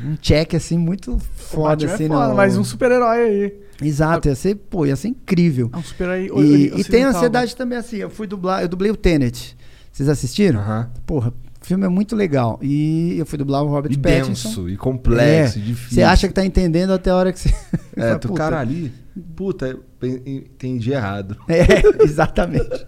um 0.06 0.16
check, 0.22 0.56
assim, 0.56 0.78
muito 0.78 1.20
foda, 1.20 1.86
é 1.86 1.94
assim. 1.94 2.08
foda, 2.08 2.30
no- 2.30 2.36
Mas 2.36 2.56
um 2.58 2.64
super-herói 2.64 3.18
aí. 3.20 3.60
Exato, 3.82 4.28
ia 4.28 4.36
ser, 4.36 4.56
pô, 4.56 4.86
ia 4.86 4.96
ser 4.96 5.10
incrível. 5.10 5.70
É 5.74 5.78
um 5.78 5.84
super-herói 5.84 6.26
E, 6.26 6.30
e 6.66 6.70
tem 6.70 6.74
ocidental, 6.80 7.10
ansiedade 7.16 7.56
também, 7.56 7.78
assim. 7.78 7.98
Eu 7.98 8.10
fui 8.10 8.26
dublar, 8.26 8.62
eu 8.62 8.68
dublei 8.68 8.90
o 8.92 8.96
Tenet. 8.96 9.56
Vocês 9.92 10.08
assistiram? 10.10 10.60
Aham. 10.62 10.90
Porra, 11.06 11.34
o 11.62 11.66
filme 11.66 11.86
é 11.86 11.90
muito 11.90 12.16
legal. 12.16 12.58
E 12.62 13.16
eu 13.18 13.26
fui 13.26 13.38
dublar 13.38 13.64
o 13.64 13.68
Robert 13.68 13.92
E 13.92 13.98
Pattinson. 13.98 14.50
denso, 14.50 14.70
e 14.70 14.78
complexo, 14.78 15.58
É, 15.58 15.62
e 15.62 15.66
difícil. 15.66 15.96
Você 15.96 16.04
acha 16.04 16.28
que 16.28 16.34
tá 16.34 16.46
entendendo 16.46 16.92
até 16.94 17.10
a 17.10 17.16
hora 17.16 17.32
que 17.34 17.40
você. 17.40 17.54
É, 17.98 18.18
tu 18.18 18.32
cara 18.34 18.58
ali, 18.62 18.94
puta, 19.36 19.78
entendi 20.26 20.94
errado. 20.94 21.36
É, 21.50 21.66
exatamente. 22.04 22.86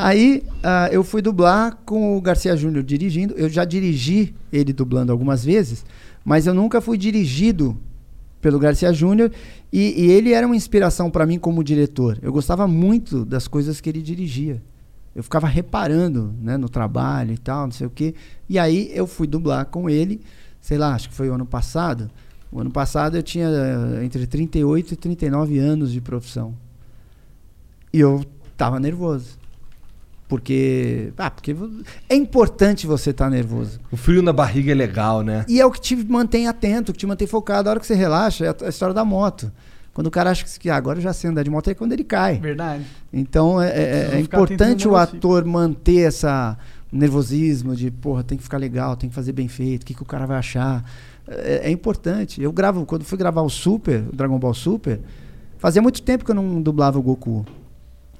Aí 0.00 0.44
ah, 0.62 0.88
eu 0.92 1.02
fui 1.02 1.20
dublar 1.20 1.76
com 1.84 2.16
o 2.16 2.20
Garcia 2.20 2.56
Júnior 2.56 2.84
dirigindo. 2.84 3.34
Eu 3.34 3.48
já 3.48 3.64
dirigi 3.64 4.32
ele 4.52 4.72
dublando 4.72 5.10
algumas 5.10 5.44
vezes, 5.44 5.84
mas 6.24 6.46
eu 6.46 6.54
nunca 6.54 6.80
fui 6.80 6.96
dirigido 6.96 7.76
pelo 8.40 8.60
Garcia 8.60 8.92
Júnior 8.92 9.32
e, 9.72 10.04
e 10.04 10.12
ele 10.12 10.32
era 10.32 10.46
uma 10.46 10.54
inspiração 10.54 11.10
pra 11.10 11.26
mim 11.26 11.36
como 11.36 11.64
diretor. 11.64 12.16
Eu 12.22 12.32
gostava 12.32 12.68
muito 12.68 13.24
das 13.24 13.48
coisas 13.48 13.80
que 13.80 13.88
ele 13.88 14.00
dirigia. 14.00 14.62
Eu 15.16 15.24
ficava 15.24 15.48
reparando, 15.48 16.32
né, 16.40 16.56
no 16.56 16.68
trabalho 16.68 17.32
e 17.32 17.38
tal, 17.38 17.64
não 17.64 17.72
sei 17.72 17.88
o 17.88 17.90
quê. 17.90 18.14
E 18.48 18.56
aí 18.56 18.92
eu 18.94 19.04
fui 19.04 19.26
dublar 19.26 19.66
com 19.66 19.90
ele, 19.90 20.20
sei 20.60 20.78
lá, 20.78 20.94
acho 20.94 21.08
que 21.08 21.14
foi 21.16 21.28
o 21.28 21.34
ano 21.34 21.44
passado. 21.44 22.08
O 22.52 22.60
ano 22.60 22.70
passado 22.70 23.16
eu 23.16 23.22
tinha 23.24 23.48
eh, 23.48 24.04
entre 24.04 24.28
38 24.28 24.94
e 24.94 24.96
39 24.96 25.58
anos 25.58 25.90
de 25.90 26.00
profissão. 26.00 26.54
E 27.92 27.98
eu 27.98 28.24
tava 28.56 28.78
nervoso. 28.78 29.37
Porque, 30.28 31.10
ah, 31.16 31.30
porque 31.30 31.56
é 32.06 32.14
importante 32.14 32.86
você 32.86 33.10
estar 33.10 33.30
nervoso. 33.30 33.80
O 33.90 33.96
frio 33.96 34.22
na 34.22 34.32
barriga 34.32 34.70
é 34.70 34.74
legal, 34.74 35.22
né? 35.22 35.46
E 35.48 35.58
é 35.58 35.64
o 35.64 35.70
que 35.70 35.80
te 35.80 35.96
mantém 35.96 36.46
atento, 36.46 36.92
que 36.92 36.98
te 36.98 37.06
mantém 37.06 37.26
focado. 37.26 37.68
A 37.68 37.72
hora 37.72 37.80
que 37.80 37.86
você 37.86 37.94
relaxa, 37.94 38.44
é 38.44 38.66
a, 38.66 38.68
história 38.68 38.94
da 38.94 39.06
moto. 39.06 39.50
Quando 39.94 40.08
o 40.08 40.10
cara 40.10 40.30
acha 40.30 40.44
que 40.44 40.68
ah, 40.68 40.76
agora 40.76 40.98
eu 40.98 41.02
já 41.02 41.14
sei 41.14 41.30
andar 41.30 41.42
de 41.42 41.50
moto, 41.50 41.68
é 41.70 41.74
quando 41.74 41.94
ele 41.94 42.04
cai. 42.04 42.38
Verdade. 42.38 42.84
Então 43.10 43.60
é, 43.60 43.68
é- 43.68 44.10
é 44.12 44.20
importante 44.20 44.86
o 44.86 44.94
ator 44.96 45.46
manter 45.46 46.06
essa 46.06 46.58
nervosismo 46.92 47.74
de, 47.74 47.90
porra, 47.90 48.22
tem 48.22 48.36
que 48.36 48.44
ficar 48.44 48.58
legal, 48.58 48.96
tem 48.96 49.08
que 49.08 49.14
fazer 49.14 49.32
bem 49.32 49.48
feito, 49.48 49.82
o 49.82 49.86
que, 49.86 49.94
que 49.94 50.02
o 50.02 50.06
cara 50.06 50.26
vai 50.26 50.36
achar. 50.36 50.84
É, 51.26 51.62
é 51.64 51.70
importante. 51.70 52.42
Eu 52.42 52.52
gravo, 52.52 52.84
quando 52.84 53.02
fui 53.04 53.16
gravar 53.16 53.42
o 53.42 53.48
Super, 53.48 54.04
o 54.12 54.14
Dragon 54.14 54.38
Ball 54.38 54.54
Super, 54.54 55.00
fazia 55.58 55.80
muito 55.80 56.02
tempo 56.02 56.24
que 56.24 56.30
eu 56.30 56.34
não 56.34 56.60
dublava 56.60 56.98
o 56.98 57.02
Goku. 57.02 57.46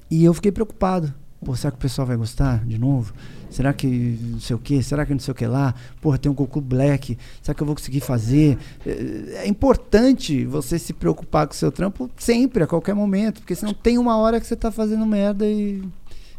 E 0.09 0.23
eu 0.25 0.33
fiquei 0.33 0.51
preocupado. 0.51 1.13
Pô, 1.43 1.55
será 1.55 1.71
que 1.71 1.77
o 1.77 1.79
pessoal 1.79 2.05
vai 2.05 2.17
gostar 2.17 2.65
de 2.65 2.77
novo? 2.77 3.13
Será 3.49 3.73
que 3.73 3.87
não 3.87 4.39
sei 4.41 4.55
o 4.55 4.59
que? 4.59 4.83
Será 4.83 5.05
que 5.05 5.13
não 5.13 5.19
sei 5.19 5.31
o 5.31 5.35
que 5.35 5.47
lá? 5.47 5.73
Porra, 6.01 6.17
tem 6.17 6.29
um 6.29 6.35
Goku 6.35 6.59
Black. 6.59 7.17
Será 7.41 7.55
que 7.55 7.61
eu 7.61 7.65
vou 7.65 7.75
conseguir 7.75 8.01
fazer? 8.01 8.57
É 8.85 9.43
é 9.43 9.47
importante 9.47 10.43
você 10.45 10.77
se 10.77 10.91
preocupar 10.91 11.47
com 11.47 11.53
o 11.53 11.55
seu 11.55 11.71
trampo 11.71 12.09
sempre, 12.17 12.63
a 12.63 12.67
qualquer 12.67 12.93
momento. 12.93 13.39
Porque 13.39 13.55
senão 13.55 13.73
tem 13.73 13.97
uma 13.97 14.17
hora 14.17 14.39
que 14.39 14.45
você 14.45 14.55
tá 14.55 14.69
fazendo 14.69 15.05
merda 15.05 15.45
e, 15.45 15.81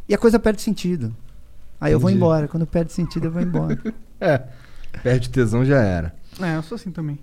e 0.09 0.15
a 0.15 0.19
coisa 0.19 0.39
perde 0.39 0.61
sentido. 0.61 1.15
Aí 1.81 1.93
eu 1.93 1.99
vou 1.99 2.11
Entendi. 2.11 2.23
embora. 2.23 2.47
Quando 2.47 2.67
perde 2.67 2.93
sentido, 2.93 3.27
eu 3.27 3.33
vou 3.33 3.43
embora. 3.43 3.79
É. 4.23 4.43
Perde 5.03 5.31
tesão 5.31 5.65
já 5.65 5.79
era. 5.79 6.15
É, 6.39 6.55
eu 6.55 6.63
sou 6.63 6.77
assim 6.77 6.91
também. 6.91 7.19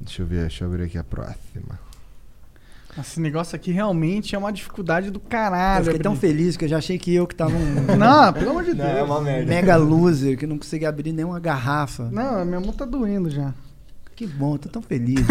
Deixa 0.00 0.22
eu 0.22 0.26
ver, 0.26 0.40
deixa 0.40 0.64
eu 0.64 0.68
abrir 0.68 0.82
aqui 0.82 0.98
a 0.98 1.04
próxima. 1.04 1.78
Esse 2.96 3.20
negócio 3.20 3.54
aqui 3.56 3.70
realmente 3.70 4.34
é 4.34 4.38
uma 4.38 4.52
dificuldade 4.52 5.10
do 5.10 5.20
caralho. 5.20 5.80
eu 5.80 5.84
fiquei 5.86 6.00
tão 6.00 6.12
abrir. 6.12 6.28
feliz 6.28 6.56
que 6.56 6.64
eu 6.64 6.68
já 6.68 6.78
achei 6.78 6.98
que 6.98 7.14
eu 7.14 7.26
que 7.26 7.34
tava 7.34 7.52
um 7.54 7.74
Não, 7.96 8.32
pelo 8.32 8.50
amor 8.50 8.64
de 8.64 8.74
Deus. 8.74 8.88
é 8.88 9.02
uma 9.02 9.20
merda. 9.20 9.46
mega 9.48 9.76
loser, 9.76 10.36
que 10.38 10.46
não 10.46 10.58
conseguia 10.58 10.88
abrir 10.88 11.12
nenhuma 11.12 11.38
garrafa. 11.38 12.08
Não, 12.10 12.44
minha 12.44 12.60
mão 12.60 12.72
tá 12.72 12.84
doendo 12.84 13.30
já. 13.30 13.52
Que 14.16 14.26
bom, 14.26 14.56
tô 14.56 14.68
tão 14.68 14.82
feliz. 14.82 15.20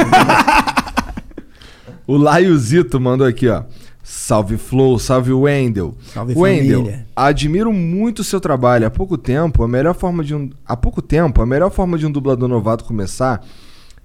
O 2.05 2.15
Laiozito 2.15 2.99
mandou 3.01 3.27
aqui, 3.27 3.47
ó. 3.49 3.63
Salve 4.01 4.57
Flow, 4.57 4.97
salve 4.97 5.33
Wendel. 5.33 5.97
Salve, 6.13 6.33
Wendel, 6.37 6.79
família. 6.85 7.05
admiro 7.13 7.73
muito 7.73 8.19
o 8.19 8.23
seu 8.23 8.39
trabalho. 8.39 8.87
Há 8.87 8.89
pouco 8.89 9.17
tempo, 9.17 9.61
a 9.63 9.67
melhor 9.67 9.93
forma 9.93 10.23
de 10.23 10.33
um 10.33 10.49
há 10.65 10.77
pouco 10.77 11.01
tempo, 11.01 11.41
a 11.41 11.45
melhor 11.45 11.69
forma 11.69 11.97
de 11.97 12.05
um 12.05 12.11
dublador 12.11 12.47
novato 12.47 12.85
começar 12.85 13.45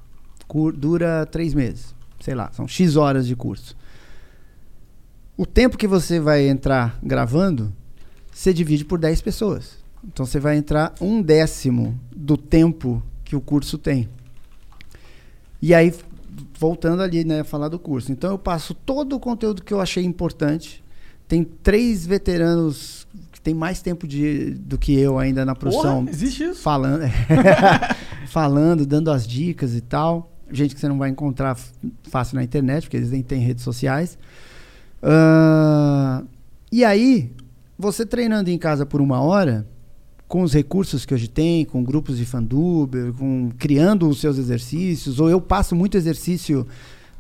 dura 0.77 1.27
3 1.27 1.55
meses, 1.55 1.95
sei 2.21 2.35
lá, 2.35 2.51
são 2.53 2.67
X 2.67 2.97
horas 2.97 3.27
de 3.27 3.37
curso. 3.37 3.77
O 5.37 5.47
tempo 5.47 5.79
que 5.79 5.87
você 5.87 6.19
vai 6.19 6.49
entrar 6.49 6.99
gravando, 7.03 7.73
você 8.33 8.53
divide 8.53 8.85
por 8.85 8.99
10 8.99 9.21
pessoas. 9.21 9.79
Então 10.05 10.25
você 10.27 10.41
vai 10.41 10.57
entrar 10.57 10.95
um 11.01 11.23
décimo 11.23 11.99
do 12.15 12.37
tempo 12.37 13.03
que 13.25 13.37
o 13.37 13.41
curso 13.41 13.79
tem. 13.79 14.09
E 15.61 15.75
aí, 15.75 15.93
voltando 16.59 17.03
ali, 17.03 17.25
né, 17.25 17.45
falar 17.45 17.69
do 17.69 17.79
curso. 17.79 18.13
Então 18.13 18.31
eu 18.31 18.39
passo 18.39 18.75
todo 18.75 19.17
o 19.17 19.21
conteúdo 19.21 19.63
que 19.63 19.73
eu 19.73 19.81
achei 19.81 20.05
importante. 20.05 20.83
Tem 21.27 21.45
três 21.45 22.07
veteranos 22.07 23.07
que 23.33 23.41
têm 23.41 23.55
mais 23.55 23.83
tempo 23.83 24.07
de, 24.07 24.55
do 24.55 24.79
que 24.79 24.99
eu 24.99 25.19
ainda 25.19 25.45
na 25.45 25.55
profissão. 25.55 26.05
Porra, 26.05 26.11
existe 26.11 26.45
isso? 26.45 26.61
Falando, 26.63 27.03
falando, 28.29 28.87
dando 28.87 29.11
as 29.11 29.27
dicas 29.27 29.75
e 29.75 29.81
tal. 29.81 30.33
Gente 30.51 30.75
que 30.75 30.81
você 30.81 30.89
não 30.89 30.99
vai 30.99 31.11
encontrar 31.11 31.59
fácil 32.05 32.37
na 32.37 32.43
internet, 32.43 32.85
porque 32.85 32.97
eles 32.97 33.11
nem 33.11 33.23
têm 33.23 33.41
redes 33.41 33.63
sociais. 33.63 34.19
Ah, 35.03 36.23
e 36.73 36.85
aí, 36.85 37.33
você 37.79 38.05
treinando 38.05 38.51
em 38.51 38.59
casa 38.59 38.87
por 38.87 39.01
uma 39.01 39.21
hora, 39.21 39.67
com 40.27 40.43
os 40.43 40.53
recursos 40.53 41.07
que 41.07 41.15
hoje 41.15 41.29
tem, 41.29 41.65
com 41.65 41.83
grupos 41.83 42.19
de 42.19 42.25
fanduber, 42.25 43.13
com 43.13 43.51
criando 43.59 44.09
os 44.09 44.21
seus 44.21 44.39
exercícios, 44.39 45.21
ou 45.21 45.31
eu 45.31 45.41
passo 45.41 45.75
muito 45.75 45.97
exercício 45.97 46.67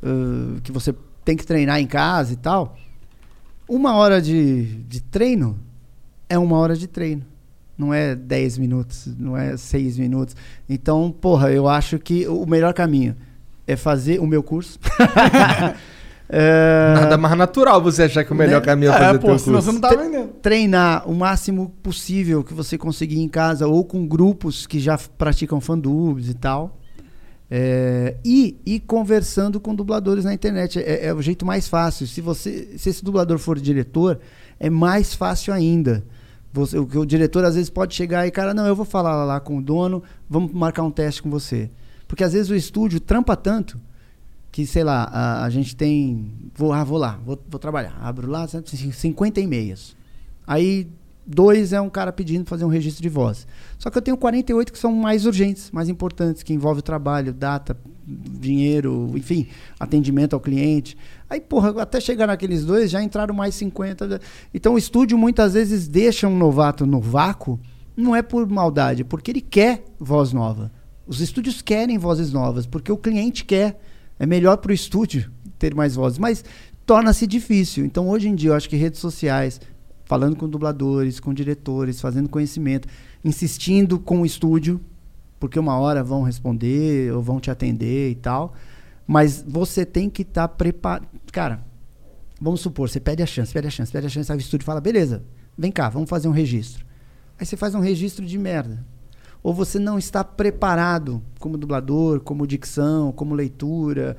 ah, 0.02 0.60
que 0.62 0.72
você 0.72 0.94
tem 1.24 1.36
que 1.36 1.46
treinar 1.46 1.80
em 1.80 1.86
casa 1.86 2.32
e 2.32 2.36
tal. 2.36 2.76
Uma 3.68 3.94
hora 3.96 4.20
de, 4.22 4.64
de 4.84 5.02
treino 5.02 5.58
é 6.28 6.38
uma 6.38 6.56
hora 6.56 6.74
de 6.74 6.86
treino. 6.86 7.24
Não 7.78 7.94
é 7.94 8.14
10 8.16 8.58
minutos, 8.58 9.08
não 9.18 9.36
é 9.36 9.56
6 9.56 9.98
minutos. 9.98 10.34
Então, 10.68 11.10
porra, 11.12 11.50
eu 11.52 11.68
acho 11.68 11.98
que 11.98 12.26
o 12.26 12.44
melhor 12.44 12.74
caminho 12.74 13.14
é 13.66 13.76
fazer 13.76 14.18
o 14.20 14.26
meu 14.26 14.42
curso. 14.42 14.78
É, 16.30 16.92
Nada 16.94 17.16
mais 17.16 17.38
natural 17.38 17.82
você 17.82 18.02
achar 18.02 18.22
que 18.22 18.30
o 18.30 18.36
melhor 18.36 18.60
né? 18.60 18.66
caminho 18.66 18.92
é 18.92 18.94
É, 18.94 18.98
fazer 18.98 19.18
pô, 19.18 19.28
teu 19.28 19.38
senão 19.38 19.62
curso. 19.62 19.66
você 19.66 19.72
não 19.72 19.80
tá 19.80 19.96
vendendo. 19.96 20.28
treinar 20.42 21.08
o 21.08 21.14
máximo 21.14 21.70
possível 21.82 22.44
que 22.44 22.52
você 22.52 22.76
conseguir 22.76 23.18
em 23.18 23.28
casa 23.28 23.66
ou 23.66 23.82
com 23.82 24.06
grupos 24.06 24.66
que 24.66 24.78
já 24.78 24.98
praticam 25.16 25.58
fandubs 25.58 26.28
e 26.28 26.34
tal. 26.34 26.76
É, 27.50 28.16
e 28.22 28.58
ir 28.66 28.80
conversando 28.80 29.58
com 29.58 29.74
dubladores 29.74 30.26
na 30.26 30.34
internet. 30.34 30.78
É, 30.78 31.06
é 31.06 31.14
o 31.14 31.22
jeito 31.22 31.46
mais 31.46 31.66
fácil. 31.66 32.06
Se, 32.06 32.20
você, 32.20 32.74
se 32.76 32.90
esse 32.90 33.02
dublador 33.02 33.38
for 33.38 33.58
diretor, 33.58 34.20
é 34.60 34.68
mais 34.68 35.14
fácil 35.14 35.54
ainda. 35.54 36.04
Você, 36.58 36.78
o, 36.78 36.82
o 36.82 37.06
diretor 37.06 37.44
às 37.44 37.54
vezes 37.54 37.70
pode 37.70 37.94
chegar 37.94 38.26
e, 38.26 38.30
cara, 38.30 38.52
não, 38.52 38.66
eu 38.66 38.74
vou 38.74 38.84
falar 38.84 39.24
lá 39.24 39.40
com 39.40 39.58
o 39.58 39.62
dono, 39.62 40.02
vamos 40.28 40.52
marcar 40.52 40.82
um 40.82 40.90
teste 40.90 41.22
com 41.22 41.30
você. 41.30 41.70
Porque 42.06 42.24
às 42.24 42.32
vezes 42.32 42.50
o 42.50 42.54
estúdio 42.54 43.00
trampa 43.00 43.36
tanto 43.36 43.78
que, 44.50 44.66
sei 44.66 44.82
lá, 44.82 45.04
a, 45.04 45.44
a 45.44 45.50
gente 45.50 45.76
tem. 45.76 46.32
Vou, 46.54 46.72
ah, 46.72 46.82
vou 46.82 46.98
lá, 46.98 47.20
vou, 47.24 47.38
vou 47.48 47.58
trabalhar. 47.58 47.96
Abro 48.00 48.28
lá, 48.28 48.46
50 48.46 49.40
e-mails. 49.40 49.96
Aí, 50.46 50.88
dois 51.26 51.72
é 51.72 51.80
um 51.80 51.90
cara 51.90 52.12
pedindo 52.12 52.46
fazer 52.46 52.64
um 52.64 52.68
registro 52.68 53.02
de 53.02 53.08
voz. 53.08 53.46
Só 53.78 53.90
que 53.90 53.98
eu 53.98 54.02
tenho 54.02 54.16
48 54.16 54.72
que 54.72 54.78
são 54.78 54.92
mais 54.92 55.26
urgentes, 55.26 55.70
mais 55.70 55.88
importantes, 55.88 56.42
que 56.42 56.52
envolvem 56.52 56.80
o 56.80 56.82
trabalho, 56.82 57.32
data, 57.32 57.76
dinheiro, 58.08 59.12
enfim, 59.14 59.46
atendimento 59.78 60.34
ao 60.34 60.40
cliente. 60.40 60.96
Aí, 61.28 61.40
porra, 61.40 61.82
até 61.82 62.00
chegar 62.00 62.26
naqueles 62.26 62.64
dois, 62.64 62.90
já 62.90 63.02
entraram 63.02 63.34
mais 63.34 63.54
50. 63.54 64.20
Então, 64.54 64.74
o 64.74 64.78
estúdio 64.78 65.18
muitas 65.18 65.52
vezes 65.52 65.86
deixa 65.86 66.26
um 66.26 66.36
novato 66.36 66.86
no 66.86 67.00
vácuo, 67.00 67.60
não 67.94 68.16
é 68.16 68.22
por 68.22 68.48
maldade, 68.48 69.04
porque 69.04 69.30
ele 69.30 69.40
quer 69.40 69.84
voz 69.98 70.32
nova. 70.32 70.72
Os 71.06 71.20
estúdios 71.20 71.60
querem 71.60 71.98
vozes 71.98 72.32
novas, 72.32 72.66
porque 72.66 72.90
o 72.90 72.96
cliente 72.96 73.44
quer. 73.44 73.80
É 74.18 74.26
melhor 74.26 74.56
para 74.56 74.70
o 74.70 74.74
estúdio 74.74 75.30
ter 75.58 75.74
mais 75.74 75.94
vozes, 75.94 76.18
mas 76.18 76.44
torna-se 76.84 77.26
difícil. 77.26 77.84
Então, 77.84 78.08
hoje 78.08 78.28
em 78.28 78.34
dia, 78.34 78.50
eu 78.50 78.54
acho 78.54 78.68
que 78.68 78.76
redes 78.76 78.98
sociais, 78.98 79.60
falando 80.04 80.34
com 80.34 80.48
dubladores, 80.48 81.20
com 81.20 81.32
diretores, 81.32 82.00
fazendo 82.00 82.28
conhecimento, 82.28 82.88
insistindo 83.24 83.98
com 83.98 84.22
o 84.22 84.26
estúdio, 84.26 84.80
porque 85.38 85.58
uma 85.58 85.78
hora 85.78 86.02
vão 86.02 86.22
responder 86.22 87.12
ou 87.12 87.22
vão 87.22 87.40
te 87.40 87.50
atender 87.50 88.10
e 88.10 88.14
tal, 88.14 88.54
Mas 89.06 89.42
você 89.46 89.86
tem 89.86 90.10
que 90.10 90.22
estar 90.22 90.46
preparado. 90.48 91.08
Cara, 91.32 91.64
vamos 92.38 92.60
supor, 92.60 92.90
você 92.90 93.00
pede 93.00 93.22
a 93.22 93.26
chance, 93.26 93.52
pede 93.52 93.66
a 93.66 93.70
chance, 93.70 93.90
pede 93.90 94.06
a 94.06 94.10
chance, 94.10 94.30
aí 94.30 94.36
o 94.36 94.40
estúdio 94.40 94.66
fala, 94.66 94.82
beleza, 94.82 95.24
vem 95.56 95.72
cá, 95.72 95.88
vamos 95.88 96.10
fazer 96.10 96.28
um 96.28 96.32
registro. 96.32 96.84
Aí 97.38 97.46
você 97.46 97.56
faz 97.56 97.74
um 97.74 97.80
registro 97.80 98.26
de 98.26 98.36
merda. 98.36 98.84
Ou 99.42 99.54
você 99.54 99.78
não 99.78 99.96
está 99.96 100.22
preparado 100.22 101.22
como 101.38 101.56
dublador, 101.56 102.20
como 102.20 102.46
dicção, 102.46 103.12
como 103.12 103.34
leitura. 103.34 104.16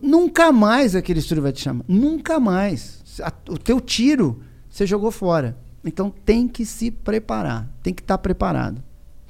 Nunca 0.00 0.52
mais 0.52 0.94
aquele 0.94 1.18
estúdio 1.18 1.42
vai 1.42 1.52
te 1.52 1.62
chamar. 1.62 1.84
Nunca 1.88 2.38
mais. 2.38 3.02
O 3.48 3.58
teu 3.58 3.80
tiro 3.80 4.40
você 4.68 4.86
jogou 4.86 5.10
fora. 5.10 5.56
Então 5.82 6.10
tem 6.10 6.46
que 6.46 6.64
se 6.64 6.90
preparar. 6.90 7.68
Tem 7.82 7.94
que 7.94 8.02
estar 8.02 8.18
preparado. 8.18 8.84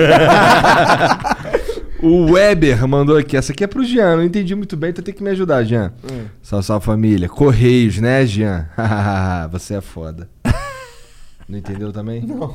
O 2.03 2.33
Weber 2.33 2.87
mandou 2.87 3.17
aqui. 3.17 3.37
Essa 3.37 3.53
aqui 3.53 3.65
é 3.65 3.67
pro 3.67 3.85
Jean. 3.85 4.17
Não 4.17 4.23
entendi 4.25 4.55
muito 4.55 4.77
bem, 4.77 4.91
então 4.91 5.03
tem 5.05 5.13
que 5.15 5.23
me 5.23 5.31
ajudar, 5.31 5.65
Jean. 5.65 5.93
Salve, 6.43 6.65
salve 6.67 6.87
família. 6.87 7.29
Correios, 7.29 7.99
né, 7.99 8.25
Jean? 8.25 8.69
Você 9.51 9.75
é 9.75 9.81
foda. 9.81 10.29
Não 11.49 11.59
entendeu 11.59 11.93
também? 11.93 12.23
Não. 12.25 12.55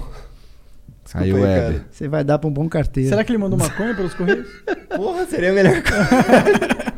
Aí, 1.15 1.25
aí, 1.25 1.33
Weber. 1.33 1.61
cara. 1.73 1.85
Você 1.91 2.07
vai 2.07 2.23
dar 2.23 2.39
pra 2.39 2.49
um 2.49 2.53
bom 2.53 2.67
carteiro. 2.69 3.09
Será 3.09 3.23
que 3.23 3.31
ele 3.31 3.37
mandou 3.37 3.59
maconha 3.59 3.93
pelos 3.93 4.13
correios? 4.13 4.47
Porra, 4.95 5.25
seria 5.25 5.51
a 5.51 5.53
melhor 5.53 5.81
coisa. 5.83 6.92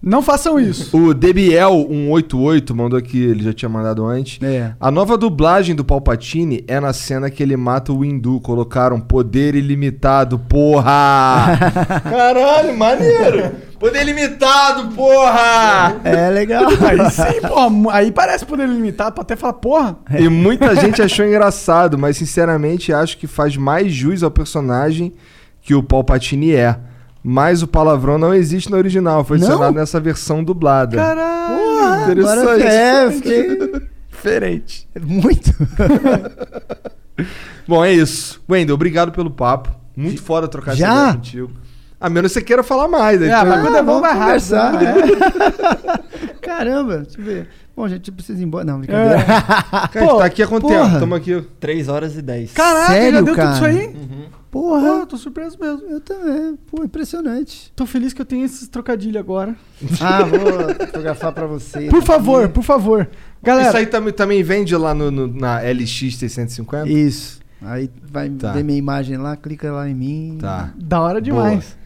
Não 0.00 0.22
façam 0.22 0.60
isso. 0.60 0.96
O 0.96 1.12
Debiel188 1.12 2.72
mandou 2.72 2.96
aqui, 2.96 3.20
ele 3.20 3.42
já 3.42 3.52
tinha 3.52 3.68
mandado 3.68 4.06
antes. 4.06 4.40
É. 4.40 4.72
A 4.78 4.92
nova 4.92 5.18
dublagem 5.18 5.74
do 5.74 5.84
Palpatine 5.84 6.64
é 6.68 6.78
na 6.78 6.92
cena 6.92 7.28
que 7.28 7.42
ele 7.42 7.56
mata 7.56 7.92
o 7.92 8.00
Windu. 8.00 8.40
Colocaram 8.40 9.00
poder 9.00 9.56
ilimitado, 9.56 10.38
porra! 10.38 11.58
Caralho, 12.08 12.76
maneiro! 12.76 13.50
Poder 13.78 14.02
ilimitado, 14.02 14.94
porra! 14.94 16.00
É 16.04 16.30
legal. 16.30 16.64
Aí 16.68 17.10
sim, 17.10 17.40
porra. 17.46 17.96
Aí 17.96 18.12
parece 18.12 18.46
poder 18.46 18.68
limitado 18.68 19.14
pra 19.14 19.22
até 19.22 19.34
falar, 19.34 19.54
porra. 19.54 19.98
E 20.16 20.28
muita 20.28 20.76
gente 20.76 21.02
achou 21.02 21.26
engraçado, 21.26 21.98
mas 21.98 22.16
sinceramente 22.16 22.92
acho 22.92 23.18
que 23.18 23.26
faz 23.26 23.56
mais 23.56 23.92
jus 23.92 24.22
ao 24.22 24.30
personagem 24.30 25.12
que 25.60 25.74
o 25.74 25.82
Palpatine 25.82 26.54
é. 26.54 26.78
Mas 27.22 27.62
o 27.62 27.66
palavrão 27.66 28.16
não 28.18 28.32
existe 28.32 28.70
no 28.70 28.76
original, 28.76 29.24
foi 29.24 29.36
adicionado 29.36 29.74
nessa 29.76 30.00
versão 30.00 30.42
dublada. 30.42 30.96
Caralho. 30.96 31.58
Porra, 31.58 32.02
Interessante. 32.02 32.38
agora 32.38 32.64
é, 32.72 33.10
fiquei 33.10 33.58
Diferente. 34.08 34.88
muito. 35.00 35.50
Bom, 37.66 37.84
é 37.84 37.92
isso. 37.92 38.40
Wendel, 38.48 38.74
obrigado 38.74 39.12
pelo 39.12 39.30
papo. 39.30 39.70
Muito 39.96 40.22
foda 40.22 40.46
trocar 40.48 40.72
essa 40.72 40.80
Já? 40.80 40.92
ideia 41.00 41.14
contigo. 41.14 41.50
A 42.00 42.08
menos 42.08 42.32
que 42.32 42.38
você 42.38 42.44
queira 42.44 42.62
falar 42.62 42.86
mais. 42.86 43.20
aí 43.20 43.28
É, 43.28 43.40
tu- 43.40 43.46
mas 43.46 43.60
quando 43.62 43.76
é 43.76 43.82
bom, 43.82 44.00
vamos 44.00 44.02
vai 44.02 44.12
rápido. 44.16 44.24
conversar. 44.28 44.82
é. 44.82 46.38
Caramba, 46.40 46.98
deixa 46.98 47.20
eu 47.20 47.24
ver. 47.24 47.48
Bom, 47.76 47.88
gente, 47.88 48.12
precisa 48.12 48.40
ir 48.40 48.44
embora. 48.44 48.64
Não, 48.64 48.78
brincadeira. 48.78 49.24
Cara, 49.24 49.90
a 49.94 49.98
gente 50.00 50.18
tá 50.18 50.24
aqui 50.24 50.42
há 50.42 50.46
quanto 50.46 50.68
porra. 50.68 50.86
tempo? 50.86 51.00
Tamo 51.00 51.14
aqui. 51.16 51.44
3 51.58 51.88
horas 51.88 52.16
e 52.16 52.22
10. 52.22 52.52
Caraca, 52.52 52.92
Sério, 52.92 53.12
já 53.18 53.20
deu 53.20 53.34
cara? 53.34 53.52
tudo 53.52 53.56
isso 53.56 53.64
aí? 53.78 53.94
Porra, 54.50 55.00
Pô, 55.00 55.06
tô 55.06 55.16
surpreso 55.18 55.58
mesmo. 55.60 55.82
eu 55.90 56.00
também. 56.00 56.58
Pô, 56.70 56.82
impressionante. 56.82 57.70
Tô 57.76 57.84
feliz 57.84 58.12
que 58.14 58.20
eu 58.22 58.24
tenho 58.24 58.44
esses 58.46 58.66
trocadilhos 58.68 59.16
agora. 59.16 59.54
Ah, 60.00 60.22
vou 60.24 60.40
fotografar 60.86 61.32
pra 61.32 61.46
você. 61.46 61.88
Por 61.88 62.02
favor, 62.02 62.48
por 62.48 62.62
favor. 62.62 63.08
Galera, 63.42 63.68
Isso 63.68 63.76
aí 63.76 63.86
também, 63.86 64.12
também 64.12 64.42
vende 64.42 64.74
lá 64.74 64.94
no, 64.94 65.10
no- 65.10 65.26
na 65.28 65.60
LX 65.60 66.16
650? 66.16 66.88
Isso. 66.88 67.40
Aí 67.60 67.90
vai 68.10 68.30
Tá. 68.30 68.52
ver 68.52 68.62
minha 68.64 68.78
imagem 68.78 69.16
lá, 69.18 69.36
clica 69.36 69.70
lá 69.70 69.88
em 69.88 69.94
mim. 69.94 70.38
Tá. 70.40 70.70
da 70.76 71.00
hora 71.00 71.20
demais. 71.20 71.76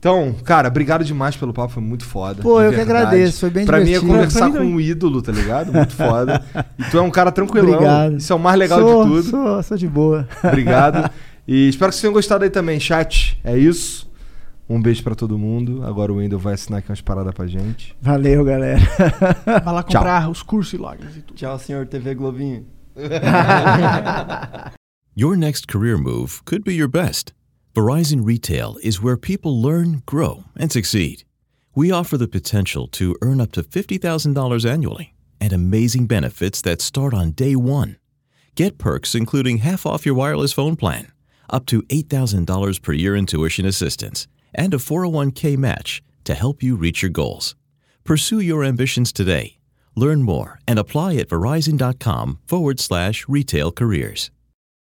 Então, 0.00 0.32
cara, 0.44 0.68
obrigado 0.68 1.04
demais 1.04 1.36
pelo 1.36 1.52
papo, 1.52 1.72
foi 1.72 1.82
muito 1.82 2.04
foda. 2.04 2.40
Pô, 2.42 2.60
eu 2.62 2.70
que 2.70 2.76
verdade. 2.76 2.98
agradeço, 3.06 3.40
foi 3.40 3.50
bem 3.50 3.66
Pra 3.66 3.78
mim 3.78 3.82
é 3.82 3.86
divertido. 3.86 4.12
conversar 4.12 4.38
Pra 4.38 4.46
mim 4.46 4.52
com 4.52 4.58
também. 4.60 4.74
um 4.74 4.80
ídolo, 4.80 5.20
tá 5.22 5.32
ligado? 5.32 5.72
Muito 5.72 5.92
foda. 5.94 6.42
E 6.78 6.84
tu 6.90 6.98
é 6.98 7.02
um 7.02 7.10
cara 7.10 7.30
tranquilão. 7.32 7.72
Obrigado. 7.74 8.16
Isso 8.16 8.32
é 8.32 8.36
o 8.36 8.38
mais 8.38 8.58
legal 8.58 8.80
sou, 8.80 9.04
de 9.04 9.10
tudo. 9.10 9.22
Sou, 9.24 9.62
sou 9.62 9.76
de 9.76 9.86
boa. 9.88 10.28
Obrigado. 10.44 11.10
E 11.48 11.68
espero 11.70 11.88
que 11.90 11.94
vocês 11.94 12.02
tenham 12.02 12.12
gostado 12.12 12.44
aí 12.44 12.50
também, 12.50 12.78
chat. 12.78 13.40
É 13.42 13.56
isso. 13.56 14.06
Um 14.68 14.82
beijo 14.82 15.02
pra 15.02 15.14
todo 15.14 15.38
mundo. 15.38 15.82
Agora 15.82 16.12
o 16.12 16.16
Wendel 16.16 16.38
vai 16.38 16.52
assinar 16.52 16.80
aqui 16.80 16.90
umas 16.90 17.00
paradas 17.00 17.32
pra 17.32 17.46
gente. 17.46 17.96
Valeu, 18.02 18.44
galera. 18.44 18.78
Vai 19.64 19.74
lá 19.74 19.82
Tchau. 19.82 20.02
comprar 20.02 20.28
os 20.30 20.42
cursos 20.42 20.74
e 20.74 20.76
logins 20.76 21.16
e 21.16 21.22
tudo. 21.22 21.36
Tchau, 21.38 21.58
senhor 21.58 21.86
TV 21.86 22.14
Globinho. 22.14 22.66
Your 25.14 25.36
next 25.36 25.66
career 25.66 25.96
move 25.96 26.44
could 26.44 26.64
be 26.64 26.74
your 26.74 26.88
best. 26.88 27.32
Verizon 27.74 28.24
Retail 28.26 28.76
is 28.82 29.02
where 29.02 29.16
people 29.16 29.60
learn, 29.60 30.02
grow, 30.06 30.44
and 30.56 30.70
succeed. 30.70 31.24
We 31.74 31.90
offer 31.90 32.18
the 32.18 32.28
potential 32.28 32.86
to 32.88 33.14
earn 33.22 33.40
up 33.40 33.52
to 33.52 33.62
$50,000 33.62 34.64
annually 34.70 35.14
and 35.40 35.52
amazing 35.52 36.06
benefits 36.06 36.60
that 36.62 36.82
start 36.82 37.14
on 37.14 37.30
day 37.32 37.56
one. 37.56 37.96
Get 38.54 38.78
perks 38.78 39.14
including 39.14 39.58
half 39.58 39.86
off 39.86 40.04
your 40.04 40.14
wireless 40.16 40.52
phone 40.52 40.76
plan, 40.76 41.08
up 41.50 41.66
to 41.66 41.82
$8,000 41.82 42.82
per 42.82 42.92
year 42.92 43.16
in 43.16 43.26
tuition 43.26 43.64
assistance, 43.64 44.26
and 44.54 44.74
a 44.74 44.78
401k 44.78 45.56
match 45.56 46.02
to 46.24 46.34
help 46.34 46.62
you 46.62 46.76
reach 46.76 47.02
your 47.02 47.10
goals. 47.10 47.54
Pursue 48.04 48.40
your 48.40 48.64
ambitions 48.64 49.12
today. 49.12 49.58
Learn 49.94 50.22
more 50.22 50.60
and 50.66 50.78
apply 50.78 51.16
at 51.16 51.28
verizon.com 51.28 52.38
forward 52.46 52.80
slash 52.80 53.26
retail 53.28 53.72
careers. 53.72 54.30